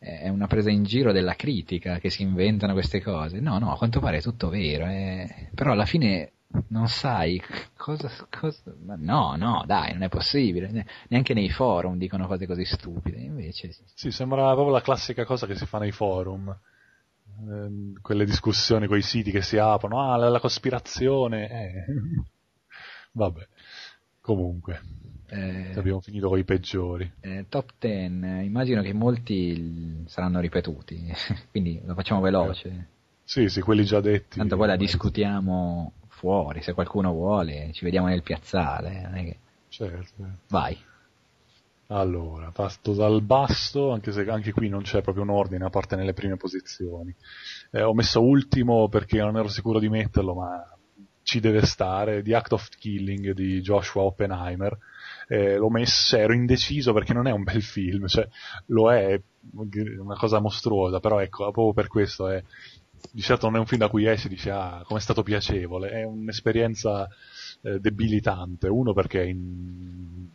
è 0.04 0.28
una 0.28 0.46
presa 0.46 0.70
in 0.70 0.84
giro 0.84 1.12
della 1.12 1.34
critica 1.34 1.98
che 1.98 2.10
si 2.10 2.22
inventano 2.22 2.74
queste 2.74 3.00
cose. 3.00 3.40
No, 3.40 3.58
no, 3.58 3.72
a 3.72 3.76
quanto 3.76 4.00
pare 4.00 4.18
è 4.18 4.22
tutto 4.22 4.48
vero, 4.50 4.86
eh. 4.86 5.48
però 5.54 5.72
alla 5.72 5.86
fine 5.86 6.32
non 6.68 6.88
sai 6.88 7.42
cosa, 7.76 8.10
cosa, 8.30 8.74
no, 8.96 9.34
no, 9.36 9.64
dai, 9.66 9.92
non 9.92 10.02
è 10.02 10.08
possibile, 10.08 10.70
Ne- 10.70 10.86
neanche 11.08 11.34
nei 11.34 11.50
forum 11.50 11.96
dicono 11.96 12.26
cose 12.26 12.46
così 12.46 12.64
stupide, 12.64 13.18
invece 13.18 13.74
Sì, 13.94 14.10
sembra 14.10 14.52
proprio 14.52 14.70
la 14.70 14.82
classica 14.82 15.24
cosa 15.24 15.46
che 15.46 15.56
si 15.56 15.66
fa 15.66 15.78
nei 15.78 15.92
forum. 15.92 16.56
Ehm, 17.40 18.00
quelle 18.00 18.24
discussioni 18.24 18.86
con 18.86 18.96
i 18.98 19.02
siti 19.02 19.30
che 19.30 19.42
si 19.42 19.58
aprono, 19.58 20.12
ah, 20.12 20.16
la, 20.16 20.28
la 20.28 20.40
cospirazione, 20.40 21.48
eh. 21.50 21.84
Vabbè, 23.12 23.46
comunque, 24.20 24.80
eh, 25.34 25.78
abbiamo 25.78 26.00
finito 26.00 26.28
con 26.28 26.38
i 26.38 26.44
peggiori. 26.44 27.10
Eh, 27.20 27.46
top 27.48 27.72
10, 27.78 28.20
eh, 28.24 28.42
immagino 28.44 28.82
che 28.82 28.92
molti 28.92 30.04
saranno 30.06 30.40
ripetuti, 30.40 31.12
quindi 31.50 31.80
lo 31.84 31.94
facciamo 31.94 32.20
veloce. 32.20 32.88
Sì, 33.24 33.48
sì, 33.48 33.60
quelli 33.60 33.84
già 33.84 34.00
detti. 34.00 34.38
Tanto 34.38 34.56
poi 34.56 34.66
la 34.66 34.76
discutiamo 34.76 35.92
fuori, 36.08 36.62
se 36.62 36.72
qualcuno 36.72 37.12
vuole, 37.12 37.70
ci 37.72 37.84
vediamo 37.84 38.06
nel 38.08 38.22
piazzale. 38.22 39.10
è 39.12 39.24
che- 39.24 39.38
Certo. 39.68 40.24
Vai. 40.48 40.78
Allora, 41.88 42.50
parto 42.50 42.94
dal 42.94 43.20
basso, 43.22 43.90
anche 43.90 44.10
se 44.10 44.22
anche 44.30 44.52
qui 44.52 44.68
non 44.68 44.82
c'è 44.82 45.02
proprio 45.02 45.22
un 45.24 45.30
ordine, 45.30 45.64
a 45.66 45.70
parte 45.70 45.96
nelle 45.96 46.14
prime 46.14 46.36
posizioni. 46.36 47.14
Eh, 47.70 47.82
ho 47.82 47.92
messo 47.92 48.22
ultimo 48.22 48.88
perché 48.88 49.18
non 49.18 49.36
ero 49.36 49.48
sicuro 49.48 49.78
di 49.78 49.88
metterlo, 49.90 50.34
ma 50.34 50.64
ci 51.22 51.40
deve 51.40 51.66
stare, 51.66 52.22
The 52.22 52.34
Act 52.34 52.52
of 52.52 52.68
Killing 52.78 53.32
di 53.32 53.60
Joshua 53.60 54.02
Oppenheimer. 54.02 54.76
Eh, 55.28 55.56
l'ho 55.56 55.70
messo, 55.70 56.16
ero 56.16 56.32
indeciso 56.34 56.92
perché 56.92 57.12
non 57.12 57.26
è 57.26 57.32
un 57.32 57.42
bel 57.44 57.62
film, 57.62 58.06
cioè 58.06 58.28
lo 58.66 58.92
è, 58.92 59.14
è 59.14 59.20
una 59.98 60.16
cosa 60.16 60.40
mostruosa, 60.40 61.00
però 61.00 61.20
ecco, 61.20 61.50
proprio 61.50 61.72
per 61.72 61.88
questo 61.88 62.28
è, 62.28 62.42
di 63.10 63.20
certo 63.22 63.46
non 63.46 63.56
è 63.56 63.58
un 63.58 63.66
film 63.66 63.80
da 63.80 63.88
cui 63.88 64.06
esci 64.06 64.26
e 64.26 64.30
dici 64.30 64.50
ah, 64.50 64.82
com'è 64.84 65.00
stato 65.00 65.22
piacevole, 65.22 65.90
è 65.90 66.04
un'esperienza 66.04 67.08
eh, 67.62 67.78
debilitante, 67.80 68.68
uno 68.68 68.92
perché 68.92 69.22
è 69.22 69.26
in, 69.26 70.28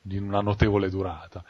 di 0.00 0.18
una 0.18 0.40
notevole 0.40 0.88
durata, 0.90 1.44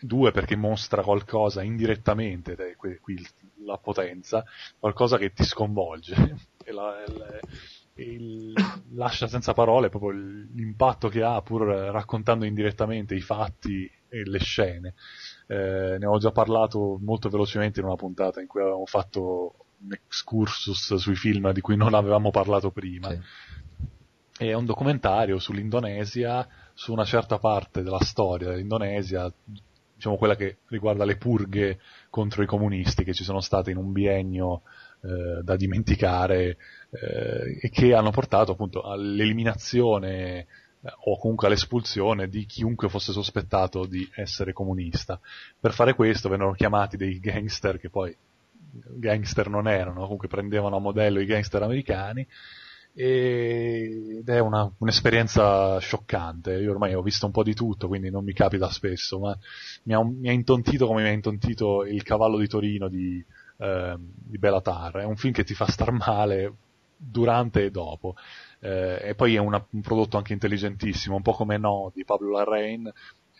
due 0.00 0.30
perché 0.30 0.56
mostra 0.56 1.02
qualcosa 1.02 1.62
indirettamente, 1.62 2.52
ed 2.52 2.60
è 2.60 2.76
qui 2.76 3.24
la 3.64 3.78
potenza, 3.78 4.44
qualcosa 4.78 5.18
che 5.18 5.32
ti 5.32 5.44
sconvolge. 5.44 6.14
E 6.66 6.72
la- 6.72 7.00
il- 7.06 7.40
il- 7.96 8.54
lascia 8.92 9.26
senza 9.26 9.52
parole 9.52 9.88
proprio 9.88 10.10
l'impatto 10.10 11.08
che 11.08 11.22
ha 11.22 11.40
pur 11.42 11.66
raccontando 11.66 12.44
indirettamente 12.44 13.14
i 13.14 13.20
fatti 13.20 13.90
e 14.08 14.22
le 14.24 14.38
scene. 14.38 14.94
Eh, 15.46 15.96
ne 15.98 16.06
ho 16.06 16.18
già 16.18 16.30
parlato 16.30 16.98
molto 17.02 17.28
velocemente 17.28 17.80
in 17.80 17.86
una 17.86 17.96
puntata 17.96 18.40
in 18.40 18.46
cui 18.46 18.60
avevamo 18.60 18.86
fatto 18.86 19.66
un 19.78 19.92
excursus 19.92 20.94
sui 20.94 21.16
film 21.16 21.52
di 21.52 21.60
cui 21.60 21.76
non 21.76 21.94
avevamo 21.94 22.30
parlato 22.30 22.70
prima. 22.70 23.10
Sì. 23.10 23.20
È 24.38 24.52
un 24.52 24.66
documentario 24.66 25.38
sull'Indonesia, 25.38 26.46
su 26.74 26.92
una 26.92 27.04
certa 27.04 27.38
parte 27.38 27.82
della 27.82 28.02
storia 28.02 28.48
dell'Indonesia, 28.48 29.32
diciamo 29.94 30.16
quella 30.16 30.36
che 30.36 30.58
riguarda 30.66 31.06
le 31.06 31.16
purghe 31.16 31.80
contro 32.10 32.42
i 32.42 32.46
comunisti 32.46 33.02
che 33.02 33.14
ci 33.14 33.24
sono 33.24 33.40
state 33.40 33.70
in 33.70 33.78
un 33.78 33.92
biennio 33.92 34.62
eh, 35.02 35.42
da 35.42 35.56
dimenticare 35.56 36.56
eh, 36.90 37.58
e 37.60 37.70
che 37.70 37.94
hanno 37.94 38.10
portato 38.10 38.52
appunto 38.52 38.82
all'eliminazione 38.82 40.38
eh, 40.38 40.46
o 41.04 41.18
comunque 41.18 41.46
all'espulsione 41.46 42.28
di 42.28 42.46
chiunque 42.46 42.88
fosse 42.88 43.12
sospettato 43.12 43.86
di 43.86 44.08
essere 44.14 44.52
comunista. 44.52 45.20
Per 45.58 45.72
fare 45.72 45.94
questo 45.94 46.28
vennero 46.28 46.52
chiamati 46.52 46.96
dei 46.96 47.18
gangster 47.18 47.78
che 47.78 47.90
poi 47.90 48.16
gangster 48.94 49.48
non 49.48 49.68
erano, 49.68 50.02
comunque 50.02 50.28
prendevano 50.28 50.76
a 50.76 50.80
modello 50.80 51.20
i 51.20 51.26
gangster 51.26 51.62
americani 51.62 52.26
ed 52.98 54.26
è 54.26 54.38
una- 54.38 54.72
un'esperienza 54.78 55.78
scioccante. 55.78 56.54
Io 56.54 56.70
ormai 56.70 56.94
ho 56.94 57.02
visto 57.02 57.26
un 57.26 57.32
po' 57.32 57.42
di 57.42 57.54
tutto, 57.54 57.88
quindi 57.88 58.10
non 58.10 58.24
mi 58.24 58.32
capita 58.32 58.70
spesso, 58.70 59.18
ma 59.18 59.36
mi 59.82 59.92
ha, 59.94 60.02
mi 60.02 60.28
ha 60.28 60.32
intontito 60.32 60.86
come 60.86 61.02
mi 61.02 61.08
ha 61.08 61.12
intontito 61.12 61.84
Il 61.84 62.02
cavallo 62.02 62.38
di 62.38 62.48
Torino 62.48 62.88
di, 62.88 63.22
ehm, 63.58 64.12
di 64.14 64.38
Belatar. 64.38 64.98
È 64.98 65.04
un 65.04 65.16
film 65.16 65.32
che 65.32 65.44
ti 65.44 65.54
fa 65.54 65.66
star 65.66 65.90
male 65.92 66.54
durante 66.96 67.64
e 67.64 67.70
dopo. 67.70 68.14
Eh, 68.60 69.00
e 69.10 69.14
poi 69.14 69.34
è 69.34 69.38
una- 69.38 69.64
un 69.70 69.80
prodotto 69.80 70.16
anche 70.16 70.32
intelligentissimo, 70.32 71.16
un 71.16 71.22
po' 71.22 71.32
come 71.32 71.58
No 71.58 71.90
di 71.94 72.04
Pablo 72.04 72.30
Larrain, 72.32 72.90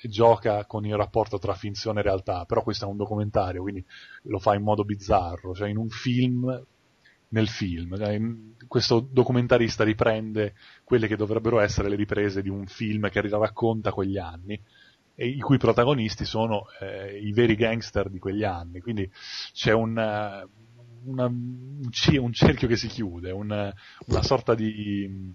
gioca 0.03 0.65
con 0.67 0.85
il 0.87 0.95
rapporto 0.97 1.39
tra 1.39 1.55
finzione 1.55 2.01
e 2.01 2.03
realtà, 2.03 2.45
però 2.45 2.63
questo 2.63 2.85
è 2.85 2.89
un 2.89 2.97
documentario, 2.97 3.63
quindi 3.63 3.85
lo 4.25 4.39
fa 4.39 4.55
in 4.55 4.63
modo 4.63 4.85
bizzarro, 4.85 5.55
cioè 5.55 5.69
in 5.69 5.79
un 5.79 5.89
film 5.89 6.65
nel 7.29 7.49
film. 7.49 7.97
Cioè, 7.97 8.21
Questo 8.69 9.01
documentarista 9.01 9.85
riprende 9.85 10.55
quelle 10.85 11.07
che 11.09 11.17
dovrebbero 11.17 11.61
essere 11.61 11.89
le 11.89 11.97
riprese 11.97 12.43
di 12.43 12.49
un 12.49 12.67
film 12.67 13.09
che 13.11 13.21
racconta 13.23 13.93
quegli 13.93 14.19
anni 14.19 14.61
i 15.17 15.41
cui 15.41 15.59
protagonisti 15.59 16.25
sono 16.25 16.67
eh, 16.81 17.19
i 17.19 17.33
veri 17.33 17.55
gangster 17.55 18.09
di 18.09 18.19
quegli 18.19 18.45
anni. 18.45 18.81
Quindi 18.81 19.11
c'è 19.53 19.73
un, 19.73 19.99
eh, 19.99 20.49
una, 21.05 21.27
un, 21.27 22.33
cerchio 22.33 22.69
che 22.69 22.77
si 22.77 22.89
chiude, 22.89 23.31
un, 23.31 23.73
una 24.07 24.23
sorta 24.23 24.55
di 24.55 25.35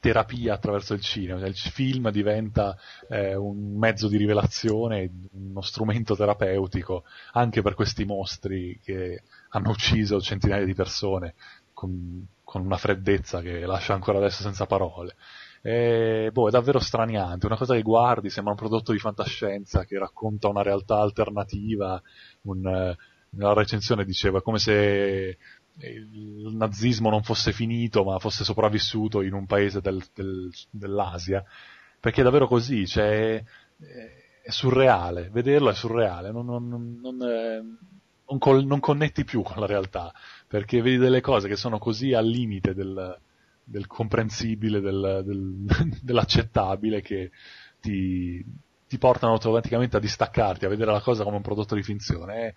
terapia 0.00 0.54
attraverso 0.54 0.94
il 0.94 1.00
cinema, 1.00 1.38
cioè 1.38 1.48
il 1.48 1.56
film 1.56 2.10
diventa 2.10 2.76
eh, 3.08 3.34
un 3.34 3.76
mezzo 3.76 4.08
di 4.08 4.16
rivelazione, 4.16 5.10
uno 5.32 5.60
strumento 5.60 6.16
terapeutico 6.16 7.04
anche 7.32 7.62
per 7.62 7.74
questi 7.74 8.04
mostri 8.04 8.80
che 8.82 9.22
hanno 9.50 9.70
ucciso 9.70 10.20
centinaia 10.20 10.64
di 10.64 10.74
persone 10.74 11.34
con, 11.72 12.26
con 12.42 12.64
una 12.64 12.78
freddezza 12.78 13.40
che 13.40 13.60
lascia 13.60 13.94
ancora 13.94 14.18
adesso 14.18 14.42
senza 14.42 14.66
parole. 14.66 15.14
E, 15.64 16.30
boh, 16.32 16.48
è 16.48 16.50
davvero 16.50 16.80
straniante, 16.80 17.46
una 17.46 17.56
cosa 17.56 17.74
che 17.74 17.82
guardi 17.82 18.30
sembra 18.30 18.52
un 18.52 18.58
prodotto 18.58 18.90
di 18.90 18.98
fantascienza 18.98 19.84
che 19.84 19.96
racconta 19.96 20.48
una 20.48 20.62
realtà 20.62 20.98
alternativa, 20.98 22.02
un, 22.42 22.96
nella 23.30 23.52
recensione 23.54 24.04
diceva 24.04 24.42
come 24.42 24.58
se 24.58 25.38
il 25.78 26.50
nazismo 26.54 27.08
non 27.08 27.22
fosse 27.22 27.52
finito 27.52 28.04
ma 28.04 28.18
fosse 28.18 28.44
sopravvissuto 28.44 29.22
in 29.22 29.32
un 29.32 29.46
paese 29.46 29.80
del, 29.80 30.02
del, 30.12 30.50
dell'Asia, 30.68 31.44
perché 31.98 32.20
è 32.20 32.24
davvero 32.24 32.48
così, 32.48 32.86
cioè, 32.86 33.42
è 34.42 34.50
surreale, 34.50 35.30
vederlo 35.30 35.70
è 35.70 35.74
surreale, 35.74 36.32
non, 36.32 36.44
non, 36.44 36.98
non, 37.00 37.22
eh, 37.22 37.62
non, 38.26 38.38
col, 38.38 38.64
non, 38.64 38.80
connetti 38.80 39.24
più 39.24 39.42
con 39.42 39.60
la 39.60 39.66
realtà, 39.66 40.12
perché 40.48 40.82
vedi 40.82 40.98
delle 40.98 41.20
cose 41.20 41.46
che 41.46 41.56
sono 41.56 41.78
così 41.78 42.12
al 42.12 42.26
limite 42.26 42.74
del, 42.74 43.16
del 43.64 43.86
comprensibile, 43.86 44.80
del, 44.80 45.24
dell'accettabile 46.02 47.00
che 47.00 47.30
ti, 47.80 48.44
ti 48.86 48.98
portano 48.98 49.32
automaticamente 49.32 49.96
a 49.96 50.00
distaccarti, 50.00 50.64
a 50.64 50.68
vedere 50.68 50.92
la 50.92 51.00
cosa 51.00 51.24
come 51.24 51.36
un 51.36 51.42
prodotto 51.42 51.74
di 51.74 51.82
finzione. 51.82 52.34
È, 52.34 52.54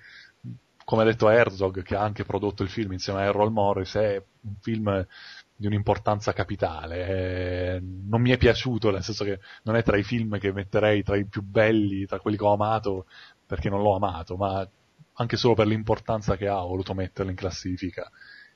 come 0.85 1.01
ha 1.01 1.05
detto 1.05 1.29
Herzog, 1.29 1.81
che 1.81 1.95
ha 1.95 2.01
anche 2.01 2.25
prodotto 2.25 2.61
il 2.61 2.69
film 2.69 2.91
insieme 2.91 3.21
a 3.21 3.23
Errol 3.23 3.51
Morris, 3.51 3.95
è 3.95 4.23
un 4.41 4.55
film 4.61 5.07
di 5.55 5.67
un'importanza 5.67 6.33
capitale. 6.33 7.07
Eh, 7.07 7.79
non 7.81 8.21
mi 8.21 8.31
è 8.31 8.37
piaciuto, 8.37 8.91
nel 8.91 9.03
senso 9.03 9.23
che 9.23 9.39
non 9.63 9.75
è 9.75 9.83
tra 9.83 9.97
i 9.97 10.03
film 10.03 10.37
che 10.37 10.51
metterei 10.51 11.01
tra 11.01 11.17
i 11.17 11.25
più 11.25 11.41
belli, 11.41 12.05
tra 12.05 12.19
quelli 12.19 12.37
che 12.37 12.43
ho 12.43 12.53
amato, 12.53 13.07
perché 13.45 13.69
non 13.69 13.81
l'ho 13.81 13.95
amato, 13.95 14.35
ma 14.35 14.67
anche 15.13 15.37
solo 15.37 15.53
per 15.53 15.67
l'importanza 15.67 16.35
che 16.35 16.47
ha 16.47 16.63
ho 16.63 16.67
voluto 16.67 16.93
metterlo 16.93 17.31
in 17.31 17.37
classifica. 17.37 18.09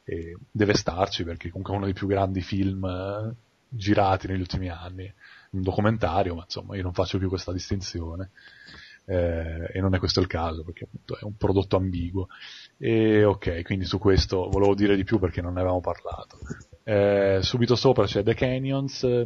E 0.09 0.35
deve 0.49 0.73
starci 0.73 1.23
perché 1.23 1.49
comunque 1.49 1.73
è 1.73 1.77
uno 1.77 1.85
dei 1.85 1.93
più 1.93 2.07
grandi 2.07 2.41
film 2.41 2.83
eh, 2.83 3.35
girati 3.69 4.27
negli 4.27 4.39
ultimi 4.39 4.69
anni. 4.69 5.13
Un 5.51 5.61
documentario, 5.61 6.35
ma 6.35 6.43
insomma 6.43 6.75
io 6.75 6.83
non 6.83 6.93
faccio 6.93 7.17
più 7.17 7.27
questa 7.27 7.51
distinzione 7.51 8.31
eh, 9.05 9.71
e 9.73 9.81
non 9.81 9.95
è 9.95 9.99
questo 9.99 10.19
il 10.19 10.27
caso 10.27 10.63
perché 10.63 10.85
appunto 10.85 11.17
è 11.17 11.23
un 11.23 11.35
prodotto 11.35 11.75
ambiguo. 11.75 12.27
E 12.77 13.23
ok, 13.23 13.63
quindi 13.63 13.85
su 13.85 13.97
questo 13.97 14.49
volevo 14.49 14.75
dire 14.75 14.95
di 14.95 15.03
più 15.03 15.19
perché 15.19 15.41
non 15.41 15.53
ne 15.53 15.59
avevamo 15.59 15.81
parlato. 15.81 16.39
Eh, 16.83 17.39
subito 17.41 17.75
sopra 17.75 18.05
c'è 18.05 18.23
The 18.23 18.33
Canyons, 18.33 19.03
ho 19.03 19.25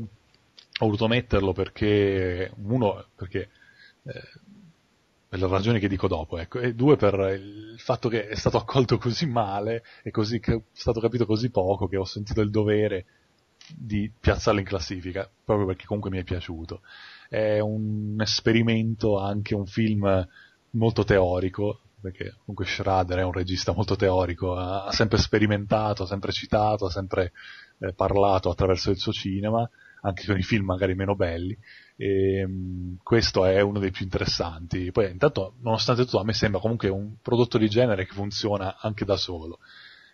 voluto 0.80 1.08
metterlo 1.08 1.53
perché, 1.53 2.52
uno, 2.64 3.06
perché 3.16 3.50
eh, 4.03 4.22
per 5.34 5.42
le 5.42 5.48
ragioni 5.48 5.80
che 5.80 5.88
dico 5.88 6.08
dopo, 6.08 6.38
ecco, 6.38 6.60
e 6.60 6.76
due 6.76 6.95
per 6.95 7.16
il 7.16 7.80
fatto 7.80 8.08
che 8.08 8.28
è 8.28 8.36
stato 8.36 8.58
accolto 8.58 9.00
così 9.00 9.26
male 9.26 9.84
e 10.03 10.12
così, 10.12 10.40
è 10.40 10.62
stato 10.74 11.00
capito 11.00 11.26
così 11.26 11.50
poco 11.50 11.88
che 11.88 11.98
ho 11.98 12.06
sentito 12.06 12.42
il 12.42 12.52
dovere 12.52 13.06
di 13.76 14.12
piazzarlo 14.20 14.60
in 14.60 14.66
classifica, 14.68 15.28
proprio 15.44 15.66
perché 15.66 15.86
comunque 15.86 16.12
mi 16.12 16.20
è 16.20 16.24
piaciuto. 16.24 16.82
È 17.28 17.58
un 17.58 18.16
esperimento, 18.20 19.18
anche 19.18 19.56
un 19.56 19.66
film 19.66 20.28
molto 20.72 21.03
teorico, 21.03 21.80
perché 22.00 22.36
comunque 22.45 22.66
Schrader 22.68 23.18
è 23.18 23.24
un 23.24 23.32
regista 23.32 23.74
molto 23.74 23.95
teorico, 23.95 24.56
ha 24.56 24.92
sempre 24.92 25.18
sperimentato, 25.18 26.03
ha 26.03 26.08
sempre 26.08 26.32
citato, 26.32 26.86
ha 26.86 26.92
sempre 26.92 27.32
eh, 27.80 27.92
parlato 27.94 28.52
attraverso 28.52 28.92
il 28.92 29.00
suo 29.00 29.12
cinema, 29.12 29.68
anche 30.06 30.26
con 30.26 30.38
i 30.38 30.44
film 30.44 30.66
magari 30.66 30.96
meno 30.96 31.16
belli, 31.16 31.58
e 31.96 32.44
um, 32.44 32.98
questo 33.02 33.46
è 33.46 33.62
uno 33.62 33.80
dei 33.80 33.92
più 33.92 34.04
interessanti. 34.04 34.92
Poi 34.92 35.10
intanto, 35.12 35.56
nonostante 35.62 36.04
tutto, 36.04 36.20
a 36.20 36.24
me 36.24 36.34
sembra 36.34 36.60
comunque 36.60 36.90
un 36.90 37.16
prodotto 37.22 37.58
di 37.58 37.70
genere 37.70 38.06
che 38.06 38.14
funziona 38.14 38.78
anche 38.80 39.06
da 39.06 39.16
solo. 39.16 39.60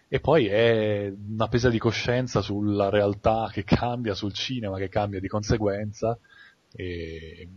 E 0.08 0.20
poi 0.20 0.48
è 0.48 1.12
una 1.30 1.48
pesa 1.48 1.70
di 1.70 1.78
coscienza 1.78 2.42
sulla 2.42 2.90
realtà 2.90 3.50
che 3.52 3.64
cambia, 3.64 4.16
sul 4.16 4.34
cinema 4.34 4.78
che 4.78 4.90
cambia 4.90 5.20
di 5.20 5.28
conseguenza, 5.28 6.18
e, 6.72 7.48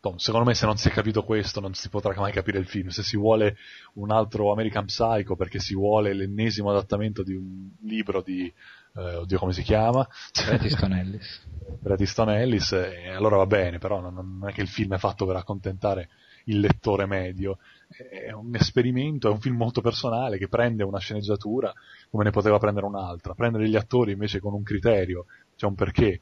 boh, 0.00 0.18
secondo 0.18 0.46
me 0.46 0.54
se 0.54 0.66
non 0.66 0.76
si 0.76 0.88
è 0.88 0.90
capito 0.90 1.24
questo 1.24 1.60
non 1.60 1.74
si 1.74 1.88
potrà 1.88 2.14
mai 2.18 2.32
capire 2.32 2.58
il 2.58 2.66
film. 2.66 2.88
Se 2.88 3.02
si 3.02 3.16
vuole 3.16 3.56
un 3.94 4.10
altro 4.10 4.52
American 4.52 4.84
Psycho 4.84 5.34
perché 5.36 5.58
si 5.60 5.74
vuole 5.74 6.12
l'ennesimo 6.12 6.70
adattamento 6.70 7.22
di 7.22 7.34
un 7.34 7.70
libro 7.82 8.22
di, 8.22 8.52
eh, 8.98 9.14
oddio 9.16 9.38
come 9.38 9.52
si 9.52 9.62
chiama? 9.62 10.06
Bret 10.46 10.62
Easton 10.62 10.92
Ellis. 10.98 11.46
Bret 11.80 12.00
Easton 12.00 12.30
Ellis, 12.30 12.72
eh, 12.72 13.08
allora 13.10 13.36
va 13.36 13.46
bene, 13.46 13.78
però 13.78 14.00
non, 14.00 14.14
non 14.14 14.48
è 14.48 14.52
che 14.52 14.62
il 14.62 14.68
film 14.68 14.94
è 14.94 14.98
fatto 14.98 15.26
per 15.26 15.36
accontentare 15.36 16.08
il 16.44 16.60
lettore 16.60 17.06
medio. 17.06 17.58
È 17.88 18.32
un 18.32 18.54
esperimento, 18.54 19.28
è 19.28 19.30
un 19.30 19.40
film 19.40 19.56
molto 19.56 19.80
personale 19.80 20.36
che 20.36 20.48
prende 20.48 20.82
una 20.82 20.98
sceneggiatura 20.98 21.72
come 22.10 22.24
ne 22.24 22.30
poteva 22.30 22.58
prendere 22.58 22.86
un'altra, 22.86 23.34
prendere 23.34 23.68
gli 23.68 23.76
attori 23.76 24.12
invece 24.12 24.40
con 24.40 24.52
un 24.52 24.62
criterio, 24.62 25.26
c'è 25.56 25.66
un 25.66 25.74
perché, 25.74 26.20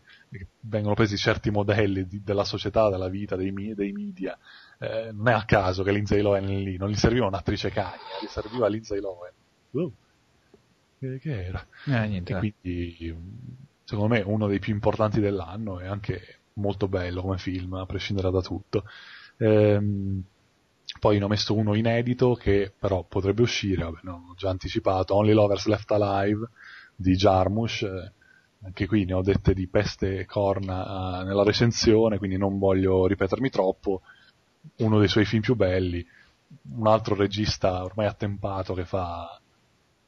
vengono 0.61 0.95
presi 0.95 1.17
certi 1.17 1.51
modelli 1.51 2.07
di, 2.07 2.23
della 2.23 2.45
società, 2.45 2.89
della 2.89 3.09
vita, 3.09 3.37
dei, 3.37 3.53
dei 3.75 3.93
media. 3.93 4.37
Eh, 4.79 5.11
non 5.13 5.29
è 5.29 5.33
a 5.33 5.45
caso 5.45 5.83
che 5.83 5.93
Lindsay 5.93 6.21
Lohan 6.21 6.45
è 6.45 6.55
lì, 6.55 6.77
non 6.77 6.91
gli 6.91 6.97
serviva 6.97 7.27
un'attrice 7.27 7.71
cagna, 7.71 7.99
gli 8.23 8.27
serviva 8.29 8.69
Lindsay 8.69 9.01
Lohan. 9.01 9.33
Uh, 9.73 9.93
che, 11.12 11.18
che, 11.18 11.44
era? 11.44 11.67
Eh, 11.86 12.07
niente, 12.09 12.33
e 12.33 12.39
quindi, 12.39 13.17
secondo 13.85 14.15
me, 14.15 14.20
uno 14.20 14.47
dei 14.47 14.59
più 14.59 14.73
importanti 14.73 15.20
dell'anno 15.20 15.81
e 15.81 15.86
anche 15.86 16.39
molto 16.55 16.89
bello 16.89 17.23
come 17.23 17.39
film, 17.39 17.75
a 17.75 17.86
prescindere 17.86 18.31
da 18.31 18.41
tutto. 18.41 18.85
Ehm, 19.39 20.23
poi 20.99 21.18
ne 21.18 21.25
ho 21.25 21.28
messo 21.28 21.55
uno 21.55 21.75
inedito 21.75 22.35
che 22.35 22.73
però 22.78 23.05
potrebbe 23.05 23.43
uscire, 23.43 23.85
vabbè, 23.85 23.99
no, 24.02 24.28
ho 24.31 24.35
già 24.35 24.51
anticipato, 24.51 25.15
Only 25.15 25.33
Lovers 25.33 25.67
Left 25.67 25.91
Alive 25.91 26.49
di 26.94 27.15
Jarmusch, 27.15 27.83
eh, 27.83 28.12
anche 28.62 28.86
qui 28.86 29.05
ne 29.05 29.12
ho 29.12 29.23
dette 29.23 29.52
di 29.52 29.67
peste 29.68 30.20
e 30.20 30.25
corna 30.25 31.20
uh, 31.20 31.25
nella 31.25 31.43
recensione, 31.43 32.18
quindi 32.18 32.36
non 32.36 32.59
voglio 32.59 33.07
ripetermi 33.07 33.51
troppo, 33.51 34.02
uno 34.78 34.99
dei 34.99 35.09
suoi 35.09 35.25
film 35.25 35.43
più 35.43 35.55
belli, 35.55 36.05
un 36.75 36.86
altro 36.86 37.15
regista 37.15 37.85
ormai 37.85 38.07
attempato 38.07 38.75
che 38.75 38.85
fa, 38.85 39.41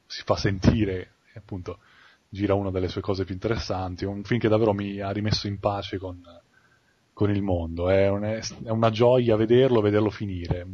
si 0.09 0.23
fa 0.25 0.35
sentire, 0.35 1.17
appunto 1.35 1.77
gira 2.27 2.55
una 2.55 2.71
delle 2.71 2.87
sue 2.87 3.01
cose 3.01 3.25
più 3.25 3.35
interessanti, 3.35 4.05
un 4.05 4.23
film 4.23 4.39
che 4.39 4.47
davvero 4.47 4.73
mi 4.73 4.99
ha 4.99 5.11
rimesso 5.11 5.47
in 5.47 5.59
pace 5.59 5.99
con, 5.99 6.19
con 7.13 7.29
il 7.29 7.43
mondo, 7.43 7.89
è, 7.89 8.09
un, 8.09 8.23
è 8.23 8.69
una 8.69 8.89
gioia 8.89 9.35
vederlo, 9.35 9.81
vederlo 9.81 10.09
finire, 10.09 10.65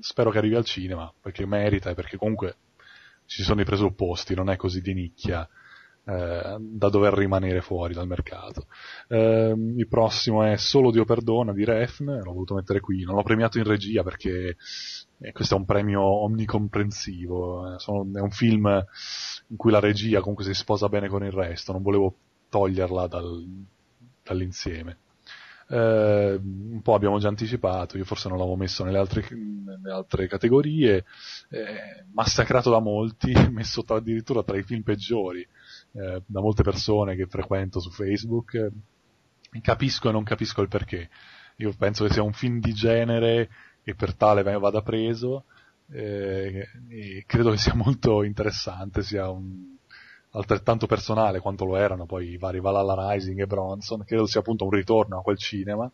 spero 0.00 0.30
che 0.30 0.38
arrivi 0.38 0.56
al 0.56 0.64
cinema, 0.64 1.12
perché 1.20 1.46
merita 1.46 1.90
e 1.90 1.94
perché 1.94 2.16
comunque 2.16 2.56
ci 3.26 3.44
sono 3.44 3.60
i 3.60 3.64
presupposti, 3.64 4.34
non 4.34 4.50
è 4.50 4.56
così 4.56 4.80
di 4.80 4.94
nicchia 4.94 5.48
eh, 6.04 6.56
da 6.58 6.88
dover 6.88 7.14
rimanere 7.14 7.60
fuori 7.60 7.94
dal 7.94 8.08
mercato. 8.08 8.66
Eh, 9.06 9.54
il 9.76 9.86
prossimo 9.88 10.42
è 10.42 10.56
Solo 10.56 10.90
Dio 10.90 11.04
Perdona 11.04 11.52
di 11.52 11.64
Refn, 11.64 12.20
l'ho 12.20 12.32
voluto 12.32 12.54
mettere 12.54 12.80
qui, 12.80 13.04
non 13.04 13.14
l'ho 13.14 13.22
premiato 13.22 13.58
in 13.58 13.64
regia 13.64 14.02
perché 14.02 14.56
eh, 15.18 15.32
questo 15.32 15.54
è 15.54 15.58
un 15.58 15.64
premio 15.64 16.02
omnicomprensivo, 16.02 17.74
eh, 17.74 17.78
sono, 17.78 18.06
è 18.14 18.20
un 18.20 18.30
film 18.30 18.84
in 19.48 19.56
cui 19.56 19.70
la 19.70 19.80
regia 19.80 20.20
comunque 20.20 20.44
si 20.44 20.54
sposa 20.54 20.88
bene 20.88 21.08
con 21.08 21.24
il 21.24 21.32
resto, 21.32 21.72
non 21.72 21.82
volevo 21.82 22.14
toglierla 22.48 23.06
dal, 23.06 23.46
dall'insieme. 24.22 24.98
Eh, 25.68 26.38
un 26.40 26.80
po' 26.80 26.94
abbiamo 26.94 27.18
già 27.18 27.28
anticipato, 27.28 27.96
io 27.96 28.04
forse 28.04 28.28
non 28.28 28.38
l'avevo 28.38 28.56
messo 28.56 28.84
nelle 28.84 28.98
altre, 28.98 29.26
nelle 29.30 29.92
altre 29.92 30.28
categorie, 30.28 31.04
eh, 31.48 32.04
massacrato 32.12 32.70
da 32.70 32.78
molti, 32.78 33.32
messo 33.50 33.82
tra, 33.82 33.96
addirittura 33.96 34.42
tra 34.42 34.56
i 34.56 34.62
film 34.62 34.82
peggiori, 34.82 35.40
eh, 35.92 36.22
da 36.24 36.40
molte 36.40 36.62
persone 36.62 37.16
che 37.16 37.26
frequento 37.26 37.80
su 37.80 37.90
Facebook, 37.90 38.70
capisco 39.62 40.08
e 40.08 40.12
non 40.12 40.22
capisco 40.22 40.62
il 40.62 40.68
perché. 40.68 41.08
Io 41.56 41.72
penso 41.76 42.04
che 42.04 42.12
sia 42.12 42.22
un 42.22 42.34
film 42.34 42.60
di 42.60 42.74
genere 42.74 43.48
e 43.88 43.94
per 43.94 44.14
tale 44.14 44.42
vada 44.42 44.82
preso, 44.82 45.44
eh, 45.92 46.66
credo 47.24 47.52
che 47.52 47.56
sia 47.56 47.74
molto 47.76 48.24
interessante, 48.24 49.04
sia 49.04 49.30
un, 49.30 49.76
altrettanto 50.32 50.88
personale 50.88 51.38
quanto 51.38 51.64
lo 51.64 51.76
erano 51.76 52.04
poi 52.04 52.30
i 52.30 52.36
vari 52.36 52.58
Valhalla 52.58 53.12
Rising 53.12 53.40
e 53.40 53.46
Bronson, 53.46 54.02
credo 54.04 54.26
sia 54.26 54.40
appunto 54.40 54.64
un 54.64 54.70
ritorno 54.70 55.18
a 55.18 55.22
quel 55.22 55.38
cinema 55.38 55.88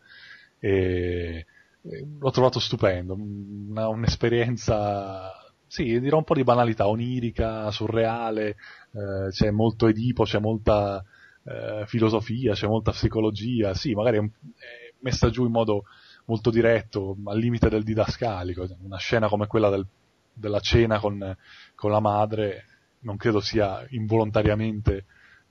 e, 0.57 1.45
e 1.83 2.07
l'ho 2.19 2.31
trovato 2.31 2.59
stupendo, 2.59 3.13
una, 3.13 3.87
un'esperienza 3.89 5.31
sì, 5.67 5.99
dirò 5.99 6.17
un 6.17 6.23
po' 6.23 6.33
di 6.33 6.43
banalità, 6.43 6.87
onirica, 6.87 7.69
surreale, 7.69 8.55
eh, 8.91 9.29
c'è 9.29 9.51
molto 9.51 9.87
Edipo, 9.87 10.23
c'è 10.23 10.39
molta 10.39 11.03
eh, 11.43 11.83
filosofia, 11.85 12.53
c'è 12.53 12.65
molta 12.67 12.89
psicologia, 12.89 13.75
sì, 13.75 13.93
magari 13.93 14.17
è, 14.17 14.19
un, 14.19 14.29
è, 14.55 14.93
messa 15.01 15.29
giù 15.29 15.45
in 15.45 15.51
modo 15.51 15.83
molto 16.25 16.49
diretto, 16.49 17.17
al 17.25 17.37
limite 17.37 17.69
del 17.69 17.83
didascalico, 17.83 18.67
una 18.81 18.97
scena 18.97 19.27
come 19.27 19.47
quella 19.47 19.69
del 19.69 19.85
della 20.33 20.59
cena 20.59 20.99
con, 20.99 21.37
con 21.75 21.91
la 21.91 21.99
madre 21.99 22.65
non 23.01 23.17
credo 23.17 23.39
sia 23.39 23.85
involontariamente 23.89 25.05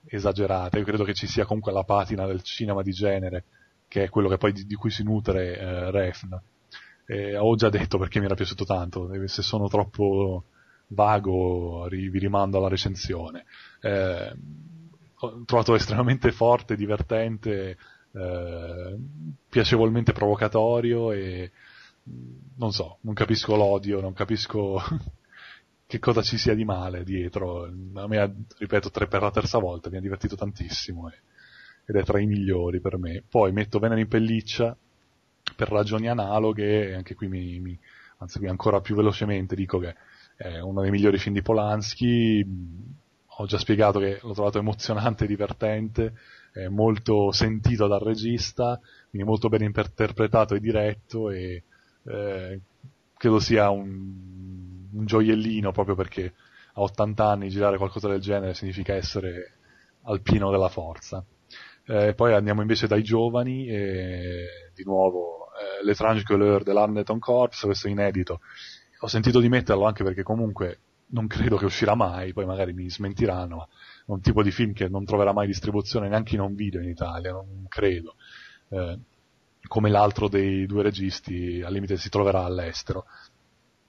esagerata, 0.07 0.78
io 0.78 0.84
credo 0.84 1.05
che 1.05 1.15
ci 1.15 1.26
sia 1.26 1.44
comunque 1.44 1.73
la 1.73 1.84
patina 1.84 2.26
del 2.26 2.42
cinema 2.42 2.83
di 2.83 2.91
genere, 2.91 3.44
che 3.86 4.05
è 4.05 4.09
quello 4.09 4.28
che 4.28 4.39
poi 4.39 4.52
di, 4.52 4.65
di 4.65 4.75
cui 4.75 4.91
si 4.91 5.05
nutre 5.05 5.59
eh, 5.59 5.91
Refn. 5.91 6.41
Eh, 7.05 7.36
ho 7.36 7.55
già 7.57 7.68
detto 7.68 7.99
perché 7.99 8.18
mi 8.18 8.25
era 8.25 8.34
piaciuto 8.34 8.65
tanto, 8.65 9.10
se 9.26 9.42
sono 9.42 9.68
troppo 9.68 10.44
vago 10.89 11.86
vi 11.89 12.18
rimando 12.18 12.59
alla 12.59 12.68
recensione. 12.68 13.44
Eh, 13.81 14.34
ho 15.15 15.42
trovato 15.44 15.75
estremamente 15.75 16.33
forte, 16.33 16.75
divertente, 16.75 17.76
eh, 18.15 18.97
piacevolmente 19.49 20.12
provocatorio 20.12 21.12
e 21.12 21.50
non 22.57 22.73
so, 22.73 22.99
non 23.02 23.15
capisco 23.15 23.57
l'odio, 23.57 24.00
non 24.00 24.12
capisco 24.12 24.81
che 25.86 25.99
cosa 25.99 26.23
ci 26.23 26.39
sia 26.39 26.55
di 26.55 26.65
male 26.65 27.05
dietro. 27.05 27.65
A 27.65 28.07
me, 28.07 28.47
ripeto, 28.58 28.91
tre 28.91 29.07
per 29.07 29.23
la 29.23 29.31
terza 29.31 29.58
volta 29.58 29.91
mi 29.91 29.97
ha 29.97 30.00
divertito 30.00 30.36
tantissimo 30.36 31.08
e, 31.08 31.15
ed 31.86 31.97
è 31.97 32.05
tra 32.05 32.20
i 32.20 32.26
migliori 32.26 32.81
per 32.81 32.99
me. 32.99 33.23
Poi 33.28 33.52
metto 33.52 33.78
Venere 33.78 34.00
in 34.00 34.08
pelliccia 34.08 34.76
per 35.57 35.68
ragioni 35.68 36.08
analoghe 36.08 36.89
e 36.89 36.94
anche 36.94 37.15
qui 37.15 37.28
mi, 37.28 37.60
mi 37.60 37.78
anzi 38.18 38.39
qui 38.39 38.49
ancora 38.49 38.81
più 38.81 38.94
velocemente 38.94 39.57
dico 39.57 39.78
che 39.78 39.97
è 40.36 40.60
uno 40.60 40.81
dei 40.81 40.91
migliori 40.91 41.18
film 41.18 41.34
di 41.34 41.42
Polanski. 41.42 42.44
Ho 43.36 43.47
già 43.47 43.58
spiegato 43.58 43.99
che 43.99 44.18
l'ho 44.23 44.34
trovato 44.34 44.58
emozionante 44.58 45.24
e 45.24 45.26
divertente, 45.26 46.15
è 46.52 46.68
molto 46.68 47.32
sentito 47.32 47.86
dal 47.86 48.00
regista, 48.00 48.78
quindi 49.08 49.26
molto 49.26 49.48
ben 49.48 49.62
interpretato 49.62 50.55
e 50.55 50.60
diretto 50.60 51.31
e 51.31 51.62
eh, 52.05 52.60
credo 53.16 53.39
sia 53.39 53.70
un, 53.70 54.86
un, 54.92 55.06
gioiellino 55.06 55.72
proprio 55.72 55.94
perché 55.94 56.34
a 56.74 56.82
80 56.82 57.24
anni 57.24 57.48
girare 57.48 57.78
qualcosa 57.78 58.08
del 58.08 58.20
genere 58.20 58.55
significa 58.55 58.94
essere 58.94 59.55
al 60.02 60.20
pieno 60.20 60.50
della 60.50 60.68
forza. 60.68 61.24
Eh, 61.84 62.14
poi 62.14 62.34
andiamo 62.34 62.60
invece 62.60 62.86
dai 62.86 63.02
giovani, 63.02 63.68
e, 63.68 64.47
di 64.74 64.84
nuovo 64.84 65.48
eh, 65.52 65.84
L'Etrange 65.84 66.22
Couleur 66.22 66.62
dell'Arneton 66.62 67.18
Corps, 67.18 67.60
questo 67.60 67.89
inedito. 67.89 68.40
Ho 69.00 69.06
sentito 69.06 69.40
di 69.40 69.48
metterlo 69.48 69.84
anche 69.84 70.05
perché 70.05 70.22
comunque 70.22 70.78
non 71.12 71.26
credo 71.26 71.56
che 71.56 71.64
uscirà 71.64 71.94
mai, 71.94 72.32
poi 72.32 72.47
magari 72.47 72.72
mi 72.72 72.89
smentiranno, 72.89 73.56
ma 73.56 73.64
è 73.64 73.68
un 74.12 74.20
tipo 74.20 74.42
di 74.42 74.50
film 74.50 74.73
che 74.73 74.89
non 74.89 75.05
troverà 75.05 75.32
mai 75.32 75.47
distribuzione 75.47 76.08
neanche 76.08 76.34
in 76.34 76.41
un 76.41 76.55
video 76.55 76.81
in 76.81 76.89
Italia, 76.89 77.32
non 77.32 77.66
credo. 77.68 78.15
Eh, 78.68 78.99
come 79.66 79.91
l'altro 79.91 80.28
dei 80.28 80.66
due 80.66 80.82
registi 80.82 81.62
al 81.62 81.73
limite 81.73 81.97
si 81.97 82.08
troverà 82.08 82.44
all'estero. 82.44 83.07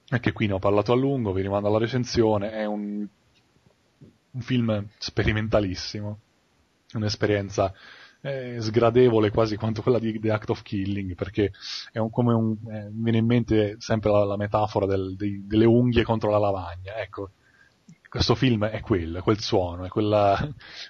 Anche 0.10 0.32
qui 0.32 0.48
ne 0.48 0.53
ho 0.53 0.60
parlato 0.60 0.92
a 0.92 0.95
lungo, 0.95 1.34
vi 1.34 1.42
rimando 1.42 1.68
alla 1.68 1.80
recensione, 1.80 2.52
è 2.52 2.66
un, 2.66 3.06
un 4.32 4.42
film 4.42 4.88
sperimentalissimo, 4.98 6.19
un'esperienza 6.93 7.74
eh, 8.22 8.61
sgradevole 8.61 9.32
quasi 9.32 9.58
quanto 9.58 9.82
quella 9.82 10.00
di 10.00 10.19
The 10.19 10.32
Act 10.32 10.50
of 10.52 10.61
Killing, 10.61 11.16
perché 11.16 11.52
è 11.92 11.98
un, 11.98 12.10
come 12.10 12.34
un, 12.34 12.56
eh, 12.69 12.90
viene 12.92 13.18
in 13.18 13.26
mente 13.26 13.76
sempre 13.80 14.11
la, 14.11 14.24
la 14.24 14.38
metafora 14.38 14.85
del, 14.85 15.16
dei, 15.16 15.45
delle 15.45 15.66
unghie 15.66 16.03
contro 16.03 16.30
la 16.30 16.38
lavagna, 16.38 16.95
ecco, 16.98 17.32
questo 18.14 18.35
film 18.35 18.64
è 18.67 18.80
quello, 18.82 19.17
è 19.17 19.22
quel 19.24 19.40
suono, 19.40 19.85
è 19.85 19.88
quella, 19.88 20.38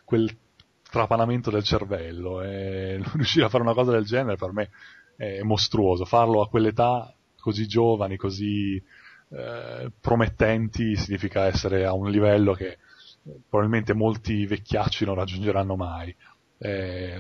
quel 0.04 0.30
trapanamento 0.84 1.50
del 1.50 1.64
cervello 1.64 2.42
e 2.42 3.02
riuscire 3.16 3.46
a 3.46 3.50
fare 3.50 3.64
una 3.64 3.74
cosa 3.74 3.92
del 3.92 4.04
genere 4.04 4.36
per 4.36 4.52
me 4.52 4.70
è 5.16 5.42
mostruoso. 5.42 6.04
Farlo 6.04 6.42
a 6.42 6.50
quell'età 6.50 7.16
così 7.40 7.66
giovani, 7.66 8.18
così 8.18 8.76
eh, 8.76 9.90
promettenti 10.02 10.98
significa 10.98 11.46
essere 11.46 11.86
a 11.86 11.94
un 11.94 12.12
livello 12.12 12.52
che 12.52 12.80
probabilmente 13.48 13.94
molti 13.94 14.46
vecchiacci 14.46 15.06
non 15.06 15.16
raggiungeranno 15.16 15.78
mai. 15.78 16.14
Eh, 16.58 17.16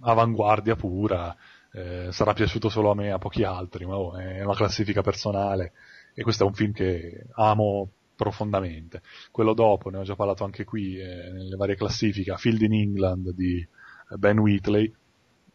avanguardia 0.00 0.76
pura, 0.76 1.34
eh, 1.72 2.08
sarà 2.10 2.34
piaciuto 2.34 2.68
solo 2.68 2.90
a 2.90 2.94
me 2.94 3.06
e 3.06 3.12
a 3.12 3.18
pochi 3.18 3.44
altri, 3.44 3.86
ma 3.86 3.96
oh, 3.96 4.14
è 4.14 4.44
una 4.44 4.54
classifica 4.54 5.00
personale 5.00 5.72
e 6.12 6.22
questo 6.22 6.44
è 6.44 6.46
un 6.46 6.52
film 6.52 6.72
che 6.72 7.24
amo 7.36 7.92
profondamente. 8.18 9.00
Quello 9.30 9.54
dopo, 9.54 9.90
ne 9.90 9.98
ho 9.98 10.02
già 10.02 10.16
parlato 10.16 10.42
anche 10.42 10.64
qui 10.64 10.98
eh, 10.98 11.30
nelle 11.30 11.54
varie 11.54 11.76
classifiche, 11.76 12.34
Field 12.36 12.62
in 12.62 12.74
England 12.74 13.30
di 13.30 13.60
eh, 13.60 14.16
Ben 14.16 14.40
Wheatley, 14.40 14.92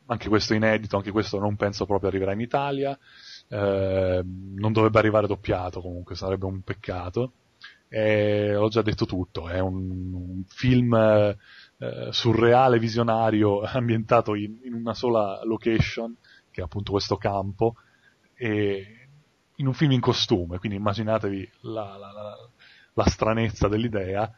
anche 0.05 0.29
questo 0.29 0.53
inedito, 0.53 0.95
anche 0.95 1.11
questo 1.11 1.39
non 1.39 1.57
penso 1.57 1.85
proprio 1.85 2.07
arriverà 2.07 2.31
in 2.31 2.39
Italia, 2.39 2.97
eh, 3.49 4.23
non 4.23 4.71
dovrebbe 4.71 4.97
arrivare 4.97 5.27
doppiato 5.27 5.81
comunque, 5.81 6.15
sarebbe 6.15 6.45
un 6.45 6.61
peccato. 6.61 7.33
E 7.89 8.55
ho 8.55 8.69
già 8.69 8.81
detto 8.81 9.05
tutto, 9.05 9.49
è 9.49 9.59
un, 9.59 10.13
un 10.13 10.43
film 10.47 10.95
eh, 10.95 11.37
surreale, 12.11 12.79
visionario, 12.79 13.61
ambientato 13.67 14.35
in, 14.35 14.57
in, 14.63 14.73
una 14.73 14.93
sola 14.93 15.41
location, 15.43 16.15
che 16.49 16.61
è 16.61 16.63
appunto 16.63 16.91
questo 16.91 17.17
campo, 17.17 17.75
e 18.33 19.03
in 19.57 19.67
un 19.67 19.73
film 19.73 19.91
in 19.91 19.99
costume, 19.99 20.57
quindi 20.57 20.77
immaginatevi 20.77 21.51
la, 21.61 21.95
la, 21.97 22.11
la, 22.11 22.49
la 22.93 23.05
stranezza 23.05 23.67
dell'idea, 23.67 24.31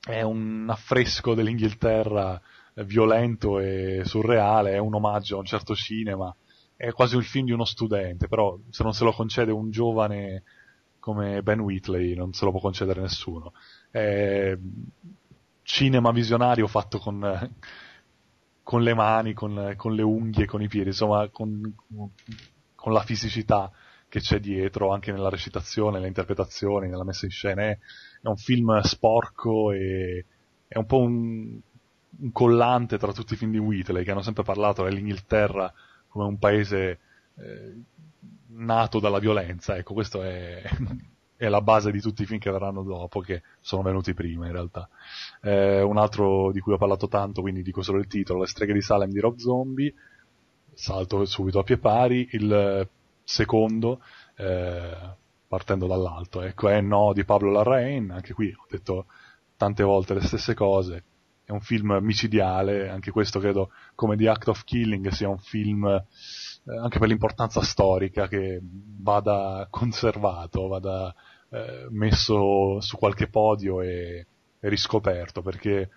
è 0.00 0.22
un 0.22 0.66
affresco 0.68 1.34
dell'Inghilterra 1.34 2.40
violento 2.84 3.58
e 3.58 4.02
surreale, 4.04 4.72
è 4.72 4.78
un 4.78 4.94
omaggio 4.94 5.36
a 5.36 5.40
un 5.40 5.44
certo 5.44 5.74
cinema, 5.74 6.34
è 6.76 6.90
quasi 6.92 7.16
il 7.16 7.24
film 7.24 7.46
di 7.46 7.52
uno 7.52 7.64
studente, 7.64 8.28
però 8.28 8.58
se 8.70 8.82
non 8.82 8.92
se 8.92 9.04
lo 9.04 9.12
concede 9.12 9.52
un 9.52 9.70
giovane 9.70 10.42
come 10.98 11.42
Ben 11.42 11.60
Wheatley 11.60 12.14
non 12.14 12.32
se 12.32 12.44
lo 12.44 12.50
può 12.50 12.60
concedere 12.60 13.00
nessuno. 13.00 13.52
È 13.90 14.56
cinema 15.62 16.10
visionario 16.12 16.66
fatto 16.66 16.98
con, 16.98 17.20
con 18.62 18.82
le 18.82 18.94
mani, 18.94 19.32
con, 19.34 19.74
con, 19.76 19.94
le 19.94 20.02
unghie, 20.02 20.46
con 20.46 20.62
i 20.62 20.68
piedi, 20.68 20.88
insomma 20.88 21.28
con, 21.28 21.74
con 22.74 22.92
la 22.92 23.02
fisicità 23.02 23.70
che 24.14 24.20
c'è 24.20 24.38
dietro 24.38 24.92
anche 24.92 25.10
nella 25.10 25.28
recitazione, 25.28 25.96
nelle 25.96 26.06
interpretazioni, 26.06 26.88
nella 26.88 27.02
messa 27.02 27.24
in 27.24 27.32
scena. 27.32 27.62
È, 27.62 27.78
un 28.22 28.36
film 28.36 28.78
sporco 28.82 29.72
e 29.72 30.24
è 30.68 30.78
un 30.78 30.86
po' 30.86 30.98
un, 30.98 31.58
un, 32.18 32.30
collante 32.30 32.96
tra 32.96 33.12
tutti 33.12 33.34
i 33.34 33.36
film 33.36 33.50
di 33.50 33.58
Whitley 33.58 34.04
che 34.04 34.12
hanno 34.12 34.22
sempre 34.22 34.44
parlato 34.44 34.84
dell'Inghilterra 34.84 35.74
come 36.06 36.26
un 36.26 36.38
paese 36.38 37.00
eh, 37.38 37.74
nato 38.50 39.00
dalla 39.00 39.18
violenza. 39.18 39.76
Ecco, 39.76 39.94
questo 39.94 40.22
è, 40.22 40.62
è, 41.34 41.48
la 41.48 41.60
base 41.60 41.90
di 41.90 42.00
tutti 42.00 42.22
i 42.22 42.26
film 42.26 42.38
che 42.38 42.52
verranno 42.52 42.84
dopo, 42.84 43.18
che 43.18 43.42
sono 43.58 43.82
venuti 43.82 44.14
prima 44.14 44.46
in 44.46 44.52
realtà. 44.52 44.88
Eh, 45.42 45.82
un 45.82 45.96
altro 45.96 46.52
di 46.52 46.60
cui 46.60 46.74
ho 46.74 46.78
parlato 46.78 47.08
tanto, 47.08 47.40
quindi 47.40 47.62
dico 47.62 47.82
solo 47.82 47.98
il 47.98 48.06
titolo, 48.06 48.42
Le 48.42 48.46
streghe 48.46 48.74
di 48.74 48.80
Salem 48.80 49.10
di 49.10 49.18
Rob 49.18 49.38
Zombie, 49.38 49.92
salto 50.72 51.24
subito 51.24 51.58
a 51.58 51.64
pie 51.64 51.78
pari, 51.78 52.28
il 52.30 52.88
secondo, 53.24 54.02
eh, 54.36 55.16
partendo 55.48 55.86
dall'alto. 55.86 56.42
Ecco, 56.42 56.68
è 56.68 56.80
No 56.80 57.12
di 57.12 57.24
Pablo 57.24 57.50
Larrain, 57.50 58.10
anche 58.10 58.32
qui 58.34 58.52
ho 58.54 58.66
detto 58.68 59.06
tante 59.56 59.82
volte 59.82 60.14
le 60.14 60.20
stesse 60.20 60.54
cose. 60.54 61.04
È 61.44 61.52
un 61.52 61.60
film 61.60 61.98
micidiale, 62.00 62.88
anche 62.88 63.10
questo 63.10 63.38
credo 63.38 63.70
come 63.94 64.16
The 64.16 64.28
Act 64.28 64.48
of 64.48 64.64
Killing 64.64 65.08
sia 65.08 65.28
un 65.28 65.38
film 65.38 65.84
eh, 66.66 66.78
anche 66.78 66.98
per 66.98 67.08
l'importanza 67.08 67.60
storica 67.60 68.26
che 68.28 68.60
vada 68.62 69.66
conservato, 69.68 70.66
vada 70.68 71.14
eh, 71.50 71.86
messo 71.90 72.80
su 72.80 72.96
qualche 72.96 73.28
podio 73.28 73.82
e, 73.82 74.26
e 74.58 74.68
riscoperto, 74.68 75.42
perché 75.42 75.90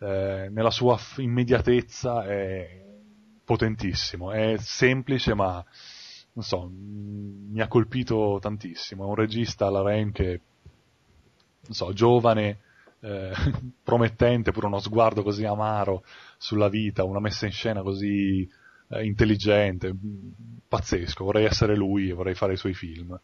eh, 0.00 0.48
nella 0.50 0.70
sua 0.70 0.98
immediatezza 1.18 2.24
è 2.24 2.84
potentissimo, 3.44 4.32
è 4.32 4.56
semplice 4.58 5.34
ma 5.34 5.64
non 6.38 6.46
so, 6.46 6.70
mi 6.72 7.60
ha 7.60 7.66
colpito 7.66 8.38
tantissimo. 8.40 9.04
È 9.04 9.08
un 9.08 9.16
regista, 9.16 9.68
la 9.70 9.82
Rain, 9.82 10.12
che, 10.12 10.40
non 11.62 11.74
so, 11.74 11.92
giovane, 11.92 12.60
eh, 13.00 13.32
promettente, 13.82 14.52
pure 14.52 14.66
uno 14.66 14.78
sguardo 14.78 15.24
così 15.24 15.44
amaro 15.44 16.04
sulla 16.36 16.68
vita, 16.68 17.02
una 17.02 17.18
messa 17.18 17.46
in 17.46 17.50
scena 17.50 17.82
così 17.82 18.48
eh, 18.90 19.04
intelligente, 19.04 19.92
pazzesco. 20.68 21.24
Vorrei 21.24 21.44
essere 21.44 21.74
lui 21.74 22.08
e 22.08 22.14
vorrei 22.14 22.34
fare 22.34 22.52
i 22.52 22.56
suoi 22.56 22.74
film. 22.74 23.18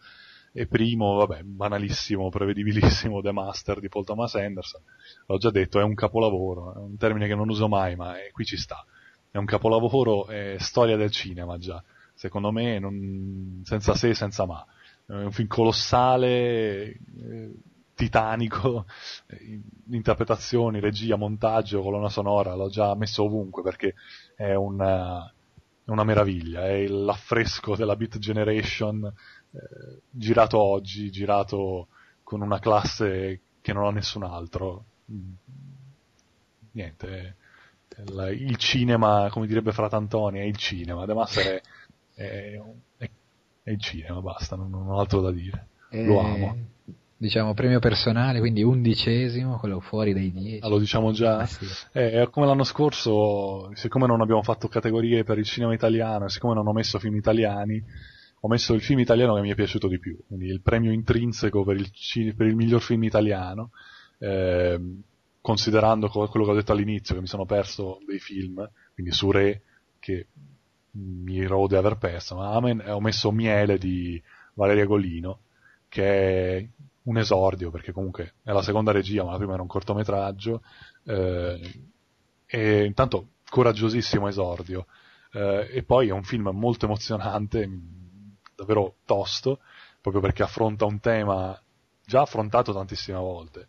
E 0.53 0.67
primo, 0.67 1.15
vabbè, 1.15 1.43
banalissimo, 1.43 2.31
prevedibilissimo 2.31 3.21
The 3.23 3.31
Master 3.31 3.79
di 3.79 3.89
Paul 3.89 4.05
Thomas 4.05 4.35
Anderson. 4.35 4.83
L'ho 5.27 5.39
già 5.39 5.51
detto, 5.51 5.79
è 5.79 5.85
un 5.85 5.95
capolavoro, 5.95 6.75
è 6.75 6.79
un 6.79 6.97
termine 6.97 7.29
che 7.29 7.37
non 7.37 7.49
uso 7.49 7.69
mai, 7.69 7.95
ma 7.95 8.19
è, 8.19 8.33
qui 8.33 8.45
ci 8.45 8.57
sta. 8.57 8.85
È 9.31 9.37
un 9.37 9.45
capolavoro, 9.45 10.27
è 10.27 10.57
storia 10.59 10.97
del 10.97 11.13
cinema 11.13 11.59
già 11.59 11.81
secondo 12.25 12.51
me, 12.51 12.79
non, 12.79 13.61
senza 13.65 13.95
se 13.95 14.09
e 14.11 14.15
senza 14.15 14.47
ma. 14.47 14.65
È 15.07 15.13
un 15.13 15.31
film 15.31 15.47
colossale, 15.47 16.97
eh, 17.19 17.55
titanico, 17.95 18.87
eh, 19.27 19.61
interpretazioni, 19.91 20.81
regia, 20.81 21.17
montaggio, 21.17 21.83
colonna 21.83 22.09
sonora, 22.09 22.55
l'ho 22.55 22.71
già 22.71 22.95
messo 22.95 23.25
ovunque 23.25 23.63
perché 23.63 23.95
è 24.35 24.55
una, 24.55 25.31
una 25.85 26.05
meraviglia, 26.05 26.67
è 26.67 26.87
l'affresco 26.87 27.77
della 27.77 27.95
Beat 27.95 28.17
Generation 28.17 29.05
eh, 29.05 30.01
girato 30.09 30.59
oggi, 30.59 31.11
girato 31.11 31.89
con 32.23 32.41
una 32.41 32.59
classe 32.59 33.41
che 33.61 33.73
non 33.75 33.85
ha 33.85 33.91
nessun 33.91 34.23
altro. 34.23 34.85
Niente, 36.71 37.37
il, 38.33 38.57
cinema, 38.57 39.29
come 39.31 39.47
direbbe 39.47 39.73
Fratantoni, 39.73 40.39
è 40.39 40.43
il 40.43 40.57
cinema, 40.57 41.05
De 41.05 41.15
Master 41.15 41.61
è, 42.15 42.61
è, 42.97 43.11
è 43.63 43.71
il 43.71 43.81
cinema, 43.81 44.21
basta, 44.21 44.57
non, 44.57 44.71
non 44.71 44.89
ho 44.89 44.99
altro 44.99 45.21
da 45.21 45.31
dire. 45.31 45.67
E, 45.91 46.05
Lo 46.05 46.21
amo. 46.21 46.57
Diciamo 47.17 47.55
premio 47.55 47.79
personale, 47.79 48.39
quindi 48.41 48.63
undicesimo, 48.63 49.59
quello 49.59 49.81
fuori 49.81 50.13
dai 50.13 50.31
dieci. 50.31 50.65
Ah, 50.65 50.69
lo 50.69 50.79
diciamo 50.79 51.13
già? 51.13 51.39
Ah, 51.39 51.47
sì. 51.47 51.65
Eh, 51.93 52.23
è 52.23 52.29
come 52.29 52.47
l'anno 52.47 52.65
scorso, 52.65 53.71
siccome 53.75 54.07
non 54.07 54.21
abbiamo 54.21 54.43
fatto 54.43 54.69
categorie 54.69 55.25
per 55.25 55.39
il 55.39 55.45
cinema 55.45 55.73
italiano, 55.73 56.27
e 56.27 56.29
siccome 56.29 56.55
non 56.55 56.67
ho 56.67 56.73
messo 56.73 56.99
film 56.99 57.17
italiani, 57.17 57.83
ho 58.41 58.49
messo 58.49 58.75
il 58.75 58.83
film 58.83 58.99
italiano 58.99 59.35
che 59.37 59.41
mi 59.41 59.51
è 59.51 59.55
piaciuto 59.55 59.89
di 59.89 59.99
più, 59.99 60.19
quindi 60.27 60.47
il 60.47 60.61
premio 60.61 60.93
intrinseco 60.93 61.65
per 61.65 61.77
il, 61.77 61.91
per 62.35 62.47
il 62.47 62.57
miglior 62.57 62.83
film 62.83 63.05
italiano, 63.05 63.71
ehm, 64.19 65.01
considerando 65.41 66.09
co- 66.09 66.29
quello 66.29 66.45
che 66.45 66.53
ho 66.53 66.57
detto 66.57 66.73
all'inizio, 66.73 67.15
che 67.15 67.23
mi 67.23 67.27
sono 67.27 67.47
perso 67.47 68.01
dei 68.07 68.19
film, 68.19 68.69
quindi 68.93 69.13
su 69.13 69.31
Re, 69.31 69.63
che 69.99 70.27
mi 70.95 71.45
rode 71.45 71.77
aver 71.77 71.97
perso, 71.97 72.37
ma 72.37 72.53
Amen, 72.53 72.81
e 72.81 72.91
ho 72.91 73.01
messo 73.01 73.31
Miele 73.33 73.79
di 73.79 74.23
Valeria 74.55 74.85
Golino, 74.85 75.41
che 75.89 76.57
è 76.57 76.69
un 77.03 77.19
esordio, 77.19 77.71
perché 77.71 77.93
comunque 77.93 78.35
è 78.43 78.53
la 78.53 78.63
seconda 78.63 78.93
regia, 78.93 79.25
ma 79.25 79.33
la 79.33 79.37
prima 79.37 79.55
era 79.55 79.63
un 79.63 79.69
cortometraggio, 79.69 80.63
eh, 81.05 81.83
e 82.47 82.85
intanto 82.85 83.29
coraggiosissimo 83.49 84.29
esordio, 84.29 84.87
eh, 85.33 85.69
e 85.71 85.83
poi 85.83 86.09
è 86.09 86.13
un 86.13 86.23
film 86.23 86.51
molto 86.53 86.87
emozionante, 86.87 87.69
davvero 88.55 88.97
tosto, 89.05 89.61
proprio 90.01 90.23
perché 90.23 90.43
affronta 90.43 90.85
un 90.85 91.01
tema 91.01 91.61
già 92.05 92.23
affrontato 92.23 92.73
tantissime 92.73 93.19
volte, 93.19 93.69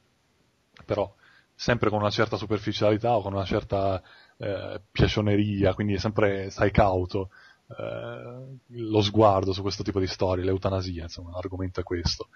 però 0.85 1.13
sempre 1.55 1.89
con 1.89 1.99
una 1.99 2.09
certa 2.09 2.35
superficialità 2.35 3.15
o 3.15 3.21
con 3.21 3.33
una 3.33 3.45
certa 3.45 4.01
eh, 4.37 4.81
piacioneria, 4.91 5.73
quindi 5.73 5.97
sempre 5.97 6.49
stai 6.49 6.71
cauto 6.71 7.29
eh, 7.67 8.57
lo 8.67 9.01
sguardo 9.01 9.53
su 9.53 9.61
questo 9.61 9.83
tipo 9.83 9.99
di 9.99 10.07
storie, 10.07 10.43
l'eutanasia, 10.43 11.03
insomma, 11.03 11.31
l'argomento 11.31 11.79
è 11.79 11.83
questo. 11.83 12.29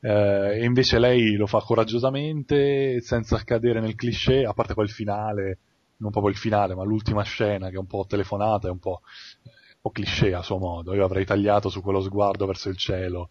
Eh, 0.00 0.60
e 0.60 0.64
invece 0.64 0.98
lei 0.98 1.34
lo 1.36 1.46
fa 1.46 1.60
coraggiosamente, 1.60 3.00
senza 3.00 3.42
cadere 3.44 3.80
nel 3.80 3.94
cliché, 3.94 4.44
a 4.44 4.52
parte 4.52 4.74
il 4.78 4.90
finale, 4.90 5.58
non 5.98 6.10
proprio 6.10 6.32
il 6.32 6.38
finale, 6.38 6.74
ma 6.74 6.84
l'ultima 6.84 7.22
scena 7.22 7.68
che 7.68 7.76
è 7.76 7.78
un 7.78 7.86
po' 7.86 8.04
telefonata, 8.06 8.68
è 8.68 8.70
un 8.70 8.78
po', 8.78 9.00
un 9.44 9.80
po' 9.80 9.90
cliché 9.90 10.34
a 10.34 10.42
suo 10.42 10.58
modo. 10.58 10.94
Io 10.94 11.04
avrei 11.04 11.24
tagliato 11.24 11.68
su 11.68 11.80
quello 11.80 12.00
sguardo 12.00 12.46
verso 12.46 12.68
il 12.68 12.76
cielo 12.76 13.30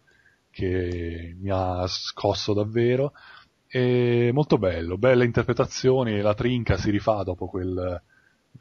che 0.50 1.36
mi 1.40 1.50
ha 1.50 1.84
scosso 1.86 2.52
davvero. 2.52 3.12
E 3.68 4.30
molto 4.32 4.56
bello, 4.56 4.96
belle 4.98 5.24
interpretazioni, 5.24 6.20
la 6.20 6.34
trinca 6.34 6.76
si 6.76 6.90
rifà 6.90 7.24
dopo 7.24 7.46
quel 7.46 8.00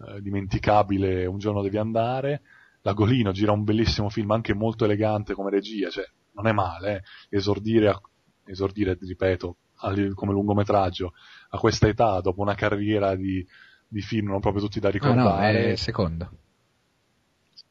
eh, 0.08 0.22
dimenticabile 0.22 1.26
Un 1.26 1.38
giorno 1.40 1.62
devi 1.62 1.78
andare. 1.78 2.42
La 2.82 2.94
Golino 2.94 3.32
gira 3.32 3.52
un 3.54 3.64
bellissimo 3.64 4.10
film, 4.10 4.32
anche 4.32 4.54
molto 4.54 4.86
elegante 4.86 5.34
come 5.34 5.50
regia, 5.50 5.90
cioè 5.90 6.06
non 6.34 6.48
è 6.48 6.52
male, 6.52 7.04
eh, 7.30 7.38
esordire, 7.38 7.88
a- 7.90 8.02
esordire, 8.46 8.98
ripeto, 9.00 9.56
al- 9.78 10.14
come 10.16 10.34
lungometraggio 10.34 11.14
a 11.50 11.58
questa 11.60 11.88
età, 11.88 12.20
dopo 12.20 12.42
una 12.42 12.56
carriera 12.56 13.16
di, 13.16 13.46
di 13.88 14.02
film 14.02 14.28
non 14.30 14.40
proprio 14.42 14.62
tutti 14.64 14.80
da 14.82 14.90
Ah, 14.90 14.92
no, 14.92 14.98
ricordare. 15.00 15.52
è 15.68 15.70
il 15.72 15.78
secondo. 15.78 16.30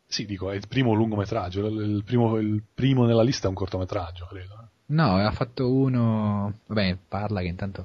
Sì, 0.07 0.27
dico, 0.27 0.51
è 0.51 0.55
il 0.57 0.69
primo 0.69 0.93
lungometraggio, 0.93 1.67
il, 1.67 1.81
il 1.97 2.05
primo, 2.05 2.37
il 2.37 2.63
primo 2.75 3.07
nella 3.07 3.23
lista 3.23 3.47
è 3.47 3.49
un 3.49 3.55
cortometraggio, 3.55 4.27
credo. 4.27 4.55
eh. 4.63 4.69
No, 4.95 5.17
ha 5.17 5.31
fatto 5.31 5.73
uno... 5.73 6.59
Vabbè, 6.67 6.99
parla 7.09 7.41
che 7.41 7.47
intanto... 7.47 7.81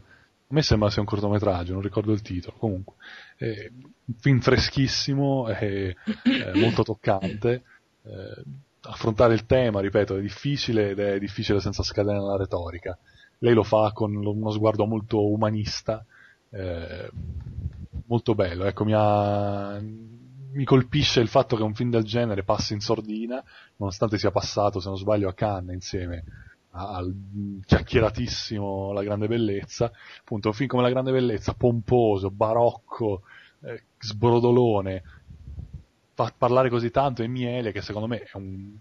A 0.49 0.53
me 0.53 0.61
sembra 0.61 0.89
sia 0.89 1.01
un 1.01 1.07
cortometraggio, 1.07 1.73
non 1.73 1.81
ricordo 1.81 2.11
il 2.13 2.21
titolo. 2.21 2.55
Comunque, 2.57 2.95
è 3.37 3.69
un 3.71 4.13
film 4.19 4.39
freschissimo, 4.39 5.47
è, 5.47 5.93
è 5.93 6.51
molto 6.55 6.83
toccante. 6.83 7.63
eh, 8.03 8.43
affrontare 8.81 9.33
il 9.33 9.45
tema, 9.45 9.79
ripeto, 9.81 10.15
è 10.15 10.21
difficile 10.21 10.91
ed 10.91 10.99
è 10.99 11.19
difficile 11.19 11.59
senza 11.59 11.83
scadere 11.83 12.17
nella 12.17 12.37
retorica. 12.37 12.97
Lei 13.39 13.53
lo 13.53 13.63
fa 13.63 13.91
con 13.93 14.15
uno 14.15 14.51
sguardo 14.51 14.85
molto 14.85 15.29
umanista, 15.29 16.03
eh, 16.49 17.09
molto 18.05 18.33
bello. 18.33 18.65
Ecco, 18.65 18.85
mi, 18.85 18.93
ha- 18.95 19.79
mi 19.79 20.63
colpisce 20.63 21.19
il 21.19 21.27
fatto 21.27 21.55
che 21.55 21.63
un 21.63 21.75
film 21.75 21.91
del 21.91 22.03
genere 22.03 22.43
passi 22.43 22.73
in 22.73 22.79
sordina, 22.79 23.43
nonostante 23.75 24.17
sia 24.17 24.31
passato, 24.31 24.79
se 24.79 24.87
non 24.87 24.97
sbaglio, 24.97 25.29
a 25.29 25.33
Cannes 25.33 25.75
insieme 25.75 26.23
al 26.77 27.13
chiacchieratissimo 27.65 28.91
La 28.91 29.03
Grande 29.03 29.27
Bellezza, 29.27 29.91
appunto 30.19 30.49
un 30.49 30.53
film 30.53 30.69
come 30.69 30.83
La 30.83 30.89
Grande 30.89 31.11
Bellezza, 31.11 31.53
pomposo, 31.53 32.29
barocco, 32.29 33.23
eh, 33.61 33.83
sbrodolone, 33.99 35.03
fa 36.13 36.33
parlare 36.35 36.69
così 36.69 36.91
tanto 36.91 37.23
e 37.23 37.27
miele 37.27 37.71
che 37.71 37.81
secondo 37.81 38.07
me 38.07 38.21
è 38.21 38.35
un, 38.37 38.73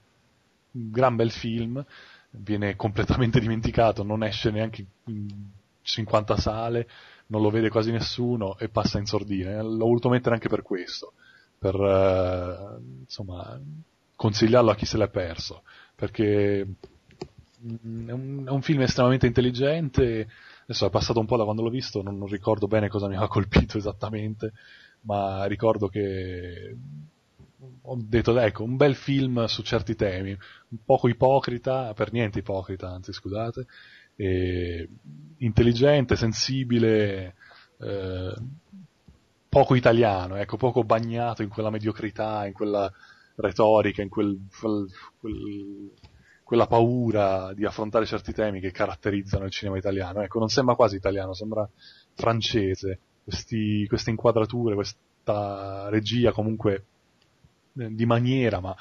un 0.73 0.91
gran 0.91 1.17
bel 1.17 1.31
film, 1.31 1.85
viene 2.31 2.77
completamente 2.77 3.41
dimenticato, 3.41 4.03
non 4.03 4.23
esce 4.23 4.51
neanche 4.51 4.87
in 5.05 5.29
50 5.83 6.37
sale, 6.37 6.89
non 7.29 7.43
lo 7.43 7.51
vede 7.51 7.69
quasi 7.69 7.91
nessuno 7.91 8.59
e 8.59 8.69
passa 8.69 8.99
in 8.99 9.07
sordina. 9.07 9.63
L'ho 9.63 9.87
voluto 9.87 10.09
mettere 10.09 10.35
anche 10.35 10.49
per 10.49 10.63
questo, 10.63 11.13
per 11.59 11.75
eh, 11.75 12.79
insomma 13.01 13.61
consigliarlo 14.15 14.71
a 14.71 14.75
chi 14.75 14.87
se 14.87 14.97
l'è 14.97 15.09
perso, 15.09 15.63
perché 15.95 16.67
è 18.07 18.11
un, 18.13 18.45
è 18.47 18.51
un 18.51 18.63
film 18.63 18.83
estremamente 18.83 19.27
intelligente. 19.27 20.29
Adesso 20.63 20.87
è 20.87 20.91
passato 20.91 21.21
un 21.21 21.27
po' 21.27 21.37
da 21.37 21.45
quando 21.45 21.63
l'ho 21.63 21.71
visto, 21.71 22.03
non, 22.03 22.19
non 22.19 22.29
ricordo 22.29 22.67
bene 22.67 22.89
cosa 22.89 23.09
mi 23.09 23.17
ha 23.17 23.27
colpito 23.29 23.79
esattamente, 23.79 24.53
ma 25.03 25.45
ricordo 25.47 25.89
che 25.89 26.77
ho 27.83 27.97
detto, 27.99 28.39
ecco, 28.39 28.65
un 28.65 28.77
bel 28.77 28.95
film 28.95 29.45
su 29.47 29.63
certi 29.63 29.95
temi, 29.95 30.31
un 30.31 30.79
poco 30.85 31.09
ipocrita, 31.09 31.93
per 31.95 32.13
niente 32.13 32.41
ipocrita, 32.41 32.91
anzi 32.91 33.13
scusate, 33.13 33.67
intelligente, 35.39 36.17
sensibile, 36.17 37.35
eh, 37.79 38.35
poco 39.49 39.75
italiano, 39.75 40.37
ecco, 40.37 40.57
poco 40.57 40.85
bagnato 40.85 41.43
in 41.43 41.49
quella 41.49 41.71
mediocrità, 41.71 42.47
in 42.47 42.53
quella 42.53 42.93
retorica, 43.37 44.03
in 44.03 44.09
quel, 44.09 44.39
quel- 44.59 44.91
quel- 45.19 45.91
quella 46.47 46.69
paura 46.69 47.53
di 47.55 47.65
affrontare 47.65 48.07
certi 48.07 48.33
temi 48.33 48.61
che 48.61 48.71
caratterizzano 48.71 49.47
il 49.47 49.51
cinema 49.51 49.79
italiano. 49.79 50.23
Ecco, 50.23 50.39
non 50.39 50.49
sembra 50.49 50.77
quasi 50.77 50.95
italiano, 50.95 51.35
sembra 51.35 51.69
francese. 52.15 53.01
Questi- 53.25 53.85
queste 53.89 54.11
inquadrature, 54.11 54.77
questa 54.77 55.89
regia 55.89 56.31
comunque 56.31 56.85
eh, 57.77 57.93
di 57.93 58.07
maniera, 58.07 58.61
ma 58.61 58.73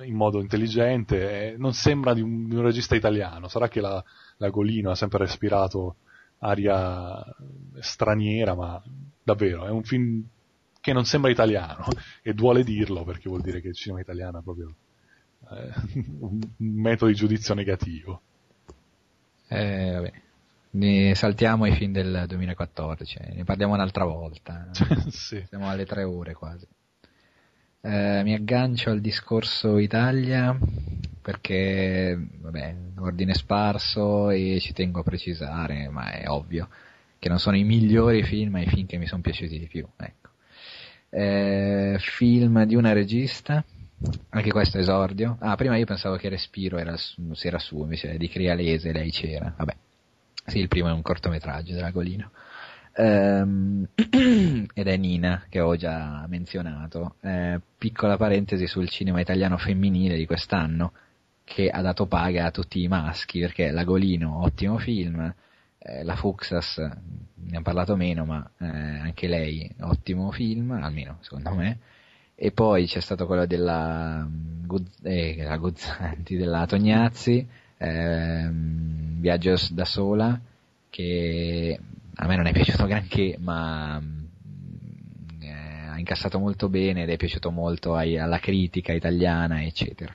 eh, 0.00 0.04
in 0.04 0.14
modo 0.14 0.38
intelligente, 0.38 1.52
eh, 1.52 1.56
non 1.56 1.72
sembra 1.72 2.12
di 2.12 2.20
un, 2.20 2.46
di 2.46 2.56
un 2.56 2.62
regista 2.62 2.94
italiano. 2.94 3.48
Sarà 3.48 3.68
che 3.68 3.80
la, 3.80 4.04
la 4.36 4.50
Golino 4.50 4.90
ha 4.90 4.94
sempre 4.94 5.20
respirato 5.20 5.96
aria 6.40 7.24
straniera, 7.80 8.54
ma 8.54 8.82
davvero 9.22 9.64
è 9.64 9.70
un 9.70 9.82
film 9.82 10.22
che 10.78 10.92
non 10.92 11.06
sembra 11.06 11.30
italiano 11.30 11.86
e 12.20 12.34
duole 12.34 12.62
dirlo 12.64 13.02
perché 13.02 13.30
vuol 13.30 13.40
dire 13.40 13.62
che 13.62 13.68
il 13.68 13.74
cinema 13.74 14.00
italiano 14.00 14.40
è 14.40 14.42
proprio 14.42 14.74
un 15.48 16.40
un 16.56 16.74
metodo 16.80 17.10
di 17.10 17.16
giudizio 17.16 17.54
negativo. 17.54 18.22
Eh, 19.48 19.90
vabbè. 19.92 20.12
Ne 20.74 21.14
saltiamo 21.14 21.66
i 21.66 21.72
film 21.72 21.92
del 21.92 22.24
2014, 22.26 23.18
eh, 23.18 23.34
ne 23.34 23.44
parliamo 23.44 23.74
un'altra 23.74 24.04
volta. 24.04 24.70
sì. 25.10 25.44
Siamo 25.46 25.68
alle 25.68 25.84
tre 25.84 26.02
ore 26.02 26.32
quasi. 26.32 26.66
Eh, 27.82 28.22
mi 28.22 28.32
aggancio 28.32 28.90
al 28.90 29.00
discorso 29.00 29.76
Italia 29.76 30.56
perché, 31.20 32.16
vabbè, 32.40 32.76
ordine 33.00 33.34
sparso 33.34 34.30
e 34.30 34.58
ci 34.60 34.72
tengo 34.72 35.00
a 35.00 35.02
precisare, 35.02 35.88
ma 35.88 36.10
è 36.12 36.28
ovvio 36.28 36.68
che 37.18 37.28
non 37.28 37.38
sono 37.38 37.56
i 37.56 37.64
migliori 37.64 38.24
film, 38.24 38.52
ma 38.52 38.60
i 38.60 38.66
film 38.66 38.86
che 38.86 38.96
mi 38.96 39.06
sono 39.06 39.20
piaciuti 39.20 39.58
di 39.58 39.66
più. 39.66 39.86
Ecco. 39.96 40.30
Eh, 41.10 41.96
film 42.00 42.64
di 42.64 42.74
una 42.74 42.92
regista, 42.92 43.62
anche 44.30 44.50
questo 44.50 44.78
esordio. 44.78 45.36
Ah, 45.40 45.56
prima 45.56 45.76
io 45.76 45.84
pensavo 45.84 46.16
che 46.16 46.28
Respiro 46.28 46.78
era, 46.78 46.96
se 46.96 47.46
era 47.46 47.58
suo, 47.58 47.82
invece 47.82 48.16
di 48.16 48.28
Crialese 48.28 48.92
lei 48.92 49.10
c'era. 49.10 49.54
Vabbè, 49.56 49.76
sì, 50.46 50.58
il 50.58 50.68
primo 50.68 50.88
è 50.88 50.92
un 50.92 51.02
cortometraggio 51.02 51.74
della 51.74 51.90
Golino. 51.90 52.30
Ehm, 52.94 53.86
ed 54.74 54.86
è 54.86 54.96
Nina 54.96 55.44
che 55.48 55.60
ho 55.60 55.76
già 55.76 56.24
menzionato. 56.28 57.16
Eh, 57.20 57.60
piccola 57.78 58.16
parentesi 58.16 58.66
sul 58.66 58.88
cinema 58.88 59.20
italiano 59.20 59.56
femminile 59.58 60.16
di 60.16 60.26
quest'anno 60.26 60.92
che 61.44 61.68
ha 61.68 61.82
dato 61.82 62.06
paga 62.06 62.46
a 62.46 62.50
tutti 62.50 62.82
i 62.82 62.88
maschi 62.88 63.40
perché 63.40 63.70
la 63.70 63.84
Golino, 63.84 64.42
ottimo 64.42 64.78
film, 64.78 65.34
eh, 65.78 66.04
la 66.04 66.16
Fuxas 66.16 66.78
ne 66.78 67.56
ha 67.56 67.62
parlato 67.62 67.96
meno 67.96 68.24
ma 68.24 68.48
eh, 68.58 68.66
anche 68.66 69.26
lei 69.26 69.70
ottimo 69.80 70.30
film, 70.30 70.70
almeno 70.70 71.18
secondo 71.20 71.54
me, 71.54 71.78
e 72.44 72.50
poi 72.50 72.86
c'è 72.86 72.98
stato 72.98 73.24
quello 73.26 73.46
della, 73.46 74.28
eh, 75.04 75.44
la 75.44 75.60
della 76.26 76.66
Tognazzi, 76.66 77.46
eh, 77.78 78.48
Viaggio 78.50 79.54
da 79.70 79.84
sola, 79.84 80.40
che 80.90 81.78
a 82.12 82.26
me 82.26 82.34
non 82.34 82.46
è 82.46 82.50
piaciuto 82.52 82.86
granché, 82.86 83.36
ma 83.38 84.02
eh, 85.40 85.48
ha 85.48 85.96
incassato 85.96 86.40
molto 86.40 86.68
bene 86.68 87.04
ed 87.04 87.10
è 87.10 87.16
piaciuto 87.16 87.52
molto 87.52 87.94
ai, 87.94 88.18
alla 88.18 88.40
critica 88.40 88.92
italiana, 88.92 89.62
eccetera. 89.62 90.12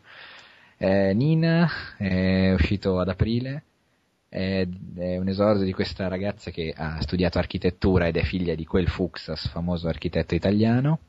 Eh, 0.76 1.14
Nina 1.14 1.96
è 1.98 2.52
uscito 2.52 3.00
ad 3.00 3.08
aprile, 3.08 3.64
è, 4.28 4.68
è, 4.98 5.16
un 5.16 5.30
esordio 5.30 5.64
di 5.64 5.72
questa 5.72 6.10
ragazza 6.10 6.52
che 6.52 6.74
ha 6.76 7.00
studiato 7.00 7.38
architettura 7.38 8.06
ed 8.06 8.18
è 8.18 8.24
figlia 8.24 8.54
di 8.54 8.66
quel 8.66 8.90
Fuxas, 8.90 9.48
famoso 9.48 9.88
architetto 9.88 10.36
italiano, 10.36 11.00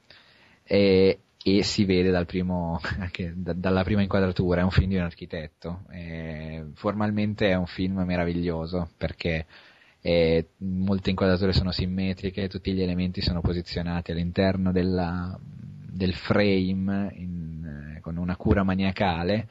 e, 0.69 1.21
e 1.43 1.63
si 1.63 1.85
vede 1.87 2.11
dal 2.11 2.27
primo, 2.27 2.79
da, 3.35 3.55
dalla 3.55 3.83
prima 3.83 4.03
inquadratura, 4.03 4.61
è 4.61 4.65
un 4.65 4.71
film 4.71 4.91
di 4.91 4.97
un 4.97 5.03
architetto. 5.03 5.85
E 5.91 6.67
formalmente 6.75 7.49
è 7.49 7.55
un 7.55 7.67
film 7.67 8.03
meraviglioso 8.03 8.91
perché 8.99 9.47
è, 10.01 10.45
molte 10.59 11.11
inquadrature 11.11 11.53
sono 11.55 11.73
simmetriche, 11.73 12.49
tutti 12.49 12.73
gli 12.73 12.83
elementi 12.83 13.23
sono 13.23 13.41
posizionati 13.41 14.13
all'interno 14.13 14.71
della, 14.71 15.39
del 15.41 16.15
frame 16.15 17.13
in, 17.15 17.99
con 18.03 18.19
una 18.19 18.37
cura 18.37 18.63
maniacale. 18.63 19.49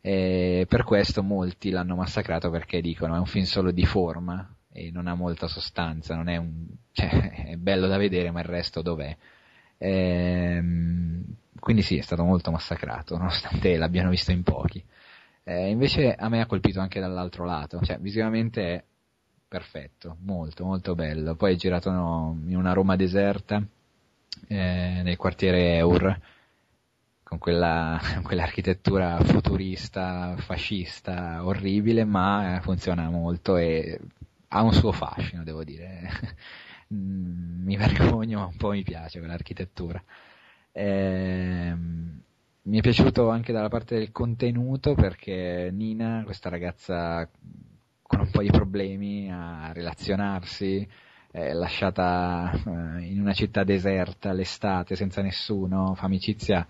E 0.00 0.66
per 0.68 0.84
questo 0.84 1.22
molti 1.22 1.70
l'hanno 1.70 1.94
massacrato 1.96 2.50
perché 2.50 2.80
dicono 2.80 3.14
è 3.14 3.18
un 3.18 3.26
film 3.26 3.44
solo 3.44 3.70
di 3.70 3.84
forma 3.84 4.52
e 4.72 4.90
non 4.90 5.06
ha 5.06 5.14
molta 5.14 5.46
sostanza, 5.48 6.14
non 6.14 6.28
è 6.28 6.36
un, 6.36 6.66
cioè, 6.92 7.50
è 7.50 7.56
bello 7.56 7.86
da 7.88 7.96
vedere 7.96 8.30
ma 8.30 8.40
il 8.40 8.46
resto 8.46 8.80
dov'è? 8.80 9.16
Ehm, 9.84 11.24
quindi 11.58 11.82
sì, 11.82 11.96
è 11.98 12.02
stato 12.02 12.22
molto 12.24 12.52
massacrato, 12.52 13.16
nonostante 13.16 13.76
l'abbiano 13.78 14.10
visto 14.10 14.30
in 14.30 14.42
pochi. 14.44 14.82
Eh, 15.44 15.70
invece 15.70 16.14
a 16.14 16.28
me 16.28 16.40
ha 16.40 16.46
colpito 16.46 16.80
anche 16.80 17.00
dall'altro 17.00 17.44
lato, 17.44 17.80
cioè 17.82 17.98
visivamente 17.98 18.74
è 18.74 18.84
perfetto, 19.48 20.16
molto 20.20 20.64
molto 20.64 20.94
bello. 20.94 21.34
Poi 21.34 21.54
è 21.54 21.56
girato 21.56 21.88
in 21.90 22.56
una 22.56 22.72
Roma 22.72 22.94
deserta, 22.94 23.60
eh, 24.46 25.00
nel 25.02 25.16
quartiere 25.16 25.76
Eur, 25.76 26.20
con 27.24 27.38
quella, 27.38 28.00
quell'architettura 28.22 29.18
futurista, 29.24 30.36
fascista, 30.38 31.44
orribile, 31.44 32.04
ma 32.04 32.60
funziona 32.62 33.10
molto 33.10 33.56
e 33.56 33.98
ha 34.48 34.62
un 34.62 34.72
suo 34.72 34.92
fascino, 34.92 35.42
devo 35.42 35.64
dire. 35.64 36.08
Mm, 36.92 37.64
mi 37.64 37.76
vergogno, 37.78 38.40
ma 38.40 38.46
un 38.46 38.56
po' 38.56 38.70
mi 38.70 38.82
piace 38.82 39.18
quell'architettura. 39.18 40.02
Eh, 40.72 41.74
mi 42.64 42.78
è 42.78 42.80
piaciuto 42.80 43.28
anche 43.28 43.52
dalla 43.52 43.68
parte 43.68 43.96
del 43.98 44.12
contenuto 44.12 44.94
perché 44.94 45.70
Nina, 45.72 46.22
questa 46.24 46.48
ragazza 46.48 47.28
con 48.02 48.20
un 48.20 48.30
po' 48.30 48.42
di 48.42 48.50
problemi 48.50 49.30
a 49.32 49.72
relazionarsi, 49.72 50.86
è 51.30 51.52
lasciata 51.52 52.52
eh, 52.52 53.04
in 53.06 53.20
una 53.20 53.32
città 53.32 53.64
deserta 53.64 54.32
l'estate 54.32 54.96
senza 54.96 55.22
nessuno, 55.22 55.94
fa 55.94 56.04
amicizia 56.04 56.66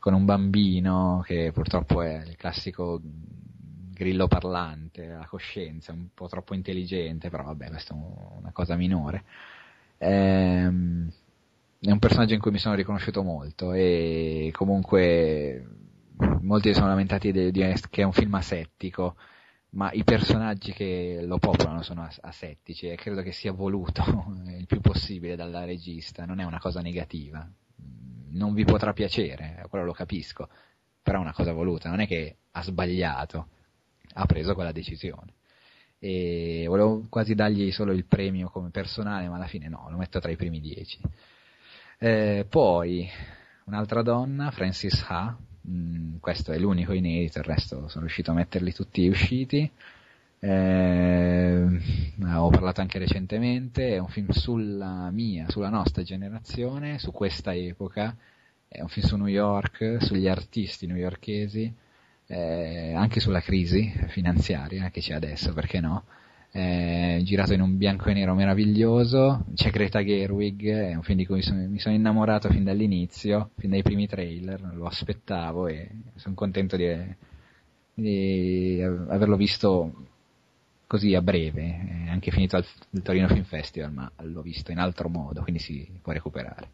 con 0.00 0.14
un 0.14 0.24
bambino 0.24 1.22
che 1.24 1.52
purtroppo 1.52 2.02
è 2.02 2.22
il 2.26 2.36
classico 2.36 3.00
grillo 3.02 4.26
parlante, 4.26 5.06
la 5.06 5.26
coscienza, 5.26 5.92
un 5.92 6.08
po' 6.14 6.26
troppo 6.26 6.54
intelligente, 6.54 7.28
però 7.28 7.44
vabbè, 7.44 7.68
questa 7.68 7.94
è 7.94 7.98
una 7.98 8.50
cosa 8.52 8.74
minore. 8.74 9.24
Ehm, 10.02 11.12
è 11.78 11.90
un 11.90 11.98
personaggio 11.98 12.32
in 12.34 12.40
cui 12.40 12.50
mi 12.50 12.58
sono 12.58 12.74
riconosciuto 12.74 13.22
molto 13.22 13.72
e 13.72 14.50
comunque 14.54 15.66
molti 16.40 16.68
si 16.68 16.74
sono 16.74 16.88
lamentati 16.88 17.32
di, 17.32 17.50
di, 17.50 17.74
che 17.90 18.02
è 18.02 18.04
un 18.04 18.12
film 18.12 18.34
asettico, 18.34 19.16
ma 19.70 19.92
i 19.92 20.02
personaggi 20.02 20.72
che 20.72 21.20
lo 21.22 21.38
popolano 21.38 21.82
sono 21.82 22.08
asettici 22.22 22.88
e 22.88 22.96
credo 22.96 23.20
che 23.22 23.32
sia 23.32 23.52
voluto 23.52 24.02
il 24.58 24.66
più 24.66 24.80
possibile 24.80 25.36
dalla 25.36 25.64
regista, 25.64 26.24
non 26.24 26.40
è 26.40 26.44
una 26.44 26.58
cosa 26.58 26.80
negativa. 26.80 27.46
Non 28.32 28.54
vi 28.54 28.64
potrà 28.64 28.92
piacere, 28.92 29.64
quello 29.68 29.84
lo 29.84 29.92
capisco, 29.92 30.48
però 31.02 31.18
è 31.18 31.22
una 31.22 31.32
cosa 31.32 31.52
voluta, 31.52 31.90
non 31.90 32.00
è 32.00 32.06
che 32.06 32.36
ha 32.52 32.62
sbagliato, 32.62 33.48
ha 34.14 34.26
preso 34.26 34.54
quella 34.54 34.72
decisione 34.72 35.34
e 36.02 36.64
volevo 36.66 37.04
quasi 37.10 37.34
dargli 37.34 37.70
solo 37.70 37.92
il 37.92 38.06
premio 38.06 38.48
come 38.48 38.70
personale, 38.70 39.28
ma 39.28 39.36
alla 39.36 39.46
fine 39.46 39.68
no, 39.68 39.86
lo 39.90 39.98
metto 39.98 40.18
tra 40.18 40.30
i 40.30 40.36
primi 40.36 40.58
dieci. 40.58 40.98
Eh, 41.98 42.46
poi 42.48 43.06
un'altra 43.66 44.00
donna, 44.02 44.50
Francis 44.50 45.04
Ha, 45.06 45.36
mh, 45.60 45.70
mm, 45.70 46.16
questo 46.20 46.52
è 46.52 46.58
l'unico 46.58 46.92
inedito, 46.94 47.38
il 47.38 47.44
resto 47.44 47.86
sono 47.88 48.04
riuscito 48.04 48.30
a 48.30 48.34
metterli 48.34 48.72
tutti 48.72 49.06
usciti. 49.06 49.70
Eh, 50.42 51.66
ho 52.24 52.48
parlato 52.48 52.80
anche 52.80 52.98
recentemente, 52.98 53.90
è 53.90 53.98
un 53.98 54.08
film 54.08 54.30
sulla 54.30 55.10
mia, 55.10 55.50
sulla 55.50 55.68
nostra 55.68 56.02
generazione, 56.02 56.98
su 56.98 57.12
questa 57.12 57.54
epoca, 57.54 58.16
è 58.66 58.80
un 58.80 58.88
film 58.88 59.06
su 59.06 59.16
New 59.16 59.26
York, 59.26 59.98
sugli 60.00 60.28
artisti 60.28 60.86
newyorkesi, 60.86 61.70
eh, 62.30 62.92
anche 62.94 63.18
sulla 63.18 63.40
crisi 63.40 63.92
finanziaria 64.08 64.90
che 64.90 65.00
c'è 65.00 65.14
adesso, 65.14 65.52
perché 65.52 65.80
no? 65.80 66.04
Eh, 66.52 67.20
girato 67.24 67.54
in 67.54 67.60
un 67.60 67.76
bianco 67.76 68.08
e 68.08 68.12
nero 68.12 68.34
meraviglioso, 68.34 69.46
c'è 69.54 69.70
Greta 69.70 70.02
Gerwig, 70.02 70.68
è 70.68 70.94
un 70.94 71.02
film 71.02 71.18
di 71.18 71.26
cui 71.26 71.42
mi 71.52 71.78
sono, 71.78 71.94
innamorato 71.94 72.48
fin 72.48 72.64
dall'inizio, 72.64 73.50
fin 73.56 73.70
dai 73.70 73.82
primi 73.82 74.06
trailer, 74.06 74.60
lo 74.74 74.86
aspettavo 74.86 75.66
e 75.66 75.90
sono 76.16 76.34
contento 76.34 76.76
di, 76.76 76.88
di 77.94 78.80
averlo 78.80 79.36
visto 79.36 80.06
così 80.86 81.14
a 81.14 81.22
breve, 81.22 82.04
è 82.06 82.10
anche 82.10 82.30
finito 82.30 82.56
al, 82.56 82.64
il 82.90 83.02
Torino 83.02 83.28
Film 83.28 83.44
Festival, 83.44 83.92
ma 83.92 84.10
l'ho 84.22 84.42
visto 84.42 84.70
in 84.70 84.78
altro 84.78 85.08
modo, 85.08 85.42
quindi 85.42 85.60
si 85.60 85.88
può 86.00 86.12
recuperare. 86.12 86.70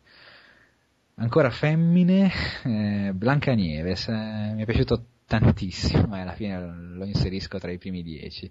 Ancora 1.17 1.49
femmine, 1.51 2.31
eh, 2.65 3.12
Blanca 3.15 3.55
Nieves, 3.55 4.09
eh, 4.09 4.52
mi 4.55 4.62
è 4.62 4.65
piaciuto 4.67 5.05
tantissimo 5.27 6.15
e 6.17 6.21
alla 6.21 6.35
fine 6.35 6.59
lo 6.61 7.05
inserisco 7.05 7.59
tra 7.59 7.71
i 7.71 7.79
primi 7.79 8.03
dieci. 8.03 8.51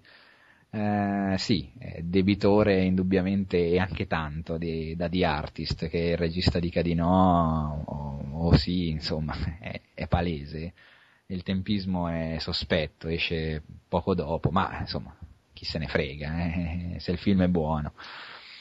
Eh, 0.70 1.36
sì, 1.38 1.72
debitore 2.02 2.82
indubbiamente 2.84 3.56
e 3.56 3.78
anche 3.78 4.06
tanto 4.06 4.58
di, 4.58 4.94
da 4.94 5.08
The 5.08 5.24
Artist, 5.24 5.88
che 5.88 5.98
il 5.98 6.16
regista 6.16 6.58
dica 6.58 6.82
di 6.82 6.94
no 6.94 7.82
o, 7.86 8.48
o 8.48 8.56
sì, 8.56 8.90
insomma, 8.90 9.34
è, 9.58 9.80
è, 9.94 10.06
palese. 10.06 10.74
Il 11.26 11.42
tempismo 11.42 12.08
è 12.08 12.36
sospetto, 12.38 13.08
esce 13.08 13.62
poco 13.88 14.14
dopo, 14.14 14.50
ma 14.50 14.80
insomma, 14.80 15.16
chi 15.52 15.64
se 15.64 15.78
ne 15.78 15.86
frega, 15.88 16.44
eh, 16.44 16.96
se 17.00 17.12
il 17.12 17.18
film 17.18 17.42
è 17.42 17.48
buono. 17.48 17.94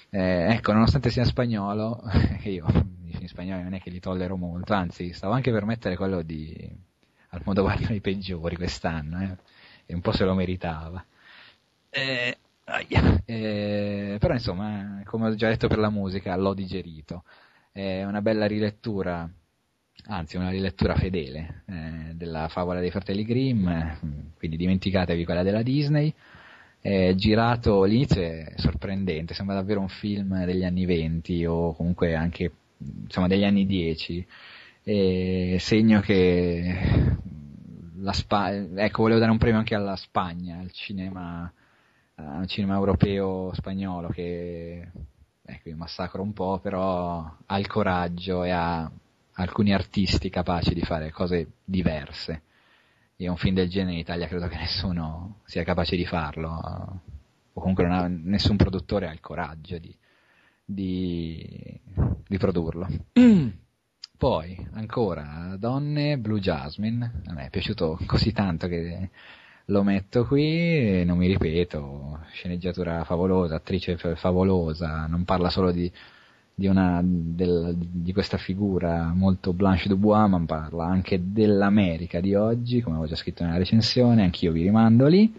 Eh, 0.09 0.53
ecco, 0.53 0.71
nonostante 0.71 1.09
sia 1.09 1.25
spagnolo, 1.25 2.01
che 2.39 2.49
io 2.49 2.65
i 3.03 3.11
film 3.11 3.25
spagnoli 3.25 3.63
non 3.63 3.73
è 3.73 3.81
che 3.81 3.89
li 3.89 3.99
tollero 3.99 4.37
molto, 4.37 4.73
anzi, 4.73 5.11
stavo 5.11 5.33
anche 5.33 5.51
per 5.51 5.65
mettere 5.65 5.97
quello 5.97 6.21
di 6.21 6.55
al 7.35 7.41
modo 7.43 7.61
guarda 7.63 7.93
i 7.93 8.01
peggiori 8.01 8.55
quest'anno, 8.55 9.21
eh? 9.21 9.35
e 9.85 9.93
un 9.93 10.01
po' 10.01 10.11
se 10.11 10.25
lo 10.25 10.33
meritava. 10.33 11.03
Eh, 11.89 12.37
eh, 13.25 14.17
però 14.19 14.33
insomma, 14.33 15.01
come 15.05 15.27
ho 15.27 15.35
già 15.35 15.47
detto 15.47 15.67
per 15.67 15.77
la 15.77 15.89
musica, 15.89 16.35
l'ho 16.35 16.53
digerito. 16.53 17.23
È 17.71 18.03
una 18.03 18.21
bella 18.21 18.47
rilettura, 18.47 19.29
anzi 20.07 20.37
una 20.37 20.49
rilettura 20.49 20.95
fedele 20.95 21.63
eh, 21.67 22.13
della 22.13 22.47
favola 22.47 22.79
dei 22.79 22.89
fratelli 22.91 23.23
Grimm, 23.23 23.69
quindi 24.37 24.57
dimenticatevi 24.57 25.25
quella 25.25 25.43
della 25.43 25.61
Disney. 25.61 26.13
È 26.79 27.13
girato, 27.15 27.83
l'inizio 27.83 28.21
è 28.21 28.53
sorprendente, 28.57 29.33
sembra 29.33 29.55
davvero 29.55 29.79
un 29.79 29.89
film 29.89 30.45
degli 30.45 30.63
anni 30.63 30.85
20 30.85 31.45
o 31.45 31.73
comunque 31.73 32.13
anche 32.15 32.51
insomma 32.77 33.27
degli 33.27 33.43
anni 33.43 33.65
10 33.65 34.27
e 34.83 35.57
segno 35.59 35.99
che 36.01 37.04
la 38.05 38.13
Spa- 38.13 38.53
ecco, 38.53 39.01
volevo 39.01 39.19
dare 39.19 39.31
un 39.31 39.39
premio 39.39 39.57
anche 39.57 39.73
alla 39.73 39.95
Spagna, 39.95 40.59
al 40.59 40.71
cinema, 40.71 41.51
al 42.13 42.47
cinema 42.47 42.75
europeo 42.75 43.51
spagnolo 43.55 44.09
che 44.09 44.87
ecco, 45.41 45.69
io 45.69 45.75
massacro 45.75 46.21
un 46.21 46.31
po', 46.31 46.59
però 46.59 47.35
ha 47.45 47.59
il 47.59 47.65
coraggio 47.65 48.43
e 48.43 48.51
ha 48.51 48.89
alcuni 49.33 49.73
artisti 49.73 50.29
capaci 50.29 50.75
di 50.75 50.81
fare 50.81 51.11
cose 51.11 51.53
diverse. 51.65 52.43
E 53.17 53.27
un 53.27 53.37
film 53.37 53.55
del 53.55 53.69
genere 53.69 53.93
in 53.93 53.99
Italia 53.99 54.27
credo 54.27 54.47
che 54.47 54.57
nessuno 54.57 55.39
sia 55.45 55.63
capace 55.63 55.95
di 55.95 56.05
farlo, 56.05 57.01
o 57.53 57.59
comunque 57.59 57.85
ha, 57.85 58.07
nessun 58.07 58.55
produttore 58.55 59.07
ha 59.07 59.13
il 59.13 59.21
coraggio 59.21 59.79
di, 59.79 59.95
di, 60.63 61.79
di 62.27 62.37
produrlo. 62.37 62.87
Poi, 64.17 64.67
ancora, 64.73 65.55
Donne, 65.59 66.17
Blue 66.17 66.39
Jasmine, 66.39 67.21
a 67.25 67.33
me 67.33 67.47
è 67.47 67.49
piaciuto 67.49 67.99
così 68.05 68.31
tanto 68.31 68.67
che 68.67 69.09
lo 69.65 69.83
metto 69.83 70.25
qui, 70.25 71.03
non 71.03 71.17
mi 71.17 71.27
ripeto, 71.27 72.19
sceneggiatura 72.31 73.03
favolosa, 73.03 73.55
attrice 73.55 73.97
favolosa, 73.97 75.05
non 75.07 75.25
parla 75.25 75.49
solo 75.49 75.71
di, 75.71 75.91
di, 76.53 76.67
una, 76.67 77.01
del, 77.03 77.75
di 77.75 78.13
questa 78.13 78.37
figura 78.37 79.11
molto 79.13 79.51
Blanche 79.51 79.89
Dubois, 79.89 80.29
ma 80.29 80.41
parla 80.45 80.85
anche 80.85 81.19
dell'America 81.33 82.21
di 82.21 82.35
oggi, 82.35 82.79
come 82.79 82.95
avevo 82.95 83.09
già 83.09 83.17
scritto 83.17 83.43
nella 83.43 83.57
recensione, 83.57 84.23
anch'io 84.23 84.53
vi 84.53 84.61
rimando 84.61 85.07
lì. 85.07 85.33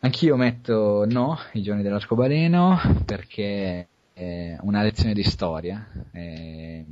Anch'io 0.00 0.36
metto 0.36 1.04
no, 1.08 1.36
i 1.52 1.62
giorni 1.62 1.82
dell'arcobaleno, 1.82 2.78
perché 3.04 3.88
è 4.12 4.56
una 4.60 4.82
lezione 4.82 5.14
di 5.14 5.22
storia, 5.24 5.84
è, 6.12 6.84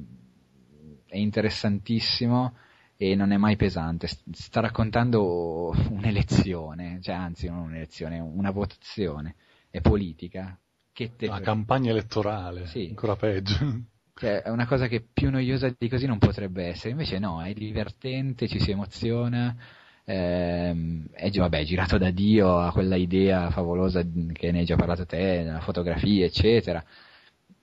è 1.11 1.17
interessantissimo 1.17 2.55
e 2.97 3.15
non 3.15 3.33
è 3.33 3.37
mai 3.37 3.57
pesante. 3.57 4.07
Sta 4.07 4.61
raccontando 4.61 5.75
un'elezione, 5.91 7.01
cioè 7.03 7.15
anzi 7.15 7.49
non 7.49 7.59
un'elezione, 7.59 8.21
una 8.21 8.51
votazione, 8.51 9.35
è 9.71 9.81
politica, 9.81 10.57
che 10.93 11.17
te... 11.17 11.27
La 11.27 11.41
campagna 11.41 11.91
elettorale, 11.91 12.67
sì. 12.67 12.87
ancora 12.89 13.17
peggio. 13.17 13.83
Cioè, 14.15 14.43
è 14.43 14.51
una 14.51 14.67
cosa 14.67 14.87
che 14.87 15.01
più 15.01 15.31
noiosa 15.31 15.75
di 15.77 15.89
così 15.89 16.07
non 16.07 16.19
potrebbe 16.19 16.67
essere, 16.67 16.91
invece 16.91 17.19
no, 17.19 17.43
è 17.43 17.55
divertente, 17.55 18.49
ci 18.49 18.61
si 18.61 18.71
emoziona, 18.71 19.57
ehm, 20.05 21.07
è 21.13 21.31
vabbè, 21.31 21.65
girato 21.65 21.97
da 21.97 22.11
Dio 22.11 22.59
a 22.59 22.71
quella 22.71 22.97
idea 22.97 23.51
favolosa 23.51 24.03
che 24.33 24.53
ne 24.53 24.59
hai 24.59 24.65
già 24.67 24.77
parlato 24.77 25.07
te, 25.07 25.43
la 25.43 25.61
fotografia, 25.61 26.27
eccetera. 26.27 26.85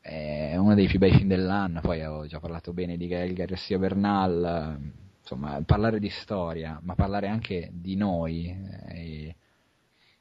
È 0.08 0.56
uno 0.56 0.74
dei 0.74 0.88
più 0.88 1.00
bei 1.00 1.12
film 1.12 1.28
dell'anno, 1.28 1.82
poi 1.82 2.02
ho 2.02 2.26
già 2.28 2.40
parlato 2.40 2.72
bene 2.72 2.96
di 2.96 3.08
Gael 3.08 3.34
Garcia 3.34 3.78
Bernal, 3.78 4.80
insomma, 5.20 5.62
parlare 5.66 6.00
di 6.00 6.08
storia, 6.08 6.80
ma 6.82 6.96
parlare 6.96 7.28
anche 7.28 7.70
di 7.74 7.98
noi, 7.98 8.48
eh, 8.88 9.36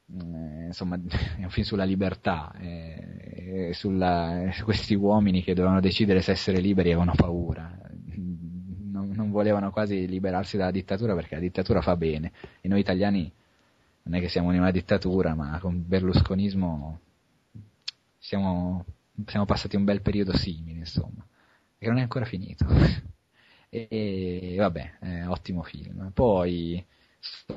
eh, 0.05 0.65
insomma, 0.65 0.99
è 1.39 1.43
un 1.43 1.49
film 1.49 1.65
sulla 1.65 1.85
libertà, 1.85 2.53
eh, 2.59 3.71
sulla, 3.73 4.49
su 4.51 4.65
questi 4.65 4.93
uomini 4.93 5.41
che 5.41 5.53
dovevano 5.53 5.79
decidere 5.79 6.21
se 6.21 6.31
essere 6.31 6.59
liberi 6.59 6.89
e 6.89 6.91
avevano 6.91 7.15
paura. 7.15 7.79
Non, 8.91 9.11
non, 9.13 9.31
volevano 9.31 9.71
quasi 9.71 10.05
liberarsi 10.05 10.57
dalla 10.57 10.71
dittatura 10.71 11.13
perché 11.13 11.35
la 11.35 11.41
dittatura 11.41 11.81
fa 11.81 11.95
bene 11.95 12.31
e 12.59 12.67
noi 12.67 12.79
italiani 12.79 13.31
non 14.03 14.15
è 14.15 14.19
che 14.19 14.27
siamo 14.27 14.51
in 14.51 14.59
una 14.59 14.71
dittatura, 14.71 15.33
ma 15.33 15.59
con 15.59 15.81
berlusconismo 15.87 16.99
siamo, 18.17 18.83
siamo 19.25 19.45
passati 19.45 19.75
un 19.75 19.83
bel 19.83 20.01
periodo 20.01 20.35
simile, 20.35 20.79
insomma, 20.79 21.25
che 21.77 21.87
non 21.87 21.97
è 21.97 22.01
ancora 22.01 22.25
finito. 22.25 22.65
e, 23.69 23.87
e 23.89 24.55
vabbè, 24.57 24.97
eh, 25.01 25.25
ottimo 25.25 25.63
film. 25.63 26.11
Poi 26.13 26.85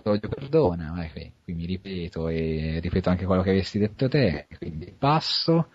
Soggio 0.02 0.28
perdona, 0.28 1.05
eh, 1.05 1.32
qui, 1.44 1.55
mi 1.55 1.66
ripeto 1.66 2.28
e 2.28 2.80
ripeto 2.80 3.10
anche 3.10 3.26
quello 3.26 3.42
che 3.42 3.50
avessi 3.50 3.78
detto 3.78 4.08
te, 4.08 4.47
quindi 4.58 4.92
passo. 4.97 5.70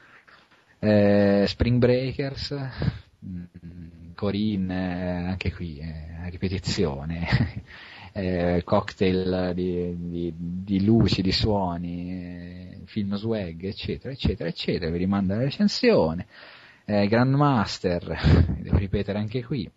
Eh, 0.80 1.45
Spring 1.47 1.80
Breakers, 1.80 2.55
mm, 3.25 4.14
Corinne, 4.15 5.23
eh, 5.25 5.27
anche 5.30 5.53
qui, 5.53 5.77
eh, 5.80 6.30
ripetizione, 6.30 7.27
eh, 8.18 8.61
cocktail 8.64 9.52
di, 9.53 9.94
di, 10.10 10.34
di, 10.38 10.85
luci, 10.85 11.22
di 11.22 11.34
suoni, 11.34 12.11
eh, 12.11 12.82
film 12.85 13.16
swag, 13.16 13.66
eccetera, 13.66 14.14
eccetera, 14.14 14.48
eccetera, 14.48 14.90
vi 14.90 15.00
rimando 15.00 15.34
alla 15.34 15.44
recensione. 15.44 16.26
Eh, 16.85 17.08
Grandmaster, 17.08 18.18
devo 18.61 18.77
ripetere 18.77 19.19
anche 19.19 19.44
qui, 19.44 19.69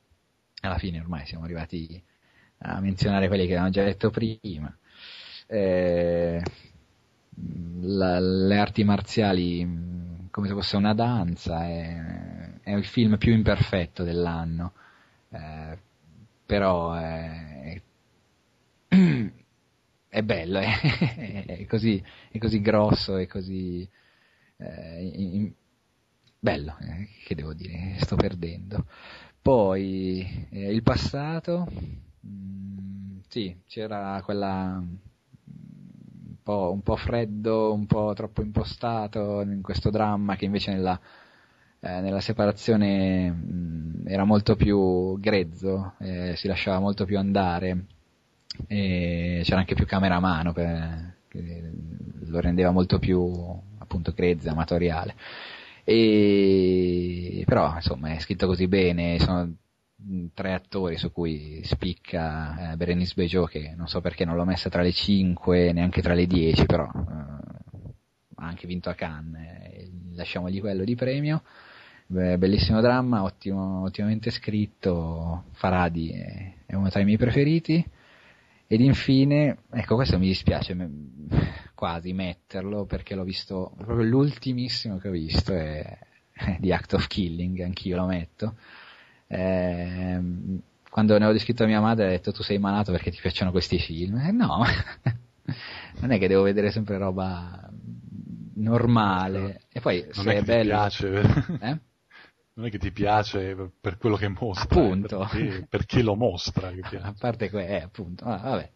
alla 0.60 0.78
fine 0.78 1.00
ormai 1.00 1.26
siamo 1.26 1.44
arrivati 1.44 2.00
a 2.58 2.78
menzionare 2.80 3.26
quelli 3.26 3.42
che 3.42 3.52
avevamo 3.54 3.70
già 3.70 3.82
detto 3.82 4.10
prima. 4.10 4.72
Eh, 5.48 6.40
la, 7.80 8.20
le 8.20 8.56
arti 8.56 8.84
marziali 8.84 9.66
come 10.30 10.46
se 10.46 10.54
fosse 10.54 10.76
una 10.76 10.94
danza, 10.94 11.66
è, 11.66 12.60
è 12.62 12.72
il 12.72 12.84
film 12.84 13.18
più 13.18 13.32
imperfetto 13.32 14.04
dell'anno, 14.04 14.74
eh, 15.30 15.76
però 16.46 16.92
è, 16.92 17.82
è 20.08 20.22
bello, 20.22 20.58
è, 20.58 21.44
è, 21.46 21.66
così, 21.66 22.02
è 22.30 22.38
così 22.38 22.60
grosso, 22.60 23.16
è 23.16 23.26
così 23.26 23.88
eh, 24.56 25.02
in, 25.14 25.52
bello, 26.38 26.76
eh, 26.80 27.08
che 27.24 27.34
devo 27.34 27.52
dire, 27.54 27.96
sto 28.00 28.16
perdendo. 28.16 28.86
Poi 29.40 30.46
eh, 30.50 30.72
il 30.72 30.82
passato, 30.82 31.66
Mm, 32.26 33.18
sì, 33.28 33.60
c'era 33.66 34.20
quella 34.24 34.82
un 34.82 36.36
po', 36.42 36.70
un 36.72 36.82
po', 36.82 36.96
freddo, 36.96 37.72
un 37.72 37.86
po' 37.86 38.12
troppo 38.14 38.42
impostato 38.42 39.40
in 39.42 39.62
questo 39.62 39.90
dramma 39.90 40.36
che 40.36 40.44
invece 40.46 40.72
nella, 40.72 40.98
eh, 41.80 42.00
nella 42.00 42.20
separazione 42.20 43.30
mh, 43.30 44.02
mm, 44.02 44.06
era 44.08 44.24
molto 44.24 44.56
più 44.56 45.18
grezzo, 45.20 45.94
eh, 45.98 46.34
si 46.36 46.48
lasciava 46.48 46.80
molto 46.80 47.04
più 47.04 47.18
andare 47.18 47.86
e 48.66 49.40
c'era 49.44 49.60
anche 49.60 49.74
più 49.74 49.86
camera 49.86 50.16
a 50.16 50.20
mano 50.20 50.52
per, 50.52 51.16
che 51.28 51.70
lo 52.26 52.40
rendeva 52.40 52.70
molto 52.70 52.98
più 52.98 53.30
appunto 53.78 54.12
grezzo, 54.12 54.50
amatoriale. 54.50 55.14
E, 55.84 57.44
però 57.46 57.74
insomma 57.74 58.12
è 58.12 58.18
scritto 58.18 58.46
così 58.46 58.68
bene, 58.68 59.18
sono 59.18 59.54
tre 60.32 60.52
attori 60.52 60.96
su 60.96 61.10
cui 61.10 61.60
spicca 61.64 62.72
eh, 62.72 62.76
Berenice 62.76 63.14
Bejo 63.16 63.46
che 63.46 63.74
non 63.76 63.88
so 63.88 64.00
perché 64.00 64.24
non 64.24 64.36
l'ho 64.36 64.44
messa 64.44 64.68
tra 64.70 64.82
le 64.82 64.92
5 64.92 65.72
neanche 65.72 66.02
tra 66.02 66.14
le 66.14 66.26
10 66.26 66.66
però 66.66 66.84
eh, 66.84 67.92
ha 68.36 68.46
anche 68.46 68.68
vinto 68.68 68.90
a 68.90 68.94
Cannes 68.94 69.42
eh, 69.72 69.90
lasciamogli 70.14 70.60
quello 70.60 70.84
di 70.84 70.94
premio 70.94 71.42
Beh, 72.10 72.38
bellissimo 72.38 72.80
dramma 72.80 73.22
ottimo, 73.22 73.82
ottimamente 73.82 74.30
scritto 74.30 75.44
Faradi 75.52 76.10
è, 76.10 76.54
è, 76.64 76.74
uno 76.74 76.88
tra 76.88 77.00
i 77.00 77.04
miei 77.04 77.18
preferiti 77.18 77.84
ed 78.68 78.80
infine 78.80 79.58
ecco 79.70 79.96
questo 79.96 80.18
mi 80.18 80.26
dispiace 80.26 80.76
quasi 81.74 82.12
metterlo 82.12 82.84
perché 82.84 83.14
l'ho 83.14 83.24
visto 83.24 83.72
proprio 83.76 84.06
l'ultimissimo 84.06 84.98
che 84.98 85.08
ho 85.08 85.12
visto 85.12 85.54
è, 85.54 85.98
The 86.60 86.72
Act 86.72 86.92
of 86.92 87.06
Killing 87.06 87.60
anch'io 87.60 87.96
lo 87.96 88.06
metto 88.06 88.56
eh, 89.26 90.20
quando 90.90 91.18
ne 91.18 91.26
ho 91.26 91.32
descritto 91.32 91.64
a 91.64 91.66
mia 91.66 91.80
madre 91.80 92.06
ha 92.06 92.10
detto 92.10 92.32
tu 92.32 92.42
sei 92.42 92.58
malato 92.58 92.92
perché 92.92 93.10
ti 93.10 93.20
piacciono 93.20 93.50
questi 93.50 93.78
film. 93.78 94.16
Eh, 94.18 94.32
no, 94.32 94.64
non 96.00 96.10
è 96.10 96.18
che 96.18 96.28
devo 96.28 96.42
vedere 96.42 96.70
sempre 96.70 96.98
roba 96.98 97.70
normale. 98.54 99.60
E 99.70 99.80
poi 99.80 100.04
non 100.14 100.24
se 100.24 100.32
è, 100.32 100.36
è 100.38 100.42
bello... 100.42 100.70
Piace, 100.70 101.20
eh? 101.60 101.78
Non 102.58 102.66
è 102.66 102.70
che 102.70 102.78
ti 102.78 102.90
piace 102.90 103.54
per 103.80 103.98
quello 103.98 104.16
che 104.16 104.26
mostra, 104.28 104.80
appunto. 104.80 105.28
Per, 105.30 105.66
per 105.68 105.86
chi 105.86 106.02
lo 106.02 106.16
mostra. 106.16 106.72
a 107.00 107.14
parte 107.16 107.50
quello, 107.50 107.68
eh, 107.68 107.82
appunto. 107.82 108.24
Ah, 108.24 108.36
vabbè. 108.36 108.70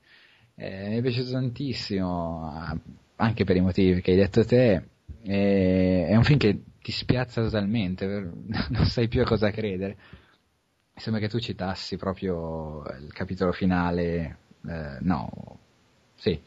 Eh, 0.54 0.88
mi 0.88 0.98
è 0.98 1.02
piaciuto 1.02 1.32
tantissimo, 1.32 2.78
anche 3.16 3.44
per 3.44 3.56
i 3.56 3.60
motivi 3.60 4.00
che 4.00 4.12
hai 4.12 4.16
detto 4.16 4.44
te. 4.44 4.88
Eh, 5.24 6.06
è 6.06 6.14
un 6.14 6.22
film 6.22 6.38
che 6.38 6.62
ti 6.80 6.92
spiazza 6.92 7.42
totalmente, 7.42 8.06
non 8.70 8.86
sai 8.86 9.08
più 9.08 9.20
a 9.20 9.24
cosa 9.24 9.50
credere 9.50 9.96
sembra 10.94 11.20
che 11.20 11.28
tu 11.28 11.38
citassi 11.38 11.96
proprio 11.96 12.82
il 13.00 13.12
capitolo 13.12 13.52
finale, 13.52 14.38
eh, 14.66 14.98
no, 15.00 15.58
sì, 16.14 16.40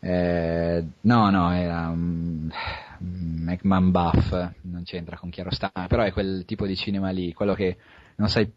eh, 0.00 0.84
no, 1.00 1.30
no, 1.30 1.52
era 1.52 1.88
um, 1.88 2.50
McMahon 2.98 3.90
Buff, 3.90 4.32
non 4.62 4.82
c'entra 4.84 5.16
con 5.16 5.30
Chiarostano, 5.30 5.86
però 5.88 6.02
è 6.02 6.12
quel 6.12 6.44
tipo 6.44 6.66
di 6.66 6.76
cinema 6.76 7.10
lì, 7.10 7.32
quello 7.32 7.54
che 7.54 7.76
non 8.16 8.28
sai 8.28 8.50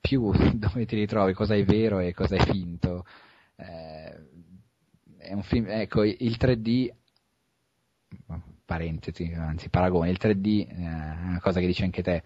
più 0.00 0.32
dove 0.54 0.86
ti 0.86 0.96
ritrovi, 0.96 1.32
cosa 1.32 1.54
è 1.54 1.64
vero 1.64 2.00
e 2.00 2.12
cosa 2.12 2.36
è 2.36 2.44
finto. 2.44 3.04
Eh, 3.56 4.28
è 5.18 5.32
un 5.32 5.42
film, 5.42 5.66
ecco, 5.68 6.02
il 6.02 6.36
3D, 6.38 6.90
parentesi, 8.64 9.32
anzi 9.32 9.68
paragone, 9.68 10.10
il 10.10 10.18
3D 10.20 10.68
eh, 10.68 10.74
è 10.74 11.26
una 11.28 11.40
cosa 11.40 11.60
che 11.60 11.66
dici 11.66 11.84
anche 11.84 12.02
te, 12.02 12.22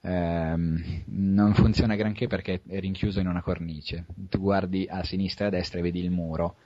ehm, 0.00 1.02
non 1.06 1.54
funziona 1.54 1.94
granché 1.94 2.26
perché 2.26 2.62
è 2.66 2.80
rinchiuso 2.80 3.20
in 3.20 3.28
una 3.28 3.42
cornice. 3.42 4.06
Tu 4.28 4.38
guardi 4.38 4.86
a 4.88 5.04
sinistra 5.04 5.44
e 5.44 5.48
a 5.48 5.50
destra 5.50 5.78
e 5.78 5.82
vedi 5.82 6.00
il 6.00 6.10
muro 6.10 6.56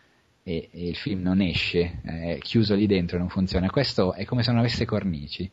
e, 0.43 0.69
e 0.73 0.89
il 0.89 0.97
film 0.97 1.23
non 1.23 1.41
esce, 1.41 2.01
è 2.03 2.39
chiuso 2.41 2.75
lì 2.75 2.87
dentro 2.87 3.19
non 3.19 3.29
funziona. 3.29 3.71
Questo 3.71 4.13
è 4.15 4.25
come 4.25 4.43
se 4.43 4.51
non 4.51 4.61
avesse 4.61 4.85
cornici, 4.85 5.51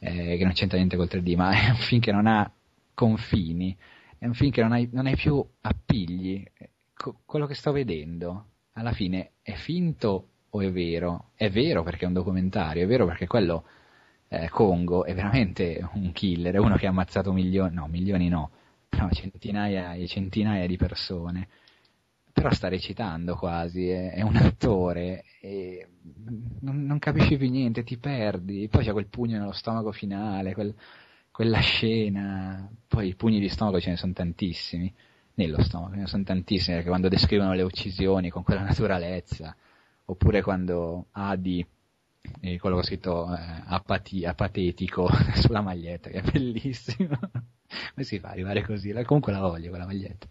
eh, 0.00 0.36
che 0.36 0.44
non 0.44 0.52
c'entra 0.52 0.76
niente 0.76 0.96
col 0.96 1.08
3D, 1.10 1.36
ma 1.36 1.50
è 1.66 1.70
un 1.70 1.76
film 1.76 2.00
che 2.00 2.12
non 2.12 2.26
ha 2.26 2.50
confini, 2.94 3.76
è 4.18 4.26
un 4.26 4.34
film 4.34 4.50
che 4.50 4.62
non 4.62 4.72
hai, 4.72 4.88
non 4.92 5.06
hai 5.06 5.16
più 5.16 5.44
appigli. 5.60 6.44
Co- 6.94 7.20
quello 7.24 7.46
che 7.46 7.54
sto 7.54 7.70
vedendo 7.72 8.46
alla 8.72 8.92
fine 8.92 9.32
è 9.42 9.54
finto 9.54 10.28
o 10.50 10.60
è 10.60 10.70
vero? 10.72 11.30
È 11.34 11.50
vero 11.50 11.82
perché 11.82 12.04
è 12.04 12.08
un 12.08 12.14
documentario, 12.14 12.82
è 12.84 12.86
vero 12.86 13.06
perché 13.06 13.26
quello 13.26 13.64
eh, 14.28 14.48
Congo 14.48 15.04
è 15.04 15.14
veramente 15.14 15.86
un 15.94 16.12
killer, 16.12 16.54
è 16.54 16.58
uno 16.58 16.76
che 16.76 16.86
ha 16.86 16.90
ammazzato 16.90 17.32
milioni, 17.32 17.74
no, 17.74 17.86
milioni 17.86 18.28
no, 18.28 18.50
però 18.88 19.08
centinaia 19.10 19.94
e 19.94 20.06
centinaia 20.06 20.66
di 20.66 20.76
persone. 20.76 21.48
Però 22.38 22.52
sta 22.52 22.68
recitando 22.68 23.34
quasi, 23.36 23.88
è, 23.88 24.12
è 24.12 24.22
un 24.22 24.36
attore, 24.36 25.24
e 25.40 25.86
non, 26.60 26.84
non, 26.84 26.98
capisci 26.98 27.36
più 27.36 27.50
niente, 27.50 27.84
ti 27.84 27.98
perdi, 27.98 28.68
poi 28.68 28.84
c'è 28.84 28.92
quel 28.92 29.08
pugno 29.08 29.38
nello 29.38 29.52
stomaco 29.52 29.92
finale, 29.92 30.54
quel, 30.54 30.74
quella 31.30 31.60
scena, 31.60 32.68
poi 32.86 33.08
i 33.08 33.14
pugni 33.14 33.40
di 33.40 33.48
stomaco 33.48 33.80
ce 33.80 33.90
ne 33.90 33.96
sono 33.96 34.12
tantissimi, 34.12 34.92
nello 35.34 35.62
stomaco 35.62 35.94
ce 35.94 36.00
ne 36.00 36.06
sono 36.06 36.22
tantissimi, 36.22 36.76
perché 36.76 36.90
quando 36.90 37.08
descrivono 37.08 37.54
le 37.54 37.62
uccisioni 37.62 38.30
con 38.30 38.42
quella 38.42 38.62
naturalezza, 38.62 39.54
oppure 40.06 40.42
quando 40.42 41.06
Adi, 41.12 41.64
eh, 42.40 42.58
quello 42.58 42.76
che 42.76 42.82
ho 42.82 42.84
scritto 42.84 43.34
eh, 43.34 43.62
apati, 43.66 44.24
apatetico 44.24 45.08
sulla 45.34 45.60
maglietta, 45.60 46.10
che 46.10 46.20
è 46.20 46.30
bellissimo, 46.30 47.18
come 47.28 48.04
si 48.04 48.18
fa 48.18 48.28
ad 48.28 48.32
arrivare 48.34 48.64
così? 48.64 48.92
Comunque 49.04 49.32
la 49.32 49.40
voglio 49.40 49.68
quella 49.68 49.86
maglietta. 49.86 50.26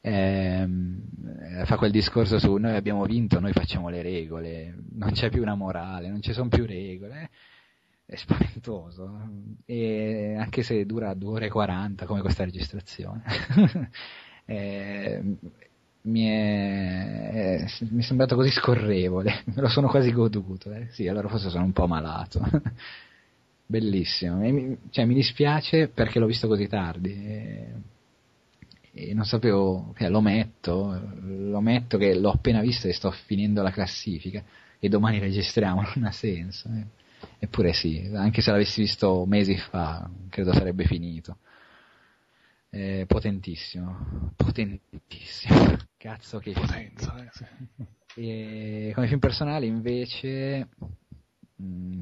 Ehm, 0.00 1.64
fa 1.64 1.76
quel 1.76 1.90
discorso 1.90 2.38
su 2.38 2.54
noi 2.56 2.76
abbiamo 2.76 3.04
vinto, 3.04 3.40
noi 3.40 3.52
facciamo 3.52 3.88
le 3.88 4.02
regole, 4.02 4.74
non 4.92 5.10
c'è 5.12 5.28
più 5.28 5.42
una 5.42 5.54
morale, 5.54 6.08
non 6.08 6.22
ci 6.22 6.32
sono 6.32 6.48
più 6.48 6.64
regole 6.64 7.30
è 8.10 8.16
spaventoso, 8.16 9.20
e 9.66 10.34
anche 10.38 10.62
se 10.62 10.86
dura 10.86 11.12
2 11.12 11.30
ore 11.30 11.46
e 11.46 11.50
40 11.50 12.06
come 12.06 12.22
questa 12.22 12.42
registrazione. 12.42 13.22
eh, 14.46 15.22
mi, 16.00 16.24
è, 16.24 17.30
è, 17.30 17.66
mi, 17.90 18.00
è, 18.00 18.02
sembrato 18.02 18.34
così 18.34 18.48
scorrevole, 18.50 19.42
me 19.54 19.60
lo 19.60 19.68
sono 19.68 19.88
quasi 19.88 20.10
goduto, 20.10 20.72
eh. 20.72 20.86
sì, 20.88 21.06
allora 21.06 21.28
forse 21.28 21.50
sono 21.50 21.64
un 21.64 21.72
po' 21.72 21.86
malato. 21.86 22.40
Bellissimo, 23.66 24.36
mi, 24.36 24.78
cioè, 24.88 25.04
mi 25.04 25.12
dispiace 25.12 25.88
perché 25.88 26.18
l'ho 26.18 26.24
visto 26.24 26.48
così 26.48 26.66
tardi 26.66 27.12
e, 27.12 27.72
e 28.98 29.14
non 29.14 29.24
sapevo, 29.24 29.94
cioè, 29.96 30.08
lo 30.08 30.20
metto, 30.20 31.00
lo 31.22 31.60
metto 31.60 31.98
che 31.98 32.14
l'ho 32.14 32.30
appena 32.30 32.60
visto 32.60 32.88
e 32.88 32.92
sto 32.92 33.10
finendo 33.10 33.62
la 33.62 33.70
classifica 33.70 34.42
e 34.78 34.88
domani 34.88 35.18
registriamo, 35.18 35.82
non 35.94 36.04
ha 36.04 36.12
senso. 36.12 36.68
Eh 36.68 37.06
Eppure 37.38 37.72
sì, 37.72 38.10
anche 38.14 38.40
se 38.40 38.50
l'avessi 38.50 38.80
visto 38.80 39.24
mesi 39.26 39.56
fa, 39.56 40.08
credo 40.28 40.52
sarebbe 40.52 40.84
finito. 40.84 41.38
Eh, 42.70 43.04
potentissimo, 43.06 44.32
potentissimo. 44.36 45.76
Cazzo 45.96 46.38
che 46.38 46.52
Potenza, 46.52 47.16
eh, 47.16 47.28
sì. 47.32 47.44
E 48.20 48.92
come 48.94 49.06
film 49.06 49.20
personale 49.20 49.66
invece 49.66 50.68
mh, 51.56 51.64
mm, 51.64 52.00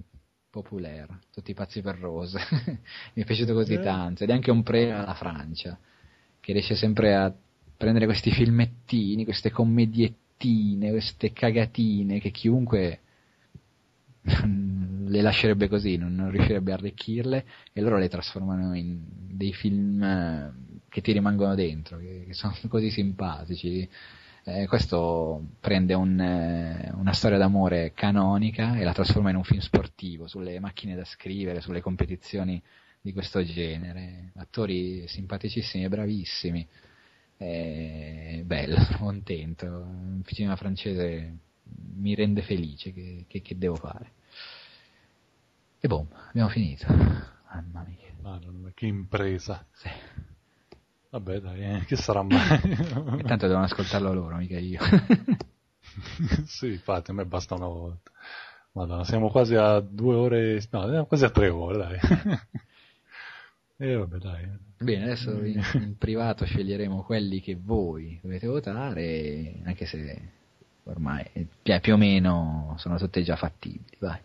Populaire, 0.48 1.18
tutti 1.30 1.52
pazzi 1.52 1.82
per 1.82 1.98
Rose. 1.98 2.38
Mi 3.12 3.22
è 3.22 3.24
piaciuto 3.24 3.52
così 3.52 3.74
eh. 3.74 3.80
tanto 3.80 4.24
ed 4.24 4.30
è 4.30 4.32
anche 4.32 4.50
un 4.50 4.62
premio 4.62 4.96
alla 4.96 5.14
Francia 5.14 5.78
che 6.46 6.52
riesce 6.52 6.76
sempre 6.76 7.12
a 7.12 7.34
prendere 7.76 8.04
questi 8.04 8.30
filmettini, 8.30 9.24
queste 9.24 9.50
commediettine, 9.50 10.90
queste 10.90 11.32
cagatine 11.32 12.20
che 12.20 12.30
chiunque 12.30 13.00
le 14.22 15.22
lascerebbe 15.22 15.66
così, 15.66 15.96
non, 15.96 16.14
non, 16.14 16.30
riuscirebbe 16.30 16.70
a 16.70 16.74
arricchirle 16.76 17.44
e 17.72 17.80
loro 17.80 17.98
le 17.98 18.08
trasformano 18.08 18.76
in 18.76 19.00
dei 19.28 19.52
film 19.52 20.00
eh, 20.00 20.52
che 20.88 21.00
ti 21.00 21.10
rimangono 21.10 21.56
dentro, 21.56 21.98
che, 21.98 22.26
che 22.28 22.32
sono 22.32 22.54
così 22.68 22.90
simpatici. 22.90 23.88
Eh, 24.44 24.68
questo 24.68 25.48
prende 25.58 25.94
un, 25.94 26.20
eh, 26.20 26.92
una 26.94 27.12
storia 27.12 27.38
d'amore 27.38 27.90
canonica 27.92 28.76
e 28.76 28.84
la 28.84 28.92
trasforma 28.92 29.30
in 29.30 29.36
un 29.36 29.42
film 29.42 29.58
sportivo, 29.58 30.28
sulle 30.28 30.60
macchine 30.60 30.94
da 30.94 31.04
scrivere, 31.04 31.60
sulle 31.60 31.80
competizioni 31.80 32.62
di 33.06 33.12
questo 33.12 33.44
genere. 33.44 34.32
Attori 34.34 35.06
simpaticissimi 35.06 35.84
e 35.84 35.88
bravissimi. 35.88 36.68
Eh, 37.36 38.42
bello, 38.44 38.76
contento. 38.98 39.66
Un 39.66 40.22
cinema 40.24 40.56
francese 40.56 41.38
mi 41.94 42.16
rende 42.16 42.42
felice 42.42 42.92
che, 42.92 43.24
che, 43.28 43.42
che 43.42 43.56
devo 43.56 43.76
fare. 43.76 44.10
E 45.78 45.86
boom, 45.86 46.08
abbiamo 46.30 46.48
finito. 46.48 46.86
Mamma 46.88 47.84
mia. 47.86 48.12
Madonna, 48.22 48.72
che 48.74 48.86
impresa. 48.86 49.64
Sì. 49.70 49.88
Vabbè 51.10 51.38
dai, 51.38 51.62
eh, 51.62 51.84
che 51.84 51.94
sarà 51.94 52.22
mai? 52.22 52.58
e 53.20 53.22
tanto 53.22 53.46
devono 53.46 53.66
ascoltarlo 53.66 54.12
loro, 54.12 54.34
mica 54.34 54.58
io. 54.58 54.80
sì, 56.44 56.72
infatti, 56.72 57.12
a 57.12 57.14
me 57.14 57.24
basta 57.24 57.54
una 57.54 57.68
volta. 57.68 58.10
Madonna, 58.72 59.04
siamo 59.04 59.30
quasi 59.30 59.54
a 59.54 59.78
due 59.78 60.16
ore, 60.16 60.66
no, 60.70 61.06
quasi 61.06 61.24
a 61.24 61.30
tre 61.30 61.48
ore, 61.48 61.78
dai. 61.78 61.98
E 63.78 63.90
eh, 63.90 63.96
vabbè, 63.96 64.16
dai. 64.16 64.48
Bene, 64.78 65.04
adesso 65.04 65.42
in, 65.44 65.62
in, 65.74 65.98
privato 65.98 66.44
sceglieremo 66.44 67.02
quelli 67.02 67.40
che 67.40 67.58
voi 67.60 68.18
dovete 68.22 68.46
votare, 68.46 69.60
anche 69.64 69.86
se 69.86 70.20
ormai 70.84 71.24
più 71.80 71.94
o 71.94 71.96
meno 71.96 72.74
sono 72.78 72.96
tutte 72.96 73.22
già 73.22 73.36
fattibili, 73.36 73.96
vai. 73.98 74.18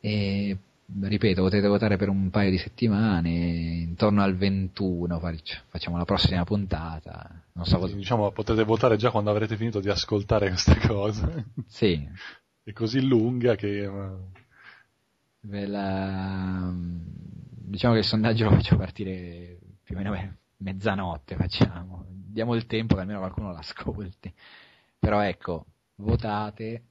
E, 0.00 0.56
ripeto, 1.00 1.42
potete 1.42 1.68
votare 1.68 1.96
per 1.96 2.08
un 2.08 2.30
paio 2.30 2.50
di 2.50 2.58
settimane, 2.58 3.30
intorno 3.30 4.22
al 4.22 4.36
21 4.36 5.20
facciamo 5.68 5.96
la 5.96 6.04
prossima 6.04 6.44
puntata. 6.44 7.42
Non 7.52 7.64
so 7.64 7.86
sì, 7.86 7.96
diciamo, 7.96 8.30
potete 8.32 8.64
votare 8.64 8.96
già 8.96 9.10
quando 9.10 9.30
avrete 9.30 9.56
finito 9.56 9.80
di 9.80 9.88
ascoltare 9.88 10.48
queste 10.48 10.78
cose. 10.86 11.46
Sì. 11.66 12.08
È 12.64 12.72
così 12.72 13.06
lunga 13.06 13.54
che... 13.54 13.90
Ve 15.44 15.66
la... 15.66 16.72
Diciamo 17.72 17.94
che 17.94 18.00
il 18.00 18.04
sondaggio 18.04 18.44
lo 18.44 18.50
faccio 18.50 18.76
partire 18.76 19.56
più 19.82 19.96
o 19.96 19.98
meno 19.98 20.36
mezzanotte, 20.58 21.36
facciamo. 21.36 22.04
Diamo 22.06 22.54
il 22.54 22.66
tempo 22.66 22.94
che 22.94 23.00
almeno 23.00 23.20
qualcuno 23.20 23.50
l'ascolti. 23.50 24.30
Però 24.98 25.22
ecco, 25.22 25.64
votate 25.94 26.82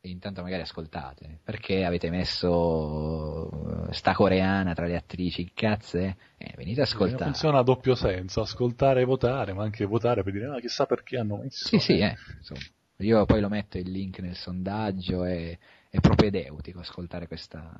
e 0.00 0.08
intanto 0.08 0.42
magari 0.42 0.62
ascoltate. 0.62 1.38
Perché 1.40 1.84
avete 1.84 2.10
messo 2.10 3.86
sta 3.92 4.12
coreana 4.12 4.74
tra 4.74 4.86
le 4.86 4.96
attrici? 4.96 5.52
Cazzo 5.54 5.98
è? 5.98 6.16
Eh, 6.36 6.54
venite 6.56 6.80
a 6.80 6.82
ascoltare. 6.82 7.22
Funziona 7.22 7.58
a 7.58 7.62
doppio 7.62 7.94
senso, 7.94 8.40
ascoltare 8.40 9.02
e 9.02 9.04
votare, 9.04 9.52
ma 9.52 9.62
anche 9.62 9.84
votare 9.84 10.24
per 10.24 10.32
dire, 10.32 10.46
ah, 10.46 10.58
chissà 10.58 10.86
perché 10.86 11.16
hanno 11.16 11.36
messo. 11.36 11.64
Sì, 11.64 11.78
sì, 11.78 11.98
eh. 11.98 12.16
Insomma, 12.38 12.60
io 12.96 13.24
poi 13.24 13.40
lo 13.40 13.48
metto 13.48 13.78
il 13.78 13.88
link 13.88 14.18
nel 14.18 14.34
sondaggio 14.34 15.24
e 15.24 15.56
è 15.88 16.00
propedeutico 16.00 16.80
ascoltare 16.80 17.28
questa, 17.28 17.72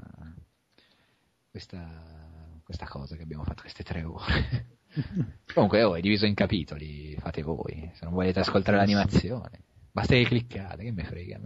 questa, 1.56 2.60
questa 2.62 2.86
cosa 2.86 3.16
che 3.16 3.22
abbiamo 3.22 3.42
fatto 3.42 3.62
queste 3.62 3.82
tre 3.82 4.02
ore. 4.02 4.78
Comunque 5.54 5.82
oh, 5.84 5.96
è 5.96 6.00
diviso 6.02 6.26
in 6.26 6.34
capitoli, 6.34 7.16
fate 7.18 7.40
voi, 7.40 7.90
se 7.94 8.04
non 8.04 8.12
volete 8.12 8.40
ascoltare 8.40 8.76
l'animazione. 8.76 9.62
Basta 9.90 10.14
che 10.14 10.24
cliccate, 10.24 10.84
che 10.84 10.92
me 10.92 11.04
frega 11.04 11.40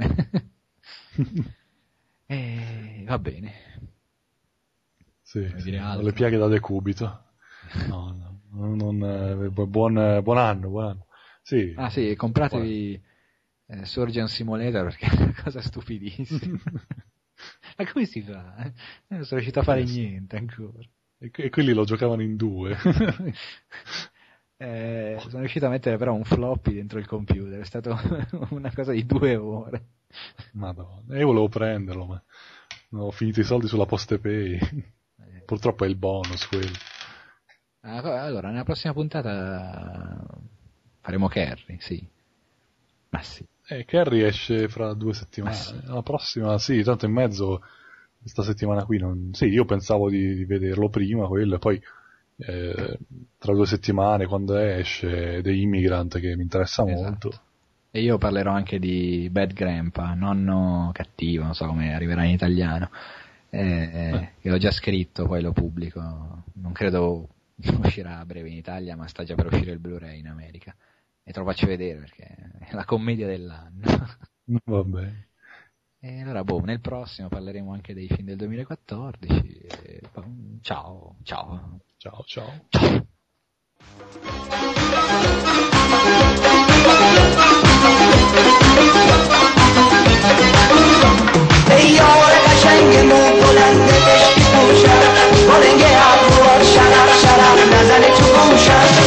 e, 2.26 2.26
eh, 2.26 3.04
va 3.06 3.18
bene. 3.20 3.52
Sì, 5.22 5.48
sì 5.58 5.70
le 5.70 6.12
piaghe 6.12 6.38
da 6.38 6.48
decubito. 6.48 7.34
No, 7.86 8.40
no, 8.50 8.74
non, 8.74 9.04
eh, 9.04 9.48
buon, 9.50 9.70
buon, 9.70 9.96
anno, 9.96 10.68
buon 10.70 10.84
anno. 10.86 11.06
Sì. 11.42 11.72
Ah 11.76 11.88
sì, 11.88 12.16
compratevi 12.16 13.00
eh, 13.66 13.84
Surgeon 13.84 14.26
Simulator 14.26 14.82
perché 14.82 15.06
è 15.06 15.22
una 15.22 15.34
cosa 15.40 15.60
stupidissima. 15.60 16.58
Ma 17.80 17.90
come 17.90 18.04
si 18.04 18.20
fa? 18.20 18.70
Non 19.06 19.24
sono 19.24 19.40
riuscito 19.40 19.60
a 19.60 19.62
fare 19.62 19.82
niente 19.84 20.36
ancora. 20.36 20.86
E, 21.18 21.30
e 21.34 21.48
quelli 21.48 21.72
lo 21.72 21.84
giocavano 21.84 22.20
in 22.20 22.36
due. 22.36 22.76
eh, 24.58 25.16
sono 25.20 25.38
riuscito 25.38 25.64
a 25.64 25.70
mettere 25.70 25.96
però 25.96 26.12
un 26.12 26.24
floppy 26.24 26.74
dentro 26.74 26.98
il 26.98 27.06
computer, 27.06 27.58
è 27.58 27.64
stata 27.64 27.98
una 28.50 28.70
cosa 28.74 28.92
di 28.92 29.06
due 29.06 29.34
ore. 29.34 29.84
Madonna, 30.52 31.16
io 31.16 31.24
volevo 31.24 31.48
prenderlo, 31.48 32.04
ma 32.04 32.22
ho 33.02 33.10
finito 33.12 33.40
i 33.40 33.44
soldi 33.44 33.66
sulla 33.66 33.86
Postepay. 33.86 34.58
Eh. 34.58 35.42
Purtroppo 35.46 35.86
è 35.86 35.88
il 35.88 35.96
bonus 35.96 36.46
quello. 36.48 36.76
Ah, 37.80 38.22
allora, 38.22 38.50
nella 38.50 38.64
prossima 38.64 38.92
puntata 38.92 40.22
faremo 41.00 41.28
Kerry, 41.28 41.78
sì. 41.80 42.06
Ma 43.08 43.22
sì. 43.22 43.42
Eh, 43.70 43.84
Kerry 43.84 44.22
esce 44.22 44.68
fra 44.68 44.92
due 44.94 45.14
settimane. 45.14 45.54
Sì. 45.54 45.80
La 45.84 46.02
prossima, 46.02 46.58
sì, 46.58 46.82
tanto 46.82 47.06
in 47.06 47.12
mezzo 47.12 47.62
questa 48.18 48.42
settimana 48.42 48.84
qui 48.84 48.98
non... 48.98 49.30
Sì, 49.32 49.46
io 49.46 49.64
pensavo 49.64 50.10
di, 50.10 50.34
di 50.34 50.44
vederlo 50.44 50.88
prima 50.88 51.28
quello 51.28 51.54
e 51.54 51.58
poi 51.58 51.80
eh, 52.38 52.98
tra 53.38 53.52
due 53.54 53.66
settimane 53.66 54.26
quando 54.26 54.56
esce 54.56 55.40
The 55.42 55.52
Immigrant 55.52 56.18
che 56.18 56.34
mi 56.34 56.42
interessa 56.42 56.84
esatto. 56.84 57.02
molto. 57.02 57.40
E 57.92 58.00
io 58.02 58.18
parlerò 58.18 58.50
anche 58.52 58.80
di 58.80 59.28
Bad 59.30 59.52
Grandpa, 59.52 60.14
nonno 60.14 60.90
cattivo, 60.92 61.44
non 61.44 61.54
so 61.54 61.66
come 61.66 61.94
arriverà 61.94 62.24
in 62.24 62.32
italiano. 62.32 62.90
Eh, 63.50 63.60
eh. 63.60 64.28
Che 64.40 64.48
l'ho 64.48 64.58
già 64.58 64.70
scritto, 64.72 65.26
poi 65.26 65.42
lo 65.42 65.52
pubblico. 65.52 66.00
Non 66.54 66.72
credo 66.72 67.28
uscirà 67.82 68.18
a 68.18 68.24
breve 68.24 68.48
in 68.48 68.56
Italia, 68.56 68.96
ma 68.96 69.06
sta 69.06 69.22
già 69.22 69.34
per 69.36 69.46
uscire 69.46 69.72
il 69.72 69.78
Blu-ray 69.78 70.18
in 70.18 70.28
America 70.28 70.74
e 71.22 71.32
te 71.32 71.38
lo 71.38 71.44
faccio 71.44 71.66
vedere 71.66 72.00
perché 72.00 72.24
è 72.60 72.72
la 72.72 72.84
commedia 72.84 73.26
dell'anno. 73.26 73.82
Vabbè. 74.64 75.28
E 76.02 76.22
allora, 76.22 76.42
boh, 76.44 76.60
nel 76.60 76.80
prossimo 76.80 77.28
parleremo 77.28 77.72
anche 77.72 77.92
dei 77.92 78.08
film 78.08 78.26
del 78.26 78.36
2014. 78.38 79.66
Boh, 80.12 80.24
ciao, 80.62 81.16
ciao. 81.22 81.80
Ciao, 81.96 82.24
ciao. 82.26 82.66
Ciao. 82.68 83.08
Shut 98.60 98.72
up. 98.72 98.99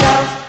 shout. 0.00 0.39